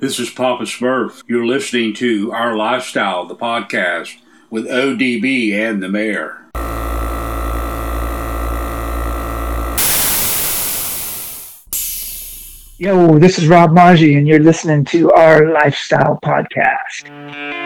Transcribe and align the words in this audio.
This 0.00 0.18
is 0.18 0.30
Papa 0.30 0.62
Smurf. 0.62 1.22
You're 1.26 1.44
listening 1.44 1.92
to 1.96 2.32
Our 2.32 2.56
Lifestyle, 2.56 3.26
the 3.26 3.36
podcast, 3.36 4.16
with 4.48 4.64
ODB 4.64 5.52
and 5.52 5.82
the 5.82 5.90
mayor. 5.90 6.38
Yo, 12.78 13.18
this 13.18 13.38
is 13.38 13.46
Rob 13.46 13.72
Maggi, 13.72 14.16
and 14.16 14.26
you're 14.26 14.38
listening 14.38 14.86
to 14.86 15.12
our 15.12 15.52
Lifestyle 15.52 16.18
Podcast. 16.24 17.59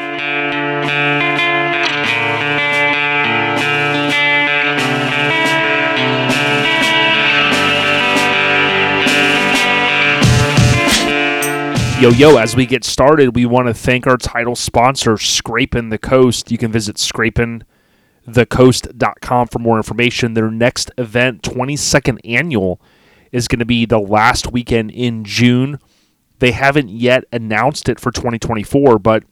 Yo, 12.04 12.10
yo, 12.10 12.36
as 12.36 12.54
we 12.54 12.66
get 12.66 12.84
started, 12.84 13.34
we 13.34 13.46
want 13.46 13.66
to 13.66 13.72
thank 13.72 14.06
our 14.06 14.18
title 14.18 14.54
sponsor, 14.54 15.12
Scrapin 15.12 15.88
the 15.88 15.96
Coast. 15.96 16.52
You 16.52 16.58
can 16.58 16.70
visit 16.70 16.96
scrapinthecoast.com 16.96 19.48
for 19.48 19.58
more 19.58 19.78
information. 19.78 20.34
Their 20.34 20.50
next 20.50 20.90
event, 20.98 21.40
22nd 21.40 22.18
annual, 22.22 22.78
is 23.32 23.48
going 23.48 23.60
to 23.60 23.64
be 23.64 23.86
the 23.86 24.00
last 24.00 24.52
weekend 24.52 24.90
in 24.90 25.24
June. 25.24 25.78
They 26.40 26.50
haven't 26.50 26.90
yet 26.90 27.24
announced 27.32 27.88
it 27.88 27.98
for 27.98 28.12
2024, 28.12 28.98
but 28.98 29.24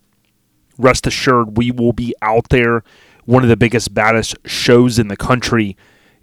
rest 0.79 1.07
assured, 1.07 1.59
we 1.59 1.71
will 1.71 1.93
be 1.93 2.15
out 2.23 2.49
there. 2.49 2.85
One 3.27 3.43
of 3.43 3.51
the 3.51 3.57
biggest, 3.59 3.93
baddest 3.93 4.35
shows 4.47 4.99
in 4.99 5.09
the 5.09 5.19
country. 5.19 5.77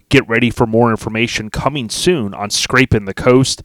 Get 0.08 0.28
ready 0.28 0.50
for 0.50 0.66
more 0.66 0.90
information 0.90 1.48
coming 1.48 1.88
soon 1.88 2.34
on 2.34 2.50
Scrapin 2.50 3.04
the 3.04 3.14
Coast. 3.14 3.62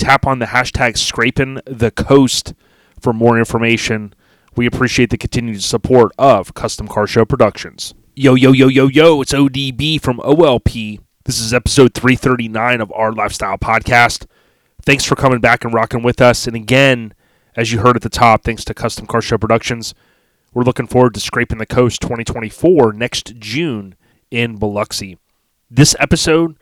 Tap 0.00 0.26
on 0.26 0.38
the 0.38 0.46
hashtag 0.46 0.96
Scrapin 0.96 1.60
the 1.66 1.90
Coast 1.90 2.54
for 2.98 3.12
more 3.12 3.38
information. 3.38 4.14
We 4.56 4.64
appreciate 4.64 5.10
the 5.10 5.18
continued 5.18 5.62
support 5.62 6.12
of 6.18 6.54
Custom 6.54 6.88
Car 6.88 7.06
Show 7.06 7.26
Productions. 7.26 7.92
Yo, 8.16 8.34
yo, 8.34 8.52
yo, 8.52 8.68
yo, 8.68 8.88
yo, 8.88 9.20
it's 9.20 9.34
ODB 9.34 10.00
from 10.00 10.16
OLP. 10.20 11.00
This 11.26 11.38
is 11.38 11.52
episode 11.52 11.92
339 11.92 12.80
of 12.80 12.90
our 12.92 13.12
Lifestyle 13.12 13.58
Podcast. 13.58 14.24
Thanks 14.80 15.04
for 15.04 15.16
coming 15.16 15.38
back 15.38 15.66
and 15.66 15.74
rocking 15.74 16.02
with 16.02 16.22
us. 16.22 16.46
And 16.46 16.56
again, 16.56 17.12
as 17.54 17.70
you 17.70 17.80
heard 17.80 17.96
at 17.96 18.02
the 18.02 18.08
top, 18.08 18.42
thanks 18.42 18.64
to 18.64 18.72
Custom 18.72 19.06
Car 19.06 19.20
Show 19.20 19.36
Productions, 19.36 19.94
we're 20.54 20.64
looking 20.64 20.86
forward 20.86 21.12
to 21.12 21.20
Scrapin 21.20 21.58
the 21.58 21.66
Coast 21.66 22.00
2024 22.00 22.94
next 22.94 23.34
June 23.38 23.96
in 24.30 24.56
Biloxi. 24.56 25.18
This 25.70 25.94
episode, 25.98 26.56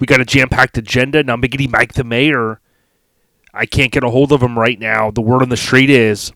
we 0.00 0.08
got 0.08 0.20
a 0.20 0.24
jam 0.24 0.48
packed 0.48 0.76
agenda. 0.76 1.22
Now, 1.22 1.36
Miggity 1.36 1.70
Mike 1.70 1.94
the 1.94 2.02
Mayor, 2.02 2.60
I 3.52 3.66
can't 3.66 3.92
get 3.92 4.04
a 4.04 4.10
hold 4.10 4.32
of 4.32 4.42
him 4.42 4.58
right 4.58 4.78
now. 4.78 5.10
The 5.10 5.20
word 5.20 5.42
on 5.42 5.48
the 5.48 5.56
street 5.56 5.90
is 5.90 6.32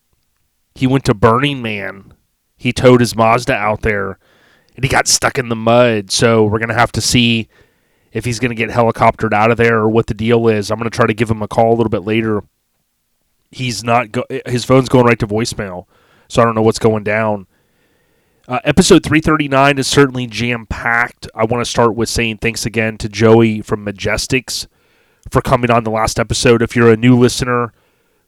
he 0.74 0.86
went 0.86 1.04
to 1.04 1.14
Burning 1.14 1.62
Man. 1.62 2.14
He 2.56 2.72
towed 2.72 3.00
his 3.00 3.14
Mazda 3.14 3.54
out 3.54 3.82
there 3.82 4.18
and 4.74 4.84
he 4.84 4.88
got 4.88 5.06
stuck 5.06 5.38
in 5.38 5.48
the 5.48 5.56
mud. 5.56 6.10
So 6.10 6.44
we're 6.44 6.58
going 6.58 6.68
to 6.68 6.74
have 6.74 6.92
to 6.92 7.00
see 7.00 7.48
if 8.12 8.24
he's 8.24 8.38
going 8.38 8.50
to 8.50 8.56
get 8.56 8.70
helicoptered 8.70 9.32
out 9.32 9.50
of 9.50 9.56
there 9.56 9.78
or 9.78 9.88
what 9.88 10.06
the 10.06 10.14
deal 10.14 10.48
is. 10.48 10.70
I'm 10.70 10.78
going 10.78 10.90
to 10.90 10.96
try 10.96 11.06
to 11.06 11.14
give 11.14 11.30
him 11.30 11.42
a 11.42 11.48
call 11.48 11.70
a 11.70 11.76
little 11.76 11.90
bit 11.90 12.04
later. 12.04 12.42
He's 13.50 13.84
not 13.84 14.10
go- 14.10 14.26
his 14.46 14.64
phone's 14.64 14.88
going 14.88 15.06
right 15.06 15.18
to 15.20 15.26
voicemail, 15.26 15.86
so 16.28 16.42
I 16.42 16.44
don't 16.44 16.56
know 16.56 16.62
what's 16.62 16.78
going 16.80 17.04
down. 17.04 17.46
Uh, 18.46 18.58
episode 18.64 19.04
339 19.04 19.78
is 19.78 19.86
certainly 19.86 20.26
jam 20.26 20.66
packed. 20.66 21.28
I 21.34 21.44
want 21.44 21.64
to 21.64 21.70
start 21.70 21.94
with 21.94 22.08
saying 22.08 22.38
thanks 22.38 22.66
again 22.66 22.98
to 22.98 23.08
Joey 23.08 23.62
from 23.62 23.84
Majestics 23.84 24.66
for 25.30 25.40
coming 25.40 25.70
on 25.70 25.84
the 25.84 25.90
last 25.90 26.18
episode. 26.18 26.62
If 26.62 26.76
you're 26.76 26.92
a 26.92 26.96
new 26.96 27.18
listener, 27.18 27.72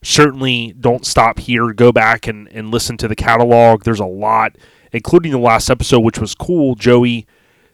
certainly 0.03 0.75
don't 0.79 1.07
stop 1.07 1.39
here. 1.39 1.73
Go 1.73 1.93
back 1.93 2.27
and, 2.27 2.49
and 2.49 2.71
listen 2.71 2.97
to 2.99 3.09
the 3.09 3.17
catalog. 3.17 3.85
There's 3.85 4.01
a 4.01 4.07
lot, 4.07 4.57
including 4.93 5.33
the 5.33 5.39
last 5.39 5.71
episode, 5.71 6.01
which 6.01 6.19
was 6.19 6.35
cool. 6.35 6.75
Joey 6.75 7.27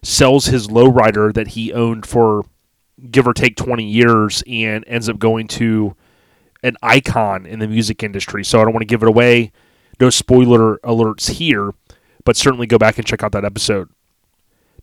sells 0.03 0.47
his 0.47 0.69
lowrider 0.69 1.33
that 1.33 1.49
he 1.49 1.73
owned 1.73 2.07
for 2.07 2.45
give 3.11 3.27
or 3.27 3.35
take 3.35 3.57
20 3.57 3.85
years 3.85 4.43
and 4.47 4.85
ends 4.87 5.09
up 5.09 5.19
going 5.19 5.49
to 5.49 5.97
an 6.63 6.77
icon 6.83 7.47
in 7.47 7.59
the 7.59 7.67
music 7.67 8.03
industry. 8.03 8.45
So 8.45 8.61
I 8.61 8.65
don't 8.65 8.73
want 8.73 8.83
to 8.83 8.87
give 8.87 9.03
it 9.03 9.09
away. 9.09 9.53
No 10.01 10.11
spoiler 10.11 10.79
alerts 10.79 11.31
here, 11.31 11.73
but 12.25 12.37
certainly 12.37 12.67
go 12.67 12.79
back 12.79 12.99
and 12.99 13.07
check 13.07 13.23
out 13.23 13.33
that 13.33 13.45
episode. 13.45 13.89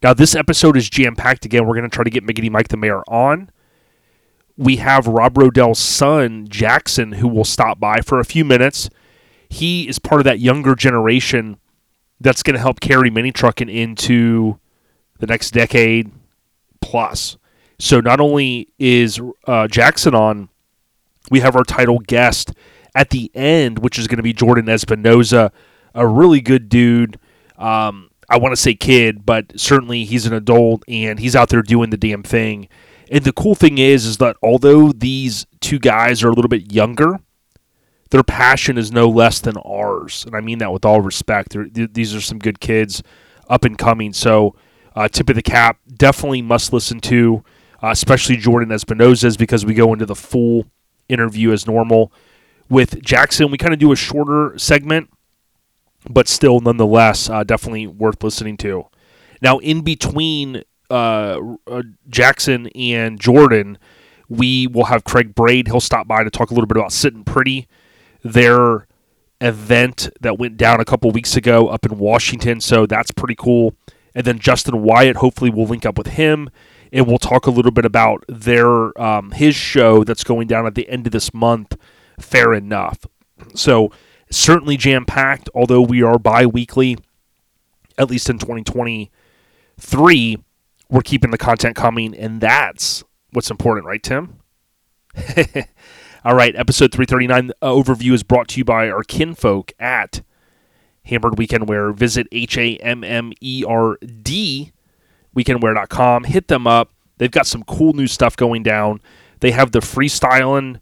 Now, 0.02 0.14
this 0.14 0.36
episode 0.36 0.78
is 0.78 0.90
jam 0.90 1.16
packed 1.16 1.46
again. 1.46 1.66
We're 1.66 1.76
going 1.76 1.90
to 1.90 1.94
try 1.94 2.04
to 2.04 2.10
get 2.10 2.26
Miggity 2.26 2.50
Mike 2.50 2.70
the 2.70 2.78
Mayor 2.78 3.02
on. 3.08 3.50
We 4.60 4.76
have 4.76 5.08
Rob 5.08 5.38
Rodell's 5.38 5.80
son, 5.80 6.46
Jackson, 6.50 7.14
who 7.14 7.30
will 7.30 7.46
stop 7.46 7.80
by 7.80 8.02
for 8.02 8.20
a 8.20 8.26
few 8.26 8.44
minutes. 8.44 8.90
He 9.50 9.88
is 9.88 10.00
part 10.00 10.20
of 10.20 10.26
that 10.26 10.40
younger 10.40 10.76
generation 10.76 11.58
that's 12.20 12.44
going 12.44 12.56
to 12.56 12.60
help 12.60 12.82
carry 12.82 13.10
mini 13.10 13.32
trucking 13.32 13.70
into 13.70 14.60
the 15.20 15.28
next 15.28 15.52
decade 15.52 16.12
plus. 16.82 17.38
So 17.80 18.02
not 18.02 18.20
only 18.20 18.68
is 18.78 19.22
uh, 19.48 19.70
Jackson 19.70 20.14
on, 20.14 20.50
we 21.32 21.40
have 21.40 21.56
our 21.56 21.64
title 21.64 22.00
guest 22.00 22.52
at 22.94 23.12
the 23.12 23.32
end, 23.34 23.80
which 23.80 23.98
is 23.98 24.08
going 24.10 24.18
to 24.18 24.24
be 24.24 24.34
Jordan 24.34 24.66
Espinoza, 24.66 25.52
a 25.96 26.06
really 26.06 26.42
good 26.42 26.68
dude. 26.68 27.18
Um, 27.58 28.10
I 28.30 28.38
want 28.38 28.52
to 28.52 28.62
say 28.62 28.76
kid, 28.76 29.26
but 29.26 29.58
certainly 29.58 30.04
he's 30.04 30.26
an 30.26 30.34
adult 30.34 30.84
and 30.90 31.18
he's 31.18 31.36
out 31.36 31.48
there 31.48 31.62
doing 31.62 31.92
the 31.92 31.98
damn 31.98 32.24
thing. 32.24 32.68
And 33.10 33.24
the 33.24 33.34
cool 33.34 33.56
thing 33.56 33.78
is, 33.78 34.06
is 34.06 34.18
that 34.18 34.38
although 34.44 34.92
these 34.92 35.48
two 35.62 35.80
guys 35.80 36.24
are 36.24 36.30
a 36.30 36.34
little 36.34 36.50
bit 36.50 36.72
younger, 36.72 37.20
their 38.12 38.24
passion 38.24 38.78
is 38.78 38.92
no 38.92 39.08
less 39.10 39.40
than 39.40 39.58
ours, 39.58 40.26
and 40.26 40.36
I 40.36 40.42
mean 40.42 40.60
that 40.60 40.72
with 40.74 40.86
all 40.86 41.02
respect. 41.02 41.56
These 41.74 42.16
are 42.16 42.22
some 42.22 42.40
good 42.40 42.60
kids, 42.60 43.04
up 43.48 43.66
and 43.66 43.78
coming. 43.78 44.14
So 44.14 44.56
uh, 44.96 45.08
tip 45.08 45.30
of 45.30 45.36
the 45.36 45.42
cap. 45.42 45.80
Definitely 45.88 46.42
must 46.42 46.74
listen 46.74 47.00
to, 47.02 47.44
uh, 47.84 47.90
especially 47.90 48.38
Jordan 48.38 48.70
Espinoza's 48.70 49.38
because 49.38 49.66
we 49.66 49.74
go 49.74 49.94
into 49.94 50.06
the 50.06 50.16
full 50.16 50.66
interview 51.08 51.52
as 51.52 51.68
normal. 51.68 52.12
With 52.70 53.02
Jackson, 53.02 53.50
we 53.50 53.58
kind 53.58 53.74
of 53.74 53.80
do 53.80 53.92
a 53.92 53.96
shorter 53.96 54.58
segment, 54.58 55.10
but 56.10 56.28
still, 56.28 56.60
nonetheless, 56.60 57.30
uh, 57.30 57.44
definitely 57.44 57.88
worth 57.88 58.24
listening 58.24 58.58
to. 58.58 58.86
Now, 59.42 59.60
in 59.60 59.82
between 59.82 60.64
uh, 60.90 61.40
uh, 61.68 61.84
Jackson 62.08 62.68
and 62.76 63.20
Jordan, 63.20 63.78
we 64.28 64.68
will 64.68 64.86
have 64.86 65.04
Craig 65.04 65.36
Braid. 65.36 65.68
He'll 65.68 65.80
stop 65.80 66.08
by 66.08 66.24
to 66.24 66.30
talk 66.30 66.52
a 66.52 66.54
little 66.54 66.68
bit 66.68 66.78
about 66.78 66.92
Sittin 66.92 67.24
Pretti, 67.24 67.68
their 68.24 68.88
event 69.42 70.10
that 70.22 70.38
went 70.38 70.58
down 70.58 70.80
a 70.80 70.86
couple 70.86 71.10
weeks 71.12 71.36
ago 71.36 71.68
up 71.68 71.86
in 71.86 71.98
Washington. 71.98 72.62
So 72.62 72.86
that's 72.86 73.12
pretty 73.12 73.36
cool. 73.36 73.74
And 74.14 74.26
then 74.26 74.40
Justin 74.40 74.82
Wyatt, 74.82 75.18
hopefully, 75.18 75.50
we'll 75.50 75.68
link 75.68 75.86
up 75.86 75.98
with 75.98 76.08
him 76.08 76.50
and 76.92 77.08
we'll 77.08 77.20
talk 77.20 77.46
a 77.46 77.52
little 77.52 77.72
bit 77.72 77.86
about 77.86 78.24
their 78.28 79.00
um, 79.02 79.32
his 79.32 79.56
show 79.56 80.04
that's 80.04 80.24
going 80.24 80.48
down 80.48 80.66
at 80.66 80.76
the 80.76 80.90
end 80.90 81.06
of 81.06 81.12
this 81.12 81.34
month. 81.34 81.78
Fair 82.20 82.48
Enuf. 82.48 83.06
So 83.56 83.92
certainly 84.32 84.78
jam 84.78 85.06
packed. 85.06 85.50
Although 85.54 85.82
we 85.82 86.02
are 86.02 86.18
bi-weekly, 86.20 86.98
at 87.98 88.10
least 88.10 88.30
in 88.30 88.40
2023, 88.40 90.38
we're 90.90 91.02
keeping 91.02 91.32
the 91.32 91.38
content 91.38 91.76
coming, 91.76 92.16
and 92.16 92.42
that's 92.42 93.04
what's 93.32 93.52
important, 93.52 93.86
right, 93.86 94.02
Tim? 94.02 94.40
All 96.26 96.36
right, 96.36 96.56
episode 96.56 96.92
339 96.92 97.52
uh, 97.62 97.70
overview 97.70 98.12
is 98.14 98.24
brought 98.24 98.50
to 98.50 98.58
you 98.58 98.66
by 98.66 98.90
our 98.90 99.04
kinfolk 99.04 99.72
at 99.80 100.22
Hammerd 101.08 101.38
Weekend 101.38 101.70
Wear. 101.70 101.92
Visit 101.92 102.28
H 102.32 102.58
A 102.58 102.76
M 102.78 103.04
M 103.04 103.32
E 103.42 103.64
R 103.68 103.98
D 103.98 104.72
weekendwear.com. 105.36 106.26
Hit 106.26 106.48
them 106.48 106.68
up. 106.68 106.92
They've 107.18 107.32
got 107.32 107.48
some 107.48 107.64
cool 107.64 107.94
new 107.94 108.08
stuff 108.08 108.36
going 108.36 108.64
down. 108.64 109.02
They 109.40 109.52
have 109.52 109.72
the 109.72 109.80
freestyling 109.80 110.80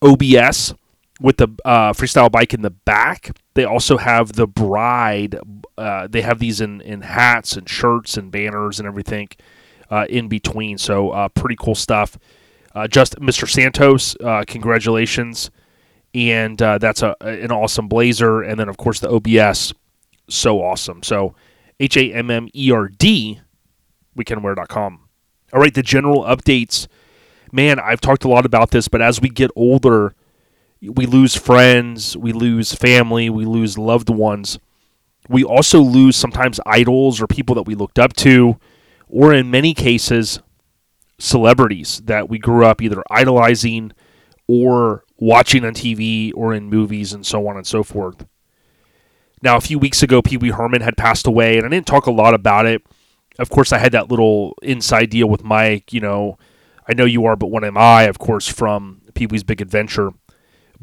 OBS 0.00 0.74
with 1.22 1.38
the 1.38 1.48
uh, 1.64 1.92
freestyle 1.92 2.30
bike 2.30 2.52
in 2.52 2.62
the 2.62 2.70
back. 2.70 3.36
They 3.54 3.64
also 3.64 3.96
have 3.96 4.32
the 4.32 4.46
bride. 4.46 5.38
Uh, 5.78 6.08
they 6.08 6.22
have 6.22 6.38
these 6.38 6.60
in, 6.60 6.80
in 6.80 7.02
hats 7.02 7.56
and 7.56 7.68
shirts 7.68 8.16
and 8.16 8.30
banners 8.30 8.78
and 8.78 8.86
everything 8.86 9.28
uh, 9.90 10.06
in 10.08 10.28
between. 10.28 10.78
So 10.78 11.10
uh, 11.10 11.28
pretty 11.28 11.56
cool 11.56 11.74
stuff. 11.74 12.18
Uh, 12.74 12.88
just 12.88 13.16
Mr. 13.16 13.48
Santos, 13.48 14.16
uh, 14.22 14.44
congratulations 14.46 15.50
and 16.14 16.58
that's 16.58 17.02
a 17.02 17.16
an 17.22 17.50
awesome 17.50 17.88
blazer. 17.88 18.42
And 18.42 18.60
then 18.60 18.68
of 18.68 18.76
course 18.76 19.00
the 19.00 19.10
OBS, 19.10 19.72
so 20.28 20.62
awesome. 20.62 21.02
So 21.02 21.34
H 21.80 21.96
A 21.96 22.12
M 22.12 22.30
M 22.30 22.48
E 22.54 22.70
R 22.70 22.88
D, 22.88 23.40
weekendwear.com. 24.16 25.08
All 25.52 25.60
right, 25.60 25.72
the 25.72 25.82
general 25.82 26.22
updates. 26.22 26.86
Man, 27.50 27.78
I've 27.78 28.00
talked 28.00 28.24
a 28.24 28.28
lot 28.28 28.46
about 28.46 28.70
this, 28.70 28.88
but 28.88 29.02
as 29.02 29.20
we 29.20 29.28
get 29.28 29.50
older, 29.54 30.14
we 30.82 31.06
lose 31.06 31.36
friends, 31.36 32.16
we 32.16 32.32
lose 32.32 32.74
family, 32.74 33.30
we 33.30 33.44
lose 33.44 33.78
loved 33.78 34.10
ones. 34.10 34.58
We 35.28 35.44
also 35.44 35.80
lose 35.80 36.16
sometimes 36.16 36.60
idols 36.66 37.20
or 37.20 37.26
people 37.26 37.54
that 37.54 37.62
we 37.62 37.74
looked 37.74 37.98
up 37.98 38.12
to, 38.14 38.58
or 39.08 39.32
in 39.32 39.50
many 39.50 39.74
cases, 39.74 40.40
celebrities 41.18 42.02
that 42.06 42.28
we 42.28 42.38
grew 42.38 42.66
up 42.66 42.82
either 42.82 43.02
idolizing 43.10 43.92
or 44.48 45.04
watching 45.18 45.64
on 45.64 45.72
TV 45.72 46.32
or 46.34 46.52
in 46.52 46.68
movies 46.68 47.12
and 47.12 47.24
so 47.24 47.46
on 47.46 47.56
and 47.56 47.66
so 47.66 47.84
forth. 47.84 48.26
Now, 49.40 49.56
a 49.56 49.60
few 49.60 49.78
weeks 49.78 50.02
ago, 50.02 50.20
Pee 50.20 50.36
Wee 50.36 50.50
Herman 50.50 50.82
had 50.82 50.96
passed 50.96 51.26
away, 51.26 51.56
and 51.56 51.64
I 51.64 51.68
didn't 51.68 51.86
talk 51.86 52.06
a 52.06 52.12
lot 52.12 52.34
about 52.34 52.66
it. 52.66 52.82
Of 53.38 53.50
course, 53.50 53.72
I 53.72 53.78
had 53.78 53.92
that 53.92 54.10
little 54.10 54.56
inside 54.62 55.10
deal 55.10 55.28
with 55.28 55.44
Mike, 55.44 55.92
you 55.92 56.00
know, 56.00 56.38
I 56.88 56.94
know 56.94 57.04
you 57.04 57.24
are, 57.26 57.36
but 57.36 57.50
when 57.50 57.64
am 57.64 57.78
I, 57.78 58.04
of 58.04 58.18
course, 58.18 58.48
from 58.48 59.02
Pee 59.14 59.26
Wee's 59.26 59.44
Big 59.44 59.60
Adventure. 59.60 60.10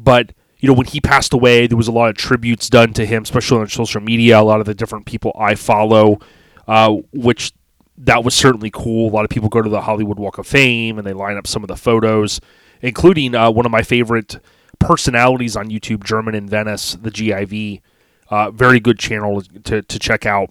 But, 0.02 0.32
you 0.58 0.66
know, 0.66 0.74
when 0.74 0.86
he 0.86 1.00
passed 1.00 1.34
away, 1.34 1.66
there 1.66 1.76
was 1.76 1.88
a 1.88 1.92
lot 1.92 2.08
of 2.08 2.16
tributes 2.16 2.70
done 2.70 2.92
to 2.94 3.04
him, 3.04 3.22
especially 3.22 3.58
on 3.58 3.68
social 3.68 4.00
media. 4.00 4.40
A 4.40 4.42
lot 4.42 4.60
of 4.60 4.66
the 4.66 4.74
different 4.74 5.04
people 5.04 5.36
I 5.38 5.54
follow, 5.54 6.18
uh, 6.66 6.96
which 7.12 7.52
that 7.98 8.24
was 8.24 8.34
certainly 8.34 8.70
cool. 8.70 9.10
A 9.10 9.12
lot 9.12 9.24
of 9.24 9.30
people 9.30 9.50
go 9.50 9.60
to 9.60 9.68
the 9.68 9.82
Hollywood 9.82 10.18
Walk 10.18 10.38
of 10.38 10.46
Fame 10.46 10.96
and 10.98 11.06
they 11.06 11.12
line 11.12 11.36
up 11.36 11.46
some 11.46 11.62
of 11.62 11.68
the 11.68 11.76
photos, 11.76 12.40
including 12.80 13.34
uh, 13.34 13.50
one 13.50 13.66
of 13.66 13.72
my 13.72 13.82
favorite 13.82 14.40
personalities 14.78 15.54
on 15.54 15.68
YouTube, 15.68 16.02
German 16.02 16.34
in 16.34 16.48
Venice, 16.48 16.94
the 16.94 17.10
GIV. 17.10 17.82
Uh, 18.30 18.50
very 18.50 18.80
good 18.80 18.98
channel 18.98 19.42
to, 19.64 19.82
to 19.82 19.98
check 19.98 20.24
out. 20.24 20.50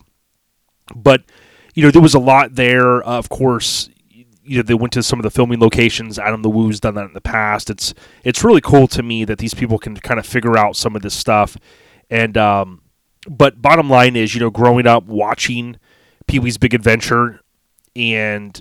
But, 0.95 1.23
you 1.73 1.81
know, 1.81 1.91
there 1.91 2.01
was 2.01 2.13
a 2.13 2.19
lot 2.19 2.55
there. 2.55 3.07
Uh, 3.07 3.17
of 3.17 3.29
course, 3.29 3.89
you 4.49 4.57
know, 4.57 4.63
they 4.63 4.73
went 4.73 4.91
to 4.93 5.03
some 5.03 5.19
of 5.19 5.23
the 5.23 5.29
filming 5.29 5.59
locations. 5.59 6.17
Adam 6.17 6.41
the 6.41 6.49
Woo's 6.49 6.79
done 6.79 6.95
that 6.95 7.05
in 7.05 7.13
the 7.13 7.21
past. 7.21 7.69
It's 7.69 7.93
it's 8.23 8.43
really 8.43 8.61
cool 8.61 8.87
to 8.87 9.03
me 9.03 9.23
that 9.25 9.37
these 9.37 9.53
people 9.53 9.77
can 9.77 9.95
kind 9.97 10.19
of 10.19 10.25
figure 10.25 10.57
out 10.57 10.75
some 10.75 10.95
of 10.95 11.03
this 11.03 11.13
stuff. 11.13 11.55
And 12.09 12.35
um, 12.35 12.81
but 13.29 13.61
bottom 13.61 13.91
line 13.91 14.15
is, 14.15 14.33
you 14.33 14.41
know, 14.41 14.49
growing 14.49 14.87
up 14.87 15.03
watching 15.05 15.77
Pee 16.25 16.39
Wee's 16.39 16.57
Big 16.57 16.73
Adventure 16.73 17.41
and 17.95 18.59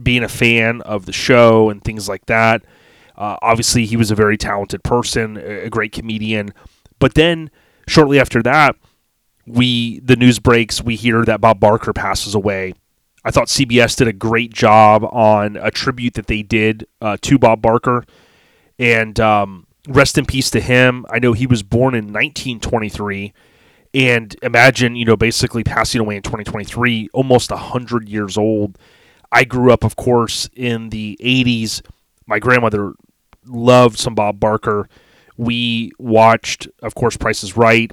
being 0.00 0.22
a 0.22 0.28
fan 0.28 0.82
of 0.82 1.06
the 1.06 1.14
show 1.14 1.70
and 1.70 1.82
things 1.82 2.10
like 2.10 2.26
that. 2.26 2.66
Uh, 3.16 3.38
obviously, 3.40 3.86
he 3.86 3.96
was 3.96 4.10
a 4.10 4.14
very 4.14 4.36
talented 4.36 4.84
person, 4.84 5.38
a 5.38 5.70
great 5.70 5.92
comedian. 5.92 6.52
But 6.98 7.14
then, 7.14 7.50
shortly 7.88 8.20
after 8.20 8.42
that, 8.42 8.76
we 9.46 10.00
the 10.00 10.16
news 10.16 10.40
breaks. 10.40 10.82
We 10.82 10.96
hear 10.96 11.24
that 11.24 11.40
Bob 11.40 11.58
Barker 11.58 11.94
passes 11.94 12.34
away. 12.34 12.74
I 13.26 13.32
thought 13.32 13.48
CBS 13.48 13.96
did 13.96 14.06
a 14.06 14.12
great 14.12 14.54
job 14.54 15.02
on 15.02 15.56
a 15.56 15.72
tribute 15.72 16.14
that 16.14 16.28
they 16.28 16.42
did 16.42 16.86
uh, 17.00 17.16
to 17.22 17.40
Bob 17.40 17.60
Barker, 17.60 18.04
and 18.78 19.18
um, 19.18 19.66
rest 19.88 20.16
in 20.16 20.26
peace 20.26 20.48
to 20.50 20.60
him. 20.60 21.04
I 21.10 21.18
know 21.18 21.32
he 21.32 21.48
was 21.48 21.64
born 21.64 21.96
in 21.96 22.12
1923 22.12 23.34
and 23.92 24.36
imagine, 24.42 24.94
you 24.94 25.04
know, 25.04 25.16
basically 25.16 25.64
passing 25.64 26.00
away 26.00 26.14
in 26.14 26.22
2023, 26.22 27.08
almost 27.12 27.50
100 27.50 28.08
years 28.08 28.38
old. 28.38 28.78
I 29.32 29.42
grew 29.42 29.72
up, 29.72 29.82
of 29.82 29.96
course, 29.96 30.48
in 30.54 30.90
the 30.90 31.18
80s. 31.20 31.82
My 32.26 32.38
grandmother 32.38 32.92
loved 33.44 33.98
some 33.98 34.14
Bob 34.14 34.38
Barker. 34.38 34.88
We 35.36 35.90
watched, 35.98 36.68
of 36.80 36.94
course, 36.94 37.16
Price 37.16 37.42
is 37.42 37.56
Right 37.56 37.90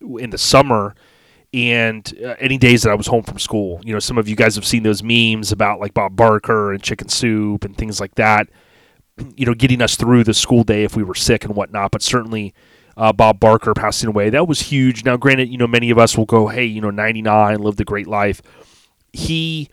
in 0.00 0.30
the 0.30 0.38
summer 0.38 0.94
and 1.52 2.12
uh, 2.22 2.34
any 2.38 2.58
days 2.58 2.82
that 2.82 2.90
I 2.90 2.94
was 2.94 3.06
home 3.06 3.22
from 3.22 3.38
school. 3.38 3.80
You 3.84 3.92
know, 3.92 3.98
some 3.98 4.18
of 4.18 4.28
you 4.28 4.36
guys 4.36 4.54
have 4.54 4.66
seen 4.66 4.82
those 4.82 5.02
memes 5.02 5.52
about 5.52 5.80
like 5.80 5.94
Bob 5.94 6.16
Barker 6.16 6.72
and 6.72 6.82
chicken 6.82 7.08
soup 7.08 7.64
and 7.64 7.76
things 7.76 8.00
like 8.00 8.14
that. 8.16 8.48
You 9.34 9.46
know, 9.46 9.54
getting 9.54 9.82
us 9.82 9.96
through 9.96 10.22
the 10.22 10.32
school 10.32 10.62
day 10.62 10.84
if 10.84 10.94
we 10.94 11.02
were 11.02 11.16
sick 11.16 11.44
and 11.44 11.56
whatnot. 11.56 11.90
But 11.90 12.02
certainly, 12.02 12.54
uh, 12.96 13.12
Bob 13.12 13.40
Barker 13.40 13.74
passing 13.74 14.08
away. 14.08 14.30
That 14.30 14.46
was 14.46 14.60
huge. 14.60 15.04
Now, 15.04 15.16
granted, 15.16 15.48
you 15.48 15.58
know, 15.58 15.66
many 15.66 15.90
of 15.90 15.98
us 15.98 16.16
will 16.16 16.24
go, 16.24 16.46
hey, 16.46 16.64
you 16.64 16.80
know, 16.80 16.90
99, 16.90 17.58
lived 17.58 17.80
a 17.80 17.84
great 17.84 18.06
life. 18.06 18.40
He, 19.12 19.70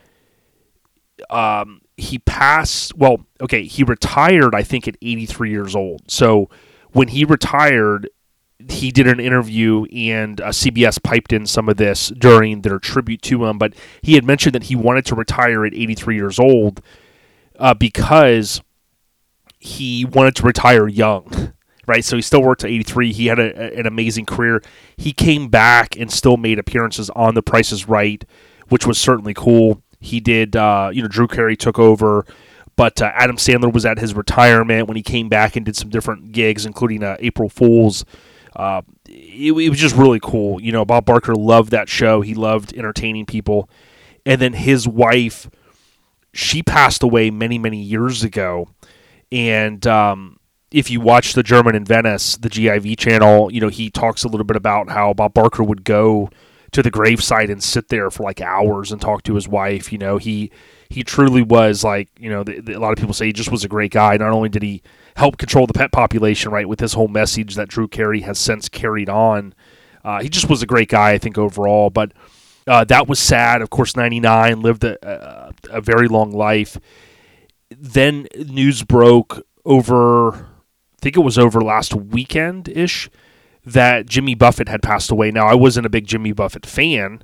um, 1.30 1.82
he 1.96 2.18
passed, 2.18 2.96
well, 2.98 3.26
okay, 3.40 3.66
he 3.66 3.84
retired, 3.84 4.56
I 4.56 4.64
think, 4.64 4.88
at 4.88 4.96
83 5.02 5.52
years 5.52 5.76
old. 5.76 6.10
So 6.10 6.50
when 6.92 7.08
he 7.08 7.26
retired, 7.26 8.10
he 8.70 8.92
did 8.92 9.08
an 9.08 9.20
interview 9.20 9.86
and 9.86 10.40
uh, 10.40 10.48
CBS 10.48 11.02
piped 11.02 11.34
in 11.34 11.46
some 11.46 11.68
of 11.68 11.78
this 11.78 12.10
during 12.10 12.62
their 12.62 12.80
tribute 12.80 13.22
to 13.24 13.46
him. 13.46 13.58
But 13.58 13.74
he 14.02 14.14
had 14.14 14.24
mentioned 14.24 14.56
that 14.56 14.64
he 14.64 14.76
wanted 14.76 15.06
to 15.08 15.16
retire 15.16 15.66
at 15.66 15.74
83 15.74 16.16
years 16.16 16.40
old 16.40 16.82
uh, 17.60 17.74
because 17.74 18.62
he 19.60 20.06
wanted 20.06 20.36
to 20.38 20.44
retire 20.44 20.88
young 20.88 21.54
right? 21.88 22.04
So 22.04 22.16
he 22.16 22.22
still 22.22 22.42
worked 22.42 22.64
at 22.64 22.70
83. 22.70 23.14
He 23.14 23.28
had 23.28 23.40
a, 23.40 23.78
an 23.78 23.86
amazing 23.86 24.26
career. 24.26 24.62
He 24.98 25.12
came 25.12 25.50
back 25.50 25.96
and 25.96 26.12
still 26.12 26.38
made 26.38 26.60
appearances 26.60 27.10
on 27.12 27.36
The 27.36 27.44
Price 27.44 27.72
is 27.72 27.88
Right, 27.88 28.26
which 28.70 28.86
was 28.86 28.98
certainly 28.98 29.34
cool. 29.34 29.82
He 30.00 30.20
did, 30.20 30.56
uh, 30.56 30.90
you 30.94 31.02
know, 31.02 31.08
Drew 31.08 31.28
Carey 31.28 31.56
took 31.56 31.80
over, 31.80 32.26
but 32.76 33.02
uh, 33.02 33.12
Adam 33.16 33.38
Sandler 33.38 33.72
was 33.72 33.86
at 33.86 34.00
his 34.00 34.14
retirement 34.14 34.88
when 34.88 34.98
he 34.98 35.04
came 35.04 35.30
back 35.30 35.56
and 35.56 35.66
did 35.66 35.76
some 35.76 35.90
different 35.90 36.32
gigs, 36.32 36.66
including 36.66 37.04
uh, 37.04 37.18
April 37.20 37.50
Fool's. 37.50 38.06
Uh, 38.56 38.82
it, 39.08 39.52
it 39.52 39.70
was 39.70 39.80
just 39.80 39.96
really 39.96 40.20
cool. 40.22 40.62
You 40.62 40.72
know, 40.72 40.86
Bob 40.86 41.06
Barker 41.06 41.36
loved 41.36 41.72
that 41.72 41.90
show. 41.90 42.22
He 42.22 42.34
loved 42.34 42.74
entertaining 42.74 43.26
people. 43.26 43.70
And 44.26 44.42
then 44.42 44.54
his 44.54 44.88
wife, 44.88 45.50
she 46.34 46.64
passed 46.64 47.04
away 47.04 47.30
many, 47.30 47.58
many 47.58 47.82
years 47.82 48.24
ago. 48.24 48.70
And, 49.32 49.86
um, 49.86 50.40
if 50.72 50.90
you 50.90 51.00
watch 51.00 51.34
the 51.34 51.44
German 51.44 51.74
in 51.76 51.86
Venice, 51.86 52.36
the 52.36 52.50
GIV 52.50 52.98
channel, 52.98 53.52
you 53.52 53.62
know, 53.62 53.70
he 53.70 53.90
talks 53.90 54.26
a 54.26 54.28
little 54.28 54.44
bit 54.44 54.58
about 54.58 54.90
how 54.90 55.14
Bob 55.14 55.34
Barker 55.34 55.64
would 55.64 55.86
go 55.86 56.30
to 56.72 56.84
the 56.84 56.92
gravesite 56.92 57.50
and 57.50 57.64
sit 57.64 57.88
there 57.88 58.12
for 58.12 58.24
like 58.24 58.42
hours 58.42 58.92
and 58.92 59.00
talk 59.00 59.24
to 59.24 59.36
his 59.36 59.48
wife. 59.48 59.94
You 59.94 59.98
know, 59.98 60.18
he 60.18 60.52
he 60.90 61.04
truly 61.04 61.42
was 61.42 61.84
like, 61.84 62.10
you 62.20 62.30
know, 62.30 62.44
the, 62.44 62.60
the, 62.60 62.74
a 62.74 62.80
lot 62.80 62.92
of 62.92 62.98
people 62.98 63.14
say 63.14 63.28
he 63.28 63.34
just 63.34 63.52
was 63.52 63.64
a 63.64 63.70
great 63.70 63.92
guy. 63.92 64.18
Not 64.18 64.32
only 64.32 64.50
did 64.50 64.64
he 64.64 64.82
help 65.16 65.38
control 65.38 65.68
the 65.68 65.74
pet 65.74 65.92
population, 65.92 66.52
right, 66.52 66.68
with 66.68 66.80
this 66.80 66.94
whole 66.94 67.08
message 67.08 67.56
that 67.56 67.70
Drew 67.70 67.88
Carey 67.88 68.22
has 68.22 68.38
since 68.38 68.70
carried 68.70 69.10
on, 69.10 69.54
uh, 70.04 70.22
he 70.22 70.30
just 70.30 70.50
was 70.50 70.62
a 70.62 70.68
great 70.68 70.90
guy, 70.90 71.12
I 71.12 71.18
think, 71.18 71.38
overall. 71.38 71.90
But 71.90 72.12
uh, 72.68 72.84
that 72.86 73.08
was 73.08 73.20
sad. 73.20 73.62
Of 73.62 73.70
course, 73.70 73.96
99 73.96 74.62
lived 74.62 74.84
a, 74.84 74.98
a, 75.08 75.54
a 75.78 75.82
very 75.82 76.08
long 76.08 76.32
life. 76.32 76.78
Then 77.70 78.28
news 78.36 78.84
broke 78.84 79.46
over 79.66 80.48
I 80.96 81.02
think 81.02 81.18
it 81.18 81.22
was 81.22 81.38
over 81.38 81.62
last 81.62 81.94
weekend 81.94 82.68
ish 82.70 83.10
that 83.64 84.06
Jimmy 84.06 84.36
Buffett 84.36 84.70
had 84.70 84.82
passed 84.82 85.12
away. 85.12 85.32
Now, 85.32 85.48
I 85.48 85.56
wasn't 85.56 85.86
a 85.86 85.90
big 85.90 86.08
Jimmy 86.08 86.32
Buffett 86.32 86.66
fan, 86.66 87.24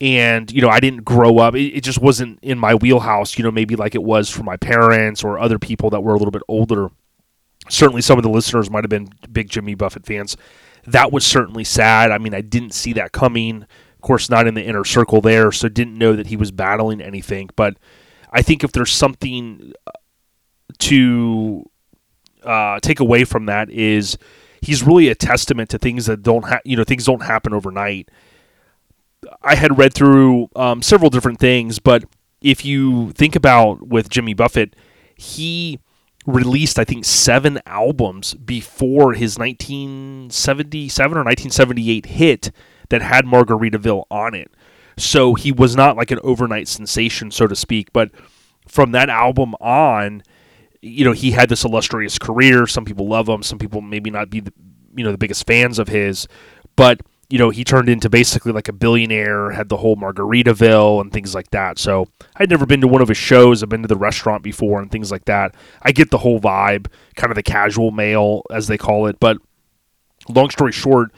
and 0.00 0.50
you 0.52 0.60
know, 0.60 0.68
I 0.68 0.80
didn't 0.80 1.04
grow 1.04 1.38
up. 1.38 1.54
It, 1.54 1.76
it, 1.76 1.84
just 1.84 2.00
wasn't 2.00 2.38
in 2.42 2.58
my 2.58 2.74
wheelhouse. 2.74 3.38
You 3.38 3.44
know, 3.44 3.50
maybe 3.50 3.76
like 3.76 3.94
it 3.94 4.02
was 4.02 4.30
for 4.30 4.42
my 4.42 4.56
parents 4.56 5.24
or 5.24 5.38
other 5.38 5.58
people 5.58 5.90
that 5.90 6.02
were 6.02 6.14
a 6.14 6.18
little 6.18 6.32
bit 6.32 6.42
older. 6.48 6.90
Certainly, 7.68 8.02
some 8.02 8.18
of 8.18 8.22
the 8.22 8.30
listeners 8.30 8.70
might 8.70 8.84
have 8.84 8.90
been 8.90 9.08
big 9.32 9.48
Jimmy 9.48 9.74
Buffett 9.74 10.04
fans. 10.04 10.36
That 10.86 11.12
was 11.12 11.24
certainly 11.24 11.64
sad. 11.64 12.10
I 12.10 12.18
mean, 12.18 12.34
I 12.34 12.42
didn't 12.42 12.74
see 12.74 12.92
that 12.94 13.12
coming. 13.12 13.62
Of 13.62 14.00
course, 14.02 14.28
not 14.28 14.46
in 14.46 14.54
the 14.54 14.62
inner 14.62 14.84
circle 14.84 15.22
there, 15.22 15.50
so 15.50 15.68
didn't 15.68 15.96
know 15.96 16.14
that 16.14 16.26
he 16.26 16.36
was 16.36 16.50
battling 16.50 17.00
anything. 17.00 17.48
But 17.56 17.78
I 18.30 18.42
think 18.42 18.64
if 18.64 18.72
there's 18.72 18.92
something 18.92 19.72
to 20.80 21.64
uh, 22.42 22.80
take 22.80 23.00
away 23.00 23.24
from 23.24 23.46
that 23.46 23.70
is 23.70 24.18
he's 24.60 24.82
really 24.82 25.08
a 25.08 25.14
testament 25.14 25.70
to 25.70 25.78
things 25.78 26.06
that 26.06 26.22
don't 26.22 26.44
ha- 26.44 26.60
you 26.64 26.76
know 26.76 26.84
things 26.84 27.04
don't 27.04 27.22
happen 27.22 27.54
overnight. 27.54 28.10
I 29.42 29.54
had 29.54 29.78
read 29.78 29.94
through 29.94 30.48
um, 30.56 30.82
several 30.82 31.10
different 31.10 31.38
things, 31.38 31.78
but 31.78 32.04
if 32.40 32.64
you 32.64 33.12
think 33.12 33.36
about 33.36 33.86
with 33.86 34.08
Jimmy 34.08 34.34
Buffett, 34.34 34.76
he 35.16 35.80
released 36.26 36.78
I 36.78 36.84
think 36.84 37.04
seven 37.04 37.60
albums 37.66 38.34
before 38.34 39.12
his 39.12 39.38
1977 39.38 41.18
or 41.18 41.20
1978 41.20 42.06
hit 42.06 42.50
that 42.88 43.02
had 43.02 43.26
Margaritaville 43.26 44.04
on 44.10 44.34
it. 44.34 44.50
So 44.96 45.34
he 45.34 45.52
was 45.52 45.74
not 45.74 45.96
like 45.96 46.10
an 46.10 46.20
overnight 46.22 46.68
sensation, 46.68 47.30
so 47.30 47.46
to 47.46 47.56
speak. 47.56 47.92
But 47.92 48.10
from 48.68 48.92
that 48.92 49.08
album 49.10 49.54
on, 49.54 50.22
you 50.80 51.04
know, 51.04 51.12
he 51.12 51.32
had 51.32 51.48
this 51.48 51.64
illustrious 51.64 52.18
career. 52.18 52.66
Some 52.66 52.84
people 52.84 53.08
love 53.08 53.28
him. 53.28 53.42
Some 53.42 53.58
people 53.58 53.80
maybe 53.80 54.10
not 54.10 54.30
be 54.30 54.40
the, 54.40 54.52
you 54.94 55.04
know, 55.04 55.12
the 55.12 55.18
biggest 55.18 55.46
fans 55.46 55.78
of 55.78 55.88
his, 55.88 56.28
but 56.76 57.00
you 57.34 57.38
know, 57.40 57.50
he 57.50 57.64
turned 57.64 57.88
into 57.88 58.08
basically 58.08 58.52
like 58.52 58.68
a 58.68 58.72
billionaire, 58.72 59.50
had 59.50 59.68
the 59.68 59.76
whole 59.76 59.96
Margaritaville 59.96 61.00
and 61.00 61.12
things 61.12 61.34
like 61.34 61.50
that. 61.50 61.80
So 61.80 62.06
I'd 62.36 62.48
never 62.48 62.64
been 62.64 62.80
to 62.80 62.86
one 62.86 63.02
of 63.02 63.08
his 63.08 63.16
shows. 63.16 63.60
I've 63.60 63.68
been 63.68 63.82
to 63.82 63.88
the 63.88 63.96
restaurant 63.96 64.44
before 64.44 64.80
and 64.80 64.88
things 64.88 65.10
like 65.10 65.24
that. 65.24 65.56
I 65.82 65.90
get 65.90 66.12
the 66.12 66.18
whole 66.18 66.38
vibe, 66.38 66.86
kind 67.16 67.32
of 67.32 67.34
the 67.34 67.42
casual 67.42 67.90
male, 67.90 68.42
as 68.52 68.68
they 68.68 68.78
call 68.78 69.08
it. 69.08 69.18
But 69.18 69.38
long 70.28 70.48
story 70.50 70.70
short, 70.70 71.10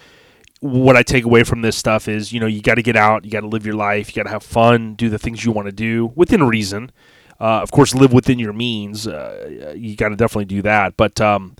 what 0.60 0.96
I 0.96 1.02
take 1.02 1.24
away 1.24 1.44
from 1.44 1.60
this 1.60 1.76
stuff 1.76 2.08
is, 2.08 2.32
you 2.32 2.40
know, 2.40 2.46
you 2.46 2.62
got 2.62 2.76
to 2.76 2.82
get 2.82 2.96
out, 2.96 3.26
you 3.26 3.30
got 3.30 3.40
to 3.40 3.48
live 3.48 3.66
your 3.66 3.74
life, 3.74 4.08
you 4.08 4.14
got 4.14 4.26
to 4.26 4.32
have 4.32 4.42
fun, 4.42 4.94
do 4.94 5.10
the 5.10 5.18
things 5.18 5.44
you 5.44 5.52
want 5.52 5.66
to 5.66 5.72
do 5.72 6.12
within 6.14 6.44
reason. 6.44 6.92
Uh, 7.38 7.60
of 7.60 7.70
course, 7.70 7.94
live 7.94 8.14
within 8.14 8.38
your 8.38 8.54
means. 8.54 9.06
Uh, 9.06 9.74
you 9.76 9.94
got 9.94 10.08
to 10.08 10.16
definitely 10.16 10.46
do 10.46 10.62
that. 10.62 10.96
But 10.96 11.20
um, 11.20 11.56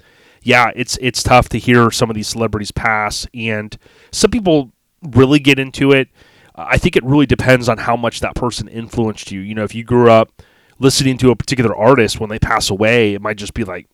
yeah, 0.46 0.70
it's 0.76 0.96
it's 1.00 1.24
tough 1.24 1.48
to 1.48 1.58
hear 1.58 1.90
some 1.90 2.08
of 2.08 2.14
these 2.14 2.28
celebrities 2.28 2.70
pass, 2.70 3.26
and 3.34 3.76
some 4.12 4.30
people 4.30 4.70
really 5.02 5.40
get 5.40 5.58
into 5.58 5.90
it. 5.90 6.08
I 6.54 6.78
think 6.78 6.94
it 6.94 7.02
really 7.02 7.26
depends 7.26 7.68
on 7.68 7.78
how 7.78 7.96
much 7.96 8.20
that 8.20 8.36
person 8.36 8.68
influenced 8.68 9.32
you. 9.32 9.40
You 9.40 9.56
know, 9.56 9.64
if 9.64 9.74
you 9.74 9.82
grew 9.82 10.08
up 10.08 10.42
listening 10.78 11.18
to 11.18 11.32
a 11.32 11.36
particular 11.36 11.74
artist 11.74 12.20
when 12.20 12.30
they 12.30 12.38
pass 12.38 12.70
away, 12.70 13.14
it 13.14 13.20
might 13.20 13.38
just 13.38 13.54
be 13.54 13.64
like, 13.64 13.88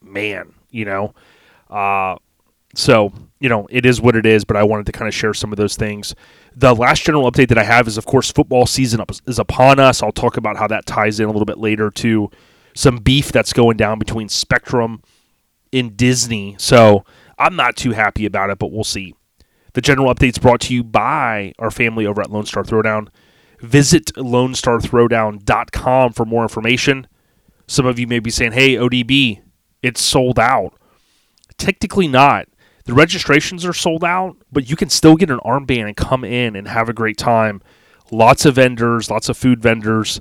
man, 0.00 0.54
you 0.70 0.84
know. 0.84 1.12
Uh, 1.68 2.16
so, 2.76 3.12
you 3.40 3.48
know, 3.48 3.66
it 3.68 3.84
is 3.84 4.00
what 4.00 4.14
it 4.14 4.26
is, 4.26 4.44
but 4.44 4.56
I 4.56 4.62
wanted 4.62 4.86
to 4.86 4.92
kind 4.92 5.08
of 5.08 5.14
share 5.14 5.34
some 5.34 5.52
of 5.52 5.56
those 5.56 5.74
things. 5.74 6.14
The 6.54 6.72
last 6.72 7.02
general 7.02 7.28
update 7.28 7.48
that 7.48 7.58
I 7.58 7.64
have 7.64 7.88
is, 7.88 7.98
of 7.98 8.06
course, 8.06 8.30
football 8.30 8.66
season 8.66 9.04
is 9.26 9.40
upon 9.40 9.80
us. 9.80 10.04
I'll 10.04 10.12
talk 10.12 10.36
about 10.36 10.56
how 10.56 10.68
that 10.68 10.86
ties 10.86 11.18
in 11.18 11.24
a 11.24 11.32
little 11.32 11.46
bit 11.46 11.58
later 11.58 11.90
to 11.90 12.30
some 12.76 12.98
beef 12.98 13.32
that's 13.32 13.52
going 13.52 13.76
down 13.76 13.98
between 13.98 14.28
Spectrum 14.28 15.02
and 15.74 15.96
Disney. 15.96 16.56
So 16.58 17.04
I'm 17.38 17.56
not 17.56 17.76
too 17.76 17.92
happy 17.92 18.26
about 18.26 18.50
it, 18.50 18.58
but 18.58 18.72
we'll 18.72 18.84
see. 18.84 19.14
The 19.74 19.80
general 19.80 20.12
update's 20.14 20.38
brought 20.38 20.60
to 20.62 20.74
you 20.74 20.84
by 20.84 21.52
our 21.58 21.70
family 21.70 22.06
over 22.06 22.20
at 22.20 22.30
Lone 22.30 22.46
Star 22.46 22.62
Throwdown. 22.62 23.08
Visit 23.60 24.06
LoneStarThrowdown.com 24.14 26.12
for 26.12 26.24
more 26.24 26.42
information. 26.42 27.06
Some 27.66 27.86
of 27.86 27.98
you 27.98 28.06
may 28.06 28.20
be 28.20 28.30
saying, 28.30 28.52
hey, 28.52 28.76
ODB, 28.76 29.40
it's 29.82 30.00
sold 30.00 30.38
out. 30.38 30.74
Technically 31.58 32.06
not. 32.08 32.46
The 32.84 32.94
registrations 32.94 33.64
are 33.64 33.72
sold 33.72 34.04
out, 34.04 34.36
but 34.52 34.68
you 34.68 34.76
can 34.76 34.90
still 34.90 35.16
get 35.16 35.30
an 35.30 35.38
armband 35.38 35.86
and 35.86 35.96
come 35.96 36.22
in 36.24 36.54
and 36.54 36.68
have 36.68 36.88
a 36.88 36.92
great 36.92 37.16
time. 37.16 37.62
Lots 38.10 38.44
of 38.44 38.56
vendors, 38.56 39.10
lots 39.10 39.30
of 39.30 39.38
food 39.38 39.62
vendors. 39.62 40.20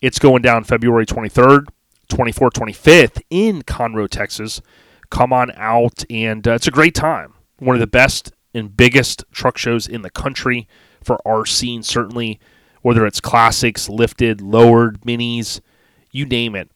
It's 0.00 0.20
going 0.20 0.42
down 0.42 0.64
February 0.64 1.06
23rd, 1.06 1.66
24th, 2.08 2.52
25th 2.52 3.20
in 3.30 3.62
Conroe, 3.62 4.08
Texas. 4.08 4.62
Come 5.10 5.32
on 5.32 5.52
out, 5.56 6.04
and 6.10 6.46
uh, 6.46 6.52
it's 6.52 6.66
a 6.66 6.72
great 6.72 6.94
time. 6.94 7.34
One 7.58 7.76
of 7.76 7.80
the 7.80 7.86
best 7.86 8.32
and 8.52 8.76
biggest 8.76 9.24
truck 9.32 9.58
shows 9.58 9.86
in 9.86 10.02
the 10.02 10.10
country 10.10 10.68
for 11.02 11.18
our 11.26 11.44
scene, 11.44 11.82
certainly, 11.82 12.40
whether 12.82 13.06
it's 13.06 13.20
classics, 13.20 13.88
lifted, 13.88 14.40
lowered, 14.40 15.00
minis, 15.02 15.60
you 16.10 16.24
name 16.26 16.54
it, 16.54 16.70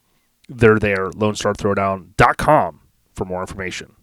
they're 0.49 0.79
there. 0.79 1.11
LoneStarThrowdown.com 1.11 2.81
for 3.15 3.25
more 3.25 3.41
information. 3.41 3.95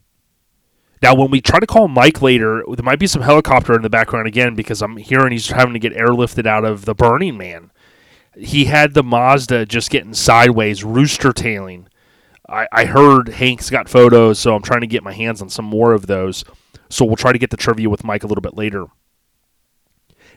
Now, 1.01 1.13
when 1.13 1.29
we 1.29 1.41
try 1.41 1.59
to 1.59 1.67
call 1.67 1.87
Mike 1.87 2.21
later, 2.21 2.63
there 2.67 2.83
might 2.83 2.99
be 2.99 3.07
some 3.07 3.21
helicopter 3.21 3.75
in 3.75 3.81
the 3.81 3.89
background 3.89 4.27
again 4.27 4.55
because 4.55 4.81
I'm 4.81 4.97
hearing 4.97 5.31
he's 5.31 5.49
having 5.49 5.73
to 5.73 5.79
get 5.79 5.93
airlifted 5.93 6.47
out 6.47 6.65
of 6.65 6.85
the 6.85 6.95
Burning 6.95 7.37
Man. 7.37 7.71
He 8.37 8.65
had 8.65 8.93
the 8.93 9.03
Mazda 9.03 9.65
just 9.65 9.89
getting 9.89 10.13
sideways, 10.13 10.83
rooster 10.83 11.31
tailing. 11.31 11.87
I, 12.47 12.67
I 12.71 12.85
heard 12.85 13.29
Hank's 13.29 13.69
got 13.69 13.89
photos, 13.89 14.39
so 14.39 14.55
I'm 14.55 14.61
trying 14.61 14.81
to 14.81 14.87
get 14.87 15.03
my 15.03 15.13
hands 15.13 15.41
on 15.41 15.49
some 15.49 15.65
more 15.65 15.93
of 15.93 16.07
those. 16.07 16.43
So 16.89 17.05
we'll 17.05 17.15
try 17.15 17.31
to 17.31 17.39
get 17.39 17.49
the 17.49 17.57
trivia 17.57 17.89
with 17.89 18.03
Mike 18.03 18.23
a 18.23 18.27
little 18.27 18.41
bit 18.41 18.55
later. 18.55 18.85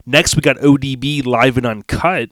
Next, 0.06 0.36
we 0.36 0.40
got 0.40 0.56
ODB 0.56 1.26
live 1.26 1.56
and 1.56 1.66
uncut. 1.66 2.30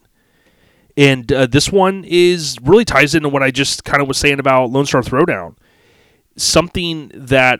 And 0.95 1.31
uh, 1.31 1.45
this 1.45 1.71
one 1.71 2.03
is 2.07 2.57
really 2.63 2.85
ties 2.85 3.13
into 3.13 3.29
what 3.29 3.43
I 3.43 3.51
just 3.51 3.83
kind 3.83 4.01
of 4.01 4.07
was 4.07 4.17
saying 4.17 4.39
about 4.39 4.71
Lone 4.71 4.87
Star 4.87 5.01
Throwdown. 5.01 5.55
Something 6.35 7.11
that 7.13 7.59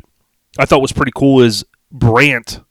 I 0.58 0.66
thought 0.66 0.82
was 0.82 0.92
pretty 0.92 1.12
cool 1.16 1.42
is 1.42 1.64
Brant 1.92 2.62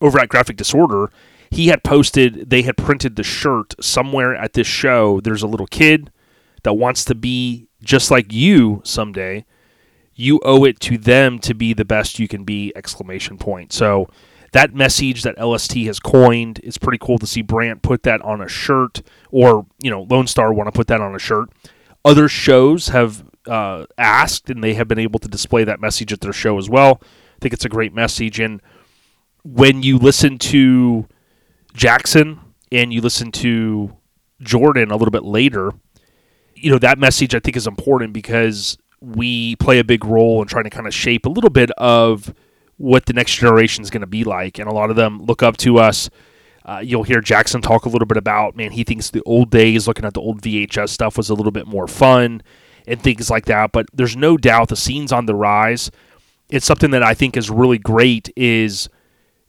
over 0.00 0.18
at 0.18 0.28
Graphic 0.28 0.56
Disorder. 0.56 1.12
He 1.50 1.68
had 1.68 1.84
posted, 1.84 2.50
they 2.50 2.62
had 2.62 2.76
printed 2.76 3.14
the 3.14 3.22
shirt 3.22 3.74
somewhere 3.80 4.34
at 4.34 4.54
this 4.54 4.66
show. 4.66 5.20
There's 5.20 5.42
a 5.42 5.46
little 5.46 5.68
kid 5.68 6.10
that 6.64 6.74
wants 6.74 7.04
to 7.06 7.14
be 7.14 7.67
just 7.82 8.10
like 8.10 8.32
you 8.32 8.82
someday. 8.84 9.44
You 10.14 10.40
owe 10.44 10.64
it 10.64 10.80
to 10.80 10.98
them 10.98 11.38
to 11.40 11.54
be 11.54 11.72
the 11.72 11.84
best 11.84 12.18
you 12.18 12.26
can 12.26 12.44
be! 12.44 12.72
Exclamation 12.74 13.38
point. 13.38 13.72
So 13.72 14.08
that 14.52 14.74
message 14.74 15.22
that 15.22 15.40
LST 15.40 15.76
has 15.86 16.00
coined 16.00 16.60
is 16.62 16.78
pretty 16.78 16.98
cool 16.98 17.18
to 17.18 17.26
see 17.26 17.42
Brant 17.42 17.82
put 17.82 18.02
that 18.04 18.20
on 18.22 18.40
a 18.40 18.48
shirt, 18.48 19.02
or 19.30 19.66
you 19.80 19.90
know, 19.90 20.02
Lone 20.02 20.26
Star 20.26 20.52
want 20.52 20.66
to 20.66 20.72
put 20.72 20.86
that 20.88 21.00
on 21.00 21.14
a 21.14 21.18
shirt. 21.18 21.50
Other 22.04 22.28
shows 22.28 22.88
have 22.88 23.24
uh, 23.46 23.86
asked, 23.96 24.50
and 24.50 24.62
they 24.62 24.74
have 24.74 24.88
been 24.88 24.98
able 24.98 25.18
to 25.20 25.28
display 25.28 25.64
that 25.64 25.80
message 25.80 26.12
at 26.12 26.20
their 26.20 26.32
show 26.32 26.58
as 26.58 26.68
well. 26.68 27.00
I 27.02 27.38
think 27.40 27.54
it's 27.54 27.64
a 27.64 27.68
great 27.68 27.94
message. 27.94 28.40
And 28.40 28.60
when 29.44 29.82
you 29.82 29.98
listen 29.98 30.38
to 30.38 31.06
Jackson 31.74 32.40
and 32.72 32.92
you 32.92 33.00
listen 33.00 33.30
to 33.32 33.96
Jordan 34.40 34.90
a 34.90 34.96
little 34.96 35.12
bit 35.12 35.24
later, 35.24 35.72
you 36.62 36.70
know, 36.70 36.78
that 36.78 36.98
message 36.98 37.34
I 37.34 37.40
think 37.40 37.56
is 37.56 37.66
important 37.66 38.12
because 38.12 38.78
we 39.00 39.56
play 39.56 39.78
a 39.78 39.84
big 39.84 40.04
role 40.04 40.42
in 40.42 40.48
trying 40.48 40.64
to 40.64 40.70
kind 40.70 40.86
of 40.86 40.94
shape 40.94 41.26
a 41.26 41.28
little 41.28 41.50
bit 41.50 41.70
of 41.72 42.34
what 42.76 43.06
the 43.06 43.12
next 43.12 43.36
generation 43.36 43.82
is 43.82 43.90
going 43.90 44.00
to 44.00 44.06
be 44.06 44.24
like. 44.24 44.58
And 44.58 44.68
a 44.68 44.72
lot 44.72 44.90
of 44.90 44.96
them 44.96 45.22
look 45.24 45.42
up 45.42 45.56
to 45.58 45.78
us. 45.78 46.10
Uh, 46.64 46.80
you'll 46.84 47.04
hear 47.04 47.20
Jackson 47.20 47.62
talk 47.62 47.86
a 47.86 47.88
little 47.88 48.06
bit 48.06 48.18
about, 48.18 48.56
man, 48.56 48.72
he 48.72 48.84
thinks 48.84 49.10
the 49.10 49.22
old 49.22 49.50
days, 49.50 49.88
looking 49.88 50.04
at 50.04 50.14
the 50.14 50.20
old 50.20 50.42
VHS 50.42 50.90
stuff, 50.90 51.16
was 51.16 51.30
a 51.30 51.34
little 51.34 51.52
bit 51.52 51.66
more 51.66 51.86
fun 51.86 52.42
and 52.86 53.00
things 53.00 53.30
like 53.30 53.46
that. 53.46 53.72
But 53.72 53.86
there's 53.94 54.16
no 54.16 54.36
doubt 54.36 54.68
the 54.68 54.76
scene's 54.76 55.12
on 55.12 55.26
the 55.26 55.34
rise 55.34 55.90
it's 56.50 56.66
something 56.66 56.90
that 56.92 57.02
I 57.02 57.14
think 57.14 57.36
is 57.36 57.50
really 57.50 57.78
great 57.78 58.30
is 58.36 58.88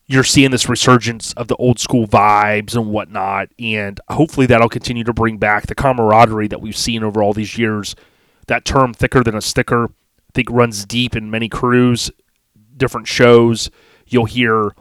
you're 0.10 0.24
seeing 0.24 0.50
this 0.50 0.68
resurgence 0.68 1.34
of 1.34 1.48
the 1.50 1.56
old 1.58 1.80
school 1.80 2.08
vibes 2.08 2.76
and 2.76 2.88
whatnot, 2.88 3.50
and 3.60 4.02
hopefully 4.10 4.48
that'll 4.48 4.68
continue 4.68 5.04
to 5.04 5.14
bring 5.14 5.38
back 5.38 5.68
the 5.68 5.76
camaraderie 5.76 6.48
that 6.48 6.60
we've 6.60 6.76
seen 6.76 7.04
over 7.04 7.22
all 7.22 7.32
these 7.32 7.60
years. 7.60 7.96
That 8.48 8.66
term 8.66 8.92
"thicker 8.92 9.24
than 9.24 9.36
a 9.36 9.42
sticker" 9.42 9.86
I 9.86 10.32
think 10.34 10.50
runs 10.50 10.84
deep 10.84 11.16
in 11.16 11.30
many 11.30 11.48
crews, 11.48 12.10
different 12.76 13.08
shows. 13.08 13.70
You'll 14.08 14.26
hear 14.26 14.72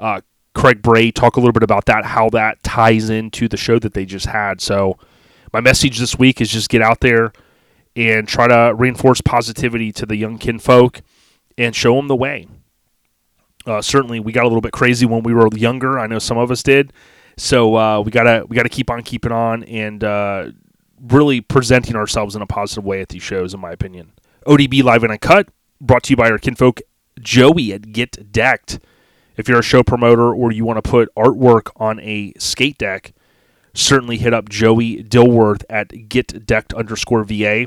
uh, 0.00 0.20
Craig 0.52 0.82
Braid 0.82 1.14
talk 1.14 1.36
a 1.36 1.40
little 1.40 1.52
bit 1.52 1.62
about 1.62 1.86
that, 1.86 2.04
how 2.04 2.28
that 2.30 2.60
ties 2.64 3.08
into 3.08 3.46
the 3.46 3.56
show 3.56 3.78
that 3.78 3.94
they 3.94 4.04
just 4.04 4.26
had. 4.26 4.60
So, 4.60 4.98
my 5.52 5.60
message 5.60 6.00
this 6.00 6.18
week 6.18 6.40
is 6.40 6.50
just 6.50 6.68
get 6.68 6.82
out 6.82 6.98
there 7.00 7.32
and 7.94 8.26
try 8.26 8.48
to 8.48 8.74
reinforce 8.74 9.20
positivity 9.20 9.92
to 9.92 10.06
the 10.06 10.16
young 10.16 10.38
kinfolk 10.38 11.02
and 11.56 11.76
show 11.76 11.94
them 11.94 12.08
the 12.08 12.16
way. 12.16 12.48
Uh, 13.66 13.80
certainly, 13.80 14.20
we 14.20 14.32
got 14.32 14.44
a 14.44 14.48
little 14.48 14.60
bit 14.60 14.72
crazy 14.72 15.06
when 15.06 15.22
we 15.22 15.32
were 15.32 15.48
younger. 15.54 15.98
I 15.98 16.06
know 16.06 16.18
some 16.18 16.38
of 16.38 16.50
us 16.50 16.62
did. 16.62 16.92
So 17.36 17.76
uh, 17.76 18.00
we 18.00 18.10
gotta 18.10 18.44
we 18.48 18.56
gotta 18.56 18.68
keep 18.68 18.90
on 18.90 19.02
keeping 19.02 19.32
on 19.32 19.64
and 19.64 20.04
uh, 20.04 20.50
really 21.00 21.40
presenting 21.40 21.96
ourselves 21.96 22.36
in 22.36 22.42
a 22.42 22.46
positive 22.46 22.84
way 22.84 23.00
at 23.00 23.08
these 23.08 23.22
shows, 23.22 23.54
in 23.54 23.60
my 23.60 23.72
opinion. 23.72 24.12
ODB 24.46 24.82
Live 24.82 25.02
and 25.02 25.12
Uncut, 25.12 25.48
brought 25.80 26.04
to 26.04 26.10
you 26.10 26.16
by 26.16 26.30
our 26.30 26.38
kinfolk 26.38 26.80
Joey 27.20 27.72
at 27.72 27.92
Get 27.92 28.32
Decked. 28.32 28.80
If 29.36 29.48
you're 29.48 29.60
a 29.60 29.62
show 29.62 29.82
promoter 29.82 30.34
or 30.34 30.52
you 30.52 30.64
want 30.64 30.82
to 30.82 30.88
put 30.88 31.14
artwork 31.16 31.70
on 31.76 32.00
a 32.00 32.34
skate 32.38 32.76
deck, 32.76 33.14
certainly 33.72 34.18
hit 34.18 34.34
up 34.34 34.48
Joey 34.48 35.02
Dilworth 35.02 35.64
at 35.70 36.08
Get 36.08 36.44
Decked 36.44 36.74
underscore 36.74 37.24
VA, 37.24 37.66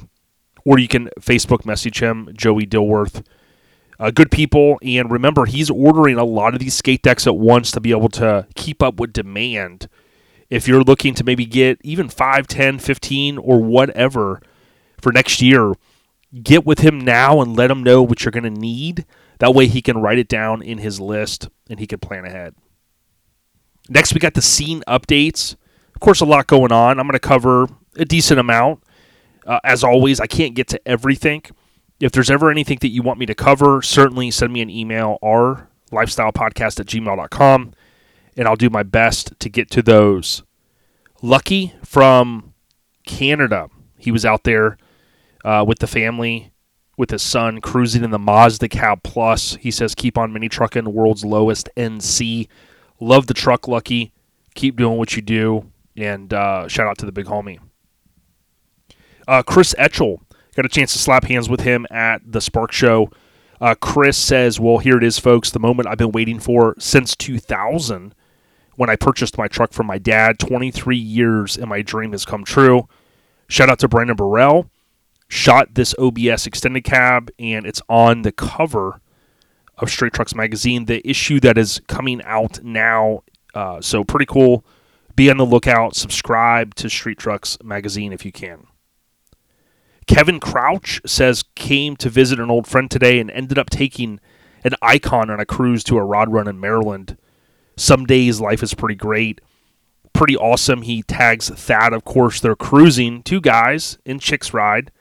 or 0.64 0.78
you 0.78 0.88
can 0.88 1.10
Facebook 1.20 1.66
message 1.66 2.02
him 2.02 2.30
Joey 2.34 2.68
Dilworth 2.68 3.26
uh, 4.00 4.12
good 4.12 4.32
people. 4.32 4.80
And 4.82 5.12
remember, 5.12 5.46
he's 5.46 5.70
ordering 5.70 6.18
a 6.18 6.24
lot 6.24 6.54
of 6.54 6.60
these 6.60 6.74
skate 6.74 7.02
decks 7.02 7.28
at 7.28 7.38
once 7.38 7.72
to 7.72 7.82
be 7.82 7.92
able 7.92 8.10
to 8.10 8.48
keep 8.56 8.82
up 8.82 9.00
with 9.00 9.14
demand. 9.14 9.88
If 10.50 10.68
you're 10.68 10.84
looking 10.84 11.14
to 11.16 11.24
maybe 11.24 11.46
get 11.46 11.80
even 11.84 12.10
5, 12.10 12.48
10, 12.48 12.80
15, 12.80 13.38
or 13.38 13.62
whatever 13.64 14.42
for 15.02 15.12
next 15.12 15.42
year, 15.42 15.74
get 16.44 16.66
with 16.66 16.80
him 16.80 17.00
now 17.00 17.42
and 17.42 17.56
let 17.56 17.72
him 17.72 17.84
know 17.84 18.04
what 18.04 18.24
you're 18.24 18.32
going 18.32 18.44
to 18.44 18.50
need. 18.50 19.06
That 19.40 19.54
way 19.54 19.68
he 19.68 19.82
can 19.82 19.98
write 19.98 20.20
it 20.20 20.28
down 20.28 20.62
in 20.62 20.78
his 20.78 21.00
list 21.00 21.50
and 21.70 21.80
he 21.80 21.88
can 21.88 22.00
plan 22.00 22.26
ahead. 22.26 22.56
Next, 23.90 24.14
we 24.14 24.20
got 24.20 24.34
the 24.34 24.42
scene 24.42 24.82
updates. 24.88 25.56
Of 25.94 26.02
course, 26.02 26.22
a 26.22 26.26
lot 26.26 26.48
going 26.48 26.72
on. 26.72 27.00
I'm 27.00 27.08
going 27.08 27.14
to 27.14 27.20
cover 27.20 27.68
a 27.96 28.06
decent 28.06 28.40
amount. 28.40 28.84
Uh, 29.46 29.60
as 29.64 29.84
always, 29.84 30.20
I 30.20 30.28
can't 30.28 30.56
get 30.56 30.68
to 30.70 30.88
everything 30.88 31.44
if 32.00 32.12
there's 32.12 32.30
ever 32.30 32.52
anything 32.52 32.78
that 32.82 32.90
you 32.90 33.02
want 33.02 33.20
me 33.20 33.26
to 33.26 33.36
cover, 33.36 33.82
certainly 33.82 34.32
send 34.32 34.52
me 34.52 34.62
an 34.62 34.70
email, 34.70 35.18
our 35.24 35.70
lifestylepodcast 35.92 36.80
at 36.80 36.88
gmail.com, 36.88 37.74
and 38.36 38.48
I'll 38.48 38.56
do 38.56 38.70
my 38.70 38.84
best 38.84 39.34
to 39.40 39.50
get 39.50 39.70
to 39.72 39.82
those. 39.82 40.44
Lucky 41.22 41.74
from 41.84 42.54
Canada, 43.06 43.70
he 43.98 44.12
was 44.12 44.26
out 44.26 44.44
there 44.44 44.78
uh, 45.46 45.64
with 45.66 45.80
the 45.80 45.88
family, 45.88 46.52
with 46.98 47.12
his 47.12 47.22
son, 47.22 47.62
cruising 47.62 48.04
in 48.04 48.12
the 48.12 48.20
Mazda 48.20 48.68
Cab 48.68 49.04
Plus. 49.04 49.56
He 49.56 49.72
says, 49.72 49.96
keep 49.96 50.18
on 50.18 50.34
mini 50.34 50.50
trucking, 50.50 50.92
world's 50.92 51.24
lowest 51.24 51.70
NC. 51.78 52.48
Love 53.00 53.28
the 53.28 53.34
truck, 53.34 53.68
Lucky. 53.68 54.14
Keep 54.54 54.78
doing 54.78 54.98
what 54.98 55.16
you 55.16 55.22
do. 55.22 55.72
And 55.98 56.34
uh, 56.34 56.68
shout 56.68 56.88
out 56.88 56.98
to 57.00 57.06
the 57.06 57.12
big 57.12 57.26
homie. 57.26 57.60
Uh, 59.28 59.44
Chris 59.44 59.74
Etchell 59.80 60.20
Got 60.56 60.66
a 60.66 60.70
chance 60.70 60.94
to 60.94 61.00
slap 61.00 61.26
hands 61.26 61.50
with 61.50 61.62
him 61.62 61.86
at 61.92 62.22
the 62.26 62.40
Spark 62.40 62.72
Show. 62.72 63.12
Uh, 63.60 63.76
Chris 63.76 64.18
says, 64.18 64.60
Well, 64.60 64.78
here 64.78 64.98
it 64.98 65.04
is, 65.04 65.20
folks. 65.20 65.52
The 65.52 65.60
moment 65.60 65.88
I've 65.88 65.98
been 65.98 66.12
waiting 66.12 66.40
for 66.40 66.76
since 66.80 67.16
2000 67.16 68.16
when 68.76 68.90
I 68.90 68.96
purchased 68.96 69.38
my 69.38 69.48
truck 69.48 69.74
from 69.74 69.88
my 69.88 69.98
dad. 69.98 70.40
23 70.40 70.98
years 70.98 71.58
and 71.58 71.68
my 71.68 71.82
dream 71.82 72.12
has 72.12 72.26
come 72.26 72.44
true. 72.44 72.88
Shout 73.48 73.70
out 73.70 73.80
to 73.80 73.88
Brandon 73.88 74.16
Burrell. 74.16 74.70
Shot 75.28 75.74
this 75.74 75.96
OBS 75.98 76.46
extended 76.46 76.84
cab, 76.84 77.32
and 77.40 77.66
it's 77.66 77.82
on 77.90 78.22
the 78.22 78.32
cover 78.32 79.02
of 79.78 79.90
Street 79.90 80.14
Trucks 80.14 80.36
Magazine, 80.36 80.86
the 80.86 81.06
issue 81.08 81.40
that 81.40 81.58
is 81.58 81.82
coming 81.88 82.22
out 82.24 82.64
now. 82.64 83.24
Uh, 83.54 83.82
so, 83.82 84.04
pretty 84.04 84.28
cool. 84.28 84.64
Be 85.16 85.30
on 85.32 85.38
the 85.38 85.46
lookout. 85.46 85.96
Subscribe 85.96 86.76
to 86.76 86.90
Street 86.90 87.18
Trucks 87.18 87.58
Magazine 87.64 88.14
if 88.14 88.24
you 88.24 88.32
can. 88.32 88.68
Kevin 90.08 90.40
Crouch 90.40 91.02
says 91.06 91.44
came 91.56 91.96
to 91.98 92.10
visit 92.10 92.40
an 92.40 92.52
old 92.52 92.68
friend 92.68 92.90
today 92.90 93.20
and 93.20 93.32
ended 93.32 93.58
up 93.58 93.70
taking 93.70 94.20
an 94.64 94.74
icon 94.82 95.30
on 95.30 95.40
a 95.40 95.46
cruise 95.46 95.84
to 95.86 95.98
a 95.98 96.04
rod 96.04 96.32
run 96.32 96.48
in 96.48 96.60
Maryland. 96.60 97.18
Some 97.78 98.06
days 98.06 98.40
life 98.40 98.64
is 98.64 98.74
pretty 98.74 98.96
great, 98.96 99.42
pretty 100.14 100.36
awesome. 100.36 100.84
He 100.84 101.04
tags 101.04 101.50
Thad, 101.50 101.94
of 101.94 102.06
course. 102.06 102.40
They're 102.40 102.56
cruising, 102.56 103.24
two 103.24 103.42
guys 103.42 103.98
in 104.06 104.20
Chicks 104.20 104.54
Ride. 104.54 104.92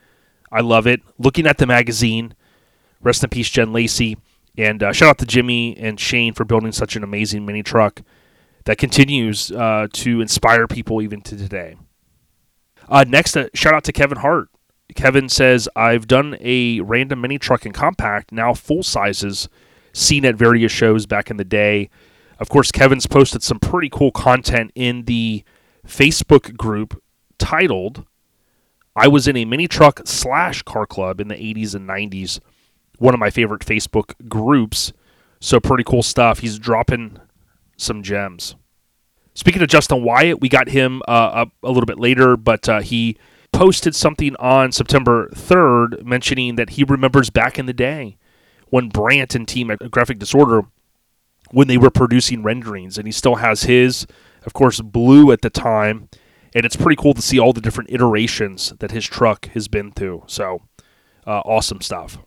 I 0.51 0.61
love 0.61 0.87
it. 0.87 1.03
Looking 1.19 1.47
at 1.47 1.59
the 1.59 1.67
magazine, 1.67 2.35
rest 3.01 3.23
in 3.25 3.31
peace, 3.31 3.51
Jen 3.51 3.73
Lacey. 3.73 4.17
And 4.57 4.83
uh, 4.83 4.93
shout 4.93 5.11
out 5.11 5.19
to 5.19 5.27
Jimmy 5.27 5.77
and 5.77 5.99
Shane 5.99 6.33
for 6.33 6.45
building 6.45 6.73
such 6.73 6.95
an 6.97 7.03
amazing 7.03 7.45
mini 7.45 7.63
truck 7.63 8.03
that 8.65 8.79
continues 8.79 9.51
uh, 9.51 9.89
to 9.93 10.21
inspire 10.21 10.67
people 10.67 11.03
even 11.03 11.21
to 11.23 11.37
today. 11.37 11.77
Uh, 12.89 13.05
next, 13.07 13.37
uh, 13.37 13.49
shout 13.55 13.75
out 13.75 13.85
to 13.85 13.93
Kevin 13.93 14.19
Hart. 14.19 14.49
Kevin 14.95 15.29
says, 15.29 15.69
I've 15.75 16.07
done 16.07 16.37
a 16.41 16.81
random 16.81 17.21
mini 17.21 17.39
truck 17.39 17.65
and 17.65 17.75
compact, 17.75 18.33
now 18.33 18.55
full 18.55 18.83
sizes, 18.83 19.49
seen 19.93 20.25
at 20.25 20.35
various 20.35 20.73
shows 20.73 21.07
back 21.07 21.31
in 21.31 21.37
the 21.37 21.45
day. 21.45 21.89
Of 22.39 22.49
course, 22.49 22.71
Kevin's 22.71 23.07
posted 23.07 23.43
some 23.43 23.59
pretty 23.59 23.89
cool 23.89 24.11
content 24.11 24.73
in 24.75 25.05
the 25.05 25.45
Facebook 25.87 26.57
group 26.57 27.03
titled 27.39 28.05
I 28.97 29.09
was 29.09 29.27
in 29.27 29.37
a 29.37 29.45
mini 29.45 29.67
truck 29.67 30.03
slash 30.05 30.63
car 30.63 30.87
club 30.87 31.21
in 31.21 31.29
the 31.29 31.35
80s 31.35 31.75
and 31.75 31.89
90s. 31.89 32.41
One 32.99 33.13
of 33.13 33.21
my 33.21 33.31
favorite 33.31 33.63
Facebook 33.63 34.15
groups. 34.29 34.93
So, 35.41 35.59
pretty 35.59 35.85
cool 35.85 36.03
stuff. 36.03 36.39
He's 36.39 36.59
dropping 36.59 37.19
some 37.77 38.03
gems. 38.03 38.55
Speaking 39.35 39.63
of 39.63 39.69
Justin 39.69 40.05
Wyatt, 40.05 40.41
we 40.41 40.49
got 40.49 40.69
him 40.69 41.03
uh, 41.09 41.11
up 41.11 41.49
a 41.65 41.69
little 41.69 41.87
bit 41.87 41.99
later, 41.99 42.37
but 42.37 42.69
uh, 42.69 42.81
he 42.81 43.19
posted 43.55 43.95
something 43.95 44.35
on 44.37 44.73
September 44.73 45.29
3rd 45.29 46.05
mentioning 46.05 46.57
that 46.57 46.71
he 46.71 46.83
remembers 46.83 47.31
back 47.31 47.57
in 47.57 47.67
the 47.67 47.73
day 47.73 48.17
when 48.69 48.89
Brandt 48.89 49.37
and 49.37 49.47
Team 49.47 49.75
Graphic 49.91 50.19
Disorder 50.19 50.63
when 51.53 51.69
they 51.69 51.79
were 51.79 51.91
producing 51.91 52.43
renderings 52.43 52.99
and 52.99 53.07
he 53.07 53.13
still 53.13 53.37
has 53.37 53.63
his 53.63 54.09
of 54.45 54.53
course 54.53 54.81
blue 54.81 55.31
at 55.31 55.43
the 55.43 55.51
time 55.51 56.09
and 56.53 56.67
it's 56.67 56.75
pretty 56.75 57.01
cool 57.01 57.15
to 57.15 57.23
see 57.23 57.39
all 57.39 57.53
the 57.53 57.61
different 57.61 57.91
iterations 57.91 58.73
that 58.81 58.91
his 58.91 59.07
truck 59.07 59.47
has 59.51 59.69
been 59.69 59.93
through. 59.93 60.25
So 60.27 60.63
uh, 61.25 61.41
awesome 61.41 61.81
stuff. 61.81 62.19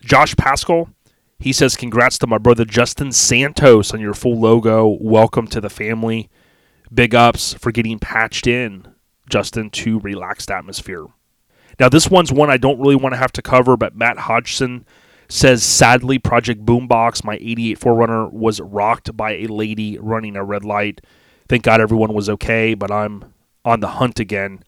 Josh 0.00 0.36
pascal 0.36 0.90
he 1.38 1.52
says 1.52 1.76
congrats 1.76 2.18
to 2.18 2.26
my 2.26 2.36
brother 2.36 2.66
justin 2.66 3.10
santos 3.10 3.94
on 3.94 4.00
your 4.00 4.14
full 4.14 4.38
logo. 4.38 4.98
Welcome 5.00 5.46
to 5.48 5.62
the 5.62 5.70
family. 5.70 6.28
Big 6.92 7.14
ups 7.14 7.54
for 7.54 7.72
getting 7.72 7.98
patched 7.98 8.46
in 8.46 8.86
justin 9.28 9.70
to 9.70 9.98
relaxed 10.00 10.50
atmosphere. 10.50 11.06
Now 11.78 11.88
this 11.88 12.10
one's 12.10 12.32
one 12.32 12.50
i 12.50 12.56
don't 12.56 12.80
really 12.80 12.96
want 12.96 13.12
to 13.14 13.18
have 13.18 13.32
to 13.32 13.42
cover 13.42 13.76
but 13.76 13.94
matt 13.94 14.18
hodgson 14.18 14.86
says 15.28 15.62
sadly 15.62 16.18
project 16.18 16.64
boombox 16.64 17.24
my 17.24 17.34
88 17.34 17.78
4runner 17.80 18.32
was 18.32 18.60
rocked 18.60 19.16
by 19.16 19.32
a 19.32 19.46
lady 19.46 19.98
running 19.98 20.36
a 20.36 20.44
red 20.44 20.64
light. 20.64 21.00
Thank 21.48 21.62
god 21.62 21.80
everyone 21.80 22.14
was 22.14 22.28
okay 22.28 22.74
but 22.74 22.90
i'm 22.90 23.32
on 23.64 23.80
the 23.80 23.88
hunt 23.88 24.18
again. 24.20 24.62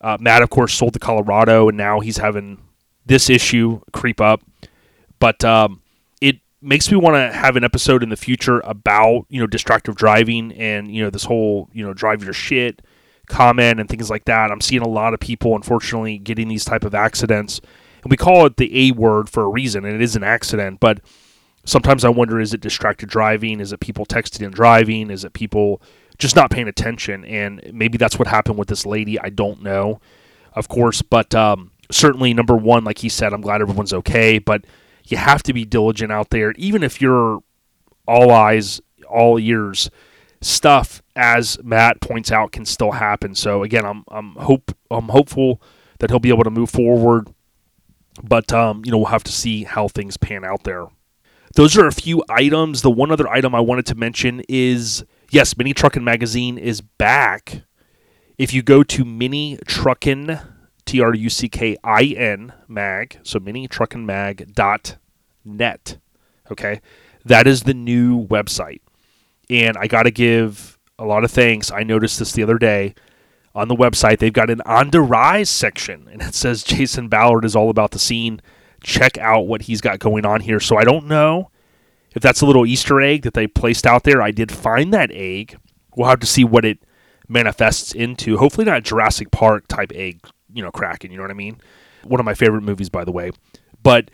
Uh, 0.00 0.16
matt 0.20 0.42
of 0.42 0.50
course 0.50 0.74
sold 0.74 0.92
to 0.94 0.98
colorado 0.98 1.68
and 1.68 1.76
now 1.76 2.00
he's 2.00 2.18
having 2.18 2.58
this 3.06 3.28
issue 3.30 3.80
creep 3.92 4.20
up. 4.20 4.42
But 5.18 5.44
um, 5.44 5.82
it 6.20 6.40
makes 6.60 6.90
me 6.90 6.96
want 6.96 7.14
to 7.14 7.36
have 7.36 7.56
an 7.56 7.64
episode 7.64 8.02
in 8.02 8.08
the 8.08 8.16
future 8.16 8.60
about 8.60 9.26
you 9.28 9.40
know 9.40 9.46
distracted 9.46 9.94
driving 9.94 10.52
and 10.52 10.92
you 10.92 11.02
know 11.02 11.10
this 11.10 11.24
whole 11.24 11.68
you 11.72 11.84
know 11.84 11.94
drive 11.94 12.24
your 12.24 12.32
shit 12.32 12.82
comment 13.28 13.80
and 13.80 13.88
things 13.88 14.10
like 14.10 14.24
that 14.24 14.50
i'm 14.50 14.60
seeing 14.60 14.82
a 14.82 14.88
lot 14.88 15.14
of 15.14 15.20
people 15.20 15.54
unfortunately 15.54 16.18
getting 16.18 16.48
these 16.48 16.64
type 16.64 16.84
of 16.84 16.94
accidents 16.94 17.60
and 18.02 18.10
we 18.10 18.16
call 18.16 18.46
it 18.46 18.56
the 18.56 18.88
A 18.88 18.92
word 18.92 19.28
for 19.28 19.44
a 19.44 19.48
reason, 19.48 19.84
and 19.84 19.94
it 19.94 20.02
is 20.02 20.16
an 20.16 20.24
accident. 20.24 20.80
But 20.80 21.00
sometimes 21.64 22.04
I 22.04 22.08
wonder: 22.08 22.40
is 22.40 22.52
it 22.52 22.60
distracted 22.60 23.08
driving? 23.08 23.60
Is 23.60 23.72
it 23.72 23.80
people 23.80 24.04
texting 24.04 24.44
and 24.44 24.54
driving? 24.54 25.10
Is 25.10 25.24
it 25.24 25.32
people 25.32 25.80
just 26.18 26.36
not 26.36 26.50
paying 26.50 26.68
attention? 26.68 27.24
And 27.24 27.62
maybe 27.72 27.98
that's 27.98 28.18
what 28.18 28.28
happened 28.28 28.58
with 28.58 28.68
this 28.68 28.84
lady. 28.84 29.18
I 29.20 29.30
don't 29.30 29.62
know, 29.62 30.00
of 30.52 30.68
course, 30.68 31.00
but 31.00 31.34
um, 31.34 31.70
certainly 31.90 32.34
number 32.34 32.56
one, 32.56 32.84
like 32.84 32.98
he 32.98 33.08
said, 33.08 33.32
I'm 33.32 33.40
glad 33.40 33.60
everyone's 33.62 33.92
okay. 33.92 34.38
But 34.38 34.64
you 35.06 35.16
have 35.16 35.42
to 35.44 35.52
be 35.52 35.64
diligent 35.64 36.10
out 36.10 36.30
there, 36.30 36.52
even 36.52 36.82
if 36.82 37.00
you're 37.00 37.42
all 38.06 38.30
eyes, 38.32 38.80
all 39.08 39.38
ears. 39.38 39.90
Stuff, 40.40 41.01
as 41.14 41.62
Matt 41.62 42.00
points 42.00 42.32
out, 42.32 42.52
can 42.52 42.64
still 42.64 42.92
happen. 42.92 43.34
So 43.34 43.62
again, 43.62 43.84
I'm 43.84 44.04
I'm 44.08 44.34
hope 44.36 44.76
I'm 44.90 45.08
hopeful 45.08 45.60
that 45.98 46.10
he'll 46.10 46.18
be 46.18 46.30
able 46.30 46.44
to 46.44 46.50
move 46.50 46.70
forward 46.70 47.32
but 48.22 48.52
um, 48.52 48.82
you 48.84 48.90
know, 48.90 48.98
we'll 48.98 49.06
have 49.06 49.24
to 49.24 49.32
see 49.32 49.64
how 49.64 49.88
things 49.88 50.16
pan 50.16 50.44
out 50.44 50.64
there. 50.64 50.86
Those 51.54 51.76
are 51.76 51.86
a 51.86 51.92
few 51.92 52.24
items. 52.28 52.82
The 52.82 52.90
one 52.90 53.10
other 53.10 53.28
item 53.28 53.54
I 53.54 53.60
wanted 53.60 53.86
to 53.86 53.94
mention 53.94 54.42
is 54.48 55.04
yes, 55.30 55.56
Mini 55.56 55.74
Truckin' 55.74 56.02
Magazine 56.02 56.58
is 56.58 56.80
back. 56.80 57.62
If 58.38 58.52
you 58.52 58.62
go 58.62 58.82
to 58.82 59.04
Mini 59.04 59.58
Truckin' 59.66 60.46
T 60.84 61.00
R 61.00 61.14
U 61.14 61.30
C 61.30 61.48
K 61.48 61.76
I 61.84 62.04
N 62.04 62.52
mag, 62.66 63.18
so 63.22 63.38
mini 63.38 63.68
truckin 63.68 64.04
mag 64.04 64.52
dot 64.52 64.96
net. 65.44 65.98
Okay, 66.50 66.80
that 67.24 67.46
is 67.46 67.62
the 67.62 67.72
new 67.72 68.26
website, 68.26 68.80
and 69.48 69.76
I 69.76 69.86
got 69.86 70.02
to 70.02 70.10
give 70.10 70.71
a 71.02 71.06
lot 71.06 71.24
of 71.24 71.30
thanks. 71.30 71.70
I 71.70 71.82
noticed 71.82 72.18
this 72.18 72.32
the 72.32 72.42
other 72.42 72.58
day 72.58 72.94
on 73.54 73.68
the 73.68 73.76
website. 73.76 74.18
They've 74.18 74.32
got 74.32 74.50
an 74.50 74.60
on 74.62 74.90
the 74.90 75.00
rise 75.00 75.50
section, 75.50 76.08
and 76.10 76.22
it 76.22 76.34
says 76.34 76.62
Jason 76.62 77.08
Ballard 77.08 77.44
is 77.44 77.56
all 77.56 77.70
about 77.70 77.90
the 77.90 77.98
scene. 77.98 78.40
Check 78.82 79.18
out 79.18 79.46
what 79.46 79.62
he's 79.62 79.80
got 79.80 79.98
going 79.98 80.24
on 80.24 80.40
here. 80.40 80.60
So 80.60 80.76
I 80.76 80.84
don't 80.84 81.06
know 81.06 81.50
if 82.14 82.22
that's 82.22 82.40
a 82.40 82.46
little 82.46 82.66
Easter 82.66 83.00
egg 83.00 83.22
that 83.22 83.34
they 83.34 83.46
placed 83.46 83.86
out 83.86 84.04
there. 84.04 84.22
I 84.22 84.30
did 84.30 84.52
find 84.52 84.92
that 84.94 85.10
egg. 85.12 85.58
We'll 85.96 86.08
have 86.08 86.20
to 86.20 86.26
see 86.26 86.44
what 86.44 86.64
it 86.64 86.78
manifests 87.28 87.92
into. 87.92 88.38
Hopefully, 88.38 88.64
not 88.64 88.84
Jurassic 88.84 89.30
Park 89.30 89.66
type 89.68 89.92
egg, 89.94 90.20
you 90.52 90.62
know, 90.62 90.70
cracking. 90.70 91.10
You 91.10 91.16
know 91.18 91.24
what 91.24 91.30
I 91.30 91.34
mean? 91.34 91.60
One 92.04 92.20
of 92.20 92.26
my 92.26 92.34
favorite 92.34 92.62
movies, 92.62 92.88
by 92.88 93.04
the 93.04 93.12
way. 93.12 93.30
But 93.82 94.10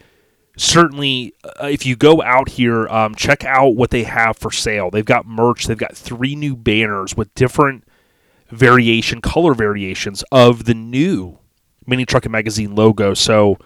certainly, 0.59 1.35
uh, 1.45 1.67
if 1.67 1.87
you 1.87 1.97
go 1.97 2.21
out 2.23 2.51
here, 2.51 2.89
um, 2.89 3.15
check 3.15 3.45
out 3.45 3.77
what 3.77 3.91
they 3.91 4.03
have 4.03 4.37
for 4.37 4.51
sale. 4.51 4.91
They've 4.91 5.05
got 5.05 5.27
merch. 5.27 5.67
They've 5.67 5.79
got 5.79 5.97
three 5.97 6.35
new 6.35 6.57
banners 6.57 7.17
with 7.17 7.35
different 7.35 7.85
variation, 8.51 9.21
color 9.21 9.55
variations 9.55 10.25
of 10.33 10.65
the 10.65 10.75
new 10.75 11.39
Mini 11.87 12.05
Truckin' 12.05 12.31
Magazine 12.31 12.75
logo. 12.75 13.15
So 13.15 13.59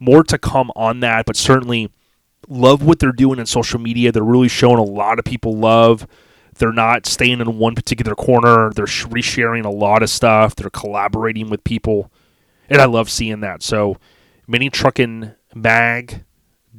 more 0.00 0.24
to 0.24 0.38
come 0.38 0.70
on 0.74 1.00
that, 1.00 1.26
but 1.26 1.36
certainly 1.36 1.90
love 2.48 2.82
what 2.82 2.98
they're 2.98 3.12
doing 3.12 3.38
in 3.38 3.46
social 3.46 3.78
media. 3.78 4.10
They're 4.10 4.22
really 4.22 4.48
showing 4.48 4.78
a 4.78 4.82
lot 4.82 5.18
of 5.18 5.24
people 5.24 5.56
love. 5.56 6.06
They're 6.56 6.72
not 6.72 7.06
staying 7.06 7.40
in 7.40 7.58
one 7.58 7.74
particular 7.74 8.14
corner. 8.14 8.72
They're 8.72 8.86
resharing 8.86 9.64
a 9.64 9.70
lot 9.70 10.02
of 10.02 10.10
stuff. 10.10 10.56
They're 10.56 10.70
collaborating 10.70 11.50
with 11.50 11.62
people, 11.62 12.10
and 12.68 12.80
I 12.80 12.86
love 12.86 13.10
seeing 13.10 13.40
that. 13.40 13.62
So, 13.62 13.96
mini 14.48 14.70
truckin 14.70 15.36
mag 15.54 16.24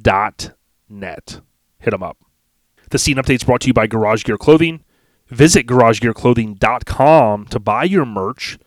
dot 0.02 0.52
net. 0.88 1.40
Hit 1.78 1.90
them 1.90 2.02
up. 2.02 2.18
The 2.90 2.98
scene 2.98 3.16
updates 3.16 3.46
brought 3.46 3.60
to 3.62 3.68
you 3.68 3.72
by 3.72 3.86
Garage 3.86 4.24
Gear 4.24 4.36
Clothing. 4.36 4.84
Visit 5.28 5.66
garagegearclothing.com 5.66 7.46
to 7.46 7.60
buy 7.60 7.84
your 7.84 8.04
merch. 8.04 8.58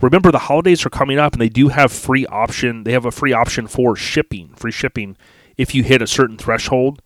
Remember 0.00 0.30
the 0.30 0.38
holidays 0.40 0.86
are 0.86 0.90
coming 0.90 1.18
up 1.18 1.32
and 1.32 1.40
they 1.40 1.48
do 1.48 1.68
have 1.68 1.90
free 1.90 2.26
option. 2.26 2.84
They 2.84 2.92
have 2.92 3.06
a 3.06 3.10
free 3.10 3.32
option 3.32 3.66
for 3.66 3.96
shipping, 3.96 4.54
free 4.54 4.70
shipping 4.70 5.16
if 5.56 5.74
you 5.74 5.82
hit 5.82 6.02
a 6.02 6.06
certain 6.06 6.36
threshold, 6.36 7.02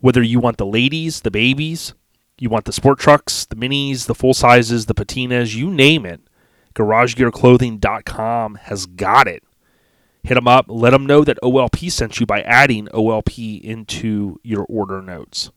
whether 0.00 0.22
you 0.22 0.38
want 0.38 0.58
the 0.58 0.66
ladies, 0.66 1.22
the 1.22 1.30
babies, 1.30 1.94
you 2.38 2.50
want 2.50 2.66
the 2.66 2.72
sport 2.72 2.98
trucks, 2.98 3.46
the 3.46 3.56
minis, 3.56 4.06
the 4.06 4.14
full 4.14 4.34
sizes, 4.34 4.86
the 4.86 4.94
patinas, 4.94 5.54
you 5.54 5.70
name 5.70 6.04
it. 6.04 6.20
GarageGearClothing.com 6.74 8.56
has 8.56 8.86
got 8.86 9.26
it. 9.26 9.42
Hit 10.24 10.34
them 10.34 10.48
up. 10.48 10.66
Let 10.68 10.90
them 10.90 11.06
know 11.06 11.22
that 11.22 11.38
OLP 11.42 11.92
sent 11.92 12.18
you 12.18 12.26
by 12.26 12.40
adding 12.42 12.86
OLP 12.88 13.60
into 13.60 14.40
your 14.42 14.64
order 14.64 15.02
notes. 15.02 15.50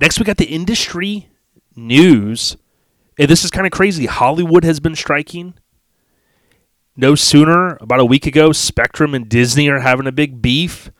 Next, 0.00 0.18
we 0.18 0.24
got 0.24 0.36
the 0.36 0.46
industry 0.46 1.28
news. 1.74 2.56
And 3.18 3.28
this 3.28 3.44
is 3.44 3.50
kind 3.50 3.66
of 3.66 3.72
crazy. 3.72 4.06
Hollywood 4.06 4.62
has 4.62 4.78
been 4.78 4.94
striking. 4.94 5.54
No 6.96 7.16
sooner, 7.16 7.76
about 7.80 8.00
a 8.00 8.04
week 8.04 8.26
ago, 8.26 8.52
Spectrum 8.52 9.14
and 9.14 9.28
Disney 9.28 9.68
are 9.68 9.80
having 9.80 10.06
a 10.06 10.12
big 10.12 10.40
beef. 10.40 10.90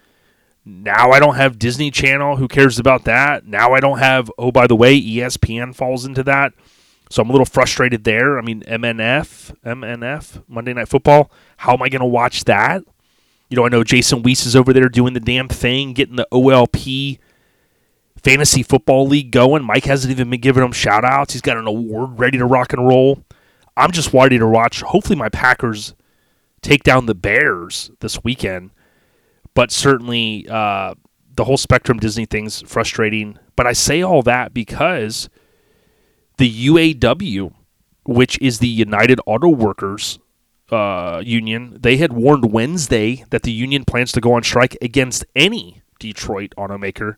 Now 0.65 1.13
I 1.13 1.21
don't 1.21 1.37
have 1.37 1.59
Disney 1.59 1.91
Channel. 1.91 2.37
Who 2.37 2.49
cares 2.49 2.79
about 2.79 3.05
that? 3.05 3.47
Now 3.47 3.75
I 3.75 3.81
don't 3.81 3.99
have, 3.99 4.31
oh, 4.37 4.53
by 4.53 4.67
the 4.67 4.77
way, 4.77 5.01
ESPN 5.01 5.75
falls 5.75 6.05
into 6.05 6.23
that. 6.25 6.53
So 7.11 7.23
I'm 7.23 7.31
a 7.31 7.33
little 7.33 7.47
frustrated 7.47 8.05
there. 8.05 8.39
I 8.39 8.43
mean, 8.43 8.63
MNF, 8.63 9.55
MNF, 9.65 10.43
Monday 10.47 10.75
Night 10.75 10.89
Football. 10.89 11.31
How 11.57 11.73
am 11.73 11.83
I 11.83 11.89
going 11.89 12.01
to 12.01 12.07
watch 12.07 12.45
that? 12.45 12.83
You 13.49 13.57
know, 13.57 13.65
I 13.65 13.71
know 13.71 13.83
Jason 13.83 14.23
Weiss 14.23 14.45
is 14.45 14.55
over 14.55 14.73
there 14.73 14.89
doing 14.89 15.15
the 15.15 15.21
damn 15.21 15.49
thing, 15.49 15.95
getting 15.95 16.17
the 16.17 16.29
OLP 16.31 17.19
fantasy 18.23 18.63
football 18.63 19.07
league 19.07 19.31
going. 19.31 19.65
Mike 19.65 19.85
hasn't 19.85 20.11
even 20.11 20.29
been 20.29 20.41
giving 20.41 20.63
him 20.63 20.73
shout 20.73 21.05
outs. 21.05 21.33
He's 21.33 21.43
got 21.43 21.57
an 21.57 21.67
award 21.67 22.19
ready 22.19 22.37
to 22.37 22.45
rock 22.45 22.73
and 22.73 22.87
roll. 22.87 23.23
I'm 23.77 23.93
just 23.93 24.13
ready 24.13 24.39
to 24.39 24.47
watch. 24.47 24.83
Hopefully, 24.83 25.17
my 25.17 25.29
Packers 25.29 25.95
take 26.61 26.83
down 26.83 27.07
the 27.07 27.15
Bears 27.15 27.91
this 28.01 28.23
weekend. 28.23 28.71
But 29.55 29.71
certainly, 29.71 30.47
uh, 30.49 30.95
the 31.35 31.45
whole 31.45 31.57
Spectrum 31.57 31.99
Disney 31.99 32.27
thing's 32.27 32.61
frustrating. 32.63 33.39
But 33.57 33.67
I 33.67 33.73
say 33.73 34.03
all 34.03 34.23
that 34.23 34.53
because 34.53 35.31
the 36.39 36.67
UAW, 36.69 37.53
which 38.05 38.41
is 38.41 38.59
the 38.59 38.69
United 38.69 39.21
Auto 39.27 39.49
Workers 39.49 40.19
uh, 40.71 41.23
Union, 41.25 41.77
they 41.81 41.97
had 41.97 42.13
warned 42.13 42.53
Wednesday 42.53 43.25
that 43.31 43.43
the 43.43 43.53
union 43.53 43.85
plans 43.85 44.13
to 44.13 44.21
go 44.21 44.33
on 44.35 44.43
strike 44.43 44.77
against 44.81 45.25
any 45.35 45.83
Detroit 45.99 46.53
automaker 46.57 47.17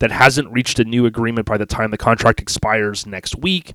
that 0.00 0.10
hasn't 0.10 0.50
reached 0.50 0.78
a 0.78 0.84
new 0.84 1.06
agreement 1.06 1.46
by 1.46 1.56
the 1.56 1.66
time 1.66 1.90
the 1.90 1.98
contract 1.98 2.40
expires 2.40 3.06
next 3.06 3.36
week. 3.36 3.74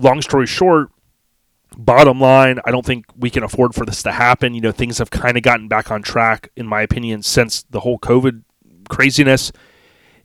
Long 0.00 0.22
story 0.22 0.46
short, 0.46 0.90
bottom 1.76 2.20
line, 2.20 2.60
I 2.64 2.70
don't 2.70 2.86
think 2.86 3.06
we 3.16 3.30
can 3.30 3.42
afford 3.42 3.74
for 3.74 3.84
this 3.84 4.02
to 4.04 4.12
happen. 4.12 4.54
You 4.54 4.60
know, 4.60 4.72
things 4.72 4.98
have 4.98 5.10
kind 5.10 5.36
of 5.36 5.42
gotten 5.42 5.68
back 5.68 5.90
on 5.90 6.02
track, 6.02 6.50
in 6.56 6.66
my 6.66 6.82
opinion, 6.82 7.22
since 7.22 7.64
the 7.64 7.80
whole 7.80 7.98
COVID 7.98 8.42
craziness. 8.88 9.52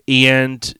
And, 0.07 0.73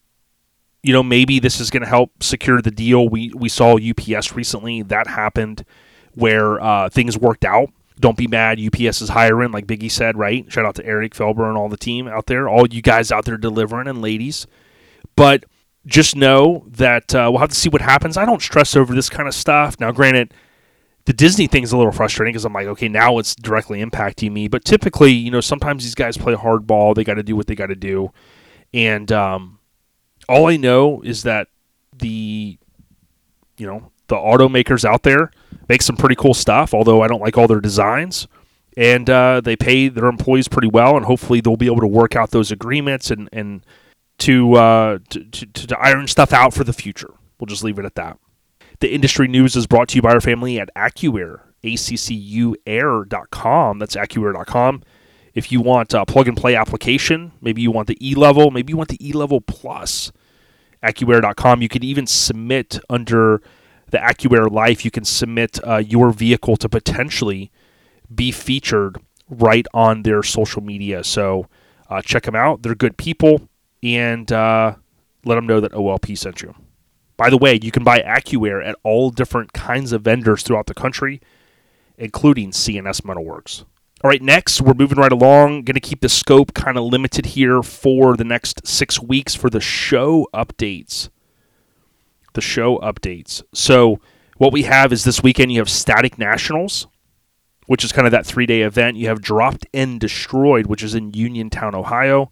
you 0.84 0.94
know, 0.94 1.04
maybe 1.04 1.40
this 1.40 1.60
is 1.60 1.70
going 1.70 1.84
to 1.84 1.90
help 1.90 2.24
secure 2.24 2.62
the 2.62 2.72
deal. 2.72 3.10
We, 3.10 3.32
we 3.36 3.50
saw 3.50 3.78
UPS 3.78 4.34
recently, 4.34 4.82
that 4.84 5.08
happened 5.08 5.66
where 6.16 6.62
uh, 6.62 6.90
things 6.90 7.18
worked 7.18 7.46
out. 7.46 7.70
Don't 8.00 8.18
be 8.18 8.28
mad. 8.28 8.60
UPS 8.60 9.02
is 9.02 9.10
hiring, 9.10 9.52
like 9.52 9.68
Biggie 9.68 9.92
said, 9.92 10.18
right? 10.18 10.50
Shout 10.52 10.66
out 10.66 10.76
to 10.76 10.86
Eric 10.86 11.14
Felber 11.14 11.50
and 11.50 11.58
all 11.58 11.68
the 11.68 11.78
team 11.78 12.08
out 12.08 12.28
there, 12.28 12.48
all 12.48 12.66
you 12.68 12.82
guys 12.82 13.12
out 13.12 13.26
there 13.26 13.38
delivering 13.38 13.88
and 13.88 14.02
ladies. 14.02 14.48
But 15.18 15.44
just 15.86 16.16
know 16.16 16.66
that 16.68 17.14
uh, 17.14 17.28
we'll 17.30 17.42
have 17.42 17.50
to 17.50 17.56
see 17.56 17.70
what 17.70 17.82
happens. 17.82 18.16
I 18.16 18.26
don't 18.26 18.42
stress 18.42 18.76
over 18.76 18.94
this 18.94 19.10
kind 19.10 19.28
of 19.28 19.34
stuff. 19.34 19.80
Now, 19.82 19.92
granted, 19.92 20.34
the 21.06 21.14
Disney 21.14 21.48
thing 21.48 21.64
is 21.64 21.74
a 21.74 21.78
little 21.78 21.92
frustrating 21.92 22.32
because 22.32 22.46
I'm 22.46 22.54
like, 22.54 22.68
okay, 22.68 22.88
now 22.88 23.18
it's 23.18 23.36
directly 23.36 23.84
impacting 23.84 24.32
me. 24.32 24.48
But 24.48 24.64
typically, 24.64 25.12
you 25.12 25.32
know, 25.32 25.42
sometimes 25.42 25.84
these 25.84 25.96
guys 25.96 26.18
play 26.18 26.36
hardball. 26.36 26.96
They 26.96 27.04
got 27.04 27.16
to 27.16 27.24
do 27.24 27.36
what 27.36 27.48
they 27.48 27.56
got 27.56 27.68
to 27.68 27.76
do. 27.76 28.12
And 28.74 29.12
um, 29.12 29.59
all 30.30 30.48
I 30.48 30.58
know 30.58 31.02
is 31.02 31.24
that 31.24 31.48
the, 31.98 32.58
you 33.58 33.68
know, 33.68 33.92
the 34.08 34.16
automakers 34.16 34.86
out 34.86 35.04
there 35.04 35.32
make 35.68 35.82
some 35.82 35.98
pretty 35.98 36.16
cool 36.16 36.34
stuff, 36.34 36.74
although 36.74 37.02
I 37.02 37.08
don't 37.08 37.22
like 37.22 37.38
all 37.38 37.48
their 37.48 37.60
designs. 37.60 38.28
And 38.78 39.10
uh, 39.10 39.42
they 39.42 39.56
pay 39.56 39.90
their 39.90 40.06
employees 40.06 40.48
pretty 40.48 40.70
well, 40.70 40.96
and 40.96 41.06
hopefully 41.06 41.42
they'll 41.42 41.58
be 41.58 41.66
able 41.66 41.82
to 41.82 41.88
work 41.88 42.16
out 42.16 42.32
those 42.32 42.52
agreements 42.52 43.12
and, 43.12 43.28
and 43.34 43.66
to, 44.20 44.54
uh, 44.54 45.00
to, 45.10 45.26
to, 45.26 45.68
to 45.68 45.80
iron 45.80 46.08
stuff 46.08 46.32
out 46.32 46.54
for 46.54 46.64
the 46.64 46.72
future. 46.72 47.14
We'll 47.40 47.48
just 47.48 47.64
leave 47.64 47.80
it 47.80 47.86
at 47.86 47.96
that. 47.96 48.18
The 48.80 48.94
industry 48.94 49.28
news 49.28 49.56
is 49.56 49.68
brought 49.68 49.90
to 49.90 49.96
you 49.96 50.02
by 50.02 50.14
our 50.14 50.22
family 50.22 50.60
at 50.60 50.74
AccuAir, 50.76 51.42
accuair.com. 51.64 53.80
That's 53.80 53.96
accuair.com. 53.96 54.84
If 55.34 55.52
you 55.52 55.62
want 55.62 55.94
a 55.94 56.06
plug 56.06 56.28
and 56.28 56.38
play 56.38 56.56
application, 56.56 57.32
maybe 57.42 57.62
you 57.62 57.72
want 57.72 57.88
the 57.88 57.98
E 58.06 58.16
level, 58.16 58.52
maybe 58.52 58.72
you 58.72 58.78
want 58.78 58.90
the 58.90 59.06
E 59.06 59.14
level 59.14 59.42
plus, 59.42 60.12
accuair.com. 60.84 61.62
You 61.62 61.70
can 61.70 61.84
even 61.84 62.08
submit 62.08 62.80
under 62.90 63.42
the 63.92 63.98
AccuAir 63.98 64.52
Life, 64.52 64.86
you 64.86 64.92
can 64.92 65.04
submit 65.04 65.60
uh, 65.68 65.78
your 65.78 66.12
vehicle 66.12 66.56
to 66.58 66.70
potentially 66.70 67.52
be 68.14 68.32
featured 68.32 69.02
right 69.30 69.66
on 69.74 70.04
their 70.04 70.24
social 70.24 70.62
media. 70.62 71.04
So 71.04 71.48
uh, 71.90 72.02
check 72.02 72.24
them 72.24 72.36
out. 72.36 72.62
They're 72.62 72.76
good 72.76 72.98
people, 72.98 73.50
and 73.82 74.32
uh, 74.32 74.76
let 75.26 75.36
them 75.36 75.48
know 75.48 75.60
that 75.60 75.72
OLP 75.72 76.18
sent 76.18 76.42
you. 76.42 76.56
By 77.18 77.30
the 77.30 77.38
way, 77.38 77.60
you 77.62 77.72
can 77.72 77.84
buy 77.84 78.00
AccuAir 78.00 78.66
at 78.66 78.76
all 78.84 79.10
different 79.10 79.54
kinds 79.54 79.92
of 79.92 80.04
vendors 80.04 80.44
throughout 80.44 80.68
the 80.68 80.74
country, 80.74 81.20
including 81.98 82.52
CNS 82.52 83.02
Metalworks. 83.02 83.66
All 84.02 84.10
right, 84.10 84.22
next, 84.22 84.62
we're 84.62 84.74
moving 84.74 84.98
right 84.98 85.12
along. 85.12 85.64
Going 85.64 85.74
to 85.74 85.82
keep 85.82 86.02
the 86.02 86.10
scope 86.10 86.54
kind 86.54 86.78
of 86.78 86.86
limited 86.86 87.28
here 87.28 87.62
for 87.62 88.16
the 88.16 88.24
next 88.24 88.66
six 88.66 89.02
weeks 89.02 89.36
for 89.36 89.50
the 89.50 89.60
show 89.60 90.28
updates 90.34 91.10
the 92.34 92.42
show 92.42 92.78
updates. 92.80 93.44
So 93.54 94.00
what 94.38 94.54
we 94.54 94.64
have 94.64 94.94
is 94.94 95.04
this 95.04 95.22
weekend 95.24 95.52
you 95.52 95.60
have 95.60 95.70
Static 95.70 96.18
Nationals, 96.18 96.88
which 97.68 97.84
is 97.84 97.92
kind 97.92 98.08
of 98.08 98.12
that 98.12 98.26
three 98.26 98.46
day 98.46 98.62
event. 98.62 98.98
You 98.98 99.08
have 99.08 99.22
Dropped 99.22 99.66
and 99.74 100.00
Destroyed, 100.00 100.68
which 100.68 100.84
is 100.84 100.96
in 100.96 101.14
Uniontown, 101.14 101.76
Ohio. 101.76 102.32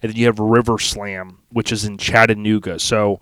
And 0.00 0.12
then 0.12 0.16
you 0.16 0.26
have 0.26 0.38
River 0.38 0.78
Slam, 0.78 1.38
which 1.48 1.72
is 1.72 1.84
in 1.84 1.98
Chattanooga. 1.98 2.78
So 2.78 3.20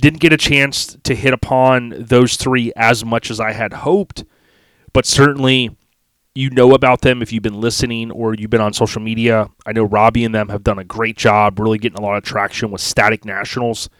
didn't 0.00 0.20
get 0.20 0.32
a 0.32 0.36
chance 0.36 0.96
to 1.02 1.14
hit 1.14 1.32
upon 1.32 1.94
those 1.98 2.36
three 2.36 2.72
as 2.76 3.04
much 3.04 3.30
as 3.30 3.40
I 3.40 3.52
had 3.52 3.72
hoped, 3.72 4.24
but 4.92 5.06
certainly 5.06 5.76
you 6.40 6.48
know 6.48 6.72
about 6.72 7.02
them 7.02 7.20
if 7.20 7.32
you've 7.32 7.42
been 7.42 7.60
listening 7.60 8.10
or 8.10 8.34
you've 8.34 8.50
been 8.50 8.62
on 8.62 8.72
social 8.72 9.02
media. 9.02 9.50
I 9.66 9.72
know 9.72 9.84
Robbie 9.84 10.24
and 10.24 10.34
them 10.34 10.48
have 10.48 10.64
done 10.64 10.78
a 10.78 10.84
great 10.84 11.18
job 11.18 11.58
really 11.58 11.76
getting 11.76 11.98
a 11.98 12.02
lot 12.02 12.16
of 12.16 12.24
traction 12.24 12.70
with 12.70 12.80
Static 12.80 13.26
Nationals. 13.26 13.90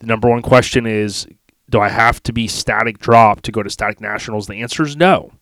The 0.00 0.06
number 0.06 0.30
one 0.30 0.40
question 0.40 0.86
is 0.86 1.26
Do 1.68 1.78
I 1.78 1.90
have 1.90 2.22
to 2.22 2.32
be 2.32 2.48
Static 2.48 2.98
Drop 2.98 3.42
to 3.42 3.52
go 3.52 3.62
to 3.62 3.68
Static 3.68 4.00
Nationals? 4.00 4.46
The 4.46 4.62
answer 4.62 4.82
is 4.82 4.96
no. 4.96 5.32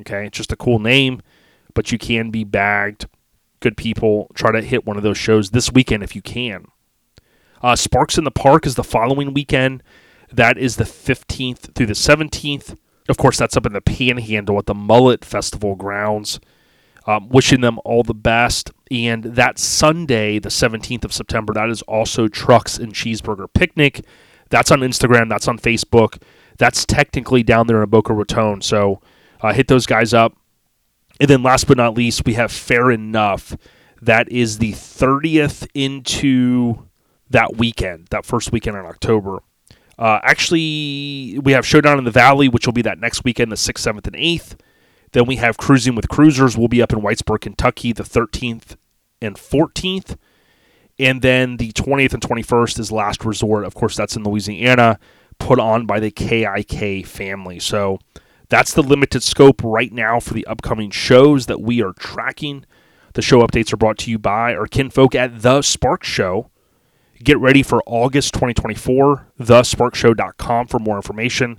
Okay, 0.00 0.26
it's 0.26 0.38
just 0.38 0.52
a 0.52 0.56
cool 0.56 0.78
name, 0.78 1.20
but 1.74 1.92
you 1.92 1.98
can 1.98 2.30
be 2.30 2.44
bagged. 2.44 3.06
Good 3.60 3.76
people. 3.76 4.30
Try 4.34 4.52
to 4.52 4.62
hit 4.62 4.86
one 4.86 4.96
of 4.96 5.02
those 5.02 5.18
shows 5.18 5.50
this 5.50 5.70
weekend 5.70 6.02
if 6.02 6.16
you 6.16 6.22
can. 6.22 6.66
Uh, 7.62 7.76
Sparks 7.76 8.16
in 8.16 8.24
the 8.24 8.30
Park 8.30 8.66
is 8.66 8.76
the 8.76 8.84
following 8.84 9.34
weekend. 9.34 9.82
That 10.32 10.56
is 10.56 10.76
the 10.76 10.84
15th 10.84 11.74
through 11.74 11.86
the 11.86 11.92
17th. 11.92 12.76
Of 13.08 13.16
course, 13.16 13.38
that's 13.38 13.56
up 13.56 13.66
in 13.66 13.72
the 13.72 13.80
Panhandle 13.80 14.58
at 14.58 14.66
the 14.66 14.74
Mullet 14.74 15.24
Festival 15.24 15.74
grounds. 15.74 16.40
Um, 17.08 17.28
wishing 17.28 17.60
them 17.60 17.78
all 17.84 18.02
the 18.02 18.14
best. 18.14 18.72
And 18.90 19.22
that 19.22 19.60
Sunday, 19.60 20.40
the 20.40 20.48
17th 20.48 21.04
of 21.04 21.12
September, 21.12 21.54
that 21.54 21.70
is 21.70 21.82
also 21.82 22.26
Trucks 22.26 22.78
and 22.78 22.92
Cheeseburger 22.92 23.46
Picnic. 23.52 24.04
That's 24.50 24.72
on 24.72 24.80
Instagram. 24.80 25.28
That's 25.28 25.46
on 25.46 25.56
Facebook. 25.58 26.20
That's 26.58 26.84
technically 26.84 27.44
down 27.44 27.68
there 27.68 27.80
in 27.82 27.90
Boca 27.90 28.12
Raton. 28.12 28.60
So 28.60 29.00
uh, 29.40 29.52
hit 29.52 29.68
those 29.68 29.86
guys 29.86 30.12
up. 30.12 30.34
And 31.20 31.30
then 31.30 31.44
last 31.44 31.68
but 31.68 31.76
not 31.76 31.94
least, 31.94 32.24
we 32.26 32.34
have 32.34 32.50
Fair 32.50 32.86
Enuf. 32.86 33.56
That 34.02 34.30
is 34.30 34.58
the 34.58 34.72
30th 34.72 35.66
into 35.74 36.86
that 37.30 37.56
weekend, 37.56 38.08
that 38.10 38.24
first 38.24 38.52
weekend 38.52 38.76
in 38.76 38.84
October. 38.84 39.42
Uh, 39.98 40.20
actually, 40.22 41.38
we 41.42 41.52
have 41.52 41.66
Showdown 41.66 41.98
in 41.98 42.04
the 42.04 42.10
Valley, 42.10 42.48
which 42.48 42.66
will 42.66 42.72
be 42.72 42.82
that 42.82 42.98
next 42.98 43.24
weekend, 43.24 43.50
the 43.50 43.56
6th, 43.56 43.92
7th, 43.92 44.06
and 44.06 44.16
8th. 44.16 44.58
Then 45.12 45.24
we 45.26 45.36
have 45.36 45.56
Cruising 45.56 45.94
with 45.94 46.08
Cruisers. 46.08 46.56
We'll 46.56 46.68
be 46.68 46.82
up 46.82 46.92
in 46.92 47.00
Whitesburg, 47.00 47.40
Kentucky, 47.40 47.92
the 47.92 48.02
13th 48.02 48.76
and 49.22 49.36
14th. 49.36 50.16
And 50.98 51.22
then 51.22 51.56
the 51.56 51.72
20th 51.72 52.14
and 52.14 52.22
21st 52.22 52.78
is 52.78 52.92
Last 52.92 53.24
Resort. 53.24 53.64
Of 53.64 53.74
course, 53.74 53.96
that's 53.96 54.16
in 54.16 54.24
Louisiana, 54.24 54.98
put 55.38 55.58
on 55.58 55.86
by 55.86 56.00
the 56.00 56.10
KIK 56.10 57.06
family. 57.06 57.58
So 57.58 57.98
that's 58.48 58.72
the 58.74 58.82
limited 58.82 59.22
scope 59.22 59.62
right 59.62 59.92
now 59.92 60.20
for 60.20 60.34
the 60.34 60.46
upcoming 60.46 60.90
shows 60.90 61.46
that 61.46 61.60
we 61.60 61.82
are 61.82 61.92
tracking. 61.92 62.64
The 63.14 63.22
show 63.22 63.40
updates 63.40 63.72
are 63.72 63.78
brought 63.78 63.98
to 63.98 64.10
you 64.10 64.18
by 64.18 64.54
our 64.54 64.66
kinfolk 64.66 65.14
at 65.14 65.42
The 65.42 65.62
Spark 65.62 66.04
Show. 66.04 66.50
Get 67.22 67.38
ready 67.38 67.62
for 67.62 67.82
August 67.86 68.34
2024, 68.34 69.28
thesparkshow.com 69.40 70.66
for 70.66 70.78
more 70.78 70.96
information. 70.96 71.58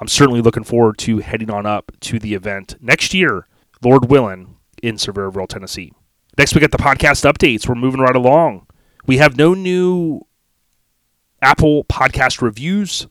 I'm 0.00 0.08
certainly 0.08 0.42
looking 0.42 0.64
forward 0.64 0.98
to 0.98 1.18
heading 1.18 1.50
on 1.50 1.64
up 1.64 1.92
to 2.00 2.18
the 2.18 2.34
event 2.34 2.76
next 2.80 3.14
year, 3.14 3.46
Lord 3.82 4.10
willing, 4.10 4.56
in 4.82 4.96
Sevierville, 4.96 5.48
Tennessee. 5.48 5.92
Next, 6.36 6.54
we 6.54 6.60
got 6.60 6.72
the 6.72 6.78
podcast 6.78 7.30
updates. 7.30 7.66
We're 7.66 7.74
moving 7.74 8.00
right 8.00 8.14
along. 8.14 8.66
We 9.06 9.16
have 9.16 9.36
no 9.36 9.54
new 9.54 10.26
Apple 11.40 11.84
podcast 11.84 12.42
reviews, 12.42 13.06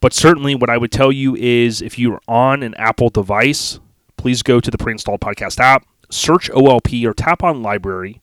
but 0.00 0.12
certainly 0.12 0.54
what 0.54 0.68
I 0.68 0.76
would 0.76 0.92
tell 0.92 1.10
you 1.10 1.34
is 1.34 1.80
if 1.80 1.98
you're 1.98 2.20
on 2.28 2.62
an 2.62 2.74
Apple 2.74 3.08
device, 3.08 3.80
please 4.18 4.42
go 4.42 4.60
to 4.60 4.70
the 4.70 4.78
pre 4.78 4.92
installed 4.92 5.20
podcast 5.20 5.58
app, 5.58 5.86
search 6.10 6.50
OLP 6.50 7.04
or 7.06 7.14
tap 7.14 7.42
on 7.42 7.62
library, 7.62 8.20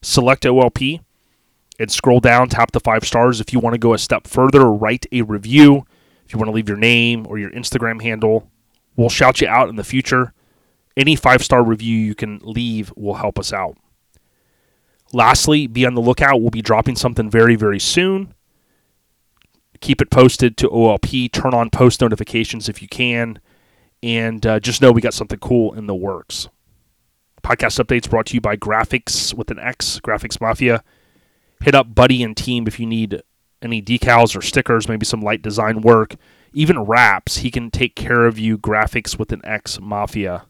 select 0.00 0.44
OLP, 0.44 1.00
and 1.78 1.90
scroll 1.90 2.20
down, 2.20 2.48
tap 2.48 2.72
the 2.72 2.80
five 2.80 3.04
stars. 3.04 3.40
If 3.40 3.52
you 3.52 3.58
want 3.58 3.74
to 3.74 3.78
go 3.78 3.94
a 3.94 3.98
step 3.98 4.26
further, 4.26 4.70
write 4.70 5.06
a 5.12 5.22
review 5.22 5.84
if 6.24 6.32
you 6.32 6.38
want 6.38 6.48
to 6.48 6.54
leave 6.54 6.68
your 6.68 6.78
name 6.78 7.26
or 7.28 7.38
your 7.38 7.50
Instagram 7.50 8.02
handle, 8.02 8.50
we'll 8.96 9.08
shout 9.08 9.40
you 9.40 9.48
out 9.48 9.68
in 9.68 9.76
the 9.76 9.84
future. 9.84 10.32
Any 10.96 11.16
five 11.16 11.44
star 11.44 11.62
review 11.62 11.98
you 11.98 12.14
can 12.14 12.40
leave 12.42 12.92
will 12.96 13.14
help 13.14 13.38
us 13.38 13.52
out. 13.52 13.76
Lastly, 15.12 15.66
be 15.66 15.84
on 15.86 15.94
the 15.94 16.00
lookout. 16.00 16.40
We'll 16.40 16.50
be 16.50 16.62
dropping 16.62 16.96
something 16.96 17.30
very, 17.30 17.56
very 17.56 17.78
soon. 17.78 18.34
Keep 19.80 20.00
it 20.00 20.10
posted 20.10 20.56
to 20.58 20.68
OLP. 20.68 21.30
Turn 21.30 21.52
on 21.52 21.70
post 21.70 22.00
notifications 22.00 22.68
if 22.68 22.80
you 22.80 22.88
can. 22.88 23.38
And 24.02 24.44
uh, 24.46 24.60
just 24.60 24.80
know 24.80 24.92
we 24.92 25.00
got 25.00 25.14
something 25.14 25.38
cool 25.38 25.74
in 25.74 25.86
the 25.86 25.94
works. 25.94 26.48
Podcast 27.42 27.82
updates 27.84 28.08
brought 28.08 28.26
to 28.26 28.34
you 28.34 28.40
by 28.40 28.56
Graphics 28.56 29.34
with 29.34 29.50
an 29.50 29.58
X, 29.58 30.00
Graphics 30.00 30.40
Mafia. 30.40 30.82
Hit 31.64 31.74
up 31.74 31.94
Buddy 31.94 32.22
and 32.22 32.36
team 32.36 32.66
if 32.66 32.78
you 32.78 32.86
need 32.86 33.22
any 33.62 33.80
decals 33.80 34.36
or 34.36 34.42
stickers, 34.42 34.88
maybe 34.88 35.06
some 35.06 35.22
light 35.22 35.40
design 35.40 35.80
work, 35.80 36.16
even 36.52 36.80
wraps, 36.80 37.38
he 37.38 37.50
can 37.50 37.70
take 37.70 37.96
care 37.96 38.26
of 38.26 38.38
you. 38.38 38.58
Graphics 38.58 39.18
with 39.18 39.32
an 39.32 39.40
X 39.44 39.80
Mafia. 39.80 40.44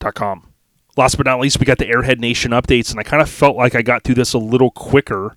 airheadnation.com. 0.00 0.52
Last 0.96 1.16
but 1.16 1.26
not 1.26 1.40
least, 1.40 1.58
we 1.58 1.66
got 1.66 1.78
the 1.78 1.86
Airhead 1.86 2.20
Nation 2.20 2.52
updates, 2.52 2.92
and 2.92 3.00
I 3.00 3.02
kind 3.02 3.20
of 3.20 3.28
felt 3.28 3.56
like 3.56 3.74
I 3.74 3.82
got 3.82 4.04
through 4.04 4.14
this 4.14 4.32
a 4.32 4.38
little 4.38 4.70
quicker. 4.70 5.36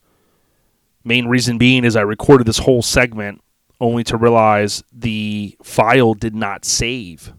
Main 1.04 1.26
reason 1.26 1.58
being 1.58 1.84
is 1.84 1.96
I 1.96 2.02
recorded 2.02 2.46
this 2.46 2.60
whole 2.60 2.84
segment 2.84 3.42
only 3.82 4.04
to 4.04 4.18
realize 4.18 4.84
the 4.94 5.58
file 5.64 6.14
did 6.14 6.36
not 6.36 6.66
save. 6.66 7.34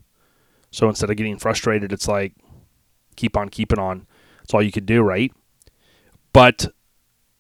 So 0.73 0.89
instead 0.89 1.11
of 1.11 1.17
getting 1.17 1.39
frustrated, 1.39 1.93
it's 1.93 2.09
like 2.09 2.33
keep 3.15 3.37
on 3.37 3.49
keeping 3.51 3.79
on. 3.79 4.07
That's 4.41 4.55
all 4.55 4.63
you 4.63 4.73
could 4.73 4.87
do, 4.87 5.03
right? 5.03 5.33
But 6.33 6.67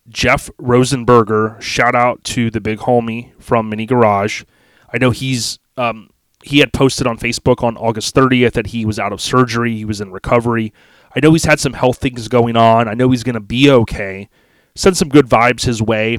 Geoff 0.08 0.50
Rosenberger, 0.58 1.60
shout 1.60 1.94
out 1.94 2.24
to 2.24 2.50
the 2.50 2.60
big 2.60 2.78
homie 2.80 3.32
from 3.40 3.68
Mini 3.68 3.86
Garage. 3.86 4.44
I 4.92 4.98
know 4.98 5.10
he's 5.10 5.58
um, 5.76 6.10
he 6.42 6.58
had 6.60 6.72
posted 6.72 7.06
on 7.06 7.18
Facebook 7.18 7.62
on 7.62 7.76
August 7.76 8.14
30th 8.14 8.52
that 8.52 8.68
he 8.68 8.84
was 8.84 8.98
out 8.98 9.12
of 9.12 9.20
surgery, 9.20 9.76
he 9.76 9.84
was 9.84 10.00
in 10.00 10.10
recovery. 10.10 10.72
I 11.14 11.20
know 11.20 11.32
he's 11.32 11.44
had 11.44 11.60
some 11.60 11.72
health 11.72 11.98
things 11.98 12.28
going 12.28 12.56
on. 12.56 12.86
I 12.86 12.94
know 12.94 13.10
he's 13.10 13.24
going 13.24 13.34
to 13.34 13.40
be 13.40 13.70
okay. 13.70 14.28
Send 14.74 14.96
some 14.96 15.08
good 15.08 15.26
vibes 15.26 15.64
his 15.64 15.82
way. 15.82 16.18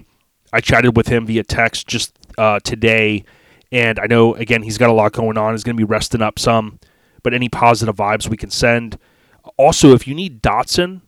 I 0.52 0.62
chatted 0.62 0.98
with 0.98 1.08
him 1.08 1.26
via 1.28 1.44
text 1.44 1.88
just 1.88 2.18
uh, 2.38 2.60
today, 2.64 3.24
and 3.72 4.00
I 4.00 4.08
know 4.08 4.36
again 4.36 4.64
he's 4.64 4.78
got 4.78 4.90
a 4.90 4.94
lot 4.94 5.14
going 5.14 5.38
on. 5.38 5.54
He's 5.54 5.64
going 5.64 5.78
to 5.78 5.82
be 5.82 5.90
resting 5.90 6.22
up 6.22 6.40
some, 6.40 6.80
but 7.24 7.34
any 7.34 7.50
positive 7.50 7.96
vibes 7.96 8.28
we 8.28 8.38
can 8.38 8.50
send. 8.50 8.98
Also, 9.58 9.94
if 9.94 10.08
you 10.08 10.14
need 10.14 10.42
Datsun 10.42 11.02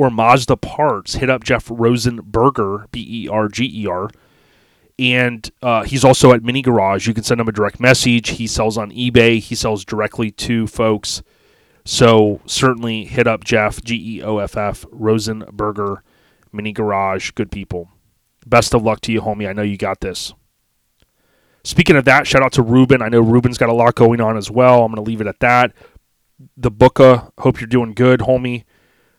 or 0.00 0.08
Mazda 0.08 0.56
parts, 0.56 1.16
hit 1.16 1.28
up 1.28 1.44
Geoff 1.44 1.66
Rosenberger, 1.68 2.90
B 2.90 3.06
E 3.06 3.28
R 3.28 3.48
G 3.48 3.70
E 3.82 3.86
R. 3.86 4.08
And 4.98 5.50
uh, 5.60 5.82
he's 5.82 6.06
also 6.06 6.32
at 6.32 6.42
Mini 6.42 6.62
Garage. 6.62 7.06
You 7.06 7.12
can 7.12 7.22
send 7.22 7.38
him 7.38 7.48
a 7.48 7.52
direct 7.52 7.80
message. 7.80 8.30
He 8.30 8.46
sells 8.46 8.78
on 8.78 8.90
eBay, 8.92 9.40
he 9.40 9.54
sells 9.54 9.84
directly 9.84 10.30
to 10.30 10.66
folks. 10.66 11.22
So 11.84 12.40
certainly 12.46 13.04
hit 13.04 13.26
up 13.26 13.44
Geoff, 13.44 13.84
G 13.84 14.16
E 14.16 14.22
O 14.22 14.38
F 14.38 14.56
F, 14.56 14.86
Rosenberger, 14.86 15.98
Mini 16.50 16.72
Garage. 16.72 17.32
Good 17.32 17.50
people. 17.50 17.90
Best 18.46 18.72
of 18.72 18.82
luck 18.82 19.02
to 19.02 19.12
you, 19.12 19.20
homie. 19.20 19.46
I 19.46 19.52
know 19.52 19.60
you 19.60 19.76
got 19.76 20.00
this. 20.00 20.32
Speaking 21.62 21.96
of 21.96 22.06
that, 22.06 22.26
shout 22.26 22.42
out 22.42 22.52
to 22.52 22.62
Ruben. 22.62 23.02
I 23.02 23.10
know 23.10 23.20
Ruben's 23.20 23.58
got 23.58 23.68
a 23.68 23.74
lot 23.74 23.96
going 23.96 24.22
on 24.22 24.38
as 24.38 24.50
well. 24.50 24.82
I'm 24.82 24.92
going 24.92 25.04
to 25.04 25.06
leave 25.06 25.20
it 25.20 25.26
at 25.26 25.40
that. 25.40 25.74
The 26.56 26.70
Booka, 26.70 27.32
hope 27.36 27.60
you're 27.60 27.68
doing 27.68 27.92
good, 27.92 28.20
homie. 28.20 28.64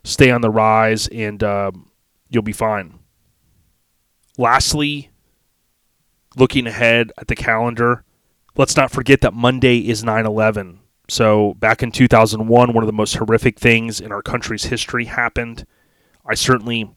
Stay 0.03 0.31
on 0.31 0.41
the 0.41 0.49
rise, 0.49 1.07
and 1.07 1.43
uh, 1.43 1.71
you'll 2.29 2.43
be 2.43 2.51
fine. 2.51 2.99
Lastly, 4.37 5.11
looking 6.35 6.67
ahead 6.67 7.11
at 7.17 7.27
the 7.27 7.35
calendar, 7.35 8.03
let's 8.55 8.75
not 8.75 8.91
forget 8.91 9.21
that 9.21 9.33
Monday 9.33 9.87
is 9.87 10.03
9 10.03 10.25
11. 10.25 10.79
So, 11.09 11.55
back 11.55 11.83
in 11.83 11.91
2001, 11.91 12.73
one 12.73 12.83
of 12.83 12.87
the 12.87 12.93
most 12.93 13.15
horrific 13.17 13.59
things 13.59 13.99
in 13.99 14.11
our 14.11 14.21
country's 14.21 14.65
history 14.65 15.05
happened. 15.05 15.65
I 16.25 16.35
certainly 16.35 16.95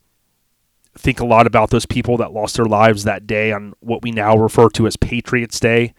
think 0.97 1.19
a 1.19 1.27
lot 1.27 1.47
about 1.47 1.71
those 1.71 1.87
people 1.87 2.17
that 2.19 2.33
lost 2.33 2.57
their 2.57 2.67
lives 2.67 3.05
that 3.05 3.27
day 3.27 3.51
on 3.53 3.75
what 3.81 4.03
we 4.03 4.12
now 4.12 4.37
refer 4.37 4.69
to 4.71 4.87
as 4.87 4.97
Patriots 4.97 5.59
Day 5.59 5.95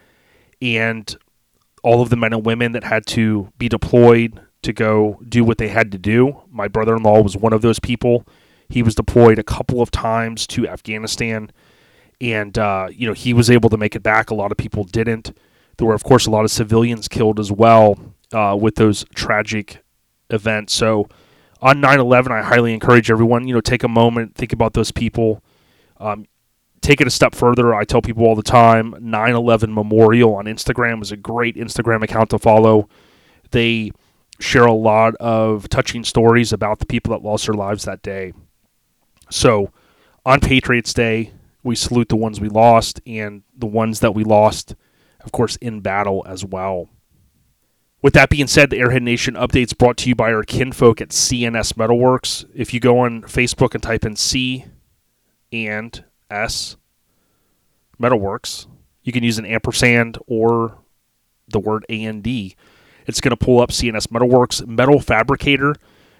and 0.62 1.16
all 1.84 2.02
of 2.02 2.10
the 2.10 2.16
men 2.16 2.34
and 2.34 2.46
women 2.46 2.72
that 2.72 2.86
had 2.86 3.06
to 3.08 3.52
be 3.58 3.68
deployed 3.68 4.42
to 4.66 4.74
go 4.74 5.20
do 5.28 5.44
what 5.44 5.58
they 5.58 5.70
had 5.70 5.92
to 5.92 5.98
do. 5.98 6.42
My 6.52 6.68
brother 6.68 6.96
in 6.96 7.04
law 7.04 7.22
was 7.22 7.38
one 7.38 7.54
of 7.54 7.62
those 7.62 7.80
people. 7.80 8.28
He 8.68 8.82
was 8.82 8.96
deployed 8.96 9.40
a 9.40 9.44
couple 9.44 9.82
of 9.82 9.92
times 9.92 10.48
to 10.48 10.68
Afghanistan, 10.68 11.52
and 12.20 12.58
uh, 12.58 12.88
you 12.92 13.08
know 13.08 13.14
he 13.14 13.34
was 13.34 13.50
able 13.50 13.70
to 13.70 13.78
make 13.78 13.96
it 13.96 14.04
back. 14.04 14.30
A 14.30 14.36
lot 14.36 14.52
of 14.52 14.58
people 14.58 14.84
didn't. 14.84 15.38
There 15.78 15.88
were, 15.88 15.94
of 15.94 16.04
course, 16.04 16.26
a 16.26 16.32
lot 16.32 16.46
of 16.46 16.52
civilians 16.52 17.08
killed 17.08 17.40
as 17.40 17.52
well 17.52 18.00
uh, 18.34 18.58
with 18.60 18.76
those 18.76 19.06
tragic 19.14 19.84
events. 20.30 20.74
So 20.74 21.08
on 21.62 21.80
9/11, 21.80 22.32
I 22.32 22.42
highly 22.42 22.74
encourage 22.74 23.12
everyone, 23.12 23.48
you 23.48 23.54
know, 23.54 23.62
take 23.62 23.84
a 23.84 23.88
moment, 23.88 24.36
think 24.36 24.52
about 24.52 24.74
those 24.74 24.92
people. 24.92 25.44
Um, 26.00 26.26
take 26.82 27.02
it 27.02 27.08
a 27.08 27.12
step 27.12 27.36
further. 27.36 27.74
I 27.76 27.84
tell 27.84 28.02
people 28.02 28.26
all 28.26 28.36
the 28.36 28.42
time, 28.42 28.96
9/11 29.00 29.74
Memorial 29.74 30.34
on 30.36 30.46
Instagram 30.46 31.04
is 31.04 31.12
a 31.12 31.18
great 31.18 31.56
Instagram 31.56 32.02
account 32.02 32.32
to 32.32 32.40
follow. 32.40 32.90
They 33.52 33.92
share 34.40 34.66
a 34.66 34.74
lot 34.74 35.16
of 35.16 35.70
touching 35.70 36.04
stories 36.04 36.52
about 36.52 36.80
the 36.80 36.86
people 36.86 37.12
that 37.12 37.26
lost 37.26 37.46
their 37.46 37.56
lives 37.56 37.86
that 37.86 38.02
day. 38.02 38.34
So, 39.30 39.72
on 40.26 40.40
Patriots 40.40 40.94
Day, 40.94 41.32
we 41.64 41.76
salute 41.76 42.10
the 42.10 42.16
ones 42.16 42.40
we 42.40 42.50
lost 42.50 43.02
and 43.08 43.44
the 43.58 43.66
ones 43.66 44.00
that 44.02 44.14
we 44.14 44.24
lost, 44.24 44.76
of 45.24 45.32
course, 45.32 45.56
in 45.58 45.82
battle 45.82 46.24
as 46.28 46.46
well. 46.46 46.90
With 48.02 48.14
that 48.14 48.30
being 48.30 48.48
said, 48.48 48.70
the 48.70 48.78
Airhead 48.78 49.02
Nation 49.02 49.34
updates 49.34 49.76
brought 49.76 49.98
to 49.98 50.10
you 50.10 50.16
by 50.16 50.32
our 50.32 50.44
kinfolk 50.44 51.02
at 51.02 51.10
CNS 51.10 51.74
Metalworks. 51.74 52.46
If 52.54 52.72
you 52.72 52.80
go 52.80 53.00
on 53.00 53.24
Facebook 53.24 53.74
and 53.74 53.82
type 53.82 54.06
in 54.06 54.16
C 54.16 54.66
and 55.52 56.04
S 56.30 56.78
Metalworks, 58.00 58.68
you 59.02 59.12
can 59.12 59.24
use 59.24 59.40
an 59.40 59.46
ampersand 59.46 60.20
or 60.28 60.78
the 61.48 61.60
word 61.60 61.84
A 61.90 62.04
and 62.04 62.22
D. 62.22 62.56
It's 63.06 63.22
going 63.22 63.36
to 63.36 63.38
pull 63.38 63.62
up 63.62 63.70
CNS 63.70 64.08
Metalworks 64.08 64.66
Metal 64.66 65.00
Fabricator. 65.00 65.76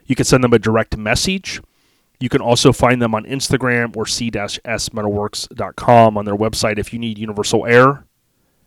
You 0.06 0.16
can 0.16 0.26
send 0.26 0.44
them 0.44 0.54
a 0.54 0.60
direct 0.60 0.98
message. 0.98 1.62
You 2.20 2.30
can 2.30 2.42
also 2.42 2.72
find 2.72 3.02
them 3.02 3.14
on 3.14 3.26
Instagram 3.26 3.98
or 3.98 4.06
c-smetalworks.com 4.06 6.18
on 6.18 6.26
their 6.26 6.36
website 6.36 6.78
if 6.78 6.94
you 6.94 7.00
need 7.00 7.18
universal 7.18 7.66
air, 7.66 8.06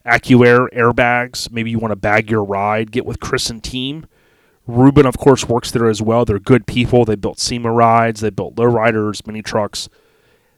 AccuAir 0.04 0.68
airbags. 0.74 1.50
Maybe 1.50 1.70
you 1.70 1.78
want 1.78 1.92
to 1.92 1.96
bag 1.96 2.30
your 2.30 2.44
ride. 2.44 2.92
Get 2.92 3.06
with 3.06 3.20
Chris 3.20 3.48
and 3.48 3.64
team. 3.64 4.06
Ruben, 4.66 5.06
of 5.06 5.16
course, 5.16 5.48
works 5.48 5.70
there 5.70 5.88
as 5.88 6.02
well. 6.02 6.26
They're 6.26 6.38
good 6.38 6.66
people. 6.66 7.06
They 7.06 7.16
built 7.16 7.40
SEMA 7.40 7.72
rides. 7.72 8.20
They 8.20 8.30
built 8.30 8.56
lowriders, 8.56 9.26
mini 9.26 9.40
trucks. 9.40 9.88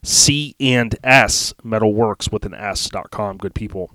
C 0.02 0.56
and 0.58 0.96
S 1.04 1.54
Metalworks 1.64 2.32
with 2.32 2.44
an 2.44 2.54
S.com. 2.54 3.36
Good 3.36 3.54
people. 3.54 3.92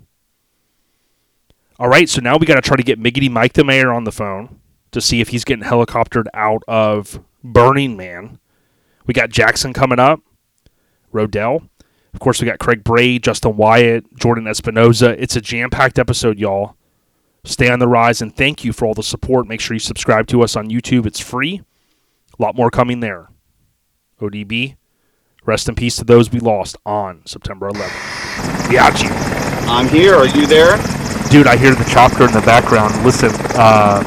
All 1.78 1.88
right, 1.88 2.08
so 2.08 2.22
now 2.22 2.38
we 2.38 2.46
got 2.46 2.54
to 2.54 2.62
try 2.62 2.76
to 2.76 2.82
get 2.82 2.98
Miggity 2.98 3.30
Mike 3.30 3.52
the 3.52 3.62
mayor 3.62 3.92
on 3.92 4.04
the 4.04 4.12
phone 4.12 4.60
to 4.92 5.00
see 5.00 5.20
if 5.20 5.28
he's 5.28 5.44
getting 5.44 5.64
helicoptered 5.64 6.26
out 6.32 6.62
of 6.66 7.20
Burning 7.44 7.98
Man. 7.98 8.38
We 9.06 9.12
got 9.12 9.28
Jackson 9.28 9.74
coming 9.74 9.98
up, 9.98 10.20
Rodell. 11.12 11.68
Of 12.14 12.20
course, 12.20 12.40
we 12.40 12.46
got 12.46 12.58
Craig 12.58 12.82
Braid, 12.82 13.22
Justin 13.22 13.58
Wyatt, 13.58 14.16
Jordan 14.16 14.44
Espinoza. 14.44 15.14
It's 15.18 15.36
a 15.36 15.40
jam 15.42 15.68
packed 15.68 15.98
episode, 15.98 16.38
y'all. 16.38 16.76
Stay 17.44 17.68
on 17.68 17.78
the 17.78 17.86
rise 17.86 18.22
and 18.22 18.34
thank 18.34 18.64
you 18.64 18.72
for 18.72 18.86
all 18.86 18.94
the 18.94 19.02
support. 19.02 19.46
Make 19.46 19.60
sure 19.60 19.74
you 19.74 19.80
subscribe 19.80 20.26
to 20.28 20.42
us 20.42 20.56
on 20.56 20.70
YouTube. 20.70 21.04
It's 21.04 21.20
free. 21.20 21.60
A 22.38 22.42
lot 22.42 22.56
more 22.56 22.70
coming 22.70 23.00
there. 23.00 23.28
ODB, 24.18 24.76
rest 25.44 25.68
in 25.68 25.74
peace 25.74 25.96
to 25.96 26.04
those 26.04 26.32
we 26.32 26.40
lost 26.40 26.78
on 26.86 27.20
September 27.26 27.68
11th. 27.68 27.90
Biaggi. 28.68 29.10
I'm 29.68 29.88
here. 29.88 30.14
Are 30.14 30.26
you 30.26 30.46
there? 30.46 30.78
Dude, 31.30 31.46
I 31.46 31.56
hear 31.56 31.74
the 31.74 31.84
chopper 31.84 32.24
in 32.24 32.32
the 32.32 32.40
background. 32.46 32.94
Listen, 33.04 33.30
uh, 33.58 34.00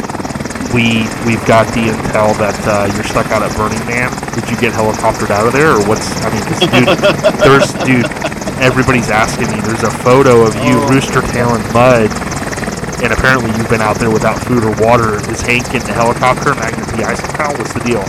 we 0.73 1.03
we've 1.27 1.43
got 1.45 1.67
the 1.75 1.91
intel 1.91 2.31
that 2.39 2.55
uh, 2.65 2.87
you're 2.95 3.03
stuck 3.03 3.27
out 3.29 3.43
at 3.43 3.51
Burning 3.57 3.81
Man. 3.85 4.09
Did 4.33 4.47
you 4.49 4.55
get 4.57 4.71
helicoptered 4.73 5.29
out 5.29 5.45
of 5.45 5.53
there, 5.53 5.75
or 5.75 5.83
what's? 5.85 6.07
I 6.23 6.31
mean, 6.31 6.41
'cause, 6.47 6.63
dude, 6.63 6.87
there's 7.43 7.69
dude. 7.85 8.07
Everybody's 8.63 9.09
asking 9.11 9.51
me. 9.51 9.59
There's 9.61 9.83
a 9.83 9.91
photo 10.01 10.41
of 10.47 10.55
you, 10.63 10.79
Oh. 10.79 10.87
rooster 10.89 11.21
tail 11.21 11.53
and 11.53 11.63
mud, 11.73 12.09
and 13.03 13.11
apparently 13.13 13.51
you've 13.59 13.69
been 13.69 13.81
out 13.83 13.97
there 13.99 14.09
without 14.11 14.39
food 14.39 14.63
or 14.63 14.71
water. 14.81 15.19
Is 15.29 15.41
Hank 15.41 15.69
getting 15.71 15.89
a 15.89 15.93
helicopter? 15.93 16.55
Magnum 16.55 16.87
PI 16.97 17.13
somehow? 17.15 17.51
What's 17.59 17.73
the 17.73 17.83
deal? 17.83 18.03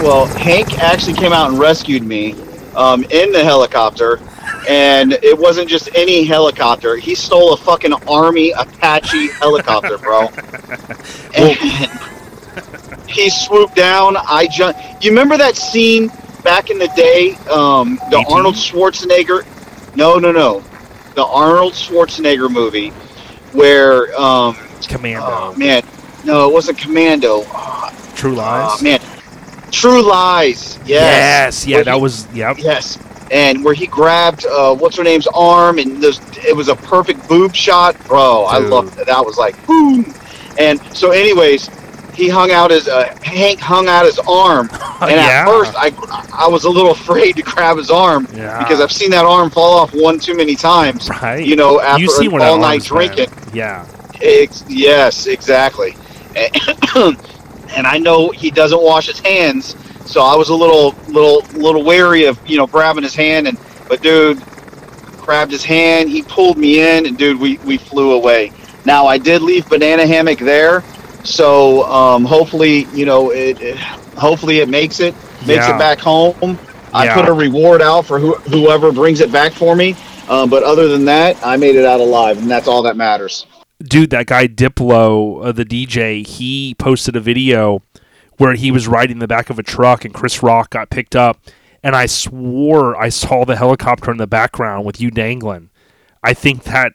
Well, 0.00 0.26
Hank 0.40 0.78
actually 0.80 1.14
came 1.14 1.32
out 1.32 1.50
and 1.50 1.58
rescued 1.58 2.02
me 2.02 2.34
um, 2.74 3.04
in 3.10 3.32
the 3.32 3.42
helicopter, 3.44 4.18
and 4.68 5.12
it 5.22 5.38
wasn't 5.38 5.68
just 5.68 5.88
any 5.94 6.24
helicopter. 6.24 6.96
He 6.96 7.14
stole 7.14 7.52
a 7.52 7.56
fucking 7.56 7.92
Army 8.08 8.50
Apache 8.52 9.28
helicopter, 9.32 9.98
bro. 9.98 10.28
And 11.36 11.56
he 13.08 13.28
swooped 13.30 13.74
down. 13.76 14.16
I 14.16 14.46
jumped. 14.50 15.04
You 15.04 15.10
remember 15.10 15.36
that 15.36 15.56
scene 15.56 16.10
back 16.42 16.70
in 16.70 16.78
the 16.78 16.88
day? 16.96 17.34
Um, 17.50 17.96
the 18.10 18.18
18? 18.18 18.26
Arnold 18.36 18.54
Schwarzenegger. 18.54 19.44
No, 19.96 20.18
no, 20.18 20.32
no. 20.32 20.60
The 21.14 21.24
Arnold 21.24 21.74
Schwarzenegger 21.74 22.50
movie 22.50 22.90
where, 23.52 24.14
um, 24.20 24.56
Commando. 24.88 25.26
oh 25.26 25.54
man, 25.56 25.82
no, 26.24 26.48
it 26.48 26.52
wasn't 26.52 26.78
Commando. 26.78 27.42
True 28.14 28.34
Lies. 28.34 28.80
Oh, 28.80 28.82
man, 28.82 29.00
True 29.70 30.02
Lies. 30.02 30.78
Yes. 30.86 30.86
yes. 30.86 31.66
Yeah, 31.66 31.76
Where 31.78 31.84
that 31.84 31.94
he- 31.96 32.00
was. 32.00 32.34
Yep. 32.34 32.56
Yes. 32.58 32.98
And 33.30 33.64
where 33.64 33.74
he 33.74 33.86
grabbed 33.86 34.46
uh, 34.46 34.74
what's 34.74 34.96
her 34.96 35.02
name's 35.04 35.26
arm, 35.28 35.78
and 35.78 36.00
those, 36.02 36.20
it 36.44 36.54
was 36.54 36.68
a 36.68 36.76
perfect 36.76 37.28
boob 37.28 37.54
shot, 37.54 37.96
bro. 38.06 38.44
I 38.44 38.58
loved 38.58 38.96
that. 38.96 39.06
That 39.06 39.24
was 39.24 39.36
like 39.36 39.54
boom. 39.66 40.14
And 40.58 40.80
so, 40.96 41.10
anyways, 41.10 41.68
he 42.14 42.28
hung 42.28 42.50
out 42.50 42.70
his 42.70 42.88
uh, 42.88 43.14
Hank 43.22 43.58
hung 43.60 43.88
out 43.88 44.06
his 44.06 44.18
arm, 44.20 44.68
and 45.02 45.10
yeah. 45.10 45.40
at 45.40 45.46
first 45.46 45.74
I 45.76 45.92
I 46.32 46.46
was 46.48 46.64
a 46.64 46.70
little 46.70 46.90
afraid 47.00 47.36
to 47.36 47.42
grab 47.42 47.76
his 47.78 47.90
arm 47.90 48.26
Yeah. 48.32 48.58
because 48.60 48.80
I've 48.80 48.92
seen 48.92 49.10
that 49.10 49.24
arm 49.24 49.50
fall 49.50 49.78
off 49.78 49.92
one 49.94 50.18
too 50.18 50.36
many 50.36 50.54
times. 50.54 51.08
right. 51.10 51.44
You 51.44 51.56
know, 51.56 51.80
after 51.80 52.02
you 52.02 52.08
see 52.10 52.26
an 52.26 52.40
all 52.40 52.58
night 52.58 52.84
drinking. 52.84 53.28
Yeah. 53.52 53.86
Ex- 54.22 54.64
yes, 54.68 55.26
exactly. 55.26 55.94
and 56.96 57.86
I 57.86 57.98
know 57.98 58.30
he 58.30 58.50
doesn't 58.50 58.80
wash 58.82 59.06
his 59.06 59.20
hands, 59.20 59.74
so 60.06 60.22
I 60.22 60.34
was 60.36 60.48
a 60.48 60.54
little 60.54 60.94
little 61.08 61.40
little 61.60 61.82
wary 61.84 62.24
of 62.26 62.38
you 62.48 62.56
know 62.56 62.66
grabbing 62.66 63.02
his 63.02 63.14
hand. 63.14 63.46
And 63.48 63.58
but 63.88 64.02
dude, 64.02 64.42
grabbed 65.20 65.52
his 65.52 65.64
hand, 65.64 66.08
he 66.08 66.22
pulled 66.22 66.56
me 66.58 66.80
in, 66.80 67.06
and 67.06 67.16
dude, 67.18 67.38
we 67.40 67.58
we 67.58 67.76
flew 67.78 68.12
away. 68.12 68.52
Now 68.84 69.06
I 69.06 69.18
did 69.18 69.42
leave 69.42 69.68
banana 69.68 70.06
hammock 70.06 70.38
there, 70.38 70.82
so 71.24 71.84
um, 71.84 72.24
hopefully 72.24 72.86
you 72.94 73.04
know 73.06 73.30
it, 73.30 73.60
it. 73.60 73.76
Hopefully 73.76 74.60
it 74.60 74.68
makes 74.68 75.00
it 75.00 75.14
makes 75.46 75.66
Yeah. 75.66 75.74
it 75.76 75.78
back 75.78 75.98
home. 75.98 76.58
I 76.94 77.04
Yeah. 77.04 77.14
put 77.14 77.28
a 77.28 77.32
reward 77.32 77.82
out 77.82 78.06
for 78.06 78.18
who, 78.18 78.34
whoever 78.34 78.90
brings 78.92 79.20
it 79.20 79.30
back 79.30 79.52
for 79.52 79.76
me. 79.76 79.94
Um, 80.28 80.48
but 80.48 80.62
other 80.62 80.88
than 80.88 81.04
that, 81.04 81.36
I 81.44 81.56
made 81.56 81.76
it 81.76 81.84
out 81.84 82.00
alive, 82.00 82.38
and 82.38 82.50
that's 82.50 82.66
all 82.66 82.82
that 82.82 82.96
matters. 82.96 83.46
dude, 83.82 84.08
that 84.10 84.26
guy 84.26 84.48
Diplo, 84.48 85.44
uh, 85.44 85.52
the 85.52 85.64
DJ, 85.64 86.26
he 86.26 86.74
posted 86.78 87.14
a 87.14 87.20
video 87.20 87.82
where 88.38 88.54
he 88.54 88.70
was 88.70 88.86
riding 88.88 89.18
the 89.18 89.28
back 89.28 89.50
of 89.50 89.58
a 89.58 89.62
truck 89.62 90.04
and 90.04 90.14
Chris 90.14 90.42
Rock 90.42 90.70
got 90.70 90.90
picked 90.90 91.16
up, 91.16 91.40
and 91.82 91.96
I 91.96 92.06
swore 92.06 92.96
I 92.96 93.08
saw 93.08 93.44
the 93.44 93.56
helicopter 93.56 94.10
in 94.10 94.16
the 94.16 94.26
background 94.26 94.84
with 94.84 95.00
you 95.00 95.10
dangling. 95.10 95.70
I 96.22 96.34
think 96.34 96.64
that 96.64 96.92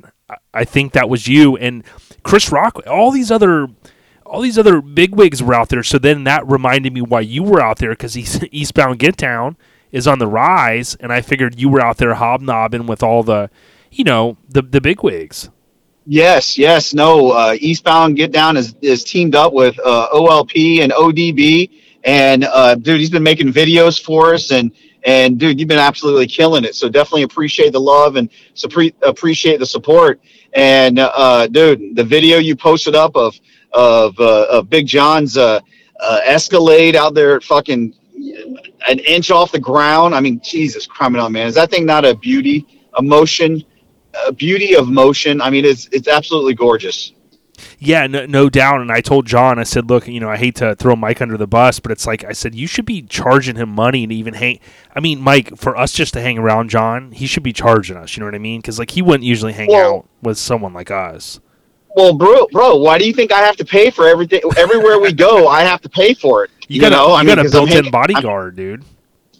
I 0.53 0.65
think 0.65 0.93
that 0.93 1.09
was 1.09 1.27
you 1.27 1.57
and 1.57 1.83
Chris 2.23 2.51
Rock. 2.51 2.79
All 2.87 3.11
these 3.11 3.31
other. 3.31 3.67
All 4.23 4.39
these 4.39 4.57
other 4.57 4.79
bigwigs 4.79 5.43
were 5.43 5.53
out 5.53 5.67
there, 5.67 5.83
so 5.83 5.97
then 5.97 6.23
that 6.23 6.47
reminded 6.47 6.93
me 6.93 7.01
why 7.01 7.19
you 7.19 7.43
were 7.43 7.59
out 7.59 7.79
there 7.79 7.89
because 7.89 8.15
Eastbound 8.53 8.97
Get 8.97 9.17
Down 9.17 9.57
is 9.91 10.07
on 10.07 10.19
the 10.19 10.27
rise, 10.27 10.95
and 11.01 11.11
I 11.11 11.19
figured 11.19 11.59
you 11.59 11.67
were 11.67 11.81
out 11.81 11.97
there 11.97 12.13
hobnobbing 12.13 12.87
with 12.87 13.03
all 13.03 13.23
the, 13.23 13.49
you 13.91 14.05
know, 14.05 14.37
the 14.47 14.61
the 14.61 14.79
bigwigs. 14.79 15.49
Yes, 16.05 16.57
yes, 16.57 16.93
no. 16.93 17.31
Uh, 17.31 17.55
Eastbound 17.59 18.15
Get 18.15 18.31
Down 18.31 18.57
is, 18.57 18.75
is 18.81 19.03
teamed 19.03 19.35
up 19.35 19.53
with 19.53 19.79
uh, 19.85 20.09
OLP 20.11 20.79
and 20.81 20.91
ODB, 20.91 21.69
and 22.03 22.43
uh, 22.43 22.75
dude, 22.75 22.99
he's 22.99 23.11
been 23.11 23.23
making 23.23 23.53
videos 23.53 24.01
for 24.01 24.33
us, 24.33 24.51
and 24.51 24.71
and 25.03 25.39
dude, 25.39 25.59
you've 25.59 25.69
been 25.69 25.79
absolutely 25.79 26.27
killing 26.27 26.63
it. 26.63 26.75
So 26.75 26.89
definitely 26.89 27.23
appreciate 27.23 27.71
the 27.71 27.79
love 27.79 28.15
and 28.15 28.29
suppre- 28.55 28.93
appreciate 29.03 29.59
the 29.59 29.65
support. 29.65 30.19
And 30.53 30.99
uh, 30.99 31.47
dude, 31.47 31.95
the 31.95 32.03
video 32.03 32.37
you 32.39 32.55
posted 32.55 32.95
up 32.95 33.15
of 33.15 33.39
of, 33.71 34.19
uh, 34.19 34.47
of 34.49 34.69
Big 34.69 34.87
John's 34.87 35.37
uh, 35.37 35.59
Escalade 36.25 36.95
out 36.95 37.13
there, 37.13 37.39
fucking 37.41 37.93
an 38.87 38.99
inch 38.99 39.31
off 39.31 39.51
the 39.51 39.59
ground. 39.59 40.15
I 40.15 40.19
mean, 40.19 40.41
Jesus, 40.43 40.87
criminal 40.87 41.29
man, 41.29 41.47
is 41.47 41.55
that 41.55 41.69
thing 41.69 41.85
not 41.85 42.05
a 42.05 42.15
beauty, 42.15 42.65
Emotion 42.97 43.63
beauty 44.35 44.75
of 44.75 44.87
motion. 44.89 45.41
I 45.41 45.49
mean, 45.49 45.65
it's 45.65 45.87
it's 45.91 46.07
absolutely 46.07 46.53
gorgeous. 46.53 47.13
Yeah, 47.77 48.07
no, 48.07 48.25
no 48.25 48.49
doubt. 48.49 48.81
And 48.81 48.91
I 48.91 49.01
told 49.01 49.25
John, 49.27 49.59
I 49.59 49.63
said, 49.63 49.89
look, 49.89 50.07
you 50.07 50.19
know, 50.19 50.29
I 50.29 50.37
hate 50.37 50.55
to 50.55 50.75
throw 50.75 50.95
Mike 50.95 51.21
under 51.21 51.37
the 51.37 51.47
bus, 51.47 51.79
but 51.79 51.91
it's 51.91 52.07
like 52.07 52.23
I 52.23 52.31
said, 52.31 52.55
you 52.55 52.65
should 52.67 52.85
be 52.85 53.01
charging 53.03 53.55
him 53.55 53.69
money 53.69 54.03
and 54.03 54.11
even 54.11 54.33
hang. 54.33 54.59
I 54.95 54.99
mean, 54.99 55.19
Mike, 55.21 55.57
for 55.57 55.75
us 55.77 55.91
just 55.91 56.13
to 56.13 56.21
hang 56.21 56.37
around 56.39 56.69
John, 56.69 57.11
he 57.11 57.25
should 57.27 57.43
be 57.43 57.53
charging 57.53 57.97
us. 57.97 58.15
You 58.15 58.21
know 58.21 58.27
what 58.27 58.35
I 58.35 58.39
mean? 58.39 58.61
Because 58.61 58.79
like 58.79 58.91
he 58.91 59.01
wouldn't 59.01 59.23
usually 59.23 59.53
hang 59.53 59.69
Well- 59.69 59.95
out 59.97 60.05
with 60.21 60.37
someone 60.37 60.73
like 60.73 60.89
us. 60.91 61.39
Well, 61.93 62.13
bro, 62.13 62.47
bro, 62.53 62.77
why 62.77 62.97
do 62.97 63.05
you 63.05 63.13
think 63.13 63.33
I 63.33 63.39
have 63.39 63.57
to 63.57 63.65
pay 63.65 63.89
for 63.89 64.07
everything? 64.07 64.39
Everywhere 64.57 64.99
we 65.01 65.11
go, 65.11 65.49
I 65.49 65.63
have 65.63 65.81
to 65.81 65.89
pay 65.89 66.13
for 66.13 66.45
it. 66.45 66.51
You, 66.69 66.79
got 66.79 66.93
know, 66.93 67.07
a, 67.07 67.13
I 67.15 67.21
you 67.21 67.27
mean, 67.27 67.35
got 67.35 67.45
a 67.45 67.47
I'm 67.47 67.51
built-in 67.51 67.83
hang- 67.83 67.91
bodyguard, 67.91 68.55
dude. 68.55 68.85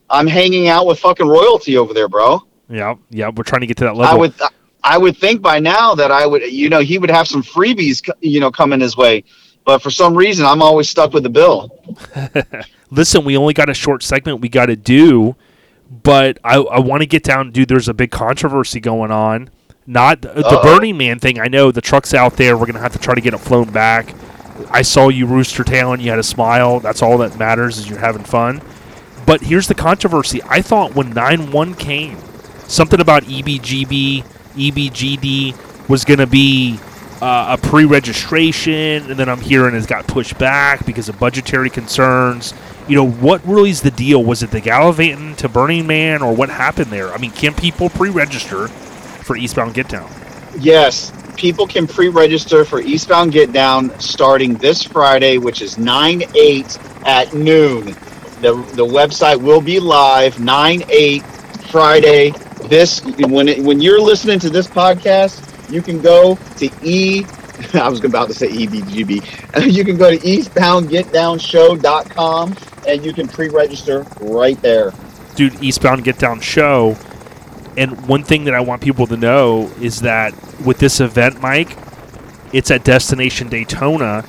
I'm 0.09 0.27
hanging 0.27 0.67
out 0.67 0.85
with 0.85 0.99
fucking 0.99 1.25
royalty 1.27 1.77
over 1.77 1.93
there, 1.93 2.09
bro. 2.09 2.45
Yeah, 2.69 2.95
yeah. 3.09 3.29
We're 3.33 3.43
trying 3.43 3.61
to 3.61 3.67
get 3.67 3.77
to 3.77 3.85
that 3.85 3.91
I 3.91 3.97
level. 3.97 4.19
would, 4.19 4.33
I 4.41 4.49
would 4.97 5.17
think 5.17 5.41
by 5.41 5.59
now 5.59 5.95
that 5.95 6.11
I 6.11 6.25
would, 6.25 6.41
you 6.51 6.69
know, 6.69 6.79
he 6.79 6.97
would 6.97 7.11
have 7.11 7.27
some 7.27 7.43
freebies, 7.43 8.07
you 8.19 8.39
know, 8.39 8.51
coming 8.51 8.79
his 8.79 8.97
way. 8.97 9.23
But 9.63 9.79
for 9.81 9.91
some 9.91 10.15
reason, 10.15 10.45
I'm 10.45 10.61
always 10.61 10.89
stuck 10.89 11.13
with 11.13 11.23
the 11.23 11.29
bill. 11.29 11.79
Listen, 12.91 13.23
we 13.23 13.37
only 13.37 13.53
got 13.53 13.69
a 13.69 13.73
short 13.73 14.03
segment 14.03 14.41
we 14.41 14.49
got 14.49 14.67
to 14.67 14.75
do, 14.75 15.35
but 16.03 16.39
I, 16.43 16.55
I 16.55 16.79
want 16.79 17.01
to 17.01 17.05
get 17.05 17.23
down, 17.23 17.51
dude. 17.51 17.69
There's 17.69 17.87
a 17.87 17.93
big 17.93 18.11
controversy 18.11 18.79
going 18.79 19.11
on. 19.11 19.49
Not 19.87 20.21
the, 20.21 20.33
the 20.33 20.59
Burning 20.63 20.97
Man 20.97 21.19
thing. 21.19 21.39
I 21.39 21.47
know 21.47 21.71
the 21.71 21.81
truck's 21.81 22.13
out 22.13 22.37
there. 22.37 22.57
We're 22.57 22.67
gonna 22.67 22.79
have 22.79 22.93
to 22.93 22.99
try 22.99 23.15
to 23.15 23.21
get 23.21 23.33
it 23.33 23.39
flown 23.39 23.71
back. 23.71 24.13
I 24.69 24.83
saw 24.83 25.09
you 25.09 25.25
rooster 25.25 25.63
tailing. 25.63 26.01
You 26.01 26.11
had 26.11 26.19
a 26.19 26.23
smile. 26.23 26.79
That's 26.79 27.01
all 27.01 27.17
that 27.19 27.37
matters 27.37 27.77
is 27.77 27.89
you're 27.89 27.99
having 27.99 28.23
fun. 28.23 28.61
But 29.25 29.41
here's 29.41 29.67
the 29.67 29.75
controversy. 29.75 30.41
I 30.43 30.61
thought 30.61 30.95
when 30.95 31.13
9-1 31.13 31.77
came, 31.79 32.17
something 32.67 32.99
about 32.99 33.23
EBGB, 33.23 34.25
EBGD 34.51 35.89
was 35.89 36.05
going 36.05 36.19
to 36.19 36.27
be 36.27 36.79
uh, 37.21 37.57
a 37.59 37.67
pre-registration, 37.67 39.09
and 39.09 39.19
then 39.19 39.29
I'm 39.29 39.41
hearing 39.41 39.75
it's 39.75 39.85
got 39.85 40.07
pushed 40.07 40.37
back 40.39 40.85
because 40.85 41.07
of 41.07 41.19
budgetary 41.19 41.69
concerns. 41.69 42.53
You 42.87 42.95
know, 42.95 43.07
what 43.07 43.45
really 43.45 43.69
is 43.69 43.81
the 43.81 43.91
deal? 43.91 44.23
Was 44.23 44.41
it 44.41 44.49
the 44.51 44.59
Gallivanting 44.59 45.35
to 45.37 45.47
Burning 45.47 45.85
Man, 45.85 46.21
or 46.21 46.35
what 46.35 46.49
happened 46.49 46.87
there? 46.87 47.13
I 47.13 47.17
mean, 47.17 47.31
can 47.31 47.53
people 47.53 47.89
pre-register 47.89 48.67
for 48.67 49.37
Eastbound 49.37 49.75
Get 49.75 49.87
Down? 49.87 50.09
Yes, 50.59 51.13
people 51.37 51.67
can 51.67 51.85
pre-register 51.87 52.65
for 52.65 52.81
Eastbound 52.81 53.31
Get 53.31 53.53
Down 53.53 53.97
starting 53.99 54.55
this 54.55 54.83
Friday, 54.83 55.37
which 55.37 55.61
is 55.61 55.75
9-8 55.75 57.05
at 57.05 57.33
noon. 57.33 57.85
The, 58.41 58.55
the 58.73 58.85
website 58.85 59.39
will 59.39 59.61
be 59.61 59.79
live 59.79 60.35
9-8 60.35 61.23
Friday. 61.69 62.33
This 62.69 63.01
when 63.19 63.47
it, 63.47 63.63
when 63.63 63.81
you're 63.81 64.01
listening 64.01 64.39
to 64.39 64.49
this 64.49 64.67
podcast, 64.67 65.71
you 65.71 65.81
can 65.81 66.01
go 66.01 66.35
to 66.57 66.69
E 66.83 67.25
I 67.73 67.89
was 67.89 68.03
about 68.03 68.27
to 68.29 68.33
say 68.33 68.47
EBGB. 68.49 69.23
You 69.71 69.85
can 69.85 69.97
go 69.97 70.09
to 70.09 70.17
eastboundgetdownshow.com 70.17 72.55
and 72.87 73.05
you 73.05 73.13
can 73.13 73.27
pre-register 73.27 74.05
right 74.21 74.59
there. 74.61 74.91
dude, 75.35 75.61
Eastbound 75.63 76.03
Get 76.03 76.17
Down 76.17 76.39
show. 76.39 76.97
And 77.77 78.07
one 78.07 78.23
thing 78.23 78.45
that 78.45 78.53
I 78.53 78.59
want 78.61 78.81
people 78.81 79.07
to 79.07 79.17
know 79.17 79.71
is 79.79 80.01
that 80.01 80.33
with 80.65 80.79
this 80.79 80.99
event, 80.99 81.41
Mike, 81.41 81.77
it's 82.53 82.71
at 82.71 82.83
Destination 82.83 83.49
Daytona. 83.49 84.25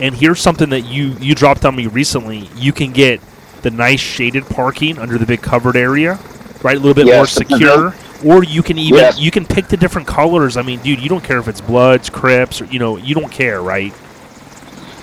And 0.00 0.14
here's 0.14 0.40
something 0.40 0.70
that 0.70 0.82
you 0.82 1.14
you 1.20 1.34
dropped 1.34 1.64
on 1.64 1.76
me 1.76 1.86
recently. 1.86 2.48
You 2.56 2.72
can 2.72 2.92
get 2.92 3.20
the 3.62 3.70
nice 3.70 4.00
shaded 4.00 4.46
parking 4.46 4.98
under 4.98 5.18
the 5.18 5.26
big 5.26 5.42
covered 5.42 5.76
area, 5.76 6.18
right? 6.62 6.76
A 6.76 6.78
little 6.78 6.94
bit 6.94 7.06
Yes, 7.06 7.16
more 7.16 7.26
secure. 7.26 7.94
Or 8.24 8.44
you 8.44 8.62
can 8.62 8.78
even 8.78 8.98
Yes. 8.98 9.18
you 9.18 9.30
can 9.30 9.46
pick 9.46 9.68
the 9.68 9.76
different 9.76 10.06
colors. 10.06 10.56
I 10.56 10.62
mean, 10.62 10.78
dude, 10.80 11.00
you 11.00 11.08
don't 11.08 11.24
care 11.24 11.38
if 11.38 11.48
it's 11.48 11.60
Bloods, 11.60 12.10
Crips, 12.10 12.60
or 12.60 12.66
you 12.66 12.78
know, 12.78 12.96
you 12.98 13.14
don't 13.14 13.30
care, 13.32 13.62
right? 13.62 13.92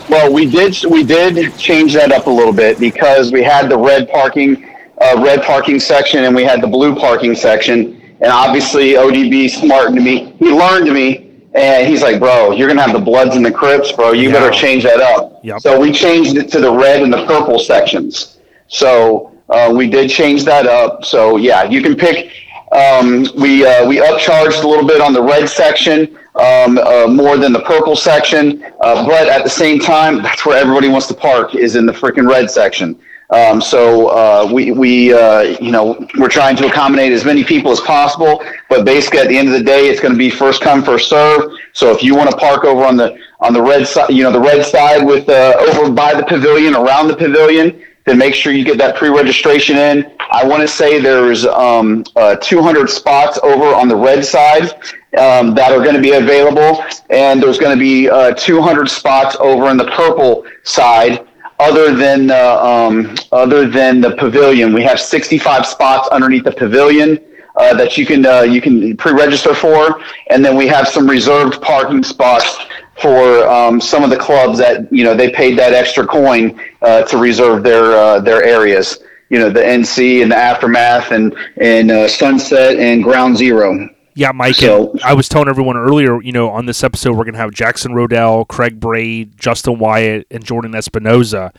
Well, 0.09 0.31
we 0.31 0.49
did 0.49 0.77
we 0.89 1.03
did 1.03 1.57
change 1.57 1.93
that 1.93 2.11
up 2.11 2.27
a 2.27 2.29
little 2.29 2.53
bit 2.53 2.79
because 2.79 3.31
we 3.31 3.43
had 3.43 3.69
the 3.69 3.77
red 3.77 4.09
parking 4.09 4.65
uh, 5.01 5.21
red 5.23 5.43
parking 5.43 5.79
section 5.79 6.23
and 6.23 6.35
we 6.35 6.43
had 6.43 6.61
the 6.61 6.67
blue 6.67 6.95
parking 6.95 7.35
section, 7.35 8.01
and 8.21 8.31
obviously 8.31 8.93
ODB 8.93 9.49
smartened 9.49 10.03
me. 10.03 10.33
He 10.39 10.49
learned 10.51 10.91
me, 10.93 11.31
and 11.55 11.87
he's 11.87 12.01
like, 12.03 12.19
"Bro, 12.19 12.51
you're 12.51 12.67
gonna 12.67 12.81
have 12.81 12.93
the 12.93 12.99
Bloods 12.99 13.35
and 13.35 13.43
the 13.45 13.51
Crips, 13.51 13.91
bro. 13.91 14.11
You 14.13 14.29
Yeah. 14.29 14.33
better 14.39 14.51
change 14.51 14.83
that 14.83 15.01
up." 15.01 15.39
Yep. 15.43 15.59
So 15.61 15.79
we 15.79 15.91
changed 15.91 16.37
it 16.37 16.49
to 16.51 16.59
the 16.61 16.71
red 16.71 17.01
and 17.01 17.11
the 17.11 17.25
purple 17.25 17.59
sections. 17.59 18.37
So 18.67 19.31
uh, 19.49 19.73
we 19.75 19.89
did 19.89 20.09
change 20.09 20.43
that 20.45 20.67
up. 20.67 21.05
So 21.05 21.37
yeah, 21.37 21.63
you 21.63 21.81
can 21.81 21.95
pick. 21.95 22.33
Um, 22.71 23.27
we 23.37 23.65
uh, 23.65 23.87
we 23.87 23.97
upcharged 23.97 24.63
a 24.63 24.67
little 24.67 24.85
bit 24.85 24.99
on 24.99 25.13
the 25.13 25.21
red 25.21 25.47
section, 25.49 26.17
um, 26.35 26.77
uh, 26.77 27.07
more 27.07 27.37
than 27.37 27.53
the 27.53 27.61
purple 27.61 27.95
section, 27.95 28.63
uh, 28.81 29.05
but 29.05 29.29
at 29.29 29.43
the 29.43 29.49
same 29.49 29.79
time, 29.79 30.21
that's 30.21 30.45
where 30.45 30.57
everybody 30.57 30.89
wants 30.89 31.07
to 31.07 31.13
park 31.13 31.55
is 31.55 31.75
in 31.75 31.85
the 31.85 31.93
freaking 31.93 32.29
red 32.29 32.51
section. 32.51 32.99
Um, 33.29 33.59
so 33.61 34.07
uh, 34.07 34.49
we 34.51 34.71
we 34.71 35.13
uh, 35.13 35.41
you 35.41 35.71
know 35.71 36.07
we're 36.17 36.29
trying 36.29 36.55
to 36.57 36.67
accommodate 36.67 37.11
as 37.11 37.25
many 37.25 37.43
people 37.43 37.71
as 37.71 37.81
possible, 37.81 38.43
but 38.69 38.85
basically 38.85 39.19
at 39.19 39.27
the 39.27 39.37
end 39.37 39.49
of 39.49 39.53
the 39.53 39.63
day, 39.63 39.87
it's 39.87 39.99
going 39.99 40.13
to 40.13 40.17
be 40.17 40.29
first 40.29 40.61
come 40.61 40.81
first 40.81 41.09
serve. 41.09 41.51
So 41.73 41.91
if 41.91 42.01
you 42.01 42.15
want 42.15 42.31
to 42.31 42.37
park 42.37 42.63
over 42.63 42.85
on 42.85 42.95
the 42.95 43.17
on 43.41 43.53
the 43.53 43.61
red 43.61 43.85
side, 43.85 44.11
you 44.11 44.23
know 44.23 44.31
the 44.31 44.39
red 44.39 44.65
side 44.65 45.05
with 45.05 45.27
uh, 45.27 45.55
over 45.59 45.91
by 45.91 46.13
the 46.13 46.23
pavilion, 46.23 46.73
around 46.73 47.09
the 47.09 47.17
pavilion, 47.17 47.81
then 48.07 48.17
make 48.17 48.33
sure 48.33 48.53
you 48.53 48.63
get 48.63 48.77
that 48.77 48.95
pre-registration 48.95 49.75
in. 49.75 50.09
I 50.31 50.45
want 50.47 50.61
to 50.61 50.67
say 50.67 51.01
there's 51.01 51.45
um, 51.45 52.05
uh, 52.15 52.37
200 52.37 52.89
spots 52.89 53.37
over 53.43 53.65
on 53.65 53.89
the 53.89 53.95
red 53.97 54.23
side 54.23 54.71
um, 55.19 55.53
that 55.55 55.73
are 55.73 55.83
going 55.83 55.95
to 55.95 56.01
be 56.01 56.13
available, 56.13 56.85
and 57.09 57.43
there's 57.43 57.59
going 57.59 57.77
to 57.77 57.79
be 57.79 58.09
uh, 58.09 58.33
200 58.33 58.89
spots 58.89 59.35
over 59.41 59.69
in 59.69 59.75
the 59.75 59.91
purple 59.91 60.45
side. 60.63 61.27
Other 61.59 61.93
than 61.93 62.31
uh, 62.31 62.59
um, 62.61 63.15
other 63.33 63.67
than 63.67 63.99
the 63.99 64.15
pavilion, 64.15 64.73
we 64.73 64.83
have 64.83 65.01
65 65.01 65.65
spots 65.65 66.07
underneath 66.09 66.45
the 66.45 66.51
pavilion 66.51 67.19
uh, 67.57 67.73
that 67.73 67.97
you 67.97 68.05
can 68.05 68.25
uh, 68.25 68.41
you 68.41 68.61
can 68.61 68.95
pre-register 68.95 69.53
for, 69.53 70.01
and 70.29 70.45
then 70.45 70.55
we 70.55 70.67
have 70.67 70.87
some 70.87 71.09
reserved 71.09 71.61
parking 71.61 72.03
spots 72.03 72.57
for 73.01 73.47
um, 73.47 73.79
some 73.79 74.03
of 74.03 74.09
the 74.09 74.17
clubs 74.17 74.57
that 74.59 74.91
you 74.91 75.03
know 75.03 75.15
they 75.15 75.29
paid 75.31 75.57
that 75.59 75.73
extra 75.73 76.05
coin 76.05 76.59
uh, 76.81 77.03
to 77.03 77.17
reserve 77.17 77.63
their 77.63 77.83
uh, 77.93 78.19
their 78.19 78.43
areas. 78.43 78.99
You 79.29 79.39
know 79.39 79.49
the 79.49 79.61
NC 79.61 80.21
and 80.21 80.31
the 80.31 80.37
aftermath 80.37 81.11
and 81.11 81.35
and 81.57 81.91
uh, 81.91 82.07
Sunset 82.07 82.77
and 82.77 83.03
Ground 83.03 83.37
Zero. 83.37 83.89
Yeah, 84.15 84.31
Mike. 84.31 84.55
So- 84.55 84.95
I 85.03 85.13
was 85.13 85.29
telling 85.29 85.47
everyone 85.47 85.77
earlier, 85.77 86.19
you 86.23 86.31
know, 86.31 86.49
on 86.49 86.65
this 86.65 86.83
episode, 86.83 87.11
we're 87.15 87.23
going 87.23 87.35
to 87.35 87.39
have 87.39 87.51
Jackson 87.51 87.91
Rodell, 87.91 88.47
Craig 88.47 88.79
Braid, 88.79 89.37
Justin 89.37 89.77
Wyatt, 89.77 90.25
and 90.31 90.43
Jordan 90.43 90.71
Espinoza. 90.71 91.53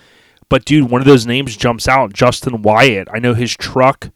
But, 0.49 0.65
dude, 0.65 0.91
one 0.91 1.01
of 1.01 1.07
those 1.07 1.25
names 1.25 1.57
jumps 1.57 1.87
out 1.87 2.13
Justin 2.13 2.63
Wyatt. 2.63 3.07
I 3.13 3.21
know 3.21 3.35
his 3.35 3.57
truck 3.57 4.11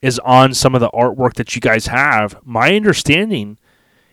is 0.00 0.18
on 0.20 0.54
some 0.54 0.74
of 0.74 0.80
the 0.80 0.88
artwork 0.90 1.34
that 1.34 1.54
you 1.54 1.60
guys 1.60 1.88
have. 1.88 2.40
My 2.46 2.74
understanding 2.74 3.58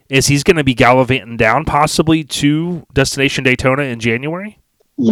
is 0.10 0.28
he's 0.28 0.44
going 0.44 0.58
to 0.58 0.64
be 0.64 0.74
gallivanting 0.74 1.38
down 1.38 1.66
possibly 1.66 2.24
to 2.24 2.86
Destination 2.94 3.44
Daytona 3.44 3.84
in 3.84 4.00
January. 4.00 4.60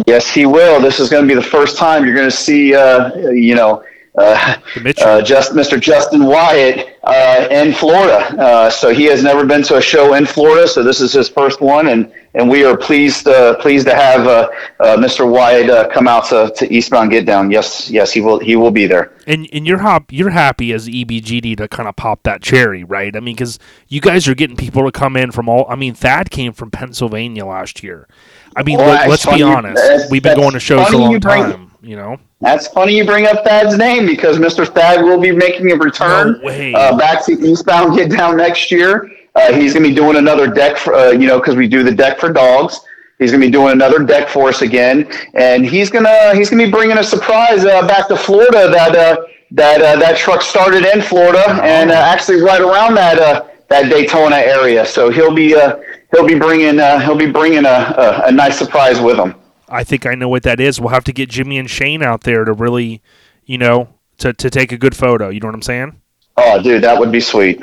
Yes, 0.06 0.30
he 0.30 0.44
will. 0.44 0.80
This 0.80 1.00
is 1.00 1.08
going 1.08 1.26
to 1.26 1.28
be 1.28 1.34
the 1.34 1.46
first 1.46 1.78
time 1.78 2.04
you're 2.04 2.14
going 2.14 2.28
to 2.28 2.36
see, 2.36 2.74
uh, 2.74 3.14
you 3.30 3.54
know, 3.54 3.82
uh, 4.18 4.56
uh, 5.00 5.22
just 5.22 5.52
Mr. 5.52 5.80
Justin 5.80 6.26
Wyatt 6.26 6.98
uh, 7.04 7.48
in 7.50 7.72
Florida. 7.72 8.18
Uh, 8.38 8.70
so 8.70 8.92
he 8.92 9.04
has 9.04 9.22
never 9.22 9.46
been 9.46 9.62
to 9.62 9.76
a 9.76 9.80
show 9.80 10.14
in 10.14 10.26
Florida, 10.26 10.66
so 10.66 10.82
this 10.82 11.00
is 11.00 11.12
his 11.12 11.28
first 11.28 11.60
one, 11.60 11.88
and 11.88 12.12
and 12.34 12.48
we 12.48 12.64
are 12.64 12.76
pleased 12.76 13.26
uh, 13.28 13.56
pleased 13.56 13.86
to 13.86 13.94
have 13.94 14.26
uh, 14.26 14.48
uh, 14.80 14.96
Mr. 14.96 15.30
Wyatt 15.30 15.70
uh, 15.70 15.88
come 15.88 16.06
out 16.06 16.26
to, 16.26 16.52
to 16.56 16.72
Eastbound 16.72 17.10
Get 17.10 17.26
Down. 17.26 17.50
Yes, 17.50 17.90
yes, 17.90 18.12
he 18.12 18.20
will 18.20 18.38
he 18.38 18.56
will 18.56 18.70
be 18.70 18.86
there. 18.86 19.12
And 19.26 19.48
and 19.52 19.66
you're 19.66 19.78
hop 19.78 20.12
you're 20.12 20.30
happy 20.30 20.72
as 20.72 20.88
EBGD 20.88 21.56
to 21.58 21.68
kind 21.68 21.88
of 21.88 21.96
pop 21.96 22.22
that 22.24 22.42
cherry, 22.42 22.84
right? 22.84 23.14
I 23.14 23.20
mean, 23.20 23.34
because 23.34 23.58
you 23.88 24.00
guys 24.00 24.28
are 24.28 24.34
getting 24.34 24.56
people 24.56 24.84
to 24.84 24.92
come 24.92 25.16
in 25.16 25.30
from 25.32 25.48
all. 25.48 25.66
I 25.68 25.76
mean, 25.76 25.94
Thad 25.94 26.30
came 26.30 26.52
from 26.52 26.70
Pennsylvania 26.70 27.46
last 27.46 27.82
year. 27.82 28.08
I 28.56 28.62
mean, 28.62 28.78
Well, 28.78 28.88
let, 28.88 29.08
that's 29.08 29.26
let's 29.26 29.36
be 29.36 29.42
honest. 29.42 30.10
We've 30.10 30.22
been 30.22 30.36
going 30.36 30.52
to 30.52 30.60
shows 30.60 30.90
a 30.90 30.98
long 30.98 31.20
time. 31.20 31.72
You 31.80 31.94
know, 31.94 32.18
That's 32.40 32.66
funny 32.66 32.96
you 32.96 33.04
bring 33.04 33.26
up 33.26 33.44
Thad's 33.44 33.78
name 33.78 34.04
because 34.04 34.36
Mr. 34.38 34.66
Thad 34.66 35.04
will 35.04 35.20
be 35.20 35.30
making 35.30 35.70
a 35.70 35.76
return 35.76 36.40
No 36.42 36.48
uh, 36.76 36.98
back 36.98 37.24
to 37.26 37.32
Eastbound 37.32 37.96
Get 37.96 38.10
Down 38.10 38.36
next 38.36 38.72
year. 38.72 39.08
Uh, 39.34 39.52
he's 39.52 39.72
going 39.72 39.84
to 39.84 39.88
be 39.88 39.94
doing 39.94 40.16
another 40.16 40.48
deck, 40.48 40.76
for, 40.76 40.94
uh, 40.94 41.10
you 41.10 41.26
know, 41.26 41.38
because 41.38 41.56
we 41.56 41.68
do 41.68 41.82
the 41.82 41.94
deck 41.94 42.18
for 42.18 42.32
dogs. 42.32 42.80
He's 43.18 43.30
going 43.30 43.40
to 43.40 43.46
be 43.46 43.50
doing 43.50 43.72
another 43.72 43.98
deck 44.04 44.28
for 44.28 44.48
us 44.48 44.62
again, 44.62 45.10
and 45.34 45.66
he's 45.66 45.90
gonna 45.90 46.36
he's 46.36 46.50
gonna 46.50 46.64
be 46.66 46.70
bringing 46.70 46.98
a 46.98 47.02
surprise 47.02 47.64
uh, 47.64 47.84
back 47.84 48.06
to 48.08 48.16
Florida. 48.16 48.70
That 48.70 48.94
uh, 48.94 49.16
that 49.50 49.82
uh, 49.82 49.96
that 49.96 50.16
truck 50.16 50.40
started 50.40 50.84
in 50.84 51.02
Florida 51.02 51.44
and 51.62 51.90
uh, 51.90 51.94
actually 51.94 52.40
right 52.40 52.60
around 52.60 52.94
that 52.94 53.18
uh, 53.18 53.48
that 53.68 53.90
Daytona 53.90 54.36
area. 54.36 54.86
So 54.86 55.10
he'll 55.10 55.34
be 55.34 55.54
uh, 55.56 55.80
he'll 56.12 56.26
be 56.26 56.38
bringing 56.38 56.78
uh, 56.78 57.00
he'll 57.00 57.16
be 57.16 57.30
bringing 57.30 57.64
a, 57.64 57.68
a, 57.68 58.22
a 58.26 58.32
nice 58.32 58.56
surprise 58.56 59.00
with 59.00 59.18
him. 59.18 59.34
I 59.68 59.82
think 59.82 60.06
I 60.06 60.14
know 60.14 60.28
what 60.28 60.44
that 60.44 60.60
is. 60.60 60.80
We'll 60.80 60.90
have 60.90 61.04
to 61.04 61.12
get 61.12 61.28
Jimmy 61.28 61.58
and 61.58 61.68
Shane 61.68 62.02
out 62.02 62.22
there 62.22 62.44
to 62.44 62.52
really, 62.52 63.02
you 63.44 63.58
know, 63.58 63.88
to 64.18 64.32
to 64.32 64.48
take 64.48 64.70
a 64.70 64.78
good 64.78 64.96
photo. 64.96 65.28
You 65.28 65.40
know 65.40 65.48
what 65.48 65.54
I'm 65.54 65.62
saying? 65.62 66.00
Oh, 66.36 66.62
dude, 66.62 66.84
that 66.84 66.98
would 66.98 67.10
be 67.10 67.20
sweet. 67.20 67.60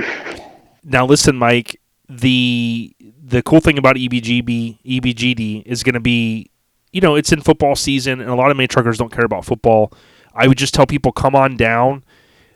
Now 0.86 1.06
listen, 1.06 1.36
Mike. 1.36 1.82
The 2.08 2.96
the 3.00 3.42
cool 3.42 3.60
thing 3.60 3.80
about 3.80 3.96
EBGB 3.96 4.78
EBGD 4.86 5.64
is 5.66 5.82
going 5.82 5.96
to 5.96 6.00
be, 6.00 6.52
you 6.92 7.02
know, 7.02 7.16
it's 7.16 7.32
in 7.32 7.42
football 7.42 7.76
season, 7.76 8.22
and 8.22 8.30
a 8.30 8.36
lot 8.36 8.52
of 8.52 8.58
mini 8.58 8.68
truckers 8.68 9.00
don't 9.00 9.12
care 9.12 9.26
about 9.26 9.44
football. 9.44 9.92
I 10.36 10.48
would 10.48 10.58
just 10.58 10.76
tell 10.76 10.86
people, 10.86 11.12
come 11.12 11.36
on 11.36 11.58
down. 11.58 12.06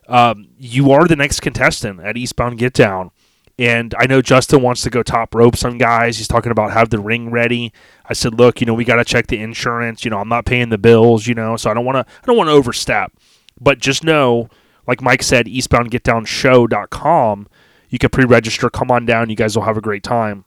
Um, 0.07 0.49
you 0.57 0.91
are 0.91 1.07
the 1.07 1.15
next 1.15 1.39
contestant 1.39 1.99
at 2.01 2.17
Eastbound 2.17 2.59
Get 2.59 2.73
Down. 2.73 3.09
And 3.57 3.95
I 3.97 4.05
know 4.07 4.21
Justin 4.21 4.61
wants 4.61 4.83
to 4.83 4.89
go 4.89 5.03
top 5.03 5.35
rope 5.35 5.57
some 5.57 5.77
guys. 5.77 6.17
He's 6.17 6.29
talking 6.29 6.51
about 6.51 6.71
have 6.71 6.89
the 6.89 6.99
ring 6.99 7.29
ready. 7.29 7.73
I 8.05 8.13
said, 8.13 8.35
look, 8.35 8.61
you 8.61 8.67
know, 8.67 8.73
we 8.73 8.85
got 8.85 8.95
to 8.95 9.03
check 9.03 9.27
the 9.27 9.37
insurance. 9.39 10.05
You 10.05 10.11
know, 10.11 10.19
I'm 10.19 10.29
not 10.29 10.45
paying 10.45 10.69
the 10.69 10.77
bills. 10.77 11.27
You 11.27 11.35
know, 11.35 11.57
so 11.57 11.69
I 11.69 11.73
don't 11.73 11.83
want 11.83 11.95
to. 11.95 12.05
I 12.21 12.25
don't 12.25 12.37
want 12.37 12.47
to 12.47 12.53
overstep. 12.53 13.11
But 13.59 13.79
just 13.79 14.01
know, 14.03 14.47
like 14.87 15.01
Mike 15.01 15.23
said, 15.23 15.47
eastboundgetdownshow.com. 15.47 17.47
You 17.89 17.99
can 17.99 18.09
pre-register. 18.09 18.69
Come 18.69 18.91
on 18.91 19.05
down. 19.05 19.29
You 19.29 19.35
guys 19.35 19.55
will 19.55 19.65
have 19.65 19.77
a 19.77 19.81
great 19.81 20.03
time. 20.03 20.45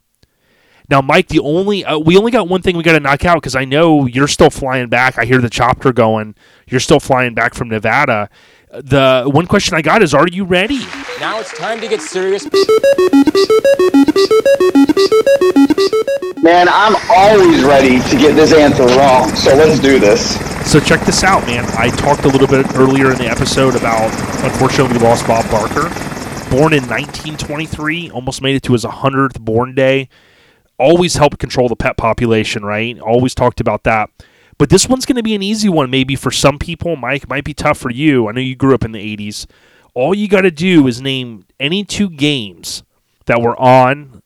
Now, 0.88 1.00
Mike, 1.00 1.28
the 1.28 1.38
only 1.38 1.84
uh, 1.84 1.98
we 1.98 2.16
only 2.16 2.30
got 2.30 2.48
one 2.48 2.60
thing 2.60 2.76
we 2.76 2.82
got 2.82 2.92
to 2.92 3.00
knock 3.00 3.24
out 3.24 3.36
because 3.36 3.54
I 3.54 3.64
know 3.64 4.06
you're 4.06 4.28
still 4.28 4.50
flying 4.50 4.88
back. 4.88 5.16
I 5.18 5.24
hear 5.24 5.40
the 5.40 5.48
chopper 5.48 5.92
going. 5.92 6.34
You're 6.66 6.80
still 6.80 7.00
flying 7.00 7.34
back 7.34 7.54
from 7.54 7.68
Nevada. 7.68 8.28
The 8.72 9.24
one 9.26 9.46
question 9.46 9.76
I 9.76 9.82
got 9.82 10.02
is, 10.02 10.12
are 10.12 10.26
you 10.26 10.44
ready? 10.44 10.80
Now 11.20 11.38
it's 11.40 11.56
time 11.56 11.80
to 11.80 11.88
get 11.88 12.00
serious. 12.00 12.44
Man, 16.42 16.68
I'm 16.68 16.96
always 17.10 17.62
ready 17.62 18.00
to 18.00 18.16
get 18.18 18.34
this 18.34 18.52
answer 18.52 18.84
wrong. 18.98 19.28
So 19.36 19.54
let's 19.54 19.78
do 19.78 20.00
this. 20.00 20.36
So 20.70 20.80
check 20.80 21.00
this 21.02 21.22
out, 21.22 21.46
man. 21.46 21.64
I 21.78 21.90
talked 21.90 22.24
a 22.24 22.28
little 22.28 22.48
bit 22.48 22.66
earlier 22.74 23.12
in 23.12 23.18
the 23.18 23.28
episode 23.28 23.76
about 23.76 24.10
unfortunately 24.44 24.98
we 24.98 25.04
lost 25.04 25.26
Bob 25.26 25.48
Barker. 25.50 26.11
Born 26.52 26.74
in 26.74 26.82
1923, 26.82 28.10
almost 28.10 28.42
made 28.42 28.54
it 28.54 28.62
to 28.64 28.74
his 28.74 28.84
100th 28.84 29.40
born 29.40 29.74
day. 29.74 30.10
Always 30.78 31.14
helped 31.14 31.38
control 31.38 31.66
the 31.66 31.76
pet 31.76 31.96
population, 31.96 32.62
right? 32.62 33.00
Always 33.00 33.34
talked 33.34 33.58
about 33.58 33.84
that. 33.84 34.10
But 34.58 34.68
this 34.68 34.86
one's 34.86 35.06
going 35.06 35.16
to 35.16 35.22
be 35.22 35.34
an 35.34 35.42
easy 35.42 35.70
one, 35.70 35.88
maybe 35.88 36.14
for 36.14 36.30
some 36.30 36.58
people. 36.58 36.94
Mike 36.94 37.26
might 37.26 37.44
be 37.44 37.54
tough 37.54 37.78
for 37.78 37.90
you. 37.90 38.28
I 38.28 38.32
know 38.32 38.42
you 38.42 38.54
grew 38.54 38.74
up 38.74 38.84
in 38.84 38.92
the 38.92 39.16
80s. 39.16 39.46
All 39.94 40.14
you 40.14 40.28
got 40.28 40.42
to 40.42 40.50
do 40.50 40.86
is 40.86 41.00
name 41.00 41.46
any 41.58 41.84
two 41.84 42.10
games 42.10 42.82
that 43.24 43.40
were 43.40 43.58
on 43.58 44.20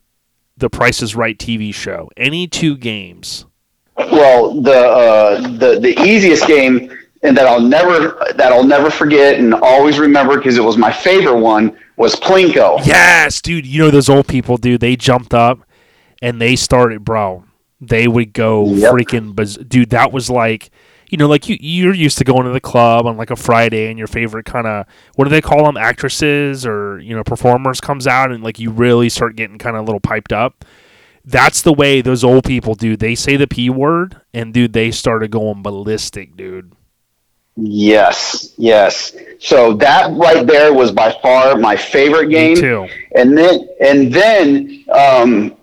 the 0.56 0.68
Price 0.68 1.02
is 1.02 1.14
Right 1.14 1.38
TV 1.38 1.72
show. 1.72 2.10
Any 2.16 2.48
two 2.48 2.76
games. 2.76 3.46
Well, 3.96 4.60
the 4.60 4.76
uh, 4.76 5.40
the 5.58 5.78
the 5.78 5.96
easiest 6.02 6.48
game 6.48 6.92
and 7.22 7.36
that 7.36 7.46
I'll 7.46 7.60
never 7.60 8.20
that 8.34 8.52
I'll 8.52 8.64
never 8.64 8.90
forget 8.90 9.38
and 9.38 9.54
always 9.54 10.00
remember 10.00 10.36
because 10.36 10.58
it 10.58 10.64
was 10.64 10.76
my 10.76 10.92
favorite 10.92 11.38
one 11.38 11.78
was 11.96 12.14
Plinko. 12.16 12.84
Yes, 12.86 13.40
dude. 13.40 13.66
You 13.66 13.80
know 13.82 13.90
those 13.90 14.08
old 14.08 14.28
people, 14.28 14.56
dude. 14.56 14.80
They 14.80 14.96
jumped 14.96 15.34
up 15.34 15.60
and 16.22 16.40
they 16.40 16.56
started, 16.56 17.04
bro. 17.04 17.44
They 17.80 18.08
would 18.08 18.32
go 18.32 18.66
Yep. 18.66 18.92
freaking, 18.92 19.68
dude. 19.68 19.90
That 19.90 20.12
was 20.12 20.30
like, 20.30 20.70
you 21.10 21.18
know, 21.18 21.28
like 21.28 21.48
you 21.48 21.56
you're 21.60 21.94
used 21.94 22.18
to 22.18 22.24
going 22.24 22.44
to 22.44 22.50
the 22.52 22.60
club 22.60 23.06
on 23.06 23.16
like 23.16 23.30
a 23.30 23.36
Friday 23.36 23.88
and 23.88 23.98
your 23.98 24.08
favorite 24.08 24.44
kind 24.46 24.66
of 24.66 24.86
what 25.14 25.24
do 25.24 25.30
they 25.30 25.40
call 25.40 25.64
them, 25.64 25.76
actresses 25.76 26.66
or 26.66 26.98
you 27.00 27.14
know 27.14 27.22
performers 27.22 27.80
comes 27.80 28.06
out 28.06 28.32
and 28.32 28.42
like 28.42 28.58
you 28.58 28.70
really 28.70 29.08
start 29.08 29.36
getting 29.36 29.58
kind 29.58 29.76
of 29.76 29.82
a 29.82 29.84
little 29.84 30.00
piped 30.00 30.32
up. 30.32 30.64
That's 31.24 31.62
the 31.62 31.72
way 31.72 32.00
those 32.02 32.22
old 32.24 32.44
people 32.44 32.74
do. 32.74 32.96
They 32.96 33.14
say 33.14 33.36
the 33.36 33.46
p 33.46 33.68
word 33.70 34.20
and 34.32 34.54
dude, 34.54 34.72
they 34.72 34.90
started 34.90 35.30
going 35.30 35.62
ballistic, 35.62 36.36
dude. 36.36 36.72
Yes, 37.56 38.52
yes. 38.58 39.16
So 39.38 39.72
that 39.74 40.12
right 40.12 40.46
there 40.46 40.72
was 40.74 40.92
by 40.92 41.10
far 41.22 41.56
my 41.56 41.74
favorite 41.76 42.28
Me 42.28 42.34
game. 42.34 42.56
too. 42.56 42.86
And 43.14 43.36
then 43.36 43.68
and 43.80 44.12
then 44.12 44.84
um, 44.92 45.56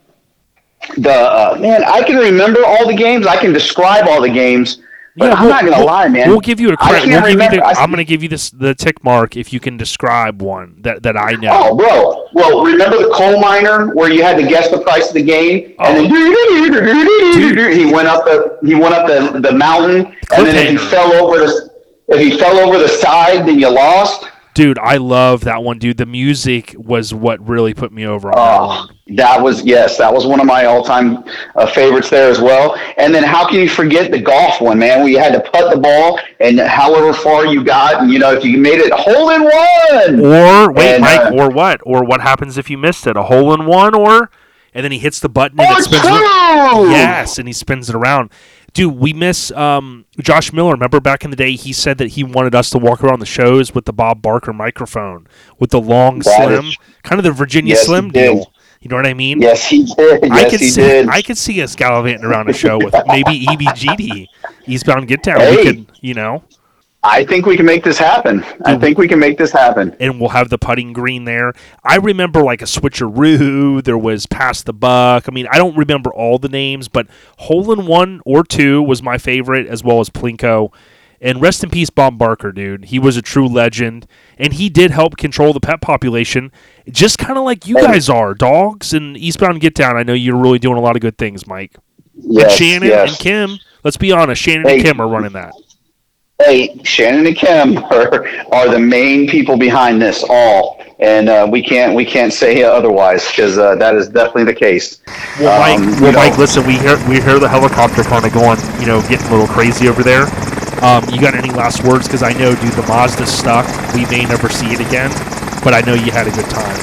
the 0.98 1.12
uh, 1.14 1.58
man, 1.60 1.84
I 1.84 2.02
can 2.04 2.18
remember 2.18 2.66
all 2.66 2.88
the 2.88 2.96
games. 2.96 3.28
I 3.28 3.38
can 3.38 3.54
describe 3.54 4.08
all 4.08 4.22
the 4.22 4.30
games. 4.30 4.82
But 5.16 5.32
I'm 5.34 5.42
we'll- 5.44 5.50
not 5.52 5.64
gonna 5.64 5.78
we'll- 5.78 5.86
lie, 5.86 6.08
man. 6.08 6.28
We'll 6.28 6.40
give 6.40 6.60
you 6.60 6.72
a 6.72 6.78
credit. 6.78 7.06
We'll 7.08 7.22
give 7.22 7.30
you 7.30 7.34
remember- 7.34 7.58
the, 7.58 7.66
I'm 7.80 7.92
going 7.92 7.98
to 8.00 8.04
give 8.04 8.24
you 8.24 8.30
this 8.30 8.50
the 8.50 8.74
tick 8.74 9.04
mark 9.04 9.38
if 9.38 9.54
you 9.54 9.60
can 9.60 9.78
describe 9.78 10.42
one 10.42 10.78
that, 10.82 11.04
that 11.04 11.16
I 11.16 11.34
know. 11.34 11.52
Oh, 11.54 11.76
bro. 11.78 12.28
Well, 12.34 12.64
remember 12.66 12.98
the 12.98 13.12
coal 13.14 13.40
miner 13.40 13.94
where 13.94 14.12
you 14.12 14.24
had 14.24 14.38
to 14.38 14.48
guess 14.48 14.72
the 14.72 14.80
price 14.82 15.10
of 15.10 15.14
the 15.14 15.22
game, 15.22 15.76
and 15.78 16.12
then 16.12 17.72
he 17.78 17.94
went 17.94 18.08
up 18.08 18.26
the 18.26 18.58
he 18.66 18.74
went 18.74 18.96
up 18.96 19.06
the, 19.06 19.40
the 19.40 19.52
mountain, 19.52 20.08
and 20.36 20.48
then 20.48 20.56
if 20.56 20.72
he 20.72 20.78
fell 20.90 21.14
over 21.14 21.38
the 21.38 21.70
if 22.14 22.20
he 22.20 22.38
fell 22.38 22.58
over 22.60 22.78
the 22.78 22.88
side, 22.90 23.48
then 23.48 23.60
you 23.60 23.70
lost. 23.70 24.26
Dude, 24.54 24.78
I 24.78 24.98
love 24.98 25.46
that 25.46 25.64
one, 25.64 25.80
dude. 25.80 25.98
The 25.98 26.06
music 26.06 26.76
was 26.78 27.12
what 27.12 27.46
really 27.48 27.74
put 27.74 27.92
me 27.92 28.06
over 28.06 28.28
on 28.30 28.36
that 28.36 28.60
Oh, 28.62 28.68
one. 28.68 29.16
that 29.16 29.42
was 29.42 29.64
yes, 29.66 29.98
that 29.98 30.14
was 30.14 30.28
one 30.28 30.40
of 30.40 30.46
my 30.46 30.66
all 30.66 30.84
time 30.84 31.24
uh, 31.56 31.66
favorites 31.66 32.12
there 32.12 32.30
as 32.30 32.40
well. 32.40 32.76
And 32.98 33.16
then 33.16 33.24
how 33.24 33.48
can 33.48 33.60
you 33.62 33.68
forget 33.68 34.12
the 34.12 34.20
golf 34.20 34.62
one, 34.62 34.78
man? 34.78 35.00
Where 35.00 35.08
you 35.10 35.18
had 35.18 35.34
to 35.34 35.40
putt 35.50 35.74
the 35.74 35.82
ball, 35.82 36.20
and 36.40 36.60
however 36.60 37.14
far 37.14 37.48
you 37.48 37.64
got, 37.64 38.04
and 38.04 38.12
you 38.12 38.20
know 38.20 38.32
if 38.32 38.46
you 38.46 38.60
made 38.60 38.80
it 38.80 38.94
hole 38.94 39.32
in 39.32 39.42
one. 39.42 40.20
Or 40.24 40.72
wait, 40.72 40.94
And, 40.96 41.02
Mike, 41.02 41.20
uh, 41.22 41.32
or 41.36 41.50
what? 41.50 41.82
Or 41.84 42.04
what 42.04 42.22
happens 42.22 42.56
if 42.60 42.70
you 42.70 42.78
missed 42.78 43.08
it? 43.08 43.18
A 43.18 43.24
hole 43.24 43.56
in 43.56 43.66
one, 43.66 43.96
or 43.96 44.30
and 44.72 44.84
then 44.84 44.92
he 44.92 45.00
hits 45.00 45.20
the 45.20 45.30
button 45.30 45.60
and 45.60 45.80
it 45.80 45.84
spins. 45.84 46.04
two! 46.04 46.08
ar- 46.10 46.86
Yes, 46.92 47.40
and 47.40 47.48
he 47.48 47.54
spins 47.54 47.90
it 47.90 47.96
around. 47.96 48.30
Dude, 48.74 48.96
we 48.98 49.14
miss 49.14 49.52
um, 49.52 50.06
Josh 50.20 50.52
Miller. 50.52 50.72
Remember 50.72 51.00
back 51.00 51.24
in 51.24 51.30
the 51.30 51.36
day, 51.36 51.52
he 51.56 51.72
said 51.72 52.00
that 52.00 52.10
he 52.10 52.24
wanted 52.24 52.56
us 52.56 52.72
to 52.72 52.80
walk 52.80 53.04
around 53.04 53.20
the 53.20 53.26
shows 53.26 53.76
with 53.76 53.86
the 53.86 53.94
Bob 53.94 54.22
Barker 54.22 54.52
microphone, 54.52 55.28
with 55.60 55.70
the 55.70 55.80
long 55.80 56.20
That 56.20 56.38
slim, 56.44 56.66
is- 56.66 56.78
kind 57.04 57.20
of 57.20 57.24
the 57.24 57.32
Virginia 57.32 57.76
Yes, 57.76 57.86
Slim 57.86 58.10
deal. 58.10 58.52
You 58.82 58.90
know 58.90 58.96
what 58.98 59.06
I 59.06 59.14
mean? 59.14 59.42
Yes, 59.42 59.66
he 59.66 59.86
did. 59.86 60.26
I 60.30 60.42
Yes, 60.42 60.52
could 60.52 60.60
he 60.60 60.70
see, 60.70 60.82
did. 60.82 61.08
I 61.10 61.22
could 61.22 61.38
see 61.38 61.62
us 61.62 61.76
gallivanting 61.76 62.26
around 62.26 62.50
a 62.50 62.54
show 62.54 62.78
with 62.80 62.94
maybe 63.08 63.46
EBGD, 63.46 64.26
Eastbound 64.68 65.08
Get 65.08 65.24
Down. 65.24 65.40
We 65.56 65.64
could, 65.64 65.86
you 66.02 66.16
know, 66.16 66.44
I 67.06 67.26
think 67.26 67.46
we 67.46 67.58
can 67.58 67.66
make 67.66 67.84
this 67.84 67.98
happen. 67.98 68.44
I 68.44 68.48
mm-hmm. 68.48 68.82
think 68.82 68.98
we 68.98 69.08
can 69.10 69.20
make 69.20 69.38
this 69.38 69.52
happen. 69.52 69.96
and 70.00 70.20
we'll 70.20 70.30
have 70.30 70.50
the 70.50 70.58
putting 70.58 70.94
green 70.94 71.26
there. 71.26 71.54
I 71.84 71.98
remember 71.98 72.42
like 72.42 72.62
a 72.62 72.66
switcheroo. 72.66 73.84
There 73.84 73.98
was 73.98 74.26
pass 74.26 74.64
the 74.64 74.74
buck. 74.74 75.28
I 75.28 75.32
mean, 75.32 75.48
I 75.52 75.58
don't 75.58 75.76
remember 75.76 76.14
all 76.14 76.38
the 76.38 76.48
names, 76.50 76.88
but 76.88 77.08
hole 77.40 77.72
in 77.74 77.86
one 77.86 78.22
or 78.26 78.44
two 78.44 78.82
was 78.82 79.04
my 79.04 79.18
favorite, 79.18 79.68
as 79.68 79.84
well 79.84 80.00
as 80.00 80.10
Plinko. 80.10 80.74
And 81.20 81.42
rest 81.42 81.64
in 81.64 81.70
peace, 81.70 81.90
Bob 81.90 82.18
Barker, 82.18 82.52
dude. 82.52 82.86
He 82.86 83.00
was 83.00 83.16
a 83.16 83.22
true 83.22 83.48
legend, 83.48 84.08
and 84.38 84.54
he 84.54 84.70
did 84.70 84.92
help 84.92 85.16
control 85.16 85.54
the 85.54 85.62
pet 85.62 85.80
population, 85.80 86.52
just 86.90 87.18
kind 87.18 87.38
of 87.38 87.46
like 87.46 87.66
you 87.66 87.76
guys 87.76 88.10
are, 88.10 88.34
dogs 88.34 88.94
and 88.94 89.16
Eastbound 89.16 89.62
Get 89.62 89.74
Down. 89.74 89.96
I 89.96 90.04
know 90.04 90.14
you're 90.14 90.36
really 90.36 90.60
doing 90.60 90.78
a 90.78 90.82
lot 90.82 90.98
of 90.98 91.02
good 91.02 91.18
things, 91.18 91.48
Mike. 91.48 91.78
Yes, 92.16 92.52
and 92.52 92.58
Shannon 92.60 92.90
yes. 92.90 93.10
and 93.10 93.20
Kim. 93.20 93.60
Let's 93.86 93.98
be 93.98 94.12
honest, 94.12 94.42
Shannon 94.42 94.68
Hey. 94.68 94.76
and 94.76 94.84
Kim 94.84 95.00
are 95.00 95.08
running 95.08 95.34
that. 95.34 95.54
Hey, 96.40 96.82
Shannon 96.84 97.28
and 97.28 97.36
Kim 97.36 97.78
are, 97.92 98.28
are 98.52 98.70
the 98.70 98.80
main 98.80 99.28
people 99.30 99.56
behind 99.58 100.02
this 100.02 100.24
all, 100.28 100.84
and 101.00 101.30
uh, 101.30 101.48
we 101.50 101.62
can't 101.62 101.96
we 101.96 102.04
can't 102.06 102.34
say 102.34 102.64
otherwise 102.64 103.28
because 103.30 103.58
uh, 103.58 103.76
that 103.76 103.96
is 103.96 104.10
definitely 104.10 104.46
the 104.46 104.56
case. 104.56 105.02
Well, 105.40 105.60
Mike, 105.62 105.80
Um, 105.80 106.02
well, 106.02 106.12
know- 106.12 106.18
Mike, 106.18 106.38
listen, 106.38 106.66
we 106.66 106.78
hear 106.80 106.98
we 107.08 107.22
hear 107.22 107.40
the 107.40 107.48
helicopter 107.50 108.04
kind 108.04 108.26
of 108.26 108.34
going, 108.34 108.58
you 108.82 108.88
know, 108.88 109.02
getting 109.08 109.28
a 109.28 109.32
little 109.32 109.48
crazy 109.48 109.88
over 109.88 110.04
there. 110.04 110.24
Um, 110.84 111.08
you 111.10 111.22
got 111.22 111.34
any 111.34 111.50
last 111.52 111.84
words? 111.86 112.08
Because 112.08 112.24
I 112.24 112.34
know, 112.34 112.56
dude, 112.56 112.74
the 112.74 112.84
Mazda's 112.84 113.32
stuck. 113.32 113.66
We 113.94 114.06
may 114.08 114.26
never 114.26 114.50
see 114.50 114.68
it 114.74 114.82
again, 114.82 115.12
but 115.64 115.74
I 115.74 115.80
know 115.82 115.94
you 115.94 116.12
had 116.12 116.28
a 116.28 116.32
good 116.32 116.50
time. 116.50 116.76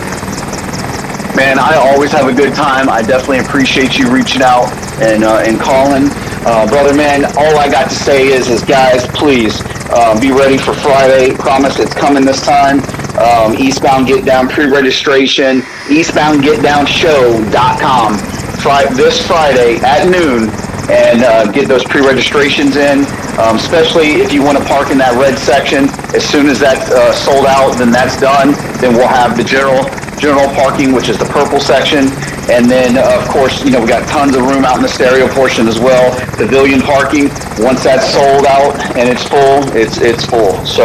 Man, 1.37 1.59
I 1.59 1.75
always 1.77 2.13
have 2.13 2.29
a 2.29 2.33
good 2.35 2.55
time. 2.55 2.89
I 2.89 3.03
definitely 3.03 3.39
appreciate 3.39 3.99
you 3.99 4.11
reaching 4.13 4.43
out 4.43 4.71
and 5.01 5.25
uh, 5.25 5.43
and 5.47 5.59
calling, 5.61 6.09
uh, 6.45 6.67
brother. 6.69 6.95
Man, 6.95 7.25
all 7.25 7.59
I 7.59 7.69
got 7.71 7.89
to 7.89 7.95
say 7.95 8.29
is, 8.29 8.49
is 8.49 8.63
guys, 8.63 9.07
please 9.09 9.63
uh, 9.91 10.19
be 10.21 10.31
ready 10.33 10.59
for 10.59 10.75
Friday. 10.75 11.35
Promise 11.35 11.79
it's 11.79 11.95
coming 11.95 12.25
this 12.25 12.45
time. 12.45 12.81
Um, 13.17 13.55
Eastbound 13.57 14.07
Get 14.07 14.25
Down 14.25 14.49
pre-registration. 14.49 15.63
EastboundGetDownShow.com. 15.89 18.19
Fri- 18.61 18.95
this 18.95 19.27
Friday 19.27 19.77
at 19.81 20.07
noon, 20.11 20.51
and 20.91 21.23
uh, 21.25 21.51
get 21.53 21.67
those 21.69 21.85
pre-registrations 21.85 22.77
in. 22.77 23.07
Um, 23.39 23.57
especially 23.57 24.21
if 24.21 24.33
you 24.33 24.43
want 24.43 24.59
to 24.59 24.65
park 24.65 24.91
in 24.91 24.99
that 24.99 25.17
red 25.19 25.39
section. 25.39 25.89
As 26.15 26.25
soon 26.29 26.49
as 26.49 26.59
that's 26.59 26.91
uh, 26.91 27.13
sold 27.13 27.47
out, 27.47 27.79
then 27.79 27.91
that's 27.91 28.19
done. 28.21 28.53
Then 28.83 28.93
we'll 28.95 29.09
have 29.09 29.37
the 29.39 29.45
general 29.45 29.85
general 30.21 30.47
parking, 30.55 30.93
which 30.93 31.09
is 31.09 31.19
the 31.19 31.25
purple 31.25 31.59
section. 31.59 32.13
And 32.53 32.71
then, 32.71 32.99
uh, 32.99 33.19
of 33.19 33.27
course, 33.29 33.65
you 33.65 33.71
know, 33.71 33.81
we 33.81 33.89
got 33.89 34.07
tons 34.09 34.37
of 34.37 34.43
room 34.43 34.65
out 34.65 34.77
in 34.77 34.83
the 34.83 34.89
stereo 34.89 35.27
portion 35.29 35.67
as 35.67 35.81
well. 35.81 36.13
Pavilion 36.37 36.81
parking, 36.81 37.29
once 37.59 37.83
that's 37.83 38.13
sold 38.13 38.45
out 38.45 38.77
and 38.97 39.09
it's 39.09 39.25
full, 39.27 39.65
it's 39.75 39.99
it's 39.99 40.25
full. 40.25 40.55
So, 40.67 40.85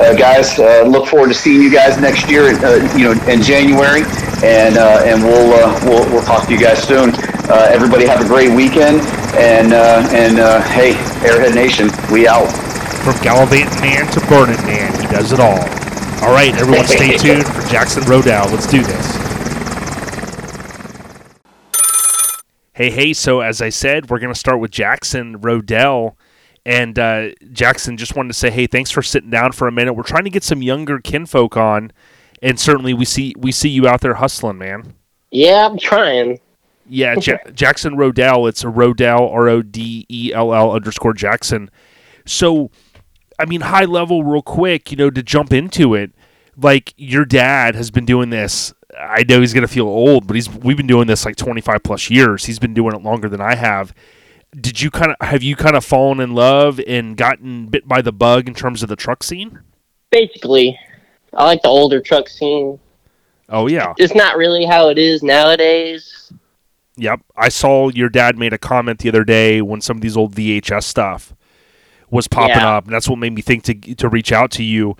uh, 0.00 0.14
guys, 0.14 0.58
uh, 0.58 0.84
look 0.88 1.06
forward 1.06 1.28
to 1.28 1.34
seeing 1.34 1.62
you 1.62 1.70
guys 1.70 2.00
next 2.00 2.30
year, 2.30 2.56
uh, 2.64 2.80
you 2.96 3.04
know, 3.04 3.14
in 3.28 3.42
January. 3.42 4.02
And 4.42 4.78
uh, 4.78 5.04
and 5.04 5.22
we'll, 5.22 5.52
uh, 5.52 5.80
we'll 5.84 6.08
we'll 6.10 6.24
talk 6.24 6.46
to 6.46 6.52
you 6.52 6.58
guys 6.58 6.82
soon. 6.82 7.12
Uh, 7.50 7.68
everybody 7.70 8.06
have 8.06 8.24
a 8.24 8.28
great 8.28 8.54
weekend. 8.54 9.00
And 9.36 9.72
uh, 9.72 10.08
and 10.10 10.38
uh, 10.38 10.60
hey, 10.62 10.94
Airhead 11.22 11.54
Nation, 11.54 11.90
we 12.10 12.26
out. 12.26 12.50
From 13.04 13.16
gallivanting 13.22 13.80
man 13.80 14.10
to 14.12 14.20
burning 14.26 14.60
man, 14.66 14.92
he 15.00 15.06
does 15.06 15.32
it 15.32 15.40
all. 15.40 15.60
All 16.22 16.34
right, 16.34 16.52
everyone, 16.56 16.86
stay 16.86 17.16
tuned 17.16 17.46
Jackson 17.70 18.02
Rodell. 18.02 18.50
Let's 18.50 18.66
do 18.66 18.82
this. 18.82 19.16
Hey, 22.72 22.90
hey. 22.90 23.12
So, 23.12 23.40
as 23.40 23.62
I 23.62 23.68
said, 23.68 24.10
we're 24.10 24.18
going 24.18 24.32
to 24.32 24.38
start 24.38 24.58
with 24.58 24.70
Jackson 24.72 25.38
Rodell. 25.40 26.16
And 26.66 26.98
uh, 26.98 27.28
Jackson 27.52 27.96
just 27.96 28.16
wanted 28.16 28.28
to 28.30 28.34
say, 28.38 28.50
hey, 28.50 28.66
thanks 28.66 28.90
for 28.90 29.02
sitting 29.02 29.30
down 29.30 29.52
for 29.52 29.68
a 29.68 29.72
minute. 29.72 29.94
We're 29.94 30.02
trying 30.02 30.24
to 30.24 30.30
get 30.30 30.42
some 30.42 30.62
younger 30.62 30.98
kinfolk 30.98 31.56
on, 31.56 31.92
and 32.42 32.58
certainly 32.60 32.92
we 32.92 33.04
see 33.04 33.34
we 33.38 33.50
see 33.52 33.70
you 33.70 33.86
out 33.88 34.00
there 34.00 34.14
hustling, 34.14 34.58
man. 34.58 34.94
Yeah, 35.30 35.66
I'm 35.66 35.78
trying. 35.78 36.40
Yeah, 36.88 37.14
ja- 37.20 37.38
Jackson 37.54 37.94
Rodell. 37.94 38.48
It's 38.48 38.62
a 38.64 38.66
Rodell, 38.66 39.30
R 39.32 39.48
O 39.48 39.62
D 39.62 40.06
E 40.08 40.32
L 40.34 40.52
L 40.52 40.72
underscore 40.72 41.14
Jackson. 41.14 41.70
So, 42.26 42.70
I 43.38 43.46
mean, 43.46 43.62
high 43.62 43.84
level, 43.86 44.22
real 44.24 44.42
quick, 44.42 44.90
you 44.90 44.96
know, 44.96 45.08
to 45.10 45.22
jump 45.22 45.52
into 45.52 45.94
it, 45.94 46.12
like 46.56 46.94
your 46.96 47.24
dad 47.24 47.74
has 47.74 47.90
been 47.90 48.04
doing 48.04 48.30
this. 48.30 48.72
I 48.98 49.24
know 49.28 49.40
he's 49.40 49.54
gonna 49.54 49.68
feel 49.68 49.86
old, 49.86 50.26
but 50.26 50.34
he's 50.34 50.48
we've 50.48 50.76
been 50.76 50.86
doing 50.86 51.06
this 51.06 51.24
like 51.24 51.36
twenty 51.36 51.60
five 51.60 51.82
plus 51.82 52.10
years. 52.10 52.44
He's 52.44 52.58
been 52.58 52.74
doing 52.74 52.94
it 52.94 53.02
longer 53.02 53.28
than 53.28 53.40
I 53.40 53.54
have. 53.54 53.94
Did 54.58 54.80
you 54.80 54.90
kind 54.90 55.14
of 55.18 55.26
have 55.26 55.42
you 55.42 55.54
kind 55.56 55.76
of 55.76 55.84
fallen 55.84 56.18
in 56.20 56.34
love 56.34 56.80
and 56.86 57.16
gotten 57.16 57.66
bit 57.66 57.86
by 57.86 58.02
the 58.02 58.12
bug 58.12 58.48
in 58.48 58.54
terms 58.54 58.82
of 58.82 58.88
the 58.88 58.96
truck 58.96 59.22
scene? 59.22 59.60
Basically, 60.10 60.78
I 61.32 61.44
like 61.44 61.62
the 61.62 61.68
older 61.68 62.00
truck 62.00 62.28
scene. 62.28 62.80
Oh 63.48 63.66
yeah, 63.68 63.94
It's 63.98 64.14
not 64.14 64.36
really 64.36 64.64
how 64.64 64.88
it 64.90 64.98
is 64.98 65.22
nowadays. 65.22 66.32
Yep. 66.96 67.20
I 67.36 67.48
saw 67.48 67.88
your 67.88 68.08
dad 68.08 68.36
made 68.38 68.52
a 68.52 68.58
comment 68.58 68.98
the 69.00 69.08
other 69.08 69.24
day 69.24 69.62
when 69.62 69.80
some 69.80 69.96
of 69.96 70.02
these 70.02 70.16
old 70.16 70.34
VHS 70.34 70.84
stuff 70.84 71.34
was 72.10 72.28
popping 72.28 72.56
Yeah. 72.56 72.76
up, 72.76 72.84
and 72.84 72.92
that's 72.94 73.08
what 73.08 73.18
made 73.18 73.32
me 73.34 73.42
think 73.42 73.62
to 73.64 73.74
to 73.94 74.08
reach 74.08 74.32
out 74.32 74.50
to 74.52 74.62
you. 74.64 74.96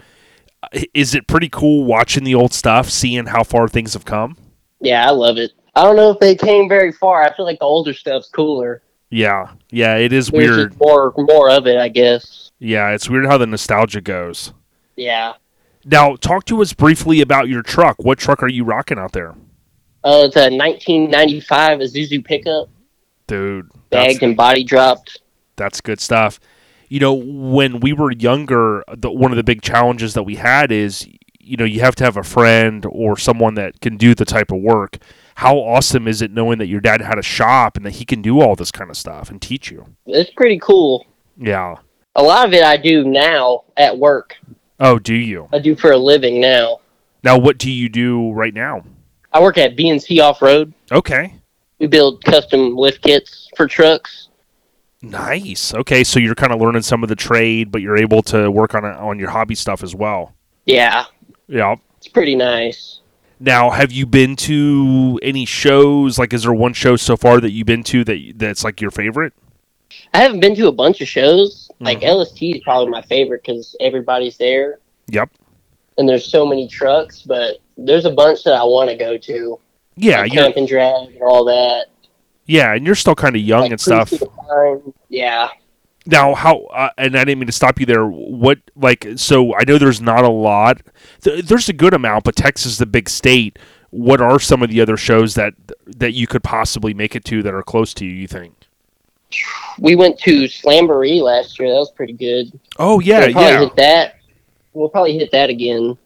Is 0.94 1.14
it 1.14 1.26
pretty 1.26 1.48
cool 1.48 1.84
watching 1.84 2.24
the 2.24 2.34
old 2.34 2.52
stuff, 2.52 2.90
seeing 2.90 3.26
how 3.26 3.42
far 3.42 3.66
things 3.68 3.94
have 3.94 4.04
come? 4.04 4.36
Yeah, 4.80 5.06
I 5.06 5.10
love 5.10 5.36
it. 5.38 5.52
I 5.74 5.82
don't 5.84 5.96
know 5.96 6.10
if 6.10 6.18
they 6.18 6.34
came 6.34 6.68
very 6.68 6.92
far. 6.92 7.22
I 7.22 7.34
feel 7.34 7.44
like 7.46 7.58
the 7.58 7.64
older 7.64 7.94
stuff's 7.94 8.28
cooler. 8.28 8.82
Yeah. 9.10 9.52
Yeah, 9.70 9.96
it 9.96 10.12
is 10.12 10.28
There's 10.28 10.56
weird. 10.56 10.78
more 10.78 11.12
more 11.16 11.50
of 11.50 11.66
it, 11.66 11.76
I 11.78 11.88
guess. 11.88 12.50
Yeah, 12.58 12.90
it's 12.90 13.08
weird 13.08 13.26
how 13.26 13.38
the 13.38 13.46
nostalgia 13.46 14.00
goes. 14.00 14.52
Yeah. 14.96 15.34
Now, 15.84 16.16
talk 16.16 16.44
to 16.46 16.60
us 16.60 16.72
briefly 16.74 17.20
about 17.22 17.48
your 17.48 17.62
truck. 17.62 17.96
What 18.04 18.18
truck 18.18 18.42
are 18.42 18.48
you 18.48 18.64
rocking 18.64 18.98
out 18.98 19.12
there? 19.12 19.30
Uh, 20.04 20.24
it's 20.26 20.36
a 20.36 20.50
1995 20.50 21.78
Isuzu 21.78 22.24
pickup, 22.24 22.68
Dude, 23.26 23.70
bagged 23.90 24.22
and 24.22 24.36
body 24.36 24.64
dropped. 24.64 25.20
that's 25.56 25.80
good 25.80 26.00
stuff. 26.00 26.38
You 26.90 26.98
know, 26.98 27.14
when 27.14 27.78
we 27.78 27.92
were 27.92 28.10
younger, 28.10 28.82
the, 28.92 29.12
one 29.12 29.30
of 29.30 29.36
the 29.36 29.44
big 29.44 29.62
challenges 29.62 30.14
that 30.14 30.24
we 30.24 30.34
had 30.34 30.72
is, 30.72 31.08
you 31.38 31.56
know, 31.56 31.64
you 31.64 31.80
have 31.80 31.94
to 31.94 32.04
have 32.04 32.16
a 32.16 32.24
friend 32.24 32.84
or 32.90 33.16
someone 33.16 33.54
that 33.54 33.80
can 33.80 33.96
do 33.96 34.12
the 34.12 34.24
type 34.24 34.50
of 34.50 34.60
work. 34.60 34.98
How 35.36 35.56
awesome 35.56 36.08
is 36.08 36.20
it 36.20 36.32
knowing 36.32 36.58
that 36.58 36.66
your 36.66 36.80
dad 36.80 37.00
had 37.00 37.16
a 37.16 37.22
shop 37.22 37.76
and 37.76 37.86
that 37.86 37.92
he 37.92 38.04
can 38.04 38.22
do 38.22 38.40
all 38.40 38.56
this 38.56 38.72
kind 38.72 38.90
of 38.90 38.96
stuff 38.96 39.30
and 39.30 39.40
teach 39.40 39.70
you? 39.70 39.86
It's 40.04 40.30
pretty 40.32 40.58
cool. 40.58 41.06
Yeah. 41.36 41.76
A 42.16 42.22
lot 42.24 42.48
of 42.48 42.52
it 42.54 42.64
I 42.64 42.76
do 42.76 43.04
now 43.04 43.62
at 43.76 43.96
work. 43.96 44.36
Oh, 44.80 44.98
do 44.98 45.14
you? 45.14 45.48
I 45.52 45.60
do 45.60 45.76
for 45.76 45.92
a 45.92 45.96
living 45.96 46.40
now. 46.40 46.80
Now, 47.22 47.38
what 47.38 47.58
do 47.58 47.70
you 47.70 47.88
do 47.88 48.32
right 48.32 48.52
now? 48.52 48.82
I 49.32 49.40
work 49.40 49.58
at 49.58 49.76
BNC 49.76 50.20
Off 50.20 50.42
Road. 50.42 50.74
Okay. 50.90 51.34
We 51.78 51.86
build 51.86 52.24
custom 52.24 52.74
lift 52.74 53.02
kits 53.02 53.48
for 53.56 53.68
trucks. 53.68 54.29
Nice. 55.02 55.72
Okay, 55.74 56.04
so 56.04 56.20
you're 56.20 56.34
kind 56.34 56.52
of 56.52 56.60
learning 56.60 56.82
some 56.82 57.02
of 57.02 57.08
the 57.08 57.16
trade, 57.16 57.70
but 57.72 57.80
you're 57.80 57.96
able 57.96 58.22
to 58.24 58.50
work 58.50 58.74
on 58.74 58.84
it 58.84 58.96
on 58.96 59.18
your 59.18 59.30
hobby 59.30 59.54
stuff 59.54 59.82
as 59.82 59.94
well. 59.94 60.34
Yeah, 60.66 61.04
Yeah. 61.48 61.76
it's 61.96 62.08
pretty 62.08 62.34
nice. 62.34 63.00
Now, 63.42 63.70
have 63.70 63.90
you 63.90 64.04
been 64.04 64.36
to 64.36 65.18
any 65.22 65.46
shows? 65.46 66.18
Like, 66.18 66.34
is 66.34 66.42
there 66.42 66.52
one 66.52 66.74
show 66.74 66.96
so 66.96 67.16
far 67.16 67.40
that 67.40 67.50
you've 67.52 67.66
been 67.66 67.82
to 67.84 68.04
that 68.04 68.32
that's 68.36 68.62
like 68.62 68.80
your 68.82 68.90
favorite? 68.90 69.32
I 70.12 70.18
haven't 70.20 70.40
been 70.40 70.54
to 70.56 70.68
a 70.68 70.72
bunch 70.72 71.00
of 71.00 71.08
shows. 71.08 71.70
Like 71.80 72.00
Mhm. 72.00 72.08
LST 72.08 72.42
is 72.56 72.62
probably 72.62 72.90
my 72.90 73.00
favorite 73.02 73.42
because 73.42 73.74
everybody's 73.80 74.36
there 74.36 74.80
Yep. 75.08 75.30
and 75.96 76.06
there's 76.06 76.26
so 76.26 76.44
many 76.44 76.68
trucks. 76.68 77.22
But 77.22 77.56
there's 77.78 78.04
a 78.04 78.10
bunch 78.10 78.44
that 78.44 78.54
I 78.54 78.64
want 78.64 78.90
to 78.90 78.96
go 78.96 79.16
to. 79.16 79.58
Yeah, 79.96 80.20
like 80.20 80.32
camp 80.32 80.56
and 80.56 80.68
drag 80.68 81.08
and 81.14 81.22
all 81.22 81.44
that. 81.46 81.86
Yeah, 82.50 82.74
and 82.74 82.84
you're 82.84 82.96
still 82.96 83.14
kind 83.14 83.36
of 83.36 83.42
young 83.42 83.62
like 83.62 83.70
and 83.72 83.80
stuff. 83.80 84.08
Cruise 84.08 84.20
to 84.20 84.24
the 84.24 84.30
Pine. 84.30 84.92
Yeah, 85.08 85.48
Now, 86.04 86.34
how? 86.34 86.62
Uh, 86.64 86.90
and 86.98 87.16
I 87.16 87.24
didn't 87.24 87.38
mean 87.38 87.46
to 87.46 87.52
stop 87.52 87.78
you 87.78 87.86
there. 87.86 88.04
What 88.04 88.58
like? 88.74 89.06
So 89.16 89.54
I 89.54 89.62
know 89.66 89.78
there's 89.78 90.00
not 90.00 90.24
a 90.24 90.30
lot. 90.30 90.82
Th- 91.22 91.44
there's 91.44 91.68
a 91.68 91.72
good 91.72 91.94
amount, 91.94 92.24
but 92.24 92.34
Texas 92.34 92.72
is 92.72 92.80
a 92.80 92.86
big 92.86 93.08
state. 93.08 93.58
What 93.90 94.20
are 94.20 94.40
some 94.40 94.62
of 94.62 94.70
the 94.70 94.80
other 94.80 94.96
shows 94.96 95.34
that 95.34 95.54
that 95.86 96.12
you 96.12 96.26
could 96.26 96.42
possibly 96.42 96.92
make 96.92 97.14
it 97.14 97.24
to 97.26 97.42
that 97.44 97.54
are 97.54 97.62
close 97.62 97.94
to 97.94 98.04
you? 98.04 98.12
You 98.12 98.26
think? 98.26 98.54
we 99.78 99.94
went 99.94 100.18
to 100.18 100.44
Slamboree 100.44 101.22
last 101.22 101.58
year. 101.58 101.68
That 101.68 101.78
was 101.78 101.92
pretty 101.92 102.14
good. 102.14 102.58
Oh 102.78 102.98
yeah, 102.98 103.26
we'll 103.26 103.30
yeah, 103.30 103.60
hit 103.60 103.76
that. 103.76 104.16
We'll 104.72 104.88
probably 104.88 105.16
hit 105.16 105.30
that 105.32 105.50
again. 105.50 105.96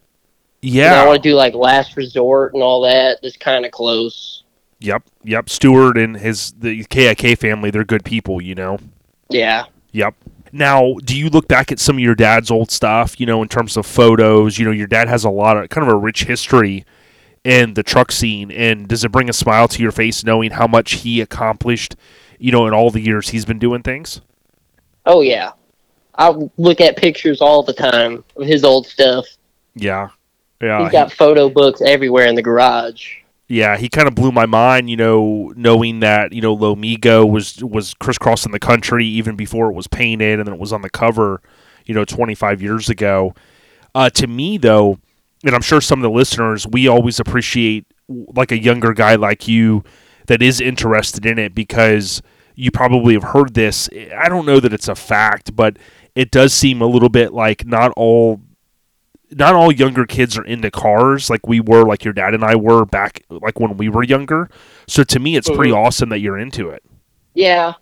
Yeah, 0.61 1.03
I 1.03 1.07
want 1.07 1.23
to 1.23 1.29
do 1.29 1.35
like 1.35 1.55
Last 1.55 1.97
Resort 1.97 2.53
and 2.55 2.63
all 2.63 2.83
that. 2.83 3.21
That's 3.23 3.37
kind 3.37 3.65
of 3.65 3.71
close. 3.71 4.44
Yep, 4.81 5.03
yep. 5.23 5.49
Stewart 5.49 5.97
and 5.97 6.17
his 6.17 6.53
the 6.59 6.85
KIK 6.85 7.39
family, 7.39 7.71
they're 7.71 7.85
good 7.85 8.05
people, 8.05 8.43
you 8.43 8.55
know. 8.55 8.79
Yeah. 9.31 9.65
Yep. 9.93 10.15
Now, 10.53 10.95
do 11.05 11.17
you 11.17 11.31
look 11.31 11.49
back 11.49 11.73
at 11.73 11.81
some 11.81 11.97
of 11.97 12.01
your 12.01 12.15
dad's 12.15 12.51
old 12.51 12.71
stuff, 12.71 13.19
you 13.19 13.27
know, 13.27 13.43
in 13.43 13.49
terms 13.49 13.77
of 13.77 13.87
photos? 13.87 14.59
You 14.59 14.67
know, 14.67 14.71
your 14.71 14.87
dad 14.87 15.09
has 15.09 15.25
a 15.25 15.31
lot 15.31 15.57
of 15.57 15.69
kind 15.69 15.87
of 15.87 15.93
a 15.93 15.97
rich 15.97 16.25
history 16.25 16.85
in 17.43 17.75
the 17.75 17.83
truck 17.83 18.13
scene, 18.13 18.51
and 18.51 18.89
does 18.89 19.05
it 19.05 19.13
bring 19.13 19.29
a 19.29 19.33
smile 19.33 19.69
to 19.69 19.83
your 19.83 19.93
face 19.93 20.25
knowing 20.25 20.53
how 20.53 20.67
much 20.67 20.93
he 20.93 21.21
accomplished, 21.21 21.97
you 22.39 22.53
know, 22.53 22.67
in 22.67 22.73
all 22.73 22.91
the 22.91 23.01
years 23.01 23.31
he's 23.31 23.45
been 23.45 23.59
doing 23.59 23.83
things? 23.83 24.21
Oh 25.07 25.21
yeah. 25.21 25.53
I 26.17 26.33
look 26.57 26.81
at 26.81 26.97
pictures 26.97 27.41
all 27.41 27.63
the 27.63 27.73
time 27.73 28.25
of 28.37 28.47
his 28.47 28.65
old 28.65 28.87
stuff. 28.87 29.27
Yeah. 29.75 30.11
Yeah. 30.63 30.85
He's 30.85 30.93
got 30.93 31.13
photo 31.13 31.49
books 31.49 31.83
everywhere 31.83 32.27
in 32.27 32.35
the 32.35 32.43
garage. 32.43 33.17
Yeah, 33.49 33.77
he 33.77 33.89
kind 33.89 34.09
of 34.09 34.15
blew 34.15 34.33
my 34.33 34.47
mind, 34.47 34.89
you 34.89 34.97
know, 34.97 35.53
knowing 35.57 36.01
that 36.01 36.33
you 36.33 36.41
know 36.41 36.57
Lomigo 36.57 37.31
was 37.31 37.63
was 37.63 37.95
crisscrossing 37.95 38.53
the 38.53 38.59
country 38.59 39.07
even 39.07 39.37
before 39.37 39.71
it 39.71 39.75
was 39.75 39.87
painted, 39.87 40.39
and 40.39 40.47
then 40.47 40.55
it 40.55 40.61
was 40.61 40.73
on 40.73 40.83
the 40.83 40.91
cover. 40.91 41.41
you 41.85 41.95
know, 41.95 42.05
25 42.05 42.63
years 42.63 42.89
ago. 42.89 43.35
Uh, 43.95 44.11
to 44.11 44.27
me, 44.27 44.57
though, 44.59 44.99
and 45.45 45.55
I'm 45.55 45.63
sure 45.63 45.81
some 45.81 45.99
of 45.99 46.03
the 46.03 46.17
listeners, 46.17 46.67
we 46.67 46.89
always 46.89 47.21
appreciate 47.21 47.87
like 48.09 48.51
a 48.53 48.59
younger 48.59 48.93
guy 48.93 49.15
like 49.17 49.47
you 49.47 49.85
that 50.27 50.43
is 50.43 50.61
interested 50.61 51.27
in 51.27 51.39
it 51.39 51.55
because 51.55 52.23
you 52.55 52.71
probably 52.71 53.15
have 53.15 53.23
heard 53.23 53.55
this. 53.55 53.89
I 54.17 54.29
don't 54.29 54.47
know 54.47 54.61
that 54.61 54.73
it's 54.73 54.89
a 54.89 54.95
fact, 54.95 55.55
but 55.55 55.77
it 56.15 56.31
does 56.31 56.55
seem 56.55 56.81
a 56.81 56.87
little 56.87 57.09
bit 57.09 57.33
like 57.33 57.67
not 57.67 57.93
all 57.97 58.41
not 59.31 59.55
all 59.55 59.73
younger 59.73 60.05
kids 60.07 60.37
are 60.39 60.45
into 60.45 60.71
cars 60.71 61.29
like 61.31 61.47
we 61.47 61.61
were 61.61 61.85
like 61.85 62.05
your 62.05 62.13
dad 62.15 62.35
and 62.35 62.45
I 62.45 62.55
were 62.57 62.85
back 62.85 63.25
like 63.31 63.59
when 63.59 63.77
we 63.77 63.89
were 63.89 64.03
younger. 64.03 64.49
So 64.87 65.03
to 65.05 65.19
me 65.19 65.37
it's 65.37 65.51
pretty 65.51 65.73
awesome 65.73 66.09
that 66.11 66.21
you're 66.21 66.39
into 66.39 66.69
it. 66.71 66.83
Yeah, 67.35 67.73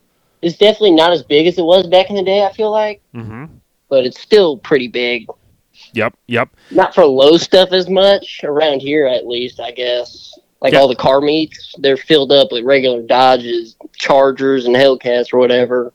it's 0.41 0.57
definitely 0.57 0.93
not 0.93 1.13
as 1.13 1.23
big 1.23 1.47
as 1.47 1.59
it 1.59 1.65
was 1.65 1.87
back 1.87 2.09
in 2.11 2.17
the 2.17 2.23
day. 2.23 2.45
I 2.45 2.53
feel 2.53 2.71
like, 2.71 3.03
Mhm. 3.15 3.49
but 3.89 4.07
it's 4.07 4.21
still 4.21 4.57
pretty 4.57 4.89
big. 4.89 5.27
Yep, 5.95 6.15
yep. 6.27 6.49
Not 6.71 6.95
for 6.95 7.05
low 7.05 7.37
stuff 7.37 7.73
as 7.73 7.89
much 7.89 8.41
around 8.45 8.81
here, 8.81 9.07
at 9.07 9.27
least. 9.27 9.61
I 9.61 9.73
guess. 9.73 10.39
Like 10.61 10.73
Yeah. 10.75 10.79
all 10.79 10.89
the 10.89 10.95
car 10.97 11.21
meets, 11.21 11.75
they're 11.79 11.97
filled 11.97 12.31
up 12.31 12.53
with 12.53 12.65
regular 12.65 13.03
Dodges, 13.03 13.77
Chargers, 13.97 14.65
and 14.65 14.77
Hellcats 14.77 15.33
or 15.35 15.39
whatever. 15.39 15.93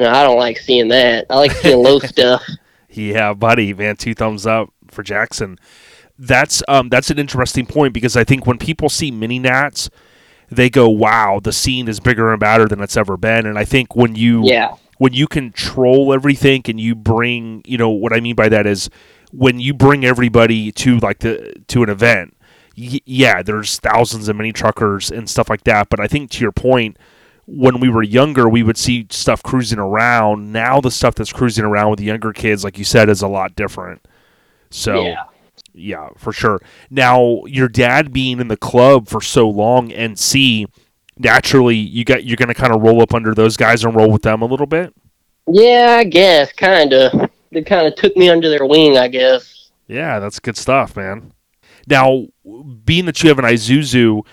No, 0.00 0.10
I 0.10 0.24
don't 0.24 0.38
like 0.38 0.58
seeing 0.58 0.88
that. 0.88 1.26
I 1.30 1.36
like 1.36 1.52
seeing 1.52 1.82
low 1.82 1.98
stuff. 2.00 2.42
Yeah, 2.90 3.32
buddy, 3.32 3.72
man, 3.74 3.96
two 3.96 4.14
thumbs 4.14 4.44
up 4.46 4.70
for 4.90 5.02
Jackson. 5.02 5.58
That's 6.18 6.62
um 6.68 6.88
that's 6.88 7.10
an 7.10 7.18
interesting 7.18 7.66
point 7.66 7.94
because 7.94 8.16
I 8.16 8.24
think 8.24 8.46
when 8.46 8.58
people 8.58 8.88
see 8.88 9.10
mini 9.10 9.38
nats, 9.38 9.88
they 10.50 10.68
go, 10.70 10.88
"Wow, 10.88 11.40
the 11.42 11.52
scene 11.52 11.86
is 11.88 12.00
bigger 12.00 12.30
and 12.32 12.40
badder 12.40 12.66
than 12.66 12.80
it's 12.80 12.96
ever 12.96 13.16
been." 13.16 13.46
And 13.46 13.58
I 13.58 13.64
think 13.64 13.94
when 13.94 14.14
you 14.16 14.42
Yeah. 14.44 14.74
when 14.98 15.12
you 15.12 15.28
control 15.28 16.12
everything 16.12 16.62
and 16.66 16.80
you 16.80 16.94
bring, 16.96 17.62
you 17.66 17.78
know, 17.78 17.90
what 17.90 18.12
I 18.12 18.20
mean 18.20 18.34
by 18.34 18.48
that 18.48 18.66
is 18.66 18.90
when 19.30 19.60
you 19.60 19.74
bring 19.74 20.04
everybody 20.04 20.72
to 20.72 20.98
like 20.98 21.20
the 21.20 21.54
to 21.68 21.82
an 21.82 21.88
event. 21.90 22.34
Y- 22.76 23.00
yeah, 23.06 23.42
there's 23.42 23.78
thousands 23.78 24.28
of 24.28 24.36
mini 24.36 24.52
truckers 24.52 25.10
and 25.10 25.28
stuff 25.28 25.50
like 25.50 25.64
that, 25.64 25.88
but 25.90 25.98
I 26.00 26.06
think 26.06 26.30
to 26.30 26.40
your 26.42 26.52
point, 26.52 26.96
when 27.44 27.80
we 27.80 27.88
were 27.88 28.04
younger, 28.04 28.48
we 28.48 28.62
would 28.62 28.76
see 28.76 29.06
stuff 29.10 29.42
cruising 29.42 29.80
around. 29.80 30.52
Now 30.52 30.80
the 30.80 30.90
stuff 30.92 31.16
that's 31.16 31.32
cruising 31.32 31.64
around 31.64 31.90
with 31.90 31.98
the 31.98 32.04
younger 32.04 32.32
kids, 32.32 32.62
like 32.62 32.78
you 32.78 32.84
said, 32.84 33.08
is 33.08 33.20
a 33.20 33.26
lot 33.28 33.56
different. 33.56 34.06
So 34.70 35.02
Yeah. 35.02 35.24
yeah, 35.74 36.08
for 36.16 36.32
sure. 36.32 36.60
Now, 36.90 37.44
your 37.46 37.68
dad 37.68 38.12
being 38.12 38.40
in 38.40 38.48
the 38.48 38.56
club 38.56 39.08
for 39.08 39.20
so 39.20 39.48
long, 39.48 39.92
and 39.92 40.18
see 40.18 40.66
naturally 41.18 41.76
you 41.76 42.04
got 42.04 42.24
you're 42.24 42.36
going 42.36 42.48
to 42.48 42.54
kind 42.54 42.74
of 42.74 42.80
roll 42.82 43.02
up 43.02 43.12
under 43.14 43.34
those 43.34 43.56
guys 43.56 43.84
and 43.84 43.94
roll 43.94 44.10
with 44.10 44.22
them 44.22 44.42
a 44.42 44.46
little 44.46 44.66
bit. 44.66 44.94
Yeah, 45.46 45.96
I 46.00 46.04
guess, 46.04 46.52
kind 46.52 46.92
of. 46.92 47.30
They 47.50 47.62
kind 47.62 47.86
of 47.86 47.94
took 47.94 48.14
me 48.16 48.28
under 48.28 48.50
their 48.50 48.66
wing, 48.66 48.98
I 48.98 49.08
guess. 49.08 49.70
Yeah, 49.86 50.18
that's 50.18 50.38
good 50.38 50.56
stuff, 50.58 50.94
man. 50.96 51.32
Now, 51.86 52.26
being 52.84 53.06
that 53.06 53.22
you 53.22 53.30
have 53.30 53.38
an 53.38 53.46
Isuzu, 53.46 54.26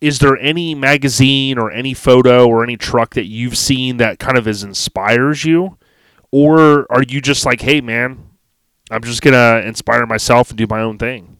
is 0.00 0.20
there 0.20 0.38
any 0.38 0.76
magazine 0.76 1.58
or 1.58 1.72
any 1.72 1.92
photo 1.92 2.46
or 2.46 2.62
any 2.62 2.76
truck 2.76 3.14
that 3.14 3.24
you've 3.26 3.58
seen 3.58 3.96
that 3.96 4.20
kind 4.20 4.38
of 4.38 4.46
is 4.46 4.62
inspires 4.62 5.44
you, 5.44 5.76
or 6.30 6.86
are 6.92 7.02
you 7.02 7.20
just 7.20 7.44
like, 7.44 7.62
hey, 7.62 7.80
man, 7.80 8.29
I'm 8.90 9.02
just 9.02 9.22
gonna 9.22 9.62
inspire 9.64 10.04
myself 10.06 10.50
and 10.50 10.58
do 10.58 10.66
my 10.68 10.80
own 10.80 10.98
thing? 10.98 11.36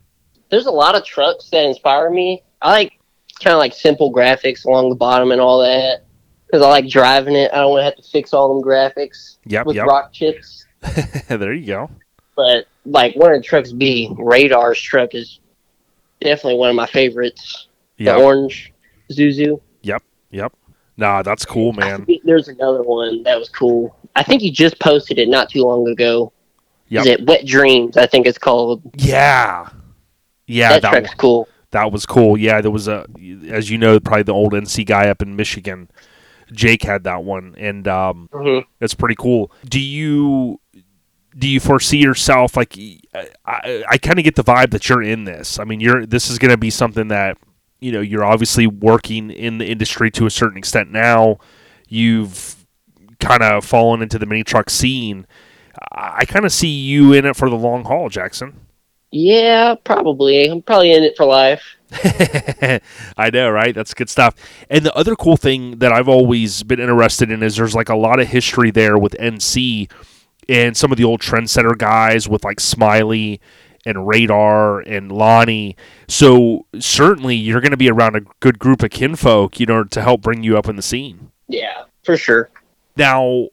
There's 0.51 0.66
a 0.66 0.70
lot 0.70 0.94
of 0.94 1.05
trucks 1.05 1.48
that 1.51 1.64
inspire 1.64 2.11
me. 2.11 2.42
I 2.62 2.70
like 2.72 2.98
kind 3.42 3.55
of 3.55 3.59
like 3.59 3.72
simple 3.72 4.12
graphics 4.12 4.64
along 4.64 4.90
the 4.90 4.96
bottom 4.96 5.32
and 5.32 5.40
all 5.40 5.61
that 5.61 6.05
because 6.46 6.62
I 6.62 6.68
like 6.68 6.88
driving 6.88 7.34
it. 7.36 7.51
I 7.53 7.57
don't 7.59 7.70
want 7.70 7.80
to 7.80 7.84
have 7.84 7.96
to 7.96 8.03
fix 8.03 8.32
all 8.34 8.53
them 8.55 8.62
graphics 8.62 9.36
Yep, 9.46 9.66
with 9.66 9.76
yep. 9.76 9.86
rock 9.86 10.12
chips. 10.12 10.66
there 11.28 11.53
you 11.53 11.66
go. 11.66 11.90
But 12.36 12.66
like 12.84 13.14
one 13.16 13.32
of 13.32 13.40
the 13.40 13.44
trucks 13.46 13.72
B, 13.72 14.09
Radar's 14.18 14.80
truck 14.80 15.14
is 15.14 15.40
definitely 16.20 16.59
one 16.59 16.70
of 16.70 16.76
my 16.76 16.86
favorites. 16.86 17.68
Yep, 17.98 18.16
The 18.16 18.22
orange 18.22 18.72
Zuzu. 19.12 19.61
yep, 19.82 20.03
yep. 20.30 20.53
Nah, 20.96 21.22
that's 21.22 21.44
cool, 21.46 21.72
man. 21.72 22.07
there's 22.24 22.48
another 22.48 22.82
one 22.82 23.22
that 23.22 23.38
was 23.38 23.48
cool. 23.48 23.96
I 24.16 24.22
think 24.22 24.42
he 24.42 24.51
just 24.51 24.78
posted 24.80 25.18
it 25.18 25.28
not 25.28 25.48
too 25.51 25.62
long 25.64 25.88
ago. 25.88 26.32
Yep. 26.91 27.01
Is 27.01 27.07
it 27.07 27.26
Wet 27.26 27.47
Dreams? 27.47 27.97
I 27.97 28.07
think 28.07 28.26
it's 28.26 28.38
called. 28.38 28.82
Yeah, 28.97 29.68
yeah. 30.47 30.70
that, 30.70 30.82
That 30.82 30.91
truck's 30.91 31.14
cool. 31.14 31.49
That 31.70 31.93
was 31.93 32.05
cool. 32.05 32.36
Yeah, 32.36 32.61
there 32.61 32.70
was 32.72 32.88
a, 32.88 33.07
as 33.49 33.70
you 33.70 33.78
know, 33.78 33.99
probably 34.01 34.24
the 34.24 34.34
old 34.34 34.53
NC 34.53 34.84
guy 34.86 35.09
up 35.09 35.22
in 35.22 35.36
Michigan. 35.36 35.88
Jake 36.53 36.82
had 36.82 37.05
that 37.05 37.22
one, 37.22 37.55
and 37.57 37.86
um, 37.86 38.28
Mhm. 38.32 38.64
it's 38.80 38.95
pretty 38.95 39.14
cool. 39.14 39.53
Do 39.68 39.78
you 39.80 40.61
do 41.38 41.49
you 41.49 41.61
foresee 41.61 41.99
yourself 41.99 42.57
like? 42.57 42.76
I, 43.14 43.28
I, 43.47 43.84
I 43.91 43.99
kind 43.99 44.18
of 44.18 44.24
get 44.24 44.34
the 44.34 44.43
vibe 44.43 44.70
that 44.72 44.88
you're 44.88 45.03
in 45.03 45.22
this. 45.24 45.61
I 45.61 45.64
mean, 45.64 45.78
you're 45.78 46.05
this 46.07 46.28
is 46.28 46.38
going 46.41 46.51
to 46.51 46.57
be 46.57 46.70
something 46.70 47.07
that 47.07 47.38
you 47.80 47.93
know 47.93 48.01
you're 48.01 48.24
obviously 48.24 48.66
working 48.66 49.30
in 49.30 49.59
the 49.59 49.66
industry 49.70 50.11
to 50.11 50.26
a 50.26 50.30
certain 50.30 50.59
extent 50.59 50.91
now. 50.91 51.38
You've 51.88 52.57
kind 53.20 53.45
of 53.45 53.64
fallen 53.64 54.03
into 54.03 54.18
the 54.18 54.26
mini 54.26 54.43
truck 54.43 54.70
scene. 54.70 55.24
I, 55.93 56.24
kind 56.24 56.45
of 56.45 56.53
see 56.53 56.68
you 56.68 57.12
in 57.12 57.24
it 57.24 57.36
for 57.36 57.51
the 57.51 57.57
long 57.57 57.84
haul, 57.84 58.09
Jackson. 58.09 58.55
Yeah, 59.11 59.74
probably. 59.82 60.47
I'm 60.49 60.62
probably 60.62 60.93
in 60.93 61.03
it 61.03 61.16
for 61.16 61.26
life. 61.26 61.76
I 63.16 63.30
know, 63.32 63.51
right? 63.51 63.74
That's 63.74 63.93
good 63.95 64.09
stuff. 64.09 64.34
And 64.70 64.86
the 64.86 64.95
other 64.95 65.16
cool 65.16 65.36
thing 65.36 65.78
that 65.78 65.93
I've 65.93 66.09
always 66.09 66.62
been 66.62 66.78
interested 66.78 67.30
in 67.32 67.43
is 67.43 67.57
there's 67.57 67.74
like 67.74 67.88
a 67.88 67.97
lot 67.97 68.20
of 68.20 68.28
history 68.28 68.70
there 68.70 68.97
with 68.99 69.16
NC 69.18 69.91
and 70.49 70.76
some 70.76 70.93
of 70.93 70.99
the 70.99 71.05
old 71.05 71.20
trendsetter 71.20 71.76
guys 71.76 72.28
with 72.28 72.45
like 72.45 72.61
Smiley 72.61 73.41
and 73.84 74.07
Radar 74.07 74.80
and 74.80 75.11
Lonnie. 75.11 75.76
So 76.07 76.66
certainly 76.78 77.34
you're 77.34 77.61
going 77.61 77.70
to 77.70 77.76
be 77.76 77.91
around 77.91 78.16
a 78.16 78.20
good 78.41 78.59
group 78.59 78.82
of 78.82 78.91
kinfolk, 78.91 79.59
you 79.59 79.66
know, 79.66 79.84
to 79.84 80.03
help 80.03 80.20
bring 80.20 80.43
you 80.45 80.57
up 80.57 80.68
in 80.68 80.76
the 80.76 80.82
scene. 80.82 81.32
Yeah, 81.49 81.84
for 82.05 82.16
sure. 82.16 82.51
Now, 82.97 83.49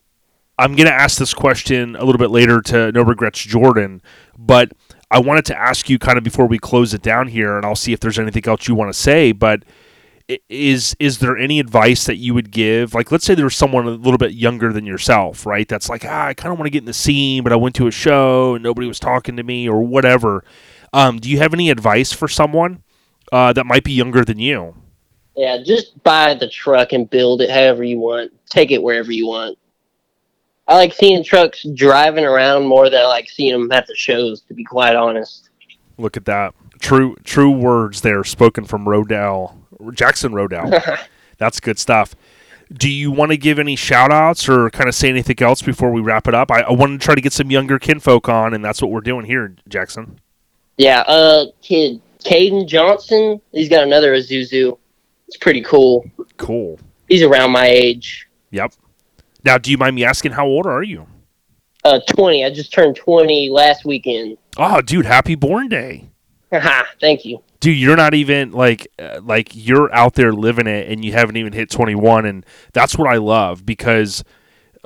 I'm 0.58 0.74
going 0.74 0.88
to 0.88 0.94
ask 0.94 1.18
this 1.18 1.34
question 1.34 1.94
a 1.96 2.04
little 2.04 2.18
bit 2.18 2.30
later 2.30 2.60
to 2.62 2.90
No 2.92 3.02
Regrets 3.02 3.40
Jordan, 3.40 4.02
but 4.36 4.72
I 5.10 5.20
wanted 5.20 5.44
to 5.46 5.58
ask 5.58 5.88
you 5.88 5.98
kind 5.98 6.18
of 6.18 6.24
before 6.24 6.46
we 6.46 6.58
close 6.58 6.92
it 6.92 7.02
down 7.02 7.28
here, 7.28 7.56
and 7.56 7.64
I'll 7.64 7.76
see 7.76 7.92
if 7.92 8.00
there's 8.00 8.18
anything 8.18 8.46
else 8.46 8.66
you 8.66 8.74
want 8.74 8.92
to 8.92 8.98
say. 8.98 9.32
But 9.32 9.62
is 10.48 10.94
is 10.98 11.20
there 11.20 11.38
any 11.38 11.60
advice 11.60 12.04
that 12.04 12.16
you 12.16 12.34
would 12.34 12.50
give? 12.50 12.92
Like, 12.92 13.10
let's 13.10 13.24
say 13.24 13.34
there's 13.34 13.56
someone 13.56 13.86
a 13.86 13.90
little 13.92 14.18
bit 14.18 14.32
younger 14.32 14.72
than 14.72 14.84
yourself, 14.84 15.46
right? 15.46 15.66
That's 15.66 15.88
like, 15.88 16.04
ah, 16.04 16.26
I 16.26 16.34
kind 16.34 16.52
of 16.52 16.58
want 16.58 16.66
to 16.66 16.70
get 16.70 16.82
in 16.82 16.86
the 16.86 16.92
scene, 16.92 17.42
but 17.44 17.52
I 17.52 17.56
went 17.56 17.74
to 17.76 17.86
a 17.86 17.92
show 17.92 18.54
and 18.54 18.62
nobody 18.62 18.86
was 18.86 19.00
talking 19.00 19.36
to 19.36 19.42
me, 19.42 19.68
or 19.68 19.82
whatever. 19.82 20.44
Um, 20.92 21.18
do 21.18 21.30
you 21.30 21.38
have 21.38 21.54
any 21.54 21.70
advice 21.70 22.12
for 22.12 22.28
someone 22.28 22.82
uh, 23.32 23.52
that 23.52 23.64
might 23.64 23.84
be 23.84 23.92
younger 23.92 24.24
than 24.24 24.38
you? 24.38 24.74
Yeah, 25.36 25.58
just 25.62 26.02
buy 26.02 26.34
the 26.34 26.48
truck 26.48 26.92
and 26.92 27.08
build 27.08 27.40
it 27.40 27.50
however 27.50 27.84
you 27.84 27.98
want. 27.98 28.32
Take 28.50 28.72
it 28.72 28.82
wherever 28.82 29.12
you 29.12 29.28
want. 29.28 29.56
I 30.68 30.76
like 30.76 30.92
seeing 30.92 31.24
trucks 31.24 31.66
driving 31.74 32.26
around 32.26 32.66
more 32.66 32.90
than 32.90 33.00
I 33.00 33.06
like 33.06 33.30
seeing 33.30 33.52
them 33.52 33.72
at 33.72 33.86
the 33.86 33.96
shows, 33.96 34.42
to 34.42 34.54
be 34.54 34.64
quite 34.64 34.94
honest. 34.94 35.48
Look 35.96 36.16
at 36.16 36.26
that. 36.26 36.54
True 36.78 37.16
true 37.24 37.50
words 37.50 38.02
there 38.02 38.22
spoken 38.22 38.64
from 38.64 38.84
Rodell. 38.84 39.56
Jackson 39.94 40.32
Rodell. 40.32 40.98
That's 41.38 41.58
good 41.58 41.78
stuff. 41.78 42.14
Do 42.70 42.90
you 42.90 43.10
want 43.10 43.30
to 43.30 43.38
give 43.38 43.58
any 43.58 43.76
shout 43.76 44.12
outs 44.12 44.46
or 44.46 44.68
kind 44.70 44.88
of 44.88 44.94
say 44.94 45.08
anything 45.08 45.40
else 45.40 45.62
before 45.62 45.90
we 45.90 46.02
wrap 46.02 46.28
it 46.28 46.34
up? 46.34 46.50
I, 46.50 46.60
I 46.60 46.72
want 46.72 47.00
to 47.00 47.04
try 47.04 47.14
to 47.14 47.20
get 47.20 47.32
some 47.32 47.50
younger 47.50 47.78
kinfolk 47.78 48.28
on, 48.28 48.52
and 48.52 48.62
that's 48.62 48.82
what 48.82 48.90
we're 48.90 49.00
doing 49.00 49.24
here, 49.24 49.56
Jackson. 49.68 50.20
Yeah, 50.76 51.00
uh, 51.00 51.46
kid, 51.62 52.02
Caden 52.24 52.68
Johnson, 52.68 53.40
he's 53.52 53.70
got 53.70 53.84
another 53.84 54.14
Azuzu. 54.14 54.76
It's 55.28 55.38
pretty 55.38 55.62
cool. 55.62 56.08
Cool. 56.36 56.78
He's 57.08 57.22
around 57.22 57.52
my 57.52 57.66
age. 57.66 58.28
Yep. 58.50 58.74
Now, 59.48 59.56
do 59.56 59.70
you 59.70 59.78
mind 59.78 59.96
me 59.96 60.04
asking 60.04 60.32
how 60.32 60.44
old 60.44 60.66
are 60.66 60.82
you? 60.82 61.06
Uh, 61.82 62.00
20. 62.06 62.44
I 62.44 62.50
just 62.50 62.70
turned 62.70 62.96
20 62.96 63.48
last 63.48 63.86
weekend. 63.86 64.36
Oh, 64.58 64.82
dude, 64.82 65.06
happy 65.06 65.36
born 65.36 65.70
day. 65.70 66.10
Thank 67.00 67.24
you. 67.24 67.42
Dude, 67.58 67.78
you're 67.78 67.96
not 67.96 68.12
even 68.12 68.52
like 68.52 68.88
uh, 68.98 69.20
like 69.22 69.48
you're 69.54 69.90
out 69.94 70.16
there 70.16 70.34
living 70.34 70.66
it 70.66 70.92
and 70.92 71.02
you 71.02 71.12
haven't 71.12 71.38
even 71.38 71.54
hit 71.54 71.70
21 71.70 72.26
and 72.26 72.44
that's 72.74 72.98
what 72.98 73.08
I 73.08 73.16
love 73.16 73.64
because 73.64 74.22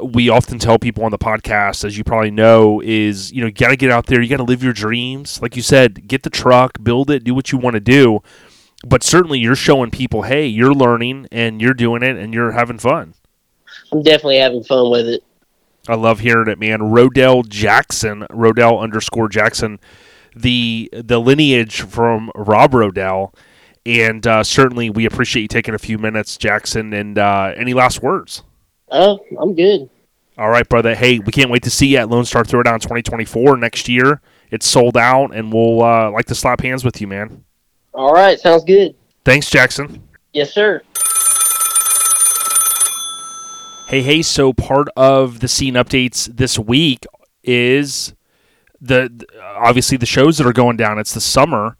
we 0.00 0.28
often 0.28 0.60
tell 0.60 0.78
people 0.78 1.04
on 1.04 1.10
the 1.10 1.18
podcast 1.18 1.84
as 1.84 1.98
you 1.98 2.04
probably 2.04 2.30
know 2.30 2.80
is 2.84 3.32
you 3.32 3.40
know 3.40 3.48
you 3.48 3.52
got 3.52 3.70
to 3.70 3.76
get 3.76 3.90
out 3.90 4.06
there 4.06 4.22
you 4.22 4.28
got 4.28 4.36
to 4.36 4.44
live 4.44 4.62
your 4.62 4.72
dreams 4.72 5.42
like 5.42 5.56
you 5.56 5.62
said 5.62 6.06
get 6.06 6.22
the 6.22 6.30
truck 6.30 6.82
build 6.82 7.10
it 7.10 7.24
do 7.24 7.34
what 7.34 7.52
you 7.52 7.58
want 7.58 7.74
to 7.74 7.80
do 7.80 8.20
but 8.86 9.02
certainly 9.02 9.38
you're 9.38 9.54
showing 9.54 9.90
people 9.90 10.22
hey 10.22 10.46
you're 10.46 10.72
learning 10.72 11.28
and 11.30 11.60
you're 11.60 11.74
doing 11.74 12.02
it 12.02 12.16
and 12.16 12.32
you're 12.32 12.52
having 12.52 12.78
fun 12.78 13.12
I'm 13.92 14.02
definitely 14.02 14.38
having 14.38 14.64
fun 14.64 14.90
with 14.90 15.06
it. 15.06 15.22
I 15.88 15.94
love 15.96 16.20
hearing 16.20 16.48
it, 16.48 16.58
man. 16.58 16.78
Rodell 16.78 17.46
Jackson, 17.48 18.20
Rodell 18.30 18.80
underscore 18.80 19.28
Jackson, 19.28 19.80
the 20.34 20.88
the 20.92 21.20
lineage 21.20 21.82
from 21.82 22.30
Rob 22.34 22.72
Rodell, 22.72 23.34
and 23.84 24.26
uh, 24.26 24.44
certainly 24.44 24.90
we 24.90 25.04
appreciate 25.06 25.42
you 25.42 25.48
taking 25.48 25.74
a 25.74 25.78
few 25.78 25.98
minutes, 25.98 26.36
Jackson. 26.36 26.92
And 26.92 27.18
uh, 27.18 27.52
any 27.56 27.74
last 27.74 28.02
words? 28.02 28.44
Oh, 28.90 29.20
I'm 29.40 29.54
good. 29.54 29.90
All 30.38 30.50
right, 30.50 30.68
brother. 30.68 30.94
Hey, 30.94 31.18
we 31.18 31.32
can't 31.32 31.50
wait 31.50 31.64
to 31.64 31.70
see 31.70 31.88
you 31.88 31.98
at 31.98 32.08
Lone 32.08 32.24
Star 32.24 32.44
Throwdown 32.44 32.80
2024 32.80 33.56
next 33.56 33.88
year. 33.88 34.20
It's 34.50 34.66
sold 34.66 34.96
out, 34.96 35.34
and 35.34 35.52
we'll 35.52 35.82
uh, 35.82 36.10
like 36.10 36.26
to 36.26 36.34
slap 36.34 36.60
hands 36.60 36.84
with 36.84 37.00
you, 37.00 37.06
man. 37.06 37.44
All 37.92 38.12
right, 38.12 38.38
sounds 38.38 38.64
good. 38.64 38.94
Thanks, 39.24 39.50
Jackson. 39.50 40.08
Yes, 40.32 40.52
sir. 40.52 40.82
Hey, 43.92 44.00
hey. 44.00 44.22
So 44.22 44.54
part 44.54 44.88
of 44.96 45.40
the 45.40 45.48
scene 45.48 45.74
updates 45.74 46.24
this 46.34 46.58
week 46.58 47.04
is 47.44 48.14
the 48.80 49.26
obviously 49.38 49.98
the 49.98 50.06
shows 50.06 50.38
that 50.38 50.46
are 50.46 50.54
going 50.54 50.78
down. 50.78 50.98
It's 50.98 51.12
the 51.12 51.20
summer, 51.20 51.76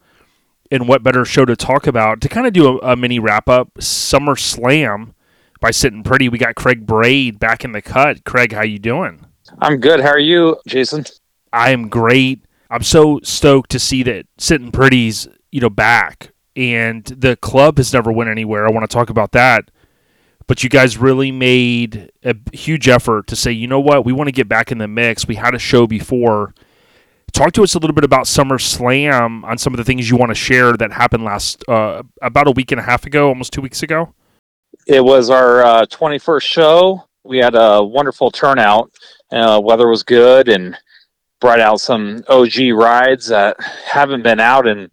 and 0.69 0.87
what 0.87 1.01
better 1.01 1.25
show 1.25 1.43
to 1.43 1.55
talk 1.55 1.87
about 1.87 2.21
to 2.21 2.29
kind 2.29 2.45
of 2.45 2.53
do 2.53 2.77
a, 2.77 2.91
a 2.91 2.95
mini 2.95 3.17
wrap 3.17 3.49
up? 3.49 3.81
Summer 3.81 4.35
Slam 4.35 5.15
by 5.59 5.71
Sittin 5.71 6.03
Pretti. 6.03 6.31
We 6.31 6.37
got 6.37 6.53
Craig 6.53 6.85
Braid 6.85 7.39
back 7.39 7.65
in 7.65 7.71
the 7.71 7.81
cut. 7.81 8.23
Craig, 8.25 8.51
how 8.51 8.61
you 8.61 8.77
doing? 8.77 9.25
I'm 9.57 9.79
good. 9.79 9.99
How 9.99 10.09
are 10.09 10.19
you, 10.19 10.57
Jason? 10.67 11.05
I 11.51 11.71
am 11.71 11.89
great. 11.89 12.45
I'm 12.69 12.83
so 12.83 13.21
stoked 13.23 13.71
to 13.71 13.79
see 13.79 14.03
that 14.03 14.27
Sittin 14.37 14.71
Pretti's 14.71 15.27
you 15.51 15.61
know 15.61 15.71
back, 15.71 16.31
and 16.55 17.05
the 17.05 17.37
club 17.37 17.77
has 17.77 17.91
never 17.91 18.11
went 18.11 18.29
anywhere. 18.29 18.67
I 18.67 18.71
want 18.71 18.87
to 18.87 18.93
talk 18.93 19.09
about 19.09 19.31
that. 19.31 19.71
But 20.47 20.63
you 20.63 20.69
guys 20.69 20.97
really 20.97 21.31
made 21.31 22.11
a 22.23 22.35
huge 22.53 22.87
effort 22.87 23.27
to 23.27 23.35
say, 23.35 23.51
you 23.51 23.67
know 23.67 23.79
what, 23.79 24.05
we 24.05 24.13
want 24.13 24.27
to 24.27 24.31
get 24.31 24.49
back 24.49 24.71
in 24.71 24.77
the 24.77 24.87
mix. 24.87 25.27
We 25.27 25.35
had 25.35 25.55
a 25.55 25.59
show 25.59 25.87
before. 25.87 26.53
Talk 27.31 27.53
to 27.53 27.63
us 27.63 27.73
a 27.73 27.79
little 27.79 27.95
bit 27.95 28.03
about 28.03 28.27
Summer 28.27 28.59
Slam 28.59 29.43
on 29.45 29.57
some 29.57 29.73
of 29.73 29.77
the 29.77 29.83
things 29.83 30.09
you 30.09 30.17
want 30.17 30.29
to 30.29 30.35
share 30.35 30.73
that 30.73 30.91
happened 30.91 31.23
last 31.23 31.63
uh, 31.67 32.03
about 32.21 32.47
a 32.47 32.51
week 32.51 32.71
and 32.71 32.79
a 32.79 32.83
half 32.83 33.05
ago, 33.05 33.29
almost 33.29 33.53
two 33.53 33.61
weeks 33.61 33.81
ago. 33.81 34.13
It 34.85 35.03
was 35.03 35.29
our 35.29 35.63
uh, 35.63 35.85
21st 35.85 36.43
show. 36.43 37.03
We 37.23 37.37
had 37.37 37.55
a 37.55 37.83
wonderful 37.83 38.29
turnout. 38.29 38.91
Uh, 39.31 39.59
weather 39.63 39.87
was 39.87 40.03
good 40.03 40.49
and 40.49 40.77
brought 41.39 41.59
out 41.59 41.79
some 41.79 42.23
OG 42.27 42.71
rides 42.73 43.27
that 43.27 43.57
haven't 43.61 44.23
been 44.23 44.39
out 44.39 44.67
in 44.67 44.91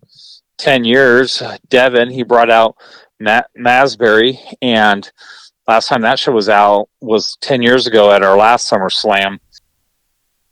10 0.58 0.84
years. 0.84 1.42
Devin, 1.68 2.10
he 2.10 2.22
brought 2.22 2.50
out 2.50 2.76
Matt 3.18 3.50
Masbury, 3.54 4.40
and 4.62 5.10
last 5.68 5.88
time 5.88 6.02
that 6.02 6.18
show 6.18 6.32
was 6.32 6.48
out 6.48 6.88
was 7.00 7.36
10 7.40 7.62
years 7.62 7.86
ago 7.86 8.10
at 8.10 8.22
our 8.22 8.36
last 8.36 8.66
Summer 8.66 8.90
Slam. 8.90 9.38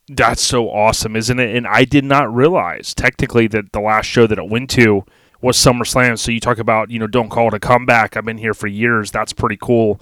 That's 0.08 0.42
so 0.42 0.70
awesome, 0.70 1.16
isn't 1.16 1.38
it? 1.38 1.54
And 1.54 1.66
I 1.66 1.84
did 1.84 2.04
not 2.04 2.32
realize 2.34 2.94
technically 2.94 3.46
that 3.48 3.72
the 3.72 3.80
last 3.80 4.06
show 4.06 4.26
that 4.26 4.38
it 4.38 4.48
went 4.48 4.70
to 4.70 5.04
was 5.40 5.56
SummerSlam. 5.56 6.18
So 6.18 6.32
you 6.32 6.40
talk 6.40 6.58
about, 6.58 6.90
you 6.90 6.98
know, 6.98 7.06
don't 7.06 7.28
call 7.28 7.48
it 7.48 7.54
a 7.54 7.60
comeback. 7.60 8.16
I've 8.16 8.24
been 8.24 8.38
here 8.38 8.54
for 8.54 8.66
years. 8.66 9.10
That's 9.10 9.32
pretty 9.32 9.58
cool. 9.60 10.00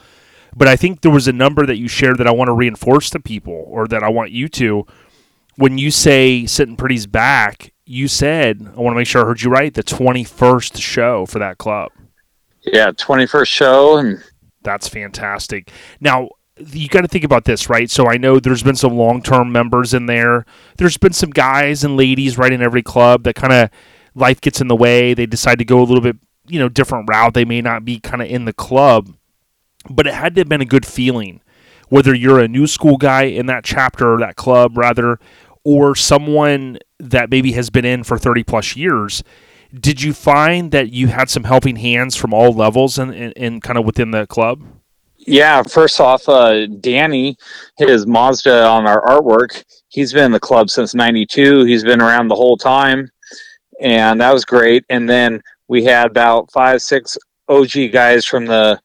But 0.55 0.69
I 0.69 0.77
think 0.77 1.03
there 1.03 1.11
was 1.11 1.29
a 1.29 1.33
number 1.33 1.67
that 1.67 1.77
you 1.77 1.89
shared 1.89 2.19
that 2.19 2.27
I 2.27 2.31
want 2.31 2.49
to 2.49 2.53
reinforce 2.53 3.11
to 3.11 3.21
people 3.21 3.65
or 3.67 3.87
that 3.89 4.03
I 4.03 4.09
want 4.09 4.31
you 4.31 4.49
to. 4.49 4.87
When 5.57 5.77
you 5.77 5.91
say 5.91 6.47
Sittin 6.47 6.77
Pretti's 6.77 7.07
back, 7.07 7.73
you 7.85 8.09
said, 8.09 8.67
I 8.77 8.81
want 8.81 8.95
to 8.95 8.99
make 8.99 9.07
sure 9.07 9.23
I 9.23 9.27
heard 9.27 9.43
you 9.43 9.51
right, 9.51 9.73
the 9.73 9.83
21st 9.83 10.81
show 10.81 11.27
for 11.27 11.39
that 11.39 11.59
club. 11.59 11.93
Yeah, 12.63 12.91
21st 12.91 13.47
show. 13.47 13.99
And 13.99 14.23
That's 14.67 14.89
fantastic. 14.89 15.71
Now, 16.01 16.31
you 16.59 16.89
got 16.89 17.03
to 17.03 17.09
think 17.09 17.23
about 17.23 17.45
this, 17.45 17.71
right? 17.71 17.89
So 17.89 18.09
I 18.09 18.17
know 18.17 18.41
there's 18.41 18.65
been 18.65 18.75
some 18.75 18.97
long 18.97 19.23
term 19.23 19.53
members 19.53 19.95
in 19.95 20.07
there. 20.07 20.45
There's 20.77 20.97
been 20.97 21.13
some 21.13 21.31
guys 21.31 21.85
and 21.85 21.97
ladies 21.97 22.37
right 22.37 22.53
in 22.53 22.61
every 22.61 22.83
club 22.83 23.23
that 23.23 23.37
kind 23.37 23.53
of 23.53 23.71
life 24.17 24.41
gets 24.41 24.61
in 24.61 24.67
the 24.67 24.75
way. 24.75 25.15
They 25.15 25.25
decide 25.25 25.61
to 25.61 25.65
go 25.65 25.79
a 25.79 25.85
little 25.85 26.01
bit, 26.01 26.17
you 26.49 26.59
know, 26.59 26.69
different 26.69 27.09
route. 27.09 27.35
They 27.35 27.45
may 27.45 27.61
not 27.61 27.85
be 27.85 28.01
kind 28.01 28.21
of 28.21 28.29
in 28.29 28.45
the 28.45 28.53
club, 28.53 29.15
but 29.89 30.09
it 30.09 30.15
had 30.15 30.35
to 30.35 30.41
have 30.41 30.49
been 30.49 30.61
a 30.61 30.67
good 30.67 30.85
feeling. 30.85 31.43
Whether 31.89 32.13
you're 32.13 32.41
a 32.41 32.49
new 32.49 32.67
school 32.67 32.97
guy 32.97 33.23
in 33.23 33.47
that 33.47 33.63
chapter 33.63 34.15
or 34.15 34.19
that 34.19 34.35
club, 34.35 34.77
rather, 34.77 35.21
or 35.63 35.95
someone 35.95 36.81
that 36.99 37.31
maybe 37.31 37.53
has 37.53 37.71
been 37.71 37.85
in 37.85 38.03
for 38.03 38.19
30 38.19 38.43
plus 38.43 38.75
years, 38.75 39.23
did 39.73 40.03
you 40.03 40.13
find 40.13 40.71
that 40.73 40.93
you 40.93 41.09
had 41.09 41.31
some 41.31 41.45
helping 41.45 41.77
hands 41.77 42.17
from 42.17 42.33
all 42.33 42.53
levels 42.53 42.99
and, 42.99 43.13
and, 43.37 43.63
kind 43.63 43.79
of 43.79 43.85
within 43.85 44.11
the 44.11 44.27
club? 44.27 44.63
Yeah, 45.17 45.63
first 45.63 46.01
off, 46.01 46.29
uh, 46.29 46.67
Danny, 46.67 47.37
his 47.79 48.07
Mazda 48.07 48.65
on 48.65 48.87
our 48.87 49.03
artwork, 49.03 49.65
he's 49.89 50.13
been 50.13 50.27
in 50.27 50.33
the 50.33 50.41
club 50.41 50.71
since 50.71 50.95
92. 50.95 51.65
He's 51.65 51.83
been 51.83 52.01
around 52.01 52.29
the 52.29 52.37
whole 52.37 52.57
time, 52.57 53.11
and 53.81 54.21
that 54.21 54.33
was 54.33 54.45
great. 54.45 54.85
And 54.89 55.09
then 55.09 55.43
we 55.69 55.85
had 55.85 56.11
about 56.11 56.51
five, 56.53 56.81
six 56.81 57.19
OG 57.49 57.93
guys 57.93 58.25
from 58.25 58.47
the, 58.47 58.81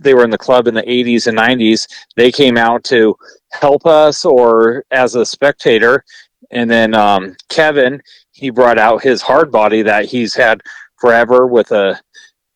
they 0.00 0.14
were 0.14 0.24
in 0.24 0.30
the 0.30 0.38
club 0.38 0.68
in 0.68 0.74
the 0.74 0.82
80s 0.82 1.26
and 1.26 1.36
90s. 1.36 1.88
They 2.16 2.30
came 2.30 2.56
out 2.56 2.84
to 2.84 3.16
help 3.52 3.86
us 3.86 4.24
or 4.24 4.84
as 4.90 5.14
a 5.16 5.26
spectator. 5.26 6.04
And 6.50 6.70
then 6.70 6.94
um, 6.94 7.34
Kevin, 7.48 8.00
he 8.34 8.50
brought 8.50 8.78
out 8.78 9.02
his 9.02 9.22
hard 9.22 9.50
body 9.50 9.82
that 9.82 10.06
he's 10.06 10.34
had 10.34 10.60
forever 10.96 11.46
with 11.46 11.70
a 11.70 12.00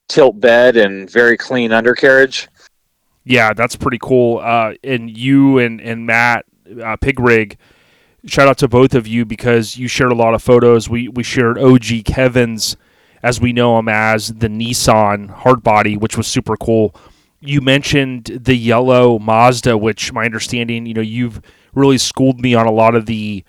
tilt 0.09 0.41
bed 0.41 0.77
and 0.77 1.09
very 1.09 1.37
clean 1.37 1.73
undercarriage. 1.73 2.49
Yeah, 3.25 3.55
that's 3.55 3.77
pretty 3.77 3.99
cool. 4.01 4.39
Uh, 4.39 4.75
and 4.83 5.17
you 5.17 5.59
and 5.59 5.81
and 5.81 6.05
Matt 6.05 6.47
uh, 6.67 6.97
Pigrig, 6.97 7.57
shout 8.27 8.49
out 8.49 8.59
to 8.59 8.69
both 8.69 8.95
of 8.95 9.07
you 9.07 9.25
because 9.25 9.77
you 9.77 9.87
shared 9.87 10.11
a 10.11 10.17
lot 10.17 10.35
of 10.35 10.43
photos. 10.43 10.89
We 10.89 11.09
we 11.09 11.23
shared 11.23 11.59
OG 11.59 12.05
Kevin's, 12.05 12.77
as 13.23 13.41
we 13.41 13.53
know 13.53 13.79
him 13.79 13.89
as 13.89 14.29
the 14.29 14.49
Nissan 14.49 15.31
hard 15.31 15.63
body, 15.63 15.97
which 15.97 16.17
was 16.17 16.27
super 16.27 16.57
cool. 16.57 16.95
You 17.41 17.61
mentioned 17.61 18.25
the 18.25 18.57
yellow 18.57 19.21
Mazda, 19.21 19.79
which 19.79 20.13
my 20.13 20.25
understanding, 20.25 20.87
you 20.87 20.95
know, 20.95 21.01
you've 21.01 21.41
really 21.73 21.99
schooled 21.99 22.41
me 22.41 22.55
on 22.55 22.67
a 22.67 22.73
lot 22.73 22.97
of 22.97 23.07
the 23.07 23.45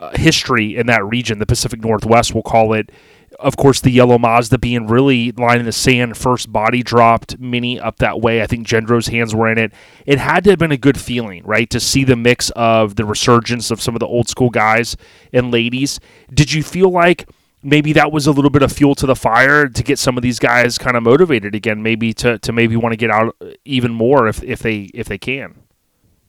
uh, 0.00 0.16
history 0.16 0.76
in 0.76 0.86
that 0.86 1.04
region, 1.04 1.38
the 1.38 1.46
Pacific 1.46 1.80
Northwest, 1.80 2.34
we'll 2.34 2.42
call 2.42 2.72
it 2.72 2.90
of 3.38 3.56
course, 3.56 3.80
the 3.80 3.90
yellow 3.90 4.18
Mazda 4.18 4.58
being 4.58 4.86
really 4.86 5.32
line 5.32 5.60
in 5.60 5.66
the 5.66 5.72
sand, 5.72 6.16
first 6.16 6.52
body 6.52 6.82
dropped 6.82 7.38
mini 7.38 7.78
up 7.78 7.98
that 7.98 8.20
way. 8.20 8.42
I 8.42 8.46
think 8.46 8.66
Gendro's 8.66 9.08
hands 9.08 9.34
were 9.34 9.48
in 9.48 9.58
it. 9.58 9.72
It 10.06 10.18
had 10.18 10.44
to 10.44 10.50
have 10.50 10.58
been 10.58 10.72
a 10.72 10.76
good 10.76 10.98
feeling, 10.98 11.44
right, 11.44 11.68
to 11.70 11.78
see 11.78 12.04
the 12.04 12.16
mix 12.16 12.50
of 12.50 12.96
the 12.96 13.04
resurgence 13.04 13.70
of 13.70 13.80
some 13.80 13.94
of 13.94 14.00
the 14.00 14.06
old 14.06 14.28
school 14.28 14.50
guys 14.50 14.96
and 15.32 15.52
ladies. 15.52 16.00
Did 16.32 16.52
you 16.52 16.62
feel 16.62 16.90
like 16.90 17.28
maybe 17.62 17.92
that 17.92 18.10
was 18.10 18.26
a 18.26 18.32
little 18.32 18.50
bit 18.50 18.62
of 18.62 18.72
fuel 18.72 18.94
to 18.96 19.06
the 19.06 19.16
fire 19.16 19.68
to 19.68 19.82
get 19.82 19.98
some 19.98 20.16
of 20.16 20.22
these 20.22 20.38
guys 20.38 20.78
kind 20.78 20.96
of 20.96 21.02
motivated 21.02 21.54
again, 21.54 21.82
maybe 21.82 22.12
to, 22.14 22.38
to 22.38 22.52
maybe 22.52 22.76
want 22.76 22.92
to 22.92 22.96
get 22.96 23.10
out 23.10 23.36
even 23.64 23.92
more 23.92 24.26
if, 24.26 24.42
if 24.42 24.60
they 24.60 24.90
if 24.94 25.06
they 25.06 25.18
can? 25.18 25.62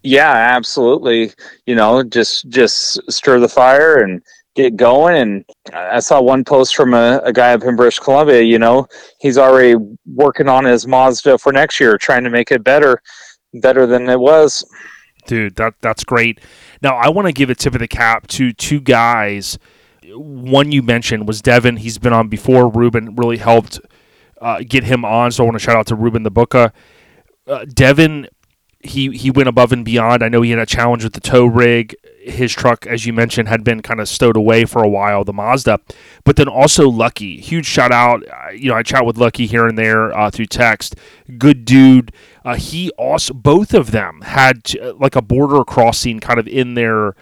Yeah, 0.04 0.32
absolutely. 0.32 1.32
You 1.66 1.76
know, 1.76 2.04
just 2.04 2.48
just 2.50 3.00
stir 3.12 3.40
the 3.40 3.50
fire 3.50 3.98
and 4.04 4.22
get 4.56 4.76
going. 4.76 5.16
And 5.16 5.46
I 5.74 6.00
saw 6.00 6.22
one 6.22 6.44
post 6.44 6.76
from 6.76 6.94
a, 6.94 7.22
a, 7.24 7.34
guy 7.34 7.54
up 7.54 7.64
in 7.64 7.76
British 7.76 8.00
Columbia. 8.00 8.42
You 8.42 8.60
know, 8.60 8.88
he's 9.20 9.38
already 9.38 9.76
working 10.06 10.48
on 10.48 10.66
his 10.66 10.88
Mazda 10.88 11.38
for 11.38 11.52
next 11.52 11.80
year, 11.80 11.98
trying 11.98 12.24
to 12.24 12.30
make 12.30 12.52
it 12.52 12.64
better, 12.64 13.02
better 13.54 13.86
than 13.86 14.10
it 14.10 14.20
was. 14.20 14.66
Dude, 15.28 15.56
that 15.56 15.76
that's 15.82 16.04
great. 16.04 16.40
Now 16.82 16.96
I 16.96 17.10
want 17.10 17.28
to 17.28 17.34
give 17.34 17.50
a 17.50 17.56
tip 17.56 17.74
of 17.74 17.80
the 17.80 17.88
cap 17.88 18.28
to 18.28 18.54
two 18.54 18.80
guys. 18.80 19.60
One 20.12 20.72
you 20.72 20.82
mentioned 20.82 21.28
was 21.28 21.42
Devin. 21.42 21.78
He's 21.78 21.98
been 21.98 22.14
on 22.14 22.30
before. 22.30 22.70
Ruben 22.70 23.16
really 23.16 23.38
helped 23.38 23.80
uh, 24.42 24.64
get 24.68 24.86
him 24.86 25.04
on, 25.04 25.32
so 25.32 25.44
I 25.44 25.46
want 25.46 25.56
to 25.56 25.60
shout 25.60 25.76
out 25.76 25.88
to 25.88 25.96
Ruben 25.96 26.24
the 26.24 26.32
booker 26.32 26.72
Uh, 27.46 27.66
Devin 27.66 28.28
he 28.82 29.12
he 29.12 29.30
went 29.30 29.50
above 29.50 29.72
and 29.72 29.84
beyond. 29.84 30.24
I 30.24 30.30
know 30.30 30.42
he 30.42 30.52
had 30.52 30.60
a 30.60 30.66
challenge 30.66 31.04
with 31.04 31.14
the 31.14 31.20
tow 31.20 31.46
rig. 31.46 31.96
His 32.22 32.54
truck, 32.54 32.86
as 32.86 33.06
you 33.06 33.14
mentioned, 33.14 33.48
had 33.48 33.64
been 33.64 33.82
kind 33.82 34.00
of 34.00 34.08
stowed 34.08 34.38
away 34.38 34.66
for 34.66 34.84
a 34.84 34.88
while, 34.88 35.24
the 35.24 35.34
Mazda. 35.34 35.80
But 36.24 36.36
then 36.36 36.48
also 36.48 36.88
Lucky, 36.90 37.40
huge 37.40 37.66
shout 37.66 37.92
out. 37.92 38.24
You 38.54 38.70
know, 38.70 38.76
I 38.76 38.84
chat 38.84 39.06
with 39.06 39.18
Lucky 39.18 39.48
here 39.48 39.68
and 39.68 39.78
there 39.78 40.18
uh, 40.18 40.30
through 40.30 40.46
text. 40.46 40.96
Good 41.38 41.66
dude. 41.66 42.14
Uh, 42.46 42.56
he 42.56 42.90
also 42.92 43.34
both 43.34 43.74
of 43.74 43.92
them 43.92 44.22
had 44.22 44.64
to, 44.66 44.94
like 44.94 45.16
a 45.16 45.22
border 45.22 45.64
crossing 45.64 46.20
kind 46.20 46.40
of 46.40 46.48
in 46.48 46.76
their 46.76 47.16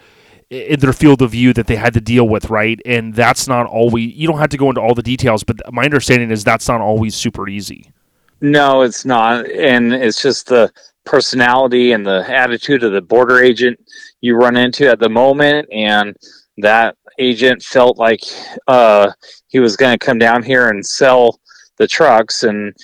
in 0.50 0.80
their 0.80 0.92
field 0.92 1.22
of 1.22 1.32
view 1.32 1.52
that 1.52 1.66
they 1.66 1.76
had 1.76 1.92
to 1.94 2.00
deal 2.00 2.28
with, 2.28 2.50
right? 2.50 2.80
And 2.86 3.14
that's 3.14 3.48
not 3.48 3.66
always. 3.66 4.14
You 4.14 4.28
don't 4.28 4.38
have 4.38 4.50
to 4.50 4.56
go 4.56 4.68
into 4.68 4.80
all 4.80 4.94
the 4.94 5.02
details, 5.02 5.42
but 5.42 5.60
my 5.72 5.84
understanding 5.84 6.30
is 6.30 6.44
that's 6.44 6.68
not 6.68 6.80
always 6.80 7.14
super 7.14 7.48
easy. 7.48 7.92
No, 8.40 8.82
it's 8.82 9.04
not, 9.04 9.46
and 9.50 9.92
it's 9.92 10.22
just 10.22 10.46
the 10.46 10.72
personality 11.08 11.92
and 11.92 12.04
the 12.04 12.22
attitude 12.28 12.84
of 12.84 12.92
the 12.92 13.00
border 13.00 13.40
agent 13.40 13.80
you 14.20 14.36
run 14.36 14.58
into 14.58 14.86
at 14.86 15.00
the 15.00 15.08
moment 15.08 15.66
and 15.72 16.14
that 16.58 16.96
agent 17.18 17.62
felt 17.62 17.96
like 17.96 18.20
uh, 18.66 19.10
he 19.48 19.58
was 19.58 19.74
going 19.74 19.98
to 19.98 20.04
come 20.04 20.18
down 20.18 20.42
here 20.42 20.68
and 20.68 20.84
sell 20.84 21.40
the 21.78 21.86
trucks 21.86 22.42
and 22.42 22.76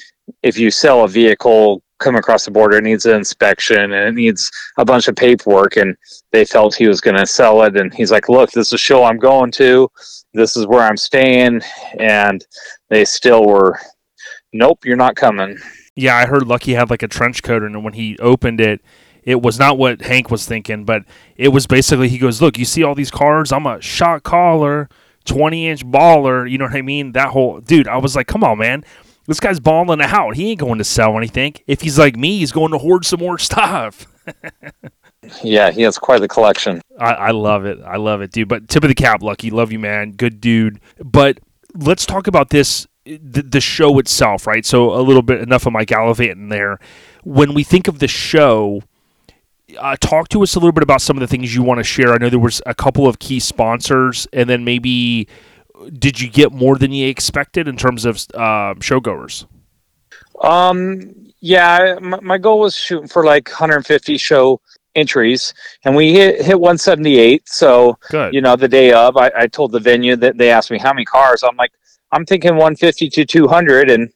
if 0.43 0.57
you 0.57 0.71
sell 0.71 1.05
a 1.05 1.09
vehicle 1.09 1.83
come 1.99 2.17
across 2.17 2.47
the 2.47 2.51
border 2.51 2.79
it 2.79 2.85
needs 2.85 3.05
an 3.05 3.15
inspection 3.15 3.93
and 3.93 4.09
it 4.09 4.15
needs 4.15 4.51
a 4.79 4.85
bunch 4.87 5.07
of 5.07 5.15
paperwork 5.15 5.77
and 5.77 5.95
they 6.33 6.47
felt 6.47 6.75
he 6.75 6.89
was 6.89 7.03
going 7.03 7.17
to 7.17 7.27
sell 7.27 7.63
it 7.65 7.77
and 7.77 7.93
he's 7.93 8.11
like 8.11 8.31
look 8.31 8.51
this 8.53 8.69
is 8.69 8.73
a 8.73 8.79
show 8.79 9.05
i'm 9.05 9.19
going 9.19 9.51
to. 9.51 9.87
This 10.33 10.57
is 10.57 10.67
where 10.67 10.83
i'm 10.83 10.97
staying 10.97 11.61
and 11.99 12.45
they 12.89 13.05
still 13.05 13.45
were 13.45 13.79
nope 14.55 14.83
you're 14.87 14.97
not 14.97 15.15
coming 15.15 15.59
yeah, 15.97 16.17
I 16.17 16.27
heard 16.27 16.47
Lucky 16.47 16.75
had 16.75 16.91
like 16.91 17.03
a 17.03 17.09
trench 17.09 17.43
coat, 17.43 17.63
and 17.63 17.85
when 17.85 17.95
he 17.95 18.17
opened 18.19 18.61
it, 18.61 18.81
It 19.23 19.41
was 19.41 19.59
not 19.59 19.79
what 19.79 20.03
Hank 20.03 20.31
was 20.31 20.45
thinking, 20.47 20.85
but 20.85 21.05
it 21.37 21.49
was 21.49 21.67
basically 21.67 22.09
he 22.11 22.19
goes, 22.19 22.43
"Look, 22.43 22.59
you 22.59 22.65
see 22.67 22.83
all 22.83 22.95
these 22.95 23.11
cards? 23.11 23.53
I'm 23.53 23.67
a 23.67 23.81
shot 23.81 24.23
caller, 24.23 24.89
20 25.25 25.67
inch 25.69 25.85
baller. 25.87 26.51
You 26.51 26.59
know 26.59 26.67
what 26.67 26.75
I 26.77 26.83
mean? 26.83 27.13
That 27.13 27.29
whole 27.31 27.61
dude. 27.61 27.89
I 27.89 27.97
was 27.99 28.15
like, 28.17 28.27
come 28.27 28.45
on, 28.45 28.59
man." 28.59 28.85
This 29.27 29.41
guy's 29.41 29.59
balling 29.61 30.03
out. 30.03 30.37
He 30.37 30.51
ain't 30.51 30.61
going 30.61 30.77
to 30.77 30.85
sell 30.85 31.17
anything. 31.17 31.55
If 31.67 31.81
he's 31.81 31.99
like 31.99 32.15
me, 32.17 32.39
he's 32.41 32.53
going 32.53 32.73
to 32.73 32.79
hoard 32.79 33.07
some 33.07 33.21
more 33.21 33.39
stuff. 33.51 34.07
Yeah, 35.43 35.71
he 35.71 35.81
has 35.83 35.97
quite 35.97 36.21
the 36.21 36.29
collection. 36.29 36.83
I, 36.99 37.13
I 37.15 37.31
love 37.31 37.65
it. 37.65 37.79
I 37.87 37.97
love 37.97 38.21
it, 38.21 38.33
dude. 38.33 38.49
But 38.49 38.69
tip 38.69 38.85
of 38.85 38.89
the 38.89 38.95
cap, 38.95 39.23
Lucky. 39.23 39.49
Love 39.51 39.73
you, 39.73 39.79
man. 39.79 40.13
Good 40.13 40.41
dude. 40.43 40.79
But 41.03 41.39
let's 41.75 42.05
talk 42.05 42.27
about 42.27 42.51
this 42.51 42.87
the, 43.05 43.43
the 43.43 43.61
show 43.61 43.99
itself, 43.99 44.47
right? 44.47 44.65
So 44.65 44.95
a 44.95 45.03
little 45.03 45.23
bit 45.23 45.41
enough 45.41 45.67
of 45.67 45.73
my 45.73 45.85
gallivanting 45.85 46.49
there. 46.49 46.79
When 47.23 47.55
we 47.55 47.63
think 47.63 47.89
of 47.89 47.99
the 47.99 48.09
show, 48.09 48.83
uh, 49.79 49.97
talk 50.01 50.29
to 50.31 50.43
us 50.43 50.55
a 50.55 50.59
little 50.59 50.73
bit 50.73 50.83
about 50.83 51.01
some 51.01 51.17
of 51.17 51.21
the 51.21 51.27
things 51.27 51.55
you 51.55 51.63
want 51.63 51.79
to 51.79 51.85
share. 51.85 52.13
I 52.13 52.19
know 52.19 52.31
there 52.31 52.39
was 52.39 52.63
a 52.67 52.75
couple 52.75 53.07
of 53.07 53.19
key 53.19 53.41
sponsors, 53.41 54.27
and 54.33 54.49
then 54.49 54.65
maybe 54.65 55.29
did 55.99 56.21
you 56.21 56.31
get 56.31 56.53
more 56.53 56.77
than 56.77 56.93
you 56.93 57.09
expected 57.09 57.69
in 57.69 57.77
terms 57.77 58.05
of 58.05 58.17
uh, 58.35 58.75
showgoers? 58.79 59.47
Um, 60.41 61.33
yeah, 61.41 61.99
my, 62.01 62.21
my 62.21 62.39
goal 62.39 62.61
was 62.61 62.77
shooting 62.77 63.09
for 63.09 63.25
like 63.25 63.49
150 63.49 64.17
show 64.17 64.61
entries, 64.95 65.53
and 65.85 65.95
we 65.95 66.13
hit 66.13 66.43
hit 66.43 66.59
178. 66.59 67.49
So 67.49 67.99
Good. 68.11 68.35
you 68.35 68.41
know, 68.41 68.57
the 68.57 68.69
day 68.69 68.93
of, 68.93 69.17
I, 69.17 69.31
I 69.37 69.47
told 69.47 69.73
the 69.73 69.81
venue 69.81 70.17
that 70.17 70.39
they 70.39 70.51
asked 70.51 70.71
me 70.71 70.79
how 70.79 70.93
many 70.93 71.05
cars. 71.05 71.43
I'm 71.43 71.57
like, 71.57 71.73
I'm 72.15 72.25
thinking 72.25 72.53
150 72.53 73.11
to 73.11 73.25
200, 73.25 73.91
and 73.91 74.09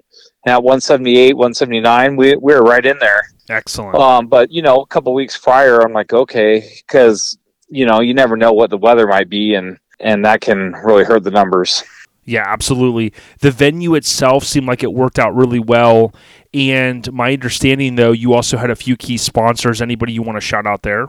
at 0.46 0.62
178, 0.62 1.34
179, 1.34 2.16
we 2.16 2.36
we 2.36 2.54
were 2.54 2.62
right 2.62 2.84
in 2.86 2.96
there. 2.98 3.22
Excellent. 3.50 3.96
Um, 3.96 4.28
but 4.28 4.52
you 4.52 4.62
know, 4.62 4.80
a 4.80 4.86
couple 4.86 5.12
weeks 5.12 5.36
prior, 5.36 5.80
I'm 5.80 5.92
like, 5.92 6.12
okay, 6.12 6.80
because 6.86 7.36
you 7.68 7.86
know, 7.86 8.00
you 8.00 8.14
never 8.14 8.36
know 8.36 8.52
what 8.52 8.70
the 8.70 8.78
weather 8.78 9.06
might 9.06 9.28
be, 9.28 9.54
and 9.54 9.78
and 10.00 10.24
that 10.24 10.40
can 10.40 10.72
really 10.84 11.04
hurt 11.04 11.24
the 11.24 11.30
numbers. 11.30 11.82
Yeah, 12.24 12.44
absolutely. 12.46 13.14
The 13.40 13.50
venue 13.50 13.94
itself 13.94 14.44
seemed 14.44 14.66
like 14.66 14.82
it 14.82 14.92
worked 14.92 15.18
out 15.18 15.34
really 15.34 15.60
well. 15.60 16.14
And 16.52 17.10
my 17.10 17.32
understanding, 17.32 17.94
though, 17.94 18.12
you 18.12 18.34
also 18.34 18.58
had 18.58 18.70
a 18.70 18.76
few 18.76 18.98
key 18.98 19.16
sponsors. 19.16 19.80
Anybody 19.80 20.12
you 20.12 20.22
want 20.22 20.36
to 20.36 20.42
shout 20.42 20.66
out 20.66 20.82
there? 20.82 21.08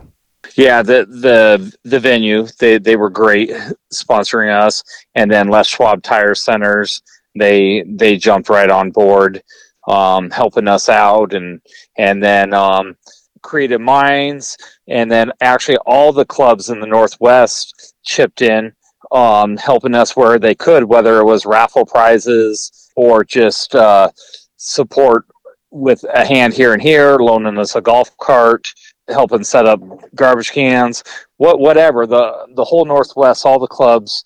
Yeah, 0.56 0.82
the 0.82 1.06
the 1.06 1.74
the 1.84 2.00
venue 2.00 2.46
they 2.58 2.78
they 2.78 2.96
were 2.96 3.10
great 3.10 3.50
sponsoring 3.92 4.52
us, 4.52 4.82
and 5.14 5.30
then 5.30 5.48
Les 5.48 5.66
Schwab 5.66 6.02
Tire 6.02 6.34
Centers 6.34 7.02
they 7.38 7.84
they 7.86 8.16
jumped 8.16 8.48
right 8.48 8.70
on 8.70 8.90
board, 8.90 9.42
um, 9.88 10.30
helping 10.30 10.68
us 10.68 10.88
out, 10.88 11.34
and 11.34 11.60
and 11.96 12.22
then 12.22 12.52
um, 12.52 12.96
Creative 13.42 13.80
Minds, 13.80 14.56
and 14.88 15.10
then 15.10 15.30
actually 15.40 15.78
all 15.86 16.12
the 16.12 16.24
clubs 16.24 16.70
in 16.70 16.80
the 16.80 16.86
Northwest 16.86 17.94
chipped 18.02 18.42
in, 18.42 18.72
um, 19.12 19.56
helping 19.56 19.94
us 19.94 20.16
where 20.16 20.38
they 20.38 20.54
could, 20.54 20.84
whether 20.84 21.20
it 21.20 21.24
was 21.24 21.46
raffle 21.46 21.86
prizes 21.86 22.90
or 22.96 23.24
just 23.24 23.74
uh, 23.74 24.10
support 24.56 25.26
with 25.70 26.04
a 26.12 26.24
hand 26.24 26.52
here 26.52 26.72
and 26.72 26.82
here, 26.82 27.16
loaning 27.18 27.58
us 27.58 27.76
a 27.76 27.80
golf 27.80 28.16
cart 28.18 28.66
helping 29.10 29.44
set 29.44 29.66
up 29.66 29.80
garbage 30.14 30.52
cans, 30.52 31.04
what 31.36 31.60
whatever. 31.60 32.06
The 32.06 32.46
the 32.54 32.64
whole 32.64 32.84
Northwest, 32.84 33.44
all 33.44 33.58
the 33.58 33.66
clubs 33.66 34.24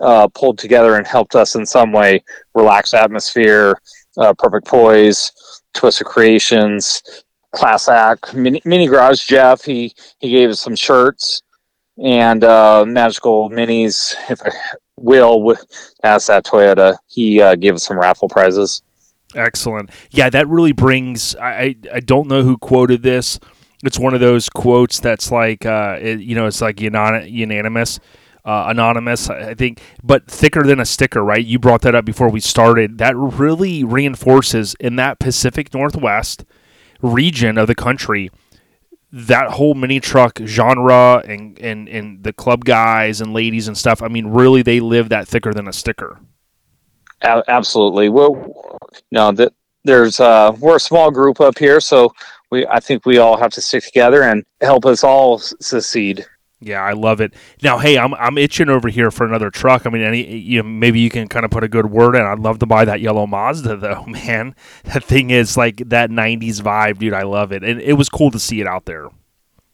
uh, 0.00 0.28
pulled 0.28 0.58
together 0.58 0.96
and 0.96 1.06
helped 1.06 1.34
us 1.34 1.54
in 1.54 1.66
some 1.66 1.92
way. 1.92 2.22
Relaxed 2.54 2.94
atmosphere, 2.94 3.80
uh, 4.18 4.34
perfect 4.34 4.66
poise, 4.66 5.32
twist 5.74 6.00
of 6.00 6.06
Creations, 6.06 7.02
Class 7.52 7.88
Act, 7.88 8.34
Mini, 8.34 8.60
Mini 8.64 8.86
Garage. 8.86 9.26
Jeff 9.26 9.62
he 9.62 9.94
he 10.18 10.30
gave 10.30 10.50
us 10.50 10.60
some 10.60 10.76
shirts 10.76 11.42
and 12.02 12.44
uh, 12.44 12.84
Magical 12.86 13.50
Minis. 13.50 14.14
If 14.30 14.42
I 14.42 14.50
will 14.96 15.56
ask 16.02 16.28
that 16.28 16.44
Toyota, 16.44 16.96
he 17.06 17.40
uh, 17.40 17.54
gave 17.54 17.74
us 17.74 17.84
some 17.84 17.98
raffle 17.98 18.28
prizes. 18.28 18.82
Excellent. 19.34 19.90
Yeah, 20.10 20.30
that 20.30 20.48
really 20.48 20.72
brings. 20.72 21.34
I, 21.36 21.76
I 21.92 22.00
don't 22.00 22.28
know 22.28 22.42
who 22.42 22.56
quoted 22.56 23.02
this. 23.02 23.38
It's 23.86 23.98
one 23.98 24.14
of 24.14 24.20
those 24.20 24.48
quotes 24.48 25.00
that's 25.00 25.30
like, 25.30 25.64
uh, 25.64 25.98
it, 26.00 26.20
you 26.20 26.34
know, 26.34 26.46
it's 26.46 26.60
like 26.60 26.80
unanimous, 26.80 28.00
uh, 28.44 28.66
anonymous. 28.68 29.30
I 29.30 29.54
think, 29.54 29.80
but 30.02 30.26
thicker 30.26 30.62
than 30.62 30.80
a 30.80 30.84
sticker, 30.84 31.24
right? 31.24 31.44
You 31.44 31.58
brought 31.58 31.82
that 31.82 31.94
up 31.94 32.04
before 32.04 32.30
we 32.30 32.40
started. 32.40 32.98
That 32.98 33.16
really 33.16 33.84
reinforces 33.84 34.74
in 34.80 34.96
that 34.96 35.18
Pacific 35.18 35.72
Northwest 35.72 36.44
region 37.02 37.58
of 37.58 37.66
the 37.66 37.74
country 37.74 38.30
that 39.12 39.50
whole 39.52 39.74
mini 39.74 40.00
truck 40.00 40.40
genre 40.44 41.22
and, 41.26 41.58
and, 41.60 41.88
and 41.88 42.22
the 42.22 42.32
club 42.32 42.64
guys 42.64 43.20
and 43.20 43.32
ladies 43.32 43.68
and 43.68 43.78
stuff. 43.78 44.02
I 44.02 44.08
mean, 44.08 44.26
really, 44.26 44.62
they 44.62 44.80
live 44.80 45.08
that 45.10 45.26
thicker 45.28 45.54
than 45.54 45.68
a 45.68 45.72
sticker. 45.72 46.18
Absolutely. 47.22 48.08
Well, 48.08 48.78
no, 49.10 49.32
that 49.32 49.52
there's 49.84 50.20
uh, 50.20 50.52
we're 50.58 50.76
a 50.76 50.80
small 50.80 51.10
group 51.10 51.40
up 51.40 51.58
here, 51.58 51.80
so 51.80 52.12
we 52.50 52.66
I 52.66 52.80
think 52.80 53.06
we 53.06 53.18
all 53.18 53.36
have 53.36 53.52
to 53.52 53.60
stick 53.60 53.84
together 53.84 54.22
and 54.22 54.44
help 54.60 54.86
us 54.86 55.04
all 55.04 55.38
succeed. 55.38 56.26
Yeah, 56.60 56.82
I 56.82 56.92
love 56.92 57.20
it. 57.20 57.34
Now, 57.62 57.78
hey, 57.78 57.98
I'm 57.98 58.14
I'm 58.14 58.38
itching 58.38 58.70
over 58.70 58.88
here 58.88 59.10
for 59.10 59.26
another 59.26 59.50
truck. 59.50 59.86
I 59.86 59.90
mean, 59.90 60.02
any 60.02 60.36
you 60.36 60.62
know, 60.62 60.68
maybe 60.68 61.00
you 61.00 61.10
can 61.10 61.28
kind 61.28 61.44
of 61.44 61.50
put 61.50 61.64
a 61.64 61.68
good 61.68 61.90
word 61.90 62.16
in. 62.16 62.22
I'd 62.22 62.38
love 62.38 62.60
to 62.60 62.66
buy 62.66 62.86
that 62.86 63.00
yellow 63.00 63.26
Mazda 63.26 63.76
though, 63.76 64.04
man. 64.06 64.54
That 64.84 65.04
thing 65.04 65.30
is 65.30 65.56
like 65.56 65.76
that 65.88 66.10
'90s 66.10 66.62
vibe, 66.62 66.98
dude. 66.98 67.12
I 67.12 67.22
love 67.22 67.52
it, 67.52 67.62
and 67.62 67.80
it 67.80 67.94
was 67.94 68.08
cool 68.08 68.30
to 68.30 68.38
see 68.38 68.60
it 68.60 68.66
out 68.66 68.86
there. 68.86 69.08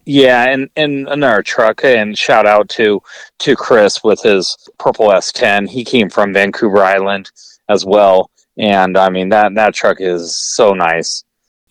Yeah, 0.05 0.51
and 0.51 0.68
and 0.75 1.09
another 1.09 1.43
truck, 1.43 1.85
and 1.85 2.18
shout 2.18 2.47
out 2.47 2.68
to 2.70 3.01
to 3.39 3.55
Chris 3.55 4.03
with 4.03 4.20
his 4.20 4.57
purple 4.79 5.09
S10. 5.09 5.68
He 5.68 5.85
came 5.85 6.11
from 6.11 6.33
Vancouver 6.33 6.83
Island 6.83 7.31
as 7.68 7.85
well, 7.87 8.29
and 8.59 8.99
I 8.99 9.09
mean 9.09 9.29
that 9.29 9.55
that 9.55 9.75
truck 9.75 9.99
is 10.01 10.35
so 10.35 10.75
nice. 10.75 11.23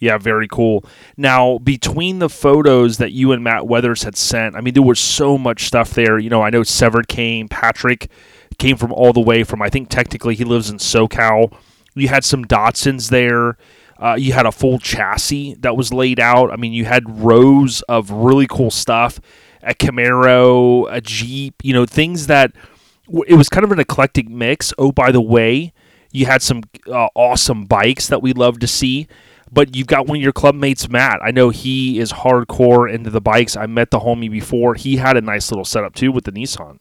Yeah, 0.01 0.17
very 0.17 0.47
cool. 0.47 0.83
Now, 1.15 1.59
between 1.59 2.17
the 2.17 2.27
photos 2.27 2.97
that 2.97 3.11
you 3.11 3.31
and 3.31 3.43
Matt 3.43 3.67
Weathers 3.67 4.01
had 4.01 4.17
sent, 4.17 4.55
I 4.55 4.61
mean, 4.61 4.73
there 4.73 4.81
was 4.81 4.99
so 4.99 5.37
much 5.37 5.65
stuff 5.65 5.91
there. 5.91 6.17
You 6.17 6.29
know, 6.29 6.41
I 6.41 6.49
know 6.49 6.63
Severed 6.63 7.07
came, 7.07 7.47
Patrick 7.47 8.09
came 8.57 8.77
from 8.77 8.91
all 8.91 9.13
the 9.13 9.21
way 9.21 9.43
from, 9.43 9.61
I 9.61 9.69
think 9.69 9.89
technically 9.89 10.33
he 10.33 10.43
lives 10.43 10.71
in 10.71 10.77
SoCal. 10.77 11.53
You 11.93 12.07
had 12.07 12.23
some 12.23 12.45
Datsuns 12.45 13.09
there. 13.11 13.57
Uh, 13.99 14.15
you 14.15 14.33
had 14.33 14.47
a 14.47 14.51
full 14.51 14.79
chassis 14.79 15.53
that 15.59 15.77
was 15.77 15.93
laid 15.93 16.19
out. 16.19 16.51
I 16.51 16.55
mean, 16.55 16.73
you 16.73 16.85
had 16.85 17.23
rows 17.23 17.83
of 17.83 18.09
really 18.09 18.47
cool 18.47 18.71
stuff 18.71 19.19
a 19.63 19.75
Camaro, 19.75 20.91
a 20.91 20.99
Jeep, 21.01 21.61
you 21.63 21.71
know, 21.71 21.85
things 21.85 22.25
that 22.25 22.51
it 23.27 23.35
was 23.35 23.47
kind 23.47 23.63
of 23.63 23.71
an 23.71 23.79
eclectic 23.79 24.27
mix. 24.27 24.73
Oh, 24.79 24.91
by 24.91 25.11
the 25.11 25.21
way, 25.21 25.71
you 26.11 26.25
had 26.25 26.41
some 26.41 26.63
uh, 26.87 27.09
awesome 27.13 27.65
bikes 27.65 28.07
that 28.07 28.23
we 28.23 28.33
love 28.33 28.57
to 28.59 28.67
see 28.67 29.07
but 29.51 29.75
you've 29.75 29.87
got 29.87 30.07
one 30.07 30.17
of 30.17 30.23
your 30.23 30.31
club 30.31 30.55
mates, 30.55 30.89
Matt. 30.89 31.19
I 31.21 31.31
know 31.31 31.49
he 31.49 31.99
is 31.99 32.11
hardcore 32.11 32.91
into 32.91 33.09
the 33.09 33.21
bikes. 33.21 33.57
I 33.57 33.65
met 33.65 33.91
the 33.91 33.99
homie 33.99 34.31
before. 34.31 34.75
He 34.75 34.95
had 34.95 35.17
a 35.17 35.21
nice 35.21 35.51
little 35.51 35.65
setup 35.65 35.93
too 35.93 36.11
with 36.11 36.23
the 36.23 36.31
Nissan. 36.31 36.79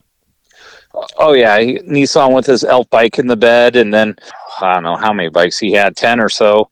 Oh 1.18 1.32
yeah, 1.32 1.58
he, 1.58 1.78
Nissan 1.80 2.34
with 2.34 2.46
his 2.46 2.64
elf 2.64 2.88
bike 2.90 3.18
in 3.18 3.26
the 3.26 3.36
bed, 3.36 3.76
and 3.76 3.92
then 3.92 4.16
I 4.60 4.74
don't 4.74 4.82
know 4.82 4.96
how 4.96 5.12
many 5.12 5.28
bikes 5.28 5.58
he 5.58 5.72
had, 5.72 5.96
ten 5.96 6.20
or 6.20 6.28
so. 6.28 6.70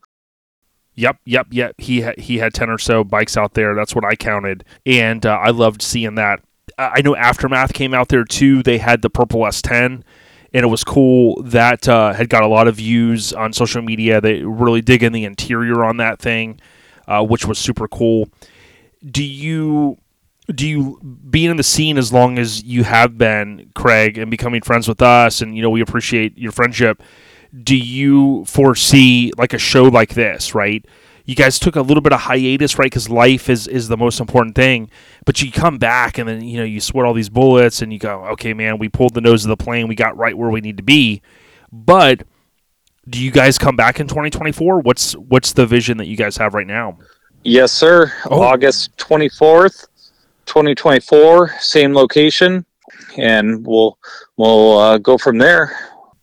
Yep, 0.95 1.17
yep, 1.25 1.47
yep. 1.51 1.75
He 1.77 2.01
ha- 2.01 2.13
he 2.17 2.37
had 2.37 2.53
ten 2.53 2.69
or 2.69 2.77
so 2.77 3.03
bikes 3.03 3.37
out 3.37 3.53
there. 3.53 3.75
That's 3.75 3.95
what 3.95 4.05
I 4.05 4.15
counted, 4.15 4.65
and 4.85 5.25
uh, 5.25 5.37
I 5.37 5.51
loved 5.51 5.81
seeing 5.81 6.15
that. 6.15 6.41
I 6.77 6.95
I 6.95 7.01
know 7.01 7.15
Aftermath 7.15 7.73
came 7.73 7.93
out 7.93 8.09
there 8.09 8.25
too. 8.25 8.61
They 8.61 8.77
had 8.77 9.01
the 9.01 9.09
purple 9.09 9.41
S10, 9.41 10.03
and 10.53 10.63
it 10.63 10.67
was 10.67 10.83
cool. 10.83 11.41
That 11.43 11.87
uh, 11.87 12.13
had 12.13 12.29
got 12.29 12.43
a 12.43 12.47
lot 12.47 12.67
of 12.67 12.75
views 12.75 13.33
on 13.33 13.53
social 13.53 13.81
media. 13.81 14.21
They 14.21 14.43
really 14.43 14.81
dig 14.81 15.03
in 15.03 15.13
the 15.13 15.25
interior 15.25 15.83
on 15.83 15.97
that 15.97 16.19
thing, 16.19 16.59
uh, 17.07 17.23
which 17.23 17.45
was 17.45 17.57
super 17.57 17.87
cool. 17.87 18.29
Do 19.05 19.23
you 19.23 19.97
do 20.53 20.67
you 20.67 20.99
being 21.29 21.51
in 21.51 21.57
the 21.57 21.63
scene 21.63 21.97
as 21.97 22.11
long 22.11 22.39
as 22.39 22.63
you 22.63 22.83
have 22.83 23.17
been, 23.17 23.71
Craig, 23.75 24.17
and 24.17 24.31
becoming 24.31 24.61
friends 24.61 24.87
with 24.87 25.01
us, 25.01 25.41
and 25.41 25.55
you 25.55 25.61
know 25.61 25.69
we 25.69 25.81
appreciate 25.81 26.37
your 26.37 26.51
friendship. 26.51 27.03
Do 27.63 27.75
you 27.75 28.45
foresee 28.45 29.31
like 29.37 29.53
a 29.53 29.57
show 29.57 29.83
like 29.85 30.13
this, 30.13 30.53
right? 30.53 30.85
You 31.29 31.35
guys 31.35 31.59
took 31.59 31.75
a 31.75 31.81
little 31.83 32.01
bit 32.01 32.11
of 32.11 32.21
hiatus, 32.21 32.79
right? 32.79 32.87
Because 32.87 33.07
life 33.07 33.51
is 33.51 33.67
is 33.67 33.87
the 33.87 33.97
most 33.97 34.19
important 34.19 34.55
thing. 34.55 34.89
But 35.25 35.43
you 35.43 35.51
come 35.51 35.77
back, 35.77 36.17
and 36.17 36.27
then 36.27 36.41
you 36.41 36.57
know 36.57 36.63
you 36.63 36.81
sweat 36.81 37.05
all 37.05 37.13
these 37.13 37.29
bullets, 37.29 37.83
and 37.83 37.93
you 37.93 37.99
go, 37.99 38.25
okay, 38.29 38.55
man, 38.55 38.79
we 38.79 38.89
pulled 38.89 39.13
the 39.13 39.21
nose 39.21 39.45
of 39.45 39.49
the 39.49 39.63
plane, 39.63 39.87
we 39.87 39.93
got 39.93 40.17
right 40.17 40.35
where 40.35 40.49
we 40.49 40.59
need 40.59 40.77
to 40.77 40.83
be. 40.83 41.21
But 41.71 42.23
do 43.07 43.23
you 43.23 43.29
guys 43.29 43.59
come 43.59 43.75
back 43.75 43.99
in 43.99 44.07
2024? 44.07 44.79
What's 44.79 45.13
what's 45.13 45.53
the 45.53 45.67
vision 45.67 45.97
that 45.97 46.07
you 46.07 46.17
guys 46.17 46.35
have 46.37 46.55
right 46.55 46.65
now? 46.65 46.97
Yes, 47.43 47.71
sir. 47.71 48.11
Oh. 48.25 48.41
August 48.41 48.97
twenty 48.97 49.29
fourth, 49.29 49.87
twenty 50.47 50.73
twenty 50.73 50.99
four, 50.99 51.53
same 51.59 51.93
location, 51.93 52.65
and 53.17 53.67
we'll 53.67 53.99
we'll 54.37 54.79
uh, 54.79 54.97
go 54.97 55.15
from 55.15 55.37
there. 55.37 55.77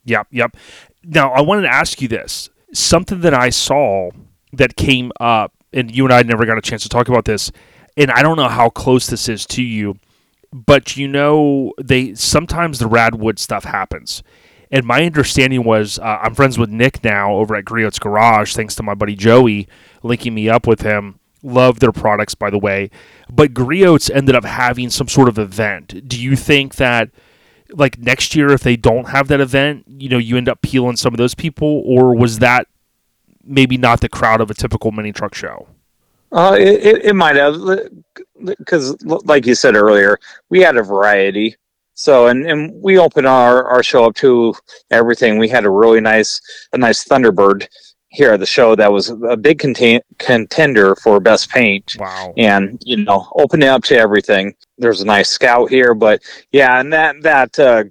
Yep, 0.04 0.26
yep. 0.32 0.56
Now, 1.04 1.30
I 1.30 1.42
wanted 1.42 1.62
to 1.62 1.72
ask 1.72 2.02
you 2.02 2.08
this. 2.08 2.50
Something 2.72 3.20
that 3.20 3.34
I 3.34 3.50
saw 3.50 4.10
that 4.56 4.76
came 4.76 5.12
up, 5.20 5.52
and 5.72 5.94
you 5.94 6.04
and 6.04 6.12
I 6.12 6.22
never 6.22 6.46
got 6.46 6.58
a 6.58 6.62
chance 6.62 6.82
to 6.82 6.88
talk 6.88 7.08
about 7.08 7.24
this. 7.24 7.52
and 7.96 8.10
I 8.10 8.22
don't 8.22 8.36
know 8.36 8.48
how 8.48 8.68
close 8.68 9.06
this 9.06 9.28
is 9.28 9.46
to 9.46 9.62
you, 9.62 9.98
but 10.52 10.96
you 10.96 11.08
know 11.08 11.72
they 11.82 12.14
sometimes 12.14 12.78
the 12.78 12.88
Radwood 12.88 13.38
stuff 13.38 13.64
happens. 13.64 14.22
And 14.70 14.84
my 14.84 15.04
understanding 15.04 15.62
was 15.64 15.98
uh, 15.98 16.18
I'm 16.22 16.34
friends 16.34 16.58
with 16.58 16.70
Nick 16.70 17.04
now 17.04 17.34
over 17.34 17.54
at 17.54 17.64
Griot's 17.64 17.98
Garage, 17.98 18.54
thanks 18.54 18.74
to 18.76 18.82
my 18.82 18.94
buddy 18.94 19.14
Joey 19.14 19.68
linking 20.02 20.34
me 20.34 20.48
up 20.48 20.66
with 20.66 20.82
him. 20.82 21.20
Love 21.42 21.78
their 21.78 21.92
products, 21.92 22.34
by 22.34 22.50
the 22.50 22.58
way. 22.58 22.90
But 23.30 23.54
Griot's 23.54 24.10
ended 24.10 24.34
up 24.34 24.44
having 24.44 24.90
some 24.90 25.06
sort 25.06 25.28
of 25.28 25.38
event. 25.38 26.08
Do 26.08 26.20
you 26.20 26.34
think 26.34 26.74
that, 26.76 27.10
like 27.70 27.98
next 27.98 28.34
year, 28.34 28.50
if 28.50 28.62
they 28.62 28.76
don't 28.76 29.08
have 29.08 29.28
that 29.28 29.40
event, 29.40 29.84
you 29.86 30.08
know, 30.08 30.18
you 30.18 30.36
end 30.36 30.48
up 30.48 30.62
peeling 30.62 30.96
some 30.96 31.14
of 31.14 31.18
those 31.18 31.34
people, 31.36 31.82
or 31.86 32.16
was 32.16 32.40
that 32.40 32.66
maybe 33.46 33.78
not 33.78 34.00
the 34.00 34.08
crowd 34.08 34.40
of 34.40 34.50
a 34.50 34.54
typical 34.54 34.92
mini 34.92 35.12
truck 35.12 35.34
show? 35.34 35.68
Uh, 36.32 36.56
it, 36.58 36.84
it, 36.84 37.04
it 37.06 37.14
might 37.14 37.36
have, 37.36 37.54
because 38.44 38.96
like 39.04 39.46
you 39.46 39.54
said 39.54 39.76
earlier, 39.76 40.18
we 40.50 40.60
had 40.60 40.76
a 40.76 40.82
variety. 40.82 41.56
So, 41.94 42.26
and, 42.26 42.46
and 42.46 42.82
we 42.82 42.98
opened 42.98 43.26
our, 43.26 43.64
our 43.64 43.82
show 43.82 44.04
up 44.04 44.16
to 44.16 44.54
everything. 44.90 45.38
We 45.38 45.48
had 45.48 45.64
a 45.64 45.70
really 45.70 46.00
nice, 46.00 46.40
a 46.74 46.78
nice 46.78 47.04
Thunderbird 47.04 47.66
here 48.08 48.32
at 48.32 48.40
the 48.40 48.46
show 48.46 48.74
that 48.74 48.92
was 48.92 49.08
a 49.08 49.36
big 49.36 49.58
contain- 49.58 50.02
contender 50.18 50.94
for 50.96 51.20
best 51.20 51.48
paint. 51.48 51.96
Wow. 51.98 52.34
And, 52.36 52.82
you 52.84 52.98
know, 52.98 53.32
opening 53.36 53.68
up 53.68 53.82
to 53.84 53.96
everything. 53.96 54.54
There's 54.76 55.00
a 55.00 55.06
nice 55.06 55.30
scout 55.30 55.70
here, 55.70 55.94
but 55.94 56.22
yeah, 56.52 56.80
and 56.80 56.92
that, 56.92 57.22
that, 57.22 57.58
uh, 57.58 57.84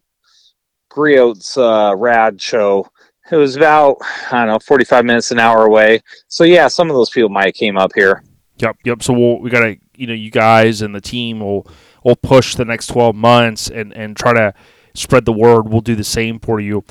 Griot's, 0.91 1.57
uh, 1.57 1.95
rad 1.97 2.39
show, 2.39 2.87
it 3.31 3.35
was 3.35 3.55
about, 3.55 3.97
I 4.31 4.45
don't 4.45 4.53
know, 4.53 4.59
45 4.59 5.05
minutes, 5.05 5.31
an 5.31 5.39
hour 5.39 5.65
away. 5.65 6.01
So 6.27 6.43
yeah, 6.43 6.67
some 6.67 6.89
of 6.89 6.95
those 6.95 7.09
people 7.09 7.29
might 7.29 7.45
have 7.45 7.53
came 7.53 7.77
up 7.77 7.91
here. 7.95 8.23
Yep, 8.57 8.77
yep. 8.85 9.03
So 9.03 9.13
we'll, 9.13 9.39
we 9.39 9.49
got 9.49 9.61
to, 9.61 9.77
you 9.95 10.07
know, 10.07 10.13
you 10.13 10.31
guys 10.31 10.81
and 10.81 10.93
the 10.93 11.01
team 11.01 11.39
will 11.39 11.67
will 12.03 12.15
push 12.15 12.55
the 12.55 12.65
next 12.65 12.87
12 12.87 13.15
months 13.15 13.69
and 13.69 13.91
and 13.93 14.15
try 14.15 14.33
to 14.33 14.53
spread 14.93 15.25
the 15.25 15.33
word. 15.33 15.67
We'll 15.69 15.81
do 15.81 15.95
the 15.95 16.03
same 16.03 16.39
for 16.39 16.59
you. 16.59 16.83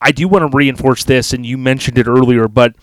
I 0.00 0.12
do 0.12 0.28
want 0.28 0.50
to 0.50 0.56
reinforce 0.56 1.04
this, 1.04 1.32
and 1.32 1.44
you 1.46 1.56
mentioned 1.56 1.98
it 1.98 2.06
earlier, 2.06 2.48
but 2.48 2.76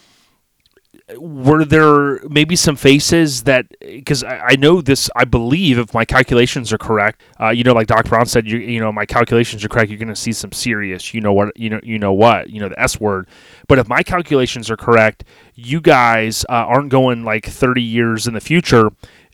were 1.17 1.65
there 1.65 2.19
maybe 2.29 2.55
some 2.55 2.75
faces 2.77 3.43
that 3.43 3.67
because 3.81 4.23
I, 4.23 4.39
I 4.39 4.55
know 4.55 4.81
this 4.81 5.09
i 5.15 5.25
believe 5.25 5.77
if 5.77 5.93
my 5.93 6.05
calculations 6.05 6.71
are 6.71 6.77
correct 6.77 7.21
uh, 7.41 7.49
you 7.49 7.63
know 7.63 7.73
like 7.73 7.87
doc 7.87 8.07
brown 8.07 8.25
said 8.25 8.47
you, 8.47 8.57
you 8.57 8.79
know 8.79 8.91
my 8.91 9.05
calculations 9.05 9.65
are 9.65 9.69
correct 9.69 9.89
you're 9.89 9.99
going 9.99 10.07
to 10.07 10.15
see 10.15 10.31
some 10.31 10.53
serious 10.53 11.13
you 11.13 11.19
know 11.19 11.33
what 11.33 11.57
you 11.59 11.69
know 11.69 11.79
you 11.83 11.99
know 11.99 12.13
what 12.13 12.49
you 12.49 12.59
know 12.59 12.69
the 12.69 12.79
s 12.79 12.99
word. 12.99 13.27
But 13.67 13.79
if 13.79 13.87
my 13.87 14.01
calculations 14.03 14.71
are 14.71 14.77
correct 14.77 15.25
you 15.55 15.81
guys 15.81 16.45
uh, 16.45 16.53
aren't 16.53 16.89
going 16.89 17.23
like 17.23 17.45
30 17.45 17.81
years 17.81 18.25
in 18.25 18.33
the 18.33 18.41
future 18.41 18.91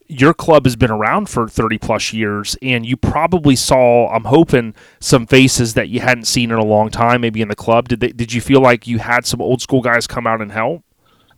your 0.08 0.34
club 0.34 0.66
has 0.66 0.76
been 0.76 0.90
around 0.90 1.30
for 1.30 1.48
30 1.48 1.78
plus 1.78 2.14
years 2.14 2.58
and 2.64 2.84
you 2.84 2.98
probably 2.98 3.56
saw 3.56 4.10
i'm 4.10 4.24
hoping 4.24 4.74
some 5.00 5.28
faces 5.28 5.76
that 5.76 5.90
you 5.90 6.00
hadn't 6.00 6.26
seen 6.26 6.50
in 6.50 6.58
a 6.58 6.66
long 6.66 6.90
time 6.90 7.22
maybe 7.22 7.42
in 7.42 7.48
the 7.48 7.56
club. 7.56 7.88
Did 7.88 8.00
they, 8.00 8.10
did 8.10 8.34
you 8.34 8.42
feel 8.42 8.60
like 8.60 8.88
you 8.88 8.98
had 8.98 9.28
some 9.28 9.40
old 9.40 9.62
school 9.62 9.82
guys 9.82 10.08
come 10.08 10.26
out 10.26 10.42
and 10.42 10.52
help 10.52 10.84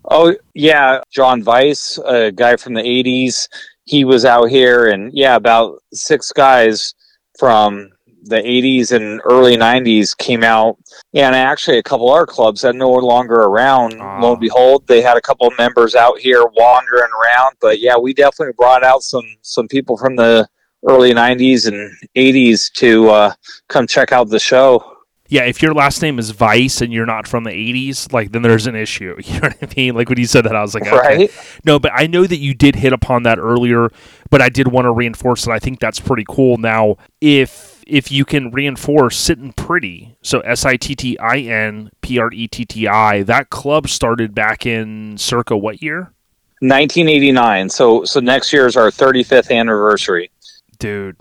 Oh 0.06 0.36
yeah, 0.54 1.02
John 1.12 1.44
Weiss, 1.44 2.00
a 2.06 2.32
guy 2.32 2.56
from 2.56 2.74
the 2.74 2.82
'80s. 2.82 3.48
He 3.86 4.04
was 4.06 4.26
out 4.26 4.46
here, 4.46 4.90
and 4.90 5.12
yeah, 5.14 5.36
about 5.36 5.82
six 5.94 6.32
guys 6.32 6.96
from 7.38 7.90
the 8.24 8.38
'80s 8.38 8.92
and 8.92 9.22
early 9.26 9.58
'90s 9.58 10.18
came 10.18 10.44
out. 10.44 10.78
And 11.14 11.36
actually, 11.36 11.78
a 11.78 11.84
couple 11.84 12.12
other 12.12 12.26
clubs 12.26 12.62
that 12.62 12.76
no 12.76 12.92
longer 12.92 13.36
around. 13.36 14.00
Lo 14.22 14.32
and 14.32 14.42
behold, 14.42 14.88
they 14.88 15.02
had 15.02 15.18
a 15.18 15.22
couple 15.22 15.48
of 15.48 15.58
members 15.58 15.96
out 15.96 16.18
here 16.20 16.44
wandering 16.56 17.10
around. 17.24 17.56
But 17.60 17.80
yeah, 17.80 17.98
we 17.98 18.14
definitely 18.14 18.54
brought 18.58 18.84
out 18.84 19.04
some 19.04 19.26
some 19.42 19.68
people 19.68 19.98
from 19.98 20.16
the 20.16 20.48
early 20.88 21.14
'90s 21.14 21.68
and 21.68 21.92
'80s 22.16 22.72
to 22.74 23.10
uh, 23.10 23.34
come 23.70 23.86
check 23.86 24.12
out 24.12 24.30
the 24.30 24.40
show 24.40 24.91
yeah, 25.32 25.44
if 25.44 25.62
your 25.62 25.74
last 25.74 26.02
name 26.02 26.20
is 26.20 26.32
Vice 26.32 26.82
and 26.82 26.92
you're 26.92 27.06
not 27.06 27.26
from 27.26 27.46
the 27.46 27.52
80s, 27.52 28.12
like 28.12 28.34
then 28.34 28.42
there's 28.42 28.68
an 28.68 28.76
issue. 28.76 29.16
You 29.32 29.40
know 29.40 29.48
what 29.48 29.58
I 29.64 29.74
mean? 29.78 29.96
Like 29.96 30.10
when 30.10 30.20
you 30.20 30.26
said 30.26 30.44
that, 30.44 30.58
I 30.58 30.62
was 30.62 30.74
like, 30.74 30.86
okay. 30.86 30.98
right? 30.98 31.32
No, 31.64 31.80
but 31.80 31.92
I 31.96 32.06
know 32.06 32.26
that 32.26 32.40
you 32.40 32.54
did 32.54 32.76
hit 32.76 32.92
upon 32.92 33.24
that 33.24 33.40
earlier, 33.40 33.90
but 34.30 34.42
I 34.42 34.50
did 34.50 34.68
want 34.68 34.86
to 34.86 34.92
reinforce 34.92 35.46
that 35.46 35.52
I 35.52 35.60
think 35.60 35.80
that's 35.80 36.02
pretty 36.02 36.26
cool. 36.28 36.58
Now, 36.58 36.98
if 37.22 37.82
if 37.88 38.12
you 38.12 38.26
can 38.26 38.52
reinforce 38.52 39.18
Sittin 39.18 39.54
Pretti, 39.54 40.16
so 40.22 40.42
S 40.42 40.66
I 40.66 40.76
T 40.76 40.96
T 40.96 41.18
I 41.18 41.38
N 41.38 41.92
P 42.02 42.20
R 42.20 42.30
E 42.34 42.50
T 42.50 42.66
T 42.66 42.88
I, 42.90 43.24
that 43.24 43.50
club 43.50 43.88
started 43.88 44.36
back 44.36 44.66
in 44.66 45.18
circa 45.18 45.56
what 45.56 45.82
year? 45.82 46.12
1989. 46.60 47.70
So 47.70 48.04
so 48.04 48.20
next 48.20 48.52
year 48.52 48.68
is 48.68 48.76
our 48.76 48.90
35th 48.90 49.50
anniversary. 49.50 50.30
Dude, 50.78 51.16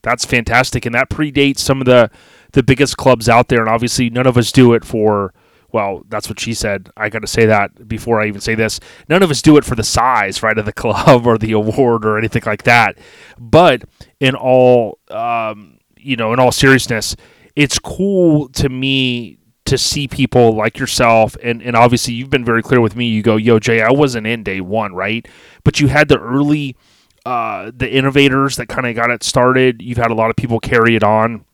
that's 0.00 0.24
fantastic, 0.24 0.86
and 0.86 0.94
that 0.94 1.10
predates 1.10 1.58
some 1.58 1.82
of 1.82 1.84
the 1.84 2.10
the 2.52 2.62
biggest 2.62 2.96
clubs 2.96 3.28
out 3.28 3.48
there, 3.48 3.60
and 3.60 3.68
obviously 3.68 4.10
none 4.10 4.26
of 4.26 4.36
us 4.38 4.52
do 4.52 4.72
it 4.74 4.84
for. 4.84 5.34
Well, 5.72 6.04
that's 6.10 6.28
what 6.28 6.38
she 6.38 6.52
said. 6.52 6.90
I 6.98 7.08
got 7.08 7.20
to 7.20 7.26
say 7.26 7.46
that 7.46 7.88
before 7.88 8.20
I 8.20 8.26
even 8.26 8.42
say 8.42 8.54
this. 8.54 8.78
None 9.08 9.22
of 9.22 9.30
us 9.30 9.40
do 9.40 9.56
it 9.56 9.64
for 9.64 9.74
the 9.74 9.82
size, 9.82 10.42
right, 10.42 10.58
of 10.58 10.66
the 10.66 10.72
club 10.74 11.26
or 11.26 11.38
the 11.38 11.52
award 11.52 12.04
or 12.04 12.18
anything 12.18 12.42
like 12.44 12.64
that. 12.64 12.98
But 13.38 13.84
in 14.20 14.34
all, 14.34 14.98
um, 15.08 15.78
you 15.96 16.16
know, 16.16 16.34
in 16.34 16.38
all 16.38 16.52
seriousness, 16.52 17.16
it's 17.56 17.78
cool 17.78 18.48
to 18.50 18.68
me 18.68 19.38
to 19.64 19.78
see 19.78 20.08
people 20.08 20.54
like 20.54 20.78
yourself 20.78 21.36
and, 21.42 21.62
and 21.62 21.76
obviously 21.76 22.12
you've 22.12 22.30
been 22.30 22.44
very 22.44 22.62
clear 22.62 22.80
with 22.80 22.96
me 22.96 23.06
you 23.06 23.22
go 23.22 23.36
yo 23.36 23.58
jay 23.58 23.80
i 23.80 23.90
wasn't 23.90 24.26
in 24.26 24.42
day 24.42 24.60
one 24.60 24.92
right 24.92 25.28
but 25.62 25.78
you 25.80 25.86
had 25.86 26.08
the 26.08 26.18
early 26.18 26.76
uh, 27.24 27.70
the 27.76 27.88
innovators 27.88 28.56
that 28.56 28.68
kind 28.68 28.84
of 28.84 28.96
got 28.96 29.08
it 29.08 29.22
started 29.22 29.80
you've 29.80 29.98
had 29.98 30.10
a 30.10 30.14
lot 30.14 30.28
of 30.28 30.34
people 30.34 30.58
carry 30.58 30.96
it 30.96 31.04
on 31.04 31.44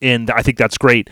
and 0.00 0.30
I 0.30 0.42
think 0.42 0.58
that's 0.58 0.78
great. 0.78 1.10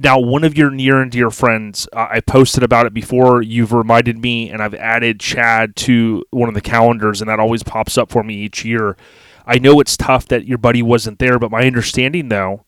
Now, 0.00 0.20
one 0.20 0.44
of 0.44 0.56
your 0.56 0.70
near 0.70 1.02
and 1.02 1.10
dear 1.10 1.28
friends, 1.28 1.88
uh, 1.92 2.06
I 2.10 2.20
posted 2.20 2.62
about 2.62 2.86
it 2.86 2.94
before. 2.94 3.42
You've 3.42 3.72
reminded 3.72 4.16
me, 4.16 4.48
and 4.48 4.62
I've 4.62 4.74
added 4.74 5.18
Chad 5.18 5.74
to 5.76 6.22
one 6.30 6.48
of 6.48 6.54
the 6.54 6.60
calendars, 6.60 7.20
and 7.20 7.28
that 7.28 7.40
always 7.40 7.64
pops 7.64 7.98
up 7.98 8.10
for 8.10 8.22
me 8.22 8.34
each 8.34 8.64
year. 8.64 8.96
I 9.44 9.58
know 9.58 9.80
it's 9.80 9.96
tough 9.96 10.28
that 10.28 10.46
your 10.46 10.58
buddy 10.58 10.82
wasn't 10.82 11.18
there, 11.18 11.38
but 11.38 11.50
my 11.50 11.66
understanding, 11.66 12.28
though, 12.28 12.64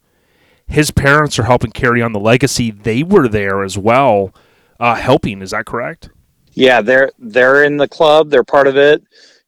his 0.67 0.91
parents 0.91 1.39
are 1.39 1.43
helping 1.43 1.71
carry 1.71 2.01
on 2.01 2.11
the 2.11 2.19
legacy. 2.19 2.69
They 2.69 3.01
were 3.01 3.29
there 3.29 3.63
as 3.63 3.77
well, 3.77 4.33
uh, 4.79 4.95
helping. 4.95 5.41
Is 5.41 5.51
that 5.51 5.65
correct? 5.65 6.09
Yeah, 6.53 6.81
they're 6.81 7.11
they're 7.17 7.63
in 7.63 7.77
the 7.77 7.87
club. 7.87 8.29
They're 8.29 8.43
part 8.43 8.67
of 8.67 8.75
it. 8.75 9.03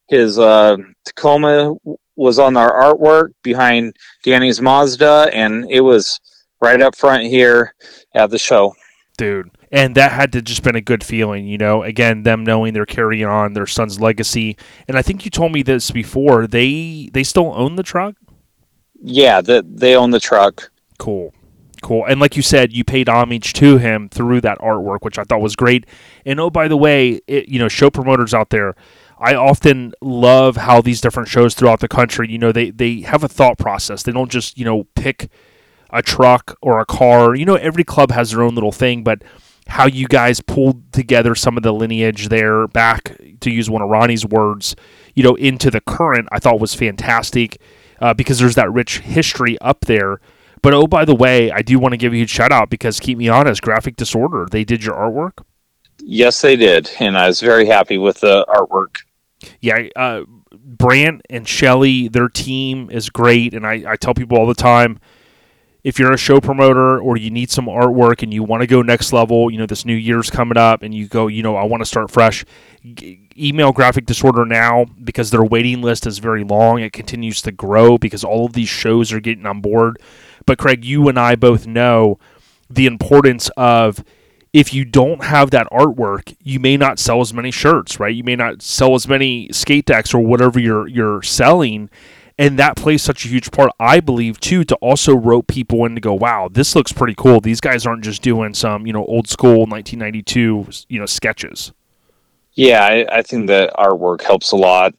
His 0.08 0.40
uh, 0.40 0.78
Tacoma 1.06 1.76
was 2.16 2.40
on 2.40 2.58
our 2.58 2.72
artwork 2.72 3.34
behind 3.42 3.96
Danny's 4.24 4.62
Mazda, 4.62 5.30
and 5.34 5.70
it 5.70 5.82
was 5.82 6.20
right 6.62 6.82
up 6.82 6.96
front 6.96 7.24
here 7.24 7.74
at 8.14 8.30
the 8.30 8.38
show. 8.38 8.74
Dude. 9.18 9.50
And 9.72 9.96
that 9.96 10.12
had 10.12 10.32
to 10.34 10.42
just 10.44 10.62
been 10.62 10.76
a 10.76 10.82
good 10.82 11.04
feeling, 11.04 11.48
you 11.48 11.58
know. 11.58 11.82
Again, 11.82 12.22
them 12.22 12.44
knowing 12.44 12.74
they're 12.74 12.86
carrying 12.86 13.26
on 13.26 13.54
their 13.54 13.66
son's 13.66 14.00
legacy. 14.00 14.56
And 14.88 14.96
I 14.96 15.02
think 15.02 15.26
you 15.26 15.32
told 15.32 15.52
me 15.52 15.64
this 15.64 15.90
before. 15.90 16.46
They 16.46 17.10
they 17.12 17.24
still 17.24 17.52
own 17.56 17.76
the 17.76 17.82
truck. 17.82 18.16
Yeah, 19.02 19.42
the, 19.42 19.66
they 19.68 19.96
own 19.96 20.12
the 20.12 20.20
truck. 20.20 20.72
Cool, 21.00 21.34
cool. 21.82 22.06
And 22.06 22.20
like 22.20 22.36
you 22.38 22.44
said, 22.44 22.72
you 22.72 22.84
paid 22.84 23.10
homage 23.10 23.54
to 23.54 23.78
him 23.78 24.10
through 24.10 24.42
that 24.42 24.60
artwork, 24.60 25.00
which 25.02 25.18
I 25.18 25.24
thought 25.24 25.42
was 25.42 25.56
great. 25.56 25.88
And 26.24 26.40
oh, 26.40 26.52
by 26.52 26.68
the 26.68 26.78
way, 26.78 27.20
it, 27.26 27.50
you 27.50 27.58
know, 27.58 27.68
show 27.68 27.90
promoters 27.90 28.34
out 28.34 28.52
there, 28.52 28.76
I 29.24 29.36
often 29.36 29.94
love 30.02 30.58
how 30.58 30.82
these 30.82 31.00
different 31.00 31.30
shows 31.30 31.54
throughout 31.54 31.80
the 31.80 31.88
country, 31.88 32.30
you 32.30 32.38
know, 32.38 32.52
they, 32.52 32.72
they 32.72 33.02
have 33.02 33.24
a 33.24 33.30
thought 33.30 33.58
process. 33.58 34.04
They 34.04 34.12
don't 34.12 34.30
just, 34.30 34.58
you 34.58 34.66
know, 34.66 34.84
pick 34.96 35.30
a 35.92 36.02
truck 36.02 36.58
or 36.62 36.80
a 36.80 36.86
car. 36.86 37.34
You 37.34 37.46
know, 37.46 37.56
every 37.56 37.86
club 37.86 38.12
has 38.12 38.32
their 38.32 38.44
own 38.44 38.54
little 38.54 38.74
thing, 38.74 39.02
but 39.02 39.24
how 39.68 39.86
you 39.86 40.10
guys 40.10 40.42
pulled 40.42 40.92
together 40.92 41.36
some 41.36 41.56
of 41.56 41.64
the 41.64 41.72
lineage 41.72 42.28
there 42.28 42.68
back, 42.68 43.18
to 43.40 43.50
use 43.50 43.70
one 43.70 43.82
of 43.82 43.90
Ronnie's 43.90 44.26
words, 44.26 44.76
you 45.16 45.24
know, 45.24 45.36
into 45.36 45.72
the 45.72 45.80
current, 45.80 46.28
I 46.30 46.40
thought 46.40 46.60
was 46.60 46.74
fantastic 46.74 47.62
uh, 48.02 48.14
because 48.14 48.40
there's 48.40 48.56
that 48.56 48.74
rich 48.74 49.00
history 49.00 49.58
up 49.60 49.86
there. 49.86 50.20
But 50.62 50.74
oh, 50.74 50.86
by 50.86 51.06
the 51.06 51.16
way, 51.16 51.50
I 51.50 51.62
do 51.62 51.80
want 51.80 51.94
to 51.94 51.98
give 51.98 52.14
you 52.14 52.26
a 52.26 52.28
shout 52.28 52.52
out 52.52 52.70
because 52.70 53.00
keep 53.00 53.18
me 53.18 53.30
honest, 53.30 53.62
Graphic 53.62 53.96
Disorder, 53.96 54.48
they 54.52 54.66
did 54.66 54.84
your 54.84 54.96
artwork. 54.96 55.46
Yes, 56.00 56.42
they 56.42 56.58
did, 56.58 56.92
and 57.00 57.18
I 57.18 57.28
was 57.28 57.40
very 57.40 57.66
happy 57.66 57.98
with 57.98 58.20
the 58.20 58.46
artwork 58.50 59.04
yeah, 59.62 59.88
uh, 59.96 60.24
Brant 60.52 61.22
and 61.30 61.48
Shelly, 61.48 62.08
their 62.08 62.30
team 62.30 62.90
is 62.90 63.10
great, 63.10 63.54
and 63.54 63.66
I, 63.66 63.84
I 63.88 63.96
tell 63.96 64.14
people 64.14 64.38
all 64.38 64.48
the 64.48 64.54
time, 64.54 65.00
if 65.84 66.00
you're 66.00 66.14
a 66.14 66.18
show 66.18 66.40
promoter 66.40 67.00
or 67.00 67.18
you 67.18 67.30
need 67.30 67.52
some 67.52 67.66
artwork 67.66 68.24
and 68.24 68.34
you 68.34 68.42
want 68.42 68.62
to 68.62 68.68
go 68.68 68.82
next 68.82 69.12
level, 69.12 69.52
you 69.52 69.58
know 69.58 69.66
this 69.66 69.86
new 69.86 69.96
year's 69.96 70.30
coming 70.30 70.58
up, 70.58 70.82
and 70.82 70.94
you 70.94 71.08
go, 71.08 71.28
you 71.28 71.44
know, 71.44 71.56
I 71.56 71.64
want 71.64 71.82
to 71.82 71.86
start 71.86 72.10
fresh. 72.10 72.46
G- 72.94 73.28
email 73.38 73.72
Graphic 73.72 74.06
Disorder 74.06 74.46
now 74.46 74.86
because 75.04 75.32
their 75.32 75.44
waiting 75.44 75.82
list 75.82 76.08
is 76.08 76.20
very 76.20 76.44
long. 76.44 76.80
It 76.80 76.94
continues 76.94 77.42
to 77.42 77.52
grow 77.52 77.98
because 77.98 78.24
all 78.24 78.46
of 78.46 78.54
these 78.54 78.70
shows 78.70 79.12
are 79.12 79.20
getting 79.20 79.46
on 79.46 79.62
board. 79.62 80.00
But 80.46 80.58
Craig, 80.58 80.86
you 80.86 81.10
and 81.10 81.20
I 81.20 81.36
both 81.36 81.68
know 81.68 82.20
the 82.70 82.86
importance 82.86 83.50
of 83.58 84.04
if 84.54 84.72
you 84.72 84.86
don't 84.86 85.24
have 85.24 85.50
that 85.52 85.68
artwork, 85.72 86.36
you 86.44 86.60
may 86.60 86.78
not 86.78 87.00
sell 87.00 87.22
as 87.22 87.34
many 87.34 87.50
shirts, 87.50 88.00
right? 88.00 88.16
You 88.16 88.24
may 88.24 88.36
not 88.36 88.62
sell 88.62 88.94
as 88.94 89.08
many 89.08 89.50
skate 89.52 89.86
decks 89.86 90.14
or 90.14 90.24
whatever 90.24 90.60
you're 90.60 90.88
you're 90.88 91.24
selling. 91.24 91.90
And 92.38 92.58
that 92.58 92.76
plays 92.76 93.04
such 93.04 93.26
a 93.26 93.28
huge 93.28 93.52
part, 93.52 93.72
I 93.80 94.00
believe, 94.00 94.40
too, 94.40 94.64
to 94.64 94.76
also 94.78 95.16
rope 95.16 95.48
people 95.48 95.86
in 95.86 95.94
to 95.94 96.02
go, 96.02 96.16
wow, 96.16 96.50
this 96.52 96.76
looks 96.76 96.92
pretty 96.92 97.14
cool. 97.14 97.40
These 97.40 97.62
guys 97.62 97.86
aren't 97.86 98.04
just 98.04 98.24
doing 98.24 98.56
some, 98.56 98.88
you 98.88 98.94
know, 98.94 99.06
old 99.06 99.28
school 99.28 99.68
1992, 99.68 100.68
you 100.90 101.00
know, 101.00 101.06
sketches. 101.06 101.74
Yeah, 102.56 102.86
I, 102.86 103.18
I 103.18 103.22
think 103.24 103.48
that 103.48 103.74
artwork 103.74 104.22
helps 104.22 104.52
a 104.52 104.56
lot, 104.56 104.94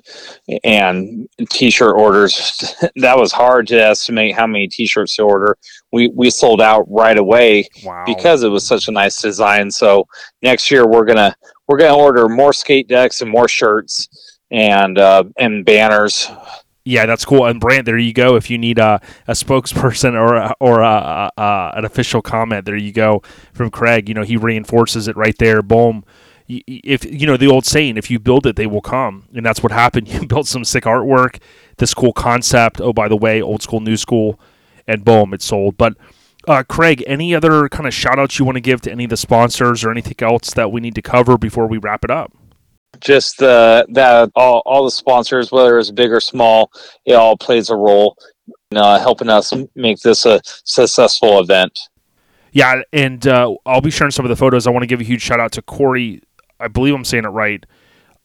and 0.65 1.29
t-shirt 1.51 1.95
orders. 1.97 2.75
that 2.97 3.17
was 3.17 3.31
hard 3.33 3.69
to 3.69 3.77
estimate 3.81 4.35
how 4.35 4.47
many 4.47 4.67
t-shirts 4.67 5.15
to 5.17 5.23
order. 5.23 5.57
We 5.93 6.09
we 6.09 6.31
sold 6.31 6.61
out 6.61 6.85
right 6.91 7.17
away 7.17 7.69
Wow. 7.85 8.03
because 8.07 8.43
it 8.43 8.49
was 8.49 8.67
such 8.67 8.89
a 8.89 8.93
nice 8.93 9.23
design. 9.23 9.71
So 9.71 10.07
next 10.43 10.71
year 10.71 10.87
we're 10.87 11.05
gonna 11.05 11.35
we're 11.69 11.79
gonna 11.79 11.97
order 11.97 12.29
more 12.29 12.53
skate 12.53 12.89
decks 12.89 13.21
and 13.21 13.31
more 13.31 13.47
shirts 13.47 14.09
and 14.51 14.99
uh, 14.99 15.25
and 15.39 15.65
banners. 15.65 16.29
Yeah, 16.87 17.07
that's 17.07 17.25
cool. 17.25 17.47
And 17.47 17.61
Brant, 17.61 17.87
there 17.87 17.97
you 17.97 18.13
go. 18.13 18.37
If 18.37 18.51
you 18.51 18.59
need 18.59 18.79
a, 18.79 19.01
a 19.29 19.33
spokesperson 19.33 20.13
or 20.15 20.53
or 20.61 20.81
a, 20.81 21.31
a, 21.37 21.73
an 21.77 21.85
official 21.85 22.21
comment, 22.21 22.67
there 22.67 22.77
you 22.77 22.93
go 22.93 23.23
from 23.53 23.71
Craig. 23.71 24.09
You 24.09 24.15
know, 24.15 24.23
he 24.23 24.37
reinforces 24.37 25.09
it 25.09 25.17
right 25.17 25.37
there. 25.39 25.63
Boom. 25.63 26.05
If 26.47 27.05
you 27.05 27.27
know 27.27 27.37
the 27.37 27.49
old 27.49 27.65
saying, 27.65 27.97
if 27.97 28.11
you 28.11 28.19
build 28.19 28.47
it, 28.47 28.57
they 28.57 28.67
will 28.67 28.83
come, 28.83 29.29
and 29.35 29.45
that's 29.45 29.63
what 29.63 29.73
happened. 29.73 30.09
You 30.13 30.27
built 30.27 30.47
some 30.47 30.65
sick 30.65 30.85
artwork, 30.85 31.41
this 31.79 31.95
cool 31.95 32.13
concept. 32.13 32.81
Oh, 32.81 32.93
by 32.93 33.09
the 33.09 33.17
way, 33.17 33.41
old 33.41 33.63
school, 33.63 33.81
new 33.81 33.97
school, 33.97 34.39
and 34.87 35.05
boom, 35.05 35.33
it 35.33 35.43
sold. 35.43 35.77
But 35.79 35.95
uh, 36.47 36.63
Craig, 36.69 37.03
any 37.07 37.35
other 37.35 37.69
kind 37.69 37.87
of 37.87 37.95
shout 37.95 38.19
outs 38.19 38.39
you 38.39 38.45
want 38.45 38.57
to 38.57 38.61
give 38.61 38.83
to 38.83 38.93
any 38.93 39.05
of 39.05 39.11
the 39.11 39.17
sponsors 39.17 39.85
or 39.85 39.91
anything 39.91 40.17
else 40.21 40.53
that 40.55 40.71
we 40.71 40.81
need 40.81 40.95
to 40.97 41.03
cover 41.03 41.39
before 41.39 41.67
we 41.67 41.79
wrap 41.79 42.05
it 42.05 42.11
up? 42.11 42.33
Just 43.01 43.43
uh, 43.43 43.85
that 43.91 44.31
all 44.37 44.63
all 44.67 44.85
the 44.85 44.91
sponsors, 44.91 45.51
whether 45.51 45.79
it's 45.79 45.91
big 45.91 46.13
or 46.13 46.21
small, 46.21 46.71
it 47.05 47.15
all 47.15 47.37
plays 47.37 47.71
a 47.71 47.77
role 47.77 48.17
in 48.71 48.77
uh, 48.77 48.99
helping 48.99 49.29
us 49.29 49.53
make 49.75 49.99
this 50.01 50.27
a 50.27 50.41
successful 50.45 51.41
event. 51.41 51.79
Yeah, 52.53 52.83
and 52.93 53.27
uh, 53.27 53.53
I'll 53.67 53.81
be 53.81 53.91
sharing 53.91 54.13
some 54.13 54.25
of 54.25 54.29
the 54.29 54.37
photos. 54.37 54.69
I 54.69 54.71
want 54.71 54.85
to 54.85 54.87
give 54.87 55.01
a 55.01 55.05
huge 55.05 55.23
shout 55.23 55.41
out 55.41 55.51
to 55.53 55.63
Corey. 55.63 56.23
I 56.61 56.69
believe 56.69 56.95
I'm 56.95 57.05
saying 57.05 57.25
it 57.25 57.29
right. 57.29 57.65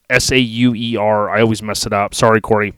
S 0.10 0.32
A 0.32 0.40
U 0.40 0.74
E 0.76 0.98
R. 0.98 1.30
I 1.30 1.42
always 1.42 1.62
mess 1.62 1.86
it 1.86 1.94
up. 1.94 2.14
Sorry, 2.14 2.42
Corey. 2.42 2.74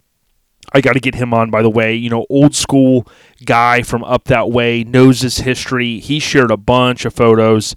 I 0.74 0.82
got 0.82 0.94
to 0.94 1.00
get 1.00 1.16
him 1.16 1.34
on, 1.34 1.50
by 1.50 1.62
the 1.62 1.70
way. 1.70 1.96
You 1.96 2.10
know, 2.10 2.26
old 2.30 2.56
school 2.56 3.08
guy 3.46 3.82
from 3.82 4.04
up 4.04 4.26
that 4.26 4.52
way, 4.52 4.84
knows 4.84 5.22
his 5.22 5.40
history. 5.40 6.00
He 6.00 6.20
shared 6.20 6.52
a 6.52 6.58
bunch 6.58 7.06
of 7.06 7.14
photos 7.14 7.76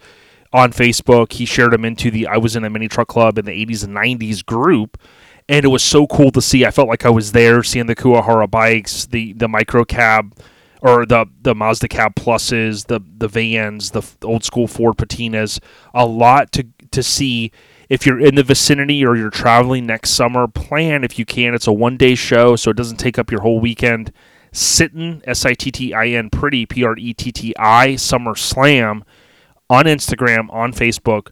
on 0.52 0.72
Facebook. 0.72 1.32
He 1.32 1.44
shared 1.44 1.72
them 1.72 1.84
into 1.84 2.10
the 2.10 2.26
I 2.26 2.36
was 2.36 2.56
in 2.56 2.64
a 2.64 2.70
mini 2.70 2.88
truck 2.88 3.08
club 3.08 3.38
in 3.38 3.44
the 3.44 3.66
80s 3.66 3.84
and 3.84 3.96
90s 3.96 4.44
group. 4.44 4.98
And 5.48 5.64
it 5.64 5.68
was 5.68 5.82
so 5.82 6.06
cool 6.06 6.30
to 6.30 6.40
see. 6.40 6.64
I 6.64 6.70
felt 6.70 6.88
like 6.88 7.04
I 7.04 7.10
was 7.10 7.32
there 7.32 7.62
seeing 7.62 7.86
the 7.86 7.96
Kuwahara 7.96 8.50
bikes, 8.50 9.06
the, 9.06 9.34
the 9.34 9.48
micro 9.48 9.84
cab 9.84 10.34
or 10.84 11.06
the 11.06 11.24
the 11.40 11.54
Mazda 11.54 11.88
Cab 11.88 12.14
Pluses, 12.14 12.86
the 12.86 13.00
the 13.16 13.26
vans, 13.26 13.90
the 13.90 14.02
old 14.22 14.44
school 14.44 14.68
Ford 14.68 14.96
Patinas, 14.96 15.58
a 15.94 16.04
lot 16.06 16.52
to 16.52 16.66
to 16.94 17.02
see. 17.02 17.52
If 17.90 18.06
you're 18.06 18.18
in 18.18 18.34
the 18.34 18.42
vicinity 18.42 19.04
or 19.04 19.14
you're 19.14 19.28
traveling 19.28 19.84
next 19.86 20.10
summer, 20.10 20.48
plan 20.48 21.04
if 21.04 21.18
you 21.18 21.26
can. 21.26 21.54
It's 21.54 21.66
a 21.66 21.72
one 21.72 21.98
day 21.98 22.14
show, 22.14 22.56
so 22.56 22.70
it 22.70 22.76
doesn't 22.76 22.96
take 22.96 23.18
up 23.18 23.30
your 23.30 23.42
whole 23.42 23.60
weekend. 23.60 24.10
Sittin 24.52 25.20
S 25.26 25.44
I 25.44 25.52
T 25.52 25.70
T 25.70 25.92
I 25.92 26.06
N 26.08 26.30
Pretti 26.30 26.68
P 26.68 26.82
R 26.82 26.96
E 26.96 27.12
T 27.12 27.30
T 27.30 27.54
I 27.58 27.96
Summer 27.96 28.34
Slam 28.34 29.04
on 29.68 29.84
Instagram, 29.84 30.50
on 30.50 30.72
Facebook. 30.72 31.30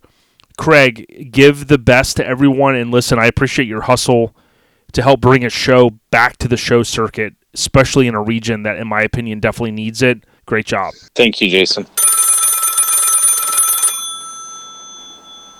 Craig, 0.58 1.30
give 1.32 1.68
the 1.68 1.78
best 1.78 2.16
to 2.18 2.26
everyone 2.26 2.74
and 2.74 2.90
listen. 2.90 3.18
I 3.18 3.26
appreciate 3.26 3.68
your 3.68 3.82
hustle 3.82 4.36
to 4.92 5.02
help 5.02 5.20
bring 5.20 5.44
a 5.44 5.50
show 5.50 5.90
back 6.10 6.36
to 6.38 6.48
the 6.48 6.56
show 6.56 6.82
circuit, 6.82 7.34
especially 7.54 8.06
in 8.06 8.14
a 8.14 8.22
region 8.22 8.62
that, 8.64 8.76
in 8.76 8.86
my 8.86 9.02
opinion, 9.02 9.40
definitely 9.40 9.72
needs 9.72 10.02
it. 10.02 10.24
Great 10.44 10.66
job. 10.66 10.92
Thank 11.14 11.40
you, 11.40 11.48
Jason. 11.48 11.86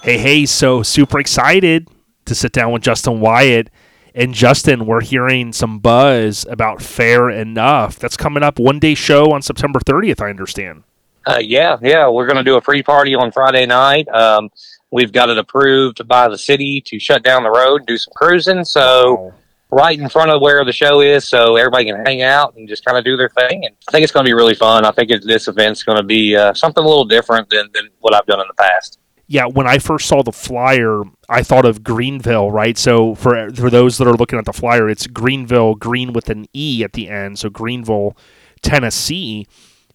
Hey, 0.03 0.19
hey, 0.19 0.47
so 0.47 0.83
super 0.83 1.21
excited 1.21 1.87
to 2.25 2.35
sit 2.35 2.51
down 2.51 2.73
with 2.73 2.83
Justin 2.83 3.21
Wyatt. 3.21 3.71
And 4.17 4.35
Justin, 4.35 4.85
we're 4.85 5.01
hearing 5.01 5.53
some 5.53 5.79
buzz 5.79 6.45
about 6.51 6.83
Fair 6.83 7.27
Enuf. 7.27 8.01
That's 8.01 8.17
coming 8.17 8.43
up 8.43 8.59
one 8.59 8.81
day 8.81 8.97
show 8.97 9.31
on 9.31 9.43
September 9.43 9.79
30th, 9.79 10.21
I 10.21 10.31
understand. 10.31 10.83
Uh, 11.25 11.39
yeah, 11.41 11.77
yeah, 11.83 12.09
we're 12.09 12.27
going 12.27 12.37
to 12.37 12.43
do 12.43 12.57
a 12.57 12.61
free 12.61 12.83
party 12.83 13.15
on 13.15 13.31
Friday 13.31 13.65
night. 13.65 14.09
Um, 14.09 14.51
we've 14.91 15.13
got 15.13 15.31
it 15.31 15.39
approved 15.39 16.09
by 16.09 16.27
the 16.27 16.37
city 16.37 16.83
to 16.87 16.99
shut 16.99 17.23
down 17.23 17.45
the 17.45 17.53
road, 17.53 17.83
and 17.83 17.87
do 17.87 17.97
some 17.97 18.13
cruising. 18.17 18.65
So 18.65 19.33
right 19.71 19.97
in 19.97 20.09
front 20.09 20.33
of 20.33 20.43
where 20.43 20.65
the 20.65 20.73
show 20.73 21.01
is, 21.01 21.29
so 21.29 21.55
everybody 21.55 21.85
can 21.85 22.05
hang 22.05 22.23
out 22.23 22.57
and 22.57 22.69
just 22.69 22.85
kind 22.85 22.99
of 22.99 23.05
do 23.05 23.17
their 23.17 23.29
thing. 23.29 23.67
And 23.67 23.77
I 23.87 23.93
think 23.93 24.03
it's 24.03 24.13
going 24.13 24.27
to 24.27 24.29
be 24.29 24.35
really 24.35 24.57
fun. 24.57 24.85
I 24.85 24.91
think 24.91 25.13
it, 25.13 25.25
this 25.25 25.47
event's 25.47 25.85
going 25.85 25.99
to 25.99 26.03
be 26.03 26.35
uh, 26.35 26.55
something 26.55 26.83
a 26.83 26.89
little 26.89 27.05
different 27.05 27.49
than, 27.51 27.69
than 27.73 27.89
what 28.01 28.17
I've 28.17 28.27
done 28.27 28.41
in 28.41 28.47
the 28.49 28.55
past. 28.55 28.99
Yeah, 29.33 29.47
when 29.47 29.67
I 29.67 29.79
first 29.79 30.09
saw 30.09 30.23
the 30.23 30.31
flyer, 30.31 31.05
I 31.27 31.43
thought 31.43 31.65
of 31.65 31.83
Greenville, 31.83 32.51
right? 32.51 32.77
So 32.77 33.15
for 33.15 33.51
for 33.53 33.71
those 33.71 33.97
that 33.97 34.07
are 34.07 34.13
looking 34.13 34.39
at 34.39 34.45
the 34.45 34.53
flyer, 34.53 34.91
it's 34.91 35.07
Greenville, 35.07 35.75
green 35.75 36.13
with 36.13 36.29
an 36.29 36.45
E 36.53 36.85
at 36.85 36.93
the 36.93 37.09
end, 37.09 37.39
so 37.39 37.49
Greenville, 37.49 38.15
Tennessee. 38.61 39.47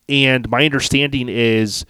And 0.09 0.49
my 0.49 0.65
understanding 0.65 1.29
is 1.29 1.85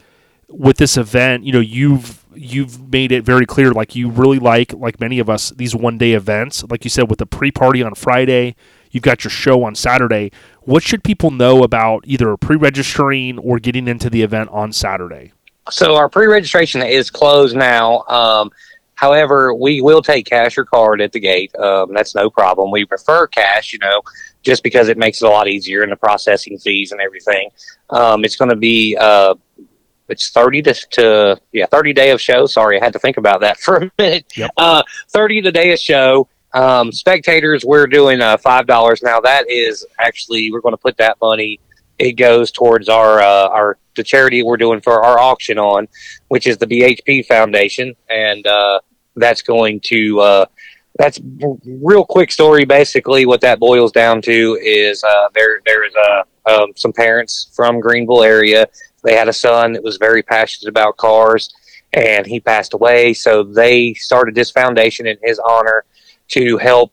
with 0.49 0.75
this 0.75 0.97
event, 0.97 1.45
you 1.45 1.53
know, 1.53 1.61
you've 1.61 2.25
you've 2.35 2.91
made 2.91 3.13
it 3.13 3.23
very 3.23 3.45
clear 3.45 3.71
like 3.71 3.95
you 3.95 4.09
really 4.09 4.39
like 4.39 4.73
like 4.73 4.99
many 4.99 5.17
of 5.17 5.29
us 5.29 5.51
these 5.51 5.73
one-day 5.73 6.11
events. 6.11 6.65
Like 6.69 6.83
you 6.83 6.89
said 6.89 7.09
with 7.09 7.19
the 7.19 7.25
pre-party 7.25 7.81
on 7.81 7.95
Friday, 7.95 8.57
you've 8.91 9.03
got 9.03 9.23
your 9.23 9.31
show 9.31 9.63
on 9.63 9.73
Saturday. 9.73 10.33
What 10.63 10.83
should 10.83 11.01
people 11.01 11.31
know 11.31 11.63
about 11.63 12.03
either 12.07 12.35
pre-registering 12.35 13.39
or 13.39 13.57
getting 13.57 13.87
into 13.87 14.09
the 14.09 14.21
event 14.21 14.49
on 14.51 14.73
Saturday? 14.73 15.31
So 15.69 15.95
our 15.95 16.09
pre-registration 16.09 16.81
is 16.81 17.09
closed 17.09 17.55
now. 17.55 18.01
Um, 18.07 18.51
however, 18.95 19.53
we 19.53 19.81
will 19.81 20.01
take 20.01 20.25
cash 20.25 20.57
or 20.57 20.65
card 20.65 21.01
at 21.01 21.11
the 21.11 21.19
gate. 21.19 21.55
Um, 21.55 21.93
that's 21.93 22.15
no 22.15 22.29
problem. 22.29 22.71
We 22.71 22.85
prefer 22.85 23.27
cash, 23.27 23.73
you 23.73 23.79
know, 23.79 24.01
just 24.43 24.63
because 24.63 24.87
it 24.89 24.97
makes 24.97 25.21
it 25.21 25.25
a 25.25 25.29
lot 25.29 25.47
easier 25.47 25.83
in 25.83 25.89
the 25.89 25.95
processing 25.95 26.57
fees 26.57 26.91
and 26.91 27.01
everything. 27.01 27.49
Um, 27.89 28.23
it's 28.23 28.35
going 28.35 28.49
to 28.49 28.55
be 28.55 28.97
uh, 28.99 29.35
it's 30.09 30.29
thirty 30.29 30.61
to, 30.61 30.73
to 30.73 31.39
yeah 31.51 31.65
thirty 31.65 31.93
day 31.93 32.11
of 32.11 32.21
show. 32.21 32.45
Sorry, 32.45 32.79
I 32.79 32.83
had 32.83 32.93
to 32.93 32.99
think 32.99 33.17
about 33.17 33.41
that 33.41 33.59
for 33.59 33.77
a 33.77 33.91
minute. 33.97 34.25
Yep. 34.35 34.51
Uh, 34.57 34.83
thirty 35.09 35.41
the 35.41 35.51
day 35.51 35.73
of 35.73 35.79
show. 35.79 36.27
Um, 36.53 36.91
spectators, 36.91 37.65
we're 37.65 37.87
doing 37.87 38.21
uh, 38.21 38.37
five 38.37 38.67
dollars 38.67 39.01
now. 39.03 39.19
That 39.19 39.49
is 39.49 39.85
actually 39.99 40.51
we're 40.51 40.61
going 40.61 40.73
to 40.73 40.81
put 40.81 40.97
that 40.97 41.17
money. 41.21 41.59
It 41.99 42.13
goes 42.13 42.51
towards 42.51 42.89
our 42.89 43.19
uh, 43.19 43.47
our 43.49 43.77
the 43.95 44.03
charity 44.03 44.43
we're 44.43 44.57
doing 44.57 44.81
for 44.81 45.03
our 45.03 45.19
auction 45.19 45.57
on, 45.57 45.87
which 46.27 46.47
is 46.47 46.57
the 46.57 46.67
BHP 46.67 47.25
Foundation, 47.25 47.95
and 48.09 48.45
uh, 48.45 48.79
that's 49.15 49.41
going 49.41 49.79
to 49.85 50.19
uh, 50.19 50.45
that's 50.97 51.19
real 51.65 52.05
quick 52.05 52.31
story. 52.31 52.65
Basically, 52.65 53.25
what 53.25 53.41
that 53.41 53.59
boils 53.59 53.91
down 53.91 54.21
to 54.23 54.57
is 54.61 55.03
uh, 55.03 55.29
there 55.33 55.61
there 55.65 55.85
is 55.85 55.93
uh, 55.95 56.23
um, 56.45 56.71
some 56.75 56.93
parents 56.93 57.51
from 57.55 57.79
Greenville 57.79 58.23
area. 58.23 58.67
They 59.03 59.15
had 59.15 59.27
a 59.27 59.33
son 59.33 59.73
that 59.73 59.83
was 59.83 59.97
very 59.97 60.23
passionate 60.23 60.69
about 60.69 60.97
cars, 60.97 61.53
and 61.93 62.25
he 62.25 62.39
passed 62.39 62.73
away. 62.73 63.13
So 63.13 63.43
they 63.43 63.93
started 63.93 64.35
this 64.35 64.51
foundation 64.51 65.07
in 65.07 65.17
his 65.23 65.39
honor 65.39 65.85
to 66.29 66.57
help 66.57 66.91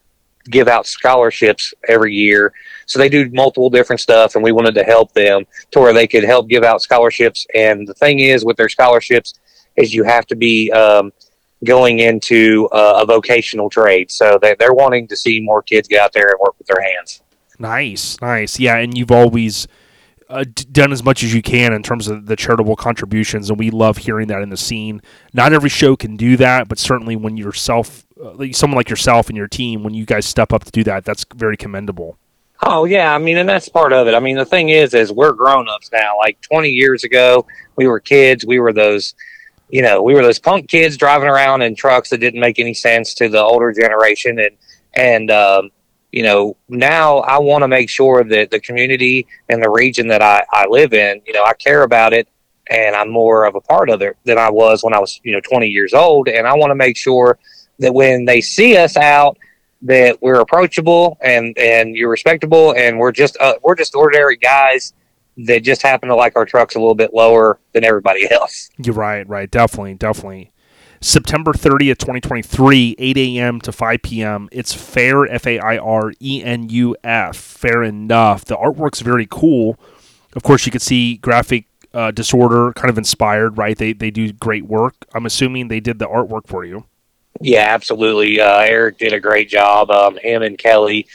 give 0.51 0.69
out 0.69 0.87
scholarships 0.87 1.73
every 1.89 2.15
year. 2.15 2.53
So 2.87 2.99
they 2.99 3.09
do 3.09 3.29
multiple 3.33 3.71
different 3.71 4.01
stuff, 4.01 4.35
and 4.35 4.45
we 4.45 4.53
wanted 4.53 4.75
to 4.75 4.85
help 4.85 5.13
them 5.13 5.45
to 5.71 5.81
where 5.81 5.93
they 5.93 6.07
could 6.07 6.25
help 6.25 6.49
give 6.49 6.65
out 6.65 6.83
scholarships. 6.83 7.47
And 7.55 7.87
the 7.87 7.95
thing 7.95 8.21
is, 8.21 8.45
with 8.45 8.57
their 8.57 8.69
scholarships, 8.69 9.35
is 9.77 9.95
you 9.95 10.05
have 10.05 10.27
to 10.27 10.37
be 10.37 10.71
um, 10.73 11.13
going 11.65 11.99
into 11.99 12.69
uh, 12.73 13.01
a 13.03 13.07
vocational 13.07 13.71
trade. 13.71 14.11
So 14.11 14.39
they, 14.41 14.55
they're 14.59 14.75
wanting 14.75 15.09
to 15.09 15.17
see 15.17 15.41
more 15.41 15.63
kids 15.63 15.89
get 15.89 16.01
out 16.01 16.13
there 16.13 16.29
and 16.29 16.39
work 16.41 16.55
with 16.59 16.67
their 16.67 16.83
hands. 16.83 17.23
Nice, 17.59 18.21
nice. 18.21 18.59
Yeah, 18.59 18.77
and 18.77 18.97
you've 18.97 19.11
always 19.11 19.67
uh, 20.29 20.45
done 20.73 20.93
as 20.93 21.05
much 21.05 21.23
as 21.23 21.35
you 21.35 21.43
can 21.43 21.73
in 21.73 21.83
terms 21.83 22.09
of 22.09 22.27
the 22.27 22.37
charitable 22.37 22.77
contributions, 22.77 23.51
and 23.51 23.59
we 23.59 23.71
love 23.71 23.99
hearing 23.99 24.29
that 24.29 24.43
in 24.43 24.51
the 24.51 24.57
scene. 24.57 25.01
Not 25.33 25.53
every 25.53 25.69
show 25.69 25.97
can 25.97 26.17
do 26.17 26.37
that, 26.37 26.69
but 26.69 26.79
certainly 26.79 27.17
when 27.17 27.37
yourself, 27.37 28.05
uh, 28.23 28.53
someone 28.53 28.77
like 28.77 28.91
yourself 28.91 29.29
and 29.29 29.37
your 29.37 29.49
team, 29.49 29.83
when 29.83 29.95
you 29.95 30.05
guys 30.05 30.27
step 30.27 30.53
up 30.53 30.65
to 30.65 30.71
do 30.71 30.85
that, 30.85 31.05
that's 31.05 31.25
very 31.35 31.57
commendable. 31.57 32.19
Oh 32.63 32.85
yeah, 32.85 33.15
I 33.15 33.19
mean, 33.19 33.37
and 33.37 33.49
that's 33.49 33.69
part 33.69 33.93
of 33.93 34.07
it. 34.07 34.15
I 34.15 34.21
mean, 34.21 34.37
the 34.37 34.45
thing 34.45 34.69
is, 34.69 34.95
is 34.95 35.13
we're 35.13 35.33
grown 35.33 35.69
ups 35.69 35.91
now. 35.93 36.17
Like 36.17 36.41
20 36.41 36.71
years 36.71 37.05
ago, 37.05 37.47
we 37.77 37.87
were 37.87 38.01
kids. 38.01 38.47
We 38.47 38.59
were 38.59 38.73
those, 38.73 39.15
you 39.69 39.83
know, 39.83 40.03
we 40.03 40.15
were 40.15 40.23
those 40.23 40.39
punk 40.39 40.69
kids 40.69 40.97
driving 40.97 41.29
around 41.29 41.63
in 41.63 41.75
trucks 41.75 42.11
that 42.11 42.19
didn't 42.19 42.41
make 42.41 42.59
any 42.59 42.75
sense 42.75 43.15
to 43.15 43.29
the 43.29 43.43
older 43.43 43.73
generation. 43.73 44.39
And 44.39 44.57
and 44.95 45.31
um, 45.31 45.71
you 46.13 46.23
know, 46.23 46.57
now 46.69 47.19
I 47.19 47.39
want 47.39 47.63
to 47.63 47.69
make 47.69 47.91
sure 47.91 48.23
that 48.23 48.51
the 48.51 48.61
community 48.61 49.27
and 49.49 49.63
the 49.63 49.71
region 49.71 50.09
that 50.09 50.23
I 50.23 50.45
I 50.51 50.67
live 50.67 50.95
in, 50.95 51.21
you 51.27 51.33
know, 51.33 51.45
I 51.45 51.55
care 51.55 51.83
about 51.83 52.13
it 52.13 52.29
and 52.69 52.97
I'm 52.97 53.11
more 53.11 53.45
of 53.45 53.55
a 53.55 53.61
part 53.61 53.91
of 53.91 54.03
it 54.03 54.17
than 54.25 54.39
I 54.39 54.51
was 54.51 54.83
when 54.83 54.95
I 54.95 54.99
was, 54.99 55.21
you 55.23 55.33
know, 55.33 55.41
20 55.41 55.69
years 55.69 55.93
old. 55.93 56.29
And 56.29 56.47
I 56.47 56.55
want 56.55 56.71
to 56.71 56.75
make 56.75 56.97
sure 56.97 57.39
that 57.79 57.93
when 57.93 58.25
they 58.25 58.41
see 58.41 58.77
us 58.77 58.97
out, 58.97 59.37
that 59.83 60.21
we're 60.23 60.41
approachable 60.41 61.19
and 61.21 61.57
and 61.59 61.97
you're 61.97 62.11
respectable, 62.11 62.75
and 62.75 62.99
we're 62.99 63.13
just 63.13 63.37
uh, 63.41 63.55
we're 63.63 63.75
just 63.75 63.95
ordinary 63.95 64.37
guys 64.37 64.95
that 65.37 65.63
just 65.63 65.83
happen 65.83 66.09
to 66.09 66.15
like 66.15 66.37
our 66.37 66.45
trucks 66.45 66.75
a 66.75 66.79
little 66.79 66.95
bit 66.95 67.13
lower 67.13 67.59
than 67.73 67.85
everybody 67.85 68.31
else. 68.31 68.71
You're 68.79 68.95
right, 68.95 69.29
right. 69.29 69.51
Definitely, 69.51 69.95
definitely. 69.95 70.51
September 71.01 71.53
30th, 71.53 71.99
2023, 71.99 72.97
8 72.99 73.19
a.m. 73.19 73.61
to 73.61 73.73
5 73.73 74.03
p.m. 74.03 74.49
It's 74.51 74.73
Fair, 74.73 75.27
F 75.27 75.47
A 75.47 75.59
I 75.59 75.77
R 75.77 76.13
E 76.19 76.43
N 76.43 76.71
U 76.71 76.97
F, 77.05 77.37
Fair 77.37 77.81
Enuf. 77.81 78.45
The 78.47 78.57
artwork's 78.57 79.01
very 79.01 79.27
cool. 79.31 79.79
Of 80.35 80.43
course, 80.43 80.65
you 80.65 80.73
can 80.73 80.81
see 80.81 81.19
graphic 81.19 81.67
uh, 81.93 82.11
disorder 82.11 82.73
kind 82.73 82.89
of 82.89 82.97
inspired, 82.97 83.59
right? 83.59 83.77
They, 83.77 83.93
they 83.93 84.11
do 84.11 84.33
great 84.33 84.65
work. 84.65 84.95
I'm 85.15 85.27
assuming 85.27 85.69
they 85.69 85.81
did 85.81 85.99
the 85.99 86.07
artwork 86.07 86.47
for 86.47 86.65
you. 86.65 86.87
Yeah, 87.41 87.67
absolutely. 87.69 88.41
Uh, 88.41 88.61
Eric 88.61 88.99
did 88.99 89.13
a 89.13 89.21
great 89.21 89.49
job. 89.49 89.91
Um, 89.91 90.17
him 90.19 90.43
and 90.43 90.57
Kelly 90.57 91.07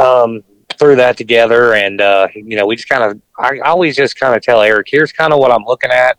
um, 0.00 0.42
threw 0.78 0.96
that 0.96 1.16
together, 1.16 1.74
and 1.74 2.00
uh, 2.00 2.28
you 2.34 2.56
know, 2.56 2.66
we 2.66 2.76
just 2.76 2.88
kind 2.88 3.02
of. 3.02 3.20
I 3.38 3.58
always 3.60 3.96
just 3.96 4.18
kind 4.18 4.36
of 4.36 4.42
tell 4.42 4.60
Eric, 4.60 4.88
"Here's 4.90 5.12
kind 5.12 5.32
of 5.32 5.38
what 5.38 5.50
I'm 5.50 5.64
looking 5.64 5.90
at. 5.90 6.18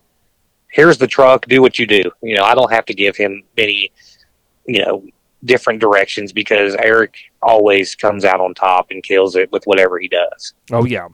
Here's 0.70 0.98
the 0.98 1.08
truck. 1.08 1.46
Do 1.48 1.62
what 1.62 1.80
you 1.80 1.86
do." 1.86 2.02
You 2.22 2.38
know, 2.38 2.44
I 2.44 2.56
don't 2.56 2.72
have 2.72 2.86
to 2.86 2.94
give 2.94 3.16
him 3.16 3.44
any, 3.58 3.92
you 4.66 4.84
know, 4.84 5.04
different 5.46 5.80
directions 5.80 6.34
because 6.34 6.76
Eric 6.76 7.16
always 7.42 7.96
comes 7.96 8.26
out 8.26 8.40
on 8.40 8.54
top 8.54 8.88
and 8.92 9.04
kills 9.04 9.36
it 9.36 9.52
with 9.52 9.64
whatever 9.66 10.00
he 10.00 10.08
does. 10.08 10.54
Oh 10.72 10.86
yeah. 10.86 11.08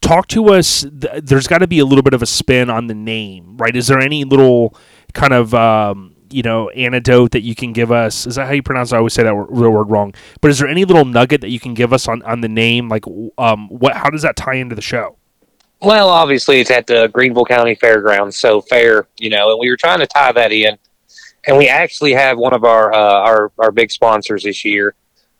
Talk 0.00 0.26
to 0.28 0.48
us. 0.48 0.82
Th- 0.82 1.22
there's 1.22 1.46
got 1.46 1.58
to 1.58 1.68
be 1.68 1.78
a 1.78 1.84
little 1.84 2.02
bit 2.02 2.12
of 2.12 2.22
a 2.22 2.26
spin 2.26 2.68
on 2.68 2.88
the 2.88 2.94
name, 2.94 3.56
right? 3.56 3.74
Is 3.74 3.86
there 3.86 4.00
any 4.00 4.24
little 4.24 4.74
kind 5.14 5.32
of 5.32 5.54
um, 5.54 6.11
you 6.32 6.42
know 6.42 6.68
anecdote 6.70 7.32
that 7.32 7.42
you 7.42 7.54
can 7.54 7.72
give 7.72 7.92
us? 7.92 8.26
Is 8.26 8.36
that 8.36 8.46
how 8.46 8.52
you 8.52 8.62
pronounce? 8.62 8.92
it? 8.92 8.96
I 8.96 8.98
always 8.98 9.12
say 9.12 9.22
that 9.22 9.34
real 9.34 9.70
word 9.70 9.90
wrong. 9.90 10.14
But 10.40 10.50
is 10.50 10.58
there 10.58 10.68
any 10.68 10.84
little 10.84 11.04
nugget 11.04 11.40
that 11.40 11.50
you 11.50 11.60
can 11.60 11.74
give 11.74 11.92
us 11.92 12.08
on 12.08 12.22
on 12.22 12.40
the 12.40 12.48
name? 12.48 12.88
Like, 12.88 13.04
um, 13.38 13.68
what? 13.68 13.96
How 13.96 14.10
does 14.10 14.22
that 14.22 14.36
tie 14.36 14.54
into 14.54 14.74
the 14.74 14.82
show? 14.82 15.16
Well, 15.82 16.08
obviously, 16.08 16.60
it's 16.60 16.70
at 16.70 16.86
the 16.86 17.08
Greenville 17.08 17.44
County 17.44 17.74
Fairgrounds, 17.74 18.36
so 18.36 18.60
fair, 18.60 19.08
you 19.18 19.30
know, 19.30 19.50
and 19.50 19.58
we 19.58 19.68
were 19.68 19.76
trying 19.76 19.98
to 19.98 20.06
tie 20.06 20.30
that 20.30 20.52
in. 20.52 20.78
And 21.44 21.58
we 21.58 21.66
actually 21.66 22.12
have 22.12 22.38
one 22.38 22.54
of 22.54 22.62
our 22.62 22.92
uh, 22.92 22.98
our, 22.98 23.52
our 23.58 23.72
big 23.72 23.90
sponsors 23.90 24.44
this 24.44 24.64
year, 24.64 24.94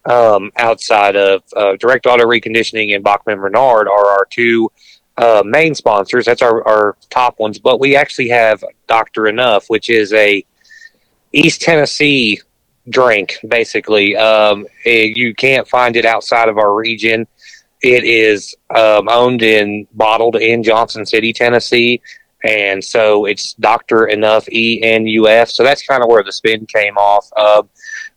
um, 0.05 0.51
outside 0.57 1.15
of 1.15 1.45
uh, 1.57 1.77
Direct 1.77 2.07
Auto 2.07 2.25
Reconditioning 2.25 2.93
and 2.93 3.05
Bachman 3.05 3.39
Renard, 3.39 3.87
are 3.87 4.07
our 4.07 4.27
two 4.29 4.69
uh, 5.17 5.45
main 5.47 5.77
sponsors. 5.77 6.27
That's 6.27 6.43
our, 6.43 6.67
our 6.67 6.97
top 7.09 7.39
ones. 7.39 7.61
But 7.61 7.79
we 7.79 7.95
actually 7.95 8.29
have 8.31 8.65
Doctor 8.89 9.23
Enuf, 9.23 9.67
which 9.69 9.91
is 9.91 10.13
a 10.13 10.45
East 11.33 11.61
Tennessee 11.63 12.41
drink, 12.89 13.39
basically. 13.49 14.17
Um, 14.17 14.67
it- 14.85 15.17
you 15.17 15.35
can't 15.35 15.67
find 15.69 15.97
it 15.97 16.05
outside 16.05 16.49
of 16.49 16.59
our 16.59 16.75
region. 16.75 17.27
It 17.83 18.05
is 18.05 18.55
um, 18.75 19.09
owned 19.09 19.43
and 19.43 19.87
bottled 19.93 20.37
in 20.37 20.63
Johnson 20.63 21.05
City, 21.05 21.33
Tennessee. 21.33 22.01
And 22.45 22.83
so 22.83 23.25
it's 23.27 23.55
Dr. 23.55 24.09
Enuf, 24.13 24.49
E 24.49 24.83
N 24.83 25.07
U 25.07 25.29
F. 25.29 25.49
So 25.49 25.63
that's 25.63 25.87
kind 25.87 26.03
of 26.03 26.09
where 26.09 26.25
the 26.25 26.33
spin 26.33 26.67
came 26.67 26.97
off. 26.97 27.29
Uh, 27.37 27.63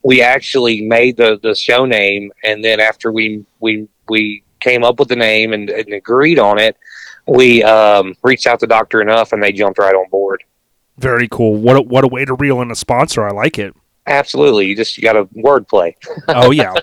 we 0.04 0.22
actually 0.22 0.82
made 0.82 1.18
the, 1.18 1.40
the 1.44 1.54
show 1.56 1.86
name. 1.86 2.32
And 2.44 2.64
then 2.64 2.80
after 2.80 3.12
we, 3.12 3.46
we, 3.60 3.88
we 4.10 4.44
came 4.60 4.84
up 4.84 5.00
with 5.00 5.10
the 5.10 5.16
name 5.16 5.54
and, 5.54 5.70
and 5.70 5.94
agreed 5.94 6.40
on 6.40 6.58
it, 6.60 6.76
we 7.28 7.64
um, 7.64 8.16
reached 8.24 8.48
out 8.48 8.60
to 8.62 8.68
Dr. 8.68 9.00
Enuf 9.00 9.32
and 9.32 9.42
they 9.42 9.52
jumped 9.52 9.80
right 9.80 9.96
on 9.96 10.10
board. 10.10 10.44
Very 10.98 11.28
cool. 11.28 11.56
What 11.56 11.76
a, 11.76 11.82
what 11.82 12.04
a 12.04 12.08
way 12.08 12.26
to 12.26 12.34
reel 12.34 12.62
in 12.62 12.72
a 12.72 12.76
sponsor. 12.76 13.28
I 13.28 13.32
like 13.32 13.60
it. 13.60 13.76
Absolutely. 14.08 14.68
You 14.68 14.76
just 14.76 14.98
you 14.98 15.04
got 15.04 15.18
a 15.18 15.26
wordplay. 15.26 15.96
oh 16.28 16.52
yeah. 16.52 16.74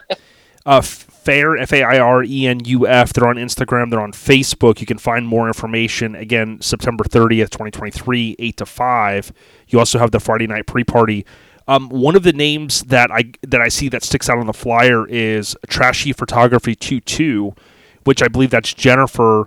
Uh, 0.66 0.80
Fair 0.80 1.56
F 1.56 1.72
A 1.72 1.84
I 1.84 1.98
R 2.00 2.24
E 2.24 2.46
N 2.48 2.64
U 2.64 2.86
F. 2.86 3.12
They're 3.12 3.28
on 3.28 3.36
Instagram. 3.36 3.90
They're 3.90 4.00
on 4.00 4.12
Facebook. 4.12 4.80
You 4.80 4.86
can 4.86 4.98
find 4.98 5.26
more 5.26 5.46
information 5.46 6.16
again. 6.16 6.60
September 6.60 7.04
thirtieth, 7.04 7.50
twenty 7.50 7.70
twenty 7.70 7.92
three, 7.92 8.34
eight 8.40 8.56
to 8.56 8.66
five. 8.66 9.32
You 9.68 9.78
also 9.78 10.00
have 10.00 10.10
the 10.10 10.18
Friday 10.18 10.48
night 10.48 10.66
pre 10.66 10.82
party. 10.82 11.24
Um, 11.68 11.88
one 11.90 12.16
of 12.16 12.24
the 12.24 12.32
names 12.32 12.82
that 12.82 13.12
I 13.12 13.32
that 13.42 13.60
I 13.60 13.68
see 13.68 13.88
that 13.90 14.02
sticks 14.02 14.28
out 14.28 14.38
on 14.38 14.46
the 14.46 14.52
flyer 14.52 15.06
is 15.06 15.56
Trashy 15.68 16.12
Photography 16.12 16.74
Two 16.74 16.98
Two, 17.00 17.54
which 18.02 18.20
I 18.20 18.26
believe 18.26 18.50
that's 18.50 18.74
Jennifer. 18.74 19.46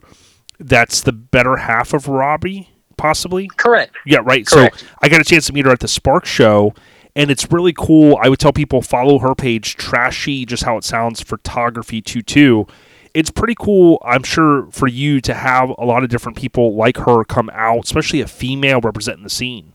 That's 0.57 1.01
the 1.01 1.11
better 1.11 1.57
half 1.57 1.93
of 1.93 2.07
Robbie, 2.07 2.69
possibly. 2.97 3.47
Correct. 3.57 3.95
Yeah, 4.05 4.19
right. 4.23 4.45
Correct. 4.45 4.79
So 4.79 4.87
I 5.01 5.09
got 5.09 5.21
a 5.21 5.23
chance 5.23 5.47
to 5.47 5.53
meet 5.53 5.65
her 5.65 5.71
at 5.71 5.79
the 5.79 5.87
Spark 5.87 6.25
Show, 6.25 6.73
and 7.15 7.31
it's 7.31 7.51
really 7.51 7.73
cool. 7.73 8.17
I 8.21 8.29
would 8.29 8.39
tell 8.39 8.53
people 8.53 8.81
follow 8.81 9.19
her 9.19 9.35
page, 9.35 9.75
Trashy, 9.75 10.45
just 10.45 10.63
how 10.63 10.77
it 10.77 10.83
sounds, 10.83 11.21
Photography 11.21 12.01
Two 12.01 12.21
Two. 12.21 12.67
It's 13.13 13.31
pretty 13.31 13.55
cool, 13.57 14.01
I'm 14.03 14.23
sure, 14.23 14.67
for 14.71 14.87
you 14.87 15.21
to 15.21 15.33
have 15.33 15.69
a 15.77 15.85
lot 15.85 16.03
of 16.03 16.09
different 16.09 16.37
people 16.37 16.75
like 16.75 16.97
her 16.97 17.23
come 17.23 17.49
out, 17.53 17.85
especially 17.85 18.19
a 18.19 18.27
female 18.27 18.81
representing 18.81 19.23
the 19.23 19.29
scene. 19.29 19.71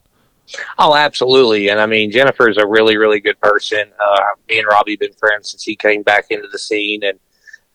Oh, 0.79 0.95
absolutely. 0.95 1.69
And 1.69 1.81
I 1.81 1.87
mean, 1.87 2.11
Jennifer's 2.11 2.59
a 2.59 2.67
really, 2.67 2.99
really 2.99 3.19
good 3.21 3.41
person. 3.41 3.91
Uh, 3.99 4.21
me 4.49 4.59
and 4.59 4.69
Robbie 4.69 4.93
have 4.93 5.01
been 5.01 5.13
friends 5.15 5.53
since 5.53 5.63
he 5.63 5.75
came 5.75 6.03
back 6.03 6.27
into 6.31 6.49
the 6.49 6.59
scene. 6.59 7.03
And 7.03 7.19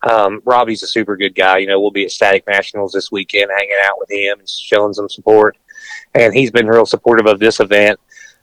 um, 0.06 0.42
Robbie's 0.46 0.84
a 0.84 0.88
super 0.88 1.18
good 1.18 1.36
guy. 1.36 1.58
You 1.58 1.68
know, 1.68 1.82
we'll 1.82 1.92
be 1.92 2.06
at 2.06 2.12
Static 2.12 2.46
Nationals 2.48 2.94
this 2.94 3.12
weekend 3.12 3.52
hanging 3.56 3.76
out 3.84 4.00
with 4.00 4.12
him 4.12 4.40
and 4.40 4.50
showing 4.50 4.94
some 4.94 5.10
support. 5.10 5.58
And 6.14 6.34
he's 6.34 6.52
been 6.52 6.68
real 6.68 6.86
supportive 6.86 7.26
of 7.26 7.40
this 7.40 7.60
event. 7.60 8.00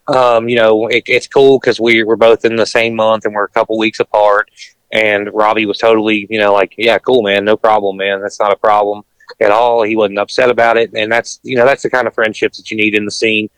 Um, 0.08 0.48
you 0.48 0.56
know, 0.56 0.88
it, 0.88 1.04
it's 1.06 1.28
cool 1.28 1.58
because 1.58 1.80
we, 1.80 2.02
we're 2.02 2.16
both 2.16 2.44
in 2.44 2.56
the 2.56 2.66
same 2.66 2.94
month 2.94 3.24
and 3.24 3.34
we're 3.34 3.44
a 3.44 3.50
couple 3.50 3.78
weeks 3.78 4.00
apart. 4.00 4.50
And 4.92 5.32
Robbie 5.32 5.66
was 5.66 5.78
totally, 5.78 6.26
you 6.28 6.38
know, 6.38 6.52
like, 6.52 6.74
yeah, 6.76 6.98
cool, 6.98 7.22
man. 7.22 7.44
No 7.44 7.56
problem, 7.56 7.96
man. 7.96 8.20
That's 8.20 8.40
not 8.40 8.52
a 8.52 8.56
problem 8.56 9.04
at 9.40 9.50
all. 9.50 9.82
He 9.82 9.96
wasn't 9.96 10.18
upset 10.18 10.50
about 10.50 10.76
it. 10.76 10.92
And 10.94 11.10
that's, 11.10 11.40
you 11.42 11.56
know, 11.56 11.64
that's 11.64 11.82
the 11.82 11.90
kind 11.90 12.06
of 12.06 12.14
friendships 12.14 12.58
that 12.58 12.70
you 12.70 12.76
need 12.76 12.94
in 12.94 13.04
the 13.04 13.10
scene. 13.10 13.48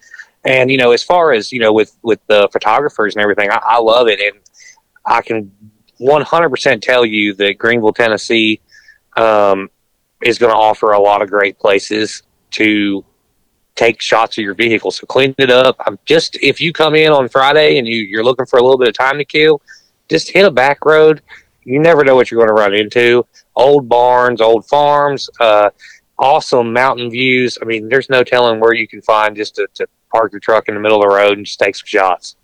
And 0.44 0.70
you 0.70 0.76
know, 0.76 0.92
as 0.92 1.02
far 1.02 1.32
as 1.32 1.50
you 1.52 1.60
know, 1.60 1.72
with 1.72 1.96
with 2.02 2.20
the 2.26 2.48
photographers 2.52 3.14
and 3.14 3.22
everything, 3.22 3.50
I, 3.50 3.60
I 3.62 3.78
love 3.78 4.08
it, 4.08 4.20
and 4.20 4.38
I 5.06 5.22
can 5.22 5.50
100% 6.00 6.82
tell 6.82 7.04
you 7.04 7.34
that 7.34 7.58
Greenville, 7.58 7.92
Tennessee, 7.92 8.60
um, 9.16 9.70
is 10.22 10.38
going 10.38 10.52
to 10.52 10.58
offer 10.58 10.92
a 10.92 11.00
lot 11.00 11.22
of 11.22 11.30
great 11.30 11.58
places 11.58 12.22
to 12.52 13.04
take 13.74 14.00
shots 14.00 14.38
of 14.38 14.44
your 14.44 14.54
vehicle. 14.54 14.90
So 14.90 15.06
clean 15.06 15.34
it 15.38 15.50
up. 15.50 15.76
I'm 15.86 15.98
just 16.04 16.36
if 16.42 16.60
you 16.60 16.72
come 16.72 16.94
in 16.94 17.12
on 17.12 17.28
Friday 17.28 17.78
and 17.78 17.86
you 17.86 17.96
you're 17.96 18.24
looking 18.24 18.46
for 18.46 18.58
a 18.58 18.62
little 18.62 18.78
bit 18.78 18.88
of 18.88 18.94
time 18.94 19.18
to 19.18 19.24
kill, 19.24 19.60
just 20.08 20.30
hit 20.30 20.44
a 20.44 20.50
back 20.50 20.84
road. 20.84 21.22
You 21.64 21.80
never 21.80 22.04
know 22.04 22.14
what 22.14 22.30
you're 22.30 22.44
going 22.44 22.54
to 22.54 22.62
run 22.62 22.74
into. 22.74 23.26
Old 23.56 23.88
barns, 23.88 24.40
old 24.40 24.66
farms, 24.66 25.30
uh, 25.40 25.70
awesome 26.18 26.72
mountain 26.72 27.10
views. 27.10 27.58
I 27.60 27.64
mean, 27.64 27.88
there's 27.88 28.10
no 28.10 28.22
telling 28.22 28.60
where 28.60 28.74
you 28.74 28.86
can 28.86 29.00
find 29.02 29.34
just 29.34 29.54
to, 29.56 29.66
to 29.74 29.86
park 30.12 30.32
your 30.32 30.40
truck 30.40 30.68
in 30.68 30.74
the 30.74 30.80
middle 30.80 31.02
of 31.02 31.08
the 31.08 31.14
road 31.14 31.38
and 31.38 31.46
just 31.46 31.58
take 31.58 31.74
some 31.74 31.86
shots. 31.86 32.36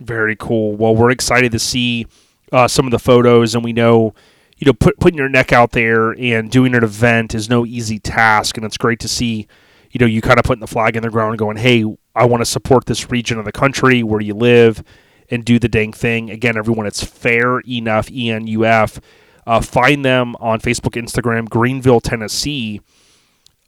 Very 0.00 0.36
cool. 0.36 0.76
Well, 0.76 0.94
we're 0.94 1.10
excited 1.10 1.52
to 1.52 1.58
see 1.58 2.06
uh, 2.52 2.68
some 2.68 2.86
of 2.86 2.90
the 2.90 2.98
photos, 2.98 3.54
and 3.54 3.64
we 3.64 3.72
know, 3.72 4.14
you 4.56 4.66
know, 4.66 4.72
put, 4.72 4.98
putting 4.98 5.18
your 5.18 5.28
neck 5.28 5.52
out 5.52 5.72
there 5.72 6.10
and 6.12 6.50
doing 6.50 6.74
an 6.74 6.84
event 6.84 7.34
is 7.34 7.48
no 7.48 7.66
easy 7.66 7.98
task, 7.98 8.56
and 8.56 8.64
it's 8.64 8.76
great 8.76 9.00
to 9.00 9.08
see, 9.08 9.46
you 9.90 9.98
know, 9.98 10.06
you 10.06 10.20
kind 10.20 10.38
of 10.38 10.44
putting 10.44 10.60
the 10.60 10.66
flag 10.66 10.96
in 10.96 11.02
the 11.02 11.10
ground, 11.10 11.30
and 11.30 11.38
going, 11.38 11.56
"Hey, 11.56 11.84
I 12.14 12.24
want 12.24 12.40
to 12.40 12.46
support 12.46 12.86
this 12.86 13.10
region 13.10 13.38
of 13.38 13.44
the 13.44 13.52
country 13.52 14.02
where 14.02 14.20
you 14.20 14.34
live, 14.34 14.82
and 15.30 15.44
do 15.44 15.58
the 15.58 15.68
dang 15.68 15.92
thing." 15.92 16.30
Again, 16.30 16.56
everyone, 16.56 16.86
it's 16.86 17.02
Fair 17.02 17.60
Enuf. 17.62 18.10
E 18.10 18.30
N 18.30 18.46
U 18.46 18.64
F. 18.64 19.00
Uh, 19.46 19.60
find 19.60 20.04
them 20.04 20.34
on 20.40 20.60
Facebook, 20.60 21.00
Instagram, 21.00 21.48
Greenville, 21.48 22.00
Tennessee. 22.00 22.80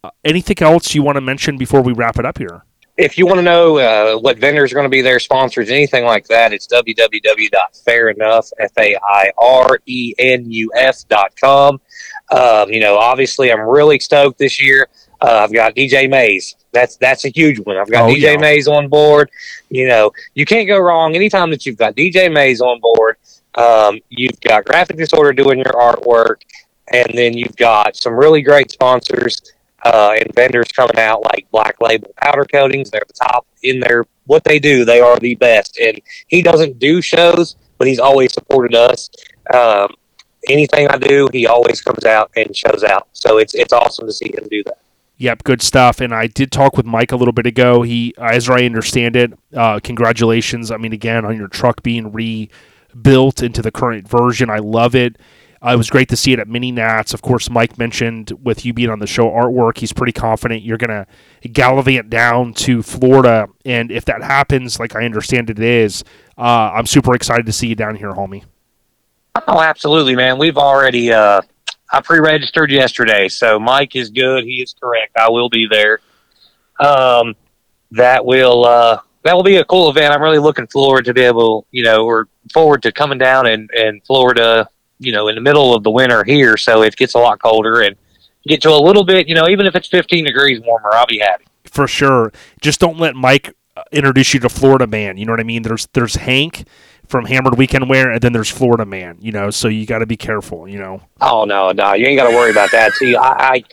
Uh, 0.03 0.11
anything 0.25 0.57
else 0.61 0.95
you 0.95 1.03
want 1.03 1.17
to 1.17 1.21
mention 1.21 1.57
before 1.57 1.83
we 1.83 1.93
wrap 1.93 2.19
it 2.19 2.27
up 2.27 2.39
here? 2.39 2.65
If 2.99 3.17
you 3.17 3.27
want 3.27 3.39
to 3.39 3.43
know 3.43 3.79
uh, 3.79 4.19
what 4.19 4.39
vendors 4.39 4.73
are 4.73 4.75
going 4.75 4.85
to 4.85 4.91
be 4.91 5.03
there, 5.03 5.21
sponsors, 5.21 5.71
anything 5.71 6.05
like 6.05 6.27
that, 6.27 6.53
it's 6.53 6.67
www.fairenuf, 6.67 8.53
F 8.59 8.73
A 8.77 8.97
I 8.97 9.31
R 9.39 9.79
E 9.87 10.15
N 10.19 10.51
U 10.51 10.73
F 10.75 11.07
dot 11.09 11.33
com. 11.41 11.81
Um, 12.33 12.69
you 12.71 12.81
know, 12.81 12.99
obviously, 12.99 13.53
I'm 13.53 13.61
really 13.61 14.01
stoked 14.01 14.39
this 14.39 14.61
year. 14.61 14.89
Uh, 15.21 15.41
I've 15.45 15.53
got 15.53 15.75
DJ 15.77 16.11
Mays. 16.11 16.57
That's 16.73 16.97
that's 16.97 17.25
a 17.25 17.29
huge 17.29 17.59
one. 17.61 17.77
I've 17.77 17.91
got 17.91 18.11
Oh, 18.11 18.13
DJ 18.13 18.33
yeah. 18.35 18.37
Mays 18.37 18.67
on 18.69 18.89
board. 18.89 19.31
You 19.71 19.87
know, 19.89 20.11
you 20.35 20.45
can't 20.45 20.67
go 20.67 20.79
wrong 20.79 21.15
anytime 21.15 21.51
that 21.51 21.65
you've 21.67 21.77
got 21.79 21.95
DJ 21.95 22.33
Mays 22.33 22.61
on 22.61 22.81
board. 22.81 23.17
Um, 23.55 24.01
you've 24.09 24.41
got 24.41 24.65
Graphic 24.65 24.97
Disorder 24.97 25.33
doing 25.33 25.59
your 25.59 25.73
artwork, 25.73 26.43
and 26.93 27.09
then 27.15 27.37
you've 27.37 27.57
got 27.57 27.97
some 27.97 28.15
really 28.15 28.43
great 28.43 28.71
sponsors 28.71 29.41
uh, 29.85 30.15
and 30.19 30.35
vendors 30.35 30.69
coming 30.69 30.99
out 30.99 31.23
like 31.23 31.47
Black 31.51 31.81
Label 31.81 32.13
Powder 32.17 32.45
Coatings. 32.45 32.91
They're 32.91 33.03
the 33.07 33.15
top 33.15 33.47
in 33.63 33.81
their 33.81 34.05
what 34.27 34.45
they 34.45 34.59
do. 34.59 34.85
They 34.85 35.01
are 35.01 35.19
the 35.19 35.35
best, 35.37 35.79
and 35.79 36.01
he 36.27 36.43
doesn't 36.43 36.79
do 36.79 37.01
shows, 37.01 37.57
but 37.79 37.87
he's 37.87 37.99
always 37.99 38.33
supported 38.33 38.75
us. 38.75 39.11
Um, 39.53 39.95
anything 40.49 40.89
I 40.89 40.99
do, 40.99 41.29
he 41.33 41.47
always 41.47 41.81
comes 41.81 42.05
out 42.05 42.31
and 42.37 42.55
shows 42.55 42.85
out. 42.85 43.09
So 43.13 43.39
it's 43.39 43.55
it's 43.55 43.73
awesome 43.73 44.07
to 44.07 44.13
see 44.13 44.33
him 44.33 44.47
do 44.51 44.63
that. 44.65 44.79
Yep, 45.19 45.43
good 45.43 45.63
stuff. 45.63 46.01
And 46.01 46.15
I 46.15 46.29
did 46.29 46.53
talk 46.53 46.77
with 46.77 46.87
Mike 46.87 47.11
a 47.11 47.17
little 47.17 47.33
bit 47.33 47.45
ago. 47.45 47.83
He, 47.83 48.15
as 48.19 48.49
I 48.49 48.63
understand 48.63 49.17
it, 49.17 49.33
uh, 49.53 49.81
congratulations. 49.83 50.71
I 50.71 50.77
mean, 50.77 50.93
again, 50.93 51.25
on 51.25 51.37
your 51.37 51.49
truck 51.49 51.83
being 51.83 52.13
rebuilt 52.13 53.43
into 53.43 53.61
the 53.61 53.73
current 53.73 54.07
version. 54.07 54.49
I 54.49 54.59
love 54.59 54.95
it. 54.95 55.17
Uh, 55.65 55.71
it 55.73 55.77
was 55.77 55.91
great 55.91 56.09
to 56.09 56.17
see 56.17 56.33
it 56.33 56.39
at 56.39 56.47
Mini 56.47 56.71
Nats. 56.71 57.15
Of 57.15 57.23
course, 57.23 57.51
Mike 57.51 57.79
mentioned 57.79 58.33
with 58.43 58.65
you 58.65 58.73
being 58.73 58.91
on 58.91 59.01
the 59.01 59.07
show 59.07 59.29
artwork, 59.29 59.79
he's 59.79 59.93
pretty 59.93 60.13
confident 60.13 60.63
you're 60.63 60.79
going 60.79 60.91
to 60.91 61.49
gallivant 61.49 62.11
down 62.11 62.55
to 62.55 62.83
Florida. 62.83 63.49
And 63.65 63.91
if 63.91 64.05
that 64.05 64.23
happens, 64.23 64.79
like 64.79 64.95
I 64.95 65.05
understand 65.05 65.51
it 65.51 65.59
is, 65.59 66.05
uh, 66.37 66.73
I'm 66.75 66.87
super 66.87 67.15
excited 67.15 67.47
to 67.47 67.53
see 67.53 67.69
you 67.69 67.75
down 67.75 67.97
here, 67.97 68.13
homie. 68.13 68.45
Oh, 69.47 69.61
absolutely, 69.61 70.17
man. 70.17 70.39
We've 70.39 70.57
already 70.57 71.13
uh, 71.13 71.43
I 71.91 72.01
pre-registered 72.01 72.71
yesterday, 72.71 73.29
so 73.29 73.59
Mike 73.59 73.97
is 73.97 74.11
good. 74.11 74.45
He 74.45 74.63
is 74.63 74.75
correct. 74.81 75.17
I 75.17 75.31
will 75.31 75.49
be 75.49 75.67
there. 75.67 76.01
Um, 76.81 77.35
that 77.93 78.25
will 78.25 78.65
uh, 78.65 79.01
that 79.23 79.35
will 79.35 79.43
be 79.43 79.57
a 79.57 79.65
cool 79.65 79.91
event. 79.91 80.15
I'm 80.15 80.23
really 80.23 80.39
looking 80.39 80.67
forward 80.67 81.05
to 81.07 81.15
be 81.15 81.23
able, 81.23 81.67
you 81.71 81.85
know, 81.85 82.05
we're 82.05 82.27
forward 82.53 82.83
to 82.83 82.93
coming 82.93 83.19
down 83.19 83.47
in, 83.47 83.69
in 83.75 84.01
Florida, 84.07 84.69
you 84.99 85.13
know, 85.13 85.29
in 85.29 85.35
the 85.35 85.41
middle 85.41 85.75
of 85.75 85.83
the 85.83 85.91
winter 85.91 86.25
here, 86.25 86.57
so 86.57 86.83
it 86.83 86.97
gets 86.97 87.15
a 87.15 87.19
lot 87.19 87.41
colder 87.41 87.83
and 87.83 87.97
get 88.47 88.63
to 88.63 88.71
a 88.71 88.81
little 88.81 89.05
bit, 89.05 89.29
you 89.29 89.35
know, 89.35 89.49
even 89.49 89.67
if 89.67 89.75
it's 89.75 89.89
15 89.89 90.25
degrees 90.25 90.61
warmer, 90.61 90.91
I'll 90.93 91.07
be 91.07 91.19
happy. 91.19 91.45
For 91.65 91.87
sure. 91.87 92.33
Just 92.61 92.81
don't 92.81 92.99
let 92.99 93.15
Mike 93.15 93.55
uh, 93.77 93.83
introduce 93.93 94.35
you 94.35 94.41
to 94.41 94.49
Florida 94.49 94.87
man. 94.87 95.17
You 95.17 95.27
know 95.27 95.33
what 95.33 95.41
I 95.41 95.45
mean? 95.45 95.63
There's 95.63 95.87
there's 95.93 96.17
Hank 96.17 96.67
from 97.07 97.27
Hammerd 97.27 97.57
Weekend 97.57 97.89
Wear, 97.89 98.11
and 98.11 98.21
then 98.21 98.33
there's 98.33 98.51
Florida 98.51 98.85
Man. 98.85 99.19
You 99.21 99.33
know, 99.33 99.51
so 99.51 99.69
you 99.69 99.87
got 99.87 99.99
to 99.99 100.07
be 100.07 100.17
careful. 100.17 100.69
You 100.69 100.79
know. 100.79 101.03
Oh 101.21 101.45
no, 101.45 101.73
no, 101.73 101.93
you 101.95 102.07
ain't 102.07 102.19
got 102.19 102.29
to 102.29 102.37
worry 102.37 102.51
about 102.51 102.71
that. 102.73 102.93
See, 102.95 103.15
I, 103.15 103.55
I 103.55 103.65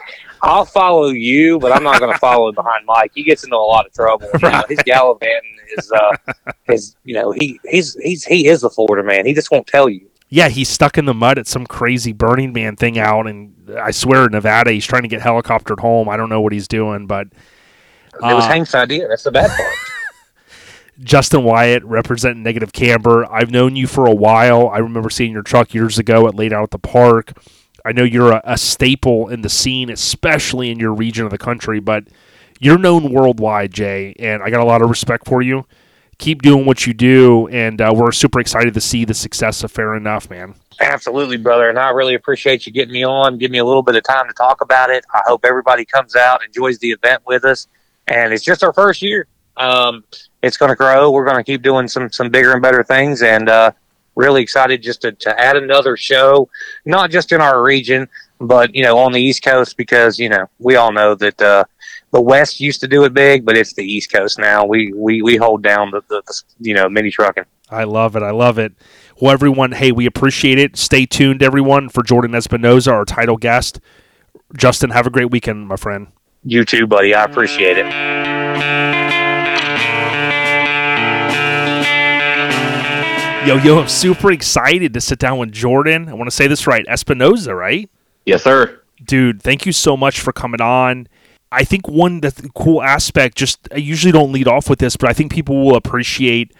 I'll 0.41 0.65
follow 0.65 1.07
you, 1.07 1.59
but 1.59 1.71
I'm 1.71 1.83
not 1.83 1.99
going 1.99 2.13
to 2.13 2.19
follow 2.19 2.51
behind 2.51 2.85
Mike. 2.85 3.11
He 3.15 3.23
gets 3.23 3.43
into 3.43 3.55
a 3.55 3.57
lot 3.57 3.85
of 3.85 3.93
trouble. 3.93 4.29
You 4.33 4.49
know, 4.49 4.63
his 4.69 4.79
gallivanting 4.85 5.57
is, 5.77 5.91
uh, 5.91 6.15
his, 6.63 6.95
you 7.03 7.15
know, 7.15 7.31
he 7.31 7.59
he's 7.69 7.95
he's 7.95 8.23
he 8.23 8.47
is 8.47 8.61
the 8.61 8.69
Florida 8.69 9.05
man. 9.05 9.25
He 9.25 9.33
just 9.33 9.51
won't 9.51 9.67
tell 9.67 9.89
you. 9.89 10.07
Yeah, 10.35 10.49
he's 10.49 10.67
stuck 10.67 10.97
in 10.97 11.05
the 11.05 11.13
mud 11.13 11.37
at 11.39 11.47
some 11.47 11.65
crazy 11.65 12.11
Burning 12.11 12.51
Man 12.51 12.75
thing 12.75 12.99
out, 12.99 13.25
and 13.25 13.53
I 13.81 13.91
swear, 13.91 14.27
Nevada, 14.27 14.69
he's 14.69 14.85
trying 14.85 15.03
to 15.03 15.07
get 15.07 15.21
helicoptered 15.21 15.79
home. 15.79 16.09
I 16.09 16.17
don't 16.17 16.27
know 16.27 16.41
what 16.41 16.51
he's 16.51 16.67
doing, 16.67 17.07
but 17.07 17.27
uh, 18.21 18.27
it 18.27 18.33
was 18.33 18.43
Hank's 18.43 18.75
idea. 18.75 19.07
That's 19.07 19.23
the 19.23 19.31
bad 19.31 19.49
part. 19.49 19.73
Justin 20.99 21.45
Wyatt 21.45 21.85
representing 21.85 22.43
Negative 22.43 22.73
Camber. 22.73 23.25
I've 23.31 23.49
known 23.49 23.77
you 23.77 23.87
for 23.87 24.07
a 24.07 24.13
while. 24.13 24.67
I 24.67 24.79
remember 24.79 25.09
seeing 25.09 25.31
your 25.31 25.41
truck 25.41 25.73
years 25.73 25.97
ago 25.97 26.27
at 26.27 26.35
Laid 26.35 26.51
Out 26.51 26.63
at 26.63 26.71
the 26.71 26.79
Park. 26.79 27.31
I 27.85 27.93
know 27.93 28.03
you're 28.03 28.33
a, 28.33 28.41
a, 28.43 28.57
staple 28.57 29.29
in 29.29 29.39
the 29.41 29.47
scene, 29.47 29.89
especially 29.89 30.69
in 30.69 30.79
your 30.79 30.93
region 30.93 31.23
of 31.23 31.31
the 31.31 31.37
country, 31.37 31.79
but 31.79 32.09
you're 32.59 32.77
known 32.77 33.13
worldwide, 33.13 33.71
Jay, 33.71 34.13
and 34.19 34.43
I 34.43 34.49
got 34.49 34.59
a 34.59 34.65
lot 34.65 34.81
of 34.81 34.89
respect 34.89 35.29
for 35.29 35.41
you. 35.41 35.65
Keep 36.17 36.41
doing 36.41 36.65
what 36.65 36.87
you 36.87 36.93
do, 36.93 37.47
and 37.49 37.81
uh, 37.81 37.93
we're 37.93 38.11
super 38.11 38.39
excited 38.39 38.73
to 38.73 38.81
see 38.81 39.05
the 39.05 39.13
success 39.13 39.63
of 39.63 39.71
Fair 39.71 39.89
Enuf, 39.89 40.29
man. 40.29 40.55
Absolutely, 40.79 41.37
brother, 41.37 41.69
and 41.69 41.77
I 41.77 41.89
really 41.89 42.15
appreciate 42.15 42.65
you 42.65 42.71
getting 42.71 42.93
me 42.93 43.03
on, 43.03 43.37
give 43.37 43.51
me 43.51 43.57
a 43.57 43.65
little 43.65 43.83
bit 43.83 43.95
of 43.95 44.03
time 44.03 44.27
to 44.27 44.33
talk 44.33 44.61
about 44.61 44.89
it. 44.89 45.05
I 45.13 45.21
hope 45.25 45.45
everybody 45.45 45.85
comes 45.85 46.15
out, 46.15 46.43
enjoys 46.43 46.79
the 46.79 46.91
event 46.91 47.23
with 47.25 47.43
us, 47.43 47.67
and 48.07 48.33
it's 48.33 48.43
just 48.43 48.63
our 48.63 48.73
first 48.73 49.01
year. 49.01 49.27
Um, 49.57 50.03
it's 50.41 50.57
going 50.57 50.69
to 50.69 50.75
grow. 50.75 51.11
We're 51.11 51.25
going 51.25 51.37
to 51.37 51.43
keep 51.43 51.61
doing 51.61 51.87
some 51.87 52.11
some 52.11 52.29
bigger 52.29 52.53
and 52.53 52.61
better 52.61 52.83
things, 52.83 53.21
and 53.21 53.49
uh, 53.49 53.71
really 54.15 54.41
excited 54.41 54.81
just 54.81 55.01
to, 55.01 55.11
to 55.11 55.39
add 55.39 55.57
another 55.57 55.97
show, 55.97 56.49
not 56.85 57.11
just 57.11 57.31
in 57.31 57.41
our 57.41 57.61
region, 57.61 58.07
but 58.39 58.73
you 58.73 58.83
know 58.83 58.97
on 58.97 59.11
the 59.11 59.21
East 59.21 59.43
Coast 59.43 59.77
because 59.77 60.19
you 60.19 60.29
know 60.29 60.49
we 60.59 60.75
all 60.75 60.91
know 60.91 61.15
that 61.15 61.41
uh, 61.41 61.63
the 62.15 62.21
West 62.21 62.61
used 62.61 62.79
to 62.79 62.87
do 62.87 63.03
it 63.03 63.13
big, 63.13 63.43
but 63.43 63.57
it's 63.57 63.73
the 63.73 63.83
East 63.83 64.09
Coast 64.09 64.39
now. 64.39 64.63
We 64.63 64.93
we 64.93 65.21
we 65.21 65.35
hold 65.35 65.61
down 65.61 65.91
the, 65.91 66.01
the, 66.07 66.21
the 66.25 66.43
you 66.61 66.73
know 66.73 66.87
mini 66.87 67.11
trucking. 67.11 67.43
I 67.69 67.83
love 67.83 68.15
it. 68.15 68.23
I 68.23 68.31
love 68.31 68.57
it. 68.57 68.71
Well, 69.19 69.31
everyone, 69.31 69.73
hey, 69.73 69.91
we 69.91 70.05
appreciate 70.05 70.57
it. 70.57 70.77
Stay 70.77 71.05
tuned, 71.05 71.43
everyone, 71.43 71.89
for 71.89 72.03
Jordan 72.03 72.31
Espinoza, 72.31 72.93
our 72.93 73.03
title 73.03 73.35
guest. 73.35 73.81
Justin, 74.55 74.91
have 74.91 75.05
a 75.05 75.09
great 75.09 75.29
weekend, 75.29 75.67
my 75.67 75.75
friend. 75.75 76.07
You 76.43 76.63
too, 76.63 76.87
buddy. 76.87 77.13
I 77.13 77.25
appreciate 77.25 77.77
it. 77.77 77.85
Yo, 83.45 83.57
yo, 83.57 83.81
I'm 83.81 83.89
super 83.89 84.31
excited 84.31 84.93
to 84.93 85.01
sit 85.01 85.19
down 85.19 85.37
with 85.37 85.51
Jordan. 85.51 86.07
I 86.07 86.13
want 86.13 86.29
to 86.29 86.35
say 86.35 86.47
this 86.47 86.65
right. 86.65 86.85
Espinoza, 86.85 87.57
right? 87.57 87.89
Yes, 88.25 88.43
sir. 88.43 88.81
Dude, 89.03 89.41
thank 89.41 89.65
you 89.65 89.73
so 89.73 89.97
much 89.97 90.21
for 90.21 90.31
coming 90.31 90.61
on. 90.61 91.09
I 91.51 91.63
think 91.63 91.87
one 91.87 92.21
the 92.21 92.49
cool 92.55 92.81
aspect, 92.81 93.37
just 93.37 93.67
I 93.71 93.77
usually 93.77 94.11
don't 94.11 94.31
lead 94.31 94.47
off 94.47 94.69
with 94.69 94.79
this, 94.79 94.95
but 94.97 95.09
I 95.09 95.13
think 95.13 95.31
people 95.31 95.65
will 95.65 95.75
appreciate. 95.75 96.53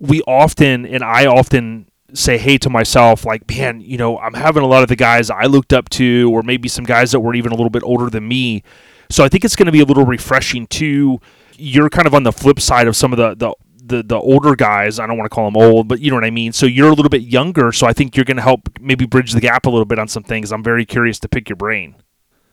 We 0.00 0.22
often, 0.22 0.86
and 0.86 1.02
I 1.02 1.26
often 1.26 1.88
say, 2.14 2.38
hey, 2.38 2.56
to 2.58 2.70
myself, 2.70 3.24
like, 3.24 3.48
man, 3.50 3.80
you 3.80 3.98
know, 3.98 4.18
I'm 4.18 4.34
having 4.34 4.62
a 4.62 4.66
lot 4.66 4.82
of 4.82 4.88
the 4.88 4.96
guys 4.96 5.30
I 5.30 5.44
looked 5.44 5.72
up 5.72 5.88
to, 5.90 6.30
or 6.32 6.42
maybe 6.42 6.68
some 6.68 6.84
guys 6.84 7.12
that 7.12 7.20
were 7.20 7.34
even 7.34 7.52
a 7.52 7.56
little 7.56 7.70
bit 7.70 7.82
older 7.82 8.08
than 8.08 8.26
me. 8.28 8.62
So 9.10 9.24
I 9.24 9.28
think 9.28 9.44
it's 9.44 9.56
going 9.56 9.66
to 9.66 9.72
be 9.72 9.80
a 9.80 9.84
little 9.84 10.04
refreshing 10.04 10.66
too. 10.66 11.20
You're 11.56 11.90
kind 11.90 12.06
of 12.06 12.14
on 12.14 12.22
the 12.22 12.32
flip 12.32 12.60
side 12.60 12.86
of 12.86 12.96
some 12.96 13.12
of 13.12 13.16
the, 13.16 13.34
the 13.34 13.54
the 13.88 14.02
the 14.02 14.16
older 14.16 14.54
guys. 14.54 14.98
I 14.98 15.06
don't 15.06 15.16
want 15.16 15.30
to 15.30 15.34
call 15.34 15.50
them 15.50 15.56
old, 15.56 15.88
but 15.88 16.00
you 16.00 16.10
know 16.10 16.16
what 16.16 16.24
I 16.24 16.30
mean. 16.30 16.52
So 16.52 16.66
you're 16.66 16.88
a 16.88 16.94
little 16.94 17.08
bit 17.08 17.22
younger, 17.22 17.72
so 17.72 17.86
I 17.86 17.92
think 17.92 18.16
you're 18.16 18.24
going 18.24 18.36
to 18.36 18.42
help 18.42 18.68
maybe 18.80 19.06
bridge 19.06 19.32
the 19.32 19.40
gap 19.40 19.66
a 19.66 19.70
little 19.70 19.86
bit 19.86 19.98
on 19.98 20.08
some 20.08 20.22
things. 20.22 20.52
I'm 20.52 20.62
very 20.62 20.84
curious 20.84 21.18
to 21.20 21.28
pick 21.28 21.48
your 21.48 21.56
brain. 21.56 21.96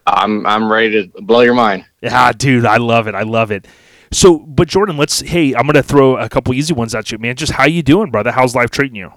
I'm 0.05 0.45
I'm 0.45 0.71
ready 0.71 1.09
to 1.09 1.21
blow 1.21 1.41
your 1.41 1.53
mind. 1.53 1.85
Yeah, 2.01 2.31
dude, 2.31 2.65
I 2.65 2.77
love 2.77 3.07
it. 3.07 3.15
I 3.15 3.23
love 3.23 3.51
it. 3.51 3.67
So, 4.11 4.39
but 4.39 4.67
Jordan, 4.67 4.97
let's. 4.97 5.21
Hey, 5.21 5.53
I'm 5.55 5.65
gonna 5.65 5.83
throw 5.83 6.17
a 6.17 6.29
couple 6.29 6.53
easy 6.53 6.73
ones 6.73 6.93
at 6.95 7.11
you, 7.11 7.17
man. 7.17 7.35
Just 7.35 7.53
how 7.53 7.65
you 7.65 7.83
doing, 7.83 8.11
brother? 8.11 8.31
How's 8.31 8.55
life 8.55 8.69
treating 8.69 8.95
you? 8.95 9.11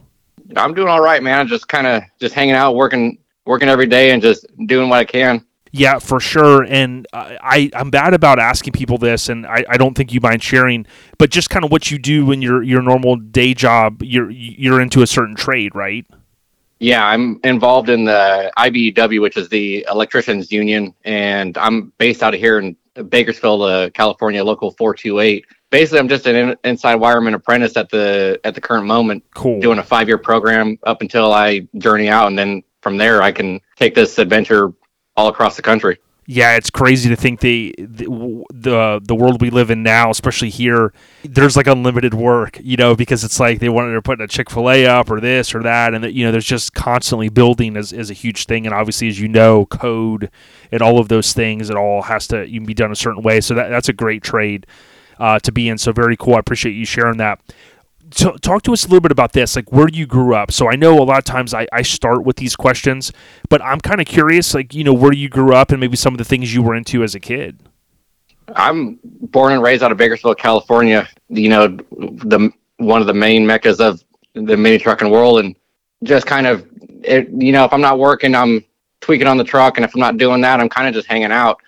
I'm 0.56 0.74
doing 0.74 0.88
all 0.88 1.02
right, 1.02 1.22
man. 1.22 1.38
I'm 1.38 1.46
Just 1.46 1.68
kind 1.68 1.86
of 1.86 2.02
just 2.20 2.34
hanging 2.34 2.54
out, 2.54 2.74
working 2.74 3.18
working 3.44 3.68
every 3.68 3.86
day, 3.86 4.10
and 4.12 4.22
just 4.22 4.46
doing 4.66 4.88
what 4.88 4.98
I 4.98 5.04
can. 5.04 5.44
Yeah, 5.72 5.98
for 5.98 6.18
sure. 6.18 6.64
And 6.64 7.06
I, 7.12 7.70
I'm 7.74 7.90
bad 7.90 8.14
about 8.14 8.38
asking 8.38 8.72
people 8.72 8.98
this, 8.98 9.28
and 9.28 9.46
I, 9.46 9.64
I 9.68 9.76
don't 9.76 9.94
think 9.94 10.12
you 10.12 10.20
mind 10.20 10.42
sharing, 10.42 10.86
but 11.18 11.30
just 11.30 11.50
kind 11.50 11.64
of 11.64 11.70
what 11.70 11.90
you 11.90 11.98
do 11.98 12.30
in 12.32 12.40
your, 12.40 12.62
your 12.62 12.80
normal 12.82 13.16
day 13.16 13.54
job. 13.54 14.02
You're 14.02 14.30
you're 14.30 14.80
into 14.80 15.02
a 15.02 15.06
certain 15.06 15.36
trade, 15.36 15.74
right? 15.74 16.06
Yeah, 16.80 17.04
I'm 17.04 17.40
involved 17.42 17.88
in 17.88 18.04
the 18.04 18.52
IBEW, 18.56 19.20
which 19.20 19.36
is 19.36 19.48
the 19.48 19.84
Electricians 19.90 20.52
Union, 20.52 20.94
and 21.04 21.58
I'm 21.58 21.92
based 21.98 22.22
out 22.22 22.34
of 22.34 22.40
here 22.40 22.58
in 22.58 22.76
Bakersfield, 23.08 23.62
uh, 23.62 23.90
California, 23.90 24.42
local 24.44 24.70
428. 24.72 25.44
Basically, 25.70 25.98
I'm 25.98 26.08
just 26.08 26.26
an 26.26 26.36
in, 26.36 26.56
inside 26.64 26.98
wireman 26.98 27.34
apprentice 27.34 27.76
at 27.76 27.90
the 27.90 28.40
at 28.44 28.54
the 28.54 28.60
current 28.60 28.86
moment. 28.86 29.24
Cool. 29.34 29.60
Doing 29.60 29.78
a 29.78 29.82
five 29.82 30.08
year 30.08 30.18
program 30.18 30.78
up 30.84 31.02
until 31.02 31.32
I 31.32 31.66
journey 31.78 32.08
out, 32.08 32.28
and 32.28 32.38
then 32.38 32.62
from 32.80 32.96
there 32.96 33.22
I 33.22 33.32
can 33.32 33.60
take 33.76 33.94
this 33.94 34.18
adventure 34.18 34.72
all 35.16 35.28
across 35.28 35.56
the 35.56 35.62
country. 35.62 35.98
Yeah, 36.30 36.56
it's 36.56 36.68
crazy 36.68 37.08
to 37.08 37.16
think 37.16 37.40
the, 37.40 37.74
the 37.78 38.44
the 38.52 39.00
the 39.02 39.14
world 39.14 39.40
we 39.40 39.48
live 39.48 39.70
in 39.70 39.82
now, 39.82 40.10
especially 40.10 40.50
here, 40.50 40.92
there's 41.24 41.56
like 41.56 41.66
unlimited 41.66 42.12
work, 42.12 42.60
you 42.62 42.76
know, 42.76 42.94
because 42.94 43.24
it's 43.24 43.40
like 43.40 43.60
they 43.60 43.70
wanted 43.70 43.94
to 43.94 44.02
put 44.02 44.20
a 44.20 44.28
Chick 44.28 44.50
Fil 44.50 44.68
A 44.68 44.84
up 44.84 45.10
or 45.10 45.20
this 45.22 45.54
or 45.54 45.62
that, 45.62 45.94
and 45.94 46.04
that, 46.04 46.12
you 46.12 46.26
know, 46.26 46.30
there's 46.30 46.44
just 46.44 46.74
constantly 46.74 47.30
building 47.30 47.76
is, 47.76 47.94
is 47.94 48.10
a 48.10 48.12
huge 48.12 48.44
thing, 48.44 48.66
and 48.66 48.74
obviously, 48.74 49.08
as 49.08 49.18
you 49.18 49.26
know, 49.26 49.64
code 49.64 50.30
and 50.70 50.82
all 50.82 50.98
of 50.98 51.08
those 51.08 51.32
things, 51.32 51.70
it 51.70 51.76
all 51.76 52.02
has 52.02 52.26
to 52.26 52.44
be 52.46 52.74
done 52.74 52.92
a 52.92 52.96
certain 52.96 53.22
way. 53.22 53.40
So 53.40 53.54
that 53.54 53.70
that's 53.70 53.88
a 53.88 53.94
great 53.94 54.22
trade 54.22 54.66
uh, 55.18 55.38
to 55.38 55.50
be 55.50 55.70
in. 55.70 55.78
So 55.78 55.92
very 55.92 56.18
cool. 56.18 56.34
I 56.34 56.40
appreciate 56.40 56.72
you 56.74 56.84
sharing 56.84 57.16
that 57.16 57.40
t- 58.10 58.38
talk 58.40 58.62
to 58.62 58.72
us 58.72 58.84
a 58.84 58.88
little 58.88 59.00
bit 59.00 59.12
about 59.12 59.32
this, 59.32 59.56
like 59.56 59.72
where 59.72 59.86
do 59.86 59.98
you 59.98 60.06
grew 60.06 60.34
up. 60.34 60.52
So 60.52 60.68
I 60.68 60.76
know 60.76 61.00
a 61.00 61.04
lot 61.04 61.18
of 61.18 61.24
times 61.24 61.54
I, 61.54 61.66
I 61.72 61.82
start 61.82 62.24
with 62.24 62.36
these 62.36 62.56
questions, 62.56 63.12
but 63.48 63.62
I'm 63.62 63.80
kind 63.80 64.00
of 64.00 64.06
curious, 64.06 64.54
like 64.54 64.74
you 64.74 64.84
know, 64.84 64.94
where 64.94 65.10
do 65.10 65.18
you 65.18 65.28
grew 65.28 65.54
up 65.54 65.70
and 65.70 65.80
maybe 65.80 65.96
some 65.96 66.14
of 66.14 66.18
the 66.18 66.24
things 66.24 66.54
you 66.54 66.62
were 66.62 66.74
into 66.74 67.02
as 67.02 67.14
a 67.14 67.20
kid. 67.20 67.58
I'm 68.54 68.98
born 69.04 69.52
and 69.52 69.62
raised 69.62 69.82
out 69.82 69.92
of 69.92 69.98
Bakersfield, 69.98 70.38
California. 70.38 71.08
You 71.28 71.48
know, 71.48 71.66
the 71.68 72.50
one 72.78 73.00
of 73.00 73.06
the 73.06 73.14
main 73.14 73.46
meccas 73.46 73.80
of 73.80 74.02
the 74.34 74.56
mini 74.56 74.78
trucking 74.78 75.10
world, 75.10 75.40
and 75.40 75.54
just 76.04 76.26
kind 76.26 76.46
of, 76.46 76.66
it, 77.02 77.28
you 77.30 77.52
know, 77.52 77.64
if 77.64 77.72
I'm 77.72 77.80
not 77.80 77.98
working, 77.98 78.34
I'm 78.34 78.64
tweaking 79.00 79.26
on 79.26 79.36
the 79.36 79.44
truck, 79.44 79.76
and 79.76 79.84
if 79.84 79.94
I'm 79.94 80.00
not 80.00 80.16
doing 80.16 80.40
that, 80.42 80.60
I'm 80.60 80.68
kind 80.68 80.88
of 80.88 80.94
just 80.94 81.08
hanging 81.08 81.32
out. 81.32 81.60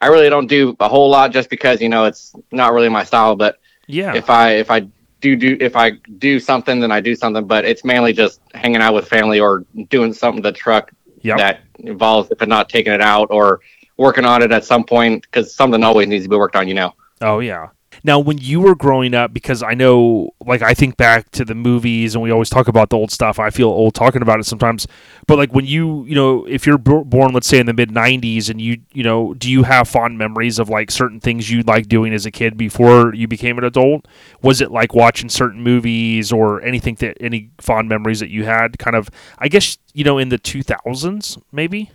I 0.00 0.08
really 0.08 0.28
don't 0.28 0.46
do 0.46 0.76
a 0.80 0.88
whole 0.88 1.08
lot 1.08 1.32
just 1.32 1.48
because 1.48 1.80
you 1.80 1.88
know 1.88 2.04
it's 2.04 2.34
not 2.52 2.72
really 2.72 2.90
my 2.90 3.04
style. 3.04 3.34
But 3.34 3.58
yeah, 3.86 4.14
if 4.14 4.28
I 4.28 4.50
if 4.56 4.70
I 4.70 4.86
do 5.20 5.36
do 5.36 5.56
if 5.60 5.76
I 5.76 5.92
do 6.18 6.38
something, 6.40 6.80
then 6.80 6.92
I 6.92 7.00
do 7.00 7.14
something. 7.14 7.46
But 7.46 7.64
it's 7.64 7.84
mainly 7.84 8.12
just 8.12 8.40
hanging 8.54 8.80
out 8.80 8.94
with 8.94 9.08
family 9.08 9.40
or 9.40 9.64
doing 9.88 10.12
something 10.12 10.42
to 10.42 10.50
the 10.50 10.56
truck 10.56 10.92
yep. 11.22 11.38
that 11.38 11.60
involves 11.78 12.30
if 12.30 12.46
not 12.46 12.68
taking 12.68 12.92
it 12.92 13.00
out 13.00 13.28
or 13.30 13.60
working 13.96 14.24
on 14.24 14.42
it 14.42 14.52
at 14.52 14.64
some 14.64 14.84
point 14.84 15.22
because 15.22 15.54
something 15.54 15.82
always 15.82 16.08
needs 16.08 16.24
to 16.24 16.28
be 16.28 16.36
worked 16.36 16.56
on. 16.56 16.68
You 16.68 16.74
know. 16.74 16.94
Oh 17.20 17.40
yeah. 17.40 17.68
Now, 18.06 18.20
when 18.20 18.38
you 18.38 18.60
were 18.60 18.76
growing 18.76 19.14
up, 19.14 19.34
because 19.34 19.64
I 19.64 19.74
know, 19.74 20.30
like, 20.46 20.62
I 20.62 20.74
think 20.74 20.96
back 20.96 21.28
to 21.32 21.44
the 21.44 21.56
movies 21.56 22.14
and 22.14 22.22
we 22.22 22.30
always 22.30 22.48
talk 22.48 22.68
about 22.68 22.88
the 22.88 22.96
old 22.96 23.10
stuff. 23.10 23.40
I 23.40 23.50
feel 23.50 23.66
old 23.66 23.96
talking 23.96 24.22
about 24.22 24.38
it 24.38 24.46
sometimes. 24.46 24.86
But, 25.26 25.38
like, 25.38 25.52
when 25.52 25.66
you, 25.66 26.04
you 26.04 26.14
know, 26.14 26.44
if 26.46 26.68
you're 26.68 26.78
born, 26.78 27.32
let's 27.32 27.48
say, 27.48 27.58
in 27.58 27.66
the 27.66 27.72
mid 27.72 27.90
90s, 27.90 28.48
and 28.48 28.60
you, 28.60 28.78
you 28.92 29.02
know, 29.02 29.34
do 29.34 29.50
you 29.50 29.64
have 29.64 29.88
fond 29.88 30.18
memories 30.18 30.60
of, 30.60 30.68
like, 30.68 30.92
certain 30.92 31.18
things 31.18 31.50
you 31.50 31.64
liked 31.64 31.88
doing 31.88 32.14
as 32.14 32.24
a 32.26 32.30
kid 32.30 32.56
before 32.56 33.12
you 33.12 33.26
became 33.26 33.58
an 33.58 33.64
adult? 33.64 34.06
Was 34.40 34.60
it 34.60 34.70
like 34.70 34.94
watching 34.94 35.28
certain 35.28 35.60
movies 35.60 36.30
or 36.30 36.62
anything 36.62 36.94
that, 37.00 37.16
any 37.20 37.50
fond 37.58 37.88
memories 37.88 38.20
that 38.20 38.30
you 38.30 38.44
had 38.44 38.78
kind 38.78 38.94
of, 38.94 39.10
I 39.38 39.48
guess, 39.48 39.78
you 39.94 40.04
know, 40.04 40.16
in 40.16 40.28
the 40.28 40.38
2000s, 40.38 41.42
maybe? 41.50 41.90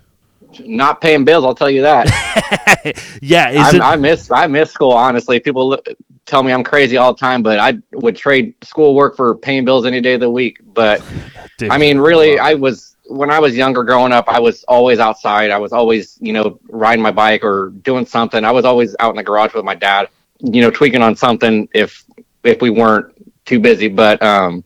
Not 0.60 1.02
paying 1.02 1.24
bills, 1.24 1.46
I'll 1.46 1.56
tell 1.56 1.70
you 1.70 1.82
that. 1.84 2.08
yeah, 3.22 3.50
is 3.50 3.58
I, 3.58 3.76
it, 3.76 3.82
I 3.82 3.96
miss 3.96 4.30
I 4.32 4.48
miss 4.48 4.72
school. 4.72 4.92
Honestly, 4.92 5.40
people 5.40 5.70
look, 5.70 5.88
tell 6.26 6.44
me 6.44 6.52
I'm 6.52 6.64
crazy 6.64 6.98
all 6.98 7.14
the 7.14 7.20
time, 7.20 7.44
but 7.44 7.60
I 7.60 7.78
would 7.94 8.16
trade 8.16 8.56
schoolwork 8.64 9.16
for 9.16 9.36
paying 9.36 9.66
bills 9.66 9.86
any 9.86 10.02
day 10.02 10.14
of 10.14 10.20
the 10.20 10.30
week. 10.30 10.60
But 10.74 11.04
Dude, 11.58 11.70
I 11.70 11.78
mean, 11.78 11.98
really, 11.98 12.40
I 12.40 12.54
was 12.54 12.96
when 13.12 13.30
I 13.30 13.40
was 13.40 13.56
younger, 13.56 13.84
growing 13.84 14.14
up, 14.14 14.28
I 14.28 14.40
was 14.40 14.64
always 14.66 15.00
outside. 15.00 15.52
I 15.52 15.58
was 15.58 15.74
always, 15.74 16.18
you 16.22 16.34
know, 16.34 16.60
riding 16.70 17.04
my 17.04 17.12
bike 17.12 17.44
or 17.44 17.70
doing 17.82 18.06
something. 18.06 18.46
I 18.46 18.52
was 18.52 18.66
always 18.66 18.96
out 19.00 19.10
in 19.10 19.18
the 19.18 19.24
garage 19.24 19.54
with 19.54 19.66
my 19.66 19.76
dad, 19.76 20.08
you 20.40 20.62
know, 20.62 20.72
tweaking 20.72 21.02
on 21.02 21.16
something 21.16 21.68
if 21.74 22.04
if 22.44 22.62
we 22.62 22.70
weren't 22.70 23.14
too 23.46 23.60
busy. 23.60 23.90
But 23.90 24.22
um, 24.24 24.64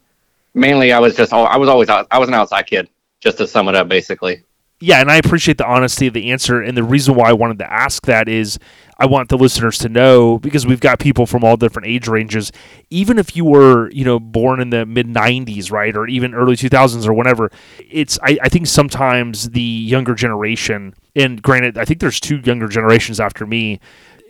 mainly, 0.53 0.93
I 0.93 0.99
was 0.99 1.15
just 1.15 1.33
I 1.33 1.57
was 1.57 1.69
always 1.69 1.89
out. 1.89 2.07
I 2.11 2.19
was 2.19 2.29
an 2.29 2.35
outside 2.35 2.63
kid. 2.63 2.89
Just 3.21 3.37
to 3.39 3.47
sum 3.47 3.67
it 3.69 3.75
up, 3.75 3.87
basically. 3.87 4.43
Yeah, 4.81 4.99
and 4.99 5.09
I 5.09 5.15
appreciate 5.15 5.57
the 5.57 5.65
honesty 5.65 6.07
of 6.07 6.13
the 6.13 6.31
answer. 6.31 6.61
And 6.61 6.75
the 6.75 6.83
reason 6.83 7.15
why 7.15 7.29
I 7.29 7.33
wanted 7.33 7.59
to 7.59 7.71
ask 7.71 8.05
that 8.07 8.27
is 8.27 8.59
I 8.97 9.05
want 9.05 9.29
the 9.29 9.37
listeners 9.37 9.77
to 9.79 9.89
know 9.89 10.37
because 10.37 10.65
we've 10.65 10.81
got 10.81 10.99
people 10.99 11.25
from 11.25 11.45
all 11.45 11.55
different 11.55 11.87
age 11.87 12.09
ranges. 12.09 12.51
Even 12.89 13.17
if 13.17 13.37
you 13.37 13.45
were, 13.45 13.89
you 13.91 14.03
know, 14.03 14.19
born 14.19 14.59
in 14.59 14.71
the 14.71 14.85
mid 14.85 15.07
'90s, 15.07 15.71
right, 15.71 15.95
or 15.95 16.07
even 16.07 16.33
early 16.33 16.55
2000s 16.57 17.07
or 17.07 17.13
whatever, 17.13 17.51
it's 17.89 18.19
I, 18.21 18.37
I 18.43 18.49
think 18.49 18.67
sometimes 18.67 19.49
the 19.51 19.61
younger 19.61 20.13
generation, 20.13 20.93
and 21.15 21.41
granted, 21.41 21.77
I 21.77 21.85
think 21.85 22.01
there's 22.01 22.19
two 22.19 22.41
younger 22.43 22.67
generations 22.67 23.19
after 23.21 23.45
me. 23.45 23.79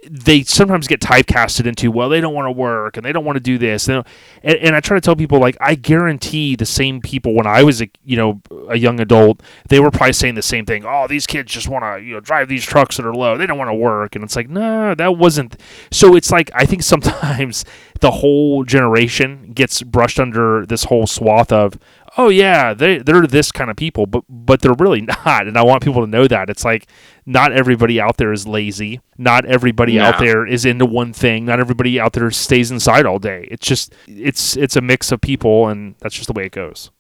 They 0.10 0.44
sometimes 0.44 0.88
get 0.88 1.02
typecasted 1.02 1.65
into 1.65 1.91
well, 1.91 2.10
they 2.10 2.22
don't 2.22 2.34
want 2.34 2.48
to 2.48 2.52
work 2.52 2.98
and 2.98 3.06
they 3.06 3.11
don't 3.11 3.26
want 3.26 3.36
to 3.36 3.41
do 3.41 3.57
this. 3.57 3.88
And, 3.88 4.06
and 4.44 4.76
I 4.76 4.80
try 4.80 4.98
to 4.98 5.02
tell 5.02 5.15
people 5.15 5.40
like 5.40 5.57
I 5.60 5.76
guarantee 5.76 6.56
the 6.56 6.65
same 6.65 7.02
people 7.02 7.34
when 7.34 7.48
I 7.48 7.64
was 7.64 7.82
a 7.82 7.90
you 8.03 8.18
know 8.18 8.41
a 8.69 8.77
young 8.77 8.99
adult, 8.99 9.41
they 9.69 9.80
were 9.80 9.91
probably 9.91 10.14
saying 10.14 10.36
the 10.36 10.41
same 10.41 10.65
thing. 10.65 10.86
Oh, 10.86 11.07
these 11.07 11.27
kids 11.27 11.52
just 11.52 11.68
want 11.68 11.84
to 11.84 12.03
you 12.06 12.14
know 12.14 12.19
drive 12.19 12.48
these 12.48 12.64
trucks 12.64 12.98
that 12.98 13.06
are 13.06 13.15
low. 13.15 13.38
They 13.38 13.45
don't 13.45 13.57
want 13.57 13.69
to 13.69 13.76
work, 13.76 14.15
and 14.15 14.23
it's 14.23 14.36
like 14.36 14.49
no, 14.49 14.95
that 14.95 15.18
wasn't. 15.18 15.60
So 15.91 16.15
it's 16.15 16.32
like 16.32 16.52
I 16.53 16.65
think 16.65 16.84
sometimes 16.84 17.65
the 18.02 18.11
whole 18.11 18.64
generation 18.64 19.52
gets 19.53 19.82
brushed 19.82 20.19
under 20.19 20.65
this 20.65 20.86
whole 20.86 21.07
swath 21.07 21.52
of 21.52 21.80
oh 22.18 22.30
yeah 22.30 22.74
they 22.74 23.00
they're 23.00 23.28
this 23.28 23.52
kind 23.52 23.70
of 23.70 23.78
people, 23.78 24.06
but 24.06 24.24
but 24.30 24.62
they're 24.62 24.74
really 24.78 25.02
not. 25.26 25.48
And 25.48 25.58
I 25.58 25.64
want 25.64 25.84
people 25.84 26.02
to 26.02 26.08
know 26.10 26.28
that 26.28 26.50
it's 26.50 26.66
like 26.66 26.88
not 27.26 27.52
everybody 27.52 28.00
out 28.00 28.18
there 28.18 28.32
is 28.32 28.48
lazy. 28.48 29.02
Not 29.18 29.46
everybody 29.46 30.00
out 30.00 30.20
there 30.20 30.46
is 30.46 30.66
into 30.66 30.86
one 30.86 31.14
thing. 31.14 31.46
Not 31.46 31.60
everybody 31.60 32.00
out 32.00 32.14
there 32.14 32.30
stays 32.32 32.72
inside 32.72 33.06
all 33.06 33.20
day. 33.20 33.48
It's 33.52 33.66
just 33.66 33.94
it's 34.08 34.56
it's 34.58 34.76
a 34.76 34.82
mix 34.82 35.12
of 35.12 35.22
people, 35.22 35.68
and 35.70 35.96
that's 36.00 36.16
just 36.16 36.28
the 36.28 36.34
way 36.34 36.46
it 36.46 36.52
goes. 36.52 36.92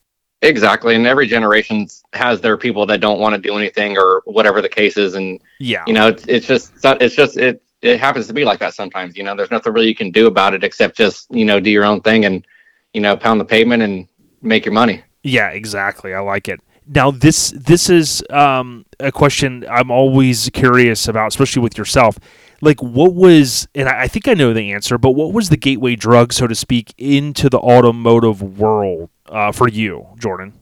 Exactly, 0.41 0.95
and 0.95 1.07
every 1.07 1.25
generation 1.27 1.87
has 2.13 2.39
their 2.41 2.57
people 2.57 2.85
that 2.85 2.99
don't 2.99 3.19
want 3.19 3.33
to 3.35 3.41
do 3.41 3.57
anything 3.57 3.97
or 3.97 4.21
whatever 4.25 4.61
the 4.61 4.69
case 4.69 4.95
is, 4.97 5.15
and 5.15 5.41
Yeah. 5.59 5.83
you 5.87 5.93
know, 5.93 6.09
it's, 6.09 6.25
it's 6.27 6.45
just 6.45 6.71
it's 6.83 7.15
just 7.15 7.37
it 7.37 7.63
it 7.81 7.99
happens 7.99 8.27
to 8.27 8.33
be 8.33 8.45
like 8.45 8.59
that 8.59 8.73
sometimes. 8.73 9.17
You 9.17 9.23
know, 9.23 9.35
there's 9.35 9.49
nothing 9.49 9.73
really 9.73 9.87
you 9.87 9.95
can 9.95 10.11
do 10.11 10.27
about 10.27 10.53
it 10.53 10.63
except 10.63 10.97
just 10.97 11.27
you 11.31 11.45
know 11.45 11.59
do 11.59 11.69
your 11.71 11.85
own 11.85 12.01
thing 12.01 12.25
and 12.25 12.45
you 12.93 13.01
know 13.01 13.15
pound 13.15 13.39
the 13.39 13.45
pavement 13.45 13.81
and 13.81 14.07
make 14.45 14.65
your 14.65 14.73
money. 14.73 15.03
Yeah, 15.23 15.49
exactly. 15.49 16.13
I 16.13 16.19
like 16.19 16.47
it. 16.47 16.59
Now 16.87 17.09
this 17.09 17.51
this 17.51 17.89
is 17.89 18.23
um, 18.29 18.85
a 18.99 19.11
question 19.11 19.65
I'm 19.69 19.89
always 19.89 20.49
curious 20.53 21.07
about, 21.07 21.27
especially 21.27 21.63
with 21.63 21.77
yourself. 21.77 22.19
Like, 22.61 22.81
what 22.81 23.13
was, 23.13 23.67
and 23.75 23.89
I 23.89 24.03
I 24.03 24.07
think 24.07 24.27
I 24.27 24.33
know 24.33 24.53
the 24.53 24.71
answer, 24.71 24.97
but 24.97 25.11
what 25.11 25.33
was 25.33 25.49
the 25.49 25.57
gateway 25.57 25.95
drug, 25.95 26.31
so 26.31 26.47
to 26.47 26.55
speak, 26.55 26.93
into 26.97 27.49
the 27.49 27.57
automotive 27.59 28.59
world 28.59 29.09
uh, 29.27 29.51
for 29.51 29.67
you, 29.67 30.05
Jordan? 30.19 30.53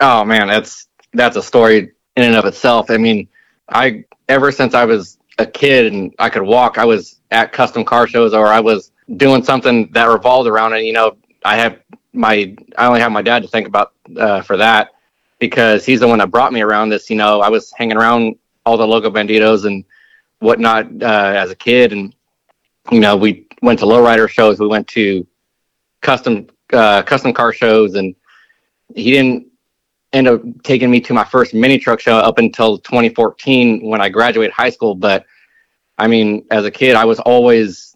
Oh 0.00 0.24
man, 0.24 0.48
that's 0.48 0.88
that's 1.14 1.36
a 1.36 1.42
story 1.42 1.92
in 2.16 2.24
and 2.24 2.34
of 2.34 2.44
itself. 2.44 2.90
I 2.90 2.96
mean, 2.96 3.28
I 3.68 4.04
ever 4.28 4.50
since 4.50 4.74
I 4.74 4.84
was 4.84 5.18
a 5.38 5.46
kid 5.46 5.92
and 5.92 6.14
I 6.18 6.28
could 6.28 6.42
walk, 6.42 6.76
I 6.76 6.84
was 6.84 7.20
at 7.30 7.52
custom 7.52 7.84
car 7.84 8.06
shows 8.06 8.34
or 8.34 8.46
I 8.48 8.60
was 8.60 8.90
doing 9.16 9.42
something 9.44 9.90
that 9.92 10.04
revolved 10.04 10.48
around 10.48 10.74
it. 10.74 10.84
You 10.84 10.92
know, 10.92 11.16
I 11.44 11.56
have 11.56 11.81
my 12.12 12.54
I 12.76 12.86
only 12.86 13.00
have 13.00 13.12
my 13.12 13.22
dad 13.22 13.42
to 13.42 13.48
think 13.48 13.66
about 13.66 13.92
uh, 14.16 14.42
for 14.42 14.56
that 14.56 14.90
because 15.38 15.84
he's 15.84 16.00
the 16.00 16.08
one 16.08 16.18
that 16.18 16.30
brought 16.30 16.52
me 16.52 16.60
around 16.60 16.90
this. 16.90 17.10
You 17.10 17.16
know, 17.16 17.40
I 17.40 17.48
was 17.48 17.72
hanging 17.76 17.96
around 17.96 18.36
all 18.64 18.76
the 18.76 18.86
logo 18.86 19.10
banditos 19.10 19.64
and 19.64 19.84
whatnot 20.38 20.86
uh, 21.02 21.32
as 21.36 21.50
a 21.50 21.56
kid, 21.56 21.92
and 21.92 22.14
you 22.90 23.00
know, 23.00 23.16
we 23.16 23.46
went 23.62 23.78
to 23.80 23.86
lowrider 23.86 24.28
shows, 24.28 24.60
we 24.60 24.66
went 24.66 24.86
to 24.88 25.26
custom 26.00 26.48
uh, 26.72 27.02
custom 27.02 27.32
car 27.32 27.52
shows, 27.52 27.94
and 27.94 28.14
he 28.94 29.10
didn't 29.10 29.46
end 30.12 30.28
up 30.28 30.42
taking 30.62 30.90
me 30.90 31.00
to 31.00 31.14
my 31.14 31.24
first 31.24 31.54
mini 31.54 31.78
truck 31.78 32.00
show 32.00 32.16
up 32.16 32.38
until 32.38 32.78
2014 32.78 33.84
when 33.86 34.00
I 34.00 34.08
graduated 34.08 34.52
high 34.52 34.70
school. 34.70 34.94
But 34.94 35.24
I 35.98 36.06
mean, 36.06 36.44
as 36.50 36.64
a 36.64 36.70
kid, 36.70 36.94
I 36.94 37.04
was 37.04 37.18
always 37.20 37.91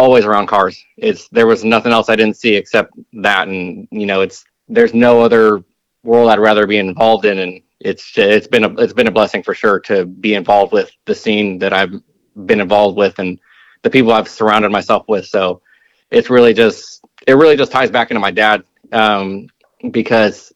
always 0.00 0.24
around 0.24 0.46
cars. 0.46 0.82
It's 0.96 1.28
there 1.28 1.46
was 1.46 1.62
nothing 1.62 1.92
else 1.92 2.08
I 2.08 2.16
didn't 2.16 2.36
see 2.36 2.54
except 2.54 2.94
that, 3.12 3.48
and 3.48 3.86
you 3.90 4.06
know, 4.06 4.22
it's 4.22 4.44
there's 4.68 4.94
no 4.94 5.20
other 5.20 5.62
world 6.02 6.30
I'd 6.30 6.38
rather 6.38 6.66
be 6.66 6.78
involved 6.78 7.26
in, 7.26 7.38
and 7.38 7.62
it's 7.80 8.16
it's 8.16 8.46
been 8.46 8.64
a 8.64 8.70
it's 8.80 8.94
been 8.94 9.08
a 9.08 9.12
blessing 9.18 9.42
for 9.42 9.54
sure 9.54 9.78
to 9.80 10.06
be 10.06 10.34
involved 10.34 10.72
with 10.72 10.90
the 11.04 11.14
scene 11.14 11.58
that 11.58 11.74
I've 11.74 11.94
been 12.46 12.60
involved 12.60 12.96
with 12.96 13.18
and 13.18 13.38
the 13.82 13.90
people 13.90 14.12
I've 14.12 14.28
surrounded 14.28 14.72
myself 14.72 15.04
with. 15.06 15.26
So 15.26 15.60
it's 16.10 16.30
really 16.30 16.54
just 16.54 17.04
it 17.26 17.34
really 17.34 17.56
just 17.56 17.72
ties 17.72 17.90
back 17.90 18.10
into 18.10 18.20
my 18.20 18.30
dad 18.30 18.64
um, 18.92 19.48
because 19.90 20.52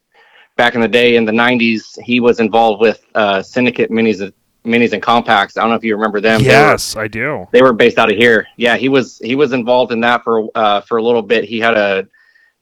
back 0.57 0.73
in 0.73 0.81
the 0.81 0.87
day 0.87 1.17
in 1.17 1.25
the 1.25 1.31
90s 1.31 1.99
he 2.01 2.19
was 2.19 2.39
involved 2.39 2.81
with 2.81 3.05
uh, 3.13 3.43
syndicate 3.43 3.91
minis 3.91 4.31
minis 4.65 4.93
and 4.93 5.01
compacts. 5.01 5.57
I 5.57 5.61
don't 5.61 5.69
know 5.69 5.75
if 5.75 5.83
you 5.83 5.95
remember 5.95 6.19
them. 6.19 6.41
They 6.41 6.47
were- 6.49 6.53
yes, 6.53 6.95
I 6.95 7.07
do. 7.07 7.47
they 7.51 7.61
were 7.61 7.73
based 7.73 7.97
out 7.97 8.11
of 8.11 8.17
here. 8.17 8.47
Yeah 8.57 8.75
he 8.77 8.89
was 8.89 9.19
he 9.19 9.35
was 9.35 9.53
involved 9.53 9.91
in 9.91 9.99
that 10.01 10.23
for 10.23 10.49
uh, 10.55 10.81
for 10.81 10.97
a 10.97 11.03
little 11.03 11.21
bit. 11.21 11.43
He 11.45 11.59
had 11.59 11.75
a 11.75 12.07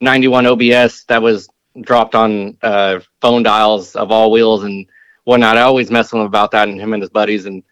91 0.02 0.46
obs 0.46 1.06
that 1.06 1.22
was 1.22 1.50
dropped 1.82 2.14
on 2.16 2.58
uh, 2.62 3.00
phone 3.22 3.42
dials 3.44 3.96
of 3.96 4.12
all 4.12 4.32
wheels 4.32 4.64
and 4.64 4.86
whatnot. 5.24 5.58
I 5.58 5.62
always 5.62 5.90
mess 5.90 6.12
with 6.12 6.20
him 6.20 6.28
about 6.28 6.52
that 6.52 6.68
and 6.68 6.80
him 6.80 6.94
and 6.94 7.02
his 7.02 7.10
buddies 7.10 7.46
and 7.46 7.64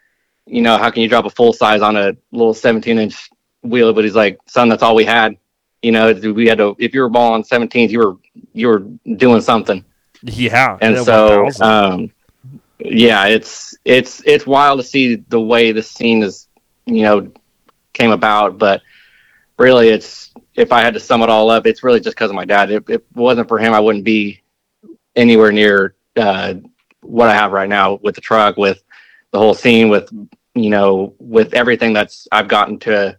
you 0.48 0.62
know 0.62 0.78
how 0.78 0.90
can 0.90 1.02
you 1.04 1.10
drop 1.10 1.26
a 1.26 1.30
full 1.30 1.54
size 1.54 1.82
on 1.82 1.96
a 1.98 2.16
little 2.32 2.54
17 2.54 2.98
inch 2.98 3.30
wheel? 3.64 3.94
But 3.94 4.06
he's 4.06 4.16
like 4.16 4.40
son 4.48 4.70
that's 4.70 4.82
all 4.84 4.96
we 4.96 5.06
had. 5.06 5.38
You 5.82 5.92
know 5.92 6.14
we 6.14 6.48
had 6.48 6.58
to 6.60 6.76
if 6.80 6.94
you 6.94 7.02
were 7.02 7.10
balling 7.10 7.44
17s 7.44 7.90
you 7.90 8.00
were 8.00 8.18
you 8.54 8.68
were 8.68 8.80
doing 9.18 9.42
something. 9.42 9.84
Yeah, 10.24 10.78
and 10.82 10.98
so 11.00 11.44
1000. 11.44 11.64
um 11.66 12.12
yeah 12.84 13.26
it's 13.28 13.76
it's 13.86 14.22
it's 14.26 14.46
wild 14.46 14.80
to 14.80 14.86
see 14.86 15.16
the 15.16 15.40
way 15.40 15.72
the 15.72 15.84
scene 15.84 16.24
is 16.24 16.48
you 16.86 17.04
know 17.04 17.32
came 17.94 18.12
about 18.12 18.58
but 18.58 18.82
really 19.58 19.90
it's 19.90 20.32
if 20.56 20.72
i 20.72 20.82
had 20.82 20.94
to 20.94 21.00
sum 21.00 21.22
it 21.22 21.30
all 21.30 21.50
up 21.50 21.66
it's 21.68 21.84
really 21.84 22.00
just 22.00 22.16
because 22.16 22.30
of 22.30 22.36
my 22.36 22.46
dad. 22.46 22.72
If, 22.72 22.90
it 22.90 23.06
wasn't 23.14 23.48
for 23.48 23.60
him 23.60 23.74
i 23.74 23.80
wouldn't 23.80 24.06
be 24.06 24.42
anywhere 25.16 25.52
near 25.52 25.96
uh 26.16 26.56
what 27.02 27.30
i 27.30 27.34
have 27.34 27.52
right 27.52 27.70
now 27.70 28.00
with 28.02 28.16
the 28.16 28.22
truck 28.22 28.58
with 28.58 28.84
the 29.32 29.40
whole 29.40 29.54
scene 29.54 29.90
with 29.90 30.10
you 30.56 30.70
know 30.70 31.14
with 31.20 31.54
everything 31.54 31.94
that's 31.94 32.28
i've 32.32 32.48
gotten 32.48 32.80
to 32.80 33.18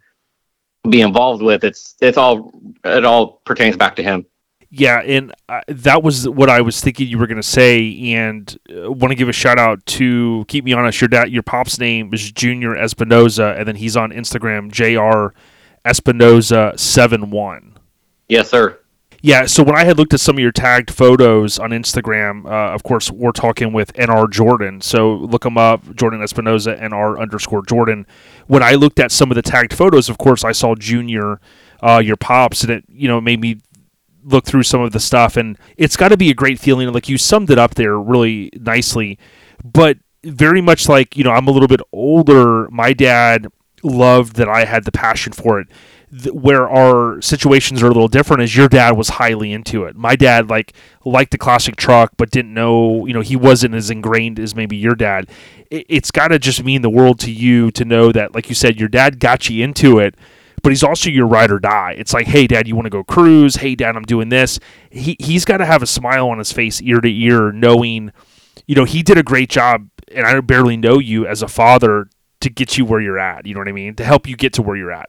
be 0.89 1.01
involved 1.01 1.43
with. 1.43 1.65
It's 1.65 1.95
it's 2.01 2.19
all 2.19 2.53
it 2.85 3.05
all 3.05 3.41
pertains 3.45 3.77
back 3.77 3.97
to 3.97 4.03
him 4.03 4.27
Yeah, 4.75 5.01
and 5.01 5.35
uh, 5.51 5.61
that 5.69 6.03
was 6.03 6.27
what 6.27 6.49
I 6.49 6.63
was 6.63 6.81
thinking 6.81 7.07
you 7.07 7.19
were 7.19 7.27
going 7.27 7.37
to 7.37 7.43
say, 7.43 8.15
and 8.15 8.59
uh, 8.75 8.91
want 8.91 9.11
to 9.11 9.15
give 9.15 9.29
a 9.29 9.33
shout 9.33 9.59
out 9.59 9.85
to 9.85 10.47
keep 10.49 10.65
me 10.65 10.73
honest. 10.73 10.99
Your 10.99 11.09
dad, 11.09 11.31
your 11.31 11.43
pop's 11.43 11.79
name 11.79 12.13
is 12.15 12.33
Junior 12.33 12.71
Espinoza, 12.71 13.59
and 13.59 13.69
then 13.69 13.77
he's 13.77 13.99
on 13.99 14.13
Instagram, 14.13 14.71
Jr. 14.73 15.37
Espinoza 15.85 16.79
seven 16.79 17.31
one. 17.31 17.77
yes 18.31 18.49
sir 18.49 18.79
Yeah, 19.21 19.45
so 19.45 19.63
when 19.63 19.77
I 19.77 19.85
had 19.85 19.99
looked 19.99 20.15
at 20.15 20.21
some 20.21 20.37
of 20.37 20.41
your 20.41 20.53
tagged 20.53 20.91
photos 20.91 21.59
on 21.59 21.71
Instagram, 21.71 22.47
uh, 22.47 22.73
of 22.73 22.83
course, 22.83 23.11
we're 23.11 23.33
talking 23.33 23.75
with 23.75 23.93
NR 23.93 24.31
Jordan. 24.31 24.81
So 24.81 25.17
look 25.17 25.45
him 25.45 25.59
up, 25.59 25.95
Jordan 25.95 26.21
Espinoza, 26.21 26.81
NR 26.81 27.21
underscore 27.21 27.63
Jordan. 27.67 28.07
When 28.47 28.63
I 28.63 28.73
looked 28.73 28.99
at 28.99 29.13
some 29.13 29.31
of 29.31 29.35
the 29.35 29.43
tagged 29.43 29.75
photos, 29.75 30.09
of 30.09 30.17
course, 30.17 30.45
I 30.45 30.53
saw 30.53 30.75
Junior, 30.75 31.41
uh, 31.83 32.01
your 32.03 32.17
pops, 32.17 32.63
and 32.63 32.71
it 32.71 32.85
you 32.89 33.07
know 33.07 33.21
made 33.21 33.41
me 33.41 33.59
look 34.25 34.45
through 34.45 34.63
some 34.65 34.81
of 34.81 34.93
the 34.93 35.01
stuff, 35.01 35.37
and 35.37 35.59
it's 35.77 35.97
got 35.97 36.09
to 36.09 36.17
be 36.17 36.31
a 36.31 36.35
great 36.35 36.59
feeling. 36.59 36.93
Like 36.93 37.09
you 37.09 37.19
summed 37.19 37.51
it 37.51 37.59
up 37.59 37.75
there 37.75 37.99
really 37.99 38.51
nicely, 38.55 39.19
but 39.65 39.99
very 40.25 40.61
much 40.61 40.89
like 40.89 41.17
you 41.17 41.25
know 41.25 41.33
I'm 41.33 41.49
a 41.49 41.51
little 41.51 41.69
bit 41.69 41.81
older. 41.93 42.69
My 42.71 42.93
dad 42.93 43.49
loved 43.83 44.37
that 44.37 44.49
I 44.49 44.65
had 44.65 44.85
the 44.85 44.93
passion 44.93 45.33
for 45.33 45.61
it. 45.61 45.69
where 46.31 46.69
our 46.69 47.23
situations 47.23 47.83
are 47.83 47.87
a 47.87 47.89
little 47.89 48.07
different 48.07 48.43
is 48.43 48.55
your 48.55 48.69
dad 48.69 48.99
was 48.99 49.09
highly 49.09 49.51
into 49.51 49.85
it. 49.85 49.97
My 49.97 50.15
dad 50.15 50.51
like 50.51 50.75
liked 51.07 51.31
the 51.31 51.39
classic 51.39 51.75
truck, 51.77 52.13
but 52.19 52.31
didn't 52.31 52.53
know, 52.53 53.07
you 53.07 53.15
know, 53.15 53.23
he 53.23 53.35
wasn't 53.35 53.75
as 53.75 53.89
ingrained 53.91 54.39
as 54.39 54.55
maybe 54.55 54.77
your 54.77 54.95
dad. 54.95 55.31
It, 55.71 55.87
it's 55.89 56.11
got 56.11 56.29
to 56.29 56.39
just 56.39 56.63
mean 56.63 56.83
the 56.83 56.91
world 56.91 57.19
to 57.21 57.31
you 57.31 57.71
to 57.73 57.85
know 57.87 58.13
that, 58.13 58.35
like 58.35 58.51
you 58.51 58.55
said, 58.55 58.79
your 58.79 58.91
dad 58.91 59.21
got 59.21 59.49
you 59.49 59.65
into 59.65 59.99
it, 60.01 60.15
but 60.63 60.71
he's 60.71 60.83
also 60.83 61.11
your 61.11 61.27
ride 61.27 61.51
or 61.51 61.59
die. 61.59 61.95
It's 61.99 62.15
like, 62.15 62.27
hey, 62.27 62.47
dad, 62.47 62.69
you 62.69 62.77
want 62.77 62.87
to 62.87 62.91
go 62.91 63.03
cruise? 63.03 63.57
Hey, 63.57 63.75
dad, 63.75 63.97
I'm 63.97 64.05
doing 64.05 64.29
this. 64.29 64.59
He 64.91 65.17
he's 65.19 65.45
got 65.45 65.59
to 65.59 65.65
have 65.65 65.83
a 65.83 65.87
smile 65.87 66.29
on 66.29 66.39
his 66.39 66.53
face 66.53 66.81
ear 66.83 67.01
to 67.01 67.09
ear, 67.09 67.53
knowing, 67.53 68.13
you 68.67 68.75
know, 68.75 68.85
he 68.85 69.03
did 69.03 69.19
a 69.19 69.23
great 69.23 69.51
job, 69.51 69.89
and 70.15 70.27
I 70.27 70.39
barely 70.41 70.77
know 70.77 70.99
you 70.99 71.27
as 71.27 71.43
a 71.43 71.49
father 71.49 72.09
to 72.41 72.51
get 72.51 72.79
you 72.79 72.85
where 72.85 73.01
you're 73.01 73.19
at. 73.19 73.47
You 73.47 73.55
know 73.55 73.61
what 73.61 73.69
I 73.69 73.73
mean? 73.73 73.95
To 73.97 74.05
help 74.05 74.29
you 74.29 74.37
get 74.37 74.53
to 74.55 74.63
where 74.63 74.77
you're 74.77 74.93
at. 74.93 75.09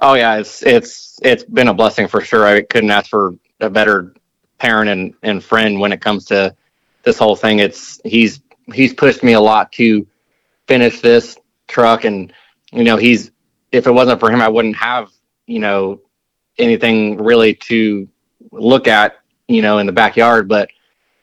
Oh 0.00 0.14
yeah, 0.14 0.36
it's 0.36 0.62
it's 0.62 1.18
it's 1.22 1.44
been 1.44 1.68
a 1.68 1.74
blessing 1.74 2.08
for 2.08 2.20
sure. 2.20 2.46
I 2.46 2.62
couldn't 2.62 2.90
ask 2.90 3.08
for 3.08 3.32
a 3.60 3.70
better 3.70 4.12
parent 4.58 4.90
and, 4.90 5.14
and 5.22 5.42
friend 5.42 5.80
when 5.80 5.92
it 5.92 6.00
comes 6.00 6.24
to 6.26 6.54
this 7.02 7.18
whole 7.18 7.36
thing. 7.36 7.58
It's 7.58 8.00
he's 8.04 8.40
he's 8.72 8.92
pushed 8.92 9.22
me 9.22 9.32
a 9.32 9.40
lot 9.40 9.72
to 9.72 10.06
finish 10.66 11.00
this 11.00 11.36
truck 11.68 12.04
and 12.04 12.32
you 12.72 12.84
know 12.84 12.96
he's 12.96 13.30
if 13.74 13.86
it 13.86 13.90
wasn't 13.90 14.20
for 14.20 14.30
him 14.30 14.40
I 14.40 14.48
wouldn't 14.48 14.76
have 14.76 15.10
you 15.46 15.58
know 15.58 16.00
anything 16.58 17.18
really 17.18 17.54
to 17.54 18.08
look 18.52 18.86
at 18.86 19.16
you 19.48 19.62
know 19.62 19.78
in 19.78 19.86
the 19.86 19.92
backyard. 19.92 20.48
But 20.48 20.70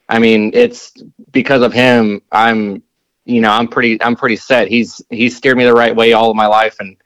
I 0.10 0.20
mean 0.20 0.52
it's 0.54 0.94
because 1.32 1.62
of 1.62 1.74
him 1.74 2.22
I'm 2.32 2.84
you 3.26 3.42
know 3.42 3.52
I'm 3.52 3.68
pretty 3.68 4.02
I'm 4.02 4.16
pretty 4.16 4.36
set. 4.36 4.68
He's 4.68 5.02
he's 5.10 5.36
steered 5.36 5.58
me 5.58 5.64
the 5.64 5.74
right 5.74 5.96
way 5.96 6.14
all 6.14 6.30
of 6.30 6.36
my 6.36 6.48
life. 6.48 6.76
And 6.80 6.98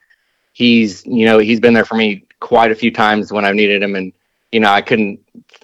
he's 0.53 1.05
you 1.05 1.25
know 1.25 1.37
he's 1.37 1.59
been 1.59 1.73
there 1.73 1.85
for 1.85 1.95
me 1.95 2.25
quite 2.39 2.71
a 2.71 2.75
few 2.75 2.91
times 2.91 3.31
when 3.31 3.45
I've 3.45 3.55
needed 3.55 3.83
him. 3.83 3.95
And 3.95 4.11
you 4.51 4.59
know 4.59 4.69
I 4.69 4.81
couldn't 4.81 5.19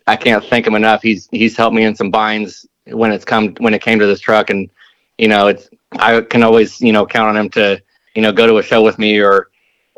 I 0.08 0.16
can't 0.16 0.46
thank 0.46 0.68
him 0.68 0.76
enough. 0.76 1.02
He's 1.02 1.28
he's 1.32 1.58
helped 1.58 1.76
me 1.76 1.84
in 1.84 1.96
some 1.96 2.12
binds 2.12 2.68
when 2.86 3.12
it's 3.12 3.26
come 3.26 3.56
when 3.60 3.74
it 3.74 3.82
came 3.82 4.00
to 4.00 4.08
this 4.08 4.20
truck. 4.20 4.50
And 4.52 4.70
you 5.18 5.28
know 5.28 5.48
it's 5.48 5.70
I 5.94 6.22
can 6.22 6.44
always 6.44 6.80
you 6.82 6.94
know 6.94 7.06
count 7.06 7.30
on 7.30 7.38
him 7.38 7.50
to 7.52 7.82
you 8.16 8.22
know 8.22 8.32
go 8.32 8.46
to 8.46 8.58
a 8.58 8.64
show 8.64 8.84
with 8.84 9.00
me 9.00 9.20
or 9.20 9.51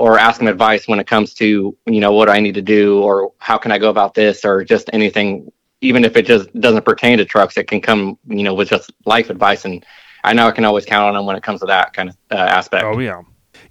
or 0.03 0.19
ask 0.19 0.41
him 0.41 0.47
advice 0.47 0.85
when 0.85 0.99
it 0.99 1.07
comes 1.07 1.33
to 1.33 1.77
you 1.85 2.01
know 2.01 2.11
what 2.11 2.29
I 2.29 2.41
need 2.41 2.55
to 2.55 2.61
do 2.61 3.01
or 3.01 3.31
how 3.37 3.57
can 3.57 3.71
I 3.71 3.77
go 3.77 3.89
about 3.89 4.13
this 4.13 4.43
or 4.43 4.61
just 4.61 4.89
anything 4.91 5.49
even 5.79 6.03
if 6.03 6.17
it 6.17 6.25
just 6.25 6.53
doesn't 6.59 6.83
pertain 6.83 7.17
to 7.19 7.25
trucks 7.25 7.55
it 7.55 7.69
can 7.69 7.79
come 7.79 8.19
you 8.27 8.43
know 8.43 8.53
with 8.53 8.67
just 8.67 8.91
life 9.05 9.29
advice 9.29 9.63
and 9.63 9.85
I 10.25 10.33
know 10.33 10.45
I 10.45 10.51
can 10.51 10.65
always 10.65 10.85
count 10.85 11.15
on 11.15 11.19
him 11.19 11.25
when 11.25 11.37
it 11.37 11.43
comes 11.43 11.61
to 11.61 11.67
that 11.67 11.93
kind 11.93 12.09
of 12.09 12.17
uh, 12.31 12.35
aspect. 12.35 12.83
Oh 12.83 12.99
yeah. 12.99 13.21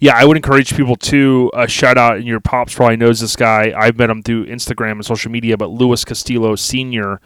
Yeah, 0.00 0.14
I 0.16 0.24
would 0.24 0.36
encourage 0.36 0.74
people 0.74 0.96
to 0.96 1.50
uh, 1.54 1.66
shout 1.66 1.96
out, 1.96 2.16
and 2.16 2.26
your 2.26 2.40
pops 2.40 2.74
probably 2.74 2.96
knows 2.96 3.20
this 3.20 3.36
guy. 3.36 3.72
I've 3.76 3.96
met 3.96 4.10
him 4.10 4.22
through 4.22 4.46
Instagram 4.46 4.92
and 4.92 5.04
social 5.04 5.30
media, 5.30 5.56
but 5.56 5.70
Louis 5.70 6.04
Castillo 6.04 6.56
Sr. 6.56 7.20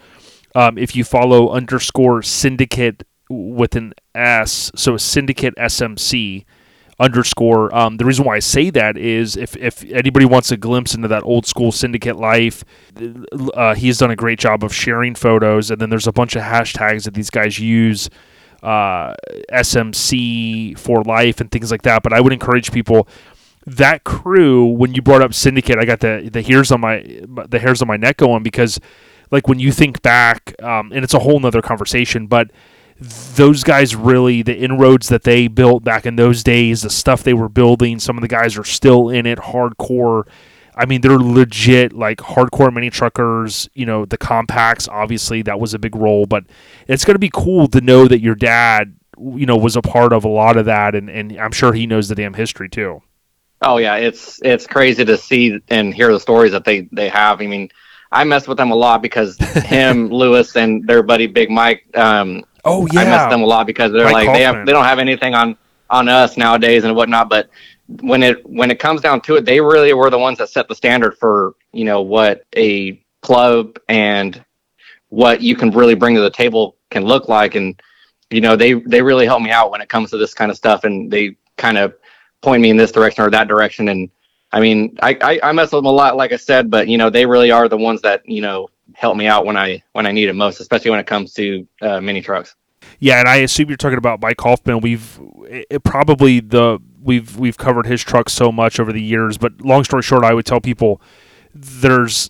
Um, 0.53 0.77
if 0.77 0.95
you 0.95 1.03
follow 1.03 1.49
underscore 1.49 2.21
syndicate 2.21 3.03
with 3.29 3.75
an 3.75 3.93
S, 4.13 4.71
so 4.75 4.95
syndicate 4.95 5.55
SMC 5.55 6.45
underscore. 6.99 7.73
Um, 7.75 7.97
the 7.97 8.05
reason 8.05 8.25
why 8.25 8.35
I 8.35 8.39
say 8.39 8.69
that 8.71 8.97
is 8.97 9.37
if, 9.37 9.55
if 9.57 9.83
anybody 9.85 10.25
wants 10.25 10.51
a 10.51 10.57
glimpse 10.57 10.95
into 10.95 11.07
that 11.07 11.23
old 11.23 11.45
school 11.45 11.71
syndicate 11.71 12.17
life, 12.17 12.63
uh, 13.53 13.75
he's 13.75 13.99
done 13.99 14.11
a 14.11 14.15
great 14.15 14.39
job 14.39 14.63
of 14.63 14.73
sharing 14.73 15.15
photos, 15.15 15.69
and 15.69 15.79
then 15.79 15.89
there's 15.89 16.07
a 16.07 16.11
bunch 16.11 16.35
of 16.35 16.41
hashtags 16.41 17.03
that 17.03 17.13
these 17.13 17.29
guys 17.29 17.59
use 17.59 18.09
uh, 18.63 19.13
SMC 19.51 20.77
for 20.77 21.03
life 21.03 21.39
and 21.39 21.51
things 21.51 21.71
like 21.71 21.83
that. 21.83 22.03
But 22.03 22.13
I 22.13 22.21
would 22.21 22.33
encourage 22.33 22.71
people 22.71 23.07
that 23.67 24.03
crew 24.05 24.65
when 24.65 24.93
you 24.95 25.01
brought 25.01 25.21
up 25.21 25.33
Syndicate, 25.33 25.77
I 25.77 25.85
got 25.85 25.99
the 25.99 26.29
the 26.31 26.41
hairs 26.41 26.71
on 26.71 26.81
my 26.81 26.99
the 27.47 27.59
hairs 27.59 27.81
on 27.81 27.87
my 27.87 27.97
neck 27.97 28.17
going 28.17 28.41
because 28.41 28.79
like 29.29 29.47
when 29.47 29.59
you 29.59 29.71
think 29.71 30.01
back, 30.01 30.55
um, 30.63 30.91
and 30.93 31.03
it's 31.03 31.13
a 31.13 31.19
whole 31.19 31.39
nother 31.39 31.61
conversation, 31.61 32.27
but 32.27 32.49
those 32.99 33.63
guys 33.63 33.95
really 33.95 34.41
the 34.41 34.57
inroads 34.57 35.09
that 35.09 35.23
they 35.23 35.47
built 35.47 35.83
back 35.83 36.05
in 36.05 36.15
those 36.15 36.43
days, 36.43 36.81
the 36.81 36.89
stuff 36.89 37.23
they 37.23 37.33
were 37.33 37.49
building, 37.49 37.99
some 37.99 38.17
of 38.17 38.21
the 38.21 38.27
guys 38.27 38.57
are 38.57 38.63
still 38.63 39.09
in 39.09 39.25
it 39.25 39.39
hardcore. 39.39 40.27
I 40.75 40.85
mean, 40.85 41.01
they're 41.01 41.17
legit 41.17 41.93
like 41.93 42.19
hardcore 42.19 42.73
mini 42.73 42.89
truckers. 42.89 43.69
You 43.73 43.85
know, 43.85 44.05
the 44.05 44.17
compacts, 44.17 44.87
obviously, 44.87 45.41
that 45.43 45.59
was 45.59 45.73
a 45.73 45.79
big 45.79 45.95
role, 45.95 46.25
but 46.25 46.45
it's 46.87 47.05
going 47.05 47.15
to 47.15 47.19
be 47.19 47.31
cool 47.33 47.67
to 47.69 47.81
know 47.81 48.07
that 48.07 48.21
your 48.21 48.35
dad, 48.35 48.95
you 49.17 49.45
know, 49.45 49.57
was 49.57 49.75
a 49.75 49.81
part 49.81 50.13
of 50.13 50.23
a 50.23 50.29
lot 50.29 50.57
of 50.57 50.65
that, 50.65 50.93
and, 50.93 51.09
and 51.09 51.37
I'm 51.39 51.51
sure 51.51 51.73
he 51.73 51.87
knows 51.87 52.07
the 52.07 52.15
damn 52.15 52.35
history 52.35 52.69
too. 52.69 53.01
Oh 53.61 53.77
yeah, 53.77 53.95
it's 53.95 54.39
it's 54.43 54.67
crazy 54.67 55.03
to 55.03 55.17
see 55.17 55.59
and 55.69 55.93
hear 55.93 56.11
the 56.11 56.19
stories 56.19 56.51
that 56.51 56.63
they 56.63 56.81
they 56.91 57.09
have. 57.09 57.41
I 57.41 57.47
mean, 57.47 57.69
I 58.11 58.23
mess 58.23 58.47
with 58.47 58.57
them 58.57 58.71
a 58.71 58.75
lot 58.75 59.01
because 59.01 59.37
him, 59.65 60.09
Lewis, 60.09 60.55
and 60.55 60.87
their 60.87 61.01
buddy 61.01 61.27
Big 61.27 61.49
Mike. 61.49 61.85
Um, 61.95 62.45
oh 62.67 62.87
yeah, 62.91 63.01
I 63.01 63.05
mess 63.05 63.23
with 63.23 63.31
them 63.31 63.41
a 63.41 63.45
lot 63.45 63.67
because 63.67 63.91
they're 63.91 64.05
Mike 64.05 64.27
like 64.27 64.33
they 64.37 64.43
have 64.43 64.65
they 64.65 64.71
don't 64.71 64.85
have 64.85 64.99
anything 64.99 65.33
on 65.33 65.57
on 65.89 66.09
us 66.09 66.37
nowadays 66.37 66.83
and 66.83 66.95
whatnot. 66.95 67.29
But 67.29 67.49
when 68.01 68.23
it 68.23 68.45
when 68.45 68.71
it 68.71 68.79
comes 68.79 69.01
down 69.01 69.21
to 69.21 69.35
it, 69.35 69.45
they 69.45 69.59
really 69.59 69.93
were 69.93 70.09
the 70.09 70.19
ones 70.19 70.37
that 70.39 70.49
set 70.49 70.67
the 70.67 70.75
standard 70.75 71.17
for 71.17 71.55
you 71.71 71.85
know 71.85 72.01
what 72.01 72.43
a 72.55 73.01
club 73.21 73.77
and 73.89 74.43
what 75.09 75.41
you 75.41 75.55
can 75.55 75.71
really 75.71 75.95
bring 75.95 76.15
to 76.15 76.21
the 76.21 76.29
table 76.29 76.75
can 76.91 77.05
look 77.05 77.27
like. 77.27 77.55
And 77.55 77.81
you 78.29 78.41
know 78.41 78.55
they 78.55 78.73
they 78.73 79.01
really 79.01 79.25
help 79.25 79.41
me 79.41 79.51
out 79.51 79.71
when 79.71 79.81
it 79.81 79.89
comes 79.89 80.11
to 80.11 80.17
this 80.17 80.33
kind 80.33 80.51
of 80.51 80.57
stuff 80.57 80.83
and 80.83 81.11
they 81.11 81.35
kind 81.57 81.77
of 81.77 81.95
point 82.41 82.61
me 82.61 82.69
in 82.69 82.77
this 82.77 82.91
direction 82.91 83.23
or 83.23 83.29
that 83.31 83.47
direction. 83.47 83.89
And 83.89 84.09
i 84.53 84.61
mean 84.61 84.97
I, 85.01 85.17
I 85.21 85.39
i 85.49 85.51
mess 85.51 85.73
with 85.73 85.79
them 85.79 85.87
a 85.87 85.91
lot 85.91 86.15
like 86.15 86.31
i 86.31 86.37
said 86.37 86.71
but 86.71 86.87
you 86.87 86.97
know 86.97 87.09
they 87.09 87.25
really 87.25 87.51
are 87.51 87.67
the 87.67 87.75
ones 87.75 88.01
that 88.03 88.21
you 88.25 88.39
know 88.39 88.69
help 88.97 89.15
me 89.15 89.27
out 89.27 89.45
when 89.45 89.55
i 89.55 89.81
when 89.93 90.05
i 90.07 90.11
need 90.11 90.27
it 90.27 90.33
most 90.33 90.59
especially 90.59 90.89
when 90.89 90.99
it 90.99 91.05
comes 91.05 91.33
to 91.33 91.67
uh, 91.81 92.01
mini 92.01 92.21
trucks 92.21 92.55
Yeah, 92.99 93.19
and 93.19 93.27
I 93.27 93.37
assume 93.37 93.69
you're 93.69 93.77
talking 93.77 93.97
about 93.97 94.21
Mike 94.21 94.39
Hoffman. 94.41 94.79
We've 94.79 95.19
it, 95.45 95.83
probably 95.83 96.39
the 96.39 96.79
we've 97.01 97.37
we've 97.37 97.57
covered 97.57 97.85
his 97.85 98.01
truck 98.03 98.29
so 98.29 98.51
much 98.51 98.79
over 98.79 98.91
the 98.91 99.01
years, 99.01 99.37
but 99.37 99.61
long 99.61 99.83
story 99.83 100.01
short, 100.01 100.23
I 100.23 100.33
would 100.33 100.45
tell 100.45 100.61
people 100.61 101.01
there's 101.53 102.29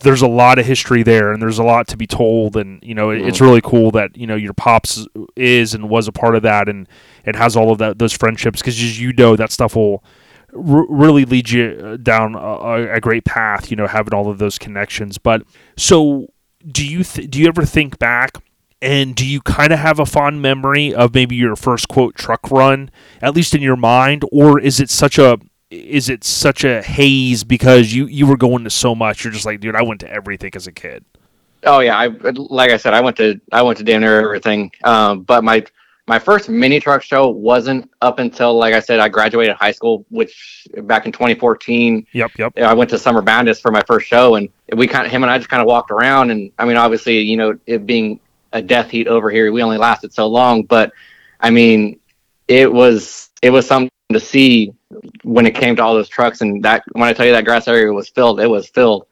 there's 0.00 0.22
a 0.22 0.28
lot 0.28 0.58
of 0.58 0.66
history 0.66 1.02
there, 1.02 1.32
and 1.32 1.40
there's 1.42 1.58
a 1.58 1.64
lot 1.64 1.88
to 1.88 1.96
be 1.96 2.06
told, 2.06 2.56
and 2.56 2.82
you 2.82 2.94
know 2.94 3.10
it, 3.10 3.22
it's 3.22 3.40
really 3.40 3.60
cool 3.60 3.90
that 3.92 4.16
you 4.16 4.26
know 4.26 4.36
your 4.36 4.54
pops 4.54 5.06
is 5.36 5.74
and 5.74 5.88
was 5.88 6.08
a 6.08 6.12
part 6.12 6.34
of 6.34 6.42
that, 6.42 6.68
and 6.68 6.88
it 7.24 7.36
has 7.36 7.56
all 7.56 7.70
of 7.70 7.78
that 7.78 7.98
those 7.98 8.12
friendships 8.12 8.60
because 8.60 8.74
as 8.74 9.00
you 9.00 9.12
know 9.12 9.36
that 9.36 9.52
stuff 9.52 9.76
will 9.76 10.02
r- 10.56 10.86
really 10.88 11.24
lead 11.24 11.50
you 11.50 11.98
down 11.98 12.34
a, 12.34 12.94
a 12.94 13.00
great 13.00 13.24
path. 13.24 13.70
You 13.70 13.76
know, 13.76 13.86
having 13.86 14.14
all 14.14 14.30
of 14.30 14.38
those 14.38 14.58
connections. 14.58 15.18
But 15.18 15.42
so, 15.76 16.28
do 16.66 16.86
you 16.86 17.04
th- 17.04 17.30
do 17.30 17.40
you 17.40 17.48
ever 17.48 17.64
think 17.64 17.98
back? 17.98 18.42
And 18.82 19.14
do 19.14 19.26
you 19.26 19.40
kind 19.40 19.72
of 19.72 19.78
have 19.78 19.98
a 19.98 20.06
fond 20.06 20.42
memory 20.42 20.94
of 20.94 21.14
maybe 21.14 21.34
your 21.34 21.56
first 21.56 21.88
quote 21.88 22.14
truck 22.14 22.50
run, 22.50 22.90
at 23.22 23.34
least 23.34 23.54
in 23.54 23.62
your 23.62 23.76
mind, 23.76 24.22
or 24.30 24.60
is 24.60 24.80
it 24.80 24.90
such 24.90 25.18
a 25.18 25.38
is 25.70 26.08
it 26.08 26.22
such 26.24 26.62
a 26.62 26.82
haze 26.82 27.42
because 27.42 27.92
you 27.92 28.06
you 28.06 28.26
were 28.26 28.36
going 28.36 28.64
to 28.64 28.70
so 28.70 28.94
much? 28.94 29.24
You're 29.24 29.32
just 29.32 29.46
like, 29.46 29.60
dude, 29.60 29.74
I 29.74 29.82
went 29.82 30.00
to 30.00 30.12
everything 30.12 30.52
as 30.54 30.66
a 30.66 30.72
kid. 30.72 31.04
Oh 31.64 31.80
yeah, 31.80 31.96
I 31.96 32.08
like 32.34 32.70
I 32.70 32.76
said, 32.76 32.94
I 32.94 33.00
went 33.00 33.16
to 33.16 33.40
I 33.50 33.62
went 33.62 33.78
to 33.78 33.84
damn 33.84 34.02
near 34.02 34.20
everything. 34.20 34.70
Um, 34.84 35.22
but 35.22 35.42
my 35.42 35.64
my 36.08 36.18
first 36.18 36.48
mini 36.48 36.78
truck 36.78 37.02
show 37.02 37.28
wasn't 37.28 37.90
up 38.00 38.18
until 38.18 38.56
like 38.56 38.74
I 38.74 38.80
said, 38.80 39.00
I 39.00 39.08
graduated 39.08 39.56
high 39.56 39.72
school, 39.72 40.06
which 40.10 40.66
back 40.82 41.06
in 41.06 41.12
2014. 41.12 42.06
Yep, 42.12 42.30
yep. 42.38 42.58
I 42.58 42.74
went 42.74 42.90
to 42.90 42.98
Summer 42.98 43.22
Bandits 43.22 43.60
for 43.60 43.70
my 43.70 43.82
first 43.82 44.06
show, 44.06 44.36
and 44.36 44.48
we 44.74 44.86
kind 44.86 45.04
of 45.04 45.12
him 45.12 45.24
and 45.24 45.30
I 45.30 45.38
just 45.38 45.50
kind 45.50 45.60
of 45.60 45.66
walked 45.66 45.90
around. 45.90 46.30
And 46.30 46.52
I 46.58 46.64
mean, 46.64 46.76
obviously, 46.76 47.20
you 47.20 47.36
know, 47.36 47.58
it 47.66 47.86
being 47.86 48.20
a 48.52 48.62
death 48.62 48.90
heat 48.90 49.08
over 49.08 49.30
here, 49.30 49.50
we 49.50 49.62
only 49.62 49.78
lasted 49.78 50.12
so 50.12 50.26
long, 50.28 50.62
but 50.62 50.92
I 51.40 51.50
mean, 51.50 51.98
it 52.46 52.72
was 52.72 53.30
it 53.42 53.50
was 53.50 53.66
something 53.66 53.90
to 54.12 54.20
see 54.20 54.72
when 55.24 55.46
it 55.46 55.54
came 55.56 55.74
to 55.76 55.82
all 55.82 55.94
those 55.94 56.08
trucks 56.08 56.40
and 56.40 56.62
that 56.64 56.84
when 56.92 57.08
I 57.08 57.12
tell 57.12 57.26
you 57.26 57.32
that 57.32 57.44
grass 57.44 57.66
area 57.66 57.92
was 57.92 58.08
filled, 58.08 58.40
it 58.40 58.46
was 58.46 58.68
filled 58.68 59.06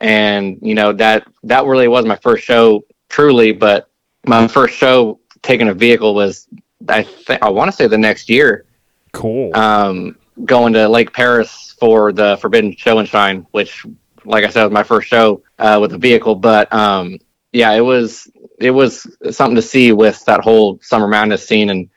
and 0.00 0.58
you 0.62 0.74
know 0.74 0.92
that 0.92 1.26
that 1.42 1.64
really 1.64 1.88
was 1.88 2.04
my 2.04 2.16
first 2.16 2.44
show 2.44 2.84
truly 3.08 3.52
but 3.52 3.88
my 4.26 4.46
first 4.46 4.76
show 4.76 5.18
taking 5.42 5.68
a 5.68 5.74
vehicle 5.74 6.14
was 6.14 6.48
i 6.88 7.02
think 7.02 7.42
i 7.42 7.48
want 7.48 7.70
to 7.70 7.76
say 7.76 7.86
the 7.86 7.98
next 7.98 8.28
year. 8.28 8.64
Cool. 9.12 9.54
Um 9.56 10.16
going 10.44 10.72
to 10.74 10.88
lake 10.88 11.12
Perris 11.12 11.74
for 11.80 12.12
the 12.12 12.36
forbidden 12.36 12.74
show 12.76 12.98
and 12.98 13.08
shine 13.08 13.46
which 13.50 13.84
like 14.24 14.44
i 14.44 14.50
said 14.50 14.64
was 14.64 14.72
my 14.72 14.82
first 14.82 15.08
show 15.08 15.42
uh, 15.58 15.78
with 15.80 15.92
a 15.92 15.98
vehicle. 15.98 16.34
But 16.34 16.72
um 16.72 17.18
yeah 17.52 17.72
it 17.72 17.80
was 17.80 18.30
it 18.60 18.70
was 18.70 19.06
something 19.30 19.56
to 19.56 19.62
see 19.62 19.92
with 19.92 20.24
that 20.26 20.40
whole 20.40 20.78
summer 20.82 21.08
madness 21.08 21.46
scene. 21.46 21.70
And 21.70 21.88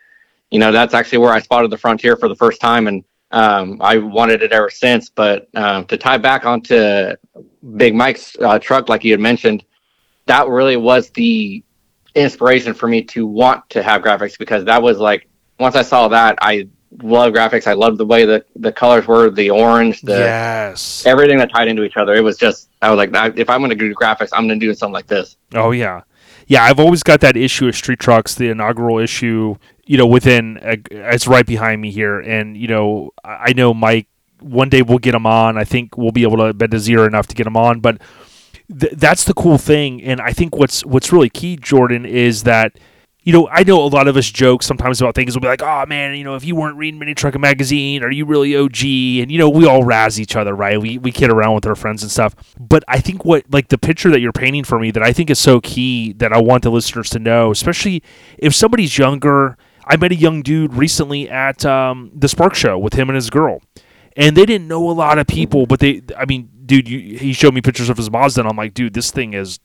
you 0.50 0.60
know 0.60 0.72
that's 0.72 0.94
actually 0.94 1.20
where 1.20 1.34
i 1.34 1.40
spotted 1.40 1.72
the 1.72 1.78
frontier 1.78 2.16
for 2.16 2.30
the 2.30 2.36
first 2.36 2.62
time. 2.62 2.88
And 2.88 3.04
um, 3.32 3.78
I 3.82 3.98
wanted 3.98 4.44
it 4.44 4.52
ever 4.52 4.70
since. 4.70 5.10
But 5.10 5.48
um, 5.56 5.86
to 5.86 5.98
tie 5.98 6.18
back 6.18 6.46
onto 6.46 7.14
Big 7.76 7.96
Mike's 7.96 8.36
uh, 8.40 8.60
truck, 8.60 8.90
like 8.90 9.04
you 9.04 9.12
had 9.12 9.20
mentioned, 9.20 9.64
that 10.26 10.48
really 10.48 10.78
was 10.78 11.10
the 11.12 11.64
inspiration 12.16 12.74
for 12.74 12.88
me 12.88 13.04
to 13.04 13.26
want 13.26 13.70
to 13.70 13.84
have 13.84 14.02
graphics 14.02 14.38
because 14.38 14.66
that 14.66 14.82
was 14.82 14.98
like 14.98 15.28
once 15.60 15.76
I 15.76 15.84
saw 15.84 16.08
that, 16.08 16.38
I 16.42 16.68
love 17.04 17.34
graphics. 17.34 17.68
I 17.68 17.74
loved 17.74 17.98
the 17.98 18.06
way 18.06 18.26
the 18.26 18.44
the 18.56 18.72
colors 18.72 19.08
were, 19.08 19.30
the 19.30 19.50
orange, 19.50 20.02
the 20.02 20.14
yes, 20.14 21.06
everything 21.06 21.38
that 21.38 21.52
tied 21.52 21.68
into 21.68 21.84
each 21.84 21.98
other. 21.98 22.14
It 22.14 22.22
was 22.22 22.38
just 22.38 22.70
I 22.82 22.90
was 22.92 22.98
like, 22.98 23.38
if 23.38 23.50
I'm 23.50 23.62
going 23.62 23.70
to 23.70 23.76
do 23.76 23.94
graphics, 23.94 24.30
I'm 24.34 24.48
going 24.48 24.60
to 24.60 24.66
do 24.66 24.74
something 24.74 24.94
like 24.94 25.08
this. 25.08 25.38
Oh 25.54 25.72
yeah, 25.72 26.02
yeah. 26.48 26.64
I've 26.64 26.80
always 26.80 27.04
got 27.04 27.22
that 27.22 27.38
issue 27.38 27.68
of 27.68 27.76
Street 27.76 28.00
Trucks, 28.00 28.36
the 28.36 28.50
inaugural 28.50 29.00
issue. 29.00 29.56
You 29.86 29.98
know, 29.98 30.08
within 30.08 30.58
uh, 30.58 30.78
it's 30.90 31.28
right 31.28 31.46
behind 31.46 31.82
me 31.82 31.92
here, 31.92 32.20
and 32.20 32.58
you 32.58 32.68
know, 32.68 33.12
I 33.24 33.54
know 33.54 33.74
Mike. 33.74 34.08
One 34.40 34.70
day 34.70 34.82
we'll 34.82 34.98
get 34.98 35.14
him 35.14 35.28
on. 35.28 35.56
I 35.58 35.66
think 35.66 35.98
we'll 35.98 36.12
be 36.12 36.24
able 36.24 36.38
to 36.38 36.52
bend 36.52 36.72
to 36.72 36.80
zero 36.80 37.06
enough 37.06 37.28
to 37.28 37.36
get 37.36 37.46
him 37.46 37.56
on. 37.56 37.80
But 37.80 38.02
th- 38.80 38.94
that's 38.94 39.24
the 39.26 39.34
cool 39.34 39.58
thing, 39.58 40.02
and 40.04 40.22
I 40.22 40.34
think 40.34 40.56
what's 40.56 40.86
what's 40.86 41.12
really 41.12 41.30
key, 41.30 41.58
Jordan, 41.58 42.06
is 42.06 42.44
that 42.44 42.78
you 43.24 43.32
know, 43.32 43.48
I 43.50 43.64
know 43.64 43.80
a 43.84 43.86
lot 43.86 44.08
of 44.08 44.18
us 44.18 44.26
joke 44.32 44.64
sometimes 44.64 45.00
about 45.00 45.14
things. 45.14 45.36
We'll 45.36 45.42
be 45.42 45.48
like, 45.48 45.62
"Oh 45.62 45.86
man, 45.88 46.16
you 46.16 46.24
know, 46.24 46.36
if 46.36 46.44
you 46.44 46.56
weren't 46.56 46.78
reading 46.78 47.00
Mini 47.00 47.14
Trucker 47.14 47.38
magazine, 47.38 48.04
are 48.04 48.12
you 48.12 48.26
really 48.26 48.56
OG?" 48.56 48.84
And 48.84 49.32
you 49.32 49.38
know, 49.38 49.48
we 49.48 49.68
all 49.68 49.84
razz 49.84 50.20
each 50.20 50.36
other, 50.36 50.56
right? 50.56 50.82
We 50.82 50.98
we 50.98 51.12
kid 51.12 51.30
around 51.30 51.54
with 51.54 51.68
our 51.68 51.76
friends 51.76 52.02
and 52.02 52.12
stuff. 52.12 52.36
But 52.60 52.84
I 52.88 53.00
think 53.00 53.24
what 53.24 53.46
like 53.52 53.68
the 53.68 53.78
picture 53.78 54.10
that 54.10 54.22
you're 54.22 54.32
painting 54.32 54.64
for 54.64 54.80
me 54.80 54.90
that 54.92 55.04
I 55.04 55.14
think 55.14 55.30
is 55.30 55.38
so 55.38 55.62
key 55.62 56.14
that 56.14 56.34
I 56.34 56.42
want 56.42 56.64
the 56.64 56.72
listeners 56.72 57.10
to 57.12 57.20
know, 57.20 57.52
especially 57.52 58.02
if 58.38 58.56
somebody's 58.56 58.98
younger. 58.98 59.58
I 59.86 59.98
met 59.98 60.12
a 60.12 60.16
young 60.16 60.42
dude 60.44 60.76
recently 60.76 61.28
at 61.28 61.66
um, 61.66 62.12
the 62.14 62.30
Spark 62.30 62.54
Show 62.54 62.78
with 62.78 62.94
him 62.94 63.10
and 63.10 63.16
his 63.16 63.30
girl, 63.32 63.62
and 64.16 64.38
they 64.38 64.46
didn't 64.46 64.68
know 64.68 64.90
a 64.90 64.94
lot 64.94 65.18
of 65.18 65.28
people, 65.28 65.66
but 65.66 65.80
they, 65.80 66.04
I 66.16 66.26
mean, 66.26 66.51
dude, 66.66 66.88
you, 66.88 67.18
he 67.18 67.34
showed 67.34 67.54
me 67.54 67.62
pictures 67.62 67.90
of 67.90 67.98
his 67.98 68.10
Mazda, 68.12 68.42
and 68.42 68.50
I'm 68.50 68.56
like, 68.58 68.74
dude, 68.74 68.94
this 68.94 69.12
thing 69.12 69.34
is 69.34 69.60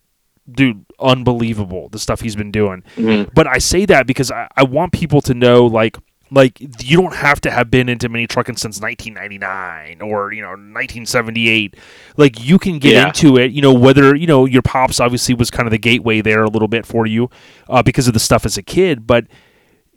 dude, 0.50 0.84
unbelievable 1.00 1.88
the 1.88 1.98
stuff 1.98 2.20
he's 2.20 2.36
been 2.36 2.52
doing. 2.52 2.84
Mhm. 2.96 3.30
But 3.34 3.48
I 3.48 3.58
say 3.58 3.84
that 3.86 4.06
because 4.06 4.30
I, 4.30 4.46
I 4.56 4.62
want 4.62 4.92
people 4.92 5.20
to 5.22 5.34
know 5.34 5.66
like 5.66 5.96
like 6.30 6.58
you 6.82 6.96
don't 7.00 7.14
have 7.14 7.40
to 7.40 7.50
have 7.50 7.70
been 7.70 7.88
into 7.88 8.08
mini 8.08 8.26
trucking 8.28 8.56
since 8.56 8.80
1999 8.80 10.00
or 10.02 10.32
you 10.32 10.42
know 10.42 10.50
1978 10.50 11.76
like 12.16 12.44
you 12.44 12.58
can 12.58 12.78
get 12.78 12.92
Yeah. 12.94 13.06
into 13.08 13.36
it 13.36 13.52
you 13.52 13.62
know 13.62 13.72
whether 13.72 14.14
you 14.14 14.26
know 14.26 14.44
your 14.44 14.62
pops 14.62 14.98
obviously 15.00 15.34
was 15.34 15.50
kind 15.50 15.66
of 15.66 15.70
the 15.70 15.78
gateway 15.78 16.20
there 16.20 16.42
a 16.42 16.48
little 16.50 16.68
bit 16.68 16.84
for 16.86 17.06
you 17.06 17.30
uh, 17.68 17.82
because 17.82 18.08
of 18.08 18.14
the 18.14 18.20
stuff 18.20 18.44
as 18.44 18.56
a 18.58 18.62
kid 18.62 19.06
but 19.06 19.26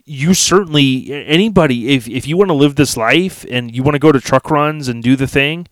you 0.06 0.34
certainly 0.34 1.12
anybody 1.12 1.90
if, 1.90 2.08
if 2.08 2.28
you 2.28 2.38
want 2.38 2.50
to 2.50 2.54
live 2.56 2.76
this 2.76 2.96
life 2.98 3.46
and 3.50 3.76
you 3.76 3.84
want 3.84 3.96
to 3.96 4.00
go 4.00 4.12
to 4.12 4.20
truck 4.20 4.50
runs 4.52 4.88
and 4.88 5.02
do 5.04 5.16
the 5.16 5.28
thing 5.28 5.68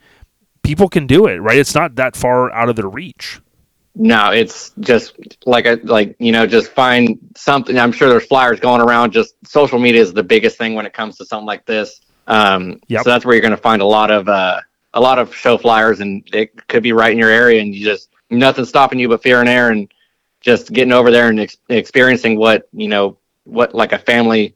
people 0.68 0.89
can 0.89 1.07
do 1.07 1.27
it 1.27 1.38
right 1.38 1.57
it's 1.57 1.73
not 1.73 1.95
that 1.95 2.15
far 2.15 2.52
out 2.52 2.69
of 2.69 2.76
their 2.76 2.89
reach 2.89 3.39
No, 3.99 4.30
it's 4.30 4.73
just 4.80 5.15
like 5.48 5.65
a 5.65 5.80
like 5.84 6.15
you 6.19 6.31
know, 6.31 6.45
just 6.45 6.69
find 6.69 7.18
something. 7.35 7.80
I'm 7.80 7.91
sure 7.91 8.10
there's 8.10 8.27
flyers 8.27 8.60
going 8.60 8.80
around. 8.80 9.11
Just 9.11 9.34
social 9.44 9.80
media 9.80 10.02
is 10.02 10.14
the 10.14 10.22
biggest 10.22 10.56
thing 10.57 10.76
when 10.76 10.85
it 10.85 10.94
comes 10.94 11.18
to 11.18 11.26
something 11.26 11.48
like 11.48 11.65
this. 11.65 12.02
Um, 12.27 12.80
Yep. 12.89 13.03
So 13.03 13.10
that's 13.10 13.26
where 13.26 13.34
you're 13.34 13.41
going 13.41 13.52
to 13.52 13.57
find 13.57 13.81
a 13.81 13.85
lot 13.85 14.11
of 14.11 14.30
uh, 14.30 14.61
a 14.94 15.02
lot 15.02 15.18
of 15.18 15.34
show 15.34 15.57
flyers, 15.57 15.99
and 15.99 16.23
it 16.31 16.68
could 16.68 16.84
be 16.84 16.94
right 16.94 17.11
in 17.11 17.18
your 17.18 17.31
area, 17.31 17.60
and 17.60 17.73
you 17.73 17.84
just 17.84 18.10
nothing 18.30 18.65
stopping 18.65 18.99
you 18.99 19.10
but 19.10 19.23
fear 19.23 19.39
and 19.39 19.49
air, 19.49 19.72
and 19.72 19.91
just 20.41 20.72
getting 20.72 20.94
over 20.94 21.10
there 21.10 21.30
and 21.30 21.39
ex- 21.39 21.57
experiencing 21.69 22.38
what 22.38 22.69
you 22.73 22.88
know 22.88 23.18
what 23.45 23.73
like 23.73 23.94
a 23.94 23.99
family 23.99 24.56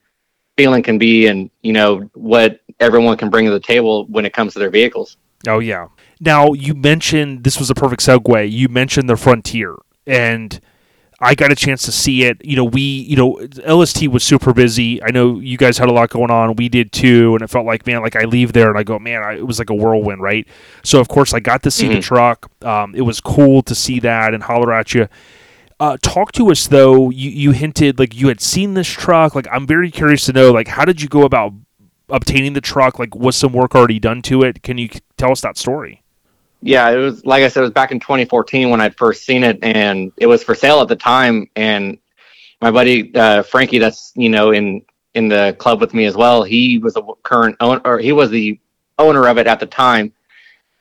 feeling 0.55 0.83
can 0.83 0.99
be, 0.99 1.27
and 1.27 1.49
you 1.63 1.73
know 1.73 2.09
what 2.13 2.59
everyone 2.79 3.17
can 3.17 3.31
bring 3.31 3.45
to 3.45 3.51
the 3.51 3.59
table 3.59 4.05
when 4.07 4.25
it 4.25 4.33
comes 4.33 4.53
to 4.53 4.59
their 4.59 4.69
vehicles. 4.69 5.17
Oh 5.47 5.59
yeah. 5.59 5.87
Now 6.23 6.53
you 6.53 6.75
mentioned 6.75 7.43
this 7.43 7.57
was 7.59 7.69
a 7.71 7.75
perfect 7.75 8.01
segue. 8.03 8.49
You 8.49 8.69
mentioned 8.69 9.09
the 9.09 9.17
Frontier, 9.17 9.75
and 10.05 10.61
I 11.19 11.33
got 11.35 11.51
a 11.51 11.55
chance 11.55 11.81
to 11.83 11.91
see 11.91 12.23
it. 12.23 12.43
You 12.45 12.55
know, 12.55 12.63
we, 12.63 12.81
you 12.81 13.15
know, 13.15 13.39
LST 13.67 14.07
was 14.07 14.23
super 14.23 14.53
busy. 14.53 15.01
I 15.03 15.09
know 15.11 15.39
you 15.39 15.57
guys 15.57 15.77
had 15.79 15.89
a 15.89 15.91
lot 15.91 16.09
going 16.11 16.29
on. 16.31 16.55
We 16.55 16.69
did 16.69 16.91
too, 16.91 17.33
and 17.33 17.41
it 17.41 17.49
felt 17.49 17.65
like, 17.65 17.85
man, 17.87 18.01
like 18.03 18.15
I 18.15 18.25
leave 18.25 18.53
there 18.53 18.69
and 18.69 18.77
I 18.77 18.83
go, 18.83 18.99
man, 18.99 19.23
I, 19.23 19.33
it 19.37 19.47
was 19.47 19.57
like 19.59 19.71
a 19.71 19.75
whirlwind, 19.75 20.21
right? 20.21 20.47
So 20.83 20.99
of 20.99 21.07
course 21.07 21.33
I 21.33 21.39
got 21.39 21.63
to 21.63 21.71
see 21.71 21.87
the 21.87 21.95
Mhm. 21.95 22.03
truck. 22.03 22.51
Um, 22.63 22.93
it 22.95 23.01
was 23.01 23.19
cool 23.19 23.61
to 23.63 23.73
see 23.75 23.99
that 24.01 24.33
and 24.35 24.43
holler 24.43 24.71
at 24.71 24.93
you. 24.93 25.07
Uh, 25.79 25.97
talk 26.03 26.31
to 26.33 26.51
us 26.51 26.67
though. 26.67 27.09
You 27.09 27.31
you 27.31 27.51
hinted 27.51 27.97
like 27.97 28.15
you 28.15 28.27
had 28.27 28.39
seen 28.41 28.75
this 28.75 28.87
truck. 28.87 29.33
Like 29.33 29.47
I'm 29.51 29.65
very 29.65 29.89
curious 29.89 30.25
to 30.25 30.33
know 30.33 30.51
like 30.51 30.67
how 30.67 30.85
did 30.85 31.01
you 31.01 31.07
go 31.07 31.23
about 31.23 31.53
obtaining 32.09 32.53
the 32.53 32.61
truck? 32.61 32.99
Like 32.99 33.15
was 33.15 33.35
some 33.35 33.51
work 33.53 33.73
already 33.73 33.99
done 33.99 34.21
to 34.23 34.43
it? 34.43 34.61
Can 34.61 34.77
you 34.77 34.89
tell 35.17 35.31
us 35.31 35.41
that 35.41 35.57
story? 35.57 36.03
Yeah, 36.61 36.89
it 36.89 36.97
was 36.97 37.25
like 37.25 37.43
I 37.43 37.47
said, 37.47 37.61
it 37.61 37.63
was 37.63 37.71
back 37.71 37.91
in 37.91 37.99
2014 37.99 38.69
when 38.69 38.81
I'd 38.81 38.95
first 38.97 39.25
seen 39.25 39.43
it, 39.43 39.59
and 39.63 40.11
it 40.17 40.27
was 40.27 40.43
for 40.43 40.55
sale 40.55 40.79
at 40.81 40.87
the 40.87 40.95
time. 40.95 41.47
And 41.55 41.97
my 42.61 42.71
buddy 42.71 43.13
uh, 43.15 43.43
Frankie, 43.43 43.79
that's 43.79 44.11
you 44.15 44.29
know 44.29 44.51
in 44.51 44.81
in 45.15 45.27
the 45.27 45.55
club 45.59 45.81
with 45.81 45.93
me 45.93 46.05
as 46.05 46.15
well. 46.15 46.43
He 46.43 46.77
was 46.77 46.95
a 46.97 47.01
current 47.23 47.55
owner, 47.59 47.81
or 47.83 47.99
he 47.99 48.11
was 48.11 48.29
the 48.29 48.59
owner 48.99 49.27
of 49.27 49.37
it 49.37 49.47
at 49.47 49.59
the 49.59 49.65
time. 49.65 50.13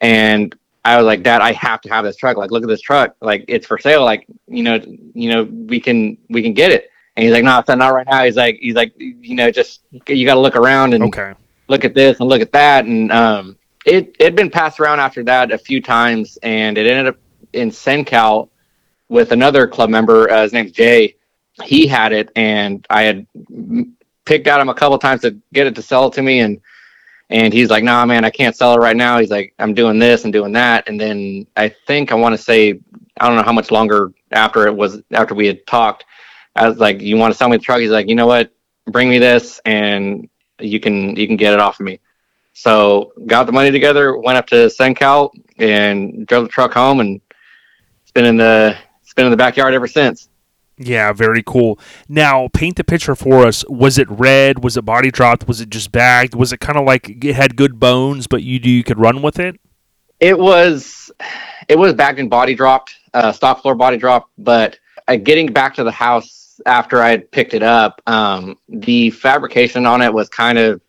And 0.01 0.55
I 0.85 0.97
was 0.97 1.07
like, 1.07 1.23
Dad, 1.23 1.41
I 1.43 1.53
have 1.53 1.81
to 1.83 1.89
have 1.91 2.05
this 2.05 2.17
truck. 2.17 2.37
Like, 2.37 2.51
look 2.51 2.63
at 2.63 2.69
this 2.69 2.81
truck. 2.81 3.15
Like, 3.21 3.45
it's 3.49 3.67
for 3.67 3.79
sale. 3.79 4.05
Like, 4.05 4.27
you 4.47 4.63
know, 4.63 4.81
you 5.15 5.31
know, 5.31 5.45
we 5.45 5.81
can 5.81 6.17
we 6.29 6.43
can 6.43 6.53
get 6.55 6.73
it. 6.73 6.91
And 7.17 7.25
he's 7.25 7.33
like, 7.33 7.45
No, 7.45 7.63
not 7.75 7.95
right 7.95 8.07
now. 8.09 8.25
He's 8.25 8.37
like, 8.37 8.59
he's 8.61 8.75
like, 8.75 8.93
you 8.99 9.35
know, 9.35 9.51
just 9.51 9.83
you 10.09 10.27
got 10.27 10.35
to 10.35 10.41
look 10.41 10.57
around 10.57 10.95
and 10.95 11.05
Okay. 11.05 11.35
look 11.69 11.85
at 11.85 11.95
this 11.95 12.21
and 12.21 12.29
look 12.29 12.41
at 12.43 12.53
that 12.53 12.85
and 12.85 13.11
um 13.13 13.57
it 13.85 14.17
had 14.21 14.37
been 14.37 14.51
passed 14.51 14.81
around 14.81 15.01
after 15.01 15.23
that 15.25 15.53
a 15.53 15.59
few 15.59 15.81
times 15.81 16.39
and 16.43 16.77
it 16.77 16.87
ended 16.87 17.15
up 17.15 17.17
in 17.53 17.71
Sencal 17.71 18.51
with 19.09 19.33
another 19.33 19.67
club 19.67 19.91
member 19.91 20.31
uh, 20.31 20.43
his 20.43 20.53
name's 20.53 20.73
Jay. 20.73 21.17
He 21.65 21.87
had 21.87 22.13
it 22.13 22.31
and 22.37 22.87
I 22.91 23.03
had 23.03 23.27
picked 24.25 24.47
at 24.47 24.61
him 24.61 24.69
a 24.69 24.75
couple 24.75 24.99
times 24.99 25.23
to 25.23 25.37
get 25.53 25.67
it 25.67 25.75
to 25.77 25.83
sell 25.83 26.09
it 26.09 26.15
to 26.15 26.23
me 26.23 26.41
and 26.41 26.61
and 27.31 27.53
he's 27.53 27.71
like 27.71 27.85
nah 27.85 28.05
man 28.05 28.25
I 28.25 28.31
can't 28.31 28.57
sell 28.57 28.75
it 28.75 28.79
right 28.79 28.97
now. 28.97 29.19
He's 29.19 29.31
like 29.31 29.55
I'm 29.59 29.75
doing 29.75 29.99
this 29.99 30.25
and 30.25 30.33
doing 30.33 30.53
that 30.53 30.89
and 30.89 31.01
then 31.01 31.47
I 31.57 31.69
think 31.87 32.13
I 32.13 32.17
want 32.17 32.35
to 32.35 32.43
say 32.43 32.81
I 33.19 33.27
don't 33.27 33.37
know 33.37 33.43
how 33.43 33.53
much 33.53 33.71
longer 33.71 34.13
after 34.31 34.67
it 34.67 34.77
was 34.77 35.03
after 35.13 35.35
we 35.35 35.47
had 35.47 35.67
talked 35.67 36.05
I 36.55 36.69
was 36.69 36.79
like 36.79 37.01
you 37.01 37.17
want 37.17 37.33
to 37.33 37.39
sell 37.39 37.49
me 37.49 37.57
the 37.57 37.63
truck? 37.63 37.81
He's 37.81 37.91
like 37.91 38.09
you 38.09 38.15
know 38.15 38.27
what? 38.27 38.53
Bring 38.87 39.09
me 39.09 39.19
this 39.19 39.61
and 39.65 40.29
you 40.59 40.81
can 40.81 41.17
you 41.17 41.27
can 41.27 41.37
get 41.37 41.55
it 41.55 41.61
off 41.61 41.81
of 41.81 41.87
me. 41.87 42.01
So 42.53 43.13
got 43.27 43.47
the 43.47 43.53
money 43.53 43.71
together, 43.71 44.17
went 44.17 44.37
up 44.39 44.47
to 44.49 44.67
Sencal 44.67 45.31
and 45.59 46.27
drove 46.27 46.45
the 46.45 46.49
truck 46.49 46.73
home, 46.73 47.01
and 47.01 47.21
it's 48.03 48.13
been 48.13 48.25
in 48.27 48.37
the 48.37 48.77
it's 49.03 49.15
been 49.15 49.27
in 49.27 49.31
the 49.31 49.37
backyard 49.37 49.75
ever 49.75 49.87
since. 49.87 50.29
Yeah, 50.83 51.13
very 51.13 51.43
cool. 51.43 51.79
Now, 52.09 52.49
paint 52.49 52.77
the 52.77 52.85
picture 52.85 53.15
for 53.15 53.47
us. 53.47 53.65
Was 53.69 53.99
it 53.99 54.09
red? 54.11 54.65
Was 54.65 54.79
it 54.79 54.85
body 54.85 55.11
dropped? 55.11 55.47
Was 55.47 55.61
it 55.61 55.69
just 55.69 55.93
bagged? 55.93 56.35
Was 56.35 56.55
it 56.55 56.61
kind 56.61 56.79
of 56.79 56.87
like 56.87 57.23
it 57.23 57.35
had 57.35 57.55
good 57.55 57.79
bones, 57.79 58.27
but 58.27 58.43
you 58.43 58.59
you 58.63 58.83
could 58.83 58.99
run 58.99 59.21
with 59.21 59.39
it? 59.39 59.61
It 60.21 60.39
was 60.39 61.11
it 61.69 61.79
was 61.79 61.95
bagged 61.95 62.19
and 62.19 62.31
body 62.31 62.55
dropped, 62.55 62.95
uh, 63.15 63.31
stock 63.33 63.61
floor 63.61 63.75
body 63.75 63.97
dropped, 63.97 64.31
but 64.39 64.79
uh, 65.07 65.17
getting 65.17 65.53
back 65.53 65.75
to 65.75 65.85
the 65.85 65.93
house 65.93 66.61
after 66.67 67.03
I 67.03 67.11
had 67.11 67.31
picked 67.31 67.55
it 67.55 67.63
up, 67.63 68.01
um, 68.07 68.57
the 68.69 69.11
fabrication 69.11 69.87
on 69.87 70.03
it 70.03 70.13
was 70.13 70.29
kind 70.29 70.59
of 70.59 70.81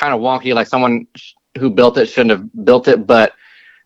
kind 0.00 0.14
of 0.14 0.20
wonky. 0.20 0.54
Like 0.54 0.66
someone 0.66 1.06
who 1.58 1.70
built 1.70 1.98
it 1.98 2.06
shouldn't 2.06 2.30
have 2.30 2.64
built 2.64 2.88
it, 2.88 3.06
but 3.06 3.34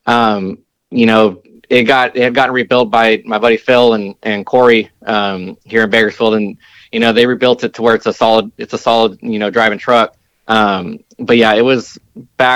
um, 0.07 0.59
you 0.91 1.07
know, 1.07 1.43
it 1.69 1.85
got 1.85 2.17
it 2.17 2.23
had 2.23 2.35
gotten 2.35 2.55
rebuilt 2.55 2.91
by 2.91 3.23
my 3.25 3.39
buddy 3.39 3.57
Phil 3.57 3.95
and 3.95 4.15
and 4.23 4.47
Corey 4.47 4.91
um, 5.05 5.59
here 5.65 5.85
in 5.85 5.91
Bakersfield, 5.91 6.35
and 6.35 6.57
you 6.93 7.01
know 7.01 7.13
they 7.13 7.27
rebuilt 7.27 7.65
it 7.65 7.75
to 7.75 7.83
where 7.83 7.95
it's 7.95 8.07
a 8.07 8.13
solid 8.13 8.51
it's 8.59 8.73
a 8.73 8.79
solid 8.79 9.19
you 9.21 9.39
know 9.39 9.51
driving 9.51 9.79
truck. 9.79 10.17
Um, 10.47 10.99
but 11.19 11.39
yeah, 11.39 11.55
it 11.55 11.63
was 11.63 11.99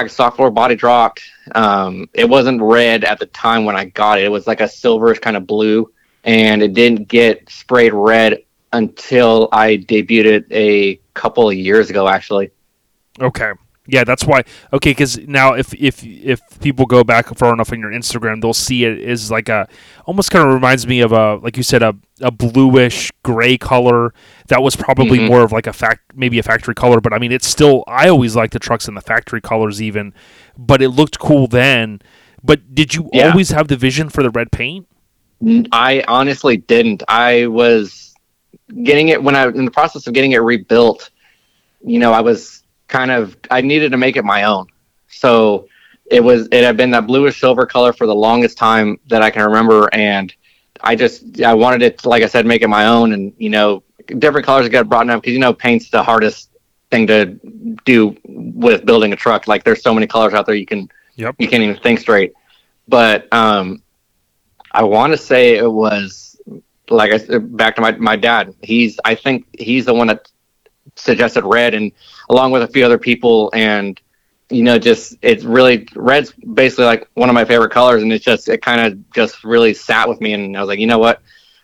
soft 0.09 0.37
floor 0.37 0.51
body 0.51 0.77
dropped. 0.77 1.23
Um, 1.55 2.09
it 2.13 2.29
wasn't 2.29 2.61
red 2.61 3.05
at 3.05 3.19
the 3.19 3.27
time 3.27 3.65
when 3.65 3.77
I 3.77 3.87
got 3.87 4.19
it. 4.19 4.25
It 4.25 4.29
was 4.31 4.47
like 4.47 4.61
a 4.61 4.65
silverish 4.65 5.21
kind 5.21 5.37
of 5.37 5.47
blue, 5.47 5.91
and 6.23 6.63
it 6.63 6.75
didn't 6.75 7.09
get 7.09 7.49
sprayed 7.49 7.95
red 7.95 8.43
until 8.73 9.49
I 9.51 9.79
debuted 9.79 10.27
it 10.27 10.47
a 10.51 11.01
couple 11.15 11.49
of 11.49 11.57
years 11.57 11.89
ago, 11.89 12.07
actually. 12.07 12.51
Okay. 13.21 13.53
Yeah, 13.91 14.05
that's 14.05 14.27
why. 14.27 14.43
Okay, 14.71 14.91
because 14.91 15.17
now 15.27 15.55
if 15.55 15.73
if 15.75 16.05
if 16.05 16.41
people 16.61 16.85
go 16.85 17.03
back 17.03 17.35
far 17.37 17.55
enough 17.55 17.73
on 17.73 17.81
your 17.81 17.91
Instagram, 17.91 18.43
they'll 18.43 18.53
see 18.53 18.85
it 18.85 18.99
is 18.99 19.31
like 19.31 19.49
a 19.49 19.67
almost 20.05 20.31
kind 20.31 20.47
of 20.47 20.53
reminds 20.53 20.87
me 20.87 21.01
of 21.01 21.13
a 21.13 21.37
like 21.37 21.57
you 21.57 21.63
said 21.63 21.83
a, 21.83 21.95
a 22.21 22.31
bluish 22.31 23.11
gray 23.23 23.57
color 23.57 24.13
that 24.49 24.63
was 24.63 24.77
probably 24.77 25.19
Mhm. 25.21 25.29
more 25.29 25.41
of 25.43 25.53
like 25.53 25.67
a 25.67 25.73
fact 25.73 26.03
maybe 26.15 26.39
a 26.39 26.43
factory 26.43 26.75
color, 26.75 27.01
but 27.01 27.15
I 27.15 27.19
mean 27.19 27.33
it's 27.33 27.47
still 27.49 27.83
I 27.87 28.11
always 28.11 28.37
like 28.37 28.51
the 28.51 28.59
trucks 28.59 28.89
in 28.89 28.95
the 28.95 29.01
factory 29.01 29.41
colors 29.41 29.81
even, 29.81 30.13
but 30.59 30.83
it 30.83 30.91
looked 30.91 31.19
cool 31.19 31.47
then. 31.47 32.03
But 32.45 32.75
did 32.75 32.95
you 32.95 33.09
Yeah. 33.15 33.31
always 33.31 33.51
have 33.53 33.69
the 33.69 33.77
vision 33.77 34.11
for 34.11 34.23
the 34.23 34.31
red 34.31 34.53
paint? 34.53 34.87
I 35.73 36.05
honestly 36.09 36.59
didn't. 36.59 37.05
I 37.09 37.47
was 37.47 38.13
getting 38.83 39.09
it 39.09 39.23
when 39.23 39.35
I 39.35 39.47
in 39.49 39.65
the 39.65 39.71
process 39.71 40.07
of 40.07 40.13
getting 40.13 40.33
it 40.33 40.39
rebuilt. 40.43 41.09
You 41.83 42.01
know, 42.01 42.13
I 42.13 42.21
was 42.21 42.58
kind 42.89 43.11
of 43.11 43.37
I 43.51 43.61
needed 43.61 43.93
to 43.93 43.99
make 43.99 44.17
it 44.17 44.25
my 44.25 44.45
own. 44.45 44.67
So 45.09 45.69
it 46.11 46.23
was 46.23 46.49
it 46.51 46.65
had 46.65 46.77
been 46.77 46.91
that 46.91 47.07
bluish 47.07 47.41
silver 47.41 47.67
color 47.67 47.93
for 47.93 48.07
the 48.07 48.15
longest 48.15 48.59
time 48.59 48.99
that 49.09 49.23
I 49.23 49.31
can 49.31 49.45
remember, 49.45 49.89
and 49.93 50.35
I 50.81 50.97
just 50.97 51.41
I 51.43 51.55
wanted 51.55 51.83
it 51.83 51.99
to, 51.99 52.09
like 52.09 52.23
I 52.23 52.27
said, 52.27 52.47
make 52.47 52.63
it 52.63 52.69
my 52.69 52.87
own, 52.87 53.13
and 53.13 53.33
you 53.39 53.51
know, 53.51 53.83
different 54.19 54.47
colors 54.47 54.69
got 54.69 54.89
brought 54.89 55.09
up 55.09 55.23
because 55.23 55.33
you 55.35 55.39
know 55.39 55.53
paint's 55.53 55.91
the 55.91 56.03
hardest 56.03 56.51
thing 56.91 57.07
to 57.07 57.39
do 57.85 58.17
with 58.25 58.85
building 58.85 59.13
a 59.13 59.17
truck. 59.17 59.47
Like 59.47 59.65
there's 59.65 59.83
so 59.83 59.95
many 59.95 60.07
colors 60.07 60.35
out 60.35 60.47
there 60.47 60.55
you 60.55 60.67
can 60.67 60.89
Yep. 61.17 61.37
you 61.39 61.49
can't 61.49 61.63
even 61.63 61.77
think 61.77 61.99
straight. 61.99 62.33
But 62.87 63.31
um, 63.33 63.83
I 64.73 64.85
want 64.85 65.13
to 65.13 65.17
say 65.19 65.57
it 65.57 65.71
was 65.71 66.41
like 66.91 67.13
I 67.13 67.19
said, 67.19 67.57
back 67.57 67.77
to 67.77 67.83
my 67.83 67.93
my 67.93 68.17
dad. 68.17 68.55
He's 68.63 68.99
I 69.05 69.15
think 69.15 69.47
he's 69.59 69.85
the 69.87 69.95
one 69.95 70.07
that 70.07 70.31
suggested 70.97 71.45
red, 71.45 71.75
and 71.75 71.93
along 72.31 72.53
with 72.53 72.63
a 72.63 72.69
few 72.69 72.85
other 72.85 72.99
people, 72.99 73.51
and 73.55 74.01
you 74.51 74.63
know, 74.63 74.79
just 74.79 75.17
it's 75.23 75.45
really 75.45 75.87
red's 75.95 76.33
basically 76.33 76.87
like 76.87 77.07
one 77.15 77.29
of 77.29 77.35
my 77.35 77.45
favorite 77.45 77.71
colors, 77.71 78.03
and 78.03 78.13
it's 78.13 78.25
just 78.25 78.49
it 78.49 78.63
kind 78.63 78.81
of 78.81 79.13
just 79.13 79.45
really 79.45 79.75
sat 79.75 80.09
with 80.09 80.21
me, 80.21 80.33
and 80.33 80.57
I 80.57 80.61
was 80.61 80.69
like, 80.69 80.79
you 80.79 80.87
know 80.87 80.99
what, 80.99 81.21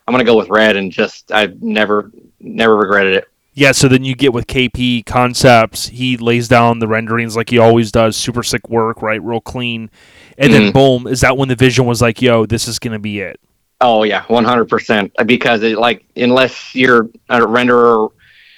I'm 0.06 0.12
gonna 0.12 0.24
go 0.24 0.36
with 0.36 0.48
red, 0.48 0.76
and 0.76 0.92
just 0.92 1.32
I've 1.32 1.62
never 1.62 2.10
never 2.40 2.76
regretted 2.76 3.16
it. 3.16 3.28
Yeah, 3.56 3.70
so 3.70 3.86
then 3.86 4.02
you 4.02 4.16
get 4.16 4.32
with 4.32 4.48
KP 4.48 5.06
Concepts. 5.06 5.86
He 5.86 6.16
lays 6.16 6.48
down 6.48 6.80
the 6.80 6.88
renderings 6.88 7.36
like 7.36 7.50
he 7.50 7.58
always 7.58 7.92
does. 7.92 8.16
Super 8.16 8.42
sick 8.42 8.68
work, 8.68 9.00
right? 9.00 9.22
Real 9.22 9.40
clean. 9.40 9.90
And 10.36 10.52
then 10.52 10.70
Mhm. 10.70 10.72
boom, 10.72 11.06
is 11.06 11.20
that 11.20 11.36
when 11.36 11.48
the 11.48 11.54
vision 11.54 11.86
was 11.86 12.02
like, 12.02 12.20
yo, 12.20 12.46
this 12.46 12.66
is 12.66 12.80
to 12.80 12.98
be 12.98 13.20
it? 13.20 13.38
Oh 13.80 14.02
yeah, 14.02 14.24
one 14.26 14.44
hundred 14.44 14.68
percent. 14.68 15.12
Because 15.24 15.62
it 15.62 15.78
like 15.78 16.04
unless 16.16 16.74
you're 16.74 17.08
a 17.28 17.38
renderer 17.40 18.10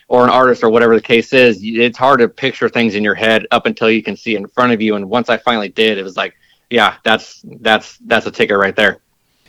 or 0.08 0.24
an 0.24 0.30
artist 0.30 0.62
or 0.62 0.70
whatever 0.70 0.94
the 0.94 1.02
case 1.02 1.32
is, 1.32 1.58
it's 1.62 1.98
hard 1.98 2.20
to 2.20 2.28
picture 2.28 2.68
things 2.68 2.94
in 2.94 3.02
your 3.02 3.14
head 3.14 3.46
up 3.50 3.66
until 3.66 3.90
you 3.90 4.02
can 4.02 4.16
see 4.16 4.36
in 4.36 4.46
front 4.46 4.72
of 4.72 4.80
you. 4.80 4.94
And 4.94 5.08
once 5.08 5.28
I 5.28 5.36
finally 5.36 5.68
did, 5.68 5.98
it 5.98 6.02
was 6.02 6.16
like, 6.16 6.34
yeah, 6.70 6.96
that's 7.04 7.44
that's 7.60 7.98
that's 7.98 8.26
a 8.26 8.30
ticket 8.30 8.56
right 8.56 8.74
there. 8.74 9.00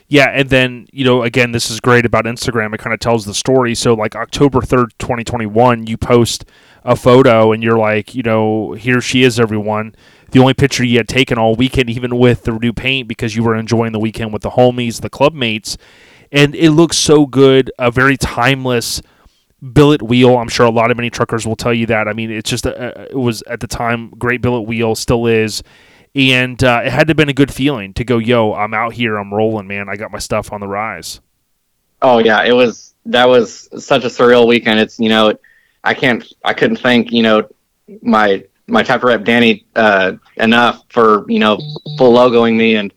Yeah, 0.10 0.30
and 0.30 0.50
then, 0.50 0.88
you 0.94 1.04
know, 1.04 1.24
again, 1.24 1.52
this 1.52 1.70
is 1.70 1.82
great 1.82 2.06
about 2.06 2.24
Instagram. 2.24 2.74
It 2.74 2.78
kind 2.78 2.94
of 2.94 3.00
tells 3.02 3.26
the 3.26 3.34
story. 3.34 3.76
So, 3.76 3.94
like 3.94 4.16
October 4.16 4.62
3rd, 4.62 4.92
2021, 5.00 5.86
you 5.86 5.98
post 5.98 6.46
a 6.86 6.96
photo 6.96 7.52
and 7.52 7.62
you're 7.62 7.78
like, 7.78 8.16
you 8.16 8.24
know, 8.24 8.72
here 8.72 9.02
she 9.02 9.24
is, 9.24 9.38
everyone. 9.38 9.94
The 10.32 10.40
only 10.40 10.54
picture 10.54 10.86
you 10.86 10.98
had 10.98 11.10
taken 11.10 11.38
all 11.38 11.56
weekend, 11.56 11.90
even 11.90 12.18
with 12.18 12.44
the 12.44 12.54
new 12.54 12.72
paint, 12.72 13.10
because 13.10 13.36
you 13.36 13.44
were 13.44 13.56
enjoying 13.56 13.92
the 13.92 14.00
weekend 14.00 14.32
with 14.32 14.44
the 14.44 14.52
homies, 14.52 15.02
the 15.02 15.10
club 15.10 15.34
mates. 15.34 15.78
And 16.32 16.56
it 16.56 16.72
looks 16.72 16.98
so 16.98 17.26
good, 17.26 17.70
a 17.78 17.92
very 17.92 18.16
timeless 18.16 19.02
billet 19.74 20.02
wheel. 20.02 20.38
I'm 20.38 20.50
sure 20.50 20.66
a 20.66 20.72
lot 20.72 20.92
of 20.92 20.98
mini 20.98 21.10
truckers 21.10 21.48
will 21.48 21.56
tell 21.56 21.74
you 21.74 21.86
that. 21.88 22.08
I 22.08 22.14
mean, 22.14 22.32
it's 22.32 22.50
just, 22.50 22.66
a, 22.66 23.08
it 23.10 23.18
was 23.18 23.42
at 23.44 23.60
the 23.60 23.68
time, 23.68 24.12
great 24.12 24.42
billet 24.42 24.62
wheel, 24.62 24.96
still 24.96 25.28
is 25.28 25.64
and 26.18 26.64
uh, 26.64 26.82
it 26.84 26.92
had 26.92 27.08
to 27.08 27.12
have 27.12 27.18
been 27.18 27.30
a 27.30 27.34
good 27.34 27.54
feeling 27.54 27.94
to 27.94 28.04
go, 28.04 28.18
yo, 28.18 28.54
I'm 28.54 28.74
out 28.74 28.94
here, 28.94 29.18
I'm 29.18 29.32
rolling, 29.32 29.68
man. 29.68 29.88
I 29.88 29.96
got 29.96 30.12
my 30.12 30.18
stuff 30.18 30.52
on 30.52 30.62
the 30.62 30.68
rise. 30.68 31.22
Oh 32.02 32.18
yeah, 32.18 32.44
it 32.44 32.54
was 32.54 32.96
that 33.06 33.26
was 33.26 33.70
such 33.84 34.04
a 34.04 34.08
surreal 34.08 34.48
weekend. 34.48 34.80
It's 34.80 35.00
you 35.00 35.10
know, 35.10 35.38
I 35.84 35.94
can't 35.94 36.26
I 36.44 36.54
couldn't 36.54 36.78
thank 36.78 37.12
you 37.12 37.22
know 37.22 37.48
my 38.02 38.44
my 38.68 38.82
chapter 38.84 39.08
rep 39.08 39.24
Danny 39.24 39.66
uh, 39.76 40.14
enough 40.38 40.84
for 40.90 41.30
you 41.30 41.40
know 41.40 41.58
full 41.98 42.14
logoing 42.14 42.56
me, 42.56 42.76
and 42.76 42.92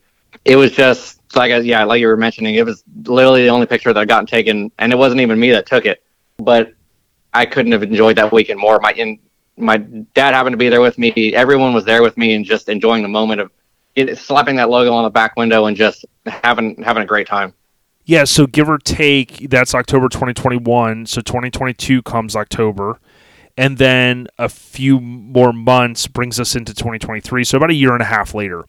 it 0.46 0.56
was 0.56 0.72
just 0.72 1.20
like 1.34 1.64
yeah, 1.64 1.84
like 1.84 2.00
you 2.00 2.06
were 2.06 2.16
mentioning, 2.16 2.54
it 2.54 2.64
was 2.64 2.84
literally 3.04 3.42
the 3.42 3.50
only 3.50 3.66
picture 3.66 3.92
that 3.92 4.00
I 4.00 4.06
gotten 4.06 4.26
taken, 4.26 4.72
and 4.78 4.92
it 4.92 4.96
wasn't 4.96 5.20
even 5.20 5.38
me 5.38 5.50
that 5.50 5.66
took 5.66 5.84
it, 5.84 6.02
but 6.40 6.74
I 7.32 7.46
couldn't 7.46 7.72
have 7.72 7.82
enjoyed 7.82 8.16
that 8.16 8.32
weekend 8.32 8.60
more. 8.60 8.78
My 8.80 8.92
and 8.92 9.18
my 9.56 9.76
dad 9.78 10.34
happened 10.34 10.54
to 10.54 10.58
be 10.58 10.68
there 10.68 10.80
with 10.80 10.98
me. 10.98 11.34
Everyone 11.34 11.74
was 11.74 11.84
there 11.84 12.02
with 12.02 12.16
me, 12.16 12.34
and 12.34 12.44
just 12.44 12.68
enjoying 12.68 13.02
the 13.02 13.08
moment 13.08 13.40
of 13.40 13.50
it, 13.94 14.16
slapping 14.18 14.56
that 14.56 14.70
logo 14.70 14.92
on 14.92 15.04
the 15.04 15.10
back 15.10 15.36
window 15.36 15.66
and 15.66 15.76
just 15.76 16.04
having 16.26 16.82
having 16.82 17.02
a 17.02 17.06
great 17.06 17.26
time. 17.26 17.54
Yeah, 18.04 18.24
so 18.24 18.46
give 18.46 18.68
or 18.68 18.78
take, 18.78 19.50
that's 19.50 19.74
October 19.74 20.08
2021. 20.08 21.06
So 21.06 21.20
2022 21.20 22.02
comes 22.02 22.34
October. 22.34 22.98
And 23.56 23.78
then 23.78 24.26
a 24.38 24.48
few 24.48 24.98
more 25.00 25.52
months 25.52 26.06
brings 26.06 26.40
us 26.40 26.56
into 26.56 26.74
2023. 26.74 27.44
So 27.44 27.56
about 27.58 27.70
a 27.70 27.74
year 27.74 27.92
and 27.92 28.02
a 28.02 28.06
half 28.06 28.34
later. 28.34 28.64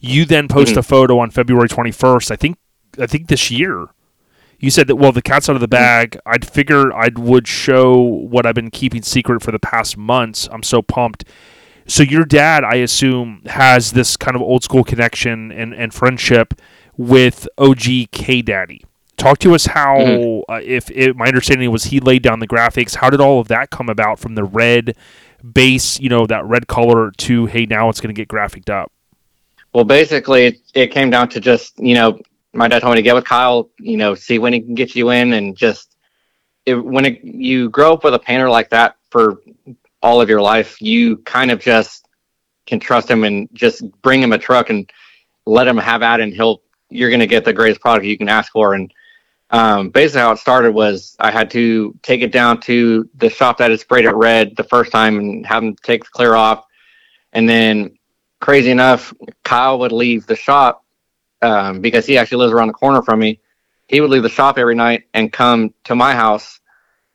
You 0.00 0.24
then 0.24 0.48
post 0.48 0.74
Mhm. 0.74 0.78
a 0.78 0.82
photo 0.82 1.18
on 1.18 1.30
February 1.30 1.68
21st. 1.68 2.30
I 2.32 2.36
think 2.36 2.56
I 2.98 3.06
think 3.06 3.28
this 3.28 3.50
year. 3.50 3.86
You 4.62 4.70
said 4.70 4.86
that 4.86 4.96
well 4.96 5.10
the 5.12 5.20
cat's 5.20 5.48
out 5.50 5.56
of 5.56 5.60
the 5.60 5.68
bag. 5.68 6.16
I'd 6.24 6.48
figure 6.48 6.94
I 6.94 7.10
would 7.14 7.48
show 7.48 8.00
what 8.00 8.46
I've 8.46 8.54
been 8.54 8.70
keeping 8.70 9.02
secret 9.02 9.42
for 9.42 9.50
the 9.50 9.58
past 9.58 9.98
months. 9.98 10.48
I'm 10.50 10.62
so 10.62 10.80
pumped. 10.80 11.24
So 11.86 12.04
your 12.04 12.24
dad, 12.24 12.62
I 12.62 12.76
assume, 12.76 13.42
has 13.46 13.90
this 13.90 14.16
kind 14.16 14.36
of 14.36 14.40
old 14.40 14.62
school 14.62 14.84
connection 14.84 15.50
and, 15.50 15.74
and 15.74 15.92
friendship 15.92 16.54
with 16.96 17.48
OG 17.58 18.10
K 18.12 18.40
Daddy. 18.40 18.84
Talk 19.16 19.38
to 19.38 19.54
us 19.54 19.66
how, 19.66 19.98
Mhm. 19.98 20.42
uh, 20.48 20.60
if, 20.64 20.90
if 20.92 21.16
my 21.16 21.26
understanding 21.26 21.68
was 21.72 21.84
he 21.84 21.98
laid 21.98 22.22
down 22.22 22.38
the 22.38 22.46
graphics. 22.46 22.94
How 22.94 23.10
did 23.10 23.20
all 23.20 23.40
of 23.40 23.48
that 23.48 23.70
come 23.70 23.88
about 23.88 24.20
from 24.20 24.36
the 24.36 24.44
red 24.44 24.94
base, 25.52 25.98
you 25.98 26.08
know, 26.08 26.24
that 26.28 26.44
red 26.44 26.68
color 26.68 27.10
to 27.18 27.46
hey 27.46 27.66
now 27.66 27.88
it's 27.88 28.00
going 28.00 28.14
to 28.14 28.18
get 28.18 28.28
graphicked 28.28 28.70
up. 28.70 28.92
Well, 29.74 29.84
basically, 29.84 30.44
it, 30.46 30.58
it 30.74 30.86
came 30.92 31.10
down 31.10 31.28
to 31.30 31.40
just 31.40 31.76
you 31.80 31.94
know, 31.94 32.20
my 32.52 32.68
dad 32.68 32.80
told 32.80 32.92
me 32.92 32.98
to 32.98 33.02
get 33.02 33.14
with 33.14 33.24
Kyle, 33.24 33.70
you 33.78 33.96
know, 33.96 34.14
see 34.14 34.38
when 34.38 34.52
he 34.52 34.60
can 34.60 34.74
get 34.74 34.94
you 34.94 35.10
in, 35.10 35.32
and 35.32 35.56
just 35.56 35.96
it, 36.66 36.74
when 36.74 37.06
it, 37.06 37.24
you 37.24 37.70
grow 37.70 37.94
up 37.94 38.04
with 38.04 38.14
a 38.14 38.18
painter 38.18 38.50
like 38.50 38.70
that 38.70 38.96
for 39.10 39.42
all 40.02 40.20
of 40.20 40.28
your 40.28 40.42
life, 40.42 40.80
you 40.80 41.18
kind 41.18 41.50
of 41.50 41.60
just 41.60 42.06
can 42.66 42.78
trust 42.78 43.10
him 43.10 43.24
and 43.24 43.48
just 43.52 43.82
bring 44.02 44.22
him 44.22 44.32
a 44.32 44.38
truck 44.38 44.70
and 44.70 44.90
let 45.46 45.66
him 45.66 45.76
have 45.76 46.02
at 46.02 46.20
it, 46.20 46.24
and 46.24 46.32
he'll 46.32 46.62
you're 46.90 47.10
going 47.10 47.20
to 47.20 47.26
get 47.26 47.44
the 47.44 47.52
greatest 47.52 47.80
product 47.80 48.04
you 48.04 48.18
can 48.18 48.28
ask 48.28 48.52
for. 48.52 48.74
And 48.74 48.92
um, 49.50 49.88
basically, 49.88 50.20
how 50.20 50.32
it 50.32 50.38
started 50.38 50.72
was 50.72 51.16
I 51.18 51.30
had 51.30 51.50
to 51.52 51.98
take 52.02 52.20
it 52.20 52.32
down 52.32 52.60
to 52.62 53.08
the 53.14 53.30
shop 53.30 53.58
that 53.58 53.70
had 53.70 53.80
sprayed 53.80 54.04
it 54.04 54.14
red 54.14 54.56
the 54.56 54.64
first 54.64 54.92
time 54.92 55.18
and 55.18 55.46
have 55.46 55.62
them 55.62 55.76
take 55.82 56.04
the 56.04 56.10
clear 56.10 56.34
off, 56.34 56.64
and 57.32 57.48
then 57.48 57.98
crazy 58.40 58.70
enough, 58.70 59.14
Kyle 59.42 59.78
would 59.78 59.92
leave 59.92 60.26
the 60.26 60.36
shop 60.36 60.81
um, 61.42 61.80
because 61.80 62.06
he 62.06 62.16
actually 62.18 62.38
lives 62.38 62.52
around 62.52 62.68
the 62.68 62.72
corner 62.74 63.02
from 63.02 63.18
me. 63.18 63.40
He 63.88 64.00
would 64.00 64.10
leave 64.10 64.22
the 64.22 64.28
shop 64.28 64.58
every 64.58 64.74
night 64.74 65.04
and 65.12 65.32
come 65.32 65.74
to 65.84 65.94
my 65.94 66.14
house, 66.14 66.60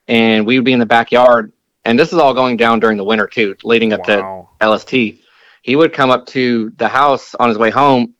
and 0.06 0.46
we 0.46 0.56
would 0.58 0.64
be 0.64 0.72
in 0.72 0.78
the 0.78 0.86
backyard. 0.86 1.52
And 1.84 1.98
this 1.98 2.12
is 2.12 2.18
all 2.18 2.34
going 2.34 2.56
down 2.56 2.80
during 2.80 2.96
the 2.98 3.04
winter 3.04 3.26
too, 3.26 3.56
leading 3.64 3.92
up 3.92 4.06
Wow. 4.08 4.48
to 4.60 4.66
LST. 4.66 5.20
He 5.62 5.76
would 5.76 5.92
come 5.92 6.10
up 6.10 6.26
to 6.26 6.70
the 6.76 6.88
house 6.88 7.34
on 7.34 7.48
his 7.48 7.58
way 7.58 7.70
home, 7.70 8.14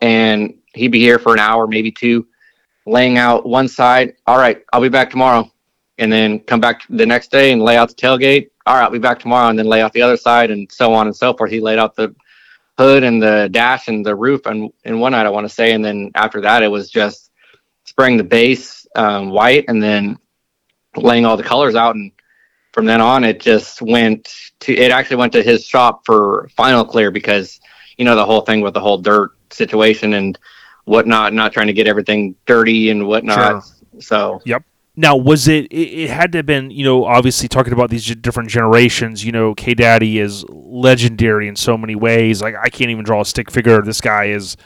and 0.00 0.54
he'd 0.74 0.88
be 0.88 1.00
here 1.00 1.18
for 1.18 1.32
an 1.32 1.38
hour, 1.38 1.66
maybe 1.66 1.90
two, 1.90 2.26
laying 2.86 3.16
out 3.18 3.46
one 3.46 3.68
side. 3.68 4.14
All 4.26 4.38
right, 4.38 4.62
I'll 4.72 4.80
be 4.80 4.88
back 4.88 5.10
tomorrow, 5.10 5.50
and 5.98 6.12
then 6.12 6.40
come 6.40 6.60
back 6.60 6.82
the 6.90 7.06
next 7.06 7.30
day 7.30 7.52
and 7.52 7.62
lay 7.62 7.76
out 7.76 7.88
the 7.88 7.94
tailgate. 7.94 8.48
All 8.66 8.74
right, 8.74 8.82
I'll 8.84 8.90
be 8.90 8.98
back 8.98 9.18
tomorrow, 9.20 9.48
and 9.48 9.58
then 9.58 9.66
lay 9.66 9.80
out 9.82 9.92
the 9.92 10.02
other 10.02 10.16
side, 10.16 10.50
and 10.50 10.70
so 10.70 10.92
on 10.92 11.06
and 11.06 11.16
so 11.16 11.32
forth. 11.34 11.50
He 11.50 11.60
laid 11.60 11.78
out 11.78 11.94
the 11.96 12.14
hood 12.78 13.04
and 13.04 13.22
the 13.22 13.48
dash 13.50 13.88
and 13.88 14.04
the 14.04 14.14
roof 14.14 14.46
and 14.46 14.72
in 14.84 14.98
one 14.98 15.12
night 15.12 15.26
I 15.26 15.30
want 15.30 15.46
to 15.46 15.54
say 15.54 15.72
and 15.72 15.84
then 15.84 16.10
after 16.14 16.40
that 16.40 16.62
it 16.62 16.68
was 16.68 16.90
just 16.90 17.30
spraying 17.84 18.16
the 18.16 18.24
base 18.24 18.86
um, 18.96 19.30
white 19.30 19.66
and 19.68 19.82
then 19.82 20.18
laying 20.96 21.26
all 21.26 21.36
the 21.36 21.42
colors 21.42 21.74
out 21.74 21.94
and 21.94 22.12
from 22.72 22.86
then 22.86 23.00
on 23.00 23.24
it 23.24 23.40
just 23.40 23.82
went 23.82 24.32
to 24.60 24.74
it 24.74 24.90
actually 24.90 25.16
went 25.16 25.32
to 25.32 25.42
his 25.42 25.64
shop 25.64 26.02
for 26.06 26.48
final 26.56 26.84
clear 26.84 27.10
because 27.10 27.60
you 27.98 28.04
know 28.04 28.16
the 28.16 28.24
whole 28.24 28.40
thing 28.40 28.60
with 28.60 28.74
the 28.74 28.80
whole 28.80 28.98
dirt 28.98 29.32
situation 29.50 30.14
and 30.14 30.38
whatnot 30.84 31.32
not 31.34 31.52
trying 31.52 31.66
to 31.66 31.72
get 31.72 31.86
everything 31.86 32.34
dirty 32.46 32.90
and 32.90 33.06
whatnot 33.06 33.64
so 34.00 34.40
Yep. 34.44 34.64
Now, 34.94 35.16
was 35.16 35.48
it, 35.48 35.66
it? 35.66 35.76
It 35.76 36.10
had 36.10 36.32
to 36.32 36.38
have 36.38 36.46
been, 36.46 36.70
you 36.70 36.84
know, 36.84 37.04
obviously 37.04 37.48
talking 37.48 37.72
about 37.72 37.90
these 37.90 38.14
different 38.16 38.50
generations. 38.50 39.24
You 39.24 39.32
know, 39.32 39.54
K 39.54 39.74
Daddy 39.74 40.18
is 40.18 40.44
legendary 40.48 41.48
in 41.48 41.56
so 41.56 41.78
many 41.78 41.94
ways. 41.94 42.42
Like 42.42 42.54
I 42.60 42.68
can't 42.68 42.90
even 42.90 43.04
draw 43.04 43.22
a 43.22 43.24
stick 43.24 43.50
figure. 43.50 43.80
This 43.82 44.00
guy 44.00 44.26
is 44.26 44.56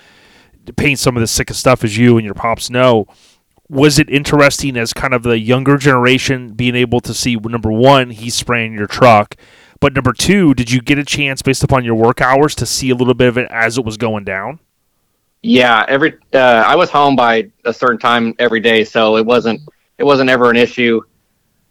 paint 0.76 0.98
some 0.98 1.16
of 1.16 1.20
the 1.20 1.26
sickest 1.26 1.60
stuff 1.60 1.84
as 1.84 1.96
you 1.96 2.16
and 2.16 2.24
your 2.24 2.34
pops 2.34 2.70
know. 2.70 3.06
Was 3.68 3.98
it 3.98 4.08
interesting 4.08 4.76
as 4.76 4.92
kind 4.92 5.12
of 5.12 5.22
the 5.22 5.38
younger 5.38 5.76
generation 5.76 6.52
being 6.52 6.76
able 6.76 7.00
to 7.00 7.12
see 7.12 7.36
number 7.36 7.72
one, 7.72 8.10
he's 8.10 8.34
spraying 8.34 8.74
your 8.74 8.86
truck, 8.86 9.36
but 9.80 9.92
number 9.92 10.12
two, 10.12 10.54
did 10.54 10.70
you 10.70 10.80
get 10.80 10.98
a 10.98 11.04
chance 11.04 11.42
based 11.42 11.64
upon 11.64 11.84
your 11.84 11.96
work 11.96 12.20
hours 12.20 12.54
to 12.56 12.66
see 12.66 12.90
a 12.90 12.94
little 12.94 13.14
bit 13.14 13.28
of 13.28 13.38
it 13.38 13.48
as 13.50 13.76
it 13.76 13.84
was 13.84 13.96
going 13.96 14.24
down? 14.24 14.60
Yeah, 15.42 15.84
every 15.86 16.14
uh, 16.32 16.38
I 16.66 16.76
was 16.76 16.90
home 16.90 17.14
by 17.14 17.50
a 17.64 17.72
certain 17.72 17.98
time 17.98 18.34
every 18.38 18.60
day, 18.60 18.84
so 18.84 19.16
it 19.16 19.26
wasn't 19.26 19.60
it 19.98 20.04
wasn't 20.04 20.30
ever 20.30 20.50
an 20.50 20.56
issue 20.56 21.00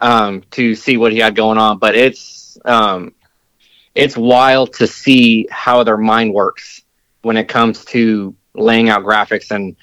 um, 0.01 0.43
to 0.51 0.75
see 0.75 0.97
what 0.97 1.11
he 1.11 1.19
had 1.19 1.35
going 1.35 1.57
on. 1.57 1.77
But 1.77 1.95
it's 1.95 2.57
um, 2.65 3.13
it's 3.93 4.17
wild 4.17 4.73
to 4.73 4.87
see 4.87 5.47
how 5.49 5.83
their 5.83 5.97
mind 5.97 6.33
works 6.33 6.83
when 7.21 7.37
it 7.37 7.47
comes 7.47 7.85
to 7.85 8.35
laying 8.53 8.89
out 8.89 9.03
graphics 9.03 9.51
and 9.51 9.75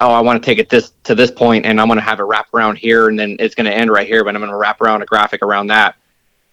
oh, 0.00 0.12
I 0.12 0.20
want 0.20 0.42
to 0.42 0.46
take 0.46 0.58
it 0.58 0.68
this 0.68 0.92
to 1.04 1.14
this 1.14 1.30
point, 1.30 1.66
and 1.66 1.80
I'm 1.80 1.86
going 1.86 1.98
to 1.98 2.04
have 2.04 2.20
it 2.20 2.24
wrap 2.24 2.52
around 2.52 2.76
here, 2.76 3.08
and 3.08 3.18
then 3.18 3.36
it's 3.38 3.54
going 3.54 3.66
to 3.66 3.74
end 3.74 3.90
right 3.90 4.06
here, 4.06 4.24
but 4.24 4.34
I'm 4.34 4.40
going 4.40 4.50
to 4.50 4.56
wrap 4.56 4.80
around 4.80 5.02
a 5.02 5.06
graphic 5.06 5.42
around 5.42 5.68
that 5.68 5.96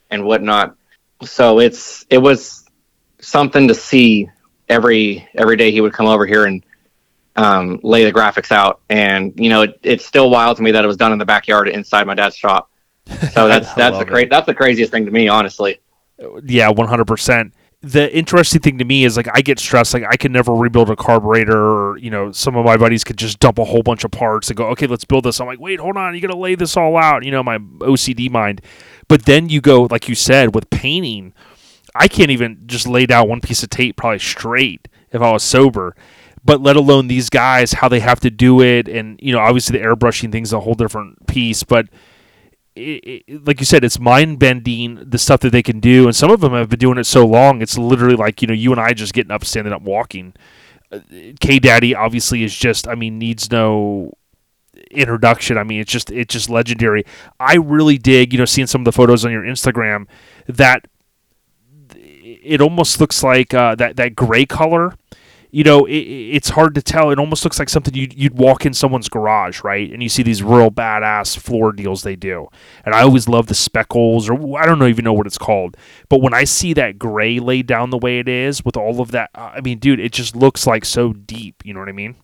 and 0.09 0.25
whatnot. 0.25 0.75
So 1.23 1.59
it's 1.59 2.05
it 2.09 2.17
was 2.17 2.65
something 3.19 3.67
to 3.67 3.73
see 3.73 4.29
every 4.69 5.27
every 5.35 5.57
day 5.57 5.71
he 5.71 5.81
would 5.81 5.93
come 5.93 6.07
over 6.07 6.25
here 6.25 6.45
and 6.45 6.63
um, 7.35 7.79
lay 7.83 8.03
the 8.03 8.13
graphics 8.13 8.51
out. 8.51 8.81
And 8.89 9.33
you 9.37 9.49
know, 9.49 9.63
it, 9.63 9.79
it's 9.83 10.05
still 10.05 10.29
wild 10.29 10.57
to 10.57 10.63
me 10.63 10.71
that 10.71 10.83
it 10.83 10.87
was 10.87 10.97
done 10.97 11.11
in 11.11 11.19
the 11.19 11.25
backyard 11.25 11.67
inside 11.67 12.07
my 12.07 12.15
dad's 12.15 12.35
shop. 12.35 12.69
So 13.31 13.47
that's 13.47 13.73
that's 13.73 13.97
the 13.97 14.05
cra- 14.05 14.29
that's 14.29 14.45
the 14.45 14.55
craziest 14.55 14.91
thing 14.91 15.05
to 15.05 15.11
me, 15.11 15.27
honestly. 15.27 15.79
Yeah, 16.43 16.69
one 16.69 16.87
hundred 16.87 17.05
percent. 17.05 17.53
The 17.81 18.11
interesting 18.15 18.61
thing 18.61 18.79
to 18.79 18.85
me 18.85 19.05
is 19.05 19.15
like 19.15 19.27
I 19.31 19.41
get 19.41 19.59
stressed. 19.59 19.93
Like 19.93 20.05
I 20.09 20.15
can 20.15 20.31
never 20.31 20.53
rebuild 20.53 20.89
a 20.89 20.95
carburetor. 20.95 21.55
Or, 21.55 21.97
you 21.97 22.09
know, 22.09 22.31
some 22.31 22.55
of 22.55 22.65
my 22.65 22.77
buddies 22.77 23.03
could 23.03 23.17
just 23.17 23.39
dump 23.39 23.59
a 23.59 23.63
whole 23.63 23.83
bunch 23.83 24.03
of 24.03 24.09
parts 24.09 24.49
and 24.49 24.57
go, 24.57 24.67
okay, 24.69 24.87
let's 24.87 25.05
build 25.05 25.25
this. 25.25 25.39
I'm 25.39 25.45
like, 25.45 25.59
wait, 25.59 25.79
hold 25.79 25.95
on, 25.95 26.15
you 26.15 26.21
got 26.21 26.31
to 26.31 26.37
lay 26.37 26.55
this 26.55 26.75
all 26.77 26.97
out. 26.97 27.23
You 27.23 27.31
know, 27.31 27.43
my 27.43 27.59
OCD 27.59 28.31
mind. 28.31 28.61
But 29.07 29.25
then 29.25 29.49
you 29.49 29.61
go, 29.61 29.83
like 29.91 30.09
you 30.09 30.15
said, 30.15 30.55
with 30.55 30.71
painting, 30.71 31.33
I 31.93 32.07
can't 32.07 32.31
even 32.31 32.63
just 32.65 32.87
lay 32.87 33.05
down 33.05 33.29
one 33.29 33.41
piece 33.41 33.61
of 33.61 33.69
tape 33.69 33.97
probably 33.97 34.19
straight 34.19 34.87
if 35.11 35.21
I 35.21 35.31
was 35.31 35.43
sober. 35.43 35.95
But 36.45 36.61
let 36.61 36.75
alone 36.75 37.07
these 37.07 37.29
guys, 37.29 37.73
how 37.73 37.89
they 37.89 37.99
have 37.99 38.19
to 38.19 38.29
do 38.29 38.61
it, 38.61 38.87
and 38.87 39.19
you 39.21 39.33
know, 39.33 39.39
obviously 39.39 39.77
the 39.77 39.85
airbrushing 39.85 40.31
thing's 40.31 40.53
a 40.53 40.59
whole 40.59 40.75
different 40.75 41.25
piece. 41.25 41.63
But 41.63 41.87
it, 42.75 43.23
it, 43.27 43.47
like 43.47 43.59
you 43.59 43.65
said, 43.65 43.83
it's 43.83 43.99
mind 43.99 44.37
bending 44.37 45.03
the 45.09 45.17
stuff 45.17 45.39
that 45.41 45.49
they 45.49 45.63
can 45.63 45.79
do, 45.79 46.05
and 46.05 46.15
some 46.15 46.29
of 46.29 46.41
them 46.41 46.53
have 46.53 46.69
been 46.69 46.79
doing 46.79 46.99
it 46.99 47.05
so 47.05 47.25
long. 47.25 47.61
It's 47.61 47.77
literally 47.77 48.15
like 48.15 48.41
you 48.41 48.47
know 48.47 48.53
you 48.53 48.71
and 48.71 48.79
I 48.79 48.93
just 48.93 49.13
getting 49.13 49.31
up, 49.31 49.43
standing 49.43 49.73
up, 49.73 49.81
walking. 49.81 50.33
Uh, 50.91 50.99
K 51.39 51.57
Daddy 51.57 51.95
obviously 51.95 52.43
is 52.43 52.55
just, 52.55 52.87
I 52.87 52.93
mean, 52.93 53.17
needs 53.17 53.49
no 53.49 54.13
introduction. 54.91 55.57
I 55.57 55.63
mean, 55.63 55.81
it's 55.81 55.91
just 55.91 56.11
it's 56.11 56.33
just 56.33 56.49
legendary. 56.49 57.05
I 57.39 57.55
really 57.55 57.97
dig, 57.97 58.33
you 58.33 58.39
know, 58.39 58.45
seeing 58.45 58.67
some 58.67 58.81
of 58.81 58.85
the 58.85 58.91
photos 58.91 59.25
on 59.25 59.31
your 59.31 59.43
Instagram 59.43 60.07
that 60.47 60.87
it 62.45 62.61
almost 62.61 62.99
looks 62.99 63.23
like 63.23 63.53
uh, 63.53 63.75
that 63.75 63.95
that 63.97 64.15
gray 64.15 64.45
color 64.45 64.95
you 65.55 65.63
know, 65.63 65.85
it, 65.85 65.93
it's 65.93 66.49
hard 66.49 66.75
to 66.75 66.81
tell. 66.81 67.11
It 67.11 67.17
almost 67.17 67.45
looks 67.45 67.59
like 67.59 67.69
something 67.69 67.93
you'd, 67.93 68.13
you'd 68.13 68.37
walk 68.37 68.65
in 68.65 68.73
someone's 68.73 69.07
garage, 69.07 69.63
right? 69.63 69.89
And 69.89 70.03
you 70.03 70.09
see 70.09 70.21
these 70.21 70.43
real 70.43 70.69
badass 70.69 71.37
floor 71.37 71.71
deals 71.71 72.03
they 72.03 72.17
do. 72.17 72.49
And 72.83 72.93
I 72.93 73.03
always 73.03 73.29
love 73.29 73.47
the 73.47 73.55
speckles, 73.55 74.27
or 74.27 74.59
I 74.59 74.65
don't 74.65 74.79
know, 74.79 74.87
even 74.87 75.05
know 75.05 75.13
what 75.13 75.27
it's 75.27 75.37
called. 75.37 75.77
But 76.09 76.21
when 76.21 76.33
I 76.33 76.43
see 76.43 76.73
that 76.73 76.99
gray 76.99 77.39
laid 77.39 77.67
down 77.67 77.89
the 77.89 77.97
way 77.97 78.19
it 78.19 78.27
is 78.27 78.65
with 78.65 78.75
all 78.75 78.99
of 78.99 79.11
that, 79.11 79.29
I 79.33 79.61
mean, 79.61 79.79
dude, 79.79 80.01
it 80.01 80.11
just 80.11 80.35
looks 80.35 80.67
like 80.67 80.83
so 80.83 81.13
deep. 81.13 81.63
You 81.63 81.73
know 81.73 81.79
what 81.79 81.87
I 81.87 81.93
mean? 81.93 82.17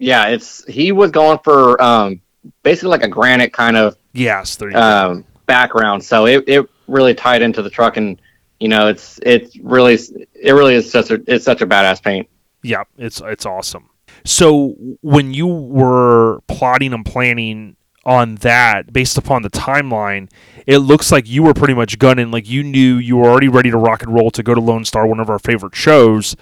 Yeah, 0.00 0.26
it's 0.26 0.64
he 0.64 0.90
was 0.90 1.12
going 1.12 1.38
for 1.44 1.80
um, 1.80 2.20
basically 2.64 2.88
like 2.88 3.04
a 3.04 3.08
granite 3.08 3.52
kind 3.52 3.76
of 3.76 3.96
yes, 4.14 4.60
um, 4.74 5.24
background. 5.46 6.02
So 6.02 6.26
it, 6.26 6.42
it 6.48 6.68
really 6.88 7.14
tied 7.14 7.40
into 7.40 7.62
the 7.62 7.70
truck, 7.70 7.98
and 7.98 8.20
you 8.62 8.68
know, 8.68 8.86
it's 8.86 9.18
it's 9.24 9.58
really 9.58 9.94
it 10.34 10.52
really 10.52 10.76
is 10.76 10.88
such 10.88 11.10
a 11.10 11.20
it's 11.26 11.44
such 11.44 11.62
a 11.62 11.66
badass 11.66 12.00
paint. 12.00 12.28
Yeah, 12.62 12.84
it's 12.96 13.20
it's 13.24 13.44
awesome. 13.44 13.90
So 14.24 14.76
when 15.00 15.34
you 15.34 15.48
were 15.48 16.42
plotting 16.46 16.92
and 16.92 17.04
planning 17.04 17.74
on 18.04 18.36
that 18.36 18.92
based 18.92 19.18
upon 19.18 19.42
the 19.42 19.50
timeline, 19.50 20.30
it 20.64 20.78
looks 20.78 21.10
like 21.10 21.28
you 21.28 21.42
were 21.42 21.54
pretty 21.54 21.74
much 21.74 21.98
gunning 21.98 22.30
like 22.30 22.48
you 22.48 22.62
knew 22.62 22.98
you 22.98 23.16
were 23.16 23.28
already 23.28 23.48
ready 23.48 23.72
to 23.72 23.76
rock 23.76 24.04
and 24.04 24.14
roll 24.14 24.30
to 24.30 24.44
go 24.44 24.54
to 24.54 24.60
Lone 24.60 24.84
Star, 24.84 25.08
one 25.08 25.18
of 25.18 25.28
our 25.28 25.40
favorite 25.40 25.74
shows. 25.74 26.36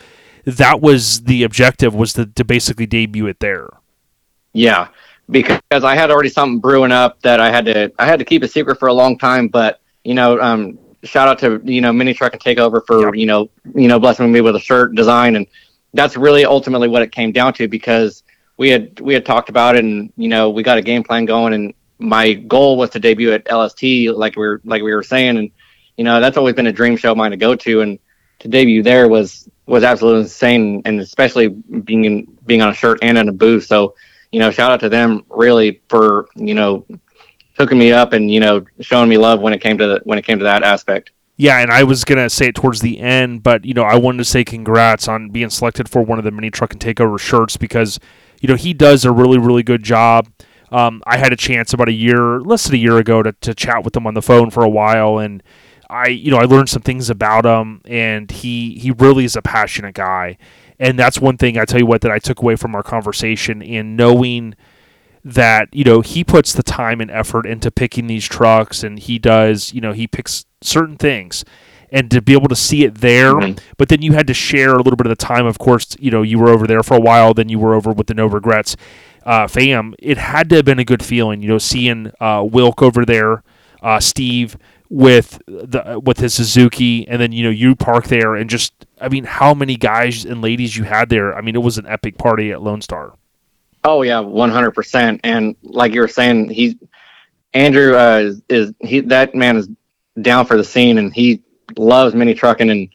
That 0.45 0.83
was 0.83 1.23
the 1.23 1.43
objective 1.43 1.95
was 1.95 2.13
to, 2.13 2.27
to 2.27 2.45
basically 2.45 2.85
debut 2.85 3.29
it 3.29 3.41
there. 3.41 3.71
Yeah, 4.53 4.89
because 5.31 5.63
I 5.71 5.95
had 5.95 6.11
already 6.11 6.29
something 6.29 6.59
brewing 6.59 6.93
up 6.93 7.23
that 7.23 7.41
I 7.41 7.51
had 7.51 7.65
to 7.65 7.91
I 7.99 8.05
had 8.05 8.19
to 8.19 8.27
keep 8.27 8.43
a 8.43 8.49
secret 8.49 8.79
for 8.79 8.89
a 8.89 8.93
long 8.93 9.17
time, 9.17 9.49
but 9.49 9.81
you 10.05 10.13
know, 10.13 10.39
um, 10.39 10.79
shout 11.05 11.29
out 11.29 11.39
to 11.41 11.61
you 11.65 11.81
know 11.81 11.93
Mini 11.93 12.15
Truck 12.15 12.33
and 12.33 12.43
Takeover 12.43 12.85
for 12.87 13.07
yep. 13.07 13.15
you 13.15 13.27
know 13.27 13.51
you 13.75 13.89
know 13.89 13.99
blessing 13.99 14.31
me 14.31 14.41
with 14.41 14.57
a 14.57 14.61
shirt 14.61 14.95
design. 14.95 15.37
And 15.37 15.47
that's 15.95 16.17
really 16.17 16.45
ultimately 16.45 16.89
what 16.89 17.03
it 17.03 17.13
came 17.13 17.33
down 17.33 17.53
to 17.55 17.69
because 17.69 18.23
we 18.57 18.69
had 18.69 19.01
we 19.01 19.15
had 19.15 19.25
talked 19.25 19.49
about 19.49 19.77
it 19.77 19.85
and 19.85 20.13
you 20.17 20.29
know 20.29 20.51
we 20.51 20.63
got 20.63 20.79
a 20.79 20.83
game 20.83 21.03
plan 21.03 21.25
going 21.25 21.55
and 21.55 21.75
my 21.99 22.33
goal 22.33 22.77
was 22.77 22.91
to 22.91 22.99
debut 22.99 23.33
at 23.33 23.51
LST 23.51 23.83
like 24.15 24.35
we 24.35 24.47
were 24.47 24.61
like 24.65 24.83
we 24.83 24.95
were 24.95 25.03
saying. 25.03 25.37
And 25.37 25.51
you 25.97 26.05
know 26.05 26.21
that's 26.21 26.37
always 26.37 26.55
been 26.55 26.67
a 26.67 26.73
dream 26.73 26.97
show 26.97 27.13
of 27.13 27.17
mine 27.17 27.31
to 27.31 27.37
go 27.37 27.55
to. 27.55 27.81
And 27.83 27.99
to 28.41 28.49
debut 28.49 28.83
there 28.83 29.09
was 29.09 29.49
was 29.67 29.85
absolutely 29.85 30.23
insane. 30.23 30.83
And 30.85 31.01
especially 31.01 31.49
being 31.49 32.05
in 32.05 32.39
being 32.47 32.63
on 32.63 32.71
a 32.71 32.75
shirt 32.75 32.99
and 33.03 33.19
in 33.19 33.29
a 33.29 33.33
booth. 33.33 33.67
So 33.67 33.95
you 34.33 34.41
know 34.41 34.51
shout 34.51 34.73
out 34.73 34.81
to 34.81 34.89
them 34.89 35.25
really 35.29 35.81
for 35.89 36.29
you 36.35 36.55
know 36.55 36.87
hooking 37.57 37.79
me 37.79 37.93
up 37.93 38.13
and 38.13 38.31
you 38.31 38.41
know 38.41 38.65
showing 38.81 39.09
me 39.09 39.19
love 39.19 39.41
when 39.41 39.53
it 39.53 39.61
came 39.61 39.79
to 39.79 39.87
the, 39.87 40.01
when 40.05 40.19
it 40.19 40.25
came 40.25 40.39
to 40.39 40.45
that 40.45 40.63
aspect 40.63 41.11
yeah, 41.41 41.61
and 41.61 41.71
I 41.71 41.85
was 41.85 42.05
gonna 42.05 42.29
say 42.29 42.49
it 42.49 42.55
towards 42.55 42.83
the 42.83 42.99
end, 42.99 43.43
but 43.43 43.65
you 43.65 43.73
know, 43.73 43.83
I 43.83 43.97
wanted 43.97 44.19
to 44.19 44.27
say 44.27 44.45
congrats 44.45 45.09
on 45.09 45.31
being 45.31 45.49
selected 45.49 45.89
for 45.89 46.03
one 46.03 46.19
of 46.19 46.25
the 46.27 46.31
mini 46.31 46.51
truck 46.51 46.75
and 46.75 46.81
takeover 46.83 47.19
shirts 47.19 47.57
because 47.57 47.99
you 48.43 48.47
know 48.47 48.57
he 48.57 48.75
does 48.75 49.07
a 49.07 49.11
really 49.11 49.39
really 49.39 49.63
good 49.63 49.83
job. 49.83 50.29
Um, 50.71 51.03
I 51.07 51.17
had 51.17 51.33
a 51.33 51.37
chance 51.37 51.73
about 51.73 51.89
a 51.89 51.93
year, 51.93 52.41
less 52.41 52.65
than 52.65 52.75
a 52.75 52.79
year 52.79 52.99
ago, 52.99 53.23
to, 53.23 53.33
to 53.33 53.55
chat 53.55 53.85
with 53.85 53.97
him 53.97 54.07
on 54.07 54.13
the 54.13 54.21
phone 54.21 54.51
for 54.51 54.63
a 54.63 54.69
while, 54.69 55.17
and 55.17 55.43
I 55.89 56.09
you 56.09 56.31
know 56.31 56.37
I 56.37 56.45
learned 56.45 56.69
some 56.69 56.83
things 56.83 57.09
about 57.09 57.47
him, 57.47 57.81
and 57.87 58.31
he 58.31 58.75
he 58.75 58.91
really 58.91 59.25
is 59.25 59.35
a 59.35 59.41
passionate 59.41 59.95
guy, 59.95 60.37
and 60.79 60.99
that's 60.99 61.23
one 61.23 61.39
thing 61.39 61.57
I 61.57 61.65
tell 61.65 61.81
you 61.81 61.87
what 61.87 62.03
that 62.03 62.11
I 62.11 62.19
took 62.19 62.43
away 62.43 62.57
from 62.57 62.75
our 62.75 62.83
conversation 62.83 63.63
and 63.63 63.97
knowing 63.97 64.57
that 65.25 65.69
you 65.73 65.85
know 65.85 66.01
he 66.01 66.25
puts 66.25 66.53
the 66.53 66.63
time 66.63 67.01
and 67.01 67.11
effort 67.11 67.47
into 67.47 67.71
picking 67.71 68.07
these 68.07 68.27
trucks 68.27 68.83
and 68.83 68.99
he 68.99 69.19
does 69.19 69.73
you 69.73 69.81
know 69.81 69.93
he 69.93 70.07
picks 70.07 70.47
certain 70.61 70.97
things. 70.97 71.45
And 71.93 72.09
to 72.13 72.23
be 72.23 72.35
able 72.35 72.47
to 72.47 72.55
see 72.55 72.85
it 72.85 72.99
there 72.99 73.35
mm-hmm. 73.35 73.59
but 73.77 73.89
then 73.89 74.01
you 74.01 74.13
had 74.13 74.29
to 74.29 74.35
share 74.35 74.75
a 74.75 74.77
little 74.77 74.97
bit 74.97 75.07
of 75.07 75.11
the 75.11 75.17
time. 75.17 75.45
Of 75.45 75.59
course 75.59 75.97
you 75.99 76.11
know 76.11 76.23
you 76.23 76.39
were 76.39 76.49
over 76.49 76.67
there 76.67 76.85
for 76.85 76.97
a 76.97 77.01
while 77.01 77.35
then 77.35 77.49
you 77.49 77.59
were 77.59 77.75
over 77.75 77.93
with 77.93 78.07
the 78.07 78.15
no 78.15 78.27
regrets 78.27 78.77
uh, 79.25 79.49
fam. 79.49 79.95
It 79.99 80.17
had 80.17 80.49
to 80.51 80.57
have 80.57 80.65
been 80.65 80.79
a 80.79 80.85
good 80.85 81.05
feeling 81.05 81.43
you 81.43 81.49
know 81.49 81.59
seeing 81.59 82.13
uh, 82.21 82.47
wilk 82.49 82.81
over 82.81 83.05
there 83.05 83.43
uh, 83.83 83.99
steve 83.99 84.57
with 84.89 85.41
the 85.47 86.01
with 86.05 86.19
his 86.19 86.35
suzuki 86.35 87.07
and 87.09 87.21
then 87.21 87.31
you 87.31 87.45
know 87.45 87.51
you 87.51 87.77
park 87.77 88.09
there 88.09 88.35
and 88.35 88.51
just 88.51 88.73
i 89.01 89.09
mean 89.09 89.23
how 89.23 89.55
many 89.55 89.77
guys 89.77 90.25
and 90.25 90.43
ladies 90.43 90.77
you 90.77 90.85
had 90.85 91.09
there. 91.09 91.35
I 91.35 91.41
mean 91.41 91.55
it 91.55 91.63
was 91.63 91.79
an 91.79 91.87
epic 91.87 92.19
party 92.19 92.51
at 92.51 92.61
lone 92.61 92.83
star 92.83 93.15
Oh 93.85 94.03
yeah, 94.03 94.21
one 94.21 94.51
hundred 94.51 94.73
percent. 94.73 95.21
And 95.25 95.57
like 95.63 95.95
you 95.95 96.01
were 96.01 96.09
saying, 96.09 96.51
he 96.51 96.79
Andrew 97.55 97.97
uh, 97.97 98.19
is, 98.19 98.43
is 98.49 98.75
he 98.81 99.01
that 99.01 99.35
man 99.35 99.57
is 99.57 99.69
down 100.21 100.47
for 100.47 100.57
the 100.57 100.65
scene, 100.65 100.99
and 100.99 101.13
he 101.15 101.43
loves 101.77 102.15
mini 102.15 102.35
trucking, 102.35 102.71
and 102.71 102.89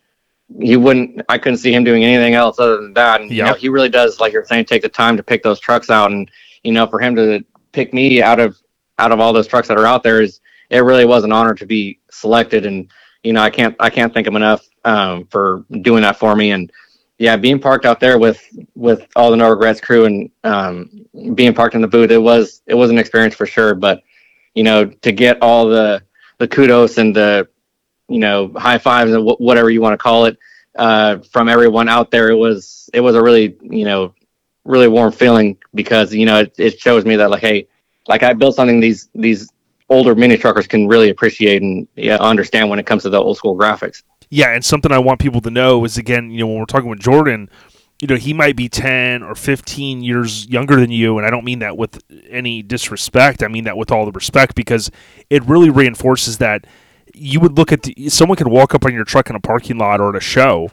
he 0.61 0.77
wouldn't. 0.77 1.21
I 1.27 1.37
couldn't 1.37 1.57
see 1.57 1.73
him 1.73 1.83
doing 1.83 2.03
anything 2.03 2.35
else 2.35 2.59
other 2.59 2.77
than 2.77 2.93
that. 2.93 3.21
And 3.21 3.31
yep. 3.31 3.37
you 3.37 3.43
know, 3.43 3.53
he 3.57 3.69
really 3.69 3.89
does, 3.89 4.19
like 4.19 4.31
you're 4.31 4.45
saying, 4.45 4.65
take 4.65 4.81
the 4.81 4.89
time 4.89 5.17
to 5.17 5.23
pick 5.23 5.43
those 5.43 5.59
trucks 5.59 5.89
out, 5.89 6.11
and 6.11 6.29
you 6.63 6.71
know, 6.71 6.87
for 6.87 6.99
him 6.99 7.15
to 7.15 7.43
pick 7.71 7.93
me 7.93 8.21
out 8.21 8.39
of 8.39 8.57
out 8.99 9.11
of 9.11 9.19
all 9.19 9.33
those 9.33 9.47
trucks 9.47 9.67
that 9.67 9.77
are 9.77 9.85
out 9.85 10.03
there 10.03 10.21
is 10.21 10.39
it 10.69 10.79
really 10.79 11.05
was 11.05 11.23
an 11.23 11.31
honor 11.31 11.53
to 11.55 11.65
be 11.65 11.99
selected, 12.11 12.65
and 12.65 12.91
you 13.23 13.33
know, 13.33 13.41
I 13.41 13.49
can't 13.49 13.75
I 13.79 13.89
can't 13.89 14.13
thank 14.13 14.27
him 14.27 14.35
enough 14.35 14.67
um, 14.83 15.25
for 15.25 15.65
doing 15.81 16.03
that 16.03 16.17
for 16.17 16.35
me, 16.35 16.51
and 16.51 16.71
yeah, 17.17 17.37
being 17.37 17.59
parked 17.59 17.85
out 17.85 17.99
there 17.99 18.17
with 18.17 18.43
with 18.75 19.07
all 19.15 19.31
the 19.31 19.37
No 19.37 19.49
Regrets 19.49 19.79
crew 19.79 20.05
and 20.05 20.29
um, 20.43 21.05
being 21.33 21.53
parked 21.53 21.75
in 21.75 21.81
the 21.81 21.87
booth, 21.87 22.11
it 22.11 22.17
was 22.17 22.61
it 22.67 22.73
was 22.73 22.89
an 22.89 22.97
experience 22.97 23.35
for 23.35 23.45
sure. 23.45 23.73
But 23.73 24.03
you 24.53 24.63
know, 24.63 24.85
to 24.85 25.11
get 25.11 25.41
all 25.41 25.67
the 25.67 26.03
the 26.39 26.47
kudos 26.47 26.97
and 26.97 27.15
the 27.15 27.47
you 28.09 28.19
know 28.19 28.51
high 28.57 28.77
fives 28.77 29.11
and 29.11 29.21
w- 29.21 29.37
whatever 29.37 29.69
you 29.69 29.81
want 29.81 29.93
to 29.93 29.97
call 29.97 30.25
it 30.25 30.37
uh, 30.75 31.19
from 31.31 31.47
everyone 31.47 31.87
out 31.87 32.11
there, 32.11 32.29
it 32.29 32.35
was 32.35 32.89
it 32.93 32.99
was 32.99 33.15
a 33.15 33.23
really 33.23 33.55
you 33.61 33.85
know 33.85 34.13
really 34.65 34.89
warm 34.89 35.11
feeling 35.11 35.57
because 35.73 36.13
you 36.13 36.25
know 36.25 36.39
it, 36.39 36.53
it 36.57 36.79
shows 36.79 37.05
me 37.05 37.15
that 37.15 37.29
like 37.29 37.41
hey, 37.41 37.67
like 38.09 38.23
I 38.23 38.33
built 38.33 38.55
something 38.55 38.81
these 38.81 39.09
these 39.15 39.51
older 39.87 40.15
mini 40.15 40.35
truckers 40.35 40.67
can 40.67 40.87
really 40.87 41.11
appreciate 41.11 41.61
and 41.61 41.87
yeah, 41.95 42.17
understand 42.17 42.69
when 42.69 42.79
it 42.79 42.85
comes 42.85 43.03
to 43.03 43.09
the 43.09 43.21
old 43.21 43.37
school 43.37 43.55
graphics 43.55 44.03
yeah, 44.29 44.49
and 44.49 44.63
something 44.63 44.91
I 44.91 44.99
want 44.99 45.19
people 45.19 45.41
to 45.41 45.51
know 45.51 45.85
is 45.85 45.97
again, 45.97 46.31
you 46.31 46.39
know, 46.39 46.47
when 46.47 46.59
we're 46.59 46.65
talking 46.65 46.89
with 46.89 46.99
Jordan, 46.99 47.49
you 48.01 48.07
know, 48.07 48.15
he 48.15 48.33
might 48.33 48.55
be 48.55 48.67
10 48.67 49.23
or 49.23 49.35
15 49.35 50.03
years 50.03 50.47
younger 50.47 50.75
than 50.75 50.91
you. 50.91 51.17
And 51.17 51.25
I 51.25 51.29
don't 51.29 51.45
mean 51.45 51.59
that 51.59 51.77
with 51.77 52.03
any 52.29 52.61
disrespect. 52.61 53.41
I 53.41 53.47
mean 53.47 53.63
that 53.63 53.77
with 53.77 53.91
all 53.91 54.05
the 54.05 54.11
respect 54.11 54.55
because 54.55 54.91
it 55.29 55.43
really 55.45 55.69
reinforces 55.69 56.37
that 56.39 56.65
you 57.13 57.39
would 57.39 57.57
look 57.57 57.71
at 57.71 57.83
the, 57.83 58.09
someone 58.09 58.35
could 58.35 58.49
walk 58.49 58.75
up 58.75 58.85
on 58.85 58.93
your 58.93 59.05
truck 59.05 59.29
in 59.29 59.35
a 59.35 59.39
parking 59.39 59.77
lot 59.77 60.01
or 60.01 60.09
at 60.09 60.15
a 60.15 60.19
show 60.19 60.69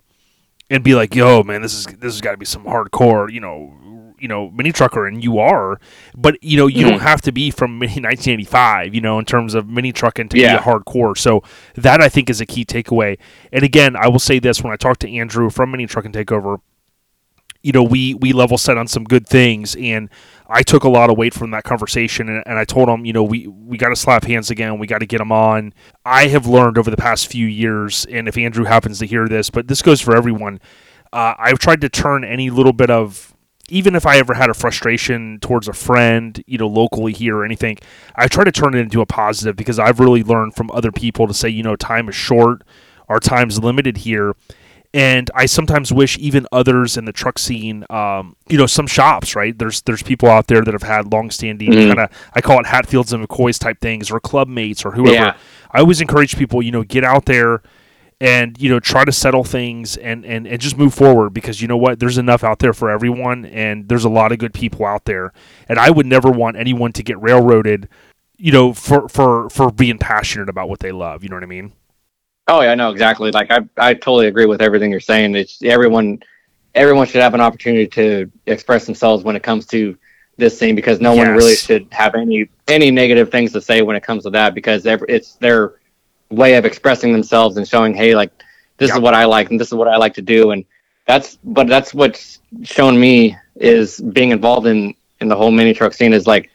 and 0.69 0.83
be 0.83 0.95
like, 0.95 1.15
yo, 1.15 1.43
man, 1.43 1.63
this 1.63 1.75
is, 1.75 1.87
this 1.87 2.15
has 2.15 2.21
got 2.21 2.33
to 2.33 2.37
be 2.37 2.45
some 2.45 2.65
hardcore, 2.65 3.31
you 3.31 3.41
know, 3.41 3.77
you 4.23 4.29
know 4.29 4.51
mini 4.53 4.71
trucker 4.71 5.07
and 5.07 5.23
you 5.23 5.39
are 5.39 5.81
but 6.15 6.43
you 6.43 6.57
know 6.57 6.69
you 6.69 6.83
mm-hmm. 6.83 6.91
don't 6.91 7.01
have 7.01 7.21
to 7.21 7.33
be 7.33 7.51
from 7.51 7.73
1985 7.81 8.95
you 8.95 9.01
know 9.01 9.19
in 9.19 9.25
terms 9.25 9.55
of 9.55 9.69
mini 9.69 9.93
trucking 9.93 10.29
to 10.29 10.39
yeah. 10.39 10.57
be 10.57 10.63
a 10.63 10.65
hardcore 10.65 11.19
so 11.19 11.43
that 11.75 12.01
i 12.01 12.09
think 12.09 12.31
is 12.31 12.41
a 12.41 12.47
key 12.47 12.65
takeaway 12.65 13.19
and 13.53 13.65
again 13.65 13.97
i 13.97 14.09
will 14.09 14.21
say 14.21 14.39
this 14.39 14.63
when 14.63 14.73
i 14.73 14.77
talk 14.77 14.99
to 14.99 15.11
andrew 15.11 15.51
from 15.51 15.73
mini 15.73 15.87
trucking 15.87 16.13
takeover 16.13 16.59
you 17.63 17.73
know 17.73 17.83
we 17.83 18.15
we 18.15 18.33
level 18.33 18.59
set 18.59 18.77
on 18.77 18.87
some 18.87 19.05
good 19.05 19.27
things 19.27 19.75
and 19.77 20.09
i 20.49 20.63
took 20.63 20.85
a 20.85 20.89
lot 20.89 21.11
of 21.11 21.17
weight 21.17 21.35
from 21.35 21.51
that 21.51 21.65
conversation 21.65 22.29
and, 22.29 22.43
and 22.47 22.59
i 22.59 22.65
told 22.65 22.89
him 22.89 23.05
you 23.05 23.13
know 23.13 23.23
we 23.23 23.47
we 23.47 23.77
got 23.77 23.89
to 23.89 23.97
slap 23.97 24.25
hands 24.25 24.51
again 24.51 24.79
we 24.79 24.87
got 24.87 24.99
to 24.99 25.07
get 25.07 25.21
him 25.21 25.33
on 25.33 25.73
i 26.05 26.27
have 26.27 26.47
learned 26.47 26.79
over 26.79 26.91
the 26.91 26.97
past 26.97 27.27
few 27.27 27.47
years 27.47 28.05
and 28.07 28.29
if 28.29 28.37
andrew 28.37 28.65
happens 28.65 28.99
to 28.99 29.07
hear 29.07 29.29
this 29.29 29.51
but 29.51 29.69
this 29.69 29.83
goes 29.83 30.01
for 30.01 30.17
everyone 30.17 30.61
uh, 31.13 31.35
i've 31.39 31.59
tried 31.59 31.81
to 31.81 31.89
turn 31.89 32.25
any 32.25 32.51
little 32.51 32.73
bit 32.73 32.91
of 32.91 33.32
even 33.73 33.95
if 33.97 34.05
I 34.07 34.19
ever 34.19 34.35
had 34.35 34.51
a 34.51 34.55
frustration 34.55 35.39
towards 35.41 35.67
a 35.67 35.73
friend, 35.73 36.43
you 36.47 36.59
know, 36.59 36.69
locally 36.69 37.13
here 37.13 37.39
or 37.39 37.45
anything, 37.45 37.79
I 38.15 38.29
try 38.29 38.45
to 38.45 38.53
turn 38.53 38.75
it 38.75 38.81
into 38.81 39.01
a 39.01 39.07
positive 39.07 39.57
because 39.57 39.79
I've 39.79 39.99
really 39.99 40.23
learned 40.23 40.55
from 40.55 40.71
other 40.73 40.93
people 40.93 41.27
to 41.27 41.35
say, 41.35 41.49
you 41.49 41.63
know, 41.63 41.75
time 41.75 42.09
is 42.09 42.15
short, 42.15 42.63
our 43.09 43.19
time's 43.19 43.59
limited 43.59 43.97
here. 43.99 44.35
And 44.95 45.31
I 45.35 45.47
sometimes 45.47 45.91
wish 45.91 46.19
even 46.19 46.47
others 46.53 46.99
in 46.99 47.07
the 47.07 47.13
truck 47.13 47.39
scene, 47.39 47.87
um, 47.89 48.37
you 48.51 48.59
know, 48.59 48.67
some 48.67 48.87
shops, 48.87 49.35
right? 49.35 49.59
There's 49.59 49.81
there's 49.83 50.03
people 50.03 50.29
out 50.29 50.49
there 50.49 50.61
that 50.61 50.75
have 50.75 50.83
had 50.83 51.11
longstanding 51.11 51.71
Mhm. 51.73 51.87
kind 51.89 52.01
of 52.01 52.11
I 52.35 52.43
call 52.43 52.61
it 52.61 52.67
Hatfields 52.67 53.11
and 53.15 53.27
McCoys 53.27 53.59
type 53.59 53.81
things, 53.81 54.11
or 54.11 54.21
club 54.21 54.49
mates, 54.49 54.85
or 54.85 54.91
whoever. 54.91 55.15
Yeah. 55.15 55.35
I 55.73 55.79
always 55.81 56.03
encourage 56.03 56.37
people, 56.37 56.61
you 56.61 56.71
know, 56.71 56.83
get 56.83 57.05
out 57.05 57.25
there 57.25 57.63
and 58.23 58.57
you 58.63 58.71
know 58.71 58.79
try 58.79 59.05
to 59.05 59.11
settle 59.11 59.43
things 59.43 59.97
and, 59.97 60.25
and 60.25 60.47
and 60.47 60.61
just 60.61 60.79
move 60.79 60.95
forward 60.95 61.31
because 61.35 61.61
you 61.61 61.67
know 61.67 61.77
what? 61.77 61.99
There's 61.99 62.19
enough 62.19 62.45
out 62.45 62.61
there 62.61 62.73
for 62.73 62.89
everyone 62.89 63.45
and 63.47 63.89
there's 63.89 64.05
a 64.05 64.09
lot 64.09 64.31
of 64.31 64.39
good 64.39 64.55
people 64.55 64.87
out 64.87 65.07
there. 65.07 65.33
And 65.69 65.77
i 65.77 65.91
would 65.91 66.07
never 66.07 66.31
want 66.31 66.57
anyone 66.57 66.93
to 66.93 67.03
get 67.03 67.21
railroaded 67.21 67.89
you 68.37 68.53
know 68.53 68.73
for 68.73 69.09
for 69.09 69.51
for 69.51 69.73
being 69.73 69.99
passionate 69.99 70.49
about 70.49 70.69
what 70.69 70.79
they 70.79 70.93
love. 70.93 71.25
You 71.25 71.31
know 71.31 71.37
what 71.37 71.43
i 71.43 71.47
mean? 71.47 71.73
Oh 72.47 72.61
yeah, 72.61 72.71
I 72.71 72.75
know 72.77 72.91
exactly. 72.91 73.33
Like 73.33 73.51
I, 73.51 73.61
I 73.77 73.95
totally 73.95 74.29
agree 74.29 74.47
with 74.47 74.63
everything 74.63 74.93
you're 74.93 75.01
saying. 75.01 75.35
It's 75.35 75.61
everyone, 75.63 76.23
everyone 76.75 77.07
should 77.07 77.23
have 77.23 77.35
an 77.35 77.41
opportunity 77.41 77.87
to 77.89 78.31
express 78.47 78.87
themselves 78.87 79.25
when 79.25 79.37
it 79.37 79.43
comes 79.43 79.67
to 79.67 79.97
this 80.37 80.59
thing 80.59 80.75
because 80.75 81.01
no 81.01 81.15
one 81.15 81.29
really 81.29 81.57
should 81.57 81.87
have 81.91 82.15
any 82.15 82.49
any 82.69 82.91
negative 82.91 83.31
things 83.31 83.53
to 83.53 83.61
say 83.61 83.83
when 83.83 83.97
it 83.97 84.03
comes 84.03 84.23
to 84.25 84.31
that 84.31 84.55
because 84.55 84.87
ev- 84.87 85.05
it's 85.09 85.35
their 85.35 85.75
way 86.33 86.55
of 86.55 86.65
expressing 86.65 87.13
themselves 87.13 87.57
and 87.57 87.67
showing, 87.69 87.95
hey, 87.95 88.15
like 88.15 88.31
this 88.79 88.91
is 88.93 88.99
what 89.01 89.15
I 89.15 89.25
like 89.27 89.51
and 89.51 89.61
this 89.61 89.69
is 89.69 89.75
what 89.75 89.89
I 89.89 89.97
like 89.97 90.15
to 90.15 90.23
do, 90.23 90.51
and 90.53 90.65
that's 91.07 91.39
but 91.45 91.67
that's 91.69 91.93
what's 91.95 92.41
shown 92.63 92.99
me 92.99 93.37
is 93.57 94.01
being 94.01 94.31
involved 94.31 94.67
in 94.67 94.95
in 95.21 95.29
the 95.29 95.37
whole 95.37 95.51
mini 95.51 95.73
truck 95.73 95.93
scene 95.93 96.13
is 96.13 96.27
like 96.27 96.51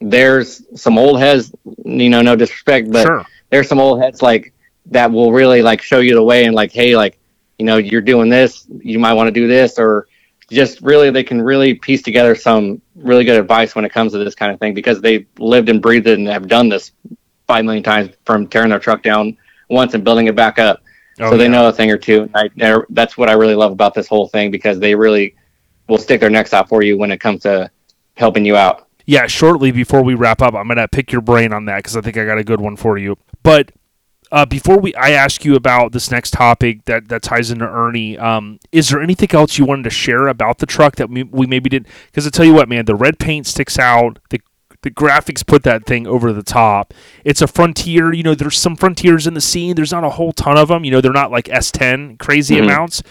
there's 0.00 0.62
some 0.80 0.98
old 0.98 1.18
heads, 1.18 1.52
you 1.84 2.10
know, 2.10 2.22
no 2.22 2.36
disrespect, 2.36 2.90
but 2.90 3.06
Sure. 3.06 3.24
there's 3.50 3.68
some 3.68 3.80
old 3.80 4.00
heads 4.00 4.22
like 4.22 4.52
that 4.86 5.10
will 5.10 5.32
really 5.32 5.62
like 5.62 5.82
show 5.82 6.00
you 6.00 6.14
the 6.14 6.22
way 6.22 6.44
and 6.44 6.54
like, 6.54 6.72
hey, 6.72 6.96
like, 6.96 7.18
you 7.58 7.64
know, 7.64 7.78
you're 7.78 8.02
doing 8.02 8.28
this, 8.28 8.66
you 8.80 8.98
might 8.98 9.14
want 9.14 9.26
to 9.28 9.32
do 9.32 9.48
this, 9.48 9.78
or 9.78 10.06
just 10.50 10.80
really 10.82 11.10
they 11.10 11.24
can 11.24 11.40
really 11.42 11.74
piece 11.74 12.02
together 12.02 12.34
some 12.34 12.80
really 12.94 13.24
good 13.24 13.38
advice 13.38 13.74
when 13.74 13.84
it 13.84 13.92
comes 13.92 14.12
to 14.12 14.18
this 14.18 14.34
kind 14.34 14.52
of 14.52 14.60
thing 14.60 14.74
because 14.74 15.00
they've 15.00 15.26
lived 15.38 15.68
and 15.68 15.80
breathed 15.82 16.06
it 16.06 16.18
and 16.18 16.28
have 16.28 16.46
done 16.46 16.68
this 16.68 16.92
five 17.46 17.64
million 17.64 17.82
times 17.82 18.14
from 18.24 18.46
tearing 18.46 18.70
their 18.70 18.78
truck 18.78 19.02
down 19.02 19.36
once 19.68 19.94
and 19.94 20.04
building 20.04 20.26
it 20.26 20.36
back 20.36 20.58
up. 20.58 20.82
Oh, 21.20 21.30
so 21.30 21.36
they 21.36 21.44
yeah. 21.44 21.50
know 21.50 21.68
a 21.68 21.72
thing 21.72 21.90
or 21.90 21.98
two. 21.98 22.28
And 22.34 22.52
I, 22.62 22.80
that's 22.90 23.16
what 23.16 23.28
I 23.28 23.32
really 23.32 23.54
love 23.54 23.72
about 23.72 23.94
this 23.94 24.06
whole 24.06 24.28
thing 24.28 24.50
because 24.50 24.78
they 24.78 24.94
really 24.94 25.34
will 25.88 25.98
stick 25.98 26.20
their 26.20 26.30
necks 26.30 26.52
out 26.52 26.68
for 26.68 26.82
you 26.82 26.98
when 26.98 27.10
it 27.10 27.20
comes 27.20 27.42
to 27.42 27.70
helping 28.16 28.44
you 28.44 28.56
out. 28.56 28.88
yeah 29.06 29.26
shortly 29.26 29.70
before 29.70 30.02
we 30.02 30.14
wrap 30.14 30.42
up 30.42 30.54
i'm 30.54 30.66
gonna 30.68 30.88
pick 30.88 31.12
your 31.12 31.20
brain 31.20 31.52
on 31.52 31.66
that 31.66 31.76
because 31.76 31.96
i 31.96 32.00
think 32.00 32.16
i 32.16 32.24
got 32.24 32.38
a 32.38 32.44
good 32.44 32.60
one 32.60 32.76
for 32.76 32.98
you 32.98 33.16
but 33.42 33.70
uh, 34.32 34.44
before 34.44 34.78
we 34.78 34.92
i 34.96 35.10
ask 35.10 35.44
you 35.44 35.54
about 35.54 35.92
this 35.92 36.10
next 36.10 36.32
topic 36.32 36.84
that 36.86 37.08
that 37.08 37.22
ties 37.22 37.50
into 37.50 37.64
ernie 37.64 38.18
um, 38.18 38.58
is 38.72 38.88
there 38.88 39.00
anything 39.00 39.28
else 39.32 39.58
you 39.58 39.64
wanted 39.64 39.84
to 39.84 39.90
share 39.90 40.26
about 40.26 40.58
the 40.58 40.66
truck 40.66 40.96
that 40.96 41.08
we, 41.08 41.22
we 41.22 41.46
maybe 41.46 41.70
didn't 41.70 41.86
because 42.06 42.26
i 42.26 42.30
tell 42.30 42.44
you 42.44 42.54
what 42.54 42.68
man 42.68 42.84
the 42.84 42.96
red 42.96 43.18
paint 43.18 43.46
sticks 43.46 43.78
out 43.78 44.18
the 44.30 44.40
the 44.82 44.90
graphics 44.90 45.46
put 45.46 45.62
that 45.64 45.84
thing 45.86 46.06
over 46.06 46.32
the 46.32 46.42
top. 46.42 46.92
It's 47.24 47.42
a 47.42 47.46
frontier, 47.46 48.12
you 48.12 48.22
know, 48.22 48.34
there's 48.34 48.58
some 48.58 48.76
frontiers 48.76 49.26
in 49.26 49.34
the 49.34 49.40
scene. 49.40 49.74
There's 49.74 49.92
not 49.92 50.04
a 50.04 50.10
whole 50.10 50.32
ton 50.32 50.56
of 50.58 50.68
them, 50.68 50.84
you 50.84 50.90
know, 50.90 51.00
they're 51.00 51.12
not 51.12 51.30
like 51.30 51.48
S10 51.48 52.18
crazy 52.18 52.56
Mhm. 52.56 52.64
amounts, 52.64 53.02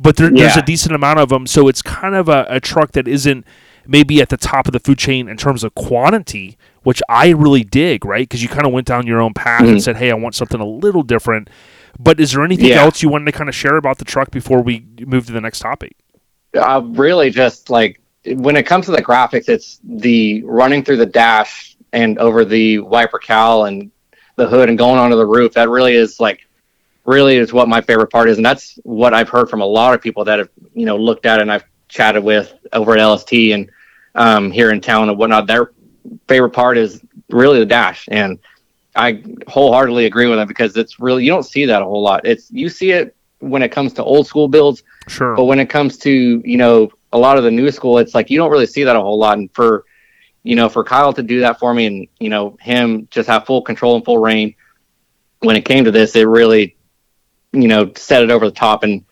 but 0.00 0.16
there, 0.16 0.30
there's 0.30 0.56
a 0.56 0.62
decent 0.62 0.94
amount 0.94 1.18
of 1.20 1.28
them. 1.28 1.46
So 1.46 1.68
it's 1.68 1.82
kind 1.82 2.14
of 2.14 2.28
a, 2.28 2.46
a 2.48 2.60
truck 2.60 2.92
that 2.92 3.08
isn't 3.08 3.44
maybe 3.86 4.20
at 4.22 4.28
the 4.30 4.36
top 4.36 4.66
of 4.66 4.72
the 4.72 4.80
food 4.80 4.98
chain 4.98 5.28
in 5.28 5.36
terms 5.36 5.62
of 5.62 5.74
quantity, 5.74 6.56
which 6.84 7.02
I 7.08 7.28
really 7.30 7.64
dig, 7.64 8.04
right? 8.04 8.26
Because 8.28 8.42
you 8.42 8.48
kind 8.48 8.66
of 8.66 8.72
went 8.72 8.86
down 8.86 9.06
your 9.06 9.20
own 9.20 9.34
path 9.34 9.62
and 9.62 9.76
Mhm. 9.76 9.82
said, 9.82 9.96
hey, 9.96 10.10
I 10.10 10.14
want 10.14 10.34
something 10.34 10.60
a 10.60 10.64
little 10.66 11.02
different. 11.02 11.50
But 11.98 12.18
is 12.18 12.32
there 12.32 12.44
anything 12.44 12.68
Yeah. 12.70 12.82
else 12.82 13.02
you 13.02 13.08
wanted 13.08 13.26
to 13.26 13.32
kind 13.32 13.48
of 13.48 13.54
share 13.54 13.76
about 13.76 13.98
the 13.98 14.04
truck 14.04 14.30
before 14.30 14.62
we 14.62 14.84
move 15.06 15.26
to 15.26 15.32
the 15.32 15.40
next 15.40 15.60
topic? 15.60 15.96
uh, 16.56 16.80
really 16.84 17.30
just 17.30 17.68
like 17.68 18.00
when 18.26 18.56
it 18.56 18.64
comes 18.64 18.86
to 18.86 18.92
the 18.92 19.02
graphics, 19.02 19.48
it's 19.48 19.80
the 19.84 20.42
running 20.44 20.82
through 20.84 20.96
the 20.98 21.06
dash 21.06 21.76
and 21.92 22.18
over 22.18 22.44
the 22.44 22.78
wiper 22.78 23.18
cowl 23.18 23.66
and 23.66 23.90
the 24.36 24.46
hood 24.46 24.68
and 24.68 24.78
going 24.78 24.98
onto 24.98 25.16
the 25.16 25.26
roof. 25.26 25.52
That 25.54 25.68
really 25.68 25.94
is 25.94 26.18
like 26.20 26.40
really 27.04 27.36
is 27.36 27.52
what 27.52 27.68
my 27.68 27.80
favorite 27.80 28.08
part 28.10 28.28
is, 28.28 28.36
and 28.38 28.46
that's 28.46 28.78
what 28.82 29.12
I've 29.14 29.28
heard 29.28 29.48
from 29.50 29.60
a 29.60 29.66
lot 29.66 29.94
of 29.94 30.00
people 30.00 30.24
that 30.24 30.38
have 30.38 30.48
you 30.74 30.86
know 30.86 30.96
looked 30.96 31.26
at 31.26 31.40
and 31.40 31.52
I've 31.52 31.64
chatted 31.88 32.24
with 32.24 32.52
over 32.72 32.96
at 32.96 33.04
LST 33.04 33.32
and 33.32 33.70
um, 34.14 34.50
here 34.50 34.70
in 34.70 34.80
town 34.80 35.08
and 35.08 35.18
whatnot. 35.18 35.46
Their 35.46 35.72
favorite 36.28 36.50
part 36.50 36.78
is 36.78 37.02
really 37.30 37.58
the 37.58 37.66
dash, 37.66 38.08
and 38.10 38.38
I 38.96 39.22
wholeheartedly 39.48 40.06
agree 40.06 40.26
with 40.28 40.38
them 40.38 40.48
because 40.48 40.76
it's 40.76 40.98
really 40.98 41.24
you 41.24 41.30
don't 41.30 41.42
see 41.44 41.66
that 41.66 41.82
a 41.82 41.84
whole 41.84 42.02
lot. 42.02 42.26
It's 42.26 42.50
you 42.50 42.68
see 42.68 42.92
it 42.92 43.14
when 43.40 43.62
it 43.62 43.70
comes 43.70 43.92
to 43.94 44.04
old 44.04 44.26
school 44.26 44.48
builds, 44.48 44.82
Sure. 45.06 45.36
but 45.36 45.44
when 45.44 45.60
it 45.60 45.68
comes 45.68 45.98
to 45.98 46.42
you 46.44 46.56
know 46.56 46.90
a 47.14 47.18
lot 47.18 47.38
of 47.38 47.44
the 47.44 47.50
new 47.50 47.70
school, 47.70 47.98
it's 47.98 48.14
like 48.14 48.28
you 48.28 48.38
don't 48.38 48.50
really 48.50 48.66
see 48.66 48.84
that 48.84 48.96
a 48.96 49.00
whole 49.00 49.18
lot. 49.18 49.38
And 49.38 49.50
for 49.54 49.84
you 50.42 50.56
know 50.56 50.68
for 50.68 50.84
Kyle 50.84 51.12
to 51.14 51.22
do 51.22 51.40
that 51.40 51.58
for 51.58 51.72
me, 51.72 51.86
and 51.86 52.08
you 52.18 52.28
know 52.28 52.56
him 52.60 53.08
just 53.10 53.28
have 53.28 53.46
full 53.46 53.62
control 53.62 53.96
and 53.96 54.04
full 54.04 54.18
reign 54.18 54.54
when 55.38 55.56
it 55.56 55.64
came 55.64 55.84
to 55.84 55.90
this, 55.90 56.14
it 56.16 56.24
really 56.24 56.76
you 57.52 57.68
know 57.68 57.90
set 57.96 58.22
it 58.22 58.30
over 58.30 58.46
the 58.46 58.54
top 58.54 58.82
and 58.82 59.04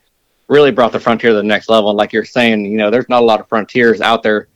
really 0.49 0.73
brought 0.73 0.93
the 0.93 1.01
frontier 1.01 1.31
to 1.31 1.37
the 1.37 1.43
next 1.43 1.71
level. 1.71 1.91
And 1.91 1.97
like 1.97 2.13
you're 2.13 2.25
saying, 2.25 2.67
you 2.67 2.77
know, 2.77 2.91
there's 2.91 3.09
not 3.09 3.23
a 3.23 3.25
lot 3.25 3.41
of 3.41 3.49
frontiers 3.49 4.03
out 4.03 4.23
there. 4.23 4.49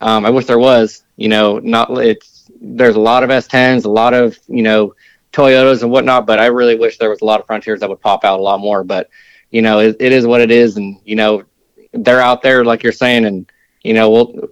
Um, 0.00 0.26
I 0.26 0.30
wish 0.30 0.44
there 0.44 0.58
was. 0.58 1.04
You 1.16 1.28
know, 1.28 1.58
not 1.58 1.90
it's 1.98 2.50
there's 2.60 2.96
a 2.96 3.00
lot 3.00 3.22
of 3.22 3.30
S10s, 3.30 3.84
a 3.84 3.88
lot 3.88 4.12
of 4.12 4.38
you 4.48 4.62
know 4.62 4.94
Toyotas 5.32 5.82
and 5.82 5.90
whatnot, 5.90 6.26
but 6.26 6.38
I 6.38 6.46
really 6.46 6.76
wish 6.76 6.98
there 6.98 7.10
was 7.10 7.20
a 7.20 7.24
lot 7.24 7.40
of 7.40 7.46
frontiers 7.46 7.80
that 7.80 7.88
would 7.88 8.00
pop 8.00 8.24
out 8.24 8.40
a 8.40 8.42
lot 8.42 8.60
more. 8.60 8.82
But 8.84 9.08
you 9.50 9.62
know, 9.62 9.78
it, 9.78 9.96
it 10.00 10.12
is 10.12 10.26
what 10.26 10.40
it 10.40 10.50
is, 10.50 10.76
and 10.76 10.98
you 11.04 11.16
know, 11.16 11.44
they're 11.92 12.20
out 12.20 12.42
there 12.42 12.64
like 12.64 12.82
you're 12.82 12.92
saying, 12.92 13.24
and 13.24 13.50
you 13.82 13.94
know, 13.94 14.10
we'll 14.10 14.48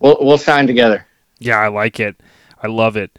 we'll 0.00 0.18
we'll 0.20 0.38
shine 0.38 0.66
together. 0.66 1.06
Yeah, 1.38 1.58
I 1.58 1.68
like 1.68 2.00
it. 2.00 2.20
I 2.62 2.66
love 2.66 2.96
it. 2.96 3.18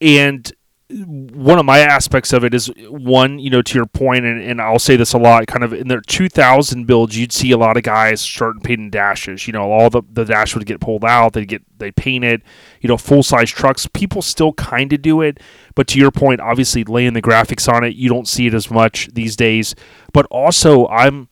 And 0.00 0.50
one 0.92 1.58
of 1.58 1.64
my 1.64 1.78
aspects 1.78 2.32
of 2.32 2.44
it 2.44 2.52
is 2.54 2.70
one, 2.88 3.38
you 3.38 3.50
know, 3.50 3.62
to 3.62 3.78
your 3.78 3.86
point, 3.86 4.24
and, 4.24 4.40
and 4.42 4.60
I'll 4.60 4.78
say 4.78 4.96
this 4.96 5.12
a 5.12 5.18
lot, 5.18 5.46
kind 5.46 5.64
of 5.64 5.72
in 5.72 5.88
their 5.88 6.00
2000 6.00 6.86
builds, 6.86 7.16
you'd 7.16 7.32
see 7.32 7.50
a 7.50 7.56
lot 7.56 7.76
of 7.76 7.82
guys 7.82 8.20
starting 8.20 8.60
painting 8.60 8.90
dashes. 8.90 9.46
You 9.46 9.52
know, 9.52 9.70
all 9.70 9.90
the, 9.90 10.02
the 10.12 10.24
dash 10.24 10.54
would 10.54 10.66
get 10.66 10.80
pulled 10.80 11.04
out, 11.04 11.32
they 11.32 11.46
get 11.46 11.62
they 11.78 11.90
paint 11.92 12.24
it. 12.24 12.42
You 12.80 12.88
know, 12.88 12.96
full 12.96 13.22
size 13.22 13.50
trucks, 13.50 13.86
people 13.86 14.22
still 14.22 14.52
kind 14.54 14.92
of 14.92 15.02
do 15.02 15.20
it, 15.20 15.40
but 15.74 15.86
to 15.88 15.98
your 15.98 16.10
point, 16.10 16.40
obviously 16.40 16.84
laying 16.84 17.14
the 17.14 17.22
graphics 17.22 17.72
on 17.72 17.84
it, 17.84 17.94
you 17.94 18.08
don't 18.08 18.28
see 18.28 18.46
it 18.46 18.54
as 18.54 18.70
much 18.70 19.08
these 19.14 19.36
days. 19.36 19.74
But 20.12 20.26
also, 20.26 20.86
I'm 20.88 21.28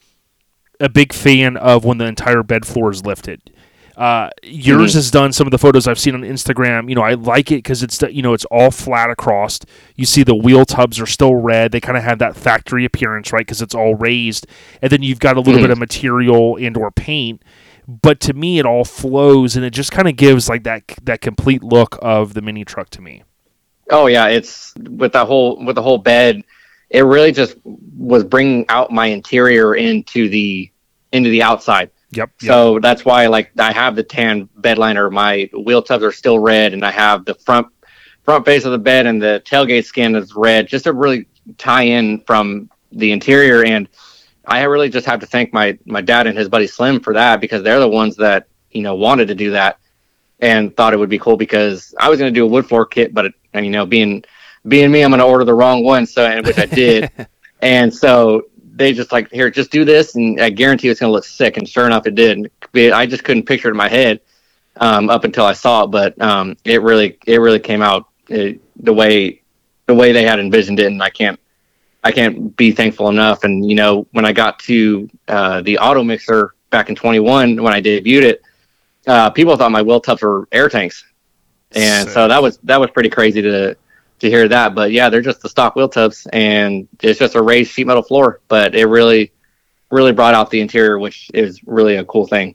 a 0.80 0.88
big 0.88 1.12
fan 1.12 1.56
of 1.56 1.84
when 1.84 1.98
the 1.98 2.06
entire 2.06 2.42
bed 2.42 2.66
floor 2.66 2.90
is 2.90 3.04
lifted. 3.04 3.50
Uh, 3.96 4.30
yours 4.42 4.92
Mhm. 4.92 4.94
has 4.94 5.10
done 5.10 5.30
some 5.30 5.46
of 5.46 5.50
the 5.50 5.58
photos 5.58 5.86
I've 5.86 5.98
seen 5.98 6.14
on 6.14 6.22
Instagram. 6.22 6.88
You 6.88 6.94
know, 6.94 7.02
I 7.02 7.12
like 7.14 7.52
it 7.52 7.56
because 7.56 7.82
it's 7.82 8.00
you 8.10 8.22
know 8.22 8.32
it's 8.32 8.46
all 8.46 8.70
flat 8.70 9.10
across. 9.10 9.60
You 9.94 10.06
see 10.06 10.22
the 10.22 10.34
wheel 10.34 10.64
tubs 10.64 10.98
are 10.98 11.06
still 11.06 11.34
red. 11.34 11.70
They 11.72 11.80
kind 11.80 11.98
of 11.98 12.04
have 12.04 12.18
that 12.20 12.34
factory 12.34 12.86
appearance, 12.86 13.30
right? 13.30 13.40
Because 13.40 13.60
it's 13.60 13.74
all 13.74 13.94
raised, 13.96 14.46
and 14.80 14.90
then 14.90 15.02
you've 15.02 15.20
got 15.20 15.36
a 15.36 15.40
little 15.40 15.58
Mhm. 15.58 15.64
bit 15.64 15.70
of 15.70 15.78
material 15.78 16.56
and 16.56 16.76
or 16.78 16.90
paint. 16.90 17.42
But 17.86 18.20
to 18.20 18.32
me, 18.32 18.58
it 18.58 18.64
all 18.64 18.84
flows, 18.84 19.54
and 19.54 19.64
it 19.66 19.70
just 19.74 19.92
kind 19.92 20.08
of 20.08 20.16
gives 20.16 20.48
like 20.48 20.62
that 20.64 20.84
that 21.02 21.20
complete 21.20 21.62
look 21.62 21.98
of 22.00 22.32
the 22.32 22.40
mini 22.40 22.64
truck 22.64 22.88
to 22.90 23.02
me. 23.02 23.22
Oh 23.90 24.06
yeah, 24.06 24.28
it's 24.28 24.72
with 24.88 25.12
the 25.12 25.26
whole 25.26 25.62
with 25.62 25.74
the 25.74 25.82
whole 25.82 25.98
bed. 25.98 26.42
It 26.90 27.02
really 27.02 27.32
just 27.32 27.56
was 27.64 28.24
bringing 28.24 28.66
out 28.68 28.90
my 28.90 29.06
interior 29.06 29.74
into 29.74 30.28
the 30.28 30.70
into 31.12 31.30
the 31.30 31.42
outside. 31.42 31.90
Yep. 32.12 32.30
yep. 32.42 32.48
So 32.48 32.78
that's 32.80 33.04
why 33.04 33.28
like 33.28 33.52
I 33.58 33.72
have 33.72 33.94
the 33.94 34.02
tan 34.02 34.48
bed 34.56 34.78
liner. 34.78 35.10
My 35.10 35.48
wheel 35.52 35.82
tubs 35.82 36.02
are 36.02 36.12
still 36.12 36.38
red, 36.38 36.72
and 36.72 36.84
I 36.84 36.90
have 36.90 37.24
the 37.24 37.34
front 37.34 37.68
front 38.24 38.44
face 38.44 38.64
of 38.64 38.72
the 38.72 38.78
bed 38.78 39.06
and 39.06 39.20
the 39.20 39.42
tailgate 39.44 39.84
skin 39.84 40.14
is 40.14 40.34
red, 40.34 40.66
just 40.68 40.84
to 40.84 40.92
really 40.92 41.26
tie 41.58 41.82
in 41.82 42.20
from 42.20 42.70
the 42.92 43.12
interior. 43.12 43.64
And 43.64 43.88
I 44.44 44.62
really 44.64 44.88
just 44.88 45.06
have 45.06 45.20
to 45.20 45.26
thank 45.26 45.52
my 45.52 45.78
my 45.84 46.00
dad 46.00 46.26
and 46.26 46.36
his 46.36 46.48
buddy 46.48 46.66
Slim 46.66 47.00
for 47.00 47.14
that 47.14 47.40
because 47.40 47.62
they're 47.62 47.80
the 47.80 47.88
ones 47.88 48.16
that 48.16 48.48
you 48.70 48.82
know 48.82 48.94
wanted 48.94 49.28
to 49.28 49.34
do 49.34 49.52
that 49.52 49.78
and 50.40 50.74
thought 50.76 50.94
it 50.94 50.96
would 50.96 51.10
be 51.10 51.18
cool 51.18 51.36
because 51.36 51.94
I 51.98 52.08
was 52.08 52.18
going 52.18 52.32
to 52.32 52.38
do 52.38 52.44
a 52.44 52.48
wood 52.48 52.66
floor 52.66 52.86
kit, 52.86 53.14
but 53.14 53.26
it, 53.26 53.34
and 53.52 53.64
you 53.64 53.72
know 53.72 53.86
being 53.86 54.24
being 54.66 54.90
me, 54.90 55.02
I'm 55.02 55.10
going 55.10 55.20
to 55.20 55.26
order 55.26 55.44
the 55.44 55.54
wrong 55.54 55.84
one. 55.84 56.06
So 56.06 56.24
and 56.24 56.46
which 56.46 56.58
I 56.58 56.66
did, 56.66 57.10
and 57.62 57.92
so 57.92 58.46
they 58.74 58.92
just 58.92 59.12
like 59.12 59.30
here, 59.30 59.50
just 59.50 59.70
do 59.70 59.84
this, 59.84 60.14
and 60.14 60.40
I 60.40 60.50
guarantee 60.50 60.88
it's 60.88 61.00
going 61.00 61.10
to 61.10 61.12
look 61.12 61.24
sick. 61.24 61.56
And 61.56 61.68
sure 61.68 61.86
enough, 61.86 62.06
it 62.06 62.14
did. 62.14 62.50
I 62.74 63.06
just 63.06 63.24
couldn't 63.24 63.44
picture 63.44 63.68
it 63.68 63.72
in 63.72 63.76
my 63.76 63.88
head 63.88 64.20
um, 64.76 65.10
up 65.10 65.24
until 65.24 65.44
I 65.44 65.52
saw 65.52 65.84
it, 65.84 65.88
but 65.88 66.20
um, 66.20 66.56
it 66.64 66.82
really 66.82 67.18
it 67.26 67.40
really 67.40 67.60
came 67.60 67.82
out 67.82 68.06
uh 68.30 68.52
the 68.76 68.92
way 68.92 69.42
the 69.86 69.94
way 69.94 70.12
they 70.12 70.24
had 70.24 70.40
envisioned 70.40 70.80
it, 70.80 70.86
and 70.86 71.02
I 71.02 71.10
can't 71.10 71.38
I 72.02 72.12
can't 72.12 72.56
be 72.56 72.72
thankful 72.72 73.08
enough. 73.08 73.44
And 73.44 73.68
you 73.68 73.76
know 73.76 74.06
when 74.12 74.24
I 74.24 74.32
got 74.32 74.58
to 74.60 75.08
uh, 75.28 75.60
the 75.62 75.78
auto 75.78 76.02
mixer 76.02 76.54
back 76.70 76.88
in 76.88 76.94
21 76.94 77.62
when 77.62 77.72
I 77.72 77.82
debuted 77.82 78.22
it, 78.22 78.42
uh, 79.06 79.30
people 79.30 79.56
thought 79.56 79.72
my 79.72 79.82
wheel 79.82 80.00
tubs 80.00 80.22
were 80.22 80.48
air 80.52 80.68
tanks, 80.68 81.04
and 81.72 82.08
so 82.08 82.28
that 82.28 82.42
was 82.42 82.58
that 82.64 82.80
was 82.80 82.90
pretty 82.90 83.10
crazy 83.10 83.42
to 83.42 83.76
to 84.20 84.30
hear 84.30 84.48
that. 84.48 84.74
But 84.74 84.92
yeah, 84.92 85.10
they're 85.10 85.22
just 85.22 85.40
the 85.40 85.48
stock 85.48 85.76
wheel 85.76 85.88
tubs, 85.88 86.26
and 86.32 86.88
it's 87.02 87.18
just 87.18 87.34
a 87.34 87.42
raised 87.42 87.72
sheet 87.72 87.86
metal 87.86 88.02
floor. 88.02 88.40
But 88.48 88.74
it 88.74 88.86
really 88.86 89.32
really 89.90 90.12
brought 90.12 90.34
out 90.34 90.50
the 90.50 90.60
interior, 90.60 90.98
which 90.98 91.30
is 91.34 91.60
really 91.66 91.96
a 91.96 92.04
cool 92.04 92.26
thing. 92.26 92.54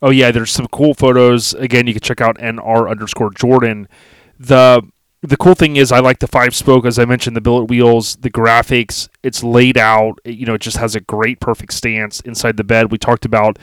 Oh 0.00 0.10
yeah, 0.10 0.32
there's 0.32 0.50
some 0.50 0.66
cool 0.68 0.94
photos. 0.94 1.54
Again, 1.54 1.86
you 1.86 1.92
can 1.92 2.02
check 2.02 2.20
out 2.20 2.38
nr 2.38 2.90
underscore 2.90 3.30
Jordan. 3.30 3.88
The 4.38 4.82
the 5.22 5.36
cool 5.36 5.54
thing 5.54 5.76
is 5.76 5.92
I 5.92 6.00
like 6.00 6.18
the 6.18 6.26
five 6.26 6.54
spoke, 6.54 6.84
as 6.84 6.98
I 6.98 7.04
mentioned, 7.04 7.36
the 7.36 7.40
billet 7.40 7.70
wheels, 7.70 8.16
the 8.16 8.30
graphics. 8.30 9.08
It's 9.22 9.44
laid 9.44 9.78
out. 9.78 10.18
You 10.24 10.46
know, 10.46 10.54
it 10.54 10.60
just 10.60 10.78
has 10.78 10.96
a 10.96 11.00
great, 11.00 11.38
perfect 11.38 11.72
stance 11.72 12.20
inside 12.20 12.56
the 12.56 12.64
bed. 12.64 12.90
We 12.90 12.98
talked 12.98 13.24
about 13.24 13.58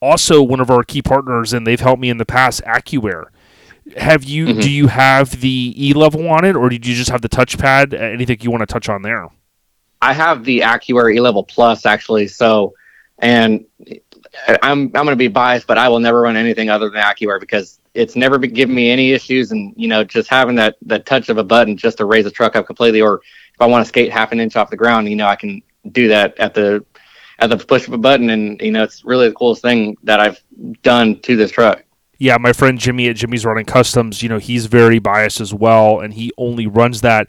also 0.00 0.40
one 0.40 0.60
of 0.60 0.70
our 0.70 0.84
key 0.84 1.02
partners, 1.02 1.52
and 1.52 1.66
they've 1.66 1.80
helped 1.80 2.00
me 2.00 2.10
in 2.10 2.18
the 2.18 2.24
past, 2.24 2.62
AccuAir. 2.64 3.24
Have 3.96 4.24
you? 4.24 4.46
Mhm. 4.46 4.62
Do 4.62 4.70
you 4.70 4.86
have 4.86 5.40
the 5.40 5.74
E 5.76 5.92
level 5.92 6.28
on 6.28 6.44
it, 6.44 6.56
or 6.56 6.68
did 6.68 6.86
you 6.86 6.94
just 6.94 7.10
have 7.10 7.22
the 7.22 7.28
touchpad? 7.28 7.92
Anything 7.94 8.38
you 8.40 8.50
want 8.50 8.62
to 8.62 8.66
touch 8.66 8.88
on 8.88 9.02
there? 9.02 9.28
I 10.02 10.12
have 10.12 10.44
the 10.44 10.60
AccuAir 10.60 11.14
E 11.14 11.20
Level 11.20 11.42
Plus 11.42 11.84
actually, 11.84 12.28
so 12.28 12.74
and 13.18 13.64
I'm 14.62 14.84
I'm 14.84 14.90
going 14.90 15.08
to 15.08 15.16
be 15.16 15.28
biased, 15.28 15.66
but 15.66 15.78
I 15.78 15.88
will 15.88 16.00
never 16.00 16.22
run 16.22 16.36
anything 16.36 16.70
other 16.70 16.88
than 16.88 17.02
AccuAir 17.02 17.38
because 17.40 17.78
it's 17.94 18.16
never 18.16 18.38
been 18.38 18.54
given 18.54 18.74
me 18.74 18.90
any 18.90 19.12
issues, 19.12 19.50
and 19.50 19.74
you 19.76 19.88
know, 19.88 20.04
just 20.04 20.28
having 20.28 20.54
that 20.56 20.76
that 20.82 21.06
touch 21.06 21.28
of 21.28 21.38
a 21.38 21.44
button 21.44 21.76
just 21.76 21.98
to 21.98 22.04
raise 22.04 22.24
the 22.24 22.30
truck 22.30 22.56
up 22.56 22.66
completely, 22.66 23.00
or 23.00 23.20
if 23.54 23.60
I 23.60 23.66
want 23.66 23.84
to 23.84 23.88
skate 23.88 24.12
half 24.12 24.32
an 24.32 24.40
inch 24.40 24.56
off 24.56 24.70
the 24.70 24.76
ground, 24.76 25.08
you 25.08 25.16
know, 25.16 25.26
I 25.26 25.36
can 25.36 25.62
do 25.92 26.08
that 26.08 26.38
at 26.38 26.54
the 26.54 26.84
at 27.40 27.50
the 27.50 27.56
push 27.56 27.86
of 27.86 27.92
a 27.92 27.98
button, 27.98 28.30
and 28.30 28.60
you 28.60 28.70
know, 28.70 28.82
it's 28.82 29.04
really 29.04 29.28
the 29.28 29.34
coolest 29.34 29.62
thing 29.62 29.96
that 30.04 30.20
I've 30.20 30.40
done 30.82 31.20
to 31.20 31.36
this 31.36 31.50
truck. 31.50 31.84
Yeah, 32.20 32.36
my 32.36 32.52
friend 32.52 32.78
Jimmy 32.78 33.08
at 33.08 33.16
Jimmy's 33.16 33.46
Running 33.46 33.64
Customs, 33.64 34.22
you 34.22 34.28
know, 34.28 34.36
he's 34.38 34.66
very 34.66 34.98
biased 34.98 35.40
as 35.40 35.54
well, 35.54 36.00
and 36.00 36.12
he 36.12 36.30
only 36.36 36.66
runs 36.66 37.00
that. 37.00 37.28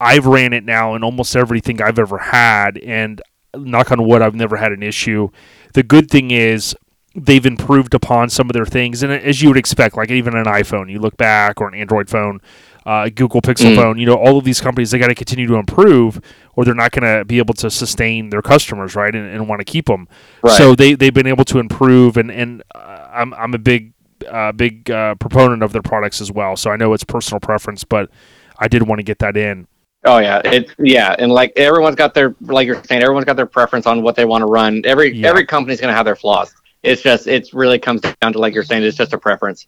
I've 0.00 0.24
ran 0.24 0.54
it 0.54 0.64
now 0.64 0.94
in 0.94 1.04
almost 1.04 1.36
everything 1.36 1.82
I've 1.82 1.98
ever 1.98 2.16
had, 2.16 2.78
and 2.78 3.20
knock 3.54 3.92
on 3.92 4.02
wood, 4.06 4.22
I've 4.22 4.34
never 4.34 4.56
had 4.56 4.72
an 4.72 4.82
issue. 4.82 5.28
The 5.74 5.82
good 5.82 6.10
thing 6.10 6.30
is 6.30 6.74
they've 7.14 7.44
improved 7.44 7.92
upon 7.92 8.30
some 8.30 8.48
of 8.48 8.54
their 8.54 8.64
things, 8.64 9.02
and 9.02 9.12
as 9.12 9.42
you 9.42 9.48
would 9.48 9.58
expect, 9.58 9.98
like 9.98 10.10
even 10.10 10.34
an 10.34 10.46
iPhone, 10.46 10.90
you 10.90 11.00
look 11.00 11.18
back, 11.18 11.60
or 11.60 11.68
an 11.68 11.74
Android 11.74 12.08
phone, 12.08 12.40
uh, 12.86 13.02
a 13.06 13.10
Google 13.10 13.42
Pixel 13.42 13.72
Mm. 13.72 13.76
phone, 13.76 13.98
you 13.98 14.06
know, 14.06 14.14
all 14.14 14.38
of 14.38 14.44
these 14.44 14.62
companies, 14.62 14.90
they 14.90 14.98
got 14.98 15.08
to 15.08 15.14
continue 15.14 15.46
to 15.48 15.56
improve, 15.56 16.18
or 16.56 16.64
they're 16.64 16.74
not 16.74 16.92
going 16.92 17.18
to 17.18 17.26
be 17.26 17.36
able 17.36 17.52
to 17.54 17.70
sustain 17.70 18.30
their 18.30 18.40
customers, 18.40 18.94
right, 18.94 19.14
and, 19.14 19.26
and 19.26 19.48
want 19.48 19.60
to 19.60 19.66
keep 19.66 19.84
them. 19.84 20.08
Right. 20.42 20.56
So 20.56 20.74
they 20.74 20.94
they've 20.94 21.12
been 21.12 21.26
able 21.26 21.44
to 21.44 21.58
improve, 21.58 22.16
and 22.16 22.30
and 22.30 22.62
uh, 22.74 23.06
I'm 23.12 23.34
I'm 23.34 23.52
a 23.52 23.58
big 23.58 23.92
uh, 24.30 24.52
big 24.52 24.90
uh, 24.90 25.14
proponent 25.16 25.62
of 25.62 25.72
their 25.72 25.82
products 25.82 26.20
as 26.20 26.30
well. 26.32 26.56
So 26.56 26.70
I 26.70 26.76
know 26.76 26.92
it's 26.92 27.04
personal 27.04 27.40
preference, 27.40 27.84
but 27.84 28.10
I 28.58 28.68
did 28.68 28.82
want 28.86 28.98
to 28.98 29.02
get 29.02 29.18
that 29.20 29.36
in. 29.36 29.66
Oh 30.04 30.18
yeah, 30.18 30.40
it 30.44 30.70
yeah, 30.78 31.14
and 31.18 31.30
like 31.30 31.52
everyone's 31.56 31.96
got 31.96 32.14
their 32.14 32.34
like 32.40 32.66
you're 32.66 32.82
saying, 32.84 33.02
everyone's 33.02 33.26
got 33.26 33.36
their 33.36 33.44
preference 33.46 33.86
on 33.86 34.02
what 34.02 34.16
they 34.16 34.24
want 34.24 34.42
to 34.42 34.46
run. 34.46 34.80
Every 34.86 35.14
Yeah. 35.14 35.28
every 35.28 35.44
company's 35.44 35.80
gonna 35.80 35.92
have 35.92 36.06
their 36.06 36.16
flaws. 36.16 36.54
It's 36.82 37.02
just 37.02 37.26
it 37.26 37.48
really 37.52 37.78
comes 37.78 38.00
down 38.00 38.32
to 38.32 38.38
like 38.38 38.54
you're 38.54 38.64
saying, 38.64 38.82
it's 38.82 38.96
just 38.96 39.12
a 39.12 39.18
preference. 39.18 39.66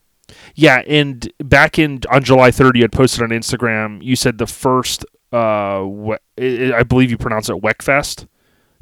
Yeah, 0.55 0.83
and 0.87 1.31
back 1.39 1.79
in 1.79 2.01
on 2.11 2.23
July 2.24 2.51
3rd, 2.51 2.77
you 2.77 2.83
had 2.83 2.93
posted 2.93 3.23
on 3.23 3.29
Instagram. 3.29 4.03
You 4.03 4.16
said 4.16 4.39
the 4.39 4.47
first, 4.47 5.05
uh, 5.33 5.85
we- 5.87 6.16
I 6.39 6.79
I 6.79 6.83
believe 6.85 7.11
you 7.11 7.19
pronounce 7.19 7.51
it 7.51 7.57
Wekfest, 7.57 8.27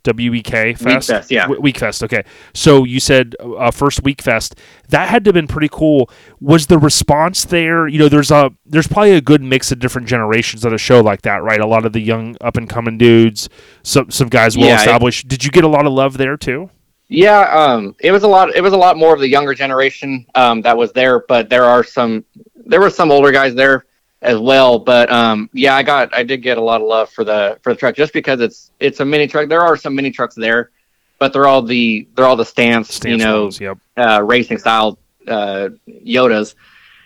W 0.05 0.35
E 0.35 0.43
K 0.43 0.75
Fest. 0.75 1.09
Wekfest, 1.11 1.31
yeah. 1.31 1.47
W- 1.47 1.61
Wekfest. 1.61 2.03
Okay, 2.03 2.23
so 2.55 2.85
you 2.85 3.01
said 3.01 3.35
uh, 3.41 3.71
first 3.71 4.03
Wekfest. 4.03 4.59
That 4.89 5.09
had 5.09 5.25
to 5.25 5.29
have 5.29 5.35
been 5.35 5.47
pretty 5.47 5.69
cool. 5.71 6.11
Was 6.41 6.67
the 6.67 6.79
response 6.79 7.45
there? 7.45 7.87
You 7.89 7.99
know, 7.99 8.09
there's 8.09 8.31
a 8.31 8.51
there's 8.67 8.89
probably 8.89 9.13
a 9.13 9.21
good 9.21 9.43
mix 9.43 9.71
of 9.73 9.79
different 9.79 10.09
generations 10.09 10.65
at 10.65 10.73
a 10.73 10.79
show 10.79 11.01
like 11.01 11.23
that, 11.23 11.43
right? 11.43 11.61
A 11.61 11.67
lot 11.67 11.85
of 11.85 11.93
the 11.93 12.01
young 12.01 12.37
up 12.41 12.57
and 12.57 12.69
coming 12.69 12.99
dudes, 12.99 13.49
some 13.83 14.11
some 14.11 14.29
guys 14.29 14.57
well 14.57 14.67
Yeah, 14.69 14.75
it- 14.75 14.79
established. 14.81 15.29
Did 15.29 15.45
you 15.45 15.51
get 15.51 15.65
a 15.65 15.69
lot 15.69 15.87
of 15.87 15.93
love 15.93 16.17
there 16.19 16.37
too? 16.37 16.71
Yeah, 17.13 17.41
um, 17.51 17.97
it 17.99 18.13
was 18.13 18.23
a 18.23 18.29
lot. 18.29 18.55
It 18.55 18.61
was 18.61 18.73
a 18.73 18.77
lot 18.77 18.97
more 18.97 19.13
of 19.13 19.19
the 19.21 19.29
younger 19.29 19.53
generation 19.53 20.25
um, 20.37 20.63
that 20.63 20.77
was 20.77 20.93
there, 20.93 21.25
but 21.27 21.49
there 21.51 21.65
are 21.65 21.83
some. 21.83 22.25
There 22.67 22.81
were 22.81 22.91
some 22.91 23.11
older 23.11 23.33
guys 23.33 23.53
there 23.55 23.85
as 24.23 24.39
well, 24.39 24.79
but 24.79 25.11
um, 25.11 25.49
yeah, 25.53 25.75
I 25.75 25.83
got. 25.83 26.15
I 26.15 26.23
did 26.23 26.39
get 26.39 26.59
a 26.59 26.61
lot 26.61 26.81
of 26.81 26.87
love 26.87 27.11
for 27.11 27.25
the 27.25 27.59
for 27.63 27.73
the 27.73 27.79
truck 27.79 27.95
just 27.95 28.13
because 28.13 28.41
it's 28.41 28.71
it's 28.79 29.01
a 29.01 29.05
mini 29.05 29.27
truck. 29.27 29.49
There 29.49 29.63
are 29.63 29.77
some 29.77 29.95
mini 29.95 30.11
trucks 30.11 30.35
there, 30.35 30.71
but 31.19 31.33
they're 31.33 31.47
all 31.47 31.63
the 31.63 32.07
they're 32.15 32.27
all 32.27 32.37
the 32.37 32.45
stance, 32.45 33.01
you 33.05 33.17
know, 33.17 33.45
ones, 33.45 33.61
yep. 33.61 33.79
uh, 33.97 34.23
racing 34.23 34.59
style 34.59 34.99
uh, 35.27 35.71
Yotas, 35.89 36.55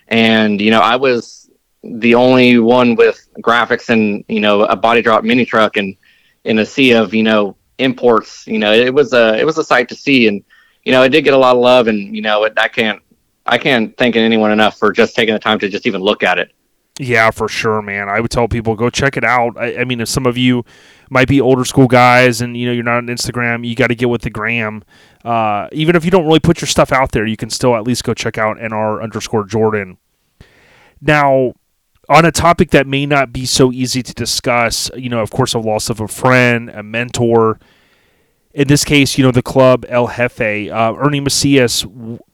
and 0.09 0.61
you 0.61 0.70
know 0.70 0.81
I 0.81 0.97
was 0.97 1.51
the 1.82 2.15
only 2.15 2.59
one 2.59 2.97
with 2.97 3.28
graphics 3.41 3.91
and 3.91 4.24
you 4.28 4.41
know 4.41 4.65
a 4.65 4.74
body 4.74 5.03
drop 5.03 5.23
mini 5.23 5.45
truck 5.45 5.77
and 5.77 5.97
in 6.45 6.59
a 6.59 6.66
sea 6.66 6.93
of 6.93 7.15
you 7.15 7.23
know 7.23 7.57
imports. 7.78 8.47
You 8.47 8.59
know 8.59 8.73
it 8.73 8.93
was 8.93 9.12
a 9.12 9.39
it 9.39 9.47
was 9.47 9.59
a 9.59 9.65
sight 9.65 9.89
to 9.91 9.95
see, 9.95 10.27
and 10.27 10.43
you 10.82 10.91
know 10.91 11.03
it 11.03 11.11
did 11.11 11.23
get 11.23 11.35
a 11.35 11.39
lot 11.39 11.55
of 11.55 11.62
love, 11.62 11.86
and 11.86 12.15
you 12.15 12.23
know 12.23 12.43
it, 12.43 12.55
I 12.57 12.66
can't 12.66 13.01
I 13.47 13.59
can't 13.59 13.97
thank 13.97 14.16
anyone 14.16 14.51
enough 14.51 14.78
for 14.78 14.93
just 14.93 15.15
taking 15.15 15.35
the 15.35 15.39
time 15.39 15.61
to 15.61 15.69
just 15.69 15.86
even 15.86 16.01
look 16.01 16.24
at 16.24 16.39
it. 16.39 16.51
Yeah, 16.99 17.33
for 17.33 17.49
sure, 17.49 17.83
man. 17.83 18.09
I 18.09 18.21
would 18.21 18.31
tell 18.31 18.47
people 18.47 18.77
go 18.77 18.89
check 18.89 19.16
it 19.16 19.25
out. 19.25 19.57
I, 19.59 19.79
I 19.79 19.85
mean, 19.85 20.01
if 20.01 20.09
some 20.09 20.27
of 20.27 20.39
you 20.39 20.65
might 21.11 21.27
be 21.27 21.41
older 21.41 21.65
school 21.65 21.89
guys 21.89 22.41
and 22.41 22.57
you 22.57 22.66
know 22.66 22.73
you're 22.73 22.85
not 22.85 22.99
on 22.99 23.09
Instagram, 23.09 23.66
you 23.66 23.75
got 23.75 23.89
to 23.89 23.97
get 23.97 24.09
with 24.09 24.23
the 24.23 24.31
gram. 24.31 24.85
Uh, 25.25 25.69
even 25.73 25.97
if 25.97 26.05
you 26.05 26.11
don't 26.12 26.25
really 26.25 26.41
put 26.41 26.61
your 26.61 26.69
stuff 26.69 26.93
out 26.93 27.11
there, 27.11 27.27
you 27.27 27.37
can 27.37 27.51
still 27.51 27.75
at 27.75 27.83
least 27.83 28.05
go 28.05 28.15
check 28.15 28.39
out 28.39 28.59
nr 28.59 29.03
underscore 29.03 29.45
Jordan. 29.45 29.99
Now, 31.01 31.55
on 32.09 32.25
a 32.25 32.31
topic 32.31 32.71
that 32.71 32.87
may 32.87 33.07
not 33.07 33.33
be 33.33 33.45
so 33.45 33.73
easy 33.73 34.03
to 34.03 34.15
discuss, 34.15 34.91
you 34.97 35.09
know, 35.09 35.21
of 35.21 35.31
course, 35.31 35.55
a 35.55 35.59
loss 35.59 35.91
of 35.91 36.01
a 36.01 36.09
friend, 36.09 36.71
a 36.71 36.83
mentor. 36.83 37.59
In 38.55 38.68
this 38.68 38.85
case, 38.85 39.18
you 39.18 39.24
know, 39.24 39.32
the 39.32 39.43
club 39.43 39.85
El 39.89 40.06
Jefe, 40.06 40.70
uh, 40.70 40.94
Ernie 40.97 41.18
Macias, 41.20 41.82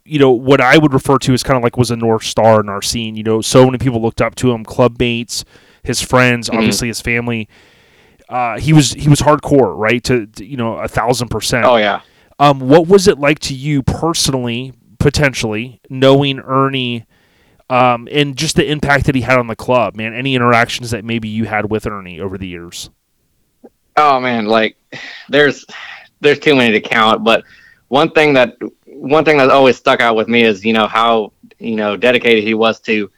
you 0.05 0.19
know, 0.19 0.31
what 0.31 0.61
I 0.61 0.77
would 0.77 0.93
refer 0.93 1.17
to 1.19 1.33
as 1.33 1.43
kind 1.43 1.57
of 1.57 1.63
like 1.63 1.79
was 1.79 1.91
a 1.91 1.97
North 1.97 2.25
Star 2.25 2.61
in 2.61 2.69
our 2.69 2.83
scene. 2.83 3.17
You 3.17 3.23
know, 3.23 3.41
so 3.41 3.65
many 3.65 3.79
people 3.79 4.03
looked 4.03 4.21
up 4.21 4.35
to 4.37 4.53
him, 4.53 4.63
club 4.65 4.99
mates, 4.99 5.45
his 5.83 6.03
friends, 6.03 6.51
Mhm. 6.51 6.57
obviously 6.59 6.89
his 6.89 7.01
family. 7.01 7.49
Uh, 8.29 8.59
he 8.59 8.73
was 8.75 8.93
he 8.93 9.09
was 9.09 9.21
hardcore, 9.21 9.75
right? 9.77 10.05
To, 10.05 10.27
to 10.27 10.45
you 10.45 10.57
know, 10.59 10.75
a 10.77 10.89
thousand 10.89 11.29
percent. 11.29 11.65
Oh 11.65 11.77
yeah. 11.77 12.03
Um, 12.39 12.61
what 12.61 12.87
was 12.87 13.09
it 13.09 13.19
like 13.19 13.39
to 13.41 13.55
you 13.55 13.83
personally, 13.83 14.73
potentially, 14.99 15.81
knowing 15.89 16.39
Ernie, 16.41 17.07
um, 17.71 18.09
and 18.13 18.37
just 18.37 18.57
the 18.57 18.71
impact 18.71 19.07
that 19.07 19.15
he 19.15 19.23
had 19.23 19.39
on 19.39 19.47
the 19.47 19.57
club, 19.57 19.97
man? 19.97 20.15
Any 20.15 20.35
interactions 20.35 20.91
that 20.91 21.05
maybe 21.05 21.29
you 21.29 21.47
had 21.47 21.71
with 21.71 21.87
Ernie 21.87 22.21
over 22.21 22.37
the 22.39 22.47
years? 22.47 22.91
Oh 23.97 24.21
man, 24.21 24.47
like 24.47 24.77
there's 25.29 25.65
there's 26.21 26.39
too 26.39 26.55
many 26.55 26.73
to 26.73 26.81
count, 26.81 27.25
but 27.25 27.45
one 27.89 28.11
thing 28.11 28.35
that 28.35 28.57
one 28.87 29.25
thing 29.25 29.39
that 29.39 29.51
always 29.51 29.77
stuck 29.77 30.01
out 30.01 30.15
with 30.17 30.29
me 30.29 30.43
is 30.43 30.65
you 30.65 30.73
know 30.73 30.87
how 30.87 31.33
you 31.59 31.77
know 31.77 31.97
dedicated 31.97 32.45
he 32.45 32.55
was 32.55 32.81
to 32.81 33.11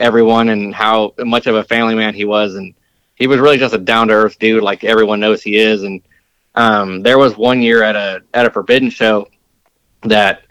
everyone 0.00 0.48
and 0.48 0.74
how 0.74 1.14
much 1.18 1.46
of 1.46 1.54
a 1.54 1.64
family 1.64 1.94
man 1.94 2.14
he 2.14 2.24
was. 2.24 2.54
And 2.54 2.74
he 3.14 3.26
was 3.26 3.38
really 3.38 3.58
just 3.58 3.74
a 3.74 3.78
down 3.78 4.08
to 4.08 4.14
earth 4.14 4.38
dude 4.38 4.62
like 4.62 4.82
everyone 4.82 5.20
knows 5.20 5.42
he 5.42 5.56
is. 5.56 5.82
And 5.82 6.02
um, 6.54 7.02
there 7.02 7.18
was 7.18 7.36
one 7.36 7.62
year 7.62 7.82
at 7.82 7.96
a 7.96 8.22
at 8.34 8.46
a 8.46 8.50
forbidden 8.50 8.90
show 8.90 9.28
that 10.02 10.42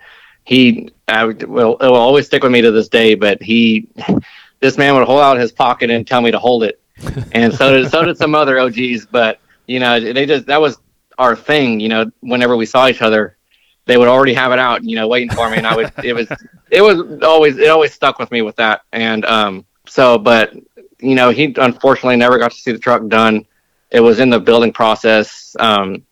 he 0.46 0.90
I 1.08 1.26
would, 1.26 1.44
will 1.44 1.78
it 1.78 1.88
will 1.88 1.96
always 1.96 2.28
stick 2.28 2.44
with 2.44 2.52
me 2.52 2.62
to 2.62 2.72
this 2.72 2.88
day 2.88 3.16
but 3.16 3.42
he 3.42 3.88
this 4.60 4.78
man 4.78 4.96
would 4.96 5.06
hold 5.06 5.22
out 5.22 5.38
his 5.38 5.52
pocket 5.52 5.90
and 5.90 6.08
tell 6.08 6.22
me 6.22 6.32
to 6.32 6.40
hold 6.40 6.64
it. 6.64 6.80
And 7.32 7.54
so 7.54 7.74
did 7.74 7.90
so 7.92 8.04
did 8.04 8.18
some 8.18 8.36
other 8.36 8.60
OGs 8.60 9.06
but 9.06 9.40
you 9.68 9.80
know 9.80 10.00
they 10.00 10.26
just 10.26 10.46
that 10.48 10.62
was 10.62 10.78
our 11.20 11.36
thing 11.36 11.80
you 11.80 11.90
know 11.90 12.10
whenever 12.22 12.58
we 12.58 12.66
saw 12.66 12.88
each 12.88 13.02
other 13.02 13.38
they 13.86 13.98
would 13.98 14.08
already 14.08 14.34
have 14.34 14.52
it 14.52 14.60
out 14.60 14.84
you 14.84 14.96
know 14.96 15.08
waiting 15.08 15.30
for 15.30 15.50
me 15.50 15.58
and 15.58 15.68
I 15.68 15.76
would 15.76 15.92
it 16.04 16.14
was 16.14 16.28
it 16.72 16.82
was 16.82 17.22
always 17.22 17.58
it 17.58 17.70
always 17.70 17.94
stuck 17.94 18.18
with 18.18 18.32
me 18.32 18.42
with 18.42 18.56
that 18.56 18.82
and 18.92 19.24
um 19.26 19.66
so 19.88 20.18
but 20.18 20.54
you 21.00 21.16
know 21.16 21.30
he 21.30 21.54
unfortunately 21.58 22.16
never 22.16 22.40
got 22.40 22.52
to 22.52 22.58
see 22.58 22.72
the 22.72 22.80
truck 22.80 23.08
done 23.08 23.46
it 23.92 24.00
was 24.00 24.20
in 24.20 24.30
the 24.32 24.40
building 24.40 24.74
process 24.74 25.56
um 25.60 26.04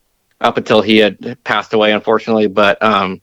up 0.42 0.58
until 0.58 0.82
he 0.82 0.98
had 0.98 1.44
passed 1.44 1.74
away 1.74 1.94
unfortunately 1.94 2.48
but 2.48 2.82
um 2.84 3.20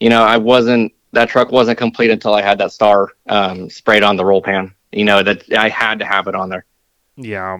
you 0.00 0.10
know 0.10 0.24
I 0.24 0.36
wasn't 0.36 0.92
that 1.12 1.28
truck 1.28 1.52
wasn't 1.52 1.78
complete 1.78 2.10
until 2.10 2.34
I 2.34 2.42
had 2.42 2.58
that 2.58 2.72
star 2.72 3.10
um 3.28 3.70
sprayed 3.70 4.02
on 4.02 4.16
the 4.16 4.24
roll 4.24 4.42
pan 4.42 4.74
you 4.90 5.04
know 5.04 5.22
that 5.22 5.44
I 5.56 5.68
had 5.68 6.00
to 6.00 6.04
have 6.04 6.26
it 6.26 6.34
on 6.34 6.48
there 6.48 6.64
Yeah. 7.16 7.58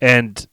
And 0.00 0.46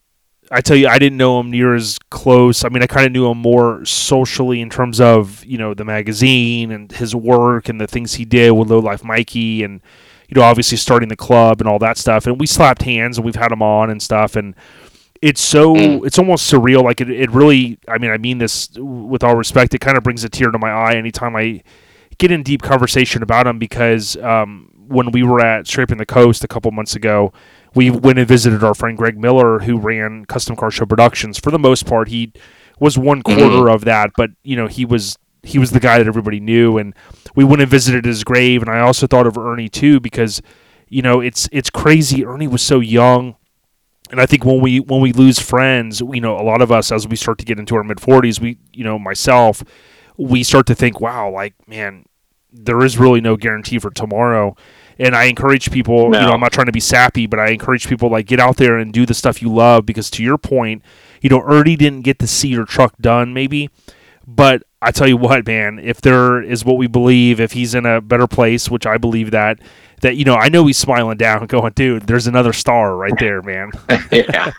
I 0.52 0.62
tell 0.62 0.78
you, 0.78 0.88
I 0.88 1.00
didn't 1.00 1.18
know 1.18 1.40
him 1.40 1.50
near 1.50 1.76
as 1.76 1.98
close. 2.10 2.64
I 2.64 2.70
mean, 2.70 2.84
I 2.84 2.88
kind 2.88 3.06
of 3.06 3.12
knew 3.12 3.28
him 3.28 3.40
more 3.40 3.84
socially 3.86 4.62
in 4.62 4.70
terms 4.70 5.02
of, 5.02 5.44
you 5.46 5.58
know, 5.58 5.74
the 5.74 5.86
magazine 5.86 6.72
and 6.72 6.92
his 6.92 7.16
work 7.16 7.68
and 7.68 7.82
the 7.82 7.88
things 7.88 8.16
he 8.16 8.26
did 8.26 8.52
with 8.52 8.70
Low 8.70 8.80
Life 8.80 9.04
Mikey 9.04 9.64
and, 9.64 9.82
you 10.30 10.40
know, 10.40 10.44
obviously 10.44 10.78
starting 10.78 11.10
the 11.10 11.16
club 11.16 11.62
and 11.62 11.68
all 11.68 11.80
that 11.80 11.98
stuff. 11.98 12.28
And 12.28 12.40
we 12.40 12.46
slapped 12.46 12.84
hands 12.84 13.18
and 13.18 13.26
we've 13.26 13.36
had 13.36 13.52
him 13.52 13.62
on 13.62 13.90
and 13.90 14.02
stuff. 14.02 14.36
And 14.36 14.56
it's 15.22 15.42
so 15.42 15.76
it's 16.04 16.20
almost 16.20 16.52
surreal. 16.52 16.84
Like 16.84 17.02
it, 17.02 17.10
it 17.10 17.32
really. 17.32 17.80
I 17.88 17.98
mean, 17.98 18.12
I 18.12 18.18
mean 18.18 18.38
this 18.38 18.70
with 18.76 19.24
all 19.24 19.36
respect. 19.36 19.74
It 19.74 19.80
kind 19.80 19.98
of 19.98 20.04
brings 20.04 20.24
a 20.24 20.30
tear 20.30 20.52
to 20.52 20.60
my 20.60 20.70
eye 20.70 20.96
anytime 20.96 21.36
I 21.36 21.64
get 22.18 22.32
in 22.32 22.44
deep 22.44 22.62
conversation 22.62 23.24
about 23.24 23.48
him 23.48 23.60
because 23.60 24.16
um, 24.18 24.72
when 24.88 25.12
we 25.12 25.24
were 25.24 25.42
at 25.42 25.66
Scrapin 25.66 25.98
the 25.98 26.06
Coast 26.06 26.44
a 26.44 26.48
couple 26.48 26.72
months 26.72 26.96
ago, 26.96 27.34
we 27.76 27.90
went 27.90 28.18
and 28.18 28.28
visited 28.28 28.64
our 28.64 28.74
friend 28.74 28.98
Greg 28.98 29.18
Miller, 29.18 29.60
who 29.60 29.78
ran 29.78 30.26
Custom 30.26 30.56
Car 30.56 30.72
Show 30.72 30.86
Productions. 30.86 31.38
For 31.38 31.52
the 31.52 31.60
most 31.60 31.86
part, 31.86 32.08
he 32.08 32.32
was 32.80 32.98
one 32.98 33.22
mm-hmm. 33.22 33.40
quarter 33.40 33.70
of 33.70 33.86
that, 33.86 34.12
but 34.18 34.32
you 34.44 34.56
know 34.56 34.68
he 34.68 34.86
was 34.86 35.18
he 35.44 35.60
was 35.60 35.72
the 35.72 35.80
guy 35.80 35.98
that 35.98 36.08
everybody 36.08 36.40
knew, 36.40 36.78
and 36.78 36.96
we 37.36 37.44
went 37.44 37.62
and 37.62 37.70
visited 37.70 38.06
his 38.06 38.24
grave. 38.24 38.62
And 38.62 38.72
I 38.72 38.80
also 38.80 39.06
thought 39.08 39.28
of 39.28 39.38
Ernie 39.38 39.70
too 39.70 40.00
because 40.00 40.42
you 40.88 41.02
know 41.02 41.20
it's 41.20 41.48
it's 41.52 41.70
crazy. 41.70 42.26
Ernie 42.26 42.48
was 42.48 42.62
so 42.62 42.80
young. 42.80 43.36
And 44.12 44.22
I 44.22 44.28
think 44.28 44.46
when 44.46 44.62
we 44.62 44.80
when 44.80 45.02
we 45.02 45.12
lose 45.12 45.40
friends, 45.40 46.00
you 46.00 46.22
know, 46.22 46.40
a 46.40 46.44
lot 46.44 46.62
of 46.62 46.72
us 46.72 46.92
as 46.92 47.08
we 47.08 47.16
start 47.16 47.40
to 47.40 47.46
get 47.46 47.60
into 47.60 47.76
our 47.76 47.84
mid 47.84 48.00
forties, 48.00 48.40
we 48.40 48.58
you 48.72 48.84
know 48.84 49.00
myself, 49.00 49.64
we 50.18 50.44
start 50.44 50.68
to 50.68 50.76
think, 50.76 51.02
wow, 51.02 51.30
like 51.32 51.56
man, 51.68 52.06
there 52.52 52.84
is 52.84 52.98
really 52.98 53.20
no 53.20 53.36
guarantee 53.36 53.80
for 53.80 53.90
tomorrow. 53.90 54.56
And 54.98 55.16
I 55.16 55.26
encourage 55.26 55.72
people, 55.72 56.10
No. 56.10 56.20
you 56.20 56.26
know, 56.28 56.32
I'm 56.32 56.40
not 56.40 56.54
trying 56.54 56.68
to 56.68 56.72
be 56.72 56.80
sappy, 56.80 57.28
but 57.28 57.40
I 57.40 57.50
encourage 57.50 57.88
people 57.88 58.10
like 58.10 58.28
get 58.28 58.40
out 58.40 58.58
there 58.58 58.78
and 58.78 58.94
do 58.94 59.06
the 59.06 59.14
stuff 59.14 59.42
you 59.42 59.54
love 59.54 59.86
because 59.86 60.10
to 60.12 60.24
your 60.24 60.38
point, 60.38 60.84
you 61.22 61.30
know, 61.30 61.42
Ernie 61.46 61.76
didn't 61.76 62.02
get 62.02 62.20
to 62.20 62.28
see 62.28 62.48
your 62.48 62.66
truck 62.66 62.94
done 63.00 63.34
maybe, 63.34 63.70
but 64.26 64.64
I 64.82 64.92
tell 64.92 65.08
you 65.08 65.18
what, 65.18 65.46
man, 65.48 65.80
if 65.80 66.00
there 66.02 66.42
is 66.42 66.64
what 66.64 66.78
we 66.78 66.88
believe, 66.88 67.40
if 67.40 67.52
he's 67.54 67.74
in 67.76 67.86
a 67.86 68.00
better 68.02 68.28
place, 68.28 68.70
which 68.70 68.86
I 68.86 68.98
believe 68.98 69.32
that, 69.32 69.60
that 70.02 70.16
you 70.16 70.26
know, 70.26 70.36
I 70.36 70.50
know 70.50 70.66
he's 70.66 70.78
smiling 70.78 71.18
down, 71.18 71.46
going, 71.48 71.74
dude, 71.74 72.04
there's 72.04 72.28
another 72.28 72.54
star 72.54 72.96
right 72.96 73.18
there, 73.20 73.42
man. 73.42 73.72
yeah, 74.12 74.52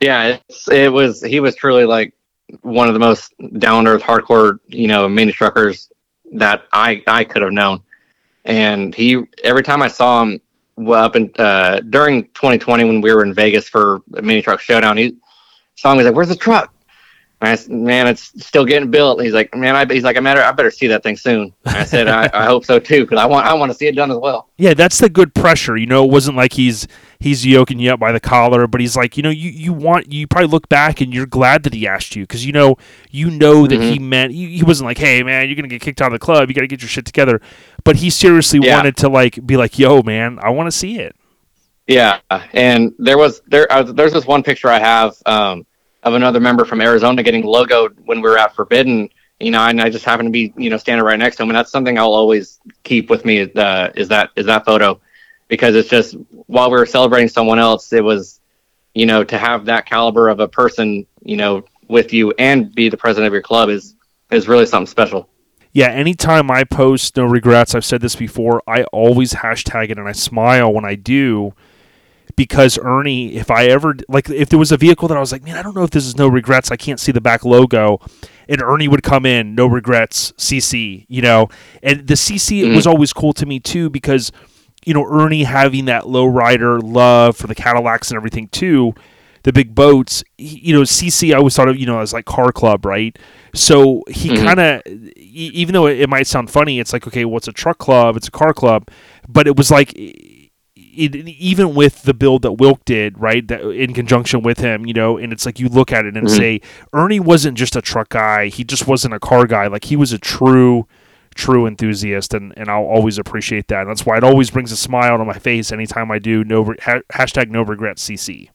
yeah. 0.00 0.38
It's, 0.48 0.68
it 0.70 0.92
was 0.92 1.22
he 1.22 1.40
was 1.40 1.54
truly 1.56 1.84
like 1.84 2.14
one 2.62 2.88
of 2.88 2.94
the 2.94 3.00
most 3.00 3.34
down 3.58 3.86
earth, 3.86 4.02
hardcore, 4.02 4.58
you 4.68 4.86
know, 4.88 5.08
mini 5.08 5.32
truckers 5.32 5.90
that 6.32 6.62
I 6.72 7.02
I 7.06 7.24
could 7.24 7.42
have 7.42 7.52
known. 7.52 7.82
And 8.48 8.94
he 8.94 9.22
every 9.44 9.62
time 9.62 9.82
I 9.82 9.88
saw 9.88 10.22
him 10.22 10.40
well, 10.76 11.04
up 11.04 11.16
in 11.16 11.30
uh, 11.38 11.80
during 11.90 12.24
2020 12.28 12.84
when 12.84 13.00
we 13.00 13.12
were 13.12 13.22
in 13.22 13.34
Vegas 13.34 13.68
for 13.68 14.00
a 14.14 14.22
mini 14.22 14.42
truck 14.42 14.60
showdown, 14.60 14.96
he 14.96 15.16
saw 15.76 15.92
me. 15.92 15.98
He's 15.98 16.06
like, 16.06 16.14
"Where's 16.14 16.28
the 16.28 16.36
truck?" 16.36 16.72
I 17.40 17.54
said, 17.54 17.70
"Man, 17.70 18.08
it's 18.08 18.32
still 18.44 18.64
getting 18.64 18.90
built." 18.90 19.22
He's 19.22 19.32
like, 19.32 19.54
"Man, 19.54 19.76
I 19.76 19.84
he's 19.92 20.02
like, 20.02 20.16
I 20.16 20.20
matter. 20.20 20.42
I 20.42 20.50
better 20.52 20.70
see 20.72 20.88
that 20.88 21.02
thing 21.04 21.16
soon." 21.16 21.52
And 21.64 21.76
I 21.76 21.84
said, 21.84 22.08
I, 22.08 22.28
"I 22.34 22.44
hope 22.46 22.64
so 22.64 22.78
too, 22.80 23.04
because 23.04 23.18
I 23.18 23.26
want 23.26 23.46
I 23.46 23.54
want 23.54 23.70
to 23.70 23.78
see 23.78 23.86
it 23.86 23.94
done 23.94 24.10
as 24.10 24.16
well." 24.18 24.48
Yeah, 24.56 24.74
that's 24.74 24.98
the 24.98 25.08
good 25.08 25.34
pressure. 25.34 25.76
You 25.76 25.86
know, 25.86 26.04
it 26.04 26.10
wasn't 26.10 26.36
like 26.36 26.52
he's 26.54 26.88
he's 27.20 27.46
yoking 27.46 27.78
you 27.78 27.92
up 27.92 28.00
by 28.00 28.10
the 28.10 28.18
collar, 28.20 28.66
but 28.66 28.80
he's 28.80 28.96
like, 28.96 29.16
you 29.16 29.22
know, 29.22 29.30
you, 29.30 29.50
you 29.50 29.72
want 29.72 30.12
you 30.12 30.26
probably 30.26 30.48
look 30.48 30.68
back 30.68 31.00
and 31.00 31.14
you're 31.14 31.26
glad 31.26 31.62
that 31.62 31.74
he 31.74 31.86
asked 31.86 32.16
you 32.16 32.24
because 32.24 32.44
you 32.44 32.52
know 32.52 32.76
you 33.10 33.30
know 33.30 33.66
that 33.68 33.80
he 33.80 33.98
meant 34.00 34.32
he, 34.32 34.56
he 34.58 34.64
wasn't 34.64 34.86
like, 34.86 34.98
hey 34.98 35.22
man, 35.22 35.46
you're 35.48 35.56
gonna 35.56 35.68
get 35.68 35.80
kicked 35.80 36.02
out 36.02 36.08
of 36.08 36.12
the 36.14 36.24
club, 36.24 36.48
you 36.48 36.54
got 36.54 36.62
to 36.62 36.66
get 36.66 36.82
your 36.82 36.88
shit 36.88 37.04
together, 37.04 37.40
but 37.84 37.96
he 37.96 38.10
seriously 38.10 38.58
Yeah. 38.60 38.76
wanted 38.76 38.96
to 38.98 39.08
like 39.08 39.46
be 39.46 39.56
like, 39.56 39.78
yo 39.78 40.02
man, 40.02 40.38
I 40.42 40.50
want 40.50 40.66
to 40.66 40.72
see 40.76 40.98
it. 40.98 41.14
Yeah, 41.86 42.18
and 42.52 42.92
there 42.98 43.16
was 43.16 43.40
there 43.46 43.70
uh, 43.72 43.82
there's 43.82 44.12
this 44.12 44.26
one 44.26 44.42
picture 44.42 44.68
I 44.68 44.78
have 44.78 45.14
um, 45.24 45.64
of 46.02 46.14
another 46.14 46.40
member 46.40 46.64
from 46.64 46.80
Arizona 46.80 47.22
getting 47.22 47.42
logoed 47.42 47.94
when 48.04 48.20
we 48.20 48.28
were 48.28 48.38
at 48.38 48.54
Forbidden. 48.54 49.08
You 49.40 49.52
know, 49.52 49.60
and 49.60 49.80
I 49.80 49.88
just 49.88 50.04
happened 50.04 50.28
to 50.28 50.32
be 50.32 50.52
you 50.56 50.70
know 50.70 50.76
standing 50.76 51.04
right 51.04 51.18
next 51.18 51.36
to 51.36 51.42
him, 51.44 51.50
and 51.50 51.56
that's 51.56 51.70
something 51.70 51.96
I'll 51.96 52.14
always 52.14 52.60
keep 52.82 53.08
with 53.08 53.24
me. 53.24 53.50
Uh, 53.52 53.90
is 53.94 54.08
that 54.08 54.30
is 54.36 54.46
that 54.46 54.64
photo 54.64 55.00
because 55.46 55.74
it's 55.74 55.88
just 55.88 56.16
while 56.46 56.70
we 56.70 56.78
were 56.78 56.86
celebrating 56.86 57.28
someone 57.28 57.58
else, 57.58 57.92
it 57.92 58.02
was 58.02 58.40
you 58.94 59.06
know 59.06 59.22
to 59.22 59.38
have 59.38 59.66
that 59.66 59.86
caliber 59.86 60.28
of 60.28 60.40
a 60.40 60.48
person 60.48 61.06
you 61.22 61.36
know 61.36 61.64
with 61.88 62.12
you 62.12 62.32
and 62.38 62.74
be 62.74 62.88
the 62.88 62.96
president 62.96 63.26
of 63.26 63.32
your 63.32 63.42
club 63.42 63.68
is 63.68 63.94
is 64.30 64.48
really 64.48 64.66
something 64.66 64.86
special. 64.86 65.28
Yeah, 65.72 65.88
anytime 65.88 66.50
I 66.50 66.64
post 66.64 67.16
no 67.16 67.24
regrets, 67.24 67.74
I've 67.74 67.84
said 67.84 68.00
this 68.00 68.16
before, 68.16 68.62
I 68.66 68.84
always 68.84 69.34
hashtag 69.34 69.90
it 69.90 69.98
and 69.98 70.08
I 70.08 70.12
smile 70.12 70.72
when 70.72 70.84
I 70.84 70.94
do 70.94 71.52
because 72.38 72.78
Ernie, 72.78 73.34
if 73.34 73.50
I 73.50 73.64
ever 73.66 73.96
like 74.08 74.30
if 74.30 74.48
there 74.48 74.58
was 74.60 74.70
a 74.70 74.76
vehicle 74.76 75.08
that 75.08 75.16
I 75.16 75.20
was 75.20 75.32
like, 75.32 75.42
man, 75.42 75.56
I 75.56 75.62
don't 75.62 75.74
know 75.74 75.82
if 75.82 75.90
this 75.90 76.06
is 76.06 76.16
no 76.16 76.28
regrets, 76.28 76.70
I 76.70 76.76
can't 76.76 77.00
see 77.00 77.10
the 77.10 77.20
back 77.20 77.44
logo, 77.44 78.00
and 78.48 78.62
Ernie 78.62 78.86
would 78.86 79.02
come 79.02 79.26
in, 79.26 79.56
no 79.56 79.66
regrets, 79.66 80.32
CC, 80.38 81.04
you 81.08 81.20
know, 81.20 81.48
and 81.82 82.06
the 82.06 82.14
CC 82.14 82.62
Mhm. 82.62 82.76
was 82.76 82.86
always 82.86 83.12
cool 83.12 83.32
to 83.32 83.44
me 83.44 83.58
too 83.58 83.90
because 83.90 84.30
you 84.86 84.94
know 84.94 85.04
Ernie 85.10 85.42
having 85.42 85.86
that 85.86 86.04
lowrider 86.04 86.80
love 86.80 87.36
for 87.36 87.48
the 87.48 87.56
Cadillacs 87.56 88.10
and 88.10 88.16
everything 88.16 88.46
too, 88.48 88.94
the 89.42 89.52
big 89.52 89.74
boats, 89.74 90.22
he- 90.38 90.60
you 90.62 90.72
know, 90.74 90.82
CC 90.84 91.34
I 91.34 91.38
always 91.38 91.56
thought 91.56 91.68
of 91.68 91.76
you 91.76 91.86
know 91.86 91.98
as 91.98 92.12
like 92.12 92.24
car 92.24 92.52
club, 92.52 92.86
right? 92.86 93.18
So 93.52 94.04
he 94.08 94.30
Mhm. 94.30 94.44
kind 94.44 94.60
of, 94.60 94.82
even 95.16 95.72
though 95.72 95.86
it, 95.88 96.08
might 96.08 96.28
sound 96.28 96.50
funny, 96.50 96.78
it's 96.78 96.92
like 96.92 97.04
okay, 97.08 97.24
well, 97.24 97.38
it's 97.38 97.48
a 97.48 97.52
truck 97.52 97.78
club, 97.78 98.16
it's 98.16 98.28
a 98.28 98.30
car 98.30 98.54
club, 98.54 98.86
but 99.28 99.48
it 99.48 99.56
was 99.56 99.72
like 99.72 99.92
it, 100.98 101.14
even 101.28 101.74
with 101.74 102.02
the 102.02 102.14
build 102.14 102.42
that 102.42 102.52
Wilk 102.52 102.84
did, 102.84 103.18
right, 103.18 103.46
that, 103.48 103.60
in 103.62 103.94
conjunction 103.94 104.42
with 104.42 104.58
him, 104.58 104.84
you 104.86 104.92
know, 104.92 105.16
and 105.16 105.32
it's 105.32 105.46
like 105.46 105.58
you 105.58 105.68
look 105.68 105.92
at 105.92 106.04
it 106.04 106.16
and 106.16 106.26
Mhm. 106.26 106.36
say 106.36 106.60
Ernie 106.92 107.20
wasn't 107.20 107.56
just 107.56 107.76
a 107.76 107.80
truck 107.82 108.08
guy; 108.10 108.48
he 108.48 108.64
just 108.64 108.86
wasn't 108.86 109.14
a 109.14 109.20
car 109.20 109.46
guy. 109.46 109.66
Like 109.68 109.84
he 109.84 109.96
was 109.96 110.12
a 110.12 110.18
true, 110.18 110.86
true 111.34 111.66
enthusiast, 111.66 112.34
and 112.34 112.52
and 112.56 112.68
I'll 112.68 112.84
always 112.84 113.18
appreciate 113.18 113.68
that. 113.68 113.82
And 113.82 113.90
that's 113.90 114.04
why 114.04 114.16
it 114.16 114.24
always 114.24 114.50
brings 114.50 114.72
a 114.72 114.76
smile 114.76 115.16
to 115.18 115.24
my 115.24 115.38
face 115.38 115.70
anytime 115.72 116.10
I 116.10 116.18
do 116.18 116.44
no 116.44 116.74
ha- 116.82 117.00
hashtag 117.12 117.50
no 117.50 117.62
regrets 117.62 118.02
CC. 118.02 118.50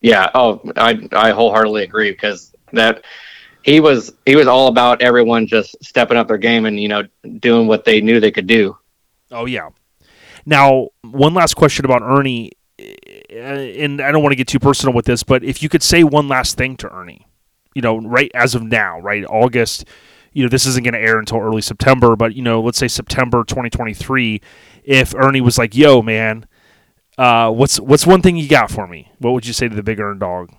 Yeah. 0.00 0.28
Oh, 0.34 0.60
I 0.76 1.08
I 1.12 1.30
wholeheartedly 1.30 1.82
agree 1.84 2.10
because 2.12 2.52
that 2.72 3.02
he 3.62 3.80
was 3.80 4.12
he 4.26 4.36
was 4.36 4.46
all 4.46 4.68
about 4.68 5.02
everyone 5.02 5.46
just 5.46 5.76
stepping 5.82 6.16
up 6.16 6.28
their 6.28 6.38
game 6.38 6.66
and 6.66 6.78
you 6.78 6.88
know 6.88 7.02
doing 7.40 7.66
what 7.66 7.84
they 7.84 8.00
knew 8.00 8.20
they 8.20 8.30
could 8.30 8.46
do. 8.46 8.76
Oh 9.30 9.46
yeah. 9.46 9.70
Now, 10.48 10.88
one 11.02 11.34
last 11.34 11.56
question 11.56 11.84
about 11.84 12.00
Ernie, 12.00 12.52
uh, 12.80 13.34
and 13.34 14.00
I 14.00 14.10
don't 14.10 14.22
want 14.22 14.32
to 14.32 14.36
get 14.36 14.48
too 14.48 14.58
personal 14.58 14.94
with 14.94 15.04
this, 15.04 15.22
but 15.22 15.44
if 15.44 15.62
you 15.62 15.68
could 15.68 15.82
say 15.82 16.02
one 16.04 16.26
last 16.26 16.56
thing 16.56 16.74
to 16.78 16.90
Ernie, 16.90 17.26
you 17.74 17.82
know, 17.82 17.98
right 17.98 18.30
as 18.34 18.54
of 18.54 18.62
now, 18.62 18.98
right, 18.98 19.26
August, 19.26 19.84
you 20.32 20.42
know, 20.42 20.48
this 20.48 20.64
isn't 20.64 20.84
going 20.84 20.94
to 20.94 21.00
air 21.00 21.18
until 21.18 21.38
early 21.38 21.60
September, 21.60 22.16
but 22.16 22.34
you 22.34 22.40
know, 22.40 22.62
let's 22.62 22.78
say 22.78 22.88
September 22.88 23.44
2023, 23.44 24.40
if 24.84 25.14
Ernie 25.14 25.42
was 25.42 25.58
like, 25.58 25.76
"Yo, 25.76 26.00
man, 26.00 26.46
uh, 27.18 27.50
what's 27.50 27.78
what's 27.78 28.06
one 28.06 28.22
thing 28.22 28.38
you 28.38 28.48
got 28.48 28.70
for 28.70 28.86
me?" 28.86 29.12
What 29.18 29.32
would 29.32 29.46
you 29.46 29.52
say 29.52 29.68
to 29.68 29.76
the 29.76 29.82
big 29.82 30.00
earned 30.00 30.20
dog? 30.20 30.50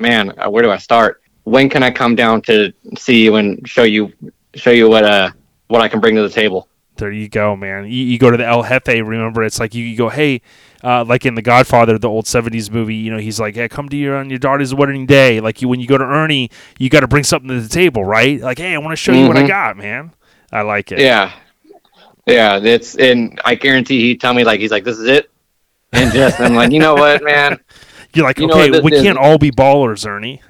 Man, 0.00 0.32
uh, 0.38 0.50
where 0.50 0.64
do 0.64 0.72
I 0.72 0.78
start? 0.78 1.22
When 1.44 1.68
can 1.68 1.84
I 1.84 1.92
come 1.92 2.16
down 2.16 2.42
to 2.42 2.72
see 2.98 3.22
you 3.22 3.36
and 3.36 3.60
show 3.68 3.84
you 3.84 4.12
show 4.56 4.72
you 4.72 4.88
what 4.88 5.04
uh 5.04 5.30
what 5.68 5.82
I 5.82 5.86
can 5.88 6.00
bring 6.00 6.16
to 6.16 6.22
the 6.22 6.28
table? 6.28 6.66
There 7.00 7.10
you 7.10 7.28
go, 7.28 7.56
man. 7.56 7.84
You, 7.86 8.04
you 8.04 8.18
go 8.18 8.30
to 8.30 8.36
the 8.36 8.46
El 8.46 8.62
Jefe. 8.62 8.86
Remember, 8.88 9.42
it's 9.42 9.58
like 9.58 9.74
you, 9.74 9.84
you 9.84 9.96
go, 9.96 10.08
hey, 10.08 10.40
uh, 10.84 11.04
like 11.04 11.26
in 11.26 11.34
the 11.34 11.42
Godfather, 11.42 11.98
the 11.98 12.08
old 12.08 12.26
'70s 12.26 12.70
movie. 12.70 12.94
You 12.94 13.10
know, 13.10 13.18
he's 13.18 13.40
like, 13.40 13.56
hey, 13.56 13.68
come 13.68 13.88
to 13.88 13.96
your 13.96 14.16
on 14.16 14.30
your 14.30 14.38
daughter's 14.38 14.72
wedding 14.74 15.06
day. 15.06 15.40
Like 15.40 15.60
you, 15.60 15.68
when 15.68 15.80
you 15.80 15.86
go 15.88 15.98
to 15.98 16.04
Ernie, 16.04 16.50
you 16.78 16.88
got 16.88 17.00
to 17.00 17.08
bring 17.08 17.24
something 17.24 17.48
to 17.48 17.60
the 17.60 17.68
table, 17.68 18.04
right? 18.04 18.40
Like, 18.40 18.58
hey, 18.58 18.74
I 18.74 18.78
want 18.78 18.92
to 18.92 18.96
show 18.96 19.12
you 19.12 19.26
what 19.26 19.36
I 19.36 19.42
Mhm. 19.42 19.48
got, 19.48 19.76
man. 19.76 20.12
I 20.52 20.62
like 20.62 20.92
it. 20.92 20.98
Yeah, 21.00 21.32
yeah. 22.26 22.58
It's 22.62 22.94
and 22.96 23.40
I 23.44 23.54
guarantee 23.56 24.00
he'd 24.02 24.20
tell 24.20 24.34
me 24.34 24.44
like 24.44 24.60
he's 24.60 24.70
like 24.70 24.84
this 24.84 24.98
is 24.98 25.06
it, 25.08 25.30
and 25.92 26.12
just 26.12 26.40
I'm 26.40 26.54
like 26.54 26.70
you 26.72 26.78
know 26.80 26.94
what 26.94 27.22
man, 27.24 27.58
You're 28.14 28.24
like, 28.26 28.38
You 28.38 28.50
okay, 28.50 28.70
what, 28.70 28.82
we 28.84 28.90
this- 28.90 29.02
can't 29.02 29.18
all 29.18 29.38
be 29.38 29.50
ballers, 29.50 30.06
Ernie. 30.06 30.42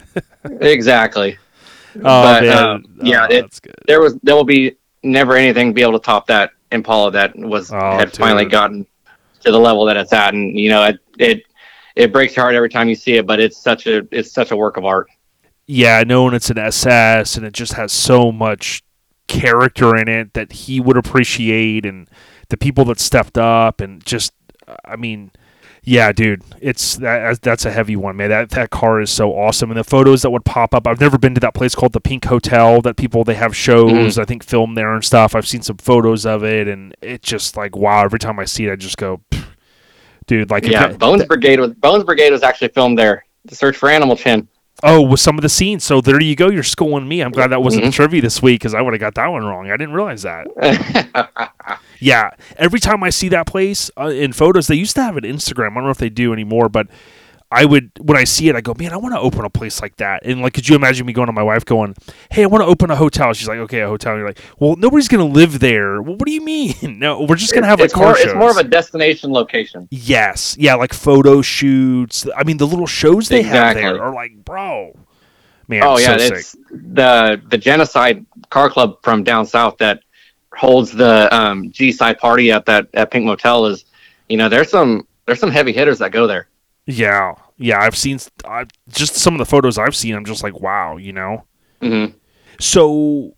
exactly. 0.61 1.39
Oh 1.97 2.03
But, 2.03 2.43
man, 2.45 2.57
um, 2.65 2.85
yeah, 3.03 3.23
Oh, 3.29 3.35
it- 3.35 3.41
that's 3.41 3.59
good. 3.59 3.75
There 3.89 4.01
was 4.01 4.15
there 4.23 4.37
will 4.37 4.45
be 4.45 4.77
never 5.03 5.37
anything 5.37 5.73
be 5.73 5.83
able 5.83 5.93
to 5.99 6.05
top 6.05 6.27
that 6.29 6.53
Impala 6.73 7.11
that 7.13 7.37
was 7.37 7.73
Oh, 7.73 7.97
had 7.97 8.13
finally 8.17 8.47
gotten 8.47 8.87
to 9.41 9.51
the 9.53 9.59
level 9.59 9.85
that 9.87 9.97
it's 9.97 10.13
at, 10.13 10.35
and 10.35 10.59
you 10.59 10.69
know 10.71 10.85
it 10.85 10.99
it 11.19 11.43
it 11.97 12.13
breaks 12.13 12.37
your 12.37 12.45
heart 12.45 12.55
every 12.55 12.69
time 12.71 12.89
you 12.89 12.95
see 12.95 13.15
it, 13.17 13.27
but 13.27 13.41
it's 13.41 13.57
such 13.57 13.87
a 13.87 14.07
it's 14.13 14.33
such 14.33 14.51
a 14.51 14.57
work 14.57 14.77
of 14.77 14.85
art. 14.85 15.09
yeah, 15.67 15.99
I 15.99 16.05
know, 16.05 16.25
knowing 16.25 16.35
it's 16.35 16.51
an 16.51 16.59
SS 16.59 17.37
and 17.37 17.47
it 17.47 17.53
just 17.53 17.75
has 17.75 17.93
so 17.93 18.33
much 18.33 18.83
character 19.29 19.97
in 19.97 20.09
it 20.09 20.33
that 20.35 20.53
he 20.53 20.81
would 20.81 20.97
appreciate 20.97 21.87
and 21.87 22.09
the 22.49 22.57
people 22.57 22.85
that 22.87 22.99
stepped 22.99 23.39
up 23.39 23.81
and 23.81 24.05
just 24.05 24.33
I 24.85 24.97
mean 24.97 25.31
yeah, 25.83 26.13
dude, 26.13 26.43
it's 26.61 26.97
that 26.97 27.41
that's 27.41 27.65
a 27.65 27.71
heavy 27.71 27.97
one, 27.97 28.17
man. 28.17 28.29
That 28.29 28.51
that 28.51 28.71
car 28.71 29.01
is 29.01 29.11
so 29.11 29.33
awesome, 29.33 29.71
and 29.71 29.79
the 29.79 29.85
photos 29.85 30.23
that 30.23 30.31
would 30.31 30.45
pop 30.45 30.75
up. 30.75 30.87
I've 30.87 31.01
never 31.01 31.17
been 31.17 31.35
to 31.35 31.41
that 31.41 31.55
place 31.55 31.75
called 31.75 31.93
the 31.93 32.01
Pink 32.01 32.27
Hotel. 32.27 32.83
That 32.83 32.97
people 32.97 33.25
they 33.25 33.35
have 33.35 33.57
shows, 33.57 33.91
mm-hmm. 33.91 34.21
I 34.21 34.25
think, 34.25 34.45
film 34.45 34.75
there 34.75 34.93
and 34.95 35.03
stuff. 35.03 35.35
I've 35.35 35.49
seen 35.49 35.63
some 35.63 35.79
photos 35.79 36.27
of 36.27 36.45
it, 36.45 36.69
and 36.69 36.95
it's 37.01 37.27
just 37.27 37.57
like 37.57 37.77
wow. 37.77 38.05
Every 38.05 38.19
time 38.19 38.39
I 38.39 38.45
see 38.45 38.67
it, 38.67 38.73
I 38.73 38.77
just 38.77 38.99
go, 38.99 39.23
dude, 40.27 40.51
like 40.51 40.67
yeah, 40.67 40.89
that- 40.89 40.99
Bones 40.99 41.25
Brigade 41.25 41.61
was 41.61 41.73
Bones 41.73 42.05
Brigade 42.05 42.31
was 42.31 42.43
actually 42.43 42.69
filmed 42.69 42.99
there. 42.99 43.25
The 43.47 43.55
search 43.55 43.77
for 43.77 43.89
Animal 43.89 44.17
Chin. 44.17 44.49
Oh, 44.83 45.03
with 45.03 45.21
some 45.21 45.37
of 45.37 45.43
the 45.43 45.49
scenes. 45.49 45.85
So 45.85 46.01
there 46.01 46.21
you 46.23 46.35
go. 46.37 46.49
You're 46.49 46.63
schooling 46.63 47.07
me. 47.07 47.21
I'm 47.21 47.33
glad 47.33 47.49
that 47.49 47.63
wasn't 47.63 47.83
Mm-hmm. 47.85 47.91
the 47.91 47.95
trivia 47.97 48.23
this 48.23 48.41
week 48.43 48.61
because 48.61 48.75
I 48.75 48.81
would 48.81 48.93
have 48.95 49.01
got 49.01 49.15
that 49.17 49.27
one 49.29 49.45
wrong. 49.45 49.71
I 49.71 49.77
didn't 49.77 49.95
realize 49.95 50.23
that. 50.23 50.47
Yeah. 52.03 52.31
Every 52.57 52.81
time 52.81 53.03
I 53.03 53.11
see 53.11 53.29
that 53.29 53.47
place 53.47 53.91
uh, 54.01 54.07
in 54.07 54.33
photos, 54.33 54.69
they 54.69 54.75
used 54.75 54.95
to 54.97 55.03
have 55.03 55.19
an 55.19 55.25
Instagram. 55.25 55.73
I 55.73 55.75
don't 55.75 55.85
know 55.85 55.91
if 55.91 55.99
they 55.99 56.09
do 56.09 56.33
anymore, 56.33 56.71
but 56.71 56.87
I 57.53 57.65
would 57.65 57.91
when 58.01 58.17
I 58.17 58.25
see 58.25 58.49
it, 58.49 58.55
I 58.55 58.61
go, 58.61 58.75
man, 58.79 58.93
I 58.93 58.97
want 58.97 59.15
to 59.15 59.21
open 59.21 59.45
a 59.45 59.51
place 59.51 59.83
like 59.83 59.97
that. 59.97 60.25
And 60.25 60.41
like, 60.41 60.53
could 60.53 60.69
you 60.69 60.77
imagine 60.77 61.05
me 61.05 61.13
going 61.13 61.27
to 61.27 61.33
my 61.33 61.43
wife 61.43 61.65
going, 61.65 61.97
hey, 62.31 62.45
I 62.45 62.47
want 62.47 62.63
to 62.63 62.67
open 62.67 62.93
a 62.93 62.97
hotel? 62.97 63.33
She's 63.33 63.49
like, 63.49 63.59
okay, 63.59 63.81
a 63.81 63.89
hotel. 63.89 64.13
And 64.13 64.21
you're 64.21 64.29
like, 64.29 64.39
well, 64.61 64.77
nobody's 64.77 65.09
gonna 65.09 65.25
live 65.25 65.59
there. 65.59 66.01
Well, 66.01 66.15
what 66.15 66.27
do 66.27 66.33
you 66.33 66.43
mean? 66.43 66.75
no, 67.01 67.23
we're 67.23 67.35
just 67.35 67.53
gonna 67.53 67.67
have 67.67 67.81
like 67.81 67.87
it's 67.87 67.95
car 67.95 68.05
more 68.05 68.19
it's 68.19 68.35
more 68.35 68.51
of 68.51 68.57
a 68.57 68.65
destination 68.65 69.33
location. 69.33 69.89
yes, 69.91 70.57
yeah, 70.61 70.77
like 70.77 70.93
photo 70.93 71.43
shoots. 71.43 72.27
I 72.37 72.45
mean, 72.45 72.59
the 72.59 72.67
little 72.67 72.87
shows 72.87 73.29
they 73.29 73.43
have 73.43 73.75
there 73.75 74.01
are 74.01 74.15
like, 74.15 74.45
bro, 74.45 74.97
man, 75.67 75.83
oh 75.83 75.99
yeah, 75.99 76.17
so 76.17 76.19
sick. 76.19 76.33
it's 76.35 76.57
the 76.71 77.43
the 77.51 77.59
genocide 77.59 78.25
car 78.51 78.71
club 78.71 78.99
from 79.03 79.25
down 79.25 79.45
south 79.45 79.79
that 79.79 80.03
holds 80.55 80.93
the 80.93 81.35
um, 81.35 81.73
G 81.73 81.91
side 81.91 82.19
party 82.19 82.53
at 82.53 82.67
that 82.67 82.89
at 82.95 83.11
Pink 83.11 83.25
Motel 83.25 83.67
is, 83.67 83.87
you 84.29 84.37
know, 84.37 84.49
there's 84.49 84.71
some 84.71 85.07
there's 85.27 85.41
some 85.41 85.51
heavy 85.51 85.73
hitters 85.73 85.99
that 85.99 86.13
go 86.13 86.29
there. 86.29 86.47
Yeah, 86.91 87.35
yeah, 87.57 87.81
I've 87.81 87.97
seen 87.97 88.19
I, 88.45 88.67
just 88.89 89.15
some 89.17 89.35
of 89.35 89.39
the 89.39 89.45
photos 89.45 89.79
I've 89.79 89.95
seen. 89.95 90.15
I'm 90.15 90.25
just 90.25 90.43
like, 90.43 90.61
wow, 90.61 90.97
you 90.97 91.13
know. 91.13 91.45
Mm-hmm. 91.83 92.17
So, 92.59 93.35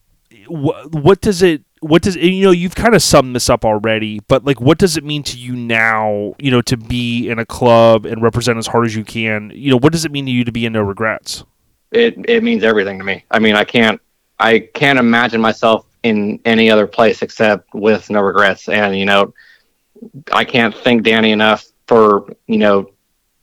what 0.47 0.93
what 0.95 1.21
does 1.21 1.43
it? 1.43 1.63
What 1.81 2.03
does 2.03 2.15
you 2.15 2.45
know? 2.45 2.53
You've 2.53 2.77
kind 2.77 2.95
of 2.95 3.03
summed 3.03 3.35
this 3.35 3.51
up 3.51 3.65
already, 3.65 4.21
but 4.29 4.45
like, 4.45 4.61
what 4.61 4.79
does 4.79 4.97
it 4.97 5.03
mean 5.03 5.25
to 5.25 5.37
you 5.37 5.57
now? 5.57 6.35
You 6.39 6.53
know, 6.53 6.63
to 6.63 6.77
be 6.77 7.29
in 7.29 7.41
a 7.41 7.47
club 7.47 8.07
and 8.07 8.23
represent 8.23 8.59
as 8.59 8.69
hard 8.69 8.87
as 8.87 8.95
you 8.95 9.05
can. 9.05 9.51
You 9.55 9.73
know, 9.73 9.79
what 9.79 9.93
does 9.93 10.05
it 10.05 10.13
mean 10.13 10.27
to 10.27 10.33
you 10.33 10.45
to 10.45 10.53
be 10.53 10.67
in 10.67 10.73
no 10.73 10.83
regrets? 10.83 11.45
It 11.91 12.17
it 12.29 12.45
means 12.45 12.63
everything 12.63 12.99
to 12.99 13.05
me. 13.05 13.25
I 13.33 13.41
mean, 13.41 13.57
I 13.57 13.65
can't 13.65 14.01
I 14.39 14.61
can't 14.61 15.01
imagine 15.01 15.41
myself 15.41 15.85
in 16.05 16.41
any 16.45 16.71
other 16.71 16.87
place 16.87 17.23
except 17.23 17.75
with 17.75 18.09
no 18.09 18.21
regrets. 18.21 18.69
And 18.69 18.97
you 18.97 19.05
know, 19.05 19.35
I 20.33 20.45
can't 20.45 20.75
thank 20.75 21.03
Danny 21.03 21.33
enough 21.33 21.67
for 21.89 22.33
you 22.47 22.59
know 22.59 22.89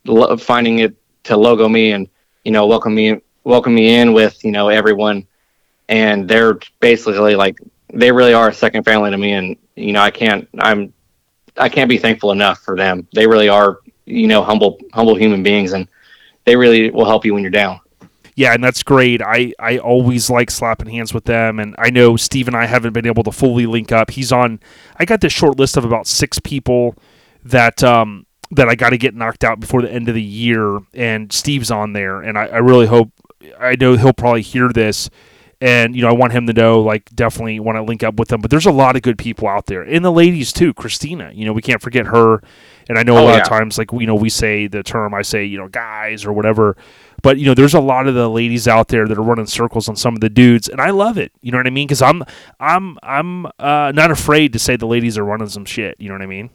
lo- 0.09 0.35
finding 0.37 0.79
it 0.79 0.95
to 1.23 1.37
logo 1.37 1.67
me 1.67 1.91
and 1.91 2.07
you 2.43 2.51
know 2.51 2.65
welcome 2.65 2.95
me 2.95 3.19
welcome 3.43 3.73
me 3.75 3.95
in 3.95 4.13
with 4.13 4.43
you 4.43 4.51
know 4.51 4.69
everyone. 4.69 5.25
And 5.87 6.29
they're 6.29 6.59
basically 6.79 7.35
like 7.35 7.59
they 7.91 8.11
really 8.11 8.33
are 8.33 8.49
a 8.49 8.53
second 8.53 8.83
family 8.83 9.11
to 9.11 9.17
me. 9.17 9.33
And 9.33 9.57
you 9.75 9.93
know, 9.93 10.01
I 10.01 10.11
can't 10.11 10.47
I'm 10.59 10.93
I 11.57 11.69
can't 11.69 11.89
be 11.89 11.97
thankful 11.97 12.31
enough 12.31 12.59
for 12.59 12.77
them. 12.77 13.07
They 13.13 13.27
really 13.27 13.49
are 13.49 13.79
you 14.05 14.27
know 14.27 14.43
humble 14.43 14.79
humble 14.93 15.15
human 15.15 15.43
beings 15.43 15.73
and 15.73 15.87
they 16.45 16.55
really 16.55 16.89
will 16.91 17.05
help 17.05 17.25
you 17.25 17.33
when 17.33 17.43
you're 17.43 17.51
down. 17.51 17.79
Yeah, 18.35 18.53
and 18.53 18.63
that's 18.63 18.83
great. 18.83 19.21
I, 19.21 19.51
I 19.59 19.79
always 19.79 20.29
like 20.29 20.49
slapping 20.49 20.87
hands 20.87 21.13
with 21.13 21.25
them, 21.25 21.59
and 21.59 21.75
I 21.77 21.89
know 21.89 22.15
Steve 22.15 22.47
and 22.47 22.55
I 22.55 22.67
haven't 22.67 22.93
been 22.93 23.05
able 23.05 23.23
to 23.23 23.33
fully 23.33 23.65
link 23.65 23.91
up. 23.91 24.11
He's 24.11 24.31
on. 24.31 24.61
I 24.95 25.03
got 25.03 25.19
this 25.19 25.33
short 25.33 25.59
list 25.59 25.75
of 25.75 25.83
about 25.83 26.07
six 26.07 26.39
people 26.39 26.95
that 27.43 27.83
um 27.83 28.25
that 28.51 28.67
I 28.69 28.75
got 28.75 28.89
to 28.91 28.97
get 28.97 29.13
knocked 29.15 29.43
out 29.43 29.59
before 29.59 29.81
the 29.81 29.91
end 29.91 30.09
of 30.09 30.15
the 30.15 30.21
year, 30.23 30.79
and 30.93 31.31
Steve's 31.31 31.69
on 31.71 31.93
there, 31.93 32.21
and 32.21 32.37
I, 32.37 32.45
I 32.47 32.57
really 32.57 32.87
hope. 32.87 33.11
I 33.59 33.75
know 33.79 33.95
he'll 33.95 34.11
probably 34.13 34.41
hear 34.41 34.69
this, 34.69 35.09
and 35.61 35.95
you 35.95 36.01
know 36.01 36.09
I 36.09 36.13
want 36.13 36.33
him 36.33 36.47
to 36.47 36.53
know 36.53 36.81
like 36.81 37.09
definitely 37.15 37.59
want 37.59 37.77
to 37.77 37.83
link 37.83 38.03
up 38.03 38.15
with 38.15 38.29
them. 38.29 38.41
But 38.41 38.49
there's 38.51 38.65
a 38.65 38.71
lot 38.71 38.95
of 38.95 39.01
good 39.01 39.17
people 39.17 39.47
out 39.47 39.67
there, 39.67 39.81
and 39.83 40.03
the 40.03 40.11
ladies 40.11 40.51
too. 40.51 40.73
Christina, 40.73 41.31
you 41.33 41.45
know 41.45 41.53
we 41.53 41.61
can't 41.61 41.81
forget 41.81 42.07
her, 42.07 42.41
and 42.89 42.97
I 42.97 43.03
know 43.03 43.17
a 43.17 43.21
Oh, 43.21 43.25
lot 43.25 43.35
yeah. 43.35 43.41
of 43.41 43.47
times 43.47 43.77
like 43.77 43.91
you 43.93 44.07
know 44.07 44.15
we 44.15 44.29
say 44.29 44.67
the 44.67 44.83
term 44.83 45.13
I 45.13 45.21
say 45.21 45.45
you 45.45 45.57
know 45.57 45.67
guys 45.67 46.25
or 46.25 46.33
whatever, 46.33 46.75
but 47.21 47.37
you 47.37 47.45
know 47.45 47.53
there's 47.53 47.73
a 47.75 47.79
lot 47.79 48.07
of 48.07 48.15
the 48.15 48.29
ladies 48.29 48.67
out 48.67 48.87
there 48.89 49.07
that 49.07 49.17
are 49.17 49.21
running 49.21 49.45
circles 49.45 49.87
on 49.87 49.95
some 49.95 50.15
of 50.15 50.21
the 50.21 50.29
dudes, 50.29 50.67
and 50.69 50.81
I 50.81 50.89
love 50.89 51.17
it. 51.17 51.31
You 51.41 51.51
know 51.51 51.57
what 51.59 51.67
I 51.67 51.71
mean? 51.71 51.87
Because 51.87 52.01
I'm 52.01 52.23
I'm 52.59 52.97
I'm 53.03 53.45
uh, 53.59 53.91
not 53.93 54.09
afraid 54.11 54.53
to 54.53 54.59
say 54.59 54.75
the 54.75 54.87
ladies 54.87 55.17
are 55.17 55.23
running 55.25 55.49
some 55.49 55.65
shit. 55.65 55.95
You 55.99 56.09
know 56.09 56.15
what 56.15 56.23
I 56.23 56.27
mean? 56.27 56.49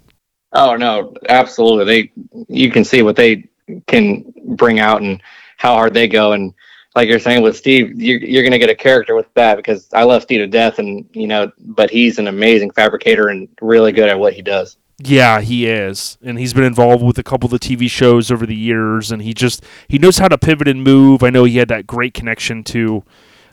Oh 0.55 0.77
no, 0.77 1.15
absolutely. 1.29 1.85
They 1.85 2.45
you 2.49 2.71
can 2.71 2.85
see 2.85 3.03
what 3.03 3.17
they 3.17 3.49
can 3.87 4.33
bring 4.45 4.79
out 4.79 5.03
and 5.03 5.21
how 5.57 5.75
hard 5.75 5.95
they 5.95 6.07
go. 6.09 6.33
And 6.33 6.55
like 6.95 7.09
you're 7.09 7.19
saying 7.19 7.43
with 7.43 7.57
Steve, 7.57 8.01
you're 8.01 8.21
you're 8.21 8.45
gonna 8.45 8.59
get 8.59 8.71
a 8.71 8.75
character 8.75 9.15
with 9.17 9.27
that 9.35 9.57
because 9.57 9.89
I 9.93 10.05
love 10.05 10.23
Steve 10.23 10.41
to 10.41 10.47
death, 10.47 10.79
and 10.79 11.09
you 11.13 11.27
know, 11.27 11.51
but 11.59 11.91
he's 11.91 12.19
an 12.19 12.29
amazing 12.29 12.71
fabricator 12.71 13.29
and 13.29 13.49
really 13.61 13.93
good 13.93 14.09
at 14.09 14.19
what 14.19 14.33
he 14.33 14.43
does. 14.43 14.77
Yeah, 15.03 15.41
he 15.41 15.67
is, 15.67 16.19
and 16.23 16.39
he's 16.39 16.53
been 16.55 16.63
involved 16.63 17.03
with 17.03 17.19
a 17.19 17.25
couple 17.25 17.49
of 17.49 17.51
the 17.51 17.59
TV 17.59 17.91
shows 17.91 18.31
over 18.31 18.47
the 18.47 18.55
years, 18.55 19.11
and 19.11 19.23
he 19.23 19.35
just 19.35 19.65
he 19.89 19.99
knows 19.99 20.19
how 20.19 20.29
to 20.29 20.39
pivot 20.39 20.69
and 20.69 20.85
move. 20.85 21.25
I 21.25 21.31
know 21.31 21.43
he 21.43 21.57
had 21.59 21.67
that 21.69 21.85
great 21.85 22.15
connection 22.15 22.63
to, 22.65 23.03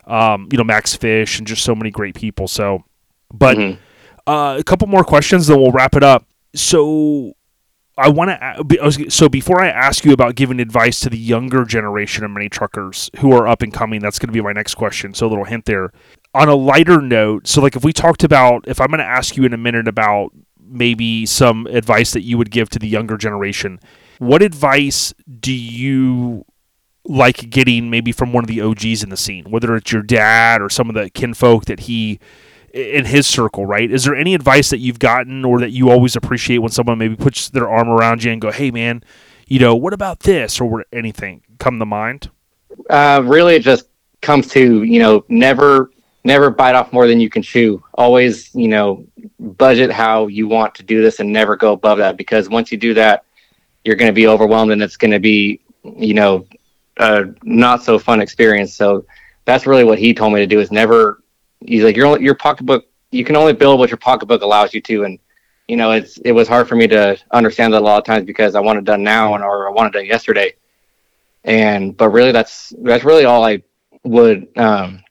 um, 0.06 0.50
you 0.52 0.58
know, 0.60 0.64
Max 0.64 0.96
Fish 0.96 1.40
and 1.40 1.48
just 1.48 1.64
so 1.64 1.74
many 1.74 1.90
great 1.90 2.14
people. 2.14 2.48
So, 2.48 2.84
but 3.34 3.58
Mhm. 3.58 3.78
uh, 4.28 4.58
a 4.60 4.64
couple 4.64 4.88
more 4.88 5.04
questions, 5.04 5.48
then 5.48 5.60
we'll 5.60 5.72
wrap 5.72 5.96
it 5.96 6.04
up. 6.04 6.26
So, 6.54 7.34
I 7.98 8.10
want 8.10 8.32
to. 8.32 9.10
So 9.12 9.30
before 9.30 9.62
I 9.62 9.68
ask 9.68 10.06
you 10.06 10.14
about 10.14 10.36
giving 10.36 10.60
advice 10.60 11.00
to 11.02 11.10
the 11.10 11.18
younger 11.18 11.66
generation 11.66 12.24
of 12.24 12.32
mini 12.32 12.50
truckers 12.50 13.12
who 13.20 13.34
are 13.34 13.48
up 13.48 13.62
and 13.62 13.74
coming, 13.74 14.02
that's 14.02 14.18
going 14.18 14.30
to 14.30 14.34
be 14.34 14.42
my 14.42 14.54
next 14.54 14.76
question. 14.76 15.14
So 15.14 15.28
a 15.28 15.30
little 15.30 15.46
hint 15.46 15.66
there. 15.66 15.92
On 16.34 16.48
a 16.48 16.56
lighter 16.56 17.02
note, 17.02 17.48
so 17.48 17.62
like 17.62 17.76
if 17.76 17.84
we 17.84 17.92
talked 17.92 18.24
about, 18.24 18.66
if 18.68 18.80
I'm 18.80 18.88
going 18.88 19.00
to 19.00 19.06
ask 19.06 19.36
you 19.36 19.44
in 19.44 19.54
a 19.54 19.58
minute 19.58 19.88
about 19.88 20.32
maybe 20.60 21.26
some 21.26 21.68
advice 21.68 22.14
that 22.14 22.22
you 22.22 22.38
would 22.38 22.50
give 22.50 22.70
to 22.70 22.80
the 22.80 22.88
younger 22.88 23.18
generation, 23.18 23.80
what 24.20 24.42
advice 24.42 25.14
do 25.40 25.54
you 25.54 26.46
like 27.04 27.50
getting 27.50 27.90
maybe 27.90 28.12
from 28.12 28.32
one 28.32 28.44
of 28.44 28.48
the 28.48 28.62
OGs 28.62 29.04
in 29.04 29.10
the 29.10 29.18
scene, 29.18 29.44
whether 29.46 29.76
it's 29.76 29.92
your 29.92 30.04
dad 30.04 30.62
or 30.62 30.70
some 30.70 30.88
of 30.88 30.96
the 30.96 31.10
kinfolk 31.10 31.66
that 31.66 31.82
he 31.82 32.20
in 32.74 33.06
his 33.06 33.28
circle, 33.28 33.66
right? 33.66 33.92
Is 33.92 34.06
there 34.06 34.16
any 34.16 34.34
advice 34.34 34.70
that 34.70 34.80
you've 34.80 35.00
gotten 35.00 35.44
or 35.46 35.60
that 35.60 35.72
you 35.72 35.90
always 35.90 36.16
appreciate 36.16 36.60
when 36.60 36.72
someone 36.72 36.98
maybe 36.98 37.16
puts 37.16 37.50
their 37.50 37.70
arm 37.70 37.90
around 37.90 38.24
you 38.24 38.32
and 38.32 38.42
go, 38.42 38.52
"Hey, 38.52 38.72
man, 38.72 39.04
you 39.48 39.60
know, 39.60 39.76
what 39.76 39.94
about 39.94 40.22
this?" 40.22 40.60
or 40.62 40.86
anything 40.92 41.42
come 41.60 41.80
to 41.80 41.86
mind? 41.86 42.30
Uh, 42.90 43.22
really, 43.24 43.56
it 43.56 43.62
just 43.62 43.88
comes 44.22 44.48
to 44.50 44.84
you 44.84 45.00
know 45.00 45.24
never 45.30 45.92
never 46.24 46.50
bite 46.50 46.76
off 46.76 46.94
more 46.94 47.08
than 47.08 47.20
you 47.20 47.30
can 47.30 47.42
chew. 47.42 47.84
Always 47.94 48.54
you 48.54 48.68
know 48.68 49.06
budget 49.40 49.92
how 49.92 50.28
you 50.28 50.48
want 50.48 50.76
to 50.76 50.84
do 50.84 51.02
this 51.02 51.20
and 51.20 51.32
never 51.32 51.56
go 51.56 51.74
above 51.74 51.98
that 52.00 52.18
because 52.18 52.50
once 52.50 52.72
you 52.72 52.78
do 52.78 52.94
that, 52.94 53.26
you're 53.84 53.96
going 53.96 54.10
to 54.10 54.14
be 54.14 54.28
overwhelmed 54.28 54.72
and 54.72 54.82
it's 54.82 54.98
going 54.98 55.12
to 55.12 55.20
be 55.20 55.60
you 55.84 56.14
know 56.14 56.46
a 56.98 57.26
not 57.44 57.84
so 57.84 57.98
fun 57.98 58.22
experience. 58.22 58.74
So 58.76 59.06
that's 59.46 59.66
really 59.66 59.84
what 59.84 60.00
he 60.00 60.14
told 60.14 60.34
me 60.34 60.40
to 60.40 60.48
do 60.48 60.60
is 60.60 60.72
never. 60.72 61.21
He's 61.66 61.84
like 61.84 61.96
your 61.96 62.20
your 62.22 62.36
pocketbook. 62.36 62.86
You 63.12 63.24
can 63.24 63.36
only 63.36 63.54
build 63.54 63.80
what 63.80 63.90
your 63.90 63.98
pocketbook 63.98 64.42
allows 64.42 64.74
you 64.74 64.82
to, 64.82 65.04
and 65.04 65.20
you 65.68 65.78
know 65.78 65.92
it's 65.92 66.18
it 66.20 66.32
was 66.32 66.48
hard 66.48 66.68
for 66.68 66.76
me 66.76 66.88
to 66.88 67.18
understand 67.32 67.74
that 67.74 67.82
a 67.82 67.86
lot 67.86 67.98
of 67.98 68.04
times 68.06 68.26
because 68.26 68.56
I 68.56 68.60
want 68.60 68.80
it 68.80 68.86
done 68.86 69.04
now 69.04 69.36
and 69.36 69.44
or 69.44 69.68
I 69.68 69.72
want 69.72 69.94
it 69.94 69.98
done 69.98 70.06
yesterday 70.08 70.54
and 71.44 71.96
but 71.98 72.10
really 72.10 72.32
that's 72.32 72.74
that's 72.84 73.04
really 73.04 73.26
all 73.26 73.44
i 73.44 73.62
would 74.04 74.48
um 74.58 75.04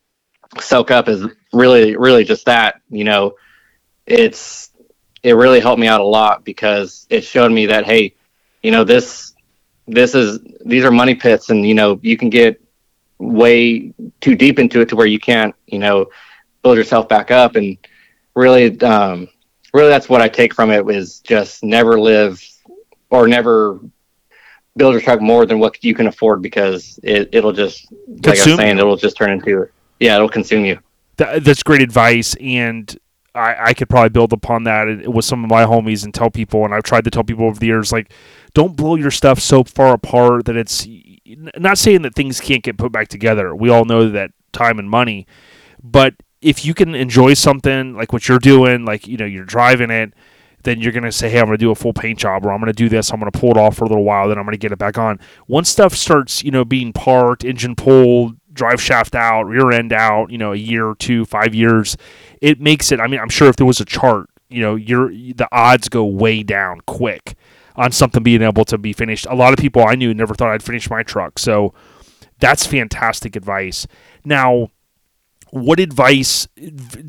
soak 0.60 0.90
up 0.90 1.08
is 1.08 1.26
really 1.52 1.96
really 1.96 2.24
just 2.24 2.46
that 2.46 2.80
you 2.88 3.04
know 3.04 3.34
it's 4.06 4.70
it 5.22 5.34
really 5.34 5.60
helped 5.60 5.80
me 5.80 5.86
out 5.86 6.00
a 6.00 6.04
lot 6.04 6.44
because 6.44 7.06
it 7.10 7.22
showed 7.22 7.52
me 7.52 7.66
that 7.66 7.84
hey 7.84 8.14
you 8.62 8.70
know 8.70 8.84
this 8.84 9.34
this 9.86 10.14
is 10.14 10.38
these 10.64 10.84
are 10.84 10.90
money 10.90 11.14
pits 11.14 11.50
and 11.50 11.66
you 11.66 11.74
know 11.74 11.98
you 12.02 12.16
can 12.16 12.30
get 12.30 12.60
way 13.18 13.92
too 14.20 14.34
deep 14.34 14.58
into 14.58 14.80
it 14.80 14.88
to 14.88 14.96
where 14.96 15.06
you 15.06 15.18
can't 15.18 15.54
you 15.66 15.78
know 15.78 16.06
build 16.62 16.76
yourself 16.76 17.08
back 17.08 17.30
up 17.30 17.56
and 17.56 17.76
really 18.34 18.80
um 18.82 19.28
really 19.72 19.88
that's 19.88 20.08
what 20.08 20.20
i 20.20 20.28
take 20.28 20.54
from 20.54 20.70
it 20.70 20.88
is 20.88 21.20
just 21.20 21.62
never 21.62 21.98
live 21.98 22.42
or 23.10 23.26
never 23.26 23.80
build 24.76 24.92
your 24.92 25.00
truck 25.00 25.20
more 25.20 25.46
than 25.46 25.58
what 25.58 25.82
you 25.82 25.94
can 25.94 26.06
afford 26.06 26.42
because 26.42 26.98
it, 27.02 27.28
it'll 27.32 27.52
just 27.52 27.90
like 27.92 28.28
I 28.28 28.30
Consume 28.36 28.50
was 28.52 28.58
saying, 28.58 28.78
it'll 28.78 28.96
just 28.96 29.16
turn 29.16 29.30
into 29.30 29.68
yeah, 30.00 30.16
it'll 30.16 30.28
consume 30.28 30.64
you. 30.64 30.80
That, 31.18 31.44
that's 31.44 31.62
great 31.62 31.82
advice, 31.82 32.34
and 32.40 32.98
I, 33.34 33.56
I 33.66 33.74
could 33.74 33.88
probably 33.88 34.08
build 34.08 34.32
upon 34.32 34.64
that 34.64 35.06
with 35.06 35.26
some 35.26 35.44
of 35.44 35.50
my 35.50 35.64
homies 35.64 36.04
and 36.04 36.12
tell 36.12 36.30
people. 36.30 36.64
And 36.64 36.74
I've 36.74 36.82
tried 36.82 37.04
to 37.04 37.10
tell 37.10 37.22
people 37.22 37.44
over 37.44 37.60
the 37.60 37.66
years, 37.66 37.92
like, 37.92 38.10
don't 38.54 38.74
blow 38.74 38.96
your 38.96 39.10
stuff 39.10 39.38
so 39.38 39.62
far 39.62 39.92
apart 39.92 40.46
that 40.46 40.56
it's 40.56 40.88
not 41.56 41.78
saying 41.78 42.02
that 42.02 42.14
things 42.14 42.40
can't 42.40 42.62
get 42.62 42.78
put 42.78 42.90
back 42.90 43.08
together. 43.08 43.54
We 43.54 43.68
all 43.68 43.84
know 43.84 44.08
that 44.08 44.32
time 44.52 44.78
and 44.78 44.88
money, 44.88 45.26
but 45.82 46.14
if 46.42 46.64
you 46.64 46.74
can 46.74 46.94
enjoy 46.94 47.34
something 47.34 47.94
like 47.94 48.12
what 48.12 48.28
you're 48.28 48.38
doing, 48.38 48.84
like 48.84 49.06
you 49.06 49.16
know 49.16 49.26
you're 49.26 49.44
driving 49.44 49.90
it, 49.90 50.14
then 50.62 50.80
you're 50.80 50.92
gonna 50.92 51.12
say, 51.12 51.28
"Hey, 51.30 51.38
I'm 51.38 51.46
gonna 51.46 51.58
do 51.58 51.70
a 51.70 51.74
full 51.74 51.92
paint 51.92 52.18
job, 52.18 52.44
or 52.44 52.52
I'm 52.52 52.60
gonna 52.60 52.72
do 52.72 52.88
this. 52.88 53.12
I'm 53.12 53.18
gonna 53.18 53.30
pull 53.30 53.50
it 53.50 53.56
off 53.56 53.76
for 53.76 53.84
a 53.84 53.88
little 53.88 54.04
while, 54.04 54.28
then 54.28 54.38
I'm 54.38 54.44
gonna 54.44 54.56
get 54.56 54.72
it 54.72 54.78
back 54.78 54.98
on." 54.98 55.18
Once 55.48 55.68
stuff 55.68 55.94
starts, 55.94 56.42
you 56.42 56.50
know, 56.50 56.64
being 56.64 56.92
parked, 56.92 57.44
engine 57.44 57.76
pulled, 57.76 58.36
drive 58.52 58.80
shaft 58.80 59.14
out, 59.14 59.44
rear 59.44 59.70
end 59.70 59.92
out, 59.92 60.30
you 60.30 60.38
know, 60.38 60.52
a 60.52 60.56
year 60.56 60.86
or 60.88 60.94
two, 60.94 61.24
five 61.24 61.54
years, 61.54 61.96
it 62.40 62.60
makes 62.60 62.92
it. 62.92 63.00
I 63.00 63.06
mean, 63.06 63.20
I'm 63.20 63.28
sure 63.28 63.48
if 63.48 63.56
there 63.56 63.66
was 63.66 63.80
a 63.80 63.84
chart, 63.84 64.28
you 64.48 64.60
know, 64.60 64.74
your 64.76 65.08
the 65.10 65.48
odds 65.52 65.88
go 65.88 66.04
way 66.04 66.42
down 66.42 66.80
quick 66.86 67.34
on 67.76 67.92
something 67.92 68.22
being 68.22 68.42
able 68.42 68.64
to 68.66 68.78
be 68.78 68.92
finished. 68.92 69.26
A 69.30 69.34
lot 69.34 69.52
of 69.52 69.58
people 69.58 69.84
I 69.86 69.94
knew 69.94 70.12
never 70.12 70.34
thought 70.34 70.50
I'd 70.50 70.62
finish 70.62 70.90
my 70.90 71.02
truck, 71.02 71.38
so 71.38 71.72
that's 72.38 72.66
fantastic 72.66 73.36
advice. 73.36 73.86
Now, 74.24 74.68
what 75.50 75.80
advice 75.80 76.46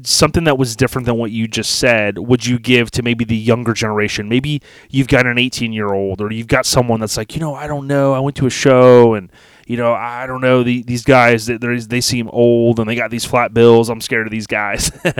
something 0.03 0.45
that 0.45 0.57
was 0.57 0.76
different 0.76 1.05
than 1.05 1.18
what 1.18 1.31
you 1.31 1.47
just 1.47 1.77
said 1.77 2.18
would 2.18 2.45
you 2.45 2.57
give 2.59 2.89
to 2.91 3.03
maybe 3.03 3.23
the 3.23 3.35
younger 3.35 3.73
generation? 3.73 4.27
Maybe 4.30 4.61
you've 4.89 5.07
got 5.07 5.26
an 5.26 5.38
18 5.38 5.73
year 5.73 5.93
old 5.93 6.22
or 6.22 6.31
you've 6.31 6.47
got 6.47 6.65
someone 6.65 6.99
that's 6.99 7.18
like 7.18 7.35
you 7.35 7.41
know 7.41 7.53
i 7.53 7.68
don't 7.68 7.88
know. 7.88 8.13
I 8.13 8.19
went 8.19 8.35
to 8.38 8.45
a 8.45 8.49
show 8.49 9.13
and 9.13 9.31
you 9.68 9.77
know 9.77 9.93
i 9.93 10.26
don't 10.26 10.41
know 10.41 10.63
the, 10.63 10.81
these 10.84 11.03
guys 11.03 11.45
they, 11.45 12.01
seem 12.01 12.30
old 12.30 12.80
and 12.80 12.89
they 12.89 12.95
got 12.95 13.11
these 13.11 13.26
flat 13.26 13.53
bills. 13.53 13.89
I'm 13.89 14.01
scared 14.01 14.27
of 14.27 14.31
these 14.31 14.47
guys. 14.47 14.91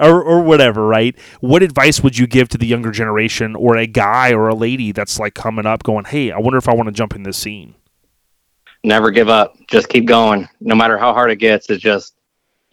Or, 0.00 0.22
or 0.22 0.42
whatever 0.42 0.86
right? 0.86 1.16
What 1.40 1.62
advice 1.62 2.02
would 2.02 2.18
you 2.18 2.26
give 2.26 2.48
to 2.50 2.58
the 2.58 2.66
younger 2.66 2.90
generation 2.90 3.54
or 3.54 3.76
a 3.76 3.86
guy 3.86 4.32
or 4.32 4.48
a 4.48 4.54
lady 4.54 4.92
that's 4.92 5.18
like 5.18 5.34
coming 5.34 5.66
up 5.66 5.82
going 5.82 6.04
hey 6.04 6.30
i 6.30 6.38
wonder 6.38 6.58
if 6.58 6.68
i 6.68 6.74
want 6.74 6.88
to 6.88 6.92
jump 6.92 7.14
in 7.14 7.22
this 7.22 7.36
scene 7.36 7.74
never 8.84 9.10
give 9.10 9.28
up. 9.28 9.56
Just 9.66 9.88
keep 9.88 10.06
going. 10.06 10.48
No 10.60 10.74
matter 10.74 10.96
how 10.96 11.12
hard 11.12 11.30
it 11.30 11.36
gets, 11.36 11.68
it's 11.70 11.82
just 11.82 12.14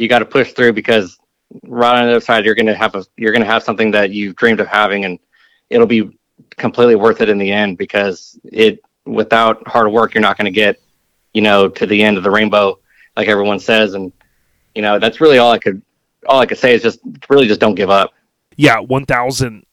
you 0.01 0.07
got 0.07 0.19
to 0.19 0.25
push 0.25 0.53
through 0.53 0.73
because 0.73 1.17
right 1.63 1.99
on 1.99 2.05
the 2.05 2.11
other 2.11 2.21
side 2.21 2.45
you're 2.45 2.55
gonna 2.55 2.73
have 2.73 2.95
a 2.95 3.05
you're 3.17 3.31
gonna 3.31 3.45
have 3.45 3.61
something 3.61 3.91
that 3.91 4.09
you've 4.11 4.35
dreamed 4.35 4.59
of 4.59 4.67
having, 4.67 5.05
and 5.05 5.19
it'll 5.69 5.87
be 5.87 6.17
completely 6.57 6.95
worth 6.95 7.21
it 7.21 7.29
in 7.29 7.37
the 7.37 7.51
end 7.51 7.77
because 7.77 8.39
it 8.45 8.83
without 9.05 9.65
hard 9.67 9.91
work 9.91 10.13
you're 10.13 10.21
not 10.21 10.37
going 10.37 10.45
to 10.45 10.51
get 10.51 10.79
you 11.33 11.41
know 11.41 11.67
to 11.67 11.85
the 11.85 12.03
end 12.03 12.17
of 12.17 12.23
the 12.23 12.31
rainbow 12.31 12.77
like 13.15 13.27
everyone 13.27 13.59
says. 13.59 13.93
And 13.93 14.11
you 14.75 14.81
know 14.81 14.99
that's 14.99 15.21
really 15.21 15.37
all 15.37 15.51
i 15.51 15.59
could 15.59 15.81
all 16.27 16.39
i 16.39 16.45
could 16.45 16.57
say 16.57 16.73
is 16.73 16.81
just 16.81 16.99
really 17.29 17.47
just 17.47 17.59
don't 17.59 17.75
give 17.75 17.89
up. 17.89 18.13
Yeah 18.55 18.79
1000 18.79 19.65